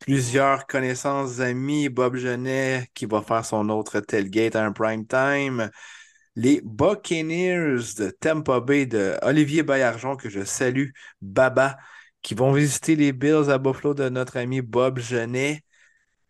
Plusieurs 0.00 0.66
connaissances 0.66 1.40
amis, 1.40 1.90
Bob 1.90 2.16
Genet 2.16 2.88
qui 2.94 3.04
va 3.04 3.20
faire 3.20 3.44
son 3.44 3.68
autre 3.68 4.00
tailgate 4.00 4.56
à 4.56 4.64
un 4.64 4.72
prime 4.72 5.06
time. 5.06 5.70
Les 6.36 6.62
Buccaneers 6.64 7.94
de 7.98 8.10
Tampa 8.18 8.60
Bay 8.60 8.86
de 8.86 9.18
Olivier 9.20 9.62
Baillargeon, 9.62 10.16
que 10.16 10.30
je 10.30 10.42
salue, 10.42 10.88
Baba, 11.20 11.76
qui 12.22 12.34
vont 12.34 12.52
visiter 12.52 12.96
les 12.96 13.12
Bills 13.12 13.50
à 13.50 13.58
Buffalo 13.58 13.92
de 13.92 14.08
notre 14.08 14.38
ami 14.38 14.62
Bob 14.62 14.98
Genet. 14.98 15.62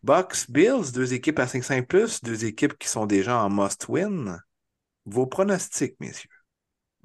Bucks, 0.03 0.49
Bills, 0.49 0.91
deux 0.93 1.13
équipes 1.13 1.39
à 1.39 1.45
5-5+, 1.45 2.23
deux 2.23 2.43
équipes 2.43 2.77
qui 2.77 2.89
sont 2.89 3.05
déjà 3.05 3.41
en 3.41 3.49
must-win. 3.49 4.37
Vos 5.05 5.27
pronostics, 5.27 5.95
messieurs. 5.99 6.29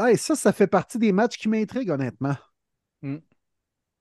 Hey, 0.01 0.19
ça, 0.19 0.35
ça 0.35 0.53
fait 0.53 0.67
partie 0.67 0.99
des 0.99 1.13
matchs 1.13 1.39
qui 1.39 1.49
m'intriguent, 1.49 1.91
honnêtement. 1.91 2.37
Mm. 3.03 3.13
Je 3.13 3.19
ne 3.19 3.21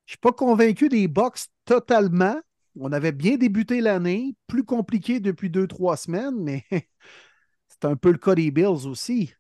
suis 0.06 0.18
pas 0.18 0.32
convaincu 0.32 0.90
des 0.90 1.08
Bucks 1.08 1.46
totalement. 1.66 2.40
On 2.80 2.92
avait 2.92 3.12
bien 3.12 3.38
débuté 3.38 3.82
l'année, 3.82 4.36
plus 4.48 4.64
compliqué 4.64 5.20
depuis 5.20 5.50
deux, 5.50 5.68
trois 5.68 5.98
semaines, 5.98 6.36
mais 6.38 6.64
c'est 7.70 7.86
un 7.86 7.96
peu 7.96 8.12
le 8.12 8.18
cas 8.18 8.36
des 8.36 8.52
Bills 8.52 8.88
aussi. 8.88 9.34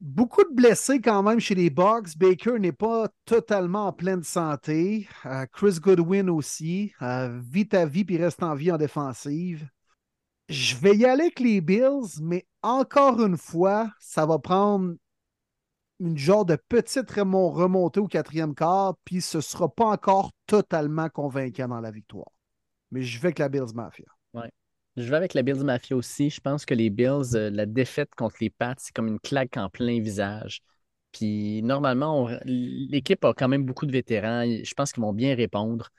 Beaucoup 0.00 0.42
de 0.44 0.54
blessés 0.54 1.00
quand 1.00 1.22
même 1.22 1.40
chez 1.40 1.54
les 1.54 1.68
Bucks. 1.70 2.16
Baker 2.16 2.58
n'est 2.58 2.72
pas 2.72 3.08
totalement 3.26 3.88
en 3.88 3.92
pleine 3.92 4.22
santé. 4.22 5.06
Euh, 5.26 5.44
Chris 5.52 5.78
Goodwin 5.78 6.30
aussi. 6.30 6.92
Euh, 7.02 7.38
vite 7.42 7.74
à 7.74 7.84
vie 7.84 8.04
puis 8.04 8.16
reste 8.16 8.42
en 8.42 8.54
vie 8.54 8.72
en 8.72 8.78
défensive. 8.78 9.68
Je 10.48 10.76
vais 10.76 10.96
y 10.96 11.04
aller 11.04 11.24
avec 11.24 11.40
les 11.40 11.60
Bills, 11.60 12.20
mais 12.22 12.46
encore 12.62 13.22
une 13.24 13.36
fois, 13.36 13.90
ça 14.00 14.26
va 14.26 14.38
prendre 14.38 14.94
une 16.00 16.18
genre 16.18 16.44
de 16.44 16.56
petite 16.56 17.08
remon- 17.12 17.50
remontée 17.52 18.00
au 18.00 18.08
quatrième 18.08 18.54
quart, 18.56 18.96
puis 19.04 19.20
ce 19.20 19.36
ne 19.36 19.42
sera 19.42 19.68
pas 19.72 19.86
encore 19.86 20.32
totalement 20.46 21.08
convaincant 21.08 21.68
dans 21.68 21.80
la 21.80 21.90
victoire. 21.92 22.30
Mais 22.92 23.02
je 23.02 23.18
vais 23.20 23.26
avec 23.28 23.38
la 23.38 23.48
Bills 23.48 23.74
Mafia. 23.74 24.04
Je 24.96 25.02
vais 25.08 25.16
avec 25.16 25.34
la 25.34 25.42
Bills 25.42 25.62
Mafia 25.64 25.96
aussi. 25.96 26.30
Je 26.30 26.40
pense 26.40 26.64
que 26.66 26.74
les 26.74 26.90
Bills, 26.90 27.34
euh, 27.36 27.50
la 27.50 27.66
défaite 27.66 28.10
contre 28.16 28.36
les 28.40 28.50
Pats, 28.50 28.74
c'est 28.78 28.92
comme 28.94 29.06
une 29.08 29.20
claque 29.20 29.56
en 29.56 29.70
plein 29.70 30.00
visage. 30.00 30.60
Puis 31.12 31.62
normalement, 31.62 32.28
l'équipe 32.44 33.24
a 33.24 33.32
quand 33.34 33.48
même 33.48 33.64
beaucoup 33.64 33.86
de 33.86 33.92
vétérans. 33.92 34.44
Je 34.44 34.74
pense 34.74 34.92
qu'ils 34.92 35.02
vont 35.02 35.12
bien 35.12 35.34
répondre. 35.34 35.90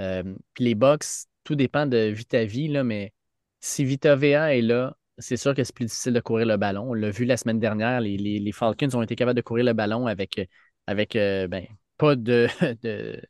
Euh, 0.00 0.22
puis 0.54 0.64
les 0.64 0.74
Bucks, 0.74 1.04
tout 1.44 1.54
dépend 1.54 1.86
de 1.86 1.96
Vita 2.10 2.44
Vie, 2.44 2.68
là, 2.68 2.84
mais 2.84 3.12
si 3.60 3.84
Vita 3.84 4.16
VA 4.16 4.54
est 4.56 4.62
là, 4.62 4.96
c'est 5.18 5.36
sûr 5.36 5.54
que 5.54 5.64
c'est 5.64 5.74
plus 5.74 5.86
difficile 5.86 6.12
de 6.14 6.20
courir 6.20 6.46
le 6.46 6.56
ballon. 6.56 6.90
On 6.90 6.94
l'a 6.94 7.10
vu 7.10 7.24
la 7.24 7.36
semaine 7.36 7.60
dernière, 7.60 8.00
les, 8.00 8.16
les- 8.16 8.38
les 8.38 8.52
Falcons 8.52 8.88
ont 8.94 9.02
été 9.02 9.16
capables 9.16 9.36
de 9.36 9.42
courir 9.42 9.64
le 9.64 9.72
ballon 9.74 10.06
avec, 10.06 10.40
avec 10.86 11.16
euh, 11.16 11.46
ben, 11.48 11.66
pas 11.98 12.16
de, 12.16 12.48
de 12.82 13.20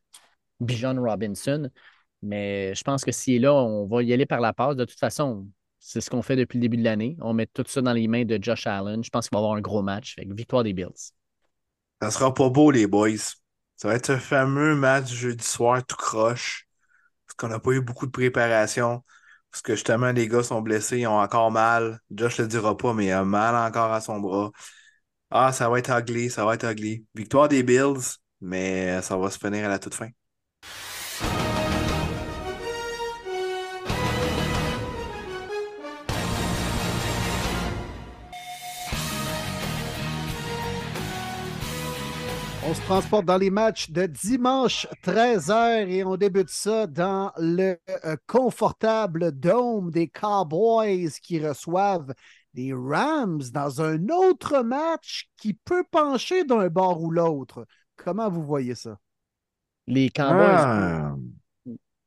Bijan 0.61 0.97
Robinson. 1.03 1.71
Mais 2.23 2.75
je 2.75 2.83
pense 2.83 3.05
que 3.05 3.13
s'il 3.13 3.37
est 3.37 3.39
là, 3.39 3.55
on 3.55 3.87
va 3.87 4.03
y 4.03 4.13
aller 4.13 4.27
par 4.27 4.41
la 4.41 4.53
passe. 4.53 4.77
De 4.77 4.85
toute 4.85 4.99
façon, 4.99 5.47
c'est 5.79 6.01
ce 6.01 6.11
qu'on 6.11 6.23
fait 6.23 6.37
depuis 6.37 6.59
le 6.59 6.63
début 6.63 6.77
de 6.77 6.85
l'année. 6.85 7.17
On 7.21 7.33
met 7.33 7.47
tout 7.47 7.65
ça 7.67 7.81
dans 7.81 7.93
les 7.93 8.07
mains 8.09 8.25
de 8.25 8.39
Josh 8.41 8.67
Allen. 8.67 9.03
Je 9.03 9.11
pense 9.11 9.29
qu'il 9.29 9.37
va 9.37 9.41
avoir 9.41 9.57
un 9.57 9.61
gros 9.61 9.83
match. 9.83 10.15
Fait 10.15 10.27
que 10.27 10.35
victoire 10.35 10.63
des 10.63 10.75
Bills. 10.75 11.13
Ça 12.03 12.11
sera 12.11 12.33
pas 12.35 12.51
beau, 12.51 12.71
les 12.71 12.87
boys. 12.87 13.17
Ça 13.77 13.89
va 13.89 13.95
être 13.95 14.07
ce 14.07 14.17
fameux 14.19 14.75
match 14.75 15.11
jeudi 15.11 15.45
soir 15.45 15.85
tout 15.85 15.97
croche. 15.97 16.69
Parce 17.27 17.37
qu'on 17.37 17.49
n'a 17.49 17.61
pas 17.61 17.73
eu 17.73 17.81
beaucoup 17.81 18.07
de 18.07 18.11
préparation. 18.11 19.03
Parce 19.51 19.63
que 19.63 19.75
justement, 19.75 20.13
les 20.13 20.29
gars 20.29 20.43
sont 20.43 20.61
blessés, 20.61 21.01
ils 21.01 21.07
ont 21.07 21.19
encore 21.19 21.51
mal. 21.51 22.01
Josh 22.11 22.39
le 22.39 22.47
dira 22.47 22.77
pas, 22.77 22.93
mais 22.95 23.07
il 23.07 23.11
a 23.13 23.25
mal 23.25 23.57
encore 23.57 23.93
à 23.93 24.01
son 24.01 24.21
bras. 24.21 24.51
Ah, 25.31 25.53
ça 25.53 25.69
va 25.69 25.79
être 25.79 25.91
ugly, 25.91 26.31
ça 26.31 26.45
va 26.45 26.55
être 26.55 26.71
ugly. 26.71 27.05
Victoire 27.15 27.49
des 27.49 27.63
Bills, 27.63 28.19
mais 28.41 29.01
ça 29.03 29.17
va 29.17 29.31
se 29.31 29.39
finir 29.39 29.65
à 29.65 29.69
la 29.69 29.79
toute 29.79 29.95
fin. 29.95 30.09
On 42.71 42.75
se 42.75 42.83
transporte 42.83 43.25
dans 43.25 43.37
les 43.37 43.51
matchs 43.51 43.91
de 43.91 44.07
dimanche 44.07 44.87
13h 45.03 45.89
et 45.89 46.05
on 46.05 46.17
débute 46.17 46.51
ça 46.51 46.87
dans 46.87 47.33
le 47.37 47.77
euh, 48.05 48.15
confortable 48.29 49.33
dôme 49.33 49.91
des 49.91 50.07
Cowboys 50.07 51.11
qui 51.21 51.45
reçoivent 51.45 52.15
les 52.55 52.73
Rams 52.73 53.43
dans 53.53 53.83
un 53.83 54.09
autre 54.11 54.63
match 54.63 55.29
qui 55.37 55.55
peut 55.55 55.83
pencher 55.91 56.45
d'un 56.45 56.69
bord 56.69 57.03
ou 57.03 57.11
l'autre. 57.11 57.67
Comment 57.97 58.31
vous 58.31 58.45
voyez 58.45 58.77
ça? 58.77 59.01
Les 59.89 60.09
Cowboys, 60.09 60.55
Ah, 60.55 61.17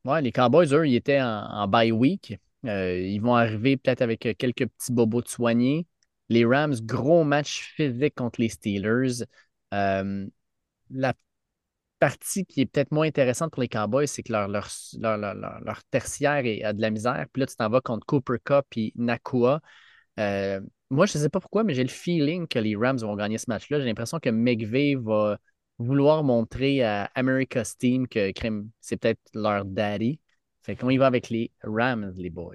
ouais, 0.06 0.22
les 0.22 0.32
Cowboys, 0.32 0.72
eux, 0.72 0.88
ils 0.88 0.94
étaient 0.94 1.20
en, 1.20 1.44
en 1.46 1.68
bye 1.68 1.92
week. 1.92 2.38
Euh, 2.64 2.98
ils 2.98 3.20
vont 3.20 3.34
arriver 3.34 3.76
peut-être 3.76 4.00
avec 4.00 4.20
quelques 4.38 4.66
petits 4.66 4.92
bobos 4.92 5.20
de 5.20 5.28
soignés. 5.28 5.86
Les 6.30 6.46
Rams, 6.46 6.76
gros 6.80 7.22
match 7.22 7.74
physique 7.76 8.14
contre 8.14 8.40
les 8.40 8.48
Steelers. 8.48 9.24
Euh, 9.74 10.26
la 10.94 11.14
partie 11.98 12.44
qui 12.44 12.60
est 12.62 12.66
peut-être 12.66 12.92
moins 12.92 13.06
intéressante 13.06 13.52
pour 13.52 13.62
les 13.62 13.68
Cowboys, 13.68 14.06
c'est 14.06 14.22
que 14.22 14.32
leur, 14.32 15.84
tertiaire 15.90 16.44
est- 16.46 16.62
a 16.62 16.72
de 16.72 16.80
la 16.80 16.90
misère. 16.90 17.26
Puis 17.32 17.40
là, 17.40 17.46
tu 17.46 17.56
t'en 17.56 17.68
vas 17.70 17.80
contre 17.80 18.06
Cooper 18.06 18.36
Cup 18.44 18.66
et 18.76 18.92
Nakua. 18.96 19.60
Euh, 20.20 20.60
moi, 20.90 21.06
je 21.06 21.18
ne 21.18 21.22
sais 21.22 21.28
pas 21.28 21.40
pourquoi, 21.40 21.64
mais 21.64 21.74
j'ai 21.74 21.82
le 21.82 21.88
feeling 21.88 22.46
que 22.46 22.58
les 22.58 22.76
Rams 22.76 22.98
vont 22.98 23.16
gagner 23.16 23.38
ce 23.38 23.46
match-là. 23.48 23.80
J'ai 23.80 23.86
l'impression 23.86 24.18
que 24.20 24.30
McVay 24.30 24.96
va 24.96 25.38
vouloir 25.78 26.22
montrer 26.22 26.82
à 26.82 27.10
America's 27.14 27.76
Team 27.76 28.06
que 28.06 28.32
c'est 28.80 28.96
peut-être 28.96 29.20
leur 29.34 29.64
daddy. 29.64 30.20
Fait 30.62 30.76
qu'on 30.76 30.90
y 30.90 30.96
va 30.96 31.06
avec 31.06 31.30
les 31.30 31.50
Rams, 31.62 32.12
les 32.16 32.30
boys. 32.30 32.54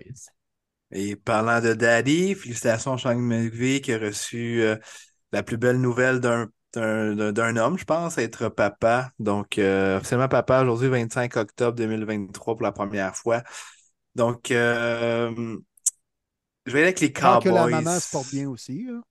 Et 0.91 1.15
parlant 1.15 1.61
de 1.61 1.73
Daddy, 1.73 2.33
félicitations 2.33 2.93
à 2.93 2.97
Sean 2.97 3.15
McVay 3.15 3.81
qui 3.81 3.93
a 3.93 3.99
reçu 3.99 4.61
euh, 4.63 4.75
la 5.31 5.43
plus 5.43 5.57
belle 5.57 5.79
nouvelle 5.79 6.19
d'un 6.19 6.49
d'un 6.73 7.57
homme, 7.57 7.77
je 7.77 7.85
pense, 7.85 8.17
être 8.17 8.49
papa. 8.49 9.11
Donc, 9.19 9.57
euh, 9.57 9.97
officiellement 9.97 10.27
papa 10.27 10.61
aujourd'hui, 10.63 10.87
25 10.89 11.35
octobre 11.37 11.75
2023 11.77 12.55
pour 12.55 12.63
la 12.63 12.71
première 12.71 13.15
fois. 13.15 13.43
Donc, 14.15 14.51
euh, 14.51 15.57
je 16.65 16.71
vais 16.71 16.79
aller 16.79 16.87
avec 16.87 16.99
les 17.01 17.11
Tant 17.21 17.37
que 17.37 17.49
la 17.49 17.65
Cowboys. 17.65 17.71
maman 17.81 17.99
se 17.99 18.07
porte 18.09 18.29
bien 18.29 18.49
aussi. 18.49 18.87
hein? 18.89 19.01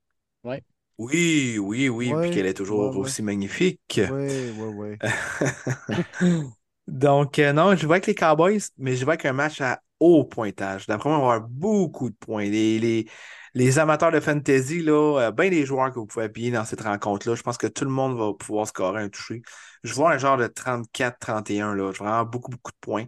Oui, 0.98 1.58
oui, 1.58 1.88
oui, 1.88 2.14
Ouais, 2.14 2.20
puis 2.20 2.30
qu'elle 2.30 2.46
est 2.46 2.54
toujours 2.54 2.80
ouais, 2.80 2.96
ouais. 2.96 2.96
aussi 2.96 3.22
magnifique. 3.22 4.00
Oui, 4.06 4.50
oui, 4.50 4.68
oui. 4.68 4.98
Donc, 6.86 7.38
euh, 7.38 7.52
non, 7.52 7.76
je 7.76 7.86
vais 7.86 7.94
avec 7.94 8.06
les 8.06 8.14
Cowboys, 8.14 8.60
mais 8.78 8.96
je 8.96 9.04
vais 9.04 9.12
avec 9.12 9.26
un 9.26 9.32
match 9.32 9.60
à 9.60 9.82
haut 10.00 10.24
pointage. 10.24 10.86
D'après 10.86 11.08
moi, 11.10 11.18
on 11.18 11.26
va 11.28 11.34
avoir 11.34 11.48
beaucoup 11.48 12.08
de 12.10 12.14
points. 12.16 12.44
Les, 12.44 12.78
les, 12.78 13.06
les 13.54 13.78
amateurs 13.78 14.12
de 14.12 14.20
fantasy, 14.20 14.80
là, 14.82 15.20
euh, 15.20 15.30
bien 15.30 15.50
des 15.50 15.64
joueurs 15.66 15.90
que 15.90 15.98
vous 15.98 16.06
pouvez 16.06 16.26
appuyer 16.26 16.50
dans 16.50 16.64
cette 16.64 16.80
rencontre-là. 16.82 17.34
Je 17.34 17.42
pense 17.42 17.58
que 17.58 17.66
tout 17.66 17.84
le 17.84 17.90
monde 17.90 18.16
va 18.18 18.32
pouvoir 18.34 18.66
scorer 18.66 19.02
un 19.02 19.08
toucher. 19.08 19.42
Je 19.84 19.92
vois 19.94 20.12
un 20.12 20.18
genre 20.18 20.36
de 20.36 20.46
34-31, 20.46 21.74
là. 21.74 21.90
Vraiment 21.92 22.24
beaucoup, 22.24 22.50
beaucoup 22.50 22.72
de 22.72 22.76
points. 22.80 23.06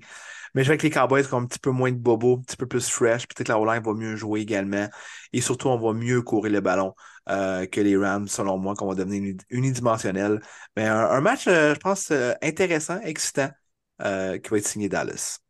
Mais 0.55 0.63
je 0.65 0.69
vois 0.69 0.77
que 0.77 0.83
les 0.83 0.91
Cowboys 0.91 1.25
ont 1.33 1.39
un 1.39 1.47
petit 1.47 1.59
peu 1.59 1.71
moins 1.71 1.93
de 1.93 1.97
bobo, 1.99 2.39
un 2.39 2.43
petit 2.43 2.57
peu 2.57 2.67
plus 2.67 2.89
fresh. 2.89 3.27
Peut-être 3.29 3.49
la 3.49 3.59
O-line 3.59 3.83
va 3.83 3.93
mieux 3.95 4.17
jouer 4.17 4.41
également. 4.41 4.89
Et 5.33 5.41
surtout, 5.41 5.69
on 5.69 5.79
va 5.79 5.93
mieux 5.93 6.23
courir 6.23 6.53
le 6.53 6.61
ballon 6.61 6.95
euh, 7.29 7.67
que 7.67 7.81
les 7.81 7.97
Rams, 7.97 8.29
selon 8.29 8.59
moi, 8.59 8.75
qu'on 8.75 8.89
va 8.89 8.95
devenir 8.95 9.37
unidimensionnel. 9.51 10.41
Mais 10.77 10.87
un, 10.87 11.21
match, 11.21 11.47
euh, 11.49 11.75
je 11.75 11.81
pense, 11.81 12.13
intéressant, 12.43 13.01
excitant, 13.03 13.51
qui 14.01 14.05
va 14.51 14.59
être 14.59 14.67
signé 14.67 14.89
Dallas. 14.89 15.41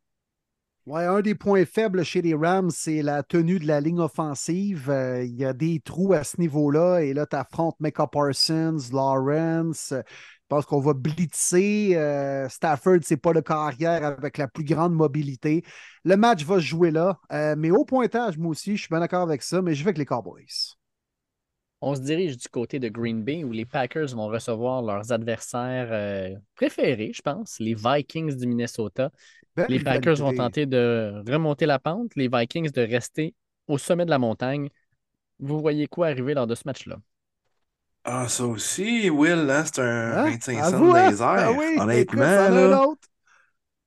Un 0.93 1.21
des 1.21 1.35
points 1.35 1.65
faibles 1.65 2.03
chez 2.03 2.21
les 2.21 2.33
Rams, 2.33 2.69
c'est 2.69 3.01
la 3.01 3.23
tenue 3.23 3.59
de 3.59 3.67
la 3.67 3.79
ligne 3.79 4.01
offensive. 4.01 4.89
Euh, 4.89 5.23
il 5.23 5.35
y 5.35 5.45
a 5.45 5.53
des 5.53 5.79
trous 5.79 6.11
à 6.11 6.25
ce 6.25 6.39
niveau-là. 6.39 6.99
Et 6.99 7.13
là, 7.13 7.25
tu 7.25 7.37
affrontes 7.37 7.79
Mecca 7.79 8.07
Parsons, 8.07 8.77
Lawrence. 8.91 9.93
Je 9.93 10.03
pense 10.49 10.65
qu'on 10.65 10.81
va 10.81 10.93
blitzer. 10.93 11.95
Euh, 11.95 12.49
Stafford, 12.49 12.99
c'est 13.03 13.15
pas 13.15 13.31
le 13.31 13.41
carrière 13.41 14.03
avec 14.03 14.37
la 14.37 14.49
plus 14.49 14.65
grande 14.65 14.93
mobilité. 14.93 15.63
Le 16.03 16.17
match 16.17 16.43
va 16.43 16.55
se 16.55 16.65
jouer 16.65 16.91
là. 16.91 17.19
Euh, 17.31 17.55
mais 17.57 17.71
au 17.71 17.85
pointage, 17.85 18.37
moi 18.37 18.51
aussi, 18.51 18.75
je 18.75 18.81
suis 18.81 18.89
bien 18.89 18.99
d'accord 18.99 19.21
avec 19.21 19.43
ça, 19.43 19.61
mais 19.61 19.73
je 19.73 19.83
vais 19.83 19.89
avec 19.89 19.97
les 19.97 20.05
Cowboys. 20.05 20.75
On 21.79 21.95
se 21.95 22.01
dirige 22.01 22.37
du 22.37 22.49
côté 22.49 22.79
de 22.79 22.89
Green 22.89 23.23
Bay 23.23 23.43
où 23.45 23.51
les 23.53 23.65
Packers 23.65 24.13
vont 24.13 24.27
recevoir 24.27 24.83
leurs 24.83 25.11
adversaires 25.11 26.37
préférés, 26.53 27.11
je 27.11 27.23
pense, 27.23 27.57
les 27.59 27.73
Vikings 27.73 28.35
du 28.35 28.45
Minnesota 28.45 29.09
les 29.57 29.79
Packers 29.79 30.17
vont 30.17 30.33
tenter 30.33 30.65
de 30.65 31.23
remonter 31.27 31.65
la 31.65 31.79
pente, 31.79 32.15
les 32.15 32.27
Vikings 32.27 32.71
de 32.71 32.81
rester 32.81 33.35
au 33.67 33.77
sommet 33.77 34.05
de 34.05 34.09
la 34.09 34.19
montagne. 34.19 34.69
Vous 35.39 35.59
voyez 35.59 35.87
quoi 35.87 36.07
arriver 36.07 36.33
lors 36.33 36.47
de 36.47 36.55
ce 36.55 36.63
match-là? 36.65 36.97
Ah, 38.03 38.27
ça 38.27 38.45
aussi, 38.45 39.09
Will, 39.09 39.47
hein, 39.49 39.63
c'est 39.65 39.81
un 39.81 40.23
25 40.23 40.57
hein? 40.57 40.69
cents 40.69 40.93
hein? 40.93 41.11
des 41.11 41.21
airs. 41.21 41.77
Ah 41.77 41.83
honnêtement, 41.83 42.21
là. 42.21 42.85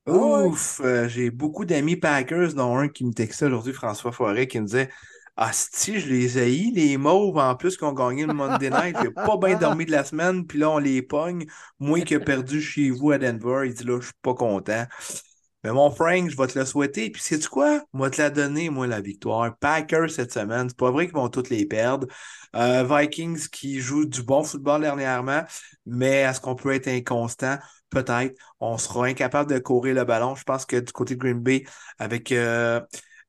Ah 0.07 0.13
Ouf, 0.13 0.81
euh, 0.85 1.09
j'ai 1.09 1.31
beaucoup 1.31 1.65
d'amis 1.65 1.97
Packers, 1.97 2.55
dont 2.55 2.77
un 2.77 2.89
qui 2.89 3.05
me 3.05 3.13
textait 3.13 3.47
aujourd'hui, 3.47 3.73
François 3.73 4.13
Forêt, 4.13 4.47
qui 4.47 4.61
me 4.61 4.67
disait 4.67 4.91
Ah, 5.37 5.51
si, 5.53 5.99
je 5.99 6.09
les 6.09 6.39
haïs, 6.39 6.73
les 6.75 6.97
mauves, 6.97 7.39
en 7.39 7.57
plus, 7.57 7.77
qui 7.77 7.85
ont 7.85 7.93
gagné 7.93 8.27
le 8.27 8.35
Monday 8.35 8.71
Night. 8.71 8.97
J'ai 9.03 9.11
pas 9.11 9.37
bien 9.37 9.57
dormi 9.59 9.87
de 9.87 9.91
la 9.91 10.05
semaine, 10.05 10.47
puis 10.47 10.59
là, 10.59 10.71
on 10.71 10.79
les 10.79 11.03
pogne. 11.03 11.47
Moi 11.81 12.03
qui 12.03 12.15
ai 12.15 12.21
perdu 12.21 12.61
chez 12.61 12.91
vous 12.91 13.11
à 13.11 13.19
Denver, 13.19 13.63
il 13.67 13.75
dit 13.75 13.85
là, 13.85 13.99
je 13.99 14.07
suis 14.07 14.15
pas 14.23 14.35
content. 14.35 14.85
Mais 15.65 15.73
mon 15.73 15.91
Frank, 15.91 16.29
je 16.29 16.37
vais 16.37 16.47
te 16.47 16.59
le 16.59 16.67
souhaiter. 16.67 17.11
Puis 17.11 17.23
sais-tu 17.23 17.49
quoi? 17.49 17.83
Moi, 17.95 18.11
te 18.11 18.21
la 18.21 18.29
donner, 18.29 18.69
moi, 18.69 18.87
la 18.87 19.01
victoire. 19.01 19.57
Packers 19.57 20.11
cette 20.11 20.33
semaine. 20.33 20.69
C'est 20.69 20.77
pas 20.77 20.91
vrai 20.91 21.07
qu'ils 21.07 21.15
vont 21.15 21.31
toutes 21.31 21.49
les 21.49 21.65
perdre. 21.65 22.07
Euh, 22.55 22.85
Vikings 22.85 23.49
qui 23.49 23.81
jouent 23.81 24.05
du 24.05 24.23
bon 24.23 24.45
football 24.45 24.83
dernièrement, 24.83 25.43
mais 25.87 26.21
est-ce 26.21 26.41
qu'on 26.41 26.55
peut 26.55 26.73
être 26.73 26.89
inconstant? 26.89 27.59
Peut-être. 27.89 28.37
On 28.61 28.77
sera 28.77 29.07
incapable 29.07 29.51
de 29.51 29.59
courir 29.59 29.95
le 29.95 30.05
ballon. 30.05 30.35
Je 30.35 30.45
pense 30.45 30.67
que 30.67 30.77
du 30.77 30.93
côté 30.93 31.15
de 31.15 31.21
Green 31.21 31.41
Bay, 31.41 31.65
avec 31.99 32.31
euh, 32.33 32.81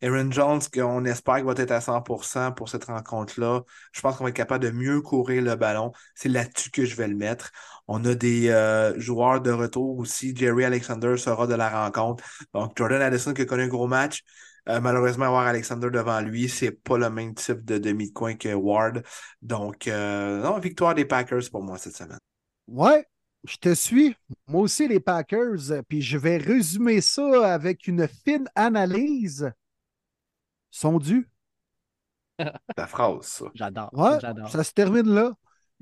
Aaron 0.03 0.29
Jones, 0.31 0.61
qu'on 0.73 1.05
espère 1.05 1.37
qu'il 1.37 1.45
va 1.45 1.53
être 1.53 1.71
à 1.71 1.79
100% 1.79 2.51
pour 2.51 2.69
cette 2.69 2.85
rencontre-là, 2.85 3.61
je 3.93 4.01
pense 4.01 4.17
qu'on 4.17 4.25
va 4.25 4.29
être 4.29 4.35
capable 4.35 4.63
de 4.63 4.71
mieux 4.71 5.01
courir 5.01 5.41
le 5.41 5.55
ballon. 5.55 5.93
C'est 6.15 6.29
là-dessus 6.29 6.69
que 6.69 6.85
je 6.85 6.95
vais 6.95 7.07
le 7.07 7.15
mettre. 7.15 7.51
On 7.87 8.03
a 8.05 8.15
des 8.15 8.49
euh, 8.49 8.99
joueurs 8.99 9.41
de 9.41 9.51
retour 9.51 9.99
aussi. 9.99 10.35
Jerry 10.35 10.65
Alexander 10.65 11.17
sera 11.17 11.45
de 11.47 11.53
la 11.53 11.69
rencontre. 11.69 12.23
Donc, 12.53 12.77
Jordan 12.77 13.01
Addison 13.01 13.33
qui 13.33 13.43
a 13.43 13.45
connu 13.45 13.63
un 13.63 13.67
gros 13.67 13.87
match. 13.87 14.23
Euh, 14.67 14.81
malheureusement, 14.81 15.25
avoir 15.25 15.45
Alexander 15.45 15.91
devant 15.91 16.19
lui, 16.21 16.49
c'est 16.49 16.71
pas 16.71 16.97
le 16.97 17.09
même 17.11 17.35
type 17.35 17.63
de 17.63 17.77
demi-coin 17.77 18.35
que 18.35 18.53
Ward. 18.53 19.03
Donc, 19.41 19.87
euh, 19.87 20.41
non, 20.41 20.57
victoire 20.57 20.95
des 20.95 21.05
Packers 21.05 21.43
pour 21.51 21.61
moi 21.61 21.77
cette 21.77 21.95
semaine. 21.95 22.17
Ouais, 22.67 23.05
je 23.43 23.57
te 23.57 23.75
suis. 23.75 24.15
Moi 24.47 24.61
aussi, 24.61 24.87
les 24.87 24.99
Packers. 24.99 25.83
Puis 25.87 26.01
je 26.01 26.17
vais 26.17 26.37
résumer 26.37 27.01
ça 27.01 27.53
avec 27.53 27.85
une 27.85 28.07
fine 28.07 28.49
analyse. 28.55 29.51
Sont 30.71 30.97
dus. 30.97 31.29
La 32.77 32.87
phrase, 32.87 33.27
ça. 33.27 33.45
J'adore. 33.53 33.89
Ouais, 33.93 34.19
ça 34.49 34.63
se 34.63 34.71
termine 34.71 35.13
là. 35.13 35.31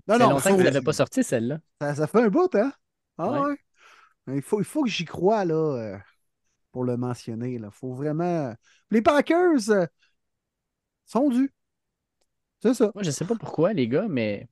Non, 0.07 0.17
non, 0.17 0.29
longtemps 0.31 0.49
que 0.49 0.55
vous 0.55 0.63
l'avez 0.63 0.81
pas 0.81 0.93
sorti, 0.93 1.23
celle-là. 1.23 1.59
Ça, 1.79 2.07
fait 2.07 2.21
un 2.21 2.29
bout, 2.29 2.53
hein? 2.55 2.71
Ah 3.17 3.41
ouais. 3.41 3.55
Il, 4.27 4.41
faut, 4.41 4.59
il 4.59 4.65
faut 4.65 4.83
que 4.83 4.89
j'y 4.89 5.05
croie, 5.05 5.45
là, 5.45 5.55
euh, 5.55 5.97
pour 6.71 6.83
le 6.83 6.97
mentionner. 6.97 7.53
Il 7.53 7.67
faut 7.71 7.93
vraiment. 7.93 8.53
Les 8.91 9.01
Packers 9.01 9.69
euh, 9.69 9.85
sont 11.05 11.29
dus. 11.29 11.53
C'est 12.61 12.73
ça. 12.73 12.91
Moi, 12.93 13.03
je 13.03 13.11
sais 13.11 13.25
pas 13.25 13.35
pourquoi, 13.35 13.73
les 13.73 13.87
gars, 13.87 14.07
mais 14.09 14.47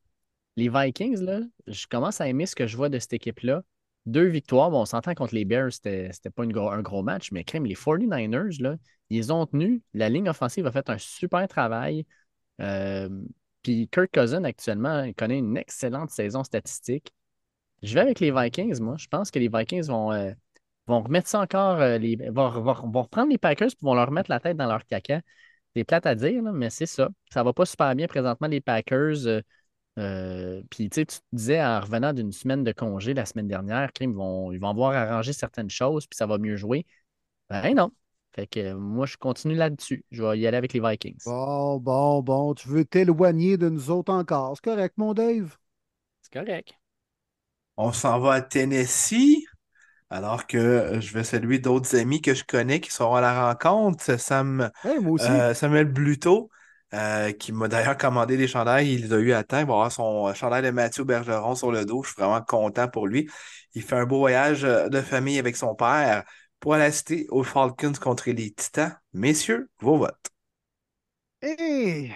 les 0.56 0.70
Vikings, 0.70 1.22
là, 1.22 1.42
je 1.68 1.86
commence 1.88 2.22
à 2.22 2.28
aimer 2.28 2.46
ce 2.46 2.56
que 2.56 2.68
je 2.68 2.76
vois 2.76 2.90
de 2.90 3.00
cette 3.00 3.14
équipe-là. 3.14 3.64
Deux 4.06 4.26
victoires. 4.26 4.72
Bon, 4.72 4.82
on 4.82 4.86
s'entend 4.86 5.14
contre 5.14 5.36
les 5.36 5.46
Bears, 5.46 5.72
c'était 5.72 6.12
pas 6.36 6.44
une 6.44 6.58
un 6.58 6.82
gros 6.82 7.04
match, 7.04 7.32
mais 7.32 7.44
crème, 7.44 7.66
les 7.66 7.76
49ers, 7.76 8.62
là, 8.62 8.76
ils 9.10 9.32
ont 9.32 9.46
tenu. 9.46 9.82
La 9.94 10.10
ligne 10.10 10.30
offensive 10.30 10.66
a 10.66 10.72
fait 10.72 10.90
un 10.90 10.98
super 10.98 11.48
travail. 11.48 12.06
Euh, 12.62 13.10
puis 13.64 13.88
Kirk 13.90 14.12
Cousin, 14.12 14.44
actuellement, 14.44 15.04
il 15.04 15.14
connaît 15.14 15.40
une 15.40 15.58
excellente 15.58 16.10
saison 16.12 16.44
statistique. 16.44 17.14
Je 17.84 17.94
vais 17.94 18.02
avec 18.02 18.20
les 18.20 18.32
Vikings, 18.32 18.80
moi. 18.80 18.96
Je 18.98 19.08
pense 19.08 19.32
que 19.32 19.40
les 19.40 19.50
Vikings 19.50 19.88
vont, 19.88 20.12
euh, 20.12 20.32
vont 20.88 21.02
remettre 21.02 21.28
ça 21.28 21.40
encore, 21.40 21.80
euh, 21.82 21.98
les, 21.98 22.16
vont, 22.30 22.50
reprendre 22.50 23.30
les 23.32 23.38
Packers 23.38 23.70
et 23.70 23.78
vont 23.86 23.96
leur 23.96 24.08
remettre 24.08 24.30
la 24.30 24.40
tête 24.40 24.58
dans 24.58 24.68
leur 24.68 24.86
caca. 24.86 25.22
C'est 25.76 25.84
plate 25.84 26.06
à 26.06 26.16
dire, 26.16 26.42
mais 26.44 26.70
c'est 26.70 26.86
ça. 26.86 27.10
Ça 27.32 27.44
va 27.44 27.54
pas 27.54 27.66
super 27.66 27.96
bien 27.96 28.08
présentement, 28.08 28.48
les 28.48 28.62
Packers. 28.62 29.42
Euh, 30.00 30.64
puis 30.70 30.90
tu 30.90 31.06
disais 31.34 31.62
en 31.64 31.80
revenant 31.82 32.14
d'une 32.14 32.32
semaine 32.32 32.64
de 32.64 32.72
congé 32.72 33.14
la 33.14 33.26
semaine 33.26 33.48
dernière, 33.48 33.90
ils 34.00 34.10
vont, 34.10 34.52
ils 34.52 34.60
vont 34.60 34.70
avoir 34.70 34.94
arrangé 34.94 35.34
certaines 35.34 35.70
choses, 35.70 36.08
puis 36.08 36.16
ça 36.18 36.26
va 36.26 36.38
mieux 36.38 36.56
jouer. 36.56 36.86
Ben 37.50 37.76
non, 37.76 37.92
fait 38.34 38.48
que 38.48 38.74
moi, 38.74 39.06
je 39.06 39.18
continue 39.18 39.56
là-dessus. 39.56 40.06
Je 40.12 40.24
vais 40.24 40.40
y 40.40 40.48
aller 40.48 40.58
avec 40.58 40.74
les 40.74 40.80
Vikings. 40.80 41.18
Bon, 41.26 41.78
bon, 41.78 42.22
bon. 42.22 42.54
Tu 42.54 42.70
veux 42.70 42.86
t'éloigner 42.86 43.58
de 43.58 43.70
nous 43.70 43.90
autres 43.90 44.14
encore. 44.14 44.56
C'est 44.56 44.64
correct, 44.64 44.94
mon 44.98 45.14
Dave? 45.14 45.58
C'est 46.22 46.34
correct. 46.40 46.74
On 47.78 47.92
s'en 47.92 48.20
va 48.20 48.34
à 48.34 48.42
Tennessee. 48.42 49.46
Alors 50.10 50.46
que 50.46 50.98
je 51.00 51.14
vais 51.14 51.24
saluer 51.24 51.60
d'autres 51.60 51.96
amis 51.96 52.22
que 52.22 52.34
je 52.34 52.44
connais 52.44 52.82
qui 52.82 52.92
seront 52.92 53.16
à 53.16 53.22
la 53.22 53.48
rencontre. 53.48 54.20
Sam, 54.20 54.70
euh, 54.86 55.54
Samuel 55.54 55.86
Bluto, 55.86 56.50
euh, 56.94 57.32
qui 57.32 57.54
m'a 57.54 57.70
d'ailleurs 57.70 57.98
commandé 57.98 58.36
des 58.36 58.48
chandails. 58.48 58.94
Il 58.94 59.04
les 59.04 59.14
a 59.14 59.18
eu 59.18 59.32
à 59.32 59.44
temps. 59.44 59.60
Il 59.60 59.66
va 59.66 59.74
avoir 59.74 59.92
son 59.92 60.34
chandail 60.34 60.64
de 60.64 60.70
Mathieu 60.70 61.06
Bergeron 61.06 61.56
sur 61.56 61.72
le 61.72 61.86
dos. 61.86 62.04
Je 62.04 62.10
suis 62.10 62.22
vraiment 62.22 62.42
content 62.42 62.90
pour 62.90 63.08
lui. 63.08 63.30
Il 63.74 63.82
fait 63.82 63.96
un 63.96 64.06
beau 64.06 64.20
voyage 64.20 64.64
de 64.64 65.02
famille 65.02 65.40
avec 65.40 65.56
son 65.56 65.76
père 65.76 66.26
pour 66.62 66.76
assister 66.76 67.28
aux 67.30 67.44
Falcons 67.44 67.92
contre 68.00 68.30
les 68.30 68.54
Titans. 68.54 68.96
Messieurs, 69.12 69.70
vos 69.80 69.98
votes. 69.98 70.30
Eh, 71.42 72.12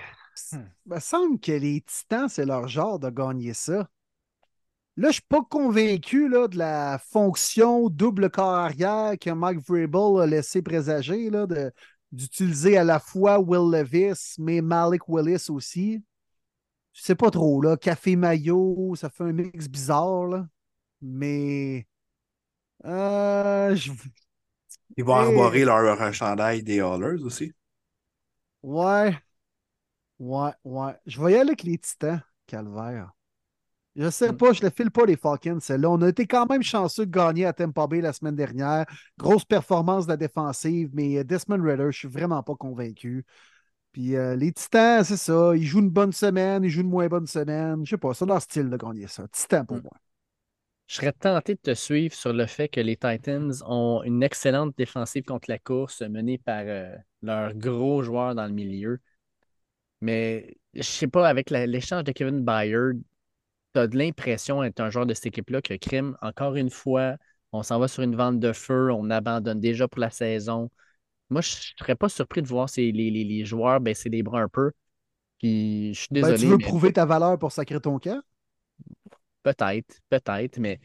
il 0.53 0.59
me 0.85 0.99
semble 0.99 1.39
que 1.39 1.51
les 1.51 1.81
Titans, 1.81 2.29
c'est 2.29 2.45
leur 2.45 2.67
genre 2.67 2.99
de 2.99 3.09
gagner 3.09 3.53
ça. 3.53 3.89
Là, 4.97 5.07
je 5.07 5.07
ne 5.07 5.11
suis 5.13 5.21
pas 5.23 5.41
convaincu 5.41 6.29
là, 6.29 6.47
de 6.47 6.57
la 6.57 6.99
fonction 6.99 7.89
double 7.89 8.29
corps 8.29 8.55
arrière 8.55 9.15
que 9.19 9.31
Mike 9.31 9.59
Vrabel 9.67 10.21
a 10.21 10.25
laissé 10.27 10.61
présager 10.61 11.29
d'utiliser 12.11 12.77
à 12.77 12.83
la 12.83 12.99
fois 12.99 13.39
Will 13.39 13.71
Levis, 13.71 14.35
mais 14.37 14.61
Malik 14.61 15.09
Willis 15.09 15.47
aussi. 15.49 16.01
Je 16.93 17.01
sais 17.01 17.15
pas 17.15 17.31
trop, 17.31 17.61
là. 17.61 17.75
Café 17.75 18.15
maillot, 18.15 18.95
ça 18.95 19.09
fait 19.09 19.25
un 19.25 19.33
mix 19.33 19.67
bizarre, 19.67 20.27
là. 20.27 20.47
Mais 21.01 21.87
euh, 22.85 23.75
je, 23.75 23.91
ils 24.97 25.03
vont 25.03 25.15
arborer 25.15 25.65
leur, 25.65 26.13
chandail 26.13 26.63
des 26.63 26.79
Hallers 26.79 27.23
aussi. 27.23 27.51
Ouais. 28.63 29.17
Ouais, 30.19 30.51
ouais. 30.63 30.93
Je 31.05 31.21
vais 31.21 31.33
y 31.33 31.35
aller 31.35 31.49
avec 31.49 31.63
les 31.63 31.77
Titans, 31.77 32.21
Calvaire. 32.47 33.11
Je 33.95 34.09
sais 34.09 34.31
mm. 34.31 34.37
pas, 34.37 34.53
je 34.53 34.63
ne 34.63 34.69
file 34.69 34.91
pas 34.91 35.05
les 35.05 35.15
Falcons, 35.15 35.59
celle-là. 35.59 35.89
On 35.89 36.01
a 36.01 36.09
été 36.09 36.27
quand 36.27 36.49
même 36.49 36.63
chanceux 36.63 37.05
de 37.05 37.11
gagner 37.11 37.45
à 37.45 37.53
Tampa 37.53 37.87
Bay 37.87 38.01
la 38.01 38.13
semaine 38.13 38.35
dernière. 38.35 38.85
Grosse 39.17 39.45
performance 39.45 40.05
de 40.05 40.11
la 40.11 40.17
défensive, 40.17 40.89
mais 40.93 41.17
euh, 41.17 41.23
Desmond 41.23 41.61
Ritter, 41.61 41.91
je 41.91 41.97
suis 41.99 42.07
vraiment 42.07 42.43
pas 42.43 42.55
convaincu. 42.55 43.25
Puis 43.91 44.15
euh, 44.15 44.35
les 44.35 44.51
Titans, 44.51 45.03
c'est 45.05 45.17
ça. 45.17 45.55
Ils 45.55 45.65
jouent 45.65 45.79
une 45.79 45.89
bonne 45.89 46.11
semaine, 46.11 46.63
ils 46.63 46.69
jouent 46.69 46.81
une 46.81 46.89
moins 46.89 47.07
bonne 47.07 47.27
semaine. 47.27 47.85
Je 47.85 47.91
sais 47.91 47.97
pas, 47.97 48.13
c'est 48.13 48.25
leur 48.25 48.41
style 48.41 48.69
de 48.69 48.77
gagner 48.77 49.07
ça. 49.07 49.25
Titans 49.29 49.65
pour 49.65 49.77
mm. 49.77 49.83
moi. 49.83 49.93
Je 50.87 50.95
serais 50.97 51.13
tenté 51.13 51.55
de 51.55 51.59
te 51.61 51.73
suivre 51.73 52.13
sur 52.15 52.31
le 52.33 52.45
fait 52.45 52.69
que 52.69 52.79
les 52.79 52.95
Titans 52.95 53.51
ont 53.67 54.01
une 54.03 54.21
excellente 54.23 54.75
défensive 54.77 55.23
contre 55.23 55.49
la 55.49 55.57
course 55.59 56.01
menée 56.01 56.37
par 56.37 56.63
euh, 56.65 56.95
leurs 57.23 57.53
gros 57.55 58.03
joueurs 58.03 58.35
dans 58.35 58.45
le 58.45 58.53
milieu. 58.53 58.99
Mais 60.01 60.57
je 60.73 60.83
sais 60.83 61.07
pas, 61.07 61.27
avec 61.27 61.49
l'échange 61.49 62.03
de 62.03 62.11
Kevin 62.11 62.43
Byard, 62.43 62.95
tu 63.73 63.81
as 63.81 63.87
de 63.87 63.97
l'impression 63.97 64.61
d'être 64.63 64.79
un 64.81 64.89
joueur 64.91 65.05
de 65.05 65.13
cette 65.13 65.27
équipe-là 65.27 65.61
que 65.61 65.75
Crime, 65.75 66.17
encore 66.21 66.55
une 66.55 66.69
fois, 66.71 67.17
on 67.53 67.63
s'en 67.63 67.79
va 67.79 67.87
sur 67.89 68.03
une 68.03 68.15
vente 68.17 68.39
de 68.39 68.53
feu, 68.53 68.91
on 68.91 69.09
abandonne 69.11 69.59
déjà 69.61 69.87
pour 69.87 70.01
la 70.01 70.11
saison. 70.11 70.71
Moi, 71.29 71.41
je 71.41 71.51
ne 71.55 71.61
serais 71.79 71.95
pas 71.95 72.09
surpris 72.09 72.41
de 72.43 72.47
voir 72.47 72.69
ces, 72.69 72.91
les, 72.91 73.11
les, 73.11 73.23
les 73.25 73.45
joueurs 73.45 73.81
baisser 73.81 74.09
les 74.09 74.23
bras 74.23 74.41
un 74.41 74.49
peu. 74.49 74.71
Puis 75.39 75.93
je 75.95 75.99
suis 76.01 76.09
Ben, 76.21 76.33
désolé. 76.33 76.33
tu 76.33 76.47
veux 76.47 76.57
mais 76.57 76.59
prouver 76.59 76.91
ta 76.93 77.05
valeur 77.05 77.37
pour 77.39 77.51
sacrer 77.53 77.79
ton 77.79 77.99
camp? 77.99 78.21
Peut-être, 79.45 80.01
peut-être, 80.09 80.59
mais 80.59 80.81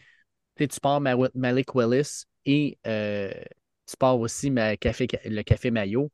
tu 0.56 0.68
pars 0.82 1.00
Ma- 1.00 1.16
Malik 1.34 1.74
Willis 1.74 2.24
et 2.46 2.78
euh, 2.86 3.32
tu 3.86 3.96
pars 3.98 4.18
aussi 4.20 4.50
le 4.50 5.42
café 5.42 5.70
Mayo. 5.70 6.12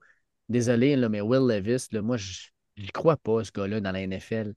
Désolé, 0.48 0.96
là, 0.96 1.08
mais 1.08 1.20
Will 1.22 1.46
Levis, 1.48 1.88
moi, 2.02 2.16
je 2.18 2.48
n'y 2.78 2.88
crois 2.88 3.16
pas, 3.16 3.44
ce 3.44 3.52
gars-là, 3.52 3.80
dans 3.80 3.92
la 3.92 4.02
NFL. 4.02 4.54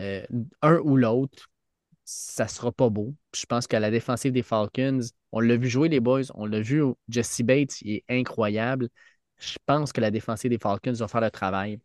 Euh, 0.00 0.26
un 0.62 0.78
ou 0.78 0.96
l'autre, 0.96 1.48
ça 2.04 2.48
sera 2.48 2.72
pas 2.72 2.90
beau. 2.90 3.14
Je 3.34 3.46
pense 3.46 3.66
qu'à 3.66 3.80
la 3.80 3.90
défensive 3.90 4.32
des 4.32 4.42
Falcons, 4.42 5.00
on 5.32 5.40
l'a 5.40 5.56
vu 5.56 5.68
jouer, 5.68 5.88
les 5.90 6.00
boys, 6.00 6.22
on 6.34 6.46
l'a 6.46 6.60
vu, 6.60 6.82
Jesse 7.08 7.42
Bates, 7.42 7.82
il 7.82 7.96
est 7.96 8.04
incroyable. 8.08 8.88
Je 9.38 9.58
pense 9.66 9.92
que 9.92 10.00
la 10.02 10.10
défensive 10.10 10.50
des 10.50 10.58
Falcons 10.58 10.92
va 10.94 11.08
faire 11.08 11.20
le 11.22 11.30
travail. 11.30 11.80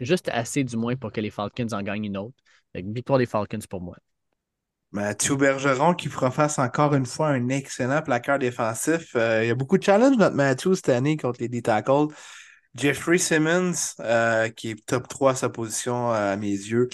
Juste 0.00 0.28
assez, 0.30 0.64
du 0.64 0.76
moins, 0.76 0.96
pour 0.96 1.12
que 1.12 1.20
les 1.22 1.30
Falcons 1.30 1.68
en 1.72 1.82
gagnent 1.82 2.06
une 2.06 2.18
autre. 2.18 2.36
Que 2.74 2.80
victoire 2.82 3.18
des 3.20 3.26
Falcons 3.26 3.58
pour 3.70 3.82
moi. 3.82 3.96
Mathieu 4.92 5.36
Bergeron 5.36 5.94
qui 5.94 6.08
professe 6.08 6.58
encore 6.58 6.94
une 6.94 7.04
fois 7.04 7.28
un 7.28 7.48
excellent 7.50 8.00
plaqueur 8.00 8.38
défensif. 8.38 9.14
Euh, 9.16 9.44
il 9.44 9.48
y 9.48 9.50
a 9.50 9.54
beaucoup 9.54 9.76
de 9.76 9.82
challenges, 9.82 10.16
notre 10.16 10.34
Mathieu, 10.34 10.74
cette 10.74 10.88
année 10.88 11.16
contre 11.18 11.40
les 11.40 11.48
D-Tackles. 11.48 12.14
Jeffrey 12.74 13.18
Simmons, 13.18 13.72
euh, 14.00 14.48
qui 14.48 14.70
est 14.70 14.86
top 14.86 15.08
3 15.08 15.32
à 15.32 15.34
sa 15.34 15.48
position 15.50 16.12
euh, 16.12 16.32
à 16.32 16.36
mes 16.36 16.48
yeux. 16.48 16.88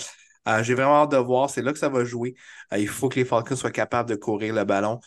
J'ai 0.62 0.74
vraiment 0.74 0.96
hâte 0.96 1.12
de 1.12 1.16
voir, 1.16 1.48
c'est 1.48 1.62
là 1.62 1.72
que 1.72 1.78
ça 1.78 1.88
va 1.88 2.04
jouer. 2.04 2.34
Il 2.76 2.86
faut 2.86 3.08
que 3.08 3.18
les 3.18 3.24
Falcons 3.24 3.56
soient 3.56 3.70
capables 3.70 4.10
de 4.10 4.14
courir 4.14 4.54
le 4.54 4.64
ballon. 4.64 5.00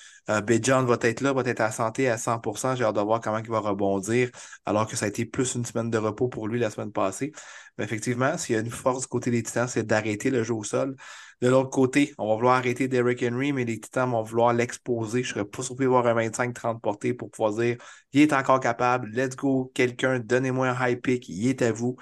John 0.64 0.88
va 0.88 0.98
être 1.02 1.22
là, 1.22 1.32
va 1.32 1.44
être 1.46 1.62
à 1.62 1.72
santé 1.72 2.10
à 2.10 2.18
100%. 2.18 2.76
J'ai 2.76 2.84
hâte 2.84 2.96
de 2.96 3.02
voir 3.02 3.22
comment 3.22 3.38
il 3.38 3.48
va 3.48 3.60
rebondir, 3.60 4.32
alors 4.66 4.88
que 4.88 4.96
ça 4.96 5.06
a 5.06 5.10
été 5.10 5.26
plus 5.26 5.54
une 5.54 5.64
semaine 5.64 5.92
de 5.92 5.98
repos 6.00 6.28
pour 6.28 6.48
lui 6.48 6.60
la 6.60 6.72
semaine 6.72 6.92
passée. 6.92 7.34
Mais 7.78 7.84
effectivement, 7.84 8.36
s'il 8.36 8.56
y 8.56 8.58
a 8.58 8.62
une 8.62 8.72
force 8.72 9.02
du 9.02 9.08
côté 9.08 9.30
des 9.30 9.44
Titans, 9.44 9.68
c'est 9.68 9.86
d'arrêter 9.86 10.32
le 10.32 10.42
jeu 10.42 10.56
au 10.56 10.64
sol. 10.64 10.96
De 11.42 11.50
l'autre 11.50 11.70
côté, 11.70 12.14
on 12.18 12.28
va 12.30 12.36
vouloir 12.36 12.56
arrêter 12.56 12.88
Derrick 12.88 13.24
Henry, 13.24 13.54
mais 13.54 13.64
les 13.66 13.80
Titans 13.80 14.10
vont 14.10 14.24
vouloir 14.24 14.54
l'exposer. 14.54 15.24
Je 15.24 15.30
ne 15.30 15.34
serais 15.36 15.46
pas 15.46 15.62
surpris 15.64 15.86
de 15.86 15.90
voir 15.90 16.08
un 16.08 16.14
25-30 16.16 16.82
porté 16.82 17.14
pour 17.14 17.30
pouvoir 17.30 17.54
dire 17.54 17.78
il 18.14 18.22
est 18.22 18.34
encore 18.34 18.60
capable, 18.60 19.10
let's 19.10 19.36
go, 19.36 19.72
quelqu'un, 19.76 20.20
donnez-moi 20.20 20.70
un 20.70 20.88
high 20.90 21.00
pick, 21.00 21.30
il 21.30 21.48
est 21.50 21.62
à 21.62 21.72
vous. 21.72 21.98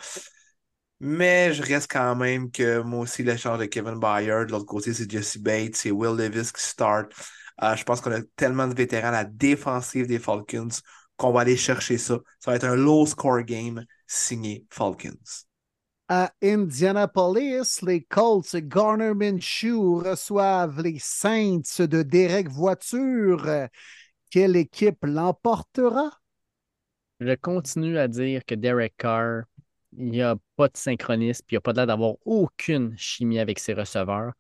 Mais 0.99 1.53
je 1.53 1.61
reste 1.61 1.91
quand 1.91 2.15
même 2.15 2.51
que 2.51 2.80
moi 2.81 3.01
aussi, 3.01 3.23
l'échange 3.23 3.59
de 3.59 3.65
Kevin 3.65 3.99
Byard, 3.99 4.47
de 4.47 4.51
l'autre 4.51 4.65
côté, 4.65 4.93
c'est 4.93 5.09
Jesse 5.09 5.38
Bates, 5.38 5.75
c'est 5.75 5.91
Will 5.91 6.15
Davis 6.17 6.51
qui 6.51 6.61
start. 6.64 7.11
Euh, 7.64 7.75
je 7.75 7.83
pense 7.83 8.01
qu'on 8.01 8.11
a 8.11 8.22
tellement 8.35 8.67
de 8.67 8.73
vétérans 8.75 9.09
à 9.09 9.11
la 9.11 9.25
défensive 9.25 10.07
des 10.07 10.19
Falcons 10.19 10.69
qu'on 11.17 11.31
va 11.31 11.41
aller 11.41 11.57
chercher 11.57 11.97
ça. 11.97 12.19
Ça 12.39 12.51
va 12.51 12.57
être 12.57 12.65
un 12.65 12.75
low 12.75 13.05
score 13.05 13.41
game 13.43 13.85
signé 14.07 14.65
Falcons. 14.69 15.45
À 16.08 16.32
Indianapolis, 16.43 17.82
les 17.82 18.03
Colts 18.03 18.56
Garner 18.56 19.16
Minshew 19.16 20.03
reçoivent 20.03 20.80
les 20.84 21.00
Saints 21.00 21.80
de 21.80 22.03
Derek 22.03 22.48
Voiture. 22.48 23.67
Quelle 24.30 24.56
équipe 24.56 25.03
l'emportera? 25.03 26.11
Je 27.19 27.34
continue 27.34 27.98
à 27.98 28.08
dire 28.08 28.45
que 28.45 28.53
Derek 28.53 28.93
Carr, 28.98 29.45
il 29.98 30.11
n'y 30.11 30.22
a 30.22 30.35
pas 30.56 30.67
de 30.67 30.77
synchronisme, 30.77 31.43
puis 31.48 31.56
il 31.56 31.58
n'y 31.58 31.58
a 31.58 31.61
pas 31.61 31.74
l'air 31.74 31.88
d'avoir 31.88 32.16
aucune 32.24 32.95
chimie 32.98 33.40
avec 33.40 33.58
ses 33.58 33.74
receveurs. 33.74 34.34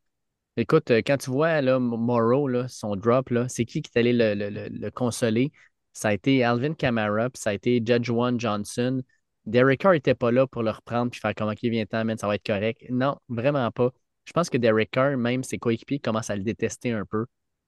Écoute, 0.57 0.91
euh, 0.91 1.01
quand 1.03 1.17
tu 1.17 1.31
vois 1.31 1.61
là, 1.61 1.79
Morrow, 1.79 2.67
son 2.67 2.95
drop, 2.95 3.33
c'est 3.47 3.65
qui 3.65 3.81
qui 3.81 3.89
est 3.95 3.99
allé 3.99 4.13
le 4.13 4.89
consoler? 4.91 5.51
Ça 5.93 6.09
a 6.09 6.13
été 6.13 6.43
Alvin 6.43 6.75
Kamara, 6.75 7.31
puis 7.31 7.41
ça 7.41 7.49
a 7.49 7.53
été 7.53 7.81
Judge 7.83 8.11
One 8.11 8.39
Johnson. 8.39 9.01
Derek 9.45 9.79
Carr 9.81 9.93
n'était 9.93 10.15
pas 10.15 10.31
là 10.31 10.47
pour 10.47 10.63
le 10.63 10.71
reprendre 10.71 11.11
puis 11.11 11.19
faire 11.19 11.33
comment 11.35 11.53
il 11.61 11.69
vient 11.69 11.85
temps, 11.85 12.03
man, 12.03 12.17
ça 12.17 12.27
va 12.27 12.35
être 12.35 12.45
correct. 12.45 12.85
Non, 12.89 13.17
vraiment 13.29 13.69
pas. 13.71 13.91
Je 14.25 14.33
pense 14.33 14.49
que 14.49 14.57
Derek 14.57 14.91
Carr, 14.91 15.17
même 15.17 15.43
ses 15.43 15.59
coéquipiers, 15.59 15.99
commencent 15.99 16.29
à 16.29 16.35
le 16.35 16.43
détester 16.43 16.91
un 16.91 17.05
peu. 17.05 17.25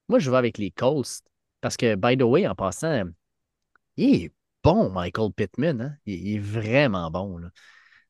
Moi, 0.09 0.19
je 0.19 0.31
vais 0.31 0.37
avec 0.37 0.57
les 0.57 0.71
Colts 0.71 1.21
parce 1.61 1.77
que, 1.77 1.95
by 1.95 2.17
the 2.17 2.23
way, 2.23 2.47
en 2.47 2.55
passant, 2.55 3.03
il 3.95 4.23
est 4.23 4.31
bon, 4.63 4.89
Michael 4.89 5.31
Pittman. 5.33 5.81
hein. 5.81 5.95
Il, 6.05 6.35
est 6.35 6.39
vraiment 6.39 7.11
bon. 7.11 7.37
Là. 7.37 7.49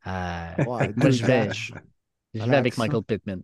Euh, 0.07 0.63
Ouais, 0.65 0.93
moi, 0.95 1.09
je 1.09 1.25
vais, 1.25 1.49
je 1.53 2.43
vais 2.43 2.55
avec 2.55 2.73
hein. 2.73 2.83
Michael 2.83 3.03
Pittman. 3.03 3.41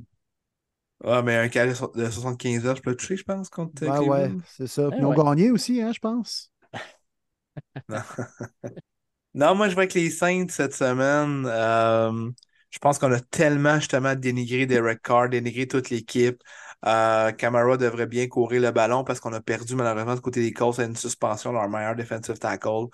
Ah, 1.03 1.21
mais 1.21 1.35
un 1.35 1.49
carré 1.49 1.73
de 1.95 2.09
75 2.09 2.65
heures, 2.65 2.75
je 2.77 2.81
peux 2.81 2.91
le 2.91 2.95
toucher, 2.95 3.17
je 3.17 3.23
pense, 3.23 3.49
contre 3.49 3.83
euh, 3.83 3.99
Ouais, 4.05 4.31
c'est 4.47 4.67
ça. 4.67 4.89
Puis 4.89 4.99
Ouais, 4.99 5.01
ils 5.01 5.05
ont 5.05 5.09
ouais. 5.09 5.35
gagné 5.35 5.51
aussi, 5.51 5.81
hein, 5.81 5.91
je 5.91 5.99
pense. 5.99 6.49
Non, 9.35 9.55
moi, 9.55 9.67
je 9.69 9.75
vais 9.75 9.81
avec 9.81 9.93
les 9.95 10.09
Saints 10.11 10.45
cette 10.49 10.73
semaine. 10.75 11.45
Euh, 11.47 12.31
je 12.69 12.77
pense 12.79 12.99
qu'on 12.99 13.11
a 13.11 13.19
tellement 13.19 13.79
justement 13.79 14.15
dénigré 14.15 14.65
Derek 14.67 15.01
Carr, 15.01 15.29
dénigré 15.29 15.67
toute 15.67 15.89
l'équipe. 15.89 16.41
Euh, 16.85 17.31
Camara 17.31 17.77
devrait 17.77 18.05
bien 18.05 18.27
courir 18.27 18.61
le 18.61 18.71
ballon 18.71 19.03
parce 19.03 19.19
qu'on 19.19 19.33
a 19.33 19.41
perdu 19.41 19.75
malheureusement 19.75 20.15
du 20.15 20.21
côté 20.21 20.41
des 20.41 20.53
Colts 20.53 20.79
à 20.79 20.83
une 20.83 20.95
suspension, 20.95 21.51
leur 21.51 21.67
meilleur 21.69 21.95
defensive 21.95 22.37
tackle. 22.37 22.87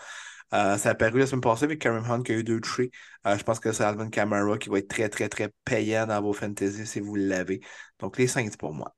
Euh, 0.53 0.77
ça 0.77 0.91
a 0.91 0.95
paru 0.95 1.19
la 1.19 1.27
semaine 1.27 1.41
passée 1.41 1.65
avec 1.65 1.79
Kareem 1.79 2.05
Hunt 2.09 2.23
qui 2.23 2.31
a 2.33 2.35
eu 2.35 2.43
deux 2.43 2.61
touchés. 2.61 2.91
Euh, 3.27 3.37
je 3.37 3.43
pense 3.43 3.59
que 3.59 3.71
c'est 3.73 3.83
Alvin 3.83 4.09
Kamara 4.09 4.57
qui 4.57 4.69
va 4.69 4.79
être 4.79 4.89
très, 4.89 5.09
très, 5.09 5.29
très 5.29 5.49
payant 5.65 6.07
dans 6.07 6.21
vos 6.21 6.33
fantasy 6.33 6.85
si 6.87 6.99
vous 7.01 7.15
l'avez. 7.15 7.61
Donc, 7.99 8.17
les 8.17 8.27
Saints 8.27 8.49
pour 8.59 8.73
moi. 8.73 8.95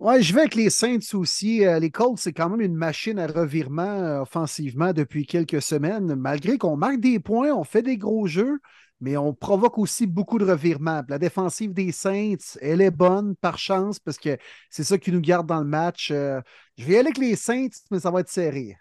Ouais, 0.00 0.22
je 0.22 0.32
vais 0.32 0.42
avec 0.42 0.54
les 0.54 0.70
Saints 0.70 1.14
aussi. 1.14 1.66
Euh, 1.66 1.80
les 1.80 1.90
Colts, 1.90 2.18
c'est 2.18 2.32
quand 2.32 2.48
même 2.48 2.60
une 2.60 2.76
machine 2.76 3.18
à 3.18 3.26
revirement 3.26 3.82
euh, 3.82 4.20
offensivement 4.20 4.92
depuis 4.92 5.26
quelques 5.26 5.60
semaines. 5.60 6.14
Malgré 6.14 6.56
qu'on 6.56 6.76
marque 6.76 7.00
des 7.00 7.18
points, 7.18 7.52
on 7.52 7.64
fait 7.64 7.82
des 7.82 7.96
gros 7.98 8.28
jeux, 8.28 8.60
mais 9.00 9.16
on 9.16 9.34
provoque 9.34 9.76
aussi 9.76 10.06
beaucoup 10.06 10.38
de 10.38 10.44
revirements. 10.44 11.02
La 11.08 11.18
défensive 11.18 11.72
des 11.72 11.90
Saints, 11.90 12.36
elle 12.60 12.80
est 12.80 12.92
bonne 12.92 13.34
par 13.36 13.58
chance 13.58 13.98
parce 13.98 14.18
que 14.18 14.38
c'est 14.70 14.84
ça 14.84 14.98
qui 14.98 15.10
nous 15.10 15.20
garde 15.20 15.48
dans 15.48 15.58
le 15.58 15.66
match. 15.66 16.12
Euh, 16.12 16.40
je 16.76 16.84
vais 16.84 16.98
aller 16.98 17.08
avec 17.08 17.18
les 17.18 17.34
Saints, 17.34 17.68
mais 17.90 17.98
ça 17.98 18.12
va 18.12 18.20
être 18.20 18.28
serré. 18.28 18.76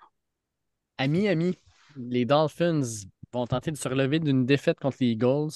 À 0.99 1.07
Miami, 1.07 1.57
les 1.95 2.25
Dolphins 2.25 2.83
vont 3.33 3.47
tenter 3.47 3.71
de 3.71 3.77
se 3.77 3.89
relever 3.89 4.19
d'une 4.19 4.45
défaite 4.45 4.79
contre 4.79 4.97
les 4.99 5.07
Eagles 5.07 5.49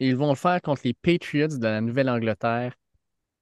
et 0.00 0.08
ils 0.08 0.16
vont 0.16 0.30
le 0.30 0.34
faire 0.34 0.60
contre 0.60 0.82
les 0.84 0.94
Patriots 0.94 1.46
de 1.46 1.62
la 1.62 1.80
Nouvelle-Angleterre 1.80 2.74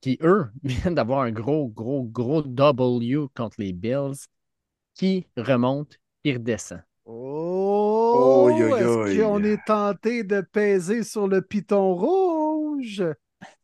qui, 0.03 0.19
eux, 0.23 0.49
viennent 0.65 0.95
d'avoir 0.97 1.23
un 1.23 1.33
gros, 1.33 1.69
gros, 1.69 2.05
gros 2.05 2.43
W 2.43 3.29
contre 3.35 3.57
les 3.61 3.73
Bills 3.73 4.27
qui 4.95 5.27
remonte 5.37 5.99
et 6.25 6.35
redescend. 6.35 6.83
Oh, 7.07 8.49
est-ce 8.51 9.21
qu'on 9.23 9.43
est 9.45 9.65
tenté 9.67 10.25
de 10.25 10.41
peser 10.43 11.03
sur 11.05 11.29
le 11.29 11.43
piton 11.43 11.95
rouge? 11.95 13.05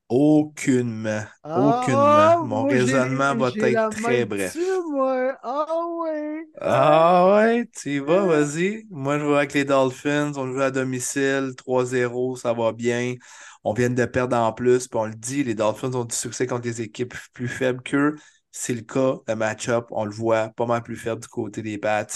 Aucunement. 0.08 1.25
Ah, 1.42 1.60
Aucunement. 1.60 2.47
Mon 2.47 2.65
raisonnement 2.65 3.34
va 3.36 3.49
être 3.49 3.91
très 3.91 4.25
bref. 4.25 4.57
moi. 4.91 5.36
Ah 5.42 5.67
ouais. 6.00 6.47
Ah 6.60 7.36
ouais, 7.36 7.67
tu 7.76 7.97
y 7.97 7.99
vas, 7.99 8.25
vas-y. 8.25 8.86
Moi, 8.91 9.18
je 9.18 9.25
vais 9.26 9.36
avec 9.36 9.52
les 9.52 9.65
Dolphins. 9.67 10.33
On 10.36 10.47
joue 10.52 10.60
à 10.62 10.70
domicile, 10.70 11.52
3-0, 11.57 12.36
ça 12.36 12.55
va 12.55 12.73
bien. 12.73 13.17
On 13.64 13.72
vient 13.74 13.90
de 13.90 14.04
perdre 14.04 14.36
en 14.36 14.52
plus, 14.52 14.88
puis 14.88 14.98
on 14.98 15.06
le 15.06 15.14
dit, 15.14 15.44
les 15.44 15.54
Dolphins 15.54 15.92
ont 15.94 16.04
du 16.04 16.14
succès 16.14 16.46
contre 16.46 16.66
les 16.66 16.80
équipes 16.82 17.14
plus 17.32 17.48
faibles 17.48 17.82
qu'eux. 17.82 18.16
C'est 18.50 18.74
le 18.74 18.82
cas, 18.82 19.14
le 19.28 19.34
match-up, 19.36 19.86
on 19.90 20.04
le 20.04 20.10
voit, 20.10 20.48
pas 20.50 20.66
mal 20.66 20.82
plus 20.82 20.96
faible 20.96 21.20
du 21.20 21.28
côté 21.28 21.62
des 21.62 21.78
Pats. 21.78 22.06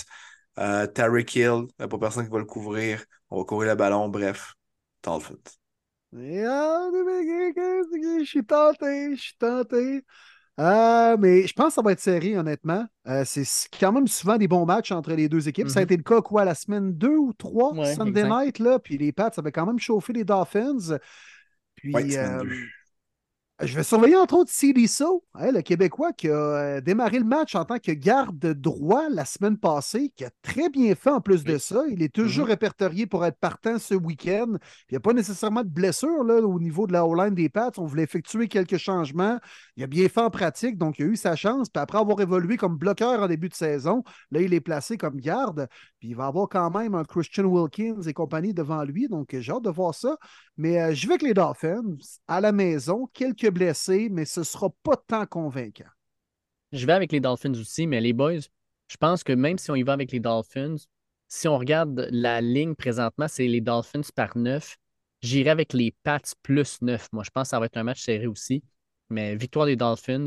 Euh, 0.59 0.87
Tyreek 0.87 1.35
Hill, 1.37 1.45
il 1.45 1.67
n'y 1.81 1.85
a 1.85 1.89
pas 1.89 1.99
personne 1.99 2.25
qui 2.25 2.31
va 2.33 2.39
le 2.39 2.45
couvrir. 2.45 3.05
On 3.31 3.39
va 3.39 3.45
courir 3.45 3.71
le 3.71 3.77
ballon, 3.77 4.09
bref, 4.09 4.55
Dolphins. 5.03 5.37
Ah, 6.15 6.89
Je 6.93 8.25
suis 8.25 8.45
tenté, 8.45 9.17
je 9.17 9.21
suis 9.21 9.37
tenté. 9.39 10.05
Euh, 10.61 11.17
mais 11.19 11.47
je 11.47 11.55
pense 11.55 11.69
que 11.69 11.75
ça 11.75 11.83
va 11.83 11.93
être 11.93 12.01
serré, 12.01 12.37
honnêtement. 12.39 12.87
Euh, 13.09 13.25
c'est 13.27 13.45
quand 13.81 13.93
même 13.93 14.09
souvent 14.09 14.39
des 14.39 14.49
bons 14.49 14.67
matchs 14.67 14.93
entre 14.93 15.13
les 15.15 15.29
deux 15.29 15.49
équipes. 15.49 15.69
Ça 15.69 15.81
a 15.81 15.83
Mhm. 15.83 15.85
été 15.85 15.97
le 15.97 16.03
cas, 16.05 16.23
quoi, 16.23 16.45
la 16.45 16.55
semaine 16.55 16.93
2 16.95 17.17
ou 17.17 17.33
3, 17.35 17.75
Ouais, 17.75 17.85
Sunday 17.85 18.25
exact. 18.25 18.27
night, 18.27 18.59
là. 18.61 18.79
Puis 18.79 18.99
les 18.99 19.13
Pats 19.13 19.33
avaient 19.37 19.53
quand 19.53 19.67
même 19.67 19.79
chauffé 19.79 20.13
les 20.13 20.25
Dolphins. 20.25 20.99
Puis, 21.83 21.93
Ouais, 21.95 22.09
semaine 22.09 22.37
euh, 22.37 22.39
deux. 22.39 22.73
Je 23.63 23.77
vais 23.77 23.83
surveiller 23.83 24.17
entre 24.17 24.35
autres 24.35 24.51
CD 24.51 24.87
So, 24.87 25.25
hein, 25.35 25.53
le 25.53 25.63
Québécois 25.63 26.13
qui 26.13 26.29
a 26.29 26.33
euh, 26.33 26.81
démarré 26.81 27.19
le 27.19 27.25
match 27.25 27.55
en 27.55 27.65
tant 27.65 27.79
que 27.79 27.93
garde 27.93 28.39
droit 28.55 29.09
la 29.11 29.25
semaine 29.25 29.57
passée, 29.57 30.11
qui 30.17 30.25
a 30.25 30.31
très 30.43 30.69
bien 30.69 30.95
fait 30.95 31.11
en 31.11 31.21
plus 31.21 31.45
de 31.45 31.59
ça. 31.59 31.85
Il 31.91 32.03
est 32.03 32.13
toujours 32.13 32.47
Mhm. 32.47 32.51
répertorié 32.51 33.07
pour 33.07 33.25
être 33.25 33.39
partant 33.39 33.79
ce 33.79 33.95
week-end. 33.95 34.55
Il 34.89 34.93
n'y 34.93 34.97
a 34.97 35.01
pas 35.01 35.13
nécessairement 35.13 35.63
de 35.63 35.69
blessure 35.69 36.25
là, 36.25 36.41
au 36.41 36.59
niveau 36.59 36.87
de 36.87 36.93
la 36.93 37.07
O-line 37.07 37.35
des 37.35 37.49
Pats. 37.49 37.71
On 37.77 37.85
voulait 37.85 38.03
effectuer 38.03 38.49
quelques 38.49 38.79
changements. 38.79 39.39
Il 39.77 39.85
a 39.85 39.87
bien 39.87 40.09
fait 40.09 40.21
en 40.21 40.31
pratique, 40.31 40.77
donc 40.79 40.99
il 40.99 41.05
a 41.05 41.09
eu 41.09 41.17
sa 41.17 41.37
chance. 41.37 41.69
Puis 41.69 41.81
après 41.81 41.99
avoir 41.99 42.21
évolué 42.21 42.57
comme 42.57 42.77
bloqueur 42.77 43.23
en 43.23 43.29
début 43.29 43.49
de 43.49 43.55
saison, 43.55 44.03
là, 44.31 44.41
il 44.41 44.55
est 44.55 44.61
placé 44.61 44.97
comme 44.97 45.17
garde. 45.21 45.69
Puis 46.01 46.09
il 46.09 46.17
va 46.17 46.27
avoir 46.27 46.49
quand 46.49 46.71
même 46.77 46.95
un 46.95 47.05
Christian 47.05 47.45
Wilkins 47.45 48.03
et 48.07 48.13
compagnie 48.13 48.55
devant 48.55 48.83
lui. 48.83 49.09
Donc 49.09 49.37
j'ai 49.39 49.53
hâte 49.53 49.63
de 49.63 49.71
voir 49.71 49.95
ça. 49.95 50.17
Mais 50.57 50.81
euh, 50.81 50.95
je 50.95 51.07
vais 51.07 51.13
avec 51.15 51.23
les 51.23 51.35
Dolphins 51.35 51.83
à 52.29 52.41
la 52.41 52.53
maison, 52.53 53.09
quelques 53.13 53.52
blessés, 53.53 54.09
mais 54.11 54.25
ce 54.25 54.41
ne 54.41 54.45
sera 54.45 54.71
pas 54.83 54.97
tant 54.97 55.27
convaincant. 55.27 55.91
Je 56.73 56.87
vais 56.87 56.93
avec 56.93 57.13
les 57.13 57.21
Dolphins 57.21 57.53
aussi, 57.53 57.87
mais 57.87 58.01
les 58.01 58.13
boys, 58.13 58.41
je 58.89 58.97
pense 58.97 59.23
que 59.25 59.33
même 59.33 59.59
si 59.59 59.71
on 59.71 59.75
y 59.75 59.83
va 59.83 59.93
avec 59.93 60.13
les 60.13 60.21
Dolphins, 60.21 60.77
si 61.29 61.49
on 61.49 61.57
regarde 61.57 62.09
la 62.11 62.41
ligne 62.41 62.75
présentement, 62.75 63.29
c'est 63.29 63.47
les 63.47 63.61
Dolphins 63.61 64.03
par 64.15 64.37
9. 64.37 64.77
J'irai 65.23 65.51
avec 65.51 65.73
les 65.73 65.95
Pats 66.03 66.19
plus 66.43 66.83
9. 66.83 67.09
Moi, 67.13 67.25
je 67.25 67.31
pense 67.31 67.45
que 67.45 67.51
ça 67.51 67.61
va 67.61 67.67
être 67.67 67.77
un 67.77 67.85
match 67.85 68.03
serré 68.03 68.27
aussi. 68.27 68.63
Mais 69.09 69.37
victoire 69.37 69.67
des 69.67 69.77
Dolphins, 69.77 70.27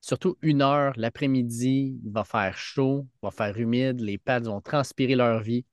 surtout 0.00 0.36
une 0.40 0.62
heure 0.62 0.92
l'après-midi, 0.96 2.00
il 2.02 2.10
va 2.10 2.24
faire 2.24 2.56
chaud, 2.56 3.06
il 3.22 3.26
va 3.26 3.30
faire 3.30 3.58
humide, 3.58 4.00
les 4.00 4.18
Pats 4.18 4.40
vont 4.40 4.60
transpirer 4.60 5.14
leur 5.14 5.40
vie. 5.40 5.64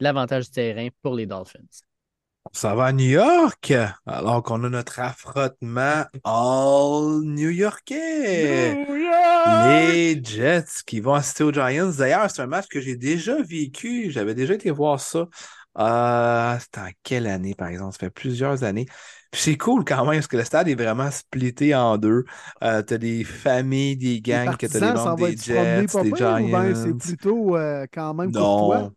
L'avantage 0.00 0.46
du 0.46 0.50
terrain 0.50 0.88
pour 1.00 1.14
les 1.14 1.26
Dolphins. 1.26 1.60
Ça 2.50 2.74
va 2.74 2.86
à 2.86 2.92
New 2.92 3.08
York, 3.08 3.72
alors 4.04 4.42
qu'on 4.42 4.64
a 4.64 4.68
notre 4.68 4.98
affrontement 4.98 6.04
all 6.24 7.22
new-yorkais. 7.22 8.84
Les 9.68 10.20
Jets 10.22 10.82
qui 10.84 11.00
vont 11.00 11.14
assister 11.14 11.44
aux 11.44 11.52
Giants. 11.52 11.92
D'ailleurs, 11.96 12.30
c'est 12.30 12.42
un 12.42 12.46
match 12.46 12.66
que 12.68 12.80
j'ai 12.80 12.96
déjà 12.96 13.40
vécu. 13.40 14.10
J'avais 14.10 14.34
déjà 14.34 14.54
été 14.54 14.70
voir 14.70 15.00
ça. 15.00 15.28
Euh, 15.78 16.58
c'était 16.58 16.80
en 16.80 16.90
quelle 17.02 17.26
année, 17.26 17.54
par 17.54 17.68
exemple? 17.68 17.92
Ça 17.92 18.00
fait 18.00 18.10
plusieurs 18.10 18.64
années. 18.64 18.86
Puis 19.30 19.40
c'est 19.40 19.56
cool 19.56 19.84
quand 19.84 20.04
même, 20.04 20.16
parce 20.16 20.26
que 20.26 20.36
le 20.36 20.44
stade 20.44 20.68
est 20.68 20.74
vraiment 20.74 21.10
splitté 21.10 21.74
en 21.74 21.96
deux. 21.96 22.24
Euh, 22.62 22.82
t'as 22.82 22.98
des 22.98 23.24
familles, 23.24 23.96
des 23.96 24.20
gangs, 24.20 24.56
que 24.58 24.66
t'as 24.66 24.80
des 24.80 24.92
membres 24.92 25.26
des 25.26 25.36
Jets, 25.36 25.86
des 25.86 26.12
Giants. 26.14 26.74
c'est 26.74 26.98
plutôt 26.98 27.56
euh, 27.56 27.86
quand 27.90 28.12
même 28.12 28.30
pour 28.30 28.74
Non, 28.74 28.92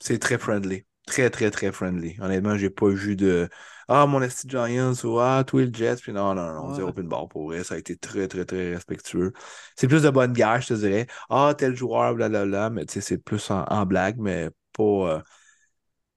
c'est 0.00 0.18
très 0.18 0.38
friendly. 0.38 0.84
Très, 1.06 1.28
très, 1.28 1.50
très 1.50 1.70
friendly. 1.70 2.16
Honnêtement, 2.20 2.56
j'ai 2.56 2.70
pas 2.70 2.88
vu 2.88 3.14
de 3.14 3.48
Ah, 3.88 4.06
mon 4.06 4.22
esti 4.22 4.48
Giants 4.48 4.94
ou 5.04 5.18
Ah, 5.20 5.44
toi 5.46 5.62
le 5.66 5.72
Jets. 5.72 5.96
Puis 5.96 6.12
non, 6.12 6.34
non, 6.34 6.54
non, 6.54 6.72
Ouais. 6.72 6.72
zéro 6.72 6.88
open 6.88 7.06
bar 7.08 7.28
pour 7.28 7.44
vrai. 7.48 7.62
Ça 7.62 7.74
a 7.74 7.78
été 7.78 7.94
très, 7.96 8.26
très, 8.26 8.46
très 8.46 8.74
respectueux. 8.74 9.32
C'est 9.76 9.86
plus 9.86 10.02
de 10.02 10.08
bonne 10.10 10.32
guerre, 10.32 10.62
je 10.62 10.68
te 10.68 10.74
dirais. 10.74 11.06
Ah, 11.28 11.54
tel 11.56 11.76
joueur, 11.76 12.14
blablabla. 12.14 12.70
Mais 12.70 12.86
tu 12.86 12.94
sais, 12.94 13.00
c'est 13.02 13.18
plus 13.18 13.50
en, 13.50 13.64
en 13.64 13.84
blague, 13.84 14.16
mais 14.18 14.48
pas, 14.72 14.82
euh, 14.82 15.20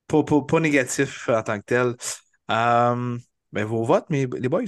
pas, 0.07 0.23
pas, 0.23 0.41
pas 0.41 0.59
négatif 0.59 1.29
en 1.29 1.43
tant 1.43 1.59
que 1.59 1.65
tel. 1.65 1.95
Euh, 2.51 3.17
ben, 3.51 3.65
vos 3.65 3.83
votes, 3.83 4.09
mes, 4.09 4.27
les 4.27 4.49
boys. 4.49 4.65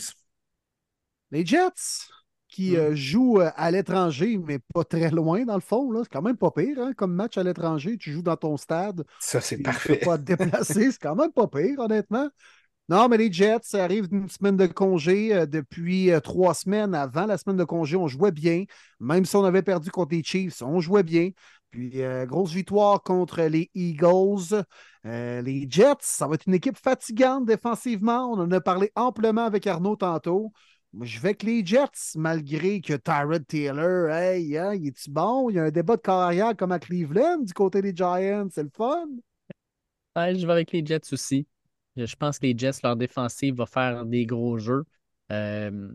Les 1.32 1.44
Jets 1.44 2.09
qui 2.50 2.76
Hmm. 2.76 2.78
euh, 2.78 2.96
jouent 2.96 3.40
euh, 3.42 3.52
à 3.56 3.72
l'étranger, 3.72 4.38
mais 4.40 4.60
pas 4.74 4.84
très 4.84 5.12
loin 5.12 5.46
dans 5.46 5.56
le 5.56 5.62
fond. 5.62 5.92
C'est 6.04 6.10
quand 6.12 6.22
même 6.24 6.38
pas 6.38 6.52
pire 6.52 6.80
hein, 6.80 6.94
comme 6.96 7.14
match 7.14 7.38
à 7.38 7.44
l'étranger. 7.44 7.98
Tu 7.98 8.12
joues 8.12 8.24
dans 8.24 8.38
ton 8.38 8.58
stade. 8.58 9.06
Ça, 9.20 9.42
c'est 9.42 9.58
puis 9.58 9.68
Tu 9.68 9.80
parfait. 9.80 9.96
peux 9.96 9.98
pas 9.98 10.18
te 10.18 10.24
déplacer. 10.24 10.92
C'est 10.92 11.00
quand 11.02 11.16
même 11.16 11.32
pas 11.34 11.48
pire, 11.48 11.80
honnêtement. 11.80 12.30
Non, 12.90 13.08
mais 13.08 13.18
les 13.18 13.32
Jets, 13.32 13.60
ça 13.64 13.84
arrive 13.84 14.08
d'une 14.10 14.28
semaine 14.30 14.58
de 14.58 14.66
congé. 14.68 15.34
euh, 15.36 15.46
depuis 15.46 16.12
trois 16.24 16.54
semaines 16.56 16.96
avant 16.96 17.26
la 17.28 17.38
semaine 17.38 17.58
de 17.58 17.64
congé, 17.64 17.96
on 17.96 18.08
jouait 18.08 18.32
bien. 18.32 18.64
Même 19.00 19.26
si 19.26 19.36
on 19.36 19.46
avait 19.46 19.62
perdu 19.62 19.92
contre 19.92 20.16
les 20.16 20.24
Chiefs, 20.24 20.62
on 20.64 20.80
jouait 20.80 21.04
bien. 21.04 21.30
Puis, 21.72 22.02
euh, 22.02 22.26
grosse 22.26 22.52
victoire 22.52 23.04
contre 23.04 23.44
les 23.44 23.70
Eagles. 23.76 24.64
Euh, 25.06 25.42
les 25.44 25.68
Jets, 25.70 25.98
ça 26.02 26.28
va 26.28 26.34
être 26.36 26.48
une 26.48 26.56
équipe 26.56 26.78
fatigante 26.78 27.46
défensivement. 27.46 28.32
On 28.32 28.40
en 28.40 28.52
a 28.52 28.60
parlé 28.62 28.92
amplement 28.96 29.46
avec 29.46 29.68
Arnaud 29.68 29.96
tantôt. 29.96 30.52
Je 30.94 31.20
vais 31.20 31.30
avec 31.30 31.44
les 31.44 31.64
Jets, 31.64 32.16
malgré 32.16 32.82
que 32.82 32.94
Tyrod 32.94 33.46
Taylor, 33.46 34.10
hey, 34.10 34.58
hein, 34.58 34.74
il 34.74 34.88
est-tu 34.88 35.12
bon? 35.12 35.50
Il 35.50 35.56
y 35.56 35.60
a 35.60 35.66
un 35.66 35.72
débat 35.72 35.98
de 35.98 36.02
carrière 36.02 36.56
comme 36.58 36.72
à 36.72 36.80
Cleveland 36.80 37.44
du 37.44 37.54
côté 37.54 37.82
des 37.82 37.96
Giants. 37.96 38.48
C'est 38.52 38.64
le 38.64 38.72
fun. 38.76 39.08
Je 40.16 40.46
vais 40.46 40.52
avec 40.52 40.72
les 40.72 40.84
Jets 40.84 41.14
aussi. 41.14 41.48
Je 41.96 42.06
je 42.06 42.16
pense 42.16 42.40
que 42.40 42.48
les 42.48 42.58
Jets, 42.58 42.80
leur 42.84 42.96
défensive 42.96 43.56
va 43.56 43.68
faire 43.68 44.06
des 44.06 44.26
gros 44.26 44.58
jeux. 44.58 44.84
Euh, 45.32 45.92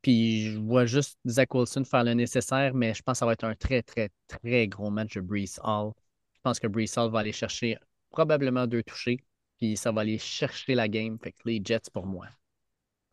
puis 0.00 0.52
je 0.52 0.58
vois 0.58 0.86
juste 0.86 1.18
Zach 1.26 1.54
Wilson 1.54 1.84
faire 1.84 2.04
le 2.04 2.14
nécessaire, 2.14 2.72
mais 2.74 2.94
je 2.94 3.02
pense 3.02 3.14
que 3.14 3.18
ça 3.18 3.26
va 3.26 3.34
être 3.34 3.44
un 3.44 3.54
très, 3.54 3.82
très, 3.82 4.10
très 4.28 4.66
gros 4.66 4.90
match 4.90 5.14
de 5.16 5.20
Brees 5.20 5.58
Hall. 5.62 5.92
Je 6.34 6.40
pense 6.42 6.58
que 6.58 6.66
Brees 6.66 6.96
Hall 6.96 7.10
va 7.10 7.18
aller 7.20 7.32
chercher 7.32 7.76
probablement 8.10 8.66
deux 8.66 8.82
touchés, 8.82 9.22
puis 9.58 9.76
ça 9.76 9.92
va 9.92 10.00
aller 10.00 10.18
chercher 10.18 10.74
la 10.74 10.88
game. 10.88 11.18
Fait 11.18 11.32
que 11.32 11.40
les 11.44 11.60
Jets 11.62 11.90
pour 11.92 12.06
moi. 12.06 12.28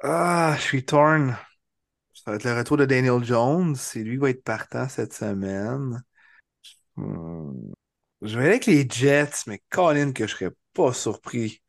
Ah, 0.01 0.55
je 0.57 0.61
suis 0.61 0.85
torn. 0.85 1.37
Ça 2.13 2.31
va 2.31 2.35
être 2.35 2.43
le 2.43 2.57
retour 2.57 2.77
de 2.77 2.85
Daniel 2.85 3.23
Jones. 3.23 3.75
C'est 3.75 4.03
lui 4.03 4.13
qui 4.13 4.17
va 4.17 4.29
être 4.29 4.43
partant 4.43 4.87
cette 4.89 5.13
semaine. 5.13 6.03
Hmm. 6.95 7.71
Je 8.21 8.37
vais 8.37 8.45
aller 8.45 8.51
avec 8.53 8.65
les 8.65 8.87
Jets, 8.89 9.43
mais 9.47 9.61
Colin, 9.69 10.11
que 10.11 10.25
je 10.27 10.33
serais 10.33 10.51
pas 10.73 10.93
surpris 10.93 11.61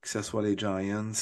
que 0.00 0.08
ce 0.08 0.22
soit 0.22 0.42
les 0.42 0.56
Giants. 0.56 1.12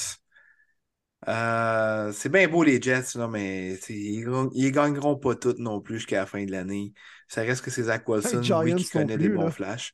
Euh, 1.27 2.11
c'est 2.13 2.29
bien 2.29 2.47
beau 2.47 2.63
les 2.63 2.81
Jets, 2.81 3.15
là, 3.15 3.27
mais 3.27 3.73
ils, 3.89 4.25
ils 4.53 4.71
gagneront 4.71 5.17
pas 5.17 5.35
toutes 5.35 5.59
non 5.59 5.81
plus 5.81 5.97
jusqu'à 5.97 6.21
la 6.21 6.25
fin 6.25 6.43
de 6.45 6.51
l'année. 6.51 6.93
Ça 7.27 7.41
reste 7.41 7.63
que 7.63 7.71
c'est 7.71 7.83
Zach 7.83 8.07
Wilson, 8.07 8.41
non 8.41 8.75
qui 8.75 8.89
connaît 8.89 9.17
des 9.17 9.29
bons 9.29 9.45
là. 9.45 9.51
flashs. 9.51 9.93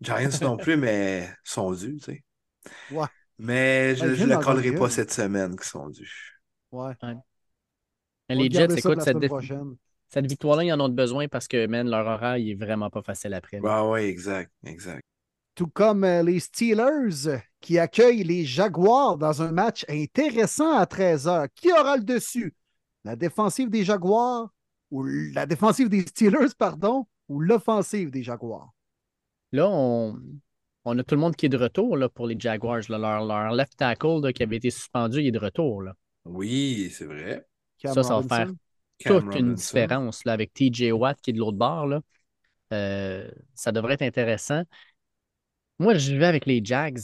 Giants 0.00 0.30
non 0.42 0.56
plus, 0.56 0.76
mais 0.76 1.28
sont 1.44 1.72
dus, 1.72 1.96
tu 1.96 2.04
sais. 2.04 2.24
Ouais. 2.90 3.06
Mais 3.40 3.96
je, 3.96 4.04
le 4.04 4.26
d'en 4.26 4.40
collerai 4.40 4.74
pas 4.74 4.90
cette 4.90 5.12
semaine 5.12 5.56
qu'ils 5.56 5.64
sont 5.64 5.88
dus. 5.88 6.42
Ouais. 6.70 6.92
Les 8.28 8.50
Jets, 8.50 8.66
écoute, 8.76 8.98
la 8.98 9.04
cette, 9.04 9.16
cette 10.08 10.26
victoire-là, 10.26 10.64
ils 10.64 10.72
en 10.72 10.80
ont 10.80 10.88
besoin 10.88 11.26
parce 11.26 11.48
que, 11.48 11.66
man, 11.66 11.88
leur 11.88 12.06
horaire, 12.06 12.36
il 12.36 12.50
est 12.50 12.54
vraiment 12.54 12.90
pas 12.90 13.02
facile 13.02 13.32
après. 13.32 13.60
Ah 13.64 13.88
ouais, 13.88 14.08
exact, 14.08 14.52
exact. 14.64 15.02
Tout 15.54 15.68
comme 15.68 16.04
euh, 16.04 16.22
les 16.22 16.38
Steelers 16.38 17.40
qui 17.60 17.78
accueillent 17.78 18.24
les 18.24 18.44
Jaguars 18.44 19.16
dans 19.16 19.42
un 19.42 19.52
match 19.52 19.84
intéressant 19.88 20.76
à 20.76 20.84
13h. 20.84 21.48
Qui 21.54 21.72
aura 21.72 21.96
le 21.96 22.04
dessus? 22.04 22.54
La 23.04 23.16
défensive 23.16 23.70
des 23.70 23.84
Jaguars 23.84 24.50
ou 24.90 25.04
la 25.04 25.46
défensive 25.46 25.88
des 25.88 26.02
Steelers, 26.02 26.54
pardon, 26.58 27.06
ou 27.28 27.40
l'offensive 27.40 28.10
des 28.10 28.22
Jaguars? 28.22 28.70
Là, 29.52 29.68
on, 29.68 30.20
on 30.84 30.98
a 30.98 31.02
tout 31.02 31.14
le 31.14 31.20
monde 31.20 31.36
qui 31.36 31.46
est 31.46 31.50
de 31.50 31.56
retour 31.56 31.96
là, 31.96 32.08
pour 32.08 32.26
les 32.26 32.38
Jaguars. 32.38 32.80
là. 32.88 32.98
Leur, 32.98 33.24
leur 33.24 33.52
left 33.52 33.76
tackle 33.76 34.20
là, 34.22 34.32
qui 34.32 34.42
avait 34.42 34.56
été 34.56 34.70
suspendu, 34.70 35.20
il 35.20 35.26
est 35.26 35.32
de 35.32 35.38
retour. 35.38 35.82
Là. 35.82 35.94
Oui, 36.24 36.90
c'est 36.92 37.06
vrai. 37.06 37.46
Cam 37.78 37.94
Ça, 37.94 38.02
ça 38.02 38.20
va 38.20 38.22
faire 38.22 38.52
Cam 38.98 39.22
toute 39.22 39.38
une 39.38 39.54
différence 39.54 40.24
là, 40.24 40.32
avec 40.32 40.52
TJ 40.52 40.92
Watt 40.92 41.20
qui 41.20 41.30
est 41.30 41.32
de 41.34 41.38
l'autre 41.38 41.58
bord. 41.58 41.86
Là. 41.86 42.00
Euh, 42.72 43.30
ça 43.54 43.72
devrait 43.72 43.94
être 43.94 44.02
intéressant. 44.02 44.62
Moi, 45.78 45.94
je 45.94 46.14
vais 46.14 46.26
avec 46.26 46.46
les 46.46 46.60
Jags. 46.62 47.00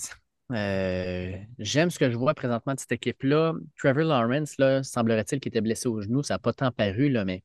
Euh, 0.52 1.32
J'aime 1.58 1.90
ce 1.90 1.98
que 1.98 2.10
je 2.10 2.16
vois 2.16 2.34
présentement 2.34 2.74
de 2.74 2.78
cette 2.80 2.92
équipe-là. 2.92 3.54
Trevor 3.78 4.04
Lawrence, 4.04 4.58
là, 4.58 4.82
semblerait-il 4.82 5.40
qu'il 5.40 5.48
était 5.50 5.60
blessé 5.60 5.88
au 5.88 6.00
genou. 6.00 6.22
Ça 6.22 6.34
n'a 6.34 6.38
pas 6.38 6.52
tant 6.52 6.70
paru, 6.70 7.08
là, 7.08 7.24
mais 7.24 7.42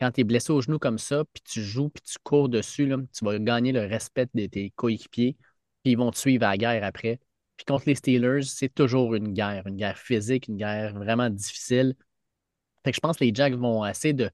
quand 0.00 0.12
tu 0.12 0.22
es 0.22 0.24
blessé 0.24 0.52
au 0.52 0.60
genou 0.60 0.78
comme 0.78 0.98
ça, 0.98 1.24
puis 1.32 1.42
tu 1.44 1.62
joues, 1.62 1.90
puis 1.90 2.02
tu 2.02 2.16
cours 2.22 2.48
dessus, 2.48 2.86
là, 2.86 2.96
tu 3.12 3.24
vas 3.24 3.38
gagner 3.38 3.72
le 3.72 3.80
respect 3.84 4.28
de 4.32 4.46
tes 4.46 4.70
coéquipiers, 4.70 5.36
puis 5.82 5.92
ils 5.92 5.98
vont 5.98 6.10
te 6.10 6.18
suivre 6.18 6.46
à 6.46 6.50
la 6.50 6.56
guerre 6.58 6.84
après. 6.84 7.20
Puis 7.56 7.64
contre 7.66 7.84
les 7.86 7.94
Steelers, 7.94 8.42
c'est 8.42 8.74
toujours 8.74 9.14
une 9.14 9.32
guerre, 9.32 9.66
une 9.66 9.76
guerre 9.76 9.98
physique, 9.98 10.48
une 10.48 10.56
guerre 10.56 10.94
vraiment 10.94 11.30
difficile. 11.30 11.94
Fait 12.84 12.92
que 12.92 12.96
je 12.96 13.00
pense 13.00 13.18
que 13.18 13.24
les 13.24 13.34
Jags 13.34 13.54
vont 13.54 13.84
essayer 13.86 14.14
de, 14.14 14.30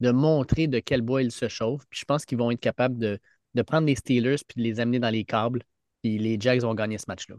de 0.00 0.10
montrer 0.10 0.66
de 0.66 0.80
quel 0.80 1.02
bois 1.02 1.22
ils 1.22 1.32
se 1.32 1.48
chauffent. 1.48 1.86
Puis 1.88 2.00
je 2.00 2.04
pense 2.04 2.24
qu'ils 2.24 2.38
vont 2.38 2.50
être 2.50 2.60
capables 2.60 2.98
de, 2.98 3.18
de 3.54 3.62
prendre 3.62 3.86
les 3.86 3.94
Steelers 3.96 4.38
puis 4.46 4.62
de 4.62 4.62
les 4.62 4.80
amener 4.80 4.98
dans 4.98 5.10
les 5.10 5.24
câbles. 5.24 5.62
Puis 6.02 6.18
les 6.18 6.38
Jags 6.40 6.62
vont 6.62 6.74
gagner 6.74 6.98
ce 6.98 7.04
match-là. 7.08 7.36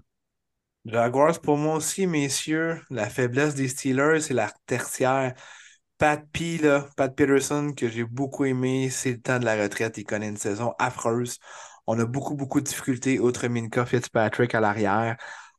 Jaguars 0.86 1.42
pour 1.42 1.58
moi 1.58 1.76
aussi, 1.76 2.06
messieurs. 2.08 2.80
La 2.90 3.10
faiblesse 3.10 3.56
des 3.56 3.68
Steelers, 3.68 4.22
c'est 4.22 4.34
la 4.34 4.52
tertiaire. 4.68 5.34
Pat 5.98 6.24
P, 6.32 6.58
là, 6.58 6.88
Pat 6.98 7.16
Peterson, 7.16 7.74
que 7.76 7.90
j'ai 7.90 8.04
beaucoup 8.04 8.46
aimé, 8.46 8.90
c'est 8.90 9.12
le 9.14 9.22
temps 9.22 9.40
de 9.40 9.46
la 9.46 9.56
retraite. 9.62 9.98
Il 9.98 10.04
connaît 10.04 10.28
une 10.28 10.38
saison 10.38 10.74
affreuse. 10.78 11.40
On 11.88 12.00
a 12.00 12.06
beaucoup, 12.06 12.36
beaucoup 12.36 12.60
de 12.62 12.66
difficultés, 12.66 13.20
outre 13.20 13.48
Minka 13.48 13.86
Fitzpatrick 13.86 14.56
à 14.56 14.60
l'arrière. 14.60 15.18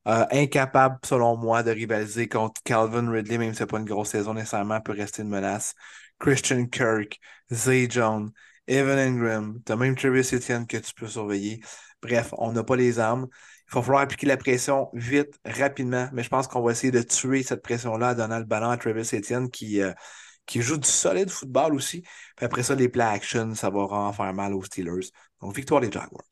Euh, 0.08 0.24
incapable, 0.30 0.98
selon 1.04 1.36
moi, 1.36 1.62
de 1.62 1.70
rivaliser 1.70 2.28
contre 2.28 2.62
Calvin 2.64 3.10
Ridley, 3.10 3.38
même 3.38 3.52
si 3.52 3.58
c'est 3.58 3.66
pas 3.66 3.78
une 3.78 3.84
grosse 3.84 4.10
saison 4.10 4.34
nécessairement, 4.34 4.80
peut 4.80 4.92
rester 4.92 5.22
une 5.22 5.28
menace. 5.28 5.74
Christian 6.20 6.66
Kirk, 6.66 7.18
Zay 7.52 7.88
Jones, 7.90 8.30
Evan 8.68 8.98
Ingram, 8.98 9.60
t'as 9.64 9.76
même 9.76 9.96
Travis 9.96 10.28
Etienne 10.32 10.66
que 10.66 10.76
tu 10.76 10.94
peux 10.94 11.08
surveiller. 11.08 11.60
Bref, 12.02 12.32
on 12.38 12.52
n'a 12.52 12.64
pas 12.64 12.76
les 12.76 12.98
armes. 12.98 13.26
Il 13.68 13.74
va 13.74 13.82
falloir 13.82 14.02
appliquer 14.02 14.26
la 14.26 14.36
pression 14.36 14.88
vite, 14.92 15.38
rapidement, 15.44 16.08
mais 16.12 16.22
je 16.22 16.28
pense 16.28 16.46
qu'on 16.46 16.62
va 16.62 16.72
essayer 16.72 16.92
de 16.92 17.02
tuer 17.02 17.42
cette 17.42 17.62
pression-là 17.62 18.14
donnant 18.14 18.38
le 18.38 18.44
ballon 18.44 18.70
à 18.70 18.76
Travis 18.76 19.08
Etienne 19.12 19.50
qui, 19.50 19.82
euh, 19.82 19.92
qui 20.46 20.62
joue 20.62 20.76
du 20.78 20.88
solide 20.88 21.30
football 21.30 21.74
aussi. 21.74 22.02
Puis 22.36 22.46
après 22.46 22.62
ça, 22.62 22.74
les 22.74 22.88
play 22.88 23.04
action, 23.04 23.54
ça 23.54 23.70
va 23.70 23.86
vraiment 23.86 24.12
faire 24.12 24.32
mal 24.34 24.54
aux 24.54 24.62
Steelers. 24.64 25.10
Victoire 25.42 25.80
des 25.80 25.90
Jaguars. 25.90 26.24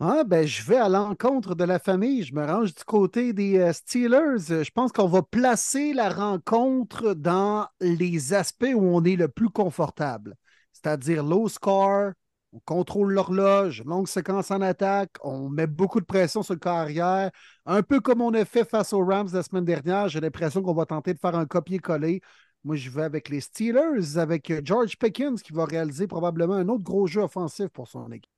Ah, 0.00 0.22
ben, 0.24 0.46
je 0.46 0.62
vais 0.62 0.76
à 0.76 0.88
l'encontre 0.88 1.56
de 1.56 1.64
la 1.64 1.80
famille. 1.80 2.22
Je 2.22 2.32
me 2.32 2.46
range 2.46 2.72
du 2.72 2.84
côté 2.84 3.32
des 3.32 3.58
euh, 3.58 3.72
Steelers. 3.72 4.62
Je 4.62 4.70
pense 4.70 4.92
qu'on 4.92 5.08
va 5.08 5.22
placer 5.22 5.92
la 5.92 6.08
rencontre 6.08 7.14
dans 7.14 7.66
les 7.80 8.32
aspects 8.32 8.72
où 8.74 8.84
on 8.84 9.02
est 9.02 9.16
le 9.16 9.26
plus 9.28 9.48
confortable, 9.48 10.36
c'est-à-dire 10.72 11.24
low 11.24 11.48
score, 11.48 12.12
on 12.52 12.60
contrôle 12.60 13.12
l'horloge, 13.12 13.82
longue 13.84 14.06
séquence 14.06 14.50
en 14.52 14.60
attaque, 14.60 15.10
on 15.22 15.48
met 15.48 15.66
beaucoup 15.66 16.00
de 16.00 16.06
pression 16.06 16.42
sur 16.42 16.54
le 16.54 16.60
carrière, 16.60 17.30
un 17.66 17.82
peu 17.82 18.00
comme 18.00 18.22
on 18.22 18.32
a 18.34 18.44
fait 18.44 18.64
face 18.64 18.92
aux 18.92 19.04
Rams 19.04 19.28
la 19.32 19.42
semaine 19.42 19.64
dernière. 19.64 20.08
J'ai 20.08 20.20
l'impression 20.20 20.62
qu'on 20.62 20.74
va 20.74 20.86
tenter 20.86 21.12
de 21.12 21.18
faire 21.18 21.34
un 21.34 21.44
copier-coller. 21.44 22.20
Moi, 22.68 22.76
je 22.76 22.90
vais 22.90 23.02
avec 23.02 23.28
les 23.30 23.40
Steelers, 23.40 24.16
avec 24.18 24.50
euh, 24.52 24.60
George 24.64 24.96
Pickens 24.96 25.42
qui 25.42 25.52
va 25.52 25.64
réaliser 25.64 26.06
probablement 26.06 26.54
un 26.54 26.68
autre 26.68 26.84
gros 26.84 27.06
jeu 27.08 27.22
offensif 27.22 27.68
pour 27.68 27.88
son 27.88 28.12
équipe. 28.12 28.30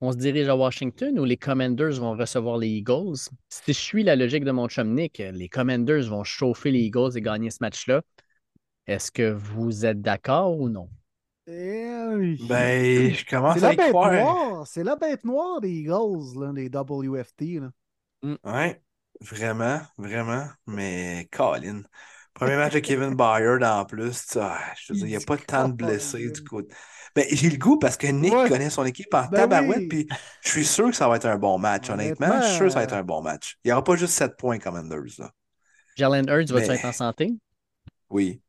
on 0.00 0.12
se 0.12 0.16
dirige 0.16 0.48
à 0.48 0.56
Washington 0.56 1.18
ou 1.18 1.24
les 1.24 1.36
Commanders 1.36 2.00
vont 2.00 2.16
recevoir 2.16 2.58
les 2.58 2.68
Eagles? 2.68 3.16
Si 3.48 3.72
je 3.72 3.78
suis 3.78 4.02
la 4.02 4.16
logique 4.16 4.44
de 4.44 4.50
mon 4.50 4.68
chum 4.68 4.94
Nick, 4.94 5.18
les 5.18 5.48
Commanders 5.48 6.08
vont 6.08 6.24
chauffer 6.24 6.70
les 6.70 6.80
Eagles 6.80 7.16
et 7.16 7.20
gagner 7.22 7.50
ce 7.50 7.58
match-là. 7.60 8.02
Est-ce 8.86 9.12
que 9.12 9.32
vous 9.32 9.86
êtes 9.86 10.02
d'accord 10.02 10.58
ou 10.58 10.68
non? 10.70 10.90
Eh, 11.48 12.36
Ben, 12.38 13.12
je 13.14 13.24
commence 13.26 13.58
c'est 13.58 13.62
à 13.62 13.68
la 13.68 13.74
bête 13.74 13.88
croire. 13.88 14.12
noire. 14.12 14.66
C'est 14.66 14.84
la 14.84 14.96
bête 14.96 15.24
noire 15.24 15.60
des 15.60 15.70
Eagles, 15.70 16.38
là, 16.40 16.52
des 16.52 16.68
WFT. 16.68 17.60
Là. 17.60 17.70
Ouais, 18.44 18.82
vraiment, 19.20 19.80
vraiment. 19.98 20.48
Mais 20.66 21.28
Colin. 21.32 21.82
Premier 22.36 22.56
match 22.56 22.74
de 22.74 22.78
Kevin 22.80 23.14
Byard 23.14 23.62
en 23.62 23.84
plus. 23.84 24.26
tu- 24.26 24.38
ah, 24.38 24.58
je 24.78 24.92
veux 24.92 24.98
dire, 24.98 25.06
il 25.06 25.10
n'y 25.10 25.16
a 25.16 25.20
pas 25.26 25.36
tant 25.38 25.68
de 25.68 25.72
blessés 25.74 26.30
du 26.30 26.44
coup. 26.44 26.62
Ben, 27.14 27.24
j'ai 27.30 27.48
le 27.48 27.56
goût 27.56 27.78
parce 27.78 27.96
que 27.96 28.06
Nick 28.08 28.32
Ouais. 28.34 28.48
connaît 28.48 28.68
son 28.68 28.84
équipe 28.84 29.12
en 29.14 29.22
Ben 29.26 29.40
tabarouette, 29.48 29.78
oui. 29.78 29.88
puis 29.88 30.08
je 30.42 30.48
suis 30.50 30.64
sûr 30.66 30.90
que 30.90 30.96
ça 30.96 31.08
va 31.08 31.16
être 31.16 31.24
un 31.26 31.38
bon 31.38 31.58
match, 31.58 31.88
honnêtement. 31.88 32.40
Je 32.42 32.46
suis 32.46 32.56
sûr 32.56 32.64
que 32.66 32.70
ça 32.72 32.78
va 32.80 32.84
être 32.84 32.92
un 32.94 33.02
bon 33.02 33.22
match. 33.22 33.56
Il 33.64 33.68
n'y 33.68 33.72
aura 33.72 33.82
pas 33.82 33.96
juste 33.96 34.12
7 34.12 34.36
points 34.36 34.58
Commanders, 34.58 35.00
là. 35.18 35.30
Jalen 35.96 36.28
Hurts 36.28 36.52
va-tu 36.52 36.68
Mais- 36.68 36.74
être 36.74 36.84
en 36.84 36.92
santé? 36.92 37.32
Oui. 38.10 38.42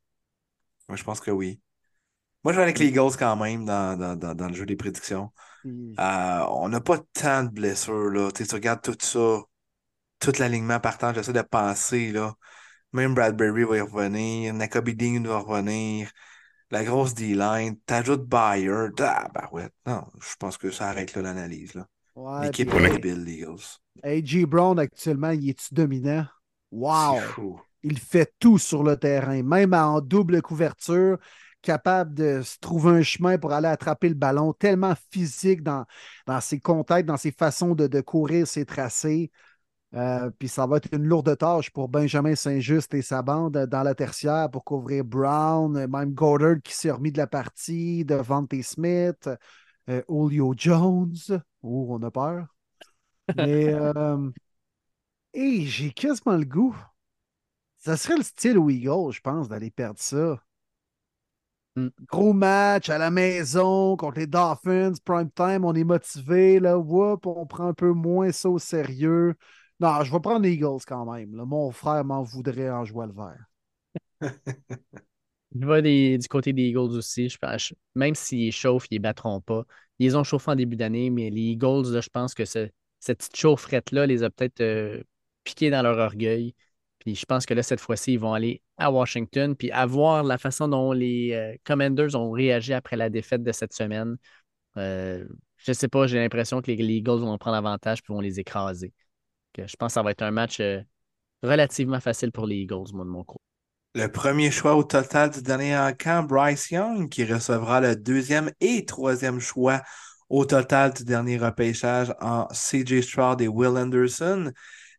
Moi, 0.90 0.98
je 0.98 1.03
pense 1.06 1.22
que 1.22 1.32
oui. 1.32 1.61
Moi, 2.43 2.51
je 2.51 2.57
vais 2.57 2.64
avec 2.64 2.77
les 2.80 2.88
Eagles 2.88 3.16
quand 3.17 3.35
même 3.38 3.64
dans, 3.66 3.98
dans, 3.98 4.16
dans, 4.17 4.35
dans 4.35 4.48
le 4.48 4.53
jeu 4.53 4.66
des 4.66 4.75
prédictions. 4.75 5.32
Puis- 5.64 5.95
Euh, 5.98 6.45
on 6.49 6.67
n'a 6.67 6.82
pas 6.82 6.98
tant 7.14 7.43
de 7.43 7.49
blessures, 7.49 8.09
là. 8.09 8.30
Tu 8.33 8.43
regardes 8.53 8.82
tout 8.82 8.98
ça, 8.99 9.40
tout 10.19 10.33
l'alignement 10.40 10.80
partant, 10.82 11.14
j'essaie 11.14 11.32
de 11.33 11.41
penser, 11.41 12.11
là. 12.11 12.33
Même 12.98 13.14
Bradbury 13.14 13.64
va 13.64 13.77
y 13.77 13.82
revenir, 13.82 14.53
Nakobe 14.56 14.90
Dean 14.90 15.22
va 15.24 15.38
revenir, 15.38 16.11
la 16.72 16.84
grosse 16.84 17.14
D-line, 17.14 17.77
t'ajoutes 17.85 18.27
Byard, 18.27 18.92
ah, 19.01 19.30
bah 19.34 19.50
ouais. 19.51 19.69
Non, 19.85 20.03
je 20.19 20.35
pense 20.40 20.58
que 20.58 20.72
ça 20.72 20.90
arrête 20.90 21.16
là 21.16 21.22
l'analyse, 21.22 21.76
là. 21.76 21.88
Ouais, 22.16 22.45
L'équipe 22.45 22.74
est 22.74 22.85
hey, 22.85 22.92
débile, 22.93 23.24
les 23.24 23.34
Eagles. 23.34 23.80
A.J. 24.03 24.45
Brown, 24.45 24.80
actuellement, 24.80 25.30
il 25.30 25.50
est-tu 25.50 25.74
dominant? 25.76 26.26
Wow! 26.72 27.22
Il 27.84 28.00
fait 28.00 28.34
tout 28.40 28.58
sur 28.58 28.84
le 28.84 28.98
terrain, 28.98 29.43
même 29.43 29.76
en 29.76 30.01
double 30.01 30.42
couverture, 30.42 31.19
capable 31.61 32.16
de 32.16 32.42
se 32.42 32.58
trouver 32.59 32.92
un 33.00 33.03
chemin 33.03 33.38
pour 33.38 33.53
aller 33.53 33.67
attraper 33.67 34.09
le 34.09 34.16
ballon, 34.16 34.53
tellement 34.53 34.95
physique 35.11 35.61
dans, 35.61 35.85
dans 36.26 36.42
ses 36.42 36.59
contacts, 36.59 37.08
dans 37.08 37.17
ses 37.17 37.32
façons 37.32 37.76
de, 37.76 37.88
de 37.88 38.01
courir 38.01 38.48
ses 38.48 38.66
tracés. 38.66 39.32
Euh, 39.93 40.30
puis 40.38 40.49
ça 40.49 40.67
va 40.67 40.77
être 40.77 40.93
une 40.93 41.06
lourde 41.06 41.38
tâche 41.38 41.69
pour 41.69 41.88
Benjamin 41.88 42.35
Saint-Just 42.35 42.93
et 42.93 43.01
sa 43.01 43.22
bande 43.22 43.57
dans 43.57 43.83
la 43.83 43.95
tertiaire 43.95 44.49
pour 44.51 44.66
couvrir 44.66 45.06
Brown, 45.06 45.77
euh, 45.77 45.88
même 45.88 46.14
Goddard 46.14 46.61
qui 46.61 46.74
s'est 46.74 46.91
remis 46.91 47.11
de 47.11 47.17
la 47.17 47.27
partie, 47.27 48.03
Devante 48.03 48.61
Smith, 48.64 49.30
euh, 49.90 50.01
Julio 50.09 50.53
Jones. 50.57 51.16
Oh, 51.61 51.88
on 51.90 52.03
a 52.03 52.11
peur. 52.11 52.48
Mais 53.38 53.74
euh, 53.74 54.30
hey, 55.33 55.66
j'ai 55.66 55.91
quasiment 55.91 56.35
le 56.35 56.45
goût. 56.45 56.75
Ça 57.77 57.95
serait 57.95 58.17
le 58.17 58.24
style 58.24 58.57
Eagles, 58.69 59.14
je 59.14 59.22
pense, 59.22 59.48
d'aller 59.48 59.72
perdre 59.72 59.99
ça. 59.99 60.41
Mm. 61.77 61.88
Gros 62.07 62.33
match 62.33 62.90
à 62.90 62.98
la 62.98 63.11
maison 63.11 63.95
contre 63.95 64.19
les 64.19 64.27
Dolphins, 64.27 64.93
prime 65.06 65.32
time, 65.32 65.64
on 65.64 65.74
est 65.75 65.83
motivé, 65.83 66.59
là, 66.59 66.77
whoop, 66.77 67.25
on 67.25 67.45
prend 67.45 67.67
un 67.67 67.74
peu 67.74 67.93
moins 67.93 68.32
ça 68.32 68.49
au 68.49 68.59
sérieux. 68.59 69.35
Non, 69.80 70.03
je 70.03 70.11
vais 70.11 70.19
prendre 70.19 70.41
les 70.41 70.53
Eagles 70.53 70.83
quand 70.88 71.11
même. 71.11 71.31
Mon 71.31 71.72
frère 71.72 72.03
m'en 72.06 72.22
voudrait 72.23 72.69
en 72.69 72.85
jouant 72.85 73.06
le 73.07 73.14
vert. 73.14 73.45
Je 75.59 75.65
vais 75.65 76.17
du 76.17 76.27
côté 76.27 76.53
des 76.53 76.64
Eagles 76.64 76.95
aussi. 76.97 77.30
Je 77.30 77.38
même 77.95 78.15
s'ils 78.15 78.51
chauffent, 78.51 78.88
ils 78.91 78.95
ne 78.97 79.03
battront 79.03 79.41
pas. 79.41 79.65
Ils 79.99 80.07
les 80.07 80.15
ont 80.15 80.23
chauffés 80.23 80.51
en 80.51 80.56
début 80.56 80.75
d'année, 80.75 81.09
mais 81.09 81.30
les 81.30 81.41
Eagles, 81.41 82.01
je 82.01 82.09
pense 82.09 82.33
que 82.33 82.45
ce- 82.45 82.69
cette 82.99 83.19
petite 83.19 83.35
chaufferette-là 83.38 84.06
les 84.06 84.23
a 84.23 84.30
peut-être 84.30 84.61
euh, 84.61 85.01
piqués 85.43 85.69
dans 85.69 85.81
leur 85.81 85.97
orgueil. 85.97 86.53
Puis 86.99 87.15
je 87.15 87.25
pense 87.25 87.45
que 87.45 87.53
là, 87.53 87.64
cette 87.64 87.80
fois-ci, 87.80 88.14
ils 88.14 88.19
vont 88.19 88.33
aller 88.33 88.61
à 88.77 88.91
Washington, 88.91 89.56
puis 89.56 89.72
avoir 89.72 90.23
la 90.23 90.38
façon 90.38 90.67
dont 90.67 90.91
les 90.91 91.31
euh, 91.33 91.56
Commanders 91.64 92.15
ont 92.15 92.31
réagi 92.31 92.73
après 92.73 92.97
la 92.97 93.09
défaite 93.09 93.43
de 93.43 93.51
cette 93.51 93.73
semaine. 93.73 94.17
Euh, 94.77 95.25
je 95.57 95.72
ne 95.72 95.75
sais 95.75 95.88
pas, 95.89 96.07
j'ai 96.07 96.19
l'impression 96.19 96.61
que 96.61 96.72
les, 96.72 96.77
les 96.77 96.95
Eagles 96.95 97.19
vont 97.22 97.38
prendre 97.39 97.57
avantage 97.57 98.03
puis 98.03 98.14
vont 98.14 98.22
les 98.22 98.39
écraser. 98.39 98.93
Que 99.53 99.67
je 99.67 99.76
pense 99.76 99.90
que 99.90 99.93
ça 99.93 100.03
va 100.03 100.11
être 100.11 100.22
un 100.22 100.32
match 100.32 100.59
euh, 100.59 100.82
relativement 101.43 102.00
facile 102.00 102.32
pour 102.32 102.45
les 102.45 102.58
Eagles, 102.58 102.92
moi, 102.93 103.06
de 103.06 103.09
mon 103.09 103.24
côté. 103.24 103.42
Le 103.95 104.08
premier 104.08 104.51
choix 104.51 104.76
au 104.76 104.84
total 104.84 105.32
du 105.32 105.42
dernier 105.42 105.92
camp, 105.98 106.27
Bryce 106.27 106.69
Young, 106.69 107.09
qui 107.09 107.26
recevra 107.26 107.82
le 107.82 107.95
deuxième 107.95 108.51
et 108.59 108.85
troisième 108.85 109.40
choix 109.40 109.82
au 110.30 110.45
total 110.45 110.93
du 110.93 111.03
dernier 111.03 111.38
repêchage 111.38 112.14
en 112.19 112.48
CJ 112.51 113.01
Stroud 113.01 113.42
et 113.42 113.48
Will 113.48 113.77
Anderson. 113.77 114.51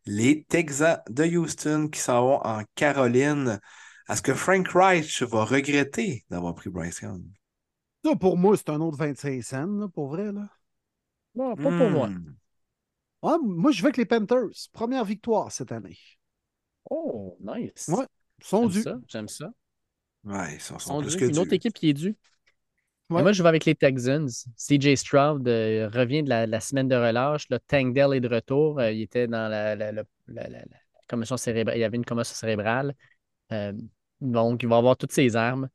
Les 0.05 0.43
Texans 0.43 0.99
de 1.09 1.23
Houston 1.25 1.87
qui 1.91 1.99
s'en 1.99 2.25
vont 2.25 2.41
en 2.43 2.63
Caroline. 2.75 3.59
Est-ce 4.09 4.21
que 4.21 4.33
Frank 4.33 4.67
Reich 4.69 5.21
va 5.21 5.45
regretter 5.45 6.25
d'avoir 6.29 6.55
pris 6.55 6.69
Bryce 6.69 7.01
Young? 7.01 7.23
Ça, 8.03 8.15
pour 8.15 8.37
moi, 8.37 8.57
c'est 8.57 8.69
un 8.69 8.79
autre 8.79 8.97
25 8.97 9.43
cents, 9.43 9.67
là, 9.67 9.87
pour 9.87 10.07
vrai. 10.07 10.31
Là. 10.31 10.49
Non, 11.35 11.55
pas 11.55 11.63
pour 11.63 11.89
moi. 11.89 12.09
Ouais, 13.21 13.33
moi, 13.43 13.71
je 13.71 13.81
vais 13.81 13.87
avec 13.87 13.97
les 13.97 14.05
Panthers. 14.05 14.69
Première 14.71 15.03
victoire 15.05 15.51
cette 15.51 15.71
année. 15.71 15.97
Oh, 16.89 17.37
nice. 17.41 17.87
Ouais, 17.89 18.05
ils 18.39 18.45
sont 18.45 18.67
dus. 18.67 18.83
j'aime 19.07 19.27
ça. 19.27 19.51
Ouais, 20.23 20.55
ils 20.55 20.61
sont, 20.61 20.79
sont 20.79 21.01
dus. 21.01 21.15
Une 21.29 21.37
autre 21.39 21.53
équipe 21.53 21.73
qui 21.73 21.89
est 21.89 21.93
due. 21.93 22.15
Ouais. 23.09 23.21
Moi, 23.23 23.31
je 23.31 23.41
vais 23.41 23.49
avec 23.49 23.65
les 23.65 23.75
Texans. 23.75 24.27
CJ 24.55 24.95
Stroud 24.95 25.47
euh, 25.47 25.89
revient 25.89 26.23
de 26.23 26.29
la, 26.29 26.45
la 26.45 26.59
semaine 26.59 26.87
de 26.87 26.95
relâche. 26.95 27.49
Là, 27.49 27.59
Tank 27.67 27.93
Dell 27.93 28.13
est 28.13 28.19
de 28.19 28.27
retour. 28.27 28.79
Euh, 28.79 28.91
il 28.91 29.01
était 29.01 29.27
dans 29.27 29.49
la, 29.49 29.75
la- 29.75 29.91
la- 29.91 30.03
commotion 31.07 31.37
cérébrale. 31.37 31.77
Il 31.77 31.81
y 31.81 31.83
avait 31.83 31.97
une 31.97 32.05
commotion 32.05 32.35
cérébrale. 32.35 32.93
Euh, 33.51 33.73
donc, 34.21 34.63
il 34.63 34.69
va 34.69 34.77
avoir 34.77 34.95
toutes 34.97 35.11
ses 35.11 35.35
armes. 35.35 35.69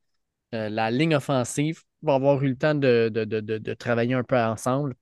La 0.52 0.90
ligne 0.92 1.16
offensive 1.16 1.82
va 2.02 2.14
avoir 2.14 2.42
eu 2.44 2.48
le 2.50 2.56
temps 2.56 2.76
de- 2.76 3.10
de- 3.12 3.24
de- 3.24 3.40
de 3.58 3.74
travailler 3.74 4.14
un 4.14 4.22
peu 4.24 4.38
ensemble. 4.38 4.94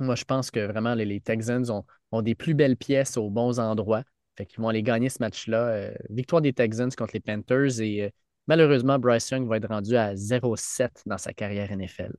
Moi, 0.00 0.14
je 0.14 0.24
pense 0.24 0.50
que 0.50 0.66
vraiment, 0.66 0.94
les, 0.94 1.20
Texans 1.20 1.70
ont, 1.70 1.84
ont 2.12 2.22
des 2.22 2.34
plus 2.34 2.54
belles 2.54 2.76
pièces 2.76 3.16
aux 3.16 3.30
bons 3.30 3.58
endroits. 3.58 4.02
Fait 4.36 4.46
qu'ils 4.46 4.60
vont 4.60 4.68
aller 4.68 4.82
gagner 4.82 5.08
ce 5.08 5.18
match-là. 5.20 5.68
Euh, 5.68 5.94
victoire 6.10 6.42
des 6.42 6.52
Texans 6.52 6.90
contre 6.90 7.12
les 7.14 7.20
Panthers 7.20 7.80
et 7.80 8.02
euh, 8.02 8.10
malheureusement, 8.46 8.98
Bryce 8.98 9.30
Young 9.30 9.48
va 9.48 9.58
être 9.58 9.68
rendu 9.68 9.96
à 9.96 10.14
0-7 10.14 10.90
dans 11.06 11.18
sa 11.18 11.32
carrière 11.32 11.70
NFL. 11.70 12.12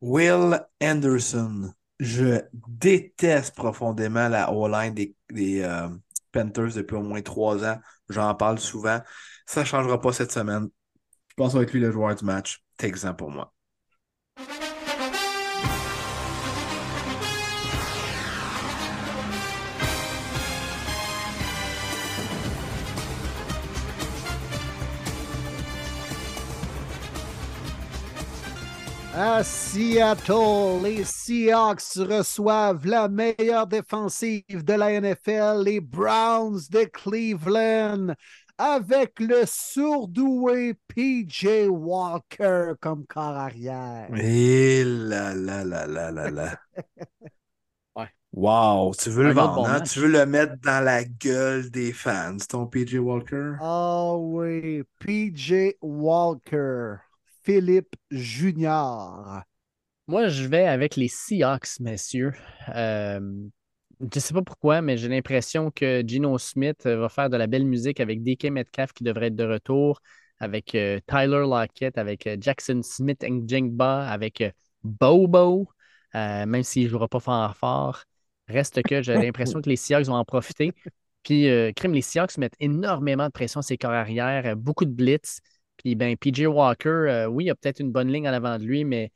Will 0.00 0.60
Anderson. 0.82 1.72
Je 2.00 2.40
déteste 2.66 3.54
profondément 3.54 4.28
la 4.28 4.52
O-line 4.52 4.94
des, 4.94 5.14
des 5.30 5.62
euh, 5.62 5.88
Panthers 6.32 6.74
depuis 6.74 6.96
au 6.96 7.02
moins 7.02 7.22
trois 7.22 7.64
ans. 7.64 7.78
J'en 8.08 8.34
parle 8.34 8.58
souvent. 8.58 9.00
Ça 9.46 9.60
ne 9.60 9.66
changera 9.66 10.00
pas 10.00 10.12
cette 10.12 10.32
semaine. 10.32 10.68
Je 11.28 11.34
pense 11.36 11.48
que 11.48 11.52
ça 11.52 11.58
va 11.58 11.62
être 11.62 11.72
lui 11.72 11.80
le 11.80 11.92
joueur 11.92 12.14
du 12.16 12.24
match. 12.24 12.64
Texan 12.76 13.14
pour 13.14 13.30
moi. 13.30 13.54
À 29.24 29.44
Seattle, 29.44 30.82
les 30.82 31.04
Seahawks 31.04 31.94
reçoivent 31.94 32.84
la 32.84 33.08
meilleure 33.08 33.68
défensive 33.68 34.64
de 34.64 34.72
la 34.72 34.90
NFL, 35.00 35.62
les 35.62 35.78
Browns 35.80 36.58
de 36.68 36.82
Cleveland, 36.86 38.16
avec 38.58 39.20
le 39.20 39.44
surdoué 39.46 40.74
PJ 40.88 41.68
Walker 41.68 42.72
comme 42.80 43.06
corps 43.06 43.36
arrière. 43.36 44.08
Et 44.16 44.82
là 44.82 45.32
là 45.34 45.62
là 45.62 45.86
là 45.86 46.10
là 46.10 46.28
là. 46.28 46.56
Ouais. 47.94 48.08
Wow, 48.32 48.92
tu 48.98 49.08
veux 49.10 49.22
le 49.22 49.30
Un 49.30 49.34
vendre, 49.34 49.54
bon 49.54 49.66
hein? 49.66 49.80
Tu 49.82 50.00
veux 50.00 50.08
le 50.08 50.26
mettre 50.26 50.54
dans 50.64 50.84
la 50.84 51.04
gueule 51.04 51.70
des 51.70 51.92
fans, 51.92 52.38
ton 52.48 52.66
PJ 52.66 52.96
Walker? 52.96 53.52
Ah 53.60 54.16
oui, 54.16 54.82
PJ 54.98 55.76
Walker, 55.80 56.96
Philippe 57.44 57.96
Junior. 58.10 59.42
Moi, 60.06 60.28
je 60.28 60.46
vais 60.46 60.66
avec 60.66 60.96
les 60.96 61.08
Seahawks, 61.08 61.80
messieurs. 61.80 62.32
Euh, 62.74 63.20
je 64.00 64.06
ne 64.14 64.20
sais 64.20 64.34
pas 64.34 64.42
pourquoi, 64.42 64.80
mais 64.80 64.96
j'ai 64.96 65.08
l'impression 65.08 65.70
que 65.70 66.02
Gino 66.06 66.38
Smith 66.38 66.86
va 66.86 67.08
faire 67.08 67.30
de 67.30 67.36
la 67.36 67.46
belle 67.46 67.66
musique 67.66 68.00
avec 68.00 68.22
DK 68.22 68.44
Metcalf 68.50 68.92
qui 68.92 69.04
devrait 69.04 69.26
être 69.26 69.36
de 69.36 69.44
retour, 69.44 70.00
avec 70.38 70.74
euh, 70.74 71.00
Tyler 71.06 71.40
Lockett, 71.40 71.98
avec 71.98 72.26
euh, 72.26 72.36
Jackson 72.40 72.80
Smith 72.82 73.24
Njingba, 73.24 74.08
avec 74.08 74.44
Bobo, 74.84 75.68
même 76.14 76.62
s'il 76.62 76.84
ne 76.84 76.88
jouera 76.88 77.08
pas 77.08 77.20
fort 77.20 77.56
fort. 77.56 78.04
Reste 78.48 78.82
que 78.82 79.02
j'ai 79.02 79.14
l'impression 79.14 79.60
que 79.60 79.68
les 79.68 79.76
Seahawks 79.76 80.06
vont 80.06 80.14
en 80.14 80.24
profiter. 80.24 80.72
Puis, 81.22 81.46
crime, 81.76 81.92
les 81.92 82.02
Seahawks 82.02 82.36
mettent 82.38 82.56
énormément 82.60 83.26
de 83.26 83.32
pression 83.32 83.62
sur 83.62 83.68
ses 83.68 83.78
corps 83.78 83.92
arrière, 83.92 84.56
beaucoup 84.56 84.84
de 84.84 84.90
blitz. 84.90 85.40
Puis, 85.82 85.94
ben, 85.94 86.16
PJ 86.16 86.46
Walker, 86.46 86.88
euh, 86.88 87.26
oui, 87.26 87.44
il 87.46 87.50
a 87.50 87.54
peut-être 87.54 87.80
une 87.80 87.92
bonne 87.92 88.08
ligne 88.12 88.28
en 88.28 88.32
avant 88.32 88.58
de 88.58 88.64
lui, 88.64 88.84
mais 88.84 89.10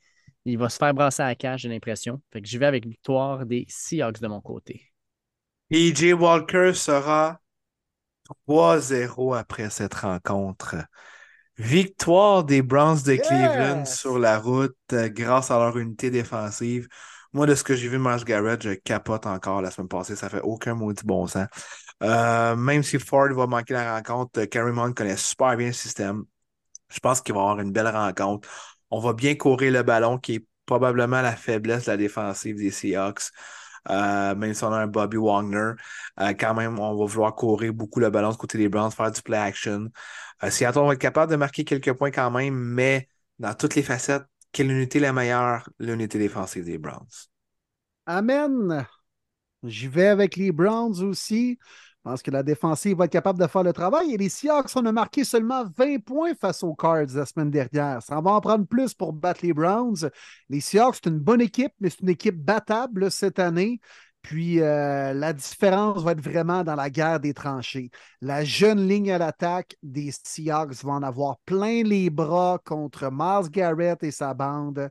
Il 0.45 0.57
va 0.57 0.69
se 0.69 0.77
faire 0.77 0.93
brasser 0.93 1.23
à 1.23 1.27
la 1.27 1.35
cage, 1.35 1.61
j'ai 1.61 1.69
l'impression. 1.69 2.21
Fait 2.31 2.41
que 2.41 2.47
j'y 2.47 2.57
vais 2.57 2.65
avec 2.67 2.85
victoire 2.87 3.45
des 3.45 3.65
Seahawks 3.69 4.21
de 4.21 4.27
mon 4.27 4.41
côté. 4.41 4.81
PJ 5.69 6.13
Walker 6.13 6.73
sera 6.73 7.39
3-0 8.47 9.33
après 9.33 9.69
cette 9.69 9.95
rencontre. 9.95 10.75
Victoire 11.57 12.43
des 12.45 12.61
Browns 12.61 13.03
de 13.05 13.15
Cleveland 13.17 13.85
Yes! 13.85 13.87
sur 13.87 14.19
la 14.19 14.39
route 14.39 14.77
euh, 14.93 15.09
grâce 15.09 15.51
à 15.51 15.59
leur 15.59 15.77
unité 15.77 16.11
défensive. 16.11 16.87
Moi, 17.33 17.45
de 17.47 17.55
ce 17.55 17.63
que 17.63 17.75
j'ai 17.75 17.89
vu 17.89 17.99
Miles 17.99 18.23
Garrett, 18.25 18.61
je 18.63 18.71
capote 18.75 19.25
encore 19.27 19.61
la 19.61 19.71
semaine 19.71 19.87
passée. 19.89 20.15
Ça 20.15 20.29
fait 20.29 20.41
aucun 20.41 20.75
maudit 20.75 21.05
bon 21.05 21.27
sens. 21.27 21.47
Euh, 22.03 22.55
même 22.55 22.83
si 22.83 22.99
Ford 22.99 23.29
va 23.33 23.47
manquer 23.47 23.73
la 23.75 23.95
rencontre, 23.97 24.45
Carrie 24.45 24.77
Hunt 24.79 24.93
connaît 24.93 25.17
super 25.17 25.57
bien 25.57 25.67
le 25.67 25.73
système. 25.73 26.25
Je 26.89 26.99
pense 26.99 27.21
qu'il 27.21 27.33
va 27.33 27.41
y 27.41 27.43
avoir 27.43 27.59
une 27.59 27.71
belle 27.71 27.87
rencontre. 27.87 28.49
On 28.89 28.99
va 28.99 29.13
bien 29.13 29.35
courir 29.35 29.71
le 29.71 29.83
ballon, 29.83 30.17
qui 30.17 30.35
est 30.35 30.45
probablement 30.65 31.21
la 31.21 31.35
faiblesse 31.35 31.85
de 31.85 31.91
la 31.91 31.97
défensive 31.97 32.57
des 32.57 32.71
Seahawks. 32.71 33.31
Euh, 33.89 34.35
même 34.35 34.53
si 34.53 34.63
on 34.63 34.73
a 34.73 34.79
un 34.79 34.87
Bobby 34.87 35.17
Wagner, 35.17 35.71
euh, 36.19 36.33
quand 36.33 36.53
même, 36.53 36.77
on 36.79 36.95
va 36.97 37.05
vouloir 37.05 37.35
courir 37.35 37.73
beaucoup 37.73 37.99
le 37.99 38.09
ballon 38.09 38.31
du 38.31 38.37
côté 38.37 38.57
des 38.57 38.67
Browns, 38.67 38.91
faire 38.91 39.11
du 39.11 39.21
play 39.21 39.37
action. 39.37 39.89
Euh, 40.43 40.49
Seattle 40.49 40.85
va 40.85 40.93
être 40.93 40.99
capable 40.99 41.31
de 41.31 41.37
marquer 41.37 41.63
quelques 41.63 41.93
points 41.93 42.11
quand 42.11 42.29
même, 42.31 42.53
mais 42.53 43.07
dans 43.39 43.53
toutes 43.53 43.75
les 43.75 43.83
facettes, 43.83 44.25
quelle 44.51 44.71
unité 44.71 44.99
la 44.99 45.13
meilleure? 45.13 45.69
L'unité 45.79 46.19
défensive 46.19 46.65
des 46.65 46.77
Browns. 46.77 47.07
Amen. 48.05 48.85
J'y 49.63 49.87
vais 49.87 50.07
avec 50.07 50.35
les 50.35 50.51
Browns 50.51 51.01
aussi. 51.01 51.57
Pense 52.07 52.21
que 52.21 52.31
la 52.31 52.41
défensive 52.41 52.95
va 52.95 53.03
être 53.03 53.11
capable 53.11 53.37
de 53.37 53.47
faire 53.47 53.63
le 53.63 53.73
travail. 53.73 54.13
Et 54.13 54.17
les 54.17 54.29
Seahawks, 54.29 54.73
on 54.77 54.85
a 54.85 54.93
marqué 54.93 55.25
seulement 55.25 55.65
20 55.77 56.01
points 56.05 56.35
face 56.35 56.63
aux 56.63 56.73
Cards 56.73 57.13
la 57.13 57.25
semaine 57.25 57.51
dernière. 57.51 58.01
Ça 58.01 58.21
va 58.21 58.31
en 58.31 58.39
prendre 58.39 58.65
plus 58.65 58.93
pour 58.93 59.11
battre 59.11 59.41
les 59.43 59.51
Browns. 59.51 60.09
Les 60.49 60.61
Seahawks, 60.61 60.95
c'est 61.03 61.09
une 61.09 61.19
bonne 61.19 61.41
équipe, 61.41 61.73
mais 61.81 61.89
c'est 61.89 61.99
une 61.99 62.07
équipe 62.07 62.41
battable 62.41 63.11
cette 63.11 63.39
année. 63.39 63.81
Puis 64.21 64.61
euh, 64.61 65.11
la 65.13 65.33
différence 65.33 66.01
va 66.01 66.13
être 66.13 66.21
vraiment 66.21 66.63
dans 66.63 66.75
la 66.75 66.89
guerre 66.89 67.19
des 67.19 67.33
tranchées. 67.33 67.91
La 68.21 68.45
jeune 68.45 68.87
ligne 68.87 69.11
à 69.11 69.17
l'attaque 69.17 69.75
des 69.83 70.11
Seahawks 70.23 70.81
va 70.85 70.93
en 70.93 71.03
avoir 71.03 71.39
plein 71.39 71.83
les 71.83 72.09
bras 72.09 72.57
contre 72.63 73.09
Miles 73.11 73.51
Garrett 73.51 74.01
et 74.03 74.11
sa 74.11 74.33
bande. 74.33 74.89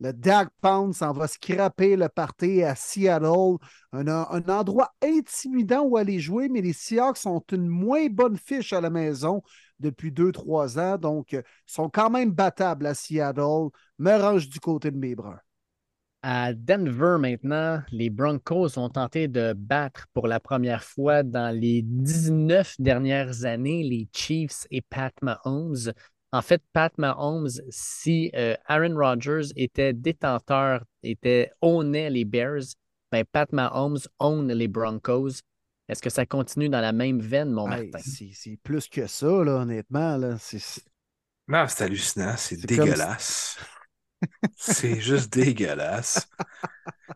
Le 0.00 0.12
Dag 0.12 0.48
Pound 0.60 0.92
s'en 0.92 1.12
va 1.12 1.26
scraper 1.26 1.96
le 1.96 2.08
party 2.08 2.62
à 2.62 2.74
Seattle. 2.74 3.56
Un, 3.92 4.06
un 4.08 4.48
endroit 4.48 4.94
intimidant 5.02 5.82
où 5.84 5.96
aller 5.96 6.20
jouer, 6.20 6.48
mais 6.48 6.60
les 6.60 6.74
Seahawks 6.74 7.24
ont 7.24 7.42
une 7.50 7.66
moins 7.66 8.08
bonne 8.08 8.36
fiche 8.36 8.74
à 8.74 8.80
la 8.82 8.90
maison 8.90 9.42
depuis 9.80 10.10
2-3 10.10 10.78
ans, 10.78 10.98
donc 10.98 11.34
euh, 11.34 11.42
sont 11.66 11.88
quand 11.88 12.10
même 12.10 12.30
battables 12.30 12.86
à 12.86 12.94
Seattle. 12.94 13.68
Me 13.98 14.20
range 14.20 14.48
du 14.48 14.60
côté 14.60 14.90
de 14.90 14.98
mes 14.98 15.14
bruns. 15.14 15.40
À 16.22 16.52
Denver 16.52 17.18
maintenant, 17.20 17.82
les 17.92 18.10
Broncos 18.10 18.78
ont 18.78 18.88
tenté 18.88 19.28
de 19.28 19.52
battre 19.52 20.06
pour 20.12 20.26
la 20.26 20.40
première 20.40 20.82
fois 20.82 21.22
dans 21.22 21.54
les 21.54 21.82
19 21.82 22.74
dernières 22.80 23.44
années 23.44 23.84
les 23.84 24.08
Chiefs 24.12 24.66
et 24.70 24.82
Pat 24.82 25.14
Mahomes. 25.22 25.92
En 26.32 26.42
fait, 26.42 26.62
Pat 26.72 26.92
Mahomes, 26.98 27.48
si 27.70 28.30
euh, 28.34 28.54
Aaron 28.66 28.96
Rodgers 28.96 29.48
était 29.56 29.92
détenteur, 29.92 30.84
était 31.02 31.52
ownait 31.62 32.10
les 32.10 32.24
Bears, 32.24 32.62
ben 33.12 33.24
Pat 33.24 33.50
Mahomes 33.52 33.98
own 34.18 34.52
les 34.52 34.68
Broncos. 34.68 35.40
Est-ce 35.88 36.02
que 36.02 36.10
ça 36.10 36.26
continue 36.26 36.68
dans 36.68 36.80
la 36.80 36.92
même 36.92 37.20
veine, 37.20 37.52
mon 37.52 37.70
Hey, 37.70 37.90
Martin? 37.90 38.10
c'est 38.34 38.58
plus 38.62 38.88
que 38.88 39.06
ça, 39.06 39.26
là, 39.44 39.52
honnêtement. 39.62 40.16
Là. 40.16 40.36
C'est- 40.38 40.82
Non, 41.48 41.64
c'est 41.68 41.84
hallucinant, 41.84 42.34
c'est 42.36 42.56
C'est 42.56 42.66
comme- 42.76 42.86
dégueulasse. 42.86 43.56
C'est 44.56 44.98
juste 45.00 45.32
dégueulasse. 45.32 46.26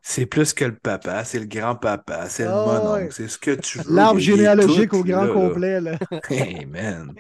C'est 0.03 0.27
plus 0.27 0.53
que 0.55 0.67
le 0.67 0.77
papa, 0.77 1.25
c'est 1.25 1.41
le 1.41 1.47
grand-papa, 1.47 2.29
c'est 2.29 2.45
le 2.45 2.51
Ah 2.51 2.65
mononcle, 2.65 3.05
ouais. 3.07 3.11
c'est 3.11 3.27
ce 3.27 3.39
que 3.39 3.53
tu 3.57 3.79
veux. 3.81 3.93
L'arbre 3.95 4.21
généalogique 4.21 4.91
tout 4.91 4.99
au 4.99 5.05
grand 5.05 5.23
là, 5.23 5.27
là. 5.27 5.33
complet. 5.35 5.81
là. 5.81 5.99
Hey, 6.29 6.65
man. 6.67 7.15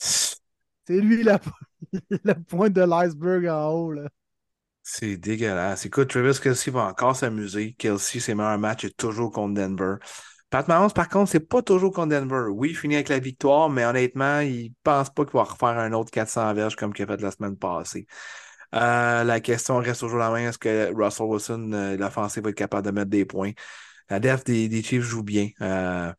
C'est 0.86 1.00
lui 1.00 1.22
la, 1.22 1.38
pointe 2.48 2.72
de 2.72 2.82
l'iceberg 2.82 3.46
en 3.46 3.70
haut. 3.70 3.92
Là. 3.92 4.08
C'est 4.82 5.16
dégueulasse. 5.16 5.86
Écoute, 5.86 6.10
Travis 6.10 6.38
Kelsey 6.40 6.70
va 6.70 6.86
encore 6.86 7.16
s'amuser. 7.16 7.74
Kelsey, 7.78 8.20
ses 8.20 8.34
meilleurs 8.34 8.58
matchs 8.58 8.84
est 8.84 8.96
toujours 8.96 9.32
contre 9.32 9.54
Denver. 9.54 9.96
Pat 10.50 10.68
Mahomes, 10.68 10.92
par 10.92 11.08
contre, 11.08 11.30
c'est 11.30 11.40
pas 11.40 11.62
toujours 11.62 11.92
contre 11.92 12.10
Denver. 12.10 12.48
Oui, 12.50 12.70
il 12.70 12.76
finit 12.76 12.94
avec 12.94 13.08
la 13.08 13.18
victoire, 13.18 13.70
mais 13.70 13.84
honnêtement, 13.84 14.40
il 14.40 14.72
pense 14.82 15.10
pas 15.10 15.24
qu'il 15.24 15.32
va 15.32 15.44
refaire 15.44 15.78
un 15.78 15.92
autre 15.92 16.10
400 16.10 16.54
verges 16.54 16.76
comme 16.76 16.92
qu'il 16.92 17.04
a 17.04 17.08
fait 17.08 17.20
la 17.22 17.30
semaine 17.30 17.56
passée. 17.56 18.06
Euh, 18.74 19.24
la 19.24 19.40
question 19.40 19.78
reste 19.78 20.00
toujours 20.00 20.18
la 20.18 20.30
même. 20.30 20.48
Est-ce 20.48 20.58
que 20.58 20.92
Russell 20.94 21.26
Wilson, 21.26 21.70
euh, 21.72 21.96
l'offensive, 21.96 22.42
va 22.42 22.50
être 22.50 22.56
capable 22.56 22.86
de 22.86 22.92
mettre 22.92 23.10
des 23.10 23.24
points? 23.24 23.52
La 24.10 24.20
def 24.20 24.44
des, 24.44 24.68
des 24.68 24.82
Chiefs 24.82 25.02
joue 25.02 25.22
bien. 25.22 25.48
Euh, 25.60 26.12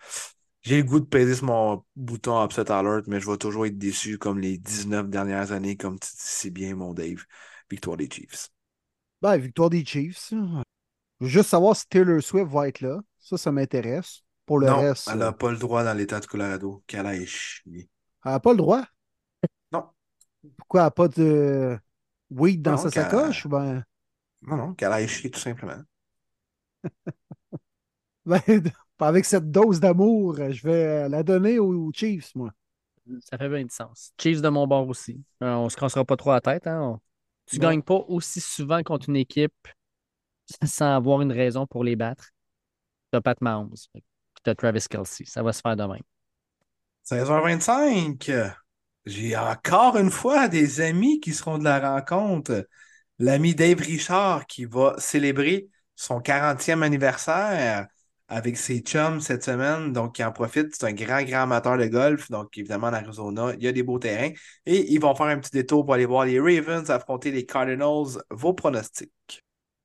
j'ai 0.66 0.78
le 0.78 0.84
goût 0.84 1.00
de 1.00 1.06
peser 1.06 1.36
sur 1.36 1.46
mon 1.46 1.84
bouton 1.96 2.44
Upset 2.44 2.72
Alert, 2.72 3.04
mais 3.08 3.20
je 3.20 3.30
vais 3.30 3.38
toujours 3.38 3.68
être 3.68 3.78
déçu 3.78 4.18
comme 4.18 4.40
les 4.40 4.58
19 4.58 5.10
dernières 5.10 5.52
années, 5.52 5.78
comme 5.78 6.00
tu 6.00 6.10
dis 6.10 6.18
si 6.18 6.50
bien, 6.50 6.76
mon 6.76 6.94
Dave. 6.94 7.24
Victoire 7.70 7.98
des 7.98 8.10
Chiefs. 8.10 8.50
Ben, 9.22 9.38
victoire 9.38 9.70
des 9.70 9.86
Chiefs. 9.86 10.32
Je 10.32 11.26
veux 11.26 11.30
juste 11.30 11.50
savoir 11.50 11.76
si 11.76 11.88
Taylor 11.88 12.22
Swift 12.22 12.52
va 12.52 12.68
être 12.68 12.82
là. 12.82 13.00
Ça, 13.20 13.38
ça 13.38 13.52
m'intéresse. 13.52 14.22
Pour 14.48 14.60
le 14.60 14.68
non, 14.68 14.80
reste, 14.80 15.08
elle 15.08 15.22
euh, 15.22 15.26
n'a 15.26 15.32
pas 15.32 15.52
le 15.52 15.58
droit 15.58 15.84
dans 15.84 15.94
l'État 15.94 16.20
du 16.20 16.28
Colorado. 16.28 16.84
Qu'elle 16.86 17.06
aille 17.06 17.26
chier. 17.26 17.90
elle 18.24 18.32
n'a 18.32 18.40
pas 18.40 18.52
le 18.52 18.58
droit? 18.58 18.84
Non. 19.72 19.86
Pourquoi 20.58 20.82
elle 20.82 20.86
n'a 20.86 20.92
pas 20.92 21.08
de 21.08 21.80
weed 22.30 22.62
dans 22.62 22.72
Non, 22.72 22.78
sa 22.78 22.92
sacoche? 22.92 23.48
Ben, 23.48 23.84
Non, 24.44 24.58
non, 24.58 24.74
qu'elle 24.74 24.92
aille 24.92 25.08
chier 25.08 25.32
tout 25.32 25.40
simplement. 25.40 25.82
ben, 28.26 28.42
avec 29.00 29.26
cette 29.26 29.52
dose 29.52 29.80
d'amour, 29.80 30.38
je 30.52 30.64
vais 30.68 31.10
la 31.10 31.24
donner 31.24 31.60
aux, 31.60 31.92
Chiefs, 31.94 32.34
moi. 32.36 32.52
Ça 33.22 33.38
fait 33.38 33.50
bien 33.50 33.64
du 33.64 33.70
sens. 33.74 34.12
Chiefs 34.20 34.42
de 34.42 34.50
mon 34.50 34.66
bord 34.66 34.88
aussi. 34.88 35.24
Euh, 35.44 35.54
on 35.54 35.70
se 35.70 35.76
cassera 35.78 36.04
pas 36.06 36.18
trop 36.18 36.32
la 36.32 36.42
tête. 36.42 36.66
Hein? 36.68 36.82
On- 36.82 37.00
Tu 37.46 37.60
Non. 37.60 37.70
gagnes 37.70 37.84
pas 37.84 38.04
aussi 38.08 38.42
souvent 38.42 38.82
contre 38.82 39.10
une 39.10 39.18
équipe 39.18 39.54
sans 40.66 40.96
avoir 40.96 41.22
une 41.22 41.32
raison 41.32 41.68
pour 41.68 41.84
les 41.84 41.96
battre. 41.96 42.30
T'as 43.12 43.22
Pat 43.22 43.40
Mahomes. 43.42 43.74
Puis 43.94 44.02
t'as 44.44 44.56
Travis 44.56 44.86
Kelsey. 44.90 45.26
Ça 45.26 45.44
va 45.44 45.54
se 45.54 45.62
faire 45.62 45.76
de 45.76 45.84
même. 45.84 46.02
16h25. 47.04 48.32
J'ai 49.06 49.38
encore 49.38 49.98
une 49.98 50.10
fois 50.10 50.48
des 50.48 50.82
amis 50.82 51.20
qui 51.20 51.34
seront 51.34 51.60
de 51.60 51.64
la 51.64 51.80
rencontre. 51.96 52.68
L'ami 53.20 53.54
Dave 53.54 53.80
Richard 53.80 54.48
qui 54.48 54.66
va 54.66 54.96
célébrer 54.98 55.70
son 55.96 56.20
40e 56.20 56.82
anniversaire 56.82 57.88
avec 58.28 58.58
ses 58.58 58.80
chums 58.80 59.22
cette 59.22 59.44
semaine. 59.44 59.94
Donc, 59.94 60.20
il 60.20 60.26
en 60.26 60.32
profite. 60.32 60.76
C'est 60.76 60.86
un 60.86 60.94
grand, 60.94 61.24
grand 61.24 61.44
amateur 61.44 61.78
de 61.78 61.86
golf. 61.86 62.30
Donc, 62.32 62.58
évidemment, 62.58 62.88
en 62.88 62.94
Arizona, 62.94 63.54
il 63.58 63.64
y 63.64 63.68
a 63.68 63.72
des 63.72 63.84
beaux 63.84 64.00
terrains. 64.00 64.32
Et 64.66 64.92
ils 64.94 65.00
vont 65.00 65.16
faire 65.16 65.28
un 65.28 65.38
petit 65.38 65.52
détour 65.52 65.86
pour 65.86 65.94
aller 65.94 66.06
voir 66.06 66.26
les 66.26 66.40
Ravens 66.40 66.90
affronter 66.90 67.32
les 67.32 67.46
Cardinals. 67.46 68.22
Vos 68.32 68.54
pronostics? 68.54 69.44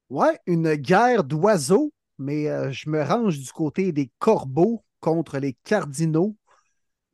Ouais, 0.08 0.38
une 0.46 0.74
guerre 0.74 1.22
d'oiseaux, 1.22 1.92
mais 2.18 2.48
euh, 2.48 2.72
je 2.72 2.90
me 2.90 3.02
range 3.02 3.38
du 3.38 3.52
côté 3.52 3.92
des 3.92 4.10
corbeaux 4.18 4.82
contre 5.00 5.38
les 5.38 5.56
cardinaux. 5.64 6.36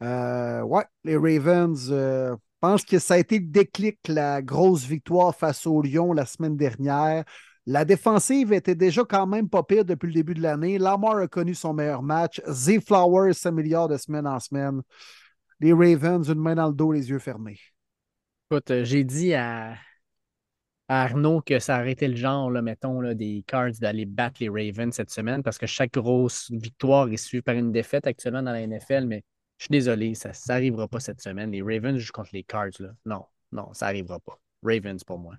Euh, 0.02 0.62
ouais, 0.62 0.84
les 1.05 1.16
Ravens, 1.16 1.88
euh, 1.90 2.32
je 2.32 2.36
pense 2.60 2.84
que 2.84 2.98
ça 2.98 3.14
a 3.14 3.18
été 3.18 3.38
le 3.38 3.46
déclic, 3.46 3.98
la 4.08 4.42
grosse 4.42 4.84
victoire 4.84 5.34
face 5.34 5.66
aux 5.66 5.82
Lions 5.82 6.12
la 6.12 6.26
semaine 6.26 6.56
dernière. 6.56 7.24
La 7.66 7.84
défensive 7.84 8.52
était 8.52 8.76
déjà 8.76 9.02
quand 9.04 9.26
même 9.26 9.48
pas 9.48 9.64
pire 9.64 9.84
depuis 9.84 10.06
le 10.06 10.12
début 10.12 10.34
de 10.34 10.42
l'année. 10.42 10.78
Lamar 10.78 11.18
a 11.18 11.26
connu 11.26 11.54
son 11.54 11.74
meilleur 11.74 12.02
match. 12.02 12.40
Z 12.48 12.80
Flowers 12.80 13.34
s'améliore 13.34 13.88
de 13.88 13.96
semaine 13.96 14.26
en 14.26 14.38
semaine. 14.38 14.82
Les 15.58 15.72
Ravens, 15.72 16.28
une 16.28 16.38
main 16.38 16.54
dans 16.54 16.68
le 16.68 16.74
dos, 16.74 16.92
les 16.92 17.10
yeux 17.10 17.18
fermés. 17.18 17.58
Écoute, 18.50 18.70
euh, 18.70 18.84
j'ai 18.84 19.02
dit 19.02 19.34
à, 19.34 19.76
Arnaud 20.88 21.40
que 21.40 21.58
ça 21.58 21.84
été 21.88 22.06
le 22.06 22.14
genre, 22.14 22.50
là, 22.50 22.62
mettons, 22.62 23.02
des 23.14 23.42
Cards 23.46 23.72
d'aller 23.80 24.06
battre 24.06 24.36
les 24.40 24.48
Ravens 24.48 24.94
cette 24.94 25.10
semaine 25.10 25.42
parce 25.42 25.58
que 25.58 25.66
chaque 25.66 25.94
grosse 25.94 26.50
victoire 26.52 27.08
est 27.08 27.16
suivie 27.16 27.42
par 27.42 27.56
une 27.56 27.72
défaite 27.72 28.06
actuellement 28.06 28.42
dans 28.42 28.52
la 28.52 28.64
NFL, 28.64 29.06
mais 29.06 29.24
je 29.58 29.64
suis 29.64 29.72
désolé, 29.72 30.14
ça 30.14 30.30
n'arrivera 30.48 30.86
pas 30.86 31.00
cette 31.00 31.20
semaine. 31.20 31.50
Les 31.50 31.62
Ravens 31.62 31.98
jouent 31.98 32.12
contre 32.12 32.30
les 32.32 32.44
Cards. 32.44 32.70
Là. 32.78 32.90
Non, 33.04 33.24
non, 33.50 33.72
ça 33.72 33.86
n'arrivera 33.86 34.20
pas. 34.20 34.38
Ravens 34.62 35.02
pour 35.02 35.18
moi. 35.18 35.34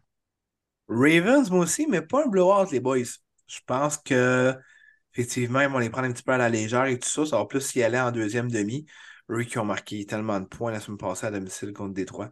Ravens, 0.89 1.49
moi 1.49 1.61
aussi, 1.61 1.87
mais 1.87 2.01
pas 2.01 2.23
un 2.25 2.27
blowout, 2.27 2.71
les 2.71 2.79
boys. 2.79 2.99
Je 3.47 3.59
pense 3.65 3.97
que, 3.97 4.53
effectivement, 5.13 5.61
ils 5.61 5.69
vont 5.69 5.79
les 5.79 5.89
prendre 5.89 6.07
un 6.07 6.11
petit 6.13 6.23
peu 6.23 6.33
à 6.33 6.37
la 6.37 6.49
légère 6.49 6.85
et 6.85 6.99
tout 6.99 7.09
ça. 7.09 7.25
Ça 7.25 7.37
va 7.37 7.45
plus 7.45 7.75
y 7.75 7.83
aller 7.83 7.99
en 7.99 8.11
deuxième 8.11 8.49
demi. 8.49 8.85
Eux 9.29 9.43
qui 9.43 9.59
ont 9.59 9.65
marqué 9.65 10.05
tellement 10.05 10.39
de 10.39 10.45
points 10.45 10.71
la 10.71 10.79
semaine 10.79 10.97
passée 10.97 11.27
à 11.27 11.31
domicile 11.31 11.73
contre 11.73 11.93
Détroit. 11.93 12.29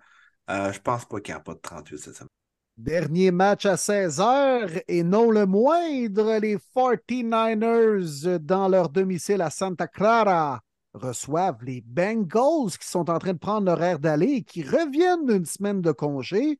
Euh, 0.49 0.71
je 0.71 0.79
pense 0.79 1.05
pas 1.05 1.19
qu'il 1.19 1.33
n'y 1.33 1.39
a 1.39 1.41
pas 1.41 1.53
de 1.53 1.59
38 1.59 1.97
cette 1.97 2.15
semaine. 2.15 2.29
Dernier 2.77 3.31
match 3.31 3.65
à 3.65 3.75
16h 3.75 4.83
et 4.89 5.03
non 5.03 5.31
le 5.31 5.45
moindre, 5.45 6.37
les 6.39 6.57
49ers 6.57 8.37
dans 8.39 8.67
leur 8.67 8.89
domicile 8.89 9.41
à 9.41 9.49
Santa 9.49 9.87
Clara 9.87 10.61
reçoivent 10.93 11.63
les 11.63 11.81
Bengals 11.81 12.77
qui 12.79 12.87
sont 12.87 13.09
en 13.09 13.17
train 13.17 13.33
de 13.33 13.37
prendre 13.37 13.65
leur 13.65 13.81
air 13.81 13.99
d'aller 13.99 14.27
et 14.27 14.43
qui 14.43 14.61
reviennent 14.61 15.25
d'une 15.25 15.45
semaine 15.45 15.81
de 15.81 15.93
congé. 15.93 16.59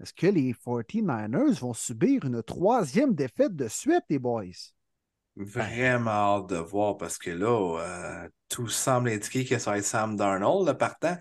Est-ce 0.00 0.12
que 0.12 0.26
les 0.26 0.52
49ers 0.52 1.58
vont 1.58 1.74
subir 1.74 2.24
une 2.24 2.42
troisième 2.42 3.14
défaite 3.14 3.56
de 3.56 3.66
suite, 3.68 4.04
les 4.08 4.18
boys? 4.18 4.44
Vraiment 5.36 6.10
hâte 6.10 6.48
de 6.48 6.56
voir 6.56 6.96
parce 6.96 7.18
que 7.18 7.30
là, 7.30 7.80
euh, 7.80 8.28
tout 8.48 8.68
semble 8.68 9.08
indiquer 9.10 9.44
que 9.44 9.58
ça 9.58 9.72
va 9.72 9.78
être 9.78 9.84
Sam 9.84 10.16
Darnold, 10.16 10.68
le 10.68 10.76
partant. 10.76 11.16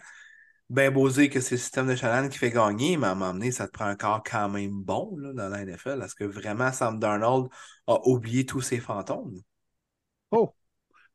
Ben 0.69 0.93
beau 0.93 1.09
dire 1.09 1.29
que 1.29 1.39
c'est 1.39 1.55
le 1.55 1.59
système 1.59 1.87
de 1.87 1.95
Shannon 1.95 2.27
qui 2.27 2.37
fait 2.37 2.51
gagner, 2.51 2.97
mais 2.97 3.07
à 3.07 3.11
un 3.11 3.15
moment 3.15 3.33
donné, 3.33 3.51
ça 3.51 3.67
te 3.67 3.71
prend 3.71 3.85
un 3.85 3.95
corps 3.95 4.21
quand 4.23 4.49
même 4.49 4.83
bon 4.83 5.15
là, 5.17 5.33
dans 5.33 5.49
la 5.49 5.61
NFL. 5.61 6.01
Est-ce 6.03 6.15
que 6.15 6.25
vraiment 6.25 6.71
Sam 6.71 6.99
Darnold 6.99 7.49
a 7.87 7.99
oublié 8.05 8.45
tous 8.45 8.61
ses 8.61 8.79
fantômes? 8.79 9.41
Oh! 10.31 10.53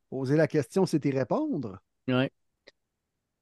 Poser 0.09 0.35
la 0.35 0.47
question, 0.47 0.85
c'est 0.85 1.03
y 1.05 1.11
répondre. 1.11 1.79
Ouais. 2.07 2.31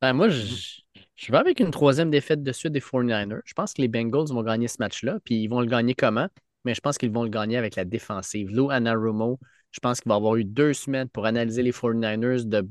Ben, 0.01 0.14
moi, 0.14 0.30
je, 0.30 0.81
je 1.22 1.32
vais 1.32 1.38
avec 1.38 1.59
une 1.59 1.69
troisième 1.69 2.09
défaite 2.09 2.41
de 2.41 2.51
suite 2.51 2.74
des 2.74 2.80
49ers. 2.80 3.41
Je 3.45 3.53
pense 3.53 3.74
que 3.74 3.82
les 3.83 3.88
Bengals 3.88 4.30
vont 4.30 4.41
gagner 4.41 4.67
ce 4.67 4.77
match-là, 4.80 5.19
puis 5.24 5.35
ils 5.35 5.48
vont 5.48 5.61
le 5.61 5.67
gagner 5.67 5.93
comment? 5.93 6.27
Mais 6.66 6.74
je 6.74 6.82
pense 6.82 6.98
qu'ils 6.98 7.11
vont 7.11 7.24
le 7.24 7.30
gagner 7.30 7.58
avec 7.58 7.75
la 7.75 7.85
défensive. 7.85 8.50
Lou 8.50 8.72
Anarumo, 8.72 9.40
je 9.69 9.80
pense 9.80 10.01
qu'il 10.01 10.09
va 10.09 10.16
avoir 10.16 10.35
eu 10.38 10.43
deux 10.43 10.74
semaines 10.74 11.09
pour 11.09 11.27
analyser 11.27 11.61
les 11.61 11.72
49ers 11.72 12.45
de 12.45 12.67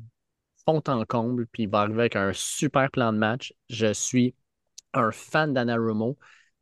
fond 0.65 0.83
en 0.89 1.05
comble, 1.05 1.47
puis 1.47 1.62
il 1.62 1.69
va 1.69 1.83
arriver 1.83 2.01
avec 2.01 2.17
un 2.17 2.33
super 2.35 2.91
plan 2.91 3.12
de 3.12 3.19
match. 3.19 3.55
Je 3.69 3.93
suis 3.93 4.35
un 4.95 5.12
fan 5.12 5.55
d'Anarumo. 5.55 6.19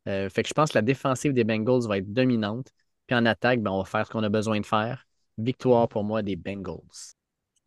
Euh, 0.07 0.29
fait 0.29 0.43
que 0.43 0.49
je 0.49 0.53
pense 0.53 0.69
que 0.69 0.77
la 0.77 0.83
défensive 0.83 1.33
des 1.33 1.43
Bengals 1.43 1.87
va 1.87 1.97
être 1.97 2.13
dominante. 2.13 2.71
Puis 3.07 3.15
en 3.15 3.25
attaque, 3.25 3.61
ben, 3.61 3.71
on 3.71 3.79
va 3.79 3.85
faire 3.85 4.05
ce 4.05 4.11
qu'on 4.11 4.23
a 4.23 4.29
besoin 4.29 4.59
de 4.59 4.65
faire. 4.65 5.07
Victoire 5.39 5.89
pour 5.89 6.03
moi 6.03 6.21
des 6.21 6.35
Bengals. 6.35 7.15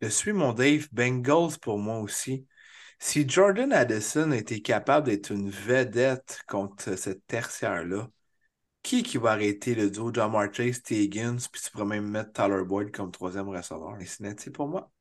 Je 0.01 0.07
suis 0.07 0.31
mon 0.31 0.53
Dave 0.53 0.87
Bengals 0.93 1.57
pour 1.61 1.77
moi 1.77 1.99
aussi. 1.99 2.45
Si 3.03 3.27
Jordan 3.27 3.73
Addison 3.73 4.31
était 4.31 4.61
capable 4.61 5.07
d'être 5.07 5.31
une 5.31 5.49
vedette 5.49 6.41
contre 6.47 6.97
cette 6.97 7.27
tertiaire-là, 7.27 8.09
qui 8.83 9.03
qui 9.03 9.17
va 9.17 9.31
arrêter 9.31 9.75
le 9.75 9.91
duo 9.91 10.11
John 10.13 10.33
Chase, 10.53 10.81
Higgins, 10.89 11.37
puis 11.51 11.61
tu 11.61 11.71
pourrais 11.71 11.85
même 11.85 12.09
mettre 12.09 12.33
Tyler 12.33 12.63
Boyd 12.65 12.91
comme 12.91 13.11
troisième 13.11 13.49
receveur. 13.49 13.97
C'est 14.37 14.51
pour 14.51 14.69
moi. 14.69 14.91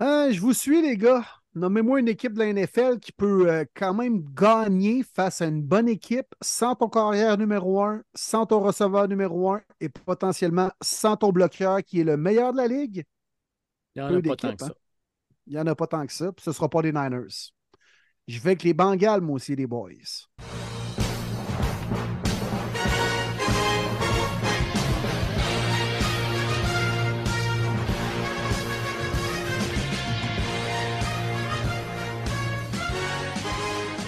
Euh, 0.00 0.32
je 0.32 0.40
vous 0.40 0.54
suis, 0.54 0.80
les 0.80 0.96
gars. 0.96 1.24
Nommez-moi 1.54 2.00
une 2.00 2.08
équipe 2.08 2.32
de 2.34 2.38
la 2.38 2.46
NFL 2.46 3.00
qui 3.00 3.12
peut 3.12 3.50
euh, 3.50 3.64
quand 3.74 3.92
même 3.92 4.24
gagner 4.34 5.02
face 5.02 5.42
à 5.42 5.46
une 5.46 5.62
bonne 5.62 5.88
équipe 5.88 6.34
sans 6.40 6.74
ton 6.76 6.88
carrière 6.88 7.36
numéro 7.36 7.82
un, 7.82 8.02
sans 8.14 8.46
ton 8.46 8.60
receveur 8.60 9.08
numéro 9.08 9.52
un 9.52 9.62
et 9.80 9.88
potentiellement 9.88 10.70
sans 10.80 11.16
ton 11.16 11.32
bloqueur 11.32 11.82
qui 11.82 12.00
est 12.00 12.04
le 12.04 12.16
meilleur 12.16 12.52
de 12.52 12.58
la 12.58 12.68
ligue. 12.68 13.04
Il 13.94 14.02
n'y 14.02 14.08
en 14.08 14.14
Peu 14.14 14.16
a 14.16 14.20
pas 14.20 14.36
tant 14.36 14.52
d'équipes, 14.52 14.56
que 14.56 14.64
ça. 14.64 14.72
hein. 14.72 14.74
Il 15.46 15.54
n'y 15.54 15.58
en 15.58 15.66
a 15.66 15.74
pas 15.74 15.86
tant 15.86 16.06
que 16.06 16.12
ça. 16.12 16.32
Puis 16.32 16.44
ce 16.44 16.50
ne 16.50 16.54
sera 16.54 16.68
pas 16.68 16.82
les 16.82 16.92
Niners. 16.92 17.52
Je 18.28 18.38
vais 18.40 18.50
avec 18.50 18.62
les 18.62 18.74
Bengals, 18.74 19.20
moi 19.20 19.36
aussi, 19.36 19.56
les 19.56 19.66
boys. 19.66 19.90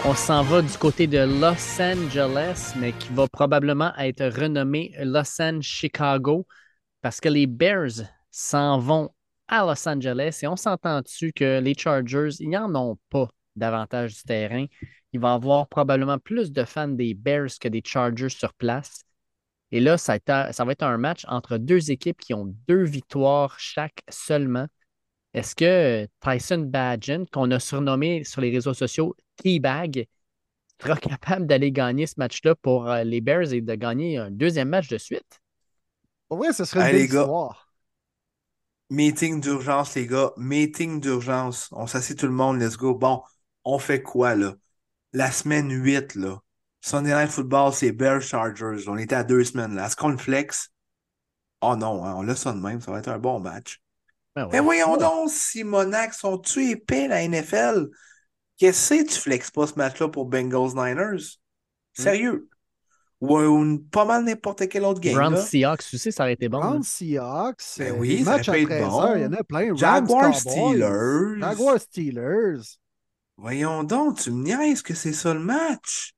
On 0.04 0.14
s'en 0.14 0.42
va 0.42 0.62
du 0.62 0.76
côté 0.78 1.06
de 1.06 1.18
Los 1.18 1.80
Angeles, 1.80 2.74
mais 2.76 2.92
qui 2.92 3.12
va 3.12 3.28
probablement 3.28 3.94
être 3.96 4.26
renommé 4.36 4.92
Los 4.98 5.40
Angeles 5.40 5.62
Chicago 5.62 6.44
parce 7.02 7.20
que 7.20 7.28
les 7.28 7.46
Bears 7.46 8.02
s'en 8.30 8.78
vont 8.78 9.10
à 9.48 9.64
Los 9.64 9.86
Angeles 9.88 10.40
et 10.42 10.46
on 10.46 10.56
s'entend 10.56 11.00
dessus 11.02 11.32
que 11.32 11.60
les 11.60 11.74
Chargers, 11.74 12.30
ils 12.40 12.50
n'en 12.50 12.74
ont 12.74 12.98
pas 13.10 13.28
davantage 13.56 14.14
du 14.16 14.22
terrain. 14.22 14.66
Il 15.12 15.20
va 15.20 15.30
y 15.32 15.34
avoir 15.34 15.68
probablement 15.68 16.18
plus 16.18 16.52
de 16.52 16.64
fans 16.64 16.88
des 16.88 17.14
Bears 17.14 17.50
que 17.60 17.68
des 17.68 17.82
Chargers 17.84 18.30
sur 18.30 18.54
place. 18.54 19.04
Et 19.72 19.80
là, 19.80 19.98
ça, 19.98 20.14
a 20.14 20.16
été- 20.16 20.52
ça 20.52 20.64
va 20.64 20.72
être 20.72 20.82
un 20.84 20.98
match 20.98 21.24
entre 21.28 21.58
deux 21.58 21.90
équipes 21.90 22.20
qui 22.20 22.34
ont 22.34 22.54
deux 22.68 22.84
victoires 22.84 23.58
chaque 23.58 24.02
seulement. 24.08 24.66
Est-ce 25.34 25.54
que 25.56 26.08
Tyson 26.20 26.58
Badgett, 26.68 27.30
qu'on 27.30 27.50
a 27.52 27.60
surnommé 27.60 28.24
sur 28.24 28.40
les 28.42 28.50
réseaux 28.50 28.74
sociaux 28.74 29.16
Teabag, 29.36 30.06
sera 30.82 30.96
capable 30.96 31.46
d'aller 31.46 31.72
gagner 31.72 32.06
ce 32.06 32.14
match-là 32.18 32.54
pour 32.56 32.88
euh, 32.90 33.04
les 33.04 33.20
Bears 33.22 33.52
et 33.52 33.60
de 33.62 33.74
gagner 33.74 34.18
un 34.18 34.30
deuxième 34.30 34.68
match 34.68 34.88
de 34.88 34.98
suite? 34.98 35.40
Vrai, 36.30 36.52
ce 36.52 36.64
serait 36.64 36.80
une 36.80 36.88
Hey, 36.88 36.90
belle 36.90 37.02
les 37.02 37.08
gars. 37.08 37.28
histoire. 37.28 37.61
Meeting 38.92 39.40
d'urgence, 39.40 39.94
les 39.94 40.06
gars. 40.06 40.32
Meeting 40.36 41.00
d'urgence. 41.00 41.70
On 41.72 41.86
s'assied 41.86 42.14
tout 42.14 42.26
le 42.26 42.32
monde, 42.32 42.60
let's 42.60 42.76
go. 42.76 42.94
Bon, 42.94 43.22
on 43.64 43.78
fait 43.78 44.02
quoi, 44.02 44.34
là? 44.34 44.52
La 45.14 45.32
semaine 45.32 45.70
8, 45.70 46.14
là. 46.14 46.42
Sunday 46.82 47.14
Night 47.14 47.30
Football, 47.30 47.72
c'est 47.72 47.92
Bears 47.92 48.20
Chargers. 48.20 48.86
On 48.88 48.98
était 48.98 49.14
à 49.14 49.24
deux 49.24 49.44
semaines, 49.44 49.74
là. 49.74 49.86
Est-ce 49.86 49.96
qu'on 49.96 50.10
le 50.10 50.18
flex? 50.18 50.68
Oh 51.62 51.74
non, 51.74 52.04
hein, 52.04 52.16
on 52.16 52.22
laisse 52.22 52.40
ça 52.40 52.52
de 52.52 52.60
même. 52.60 52.82
Ça 52.82 52.92
va 52.92 52.98
être 52.98 53.08
un 53.08 53.18
bon 53.18 53.40
match. 53.40 53.80
Ben 54.36 54.44
ouais. 54.44 54.50
Mais 54.52 54.60
voyons 54.60 54.98
donc, 54.98 55.30
Simonac, 55.30 56.12
sont-tu 56.12 56.68
épais, 56.68 57.08
la 57.08 57.26
NFL? 57.26 57.88
Qu'est-ce 58.58 58.92
que 58.92 59.08
tu 59.08 59.18
flexes 59.18 59.50
pas 59.50 59.66
ce 59.66 59.74
match-là 59.76 60.10
pour 60.10 60.26
Bengals 60.26 60.74
Niners? 60.74 61.38
Sérieux? 61.94 62.46
Ou, 63.22 63.38
ou 63.38 63.78
pas 63.78 64.04
mal 64.04 64.24
n'importe 64.24 64.68
quel 64.68 64.84
autre 64.84 64.98
game, 64.98 65.14
Browns. 65.14 65.36
Seahawks, 65.36 65.84
tu 65.88 65.96
sais, 65.96 66.10
ça 66.10 66.24
aurait 66.24 66.32
été 66.32 66.48
bon. 66.48 66.58
Browns 66.58 66.78
hein. 66.78 66.82
Seahawks, 66.82 67.62
Ben 67.78 67.94
euh, 67.94 67.98
oui, 67.98 68.24
ça 68.24 68.34
aurait 68.34 68.64
13 68.64 68.66
bon. 68.80 69.00
heures, 69.00 69.16
il 69.16 69.22
y 69.22 69.26
en 69.26 69.32
a 69.32 69.44
plein. 69.44 69.68
Rams, 69.68 69.76
Jaguars 69.76 70.34
Steelers. 70.34 71.38
Jaguars 71.38 71.80
Steelers. 71.80 72.78
Voyons 73.36 73.84
donc, 73.84 74.18
tu 74.18 74.32
me 74.32 74.42
niaises 74.42 74.82
que 74.82 74.94
c'est 74.94 75.12
ça 75.12 75.32
le 75.34 75.40
match. 75.40 76.14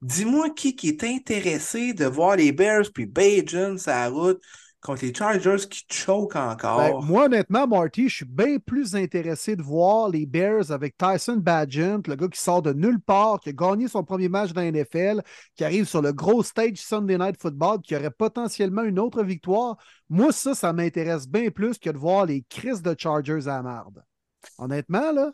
Dis-moi 0.00 0.48
qui, 0.50 0.74
qui 0.74 0.88
est 0.88 1.04
intéressé 1.04 1.92
de 1.92 2.06
voir 2.06 2.36
les 2.36 2.50
Bears 2.50 2.86
puis 2.94 3.04
Bajan 3.04 3.76
la 3.86 4.08
route 4.08 4.40
contre 4.82 5.04
les 5.04 5.14
Chargers 5.14 5.68
qui 5.70 5.84
choquent 5.90 6.36
Ben, 6.74 6.90
encore. 6.90 7.02
moi, 7.02 7.26
honnêtement, 7.26 7.66
Marty, 7.66 8.08
je 8.08 8.16
suis 8.16 8.24
bien 8.24 8.58
plus 8.58 8.94
intéressé 8.96 9.56
de 9.56 9.62
voir 9.62 10.08
les 10.08 10.24
Bears 10.26 10.70
avec 10.72 10.96
Tyson 10.96 11.36
Badgett, 11.36 12.08
le 12.08 12.16
gars 12.16 12.28
qui 12.28 12.40
sort 12.40 12.62
de 12.62 12.72
nulle 12.72 13.00
part, 13.00 13.40
qui 13.40 13.50
a 13.50 13.52
gagné 13.52 13.88
son 13.88 14.04
premier 14.04 14.28
match 14.30 14.52
dans 14.52 14.62
la 14.62 14.68
NFL, 14.68 15.22
qui 15.54 15.64
arrive 15.64 15.84
sur 15.86 16.00
le 16.02 16.12
gros 16.12 16.42
stage 16.42 16.78
Sunday 16.78 17.18
Night 17.18 17.40
Football, 17.40 17.80
qui 17.82 17.94
aurait 17.94 18.10
potentiellement 18.10 18.82
une 18.84 18.98
autre 18.98 19.22
victoire. 19.22 19.76
Moi, 20.08 20.32
ça, 20.32 20.54
ça 20.54 20.72
m'intéresse 20.72 21.28
bien 21.28 21.50
plus 21.50 21.78
que 21.78 21.90
de 21.90 21.98
voir 21.98 22.24
les 22.26 22.42
Chris 22.48 22.80
de 22.82 22.94
Chargers 22.98 23.46
à 23.48 23.56
la 23.56 23.62
marde. 23.62 24.02
Honnêtement, 24.58 25.12
là. 25.12 25.32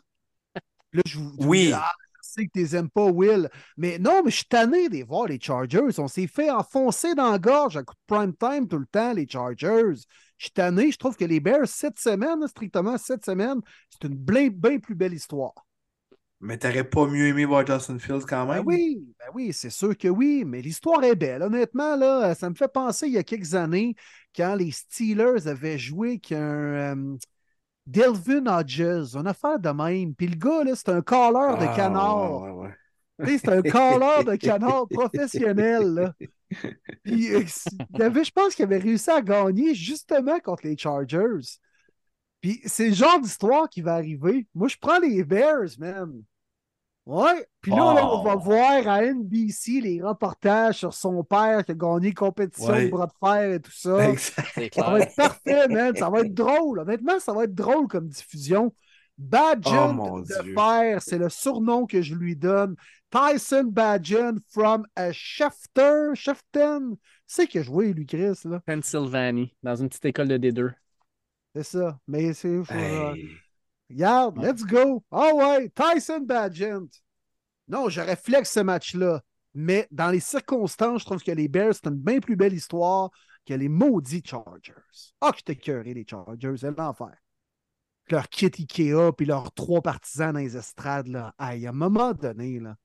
Là, 0.93 1.01
je 1.05 1.17
vous, 1.19 1.31
Oui. 1.39 1.67
dis, 1.67 1.73
ah, 1.73 1.91
sais 2.29 2.45
que 2.45 2.51
tu 2.53 2.59
les 2.59 2.75
aimes 2.75 2.89
pas, 2.89 3.05
Will. 3.05 3.49
Mais 3.77 3.97
non, 3.99 4.21
mais 4.23 4.31
je 4.31 4.37
suis 4.37 4.45
tanné 4.45 4.89
de 4.89 4.93
les 4.95 5.03
voir, 5.03 5.27
les 5.27 5.39
Chargers. 5.39 5.99
On 5.99 6.07
s'est 6.07 6.27
fait 6.27 6.49
enfoncer 6.51 7.15
dans 7.15 7.31
la 7.31 7.39
gorge 7.39 7.77
à 7.77 7.83
coup 7.83 7.95
de 7.95 8.15
prime 8.15 8.35
time 8.35 8.67
tout 8.67 8.79
le 8.79 8.85
temps, 8.87 9.13
les 9.13 9.27
Chargers. 9.27 9.93
Je 10.37 10.45
suis 10.45 10.51
tanné. 10.51 10.91
Je 10.91 10.97
trouve 10.97 11.15
que 11.17 11.25
les 11.25 11.39
Bears, 11.39 11.67
cette 11.67 11.99
semaine, 11.99 12.47
strictement 12.47 12.97
cette 12.97 13.25
semaine, 13.25 13.59
c'est 13.89 14.07
une 14.07 14.15
bien, 14.17 14.49
bien 14.49 14.79
plus 14.79 14.95
belle 14.95 15.13
histoire. 15.13 15.53
Mais 16.41 16.57
t'aurais 16.57 16.83
pas 16.83 17.07
mieux 17.07 17.27
aimé 17.27 17.45
voir 17.45 17.65
Justin 17.65 17.97
Fields 17.97 18.25
quand 18.27 18.45
Ben 18.47 18.47
même? 18.47 18.65
oui, 18.65 19.13
ben 19.19 19.25
oui, 19.35 19.53
c'est 19.53 19.69
sûr 19.69 19.95
que 19.95 20.07
oui, 20.07 20.43
mais 20.45 20.61
l'histoire 20.61 21.03
est 21.03 21.15
belle. 21.15 21.43
Honnêtement, 21.43 21.95
là, 21.95 22.33
ça 22.33 22.49
me 22.49 22.55
fait 22.55 22.67
penser 22.67 23.05
il 23.07 23.13
y 23.13 23.17
a 23.19 23.23
quelques 23.23 23.53
années, 23.53 23.95
quand 24.35 24.55
les 24.55 24.71
Steelers 24.71 25.47
avaient 25.47 25.77
joué 25.77 26.19
qu'un 26.19 26.37
euh, 26.95 27.17
Delvin 27.89 28.45
Hodges, 28.47 29.15
une 29.15 29.27
affaire 29.27 29.59
de 29.59 29.69
même. 29.69 30.15
Puis 30.15 30.27
le 30.27 30.35
gars, 30.35 30.63
là, 30.63 30.75
c'est 30.75 30.89
un 30.89 31.01
calleur 31.01 31.57
de 31.57 31.65
Ah, 31.65 31.73
canard. 31.75 32.41
ouais, 32.41 32.51
ouais. 32.51 33.37
C'est 33.37 33.49
un 33.49 33.61
calleur 33.61 34.23
de 34.23 34.35
canard 34.37 34.87
professionnel. 34.89 35.83
là. 35.93 36.13
Puis, 37.03 37.33
euh, 37.33 37.43
il 37.93 38.01
avait, 38.01 38.23
je 38.23 38.31
pense 38.31 38.55
qu'il 38.55 38.65
avait 38.65 38.77
réussi 38.77 39.09
à 39.09 39.21
gagner 39.21 39.75
justement 39.75 40.39
contre 40.39 40.65
les 40.67 40.77
Chargers. 40.77 41.59
Puis 42.41 42.61
c'est 42.65 42.89
le 42.89 42.93
genre 42.95 43.19
d'histoire 43.19 43.69
qui 43.69 43.81
va 43.81 43.95
arriver. 43.95 44.47
Moi, 44.55 44.67
je 44.69 44.77
prends 44.79 44.99
les 44.99 45.23
Bears, 45.23 45.69
man. 45.77 46.23
Ouais. 47.09 47.47
Puis 47.61 47.71
là, 47.71 47.93
là, 47.95 48.07
on 48.07 48.23
va 48.23 48.35
voir 48.35 48.87
à 48.87 49.03
NBC 49.03 49.81
les 49.81 49.99
reportages 50.01 50.77
sur 50.77 50.93
son 50.93 51.23
père 51.23 51.65
qui 51.65 51.71
a 51.71 51.75
gagné 51.75 52.13
compétition 52.13 52.71
Ouais. 52.71 52.85
de 52.85 52.89
bras 52.91 53.07
de 53.07 53.11
fer 53.19 53.51
et 53.53 53.59
tout 53.59 53.71
ça. 53.71 54.15
Ça 54.15 54.89
va 54.91 54.99
être 54.99 55.15
parfait, 55.15 55.67
man. 55.69 55.95
Ça 55.95 56.09
va 56.09 56.19
être 56.21 56.33
drôle. 56.35 56.79
Honnêtement, 56.79 57.19
ça 57.19 57.33
va 57.33 57.45
être 57.45 57.55
drôle 57.55 57.87
comme 57.87 58.07
diffusion. 58.09 58.73
Badgett 59.17 59.95
Oh, 59.99 60.21
de 60.21 60.43
Dieu. 60.43 60.53
fer, 60.53 61.01
c'est 61.01 61.17
le 61.17 61.29
surnom 61.29 61.87
que 61.87 62.01
je 62.03 62.13
lui 62.13 62.35
donne. 62.35 62.75
Tyson 63.09 63.63
Badgett 63.65 64.35
from 64.47 64.85
a 64.95 65.11
Shafter, 65.11 66.11
Shafton. 66.13 66.95
C'est 67.25 67.47
qui 67.47 67.57
a 67.57 67.63
joué, 67.63 67.91
lui, 67.91 68.05
Chris, 68.05 68.39
là? 68.45 68.61
Pennsylvanie, 68.67 69.55
dans 69.63 69.75
une 69.75 69.89
petite 69.89 70.05
école 70.05 70.27
de 70.27 70.37
D2. 70.37 70.71
C'est 71.55 71.63
ça. 71.63 71.99
Mais 72.07 72.33
c'est. 72.33 72.47
euh, 72.49 72.63
Hey. 72.69 73.29
Regarde, 73.89 74.37
Ouais. 74.37 74.51
let's 74.51 74.63
go. 74.65 75.03
Ah 75.11 75.31
ouais, 75.33 75.69
Tyson 75.69 76.21
Badgett. 76.21 76.83
Non, 77.67 77.89
j'aurais 77.89 78.15
flex 78.15 78.51
ce 78.51 78.59
match-là. 78.61 79.21
Mais 79.55 79.87
dans 79.91 80.09
les 80.11 80.19
circonstances, 80.19 81.01
je 81.01 81.05
trouve 81.05 81.23
que 81.23 81.31
les 81.31 81.47
Bears, 81.47 81.73
c'est 81.73 81.87
une 81.87 81.95
bien 81.95 82.19
plus 82.19 82.35
belle 82.35 82.53
histoire 82.53 83.09
que 83.45 83.53
les 83.53 83.69
maudits 83.69 84.21
Chargers. 84.23 84.73
Ah, 85.21 85.31
que 85.31 85.37
j'étais 85.37 85.55
cœuré, 85.55 85.93
les 85.93 86.05
Chargers, 86.07 86.55
c'est 86.57 86.77
l'enfer. 86.77 87.15
Leur 88.09 88.27
kit 88.29 88.45
Ikea, 88.57 89.11
puis 89.15 89.25
leurs 89.25 89.51
trois 89.53 89.81
partisans 89.81 90.33
dans 90.33 90.39
les 90.39 90.55
estrades, 90.57 91.07
là. 91.07 91.33
Aïe, 91.37 91.65
à 91.67 91.69
un 91.69 91.73
moment 91.73 92.13
donné, 92.13 92.59
là. 92.59 92.75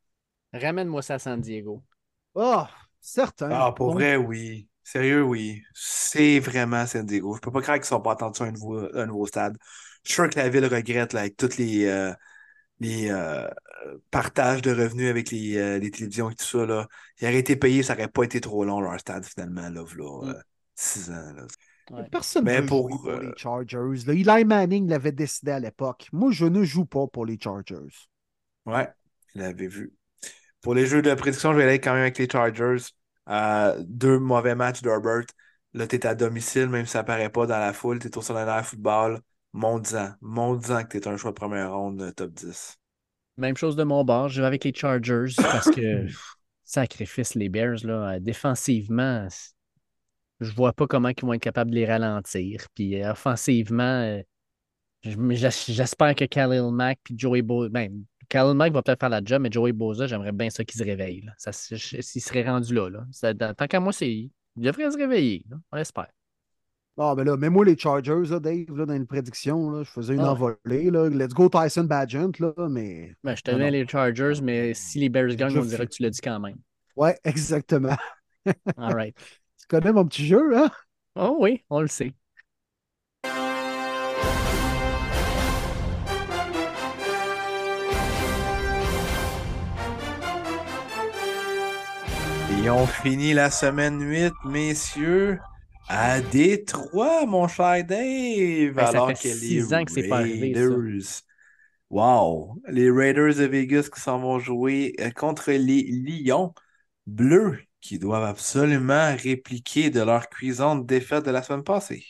Ramène-moi 0.52 1.02
ça 1.02 1.15
à 1.15 1.18
San 1.18 1.41
Diego. 1.41 1.83
Ah, 2.34 2.70
certain. 3.00 3.50
Ah, 3.50 3.73
pour 3.73 3.89
Donc, 3.89 3.97
vrai, 3.97 4.16
oui. 4.16 4.68
Sérieux, 4.83 5.23
oui. 5.23 5.62
C'est 5.74 6.41
vraiment 6.41 6.86
San 6.86 7.07
Diego. 7.07 7.34
Je 7.36 7.41
peux 7.41 7.50
pas 7.50 7.62
croire 7.62 7.78
qu'ils 7.78 7.86
sont 7.86 8.00
pas 8.00 8.12
attendus 8.12 8.42
à 8.42 8.47
un 8.47 8.52
nouveau, 8.52 8.89
un 8.94 9.07
nouveau 9.07 9.26
stade. 9.26 9.57
Je 10.05 10.12
suis 10.12 10.15
sûr 10.15 10.31
que 10.31 10.39
la 10.39 10.49
ville 10.49 10.66
regrette 10.66 11.12
là, 11.12 11.20
avec 11.20 11.36
tous 11.36 11.57
les, 11.57 11.86
euh, 11.86 12.12
les 12.81 13.10
euh, 13.10 13.49
partages 14.10 14.62
de 14.62 14.70
revenus 14.70 15.08
avec 15.08 15.31
les, 15.31 15.57
euh, 15.57 15.78
les 15.78 15.91
télévisions 15.91 16.31
et 16.31 16.34
tout 16.34 16.44
ça. 16.44 16.66
Là. 16.66 16.89
Ils 17.20 17.26
auraient 17.26 17.39
été 17.39 17.57
payés, 17.57 17.83
ça 17.83 17.94
aurait 17.94 18.08
pas 18.08 18.24
été 18.24 18.41
trop 18.41 18.65
long 18.65 18.81
leur 18.81 18.99
stade 19.00 19.24
finalement. 19.24 19.68
Là, 19.68 19.83
v'là, 19.83 20.28
euh, 20.28 20.34
six 20.74 21.10
ans. 21.10 21.33
Là. 21.34 21.47
Ouais. 21.91 22.08
Personne 22.10 22.44
ne 22.44 22.60
pour, 22.62 22.89
jouer 22.89 22.99
pour 22.99 23.08
euh, 23.10 23.20
les 23.20 23.33
Chargers. 23.36 24.07
là. 24.07 24.12
Eli 24.15 24.44
Manning 24.44 24.89
l'avait 24.89 25.12
décidé 25.12 25.52
à 25.52 25.60
l'époque. 25.60 26.08
Moi, 26.12 26.31
je 26.33 26.47
ne 26.47 26.65
joue 26.65 26.86
pas 26.86 27.07
pour 27.07 27.26
les 27.26 27.39
Chargers. 27.39 28.08
Ouais, 28.65 28.89
il 29.34 29.42
l'avait 29.42 29.66
vu. 29.66 29.92
Pour 30.62 30.74
les 30.74 30.86
jeux 30.86 31.02
de 31.02 31.12
prédiction, 31.12 31.52
je 31.52 31.58
vais 31.58 31.65
aller 31.65 31.81
quand 31.81 31.92
même 31.92 32.02
avec 32.02 32.16
les 32.16 32.28
Chargers. 32.28 32.83
Euh, 33.28 33.83
deux 33.86 34.18
mauvais 34.18 34.55
matchs 34.55 34.81
d'Herbert. 34.81 35.24
Là, 35.74 35.86
tu 35.86 35.97
es 35.97 36.07
à 36.07 36.15
domicile, 36.15 36.68
même 36.68 36.86
si 36.86 36.92
ça 36.92 37.05
paraît 37.05 37.28
pas 37.31 37.47
dans 37.47 37.58
la 37.58 37.73
foule. 37.74 37.99
Tu 37.99 38.08
es 38.08 38.16
au 38.16 38.23
secondaire 38.23 38.65
football. 38.66 39.20
Monte-en. 39.55 40.10
Monte-en 40.20 40.83
que 40.83 40.99
tu 40.99 40.99
es 40.99 41.08
un 41.08 41.16
choix 41.16 41.31
de 41.31 41.36
première 41.36 41.73
ronde 41.73 42.02
euh, 42.02 42.10
top 42.10 42.33
10. 42.33 42.76
Même 43.36 43.57
chose 43.57 43.76
de 43.76 43.84
mon 43.84 44.05
bord. 44.05 44.28
Je 44.28 44.41
vais 44.41 44.47
avec 44.47 44.65
les 44.65 44.74
Chargers 44.74 45.33
parce 45.36 45.70
que 45.70 46.07
sacrifice 46.65 47.36
les 47.36 47.49
Bears, 47.49 47.78
là, 47.84 48.15
euh, 48.15 48.18
défensivement, 48.20 49.28
je 50.41 50.50
vois 50.52 50.73
pas 50.73 50.89
comment 50.89 51.08
ils 51.08 51.24
vont 51.24 51.33
être 51.34 51.41
capables 51.41 51.70
de 51.70 51.76
les 51.76 51.86
ralentir. 51.86 52.66
Puis 52.74 53.00
euh, 53.00 53.12
offensivement, 53.12 54.20
j'espère 55.02 56.16
que 56.16 56.24
Khalil 56.24 56.73
Mack 56.73 56.99
puis 57.05 57.15
Joey 57.16 57.42
Boza. 57.42 57.68
Ben, 57.68 58.05
Khalil 58.28 58.55
Mack 58.57 58.73
va 58.73 58.83
peut-être 58.83 58.99
faire 59.00 59.08
la 59.08 59.20
job, 59.24 59.41
mais 59.42 59.52
Joey 59.52 59.73
Boza, 59.73 60.08
j'aimerais 60.08 60.33
bien 60.33 60.50
ça 60.50 60.65
qu'il 60.65 60.78
se 60.78 60.84
réveille. 60.84 61.20
Là. 61.20 61.33
Ça, 61.39 61.52
s'il 61.52 62.23
serait 62.23 62.42
rendu 62.42 62.74
là. 62.74 62.89
là. 62.91 63.07
Ça- 63.12 63.34
tant 63.34 63.66
qu'à 63.68 63.78
moi, 63.78 63.92
c'est. 63.92 64.10
Il 64.10 64.33
devrait 64.57 64.91
se 64.91 64.97
réveiller. 64.97 65.44
là. 65.49 65.58
On 65.70 65.76
l'espère. 65.76 66.08
Ah, 66.97 67.15
ben 67.17 67.25
là, 67.25 67.37
mets-moi 67.37 67.65
les 67.65 67.77
Chargers, 67.77 68.31
là, 68.31 68.39
Dave, 68.39 68.77
là, 68.77 68.87
dans 68.87 68.93
les 68.93 69.05
prédictions. 69.05 69.69
Là, 69.71 69.83
je 69.83 69.91
faisais 69.91 70.15
une 70.15 70.21
Ah 70.21 70.31
envolée. 70.31 70.91
Là. 70.93 71.09
Let's 71.09 71.35
go 71.35 71.49
Tyson 71.49 71.85
Badgent, 71.85 72.39
là, 72.39 72.53
mais. 72.69 73.17
Ben, 73.25 73.35
je 73.35 73.43
te 73.43 73.51
mets 73.51 73.73
les 73.73 73.85
Chargers, 73.87 74.41
mais 74.41 74.75
si 74.75 75.01
les 75.01 75.09
Bears 75.09 75.35
gagnent, 75.35 75.51
Je 75.51 75.59
on 75.59 75.65
dirait 75.65 75.87
que 75.87 75.93
tu 75.93 76.03
l'as 76.05 76.11
dit 76.11 76.21
quand 76.21 76.39
même. 76.39 76.57
Ouais, 76.95 77.19
exactement. 77.25 77.97
All 78.77 78.95
right. 78.95 79.17
Tu 79.59 79.69
connais 79.69 79.93
mon 79.95 80.05
petit 80.05 80.27
jeu, 80.27 80.55
hein? 80.59 80.71
Oh 81.17 81.39
oui, 81.41 81.65
on 81.71 81.81
le 81.81 81.89
sait. 81.89 82.13
Et 92.63 92.69
on 92.69 92.87
finit 92.87 93.33
la 93.33 93.51
semaine 93.51 94.03
8, 94.03 94.35
messieurs, 94.45 95.39
à 95.89 96.21
Détroit, 96.21 97.27
mon 97.27 97.49
cher 97.49 97.85
Dave. 97.85 98.75
Ben, 98.75 98.85
ça 98.85 98.89
alors 98.89 99.09
fait 99.09 99.15
que 99.15 99.29
les 99.29 99.35
six 99.35 99.75
ans 99.75 99.85
que 99.85 99.93
c'est 99.93 100.09
pas 100.09 100.19
arrivé, 100.19 100.55
ça. 100.55 100.61
Raiders. 100.61 101.23
Wow! 101.91 102.61
Les 102.69 102.91
Raiders 102.91 103.35
de 103.37 103.45
Vegas 103.45 103.89
qui 103.95 104.01
s'en 104.01 104.19
vont 104.19 104.39
jouer 104.39 104.95
euh, 105.01 105.11
contre 105.11 105.53
les 105.53 105.83
Lions 105.83 106.55
bleus 107.07 107.61
qui 107.81 107.99
doivent 107.99 108.25
absolument 108.25 109.15
répliquer 109.17 109.91
de 109.91 110.01
leur 110.01 110.29
cuisante 110.29 110.87
défaite 110.87 111.25
de 111.25 111.31
la 111.31 111.43
semaine 111.43 111.63
passée. 111.63 112.05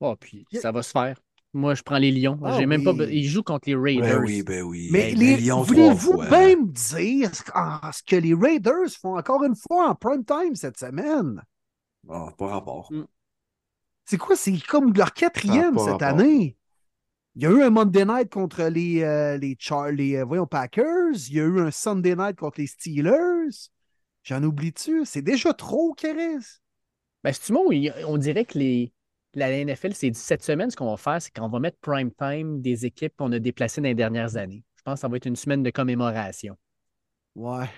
Oh, 0.00 0.16
puis 0.16 0.44
ça 0.52 0.72
va 0.72 0.82
se 0.82 0.90
faire. 0.90 1.16
Moi, 1.52 1.74
je 1.76 1.82
prends 1.82 1.98
les 1.98 2.10
Lions. 2.10 2.38
Ah 2.44 2.56
J'ai 2.58 2.66
même 2.66 2.82
pas. 2.82 2.92
Ils 3.08 3.28
jouent 3.28 3.44
contre 3.44 3.68
les 3.68 3.76
Raiders. 3.76 4.18
Ben 4.18 4.24
oui, 4.24 4.42
ben 4.42 4.62
oui. 4.62 4.88
Mais 4.90 5.12
Ben, 5.12 5.18
les, 5.20 5.36
Lions 5.36 5.62
voulez-vous 5.62 6.18
bien 6.18 6.56
me 6.56 6.72
dire 6.72 7.30
ce 7.32 8.02
que 8.02 8.16
les 8.16 8.34
Raiders 8.34 8.90
font 9.00 9.16
encore 9.16 9.44
une 9.44 9.54
fois 9.54 9.90
en 9.90 9.94
prime 9.94 10.24
time 10.24 10.56
cette 10.56 10.78
semaine? 10.78 11.40
Bon, 12.04 12.30
pas 12.32 12.46
rapport. 12.48 12.90
C'est 14.04 14.18
quoi? 14.18 14.36
C'est 14.36 14.58
comme 14.58 14.92
leur 14.92 15.12
quatrième 15.12 15.78
cette 15.78 15.88
rapport. 15.88 16.02
année. 16.08 16.56
Il 17.36 17.42
y 17.42 17.46
a 17.46 17.50
eu 17.50 17.62
un 17.62 17.70
Monday 17.70 18.04
night 18.04 18.30
contre 18.30 18.62
les, 18.64 19.02
euh, 19.02 19.36
les, 19.38 19.56
Char- 19.58 19.90
les 19.90 20.16
euh, 20.16 20.24
voyons, 20.24 20.46
Packers. 20.46 21.14
Il 21.28 21.34
y 21.34 21.40
a 21.40 21.44
eu 21.44 21.60
un 21.60 21.70
Sunday 21.70 22.14
night 22.14 22.36
contre 22.36 22.60
les 22.60 22.66
Steelers. 22.66 23.70
J'en 24.22 24.42
oublie-tu? 24.42 25.04
C'est 25.04 25.22
déjà 25.22 25.52
trop, 25.52 25.94
Kéris. 25.94 26.60
Ben, 27.24 27.32
c'est 27.32 27.52
il- 27.72 27.92
on 28.06 28.18
dirait 28.18 28.44
que 28.44 28.58
les, 28.58 28.92
la 29.34 29.50
NFL, 29.50 29.94
c'est 29.94 30.14
cette 30.14 30.44
semaine, 30.44 30.70
ce 30.70 30.76
qu'on 30.76 30.90
va 30.90 30.96
faire, 30.96 31.20
c'est 31.20 31.34
qu'on 31.34 31.48
va 31.48 31.58
mettre 31.58 31.78
prime 31.80 32.12
time 32.12 32.60
des 32.60 32.86
équipes 32.86 33.14
qu'on 33.16 33.32
a 33.32 33.38
déplacées 33.38 33.80
dans 33.80 33.88
les 33.88 33.94
dernières 33.94 34.36
années. 34.36 34.62
Je 34.76 34.82
pense 34.82 34.94
que 34.94 35.00
ça 35.00 35.08
va 35.08 35.16
être 35.16 35.26
une 35.26 35.36
semaine 35.36 35.62
de 35.62 35.70
commémoration. 35.70 36.56
Ouais. 37.34 37.68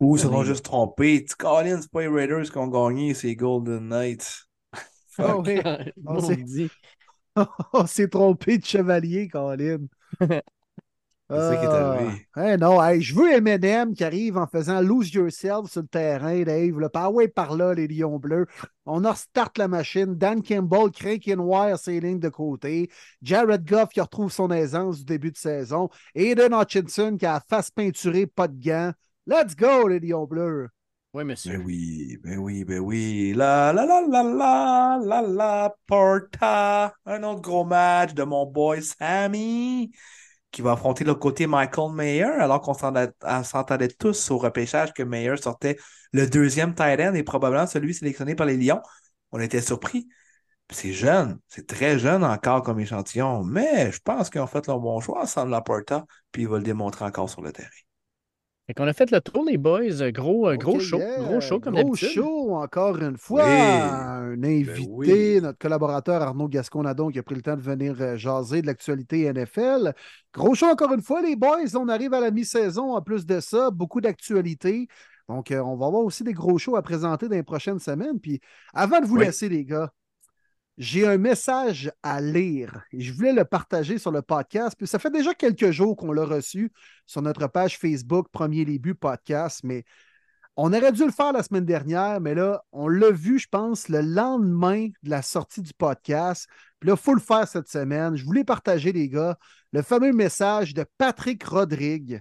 Ou 0.00 0.16
ils 0.16 0.20
se 0.20 0.28
sont 0.28 0.44
juste 0.44 0.64
trompés. 0.64 1.24
Tu 1.24 1.34
Colin, 1.36 1.80
c'est 1.80 1.90
pas 1.90 2.02
les 2.02 2.08
Raiders 2.08 2.50
qui 2.50 2.58
ont 2.58 2.68
gagné, 2.68 3.14
c'est 3.14 3.28
les 3.28 3.36
Golden 3.36 3.88
Knights. 3.88 4.46
Oh, 5.18 5.42
oui. 5.44 5.60
On 7.72 7.86
s'est 7.86 8.08
trompé 8.08 8.58
de 8.58 8.64
chevalier, 8.64 9.28
Colin. 9.28 9.86
C'est 11.28 11.40
ça 11.40 11.56
qui 11.56 11.64
est 11.64 11.68
arrivé. 11.68 12.26
Ah, 12.34 12.40
hein, 12.40 12.56
non, 12.56 12.80
hey, 12.80 13.02
je 13.02 13.12
veux 13.12 13.32
Eminem 13.32 13.94
qui 13.94 14.04
arrive 14.04 14.38
en 14.38 14.46
faisant 14.46 14.80
lose 14.80 15.12
yourself 15.12 15.68
sur 15.68 15.82
le 15.82 15.88
terrain, 15.88 16.42
Dave. 16.42 16.78
Le 16.78 16.88
power 16.88 17.26
par 17.26 17.56
là, 17.56 17.74
les 17.74 17.88
Lions 17.88 18.20
bleus. 18.20 18.46
On 18.84 19.04
a 19.04 19.10
restart 19.10 19.50
la 19.56 19.66
machine. 19.66 20.14
Dan 20.14 20.40
Campbell, 20.40 20.92
crank 20.92 21.26
and 21.26 21.40
wire 21.40 21.78
ses 21.80 21.98
lignes 21.98 22.20
de 22.20 22.28
côté. 22.28 22.90
Jared 23.22 23.68
Goff 23.68 23.88
qui 23.88 24.00
retrouve 24.00 24.30
son 24.30 24.52
aisance 24.52 24.98
du 24.98 25.04
début 25.04 25.32
de 25.32 25.36
saison. 25.36 25.88
Aiden 26.14 26.54
Hutchinson 26.54 27.16
qui 27.18 27.26
a 27.26 27.34
la 27.34 27.40
face 27.40 27.72
peinturée, 27.72 28.28
pas 28.28 28.46
de 28.46 28.62
gants. 28.62 28.92
Let's 29.28 29.56
go, 29.56 29.88
les 29.88 29.98
Lions 29.98 30.24
bleus. 30.24 30.68
Oui, 31.12 31.24
monsieur. 31.24 31.58
Ben 31.58 31.64
oui, 31.64 32.16
ben 32.22 32.38
oui, 32.38 32.64
ben 32.64 32.78
oui. 32.78 33.32
La 33.34 33.72
la 33.72 33.84
la 33.84 34.00
la 34.02 34.22
la 34.22 34.98
la 35.02 35.22
la 35.22 35.74
Porta. 35.86 36.94
Un 37.04 37.22
autre 37.24 37.40
gros 37.40 37.64
match 37.64 38.14
de 38.14 38.22
mon 38.22 38.46
boy 38.46 38.82
Sammy 38.82 39.90
qui 40.52 40.62
va 40.62 40.72
affronter 40.72 41.02
l'autre 41.04 41.18
côté 41.18 41.48
Michael 41.48 41.92
Mayer 41.92 42.24
alors 42.24 42.60
qu'on 42.60 42.74
s'entendait 42.74 43.88
tous 43.88 44.30
au 44.30 44.38
repêchage 44.38 44.92
que 44.92 45.02
Mayer 45.02 45.36
sortait 45.38 45.76
le 46.12 46.28
deuxième 46.28 46.74
tight 46.74 47.00
end 47.00 47.14
et 47.14 47.24
probablement 47.24 47.66
celui 47.66 47.94
sélectionné 47.94 48.36
par 48.36 48.46
les 48.46 48.56
Lions. 48.56 48.80
On 49.32 49.40
était 49.40 49.60
surpris. 49.60 50.08
C'est 50.70 50.92
jeune, 50.92 51.38
c'est 51.48 51.66
très 51.66 51.98
jeune 51.98 52.24
encore 52.24 52.62
comme 52.62 52.78
échantillon, 52.78 53.42
mais 53.42 53.90
je 53.90 53.98
pense 54.00 54.30
qu'ils 54.30 54.40
ont 54.40 54.46
fait 54.46 54.66
leur 54.66 54.78
bon 54.78 55.00
choix 55.00 55.22
ensemble 55.22 55.50
la 55.50 55.62
Porta, 55.62 56.04
puis 56.30 56.42
il 56.42 56.48
va 56.48 56.58
le 56.58 56.64
démontrer 56.64 57.04
encore 57.04 57.28
sur 57.28 57.42
le 57.42 57.52
terrain. 57.52 57.68
Fait 58.66 58.74
qu'on 58.74 58.86
a 58.88 58.92
fait 58.92 59.10
le 59.12 59.20
tour, 59.20 59.44
les 59.44 59.58
boys. 59.58 60.10
Gros, 60.10 60.48
euh, 60.48 60.56
gros 60.56 60.80
show. 60.80 60.98
yeah. 60.98 61.18
Gros 61.20 61.40
show, 61.40 61.60
comme 61.60 61.74
Gros 61.76 61.94
show, 61.94 62.54
encore 62.56 62.98
une 63.00 63.16
fois. 63.16 63.44
Oui. 63.44 63.50
Un 63.52 64.42
invité, 64.42 64.88
oui. 64.90 65.40
notre 65.40 65.58
collaborateur 65.58 66.20
Arnaud 66.20 66.48
Gascon-Nadon 66.48 67.10
qui 67.10 67.20
a 67.20 67.22
pris 67.22 67.36
le 67.36 67.42
temps 67.42 67.54
de 67.56 67.60
venir 67.62 67.94
euh, 68.00 68.16
jaser 68.16 68.62
de 68.62 68.66
l'actualité 68.66 69.32
NFL. 69.32 69.94
Gros 70.34 70.54
show, 70.56 70.66
encore 70.66 70.92
une 70.92 71.02
fois, 71.02 71.22
les 71.22 71.36
boys. 71.36 71.76
On 71.76 71.88
arrive 71.88 72.12
à 72.12 72.20
la 72.20 72.32
mi-saison. 72.32 72.96
En 72.96 73.02
plus 73.02 73.24
de 73.24 73.38
ça, 73.38 73.70
beaucoup 73.70 74.00
d'actualités. 74.00 74.88
Donc, 75.28 75.52
euh, 75.52 75.60
on 75.60 75.76
va 75.76 75.86
avoir 75.86 76.02
aussi 76.02 76.24
des 76.24 76.32
gros 76.32 76.58
shows 76.58 76.74
à 76.76 76.82
présenter 76.82 77.28
dans 77.28 77.36
les 77.36 77.42
prochaines 77.44 77.78
semaines. 77.78 78.18
Puis, 78.20 78.40
avant 78.74 79.00
de 79.00 79.06
vous 79.06 79.16
Oui. 79.16 79.26
laisser, 79.26 79.48
les 79.48 79.64
gars, 79.64 79.92
j'ai 80.78 81.06
un 81.06 81.16
message 81.16 81.90
à 82.02 82.20
lire 82.20 82.82
je 82.92 83.12
voulais 83.12 83.32
le 83.32 83.44
partager 83.44 83.98
sur 83.98 84.10
le 84.10 84.22
podcast. 84.22 84.76
Puis 84.76 84.86
ça 84.86 84.98
fait 84.98 85.10
déjà 85.10 85.34
quelques 85.34 85.70
jours 85.70 85.96
qu'on 85.96 86.12
l'a 86.12 86.24
reçu 86.24 86.70
sur 87.06 87.22
notre 87.22 87.46
page 87.46 87.78
Facebook, 87.78 88.28
Premier 88.30 88.64
Début 88.64 88.94
Podcast, 88.94 89.60
mais 89.64 89.84
on 90.56 90.72
aurait 90.72 90.92
dû 90.92 91.04
le 91.04 91.12
faire 91.12 91.32
la 91.32 91.42
semaine 91.42 91.66
dernière, 91.66 92.20
mais 92.20 92.34
là, 92.34 92.62
on 92.72 92.88
l'a 92.88 93.10
vu, 93.10 93.38
je 93.38 93.46
pense, 93.48 93.88
le 93.88 94.00
lendemain 94.00 94.88
de 95.02 95.10
la 95.10 95.20
sortie 95.20 95.60
du 95.60 95.74
podcast. 95.74 96.46
Puis 96.80 96.88
là, 96.88 96.94
il 96.94 97.02
faut 97.02 97.14
le 97.14 97.20
faire 97.20 97.46
cette 97.46 97.68
semaine. 97.68 98.16
Je 98.16 98.24
voulais 98.24 98.44
partager, 98.44 98.92
les 98.92 99.08
gars, 99.08 99.36
le 99.72 99.82
fameux 99.82 100.12
message 100.12 100.72
de 100.72 100.86
Patrick 100.96 101.44
Rodrigue. 101.44 102.20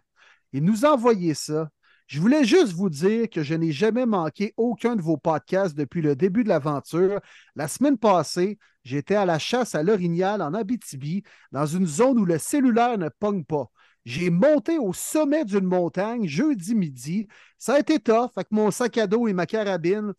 Il 0.51 0.63
nous 0.63 0.85
a 0.85 0.93
envoyé 0.93 1.33
ça. 1.33 1.69
Je 2.07 2.19
voulais 2.21 2.43
juste 2.43 2.73
vous 2.73 2.89
dire 2.89 3.29
que 3.29 3.41
je 3.41 3.55
n'ai 3.55 3.71
jamais 3.71 4.05
manqué 4.05 4.53
aucun 4.57 4.95
de 4.95 5.01
vos 5.01 5.17
podcasts 5.17 5.75
depuis 5.75 6.01
le 6.01 6.15
début 6.15 6.43
de 6.43 6.49
l'aventure. 6.49 7.19
La 7.55 7.67
semaine 7.67 7.97
passée, 7.97 8.59
j'étais 8.83 9.15
à 9.15 9.25
la 9.25 9.39
chasse 9.39 9.73
à 9.73 9.81
l'orignal 9.81 10.41
en 10.43 10.53
Abitibi, 10.53 11.23
dans 11.51 11.65
une 11.65 11.87
zone 11.87 12.19
où 12.19 12.25
le 12.25 12.37
cellulaire 12.37 12.99
ne 12.99 13.09
pogne 13.09 13.43
pas. 13.43 13.71
J'ai 14.05 14.29
monté 14.29 14.77
au 14.77 14.93
sommet 14.93 15.45
d'une 15.45 15.65
montagne 15.65 16.27
jeudi 16.27 16.75
midi. 16.75 17.27
Ça 17.57 17.73
a 17.73 17.79
été 17.79 17.99
tough 17.99 18.29
avec 18.35 18.51
mon 18.51 18.69
sac 18.69 18.99
à 18.99 19.07
dos 19.07 19.27
et 19.27 19.33
ma 19.33 19.47
carabine. 19.47 20.13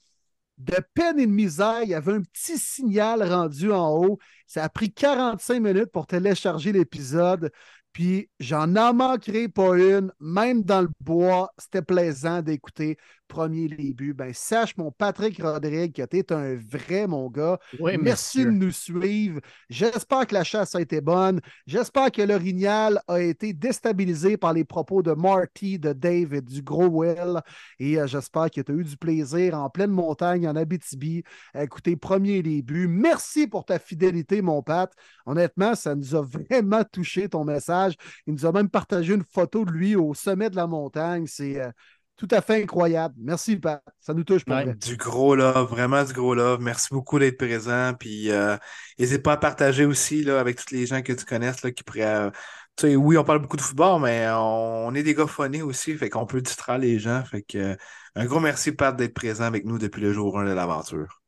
De 0.59 0.77
peine 0.95 1.21
et 1.21 1.27
de 1.27 1.31
misère, 1.31 1.83
il 1.83 1.91
y 1.91 1.95
avait 1.95 2.15
un 2.15 2.23
petit 2.23 2.59
signal 2.59 3.23
rendu 3.23 3.71
en 3.71 3.91
haut. 3.95 4.19
Ça 4.49 4.65
a 4.65 4.69
pris 4.69 4.93
45 4.93 5.61
minutes 5.61 5.93
pour 5.93 6.07
télécharger 6.07 6.73
l'épisode. 6.73 7.53
Puis 7.97 8.29
j'en 8.41 8.77
en 8.77 8.93
manquerai 8.93 9.49
pas 9.49 9.75
une, 9.79 10.13
même 10.21 10.63
dans 10.63 10.83
le 10.83 10.89
bois. 11.01 11.51
C'était 11.57 11.81
plaisant 11.81 12.43
d'écouter. 12.43 12.99
Premier 13.27 13.69
les 13.69 13.93
buts. 13.93 14.15
Ben, 14.15 14.33
sache, 14.33 14.77
mon 14.77 14.91
Patrick 14.91 15.41
Rodrigue, 15.43 15.95
que 15.95 16.03
tu 16.03 16.19
es 16.19 16.33
un 16.33 16.57
vrai, 16.57 17.07
mon 17.07 17.29
gars. 17.31 17.59
Oui, 17.79 17.97
Merci 18.01 18.39
monsieur. 18.39 18.53
de 18.53 18.57
nous 18.57 18.71
suivre. 18.71 19.41
J'espère 19.69 20.27
que 20.27 20.35
la 20.35 20.45
chasse 20.45 20.75
a 20.75 20.81
été 20.81 21.01
bonne. 21.01 21.41
J'espère 21.67 22.11
que 22.11 22.23
l'orignal 22.23 23.01
a 23.09 23.21
été 23.21 23.53
déstabilisé 23.53 24.37
par 24.37 24.53
les 24.53 24.65
propos 24.65 25.03
de 25.03 25.13
Marty, 25.13 25.79
de 25.79 25.93
Dave 25.93 26.35
et 26.35 26.41
du 26.41 26.63
gros 26.63 26.87
Will. 26.87 27.41
Et 27.79 27.99
euh, 27.99 28.07
j'espère 28.07 28.51
que 28.51 28.61
tu 28.61 28.73
as 28.73 28.75
eu 28.75 28.85
du 28.85 28.97
plaisir 28.97 29.55
en 29.55 29.71
pleine 29.71 29.91
montagne, 29.91 30.49
en 30.49 30.57
Abitibi, 30.57 31.23
à 31.55 31.65
écouter 31.65 31.97
premier 31.97 32.43
les 32.43 32.63
buts. 32.63 32.89
Merci 32.89 33.47
pour 33.47 33.65
ta 33.65 33.79
fidélité, 33.79 34.43
mon 34.43 34.63
Pat. 34.63 34.93
Honnêtement, 35.27 35.75
ça 35.75 35.95
nous 35.95 36.15
a 36.15 36.23
vraiment 36.51 36.85
touché 36.85 37.29
ton 37.29 37.45
message. 37.45 37.95
Il 38.27 38.35
nous 38.35 38.47
a 38.47 38.53
même 38.53 38.69
partagé 38.69 39.15
une 39.15 39.25
photo 39.25 39.65
de 39.65 39.71
lui 39.71 39.97
au 39.97 40.15
sommet 40.15 40.51
de 40.51 40.57
la 40.57 40.67
montagne. 40.67 41.27
C'est 41.27 41.61
euh, 41.61 41.71
tout 42.17 42.29
à 42.31 42.41
fait 42.41 42.63
incroyable. 42.63 43.15
Merci, 43.19 43.57
Pat. 43.57 43.83
Ça 44.01 44.15
nous 44.15 44.25
touche 44.25 44.45
pour 44.45 44.59
Ouais. 44.59 44.63
vrai. 44.63 44.77
Du 44.77 44.97
gros 44.97 45.35
love, 45.35 45.69
vraiment 45.69 46.05
du 46.05 46.13
gros 46.13 46.35
love. 46.35 46.61
Merci 46.61 46.89
beaucoup 46.93 47.19
d'être 47.19 47.37
présent. 47.37 47.95
Puis 47.99 48.31
euh, 48.31 48.57
n'hésite 48.99 49.23
pas 49.23 49.33
à 49.33 49.37
partager 49.37 49.85
aussi 49.85 50.23
là, 50.23 50.39
avec 50.39 50.57
tous 50.65 50.73
les 50.73 50.87
gens 50.87 51.03
que 51.03 51.13
tu 51.13 51.25
connaisses 51.25 51.63
là, 51.63 51.73
qui 51.73 51.83
pourraient. 51.83 52.03
euh, 52.29 52.31
tu 52.77 52.89
sais, 52.89 52.97
oui, 52.97 53.17
on 53.19 53.25
parle 53.25 53.41
beaucoup 53.41 53.57
de 53.57 53.63
football, 53.63 54.03
mais 54.03 54.29
on, 54.31 54.87
on 54.89 54.95
est 54.95 55.03
des 55.03 55.15
gars 55.15 55.27
phonés 55.27 55.63
aussi, 55.63 55.97
fait 55.97 56.11
qu'on 56.11 56.27
peut 56.27 56.41
distraire 56.43 56.79
les 56.79 56.99
gens. 57.01 57.25
Fait 57.25 57.43
que 57.43 57.59
euh, 57.59 57.77
un 58.15 58.25
gros 58.27 58.39
merci, 58.41 58.71
Pat, 58.73 58.95
d'être 58.97 59.15
présent 59.15 59.45
avec 59.45 59.65
nous 59.65 59.79
depuis 59.79 60.01
le 60.03 60.13
jour 60.13 60.39
1 60.39 60.45
de 60.45 60.53
l'aventure. 60.53 61.21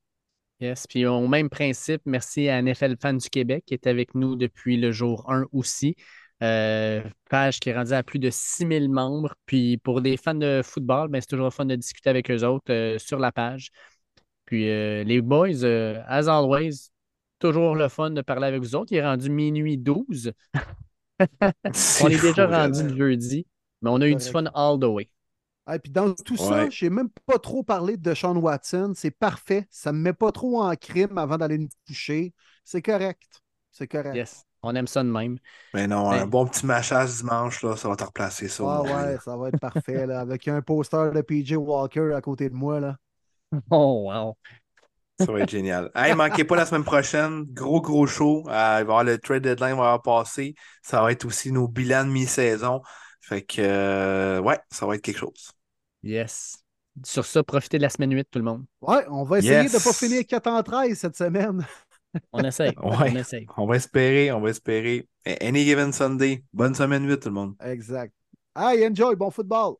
Yes. 0.60 0.86
Puis 0.88 1.06
au 1.06 1.28
même 1.28 1.48
principe, 1.48 2.02
merci 2.04 2.48
à 2.48 2.58
NFL 2.58 2.96
Fan 3.00 3.18
du 3.18 3.28
Québec 3.30 3.64
qui 3.66 3.74
est 3.74 3.86
avec 3.86 4.14
nous 4.16 4.34
depuis 4.34 4.76
le 4.76 4.90
jour 4.90 5.30
1 5.30 5.46
aussi. 5.52 5.94
Euh, 6.42 7.02
page 7.30 7.58
qui 7.60 7.70
est 7.70 7.74
rendue 7.74 7.92
à 7.92 8.02
plus 8.02 8.18
de 8.20 8.30
6000 8.30 8.88
membres. 8.88 9.34
Puis 9.46 9.78
pour 9.78 10.00
des 10.00 10.16
fans 10.16 10.34
de 10.34 10.60
football, 10.64 11.08
ben, 11.08 11.20
c'est 11.20 11.26
toujours 11.28 11.52
fun 11.52 11.64
de 11.66 11.74
discuter 11.76 12.10
avec 12.10 12.30
eux 12.30 12.44
autres 12.44 12.72
euh, 12.72 12.98
sur 12.98 13.18
la 13.18 13.32
page. 13.32 13.70
Puis 14.44 14.68
euh, 14.70 15.04
les 15.04 15.20
boys, 15.20 15.64
euh, 15.64 16.00
as 16.06 16.28
always, 16.28 16.90
toujours 17.38 17.74
le 17.74 17.88
fun 17.88 18.10
de 18.10 18.22
parler 18.22 18.46
avec 18.46 18.60
vous 18.60 18.74
autres. 18.76 18.92
Il 18.92 18.98
est 18.98 19.04
rendu 19.04 19.30
minuit 19.30 19.76
12. 19.78 20.32
On 22.02 22.08
est 22.08 22.20
déjà 22.20 22.46
rendu 22.46 22.82
le 22.84 22.96
jeudi, 22.96 23.46
mais 23.82 23.90
on 23.90 24.00
a 24.00 24.06
eu 24.08 24.14
du 24.14 24.24
fun 24.24 24.44
all 24.54 24.78
the 24.78 24.84
way. 24.84 25.10
Et 25.72 25.78
puis 25.78 25.92
dans 25.92 26.14
tout 26.14 26.36
ça, 26.36 26.64
Ouais. 26.64 26.70
je 26.70 26.84
n'ai 26.86 26.90
même 26.90 27.10
pas 27.26 27.38
trop 27.38 27.62
parlé 27.62 27.96
de 27.96 28.14
Sean 28.14 28.36
Watson. 28.36 28.92
C'est 28.96 29.10
parfait. 29.10 29.66
Ça 29.70 29.92
ne 29.92 29.98
me 29.98 30.02
met 30.04 30.12
pas 30.14 30.32
trop 30.32 30.62
en 30.62 30.74
crime 30.76 31.18
avant 31.18 31.36
d'aller 31.36 31.58
me 31.58 31.68
coucher. 31.86 32.32
C'est 32.64 32.80
correct. 32.82 33.42
C'est 33.70 33.86
correct. 33.88 34.16
Yes. 34.16 34.47
On 34.62 34.74
aime 34.74 34.86
ça 34.88 35.02
de 35.04 35.08
même. 35.08 35.38
Mais 35.74 35.86
non, 35.86 36.10
Mais- 36.10 36.18
un 36.20 36.26
bon 36.26 36.46
petit 36.46 36.66
machage 36.66 37.16
dimanche, 37.16 37.62
là, 37.62 37.76
ça 37.76 37.88
va 37.88 37.96
te 37.96 38.04
replacer 38.04 38.48
ça. 38.48 38.64
Ah 38.66 38.82
ouais, 38.82 39.16
ça 39.24 39.36
va 39.36 39.48
être 39.48 39.60
parfait. 39.60 40.06
Là, 40.06 40.20
avec 40.20 40.48
un 40.48 40.60
poster 40.62 41.12
de 41.12 41.20
PJ 41.20 41.52
Walker 41.56 42.12
à 42.14 42.20
côté 42.20 42.48
de 42.50 42.54
moi. 42.54 42.80
Là. 42.80 42.96
Oh, 43.70 44.10
wow. 44.12 44.36
Ça 45.20 45.32
va 45.32 45.40
être 45.40 45.50
génial. 45.50 45.90
Hey, 45.96 46.14
manquez 46.14 46.44
pas 46.44 46.54
la 46.54 46.64
semaine 46.66 46.84
prochaine. 46.84 47.44
Gros, 47.48 47.80
gros 47.80 48.06
show. 48.06 48.44
Euh, 48.46 48.50
il 48.50 48.52
va 48.52 48.78
y 48.78 48.80
avoir 48.82 49.04
le 49.04 49.18
trade 49.18 49.42
deadline 49.42 49.70
va 49.76 49.92
avoir 49.94 50.02
passé. 50.02 50.54
Ça 50.82 51.02
va 51.02 51.10
être 51.12 51.24
aussi 51.24 51.50
nos 51.50 51.66
bilans 51.66 52.04
de 52.04 52.10
mi-saison. 52.10 52.82
Fait 53.20 53.42
que, 53.42 53.60
euh, 53.60 54.40
ouais, 54.40 54.58
ça 54.70 54.86
va 54.86 54.94
être 54.94 55.02
quelque 55.02 55.18
chose. 55.18 55.50
Yes. 56.04 56.58
Sur 57.04 57.24
ça, 57.24 57.42
profitez 57.42 57.78
de 57.78 57.82
la 57.82 57.88
semaine 57.90 58.12
8, 58.14 58.28
tout 58.30 58.38
le 58.38 58.44
monde. 58.44 58.64
Ouais, 58.80 59.04
on 59.08 59.24
va 59.24 59.38
essayer 59.38 59.54
Yes. 59.54 59.72
de 59.72 59.78
ne 59.78 59.82
pas 59.82 59.92
finir 59.92 60.24
4 60.26 60.46
en 60.48 60.62
13 60.62 60.98
cette 60.98 61.16
semaine. 61.16 61.66
On 62.32 62.40
essaye. 62.40 62.72
Ouais. 62.82 63.12
On 63.12 63.16
essaye. 63.16 63.46
On 63.56 63.66
va 63.66 63.76
espérer, 63.76 64.32
on 64.32 64.40
va 64.40 64.50
espérer. 64.50 65.08
Any 65.40 65.64
given 65.64 65.92
Sunday. 65.92 66.44
Bonne 66.52 66.74
semaine 66.74 67.06
8, 67.06 67.20
tout 67.20 67.28
le 67.28 67.34
monde. 67.34 67.54
Exact. 67.64 68.12
Hey, 68.56 68.84
enjoy, 68.86 69.14
bon 69.14 69.30
football. 69.30 69.76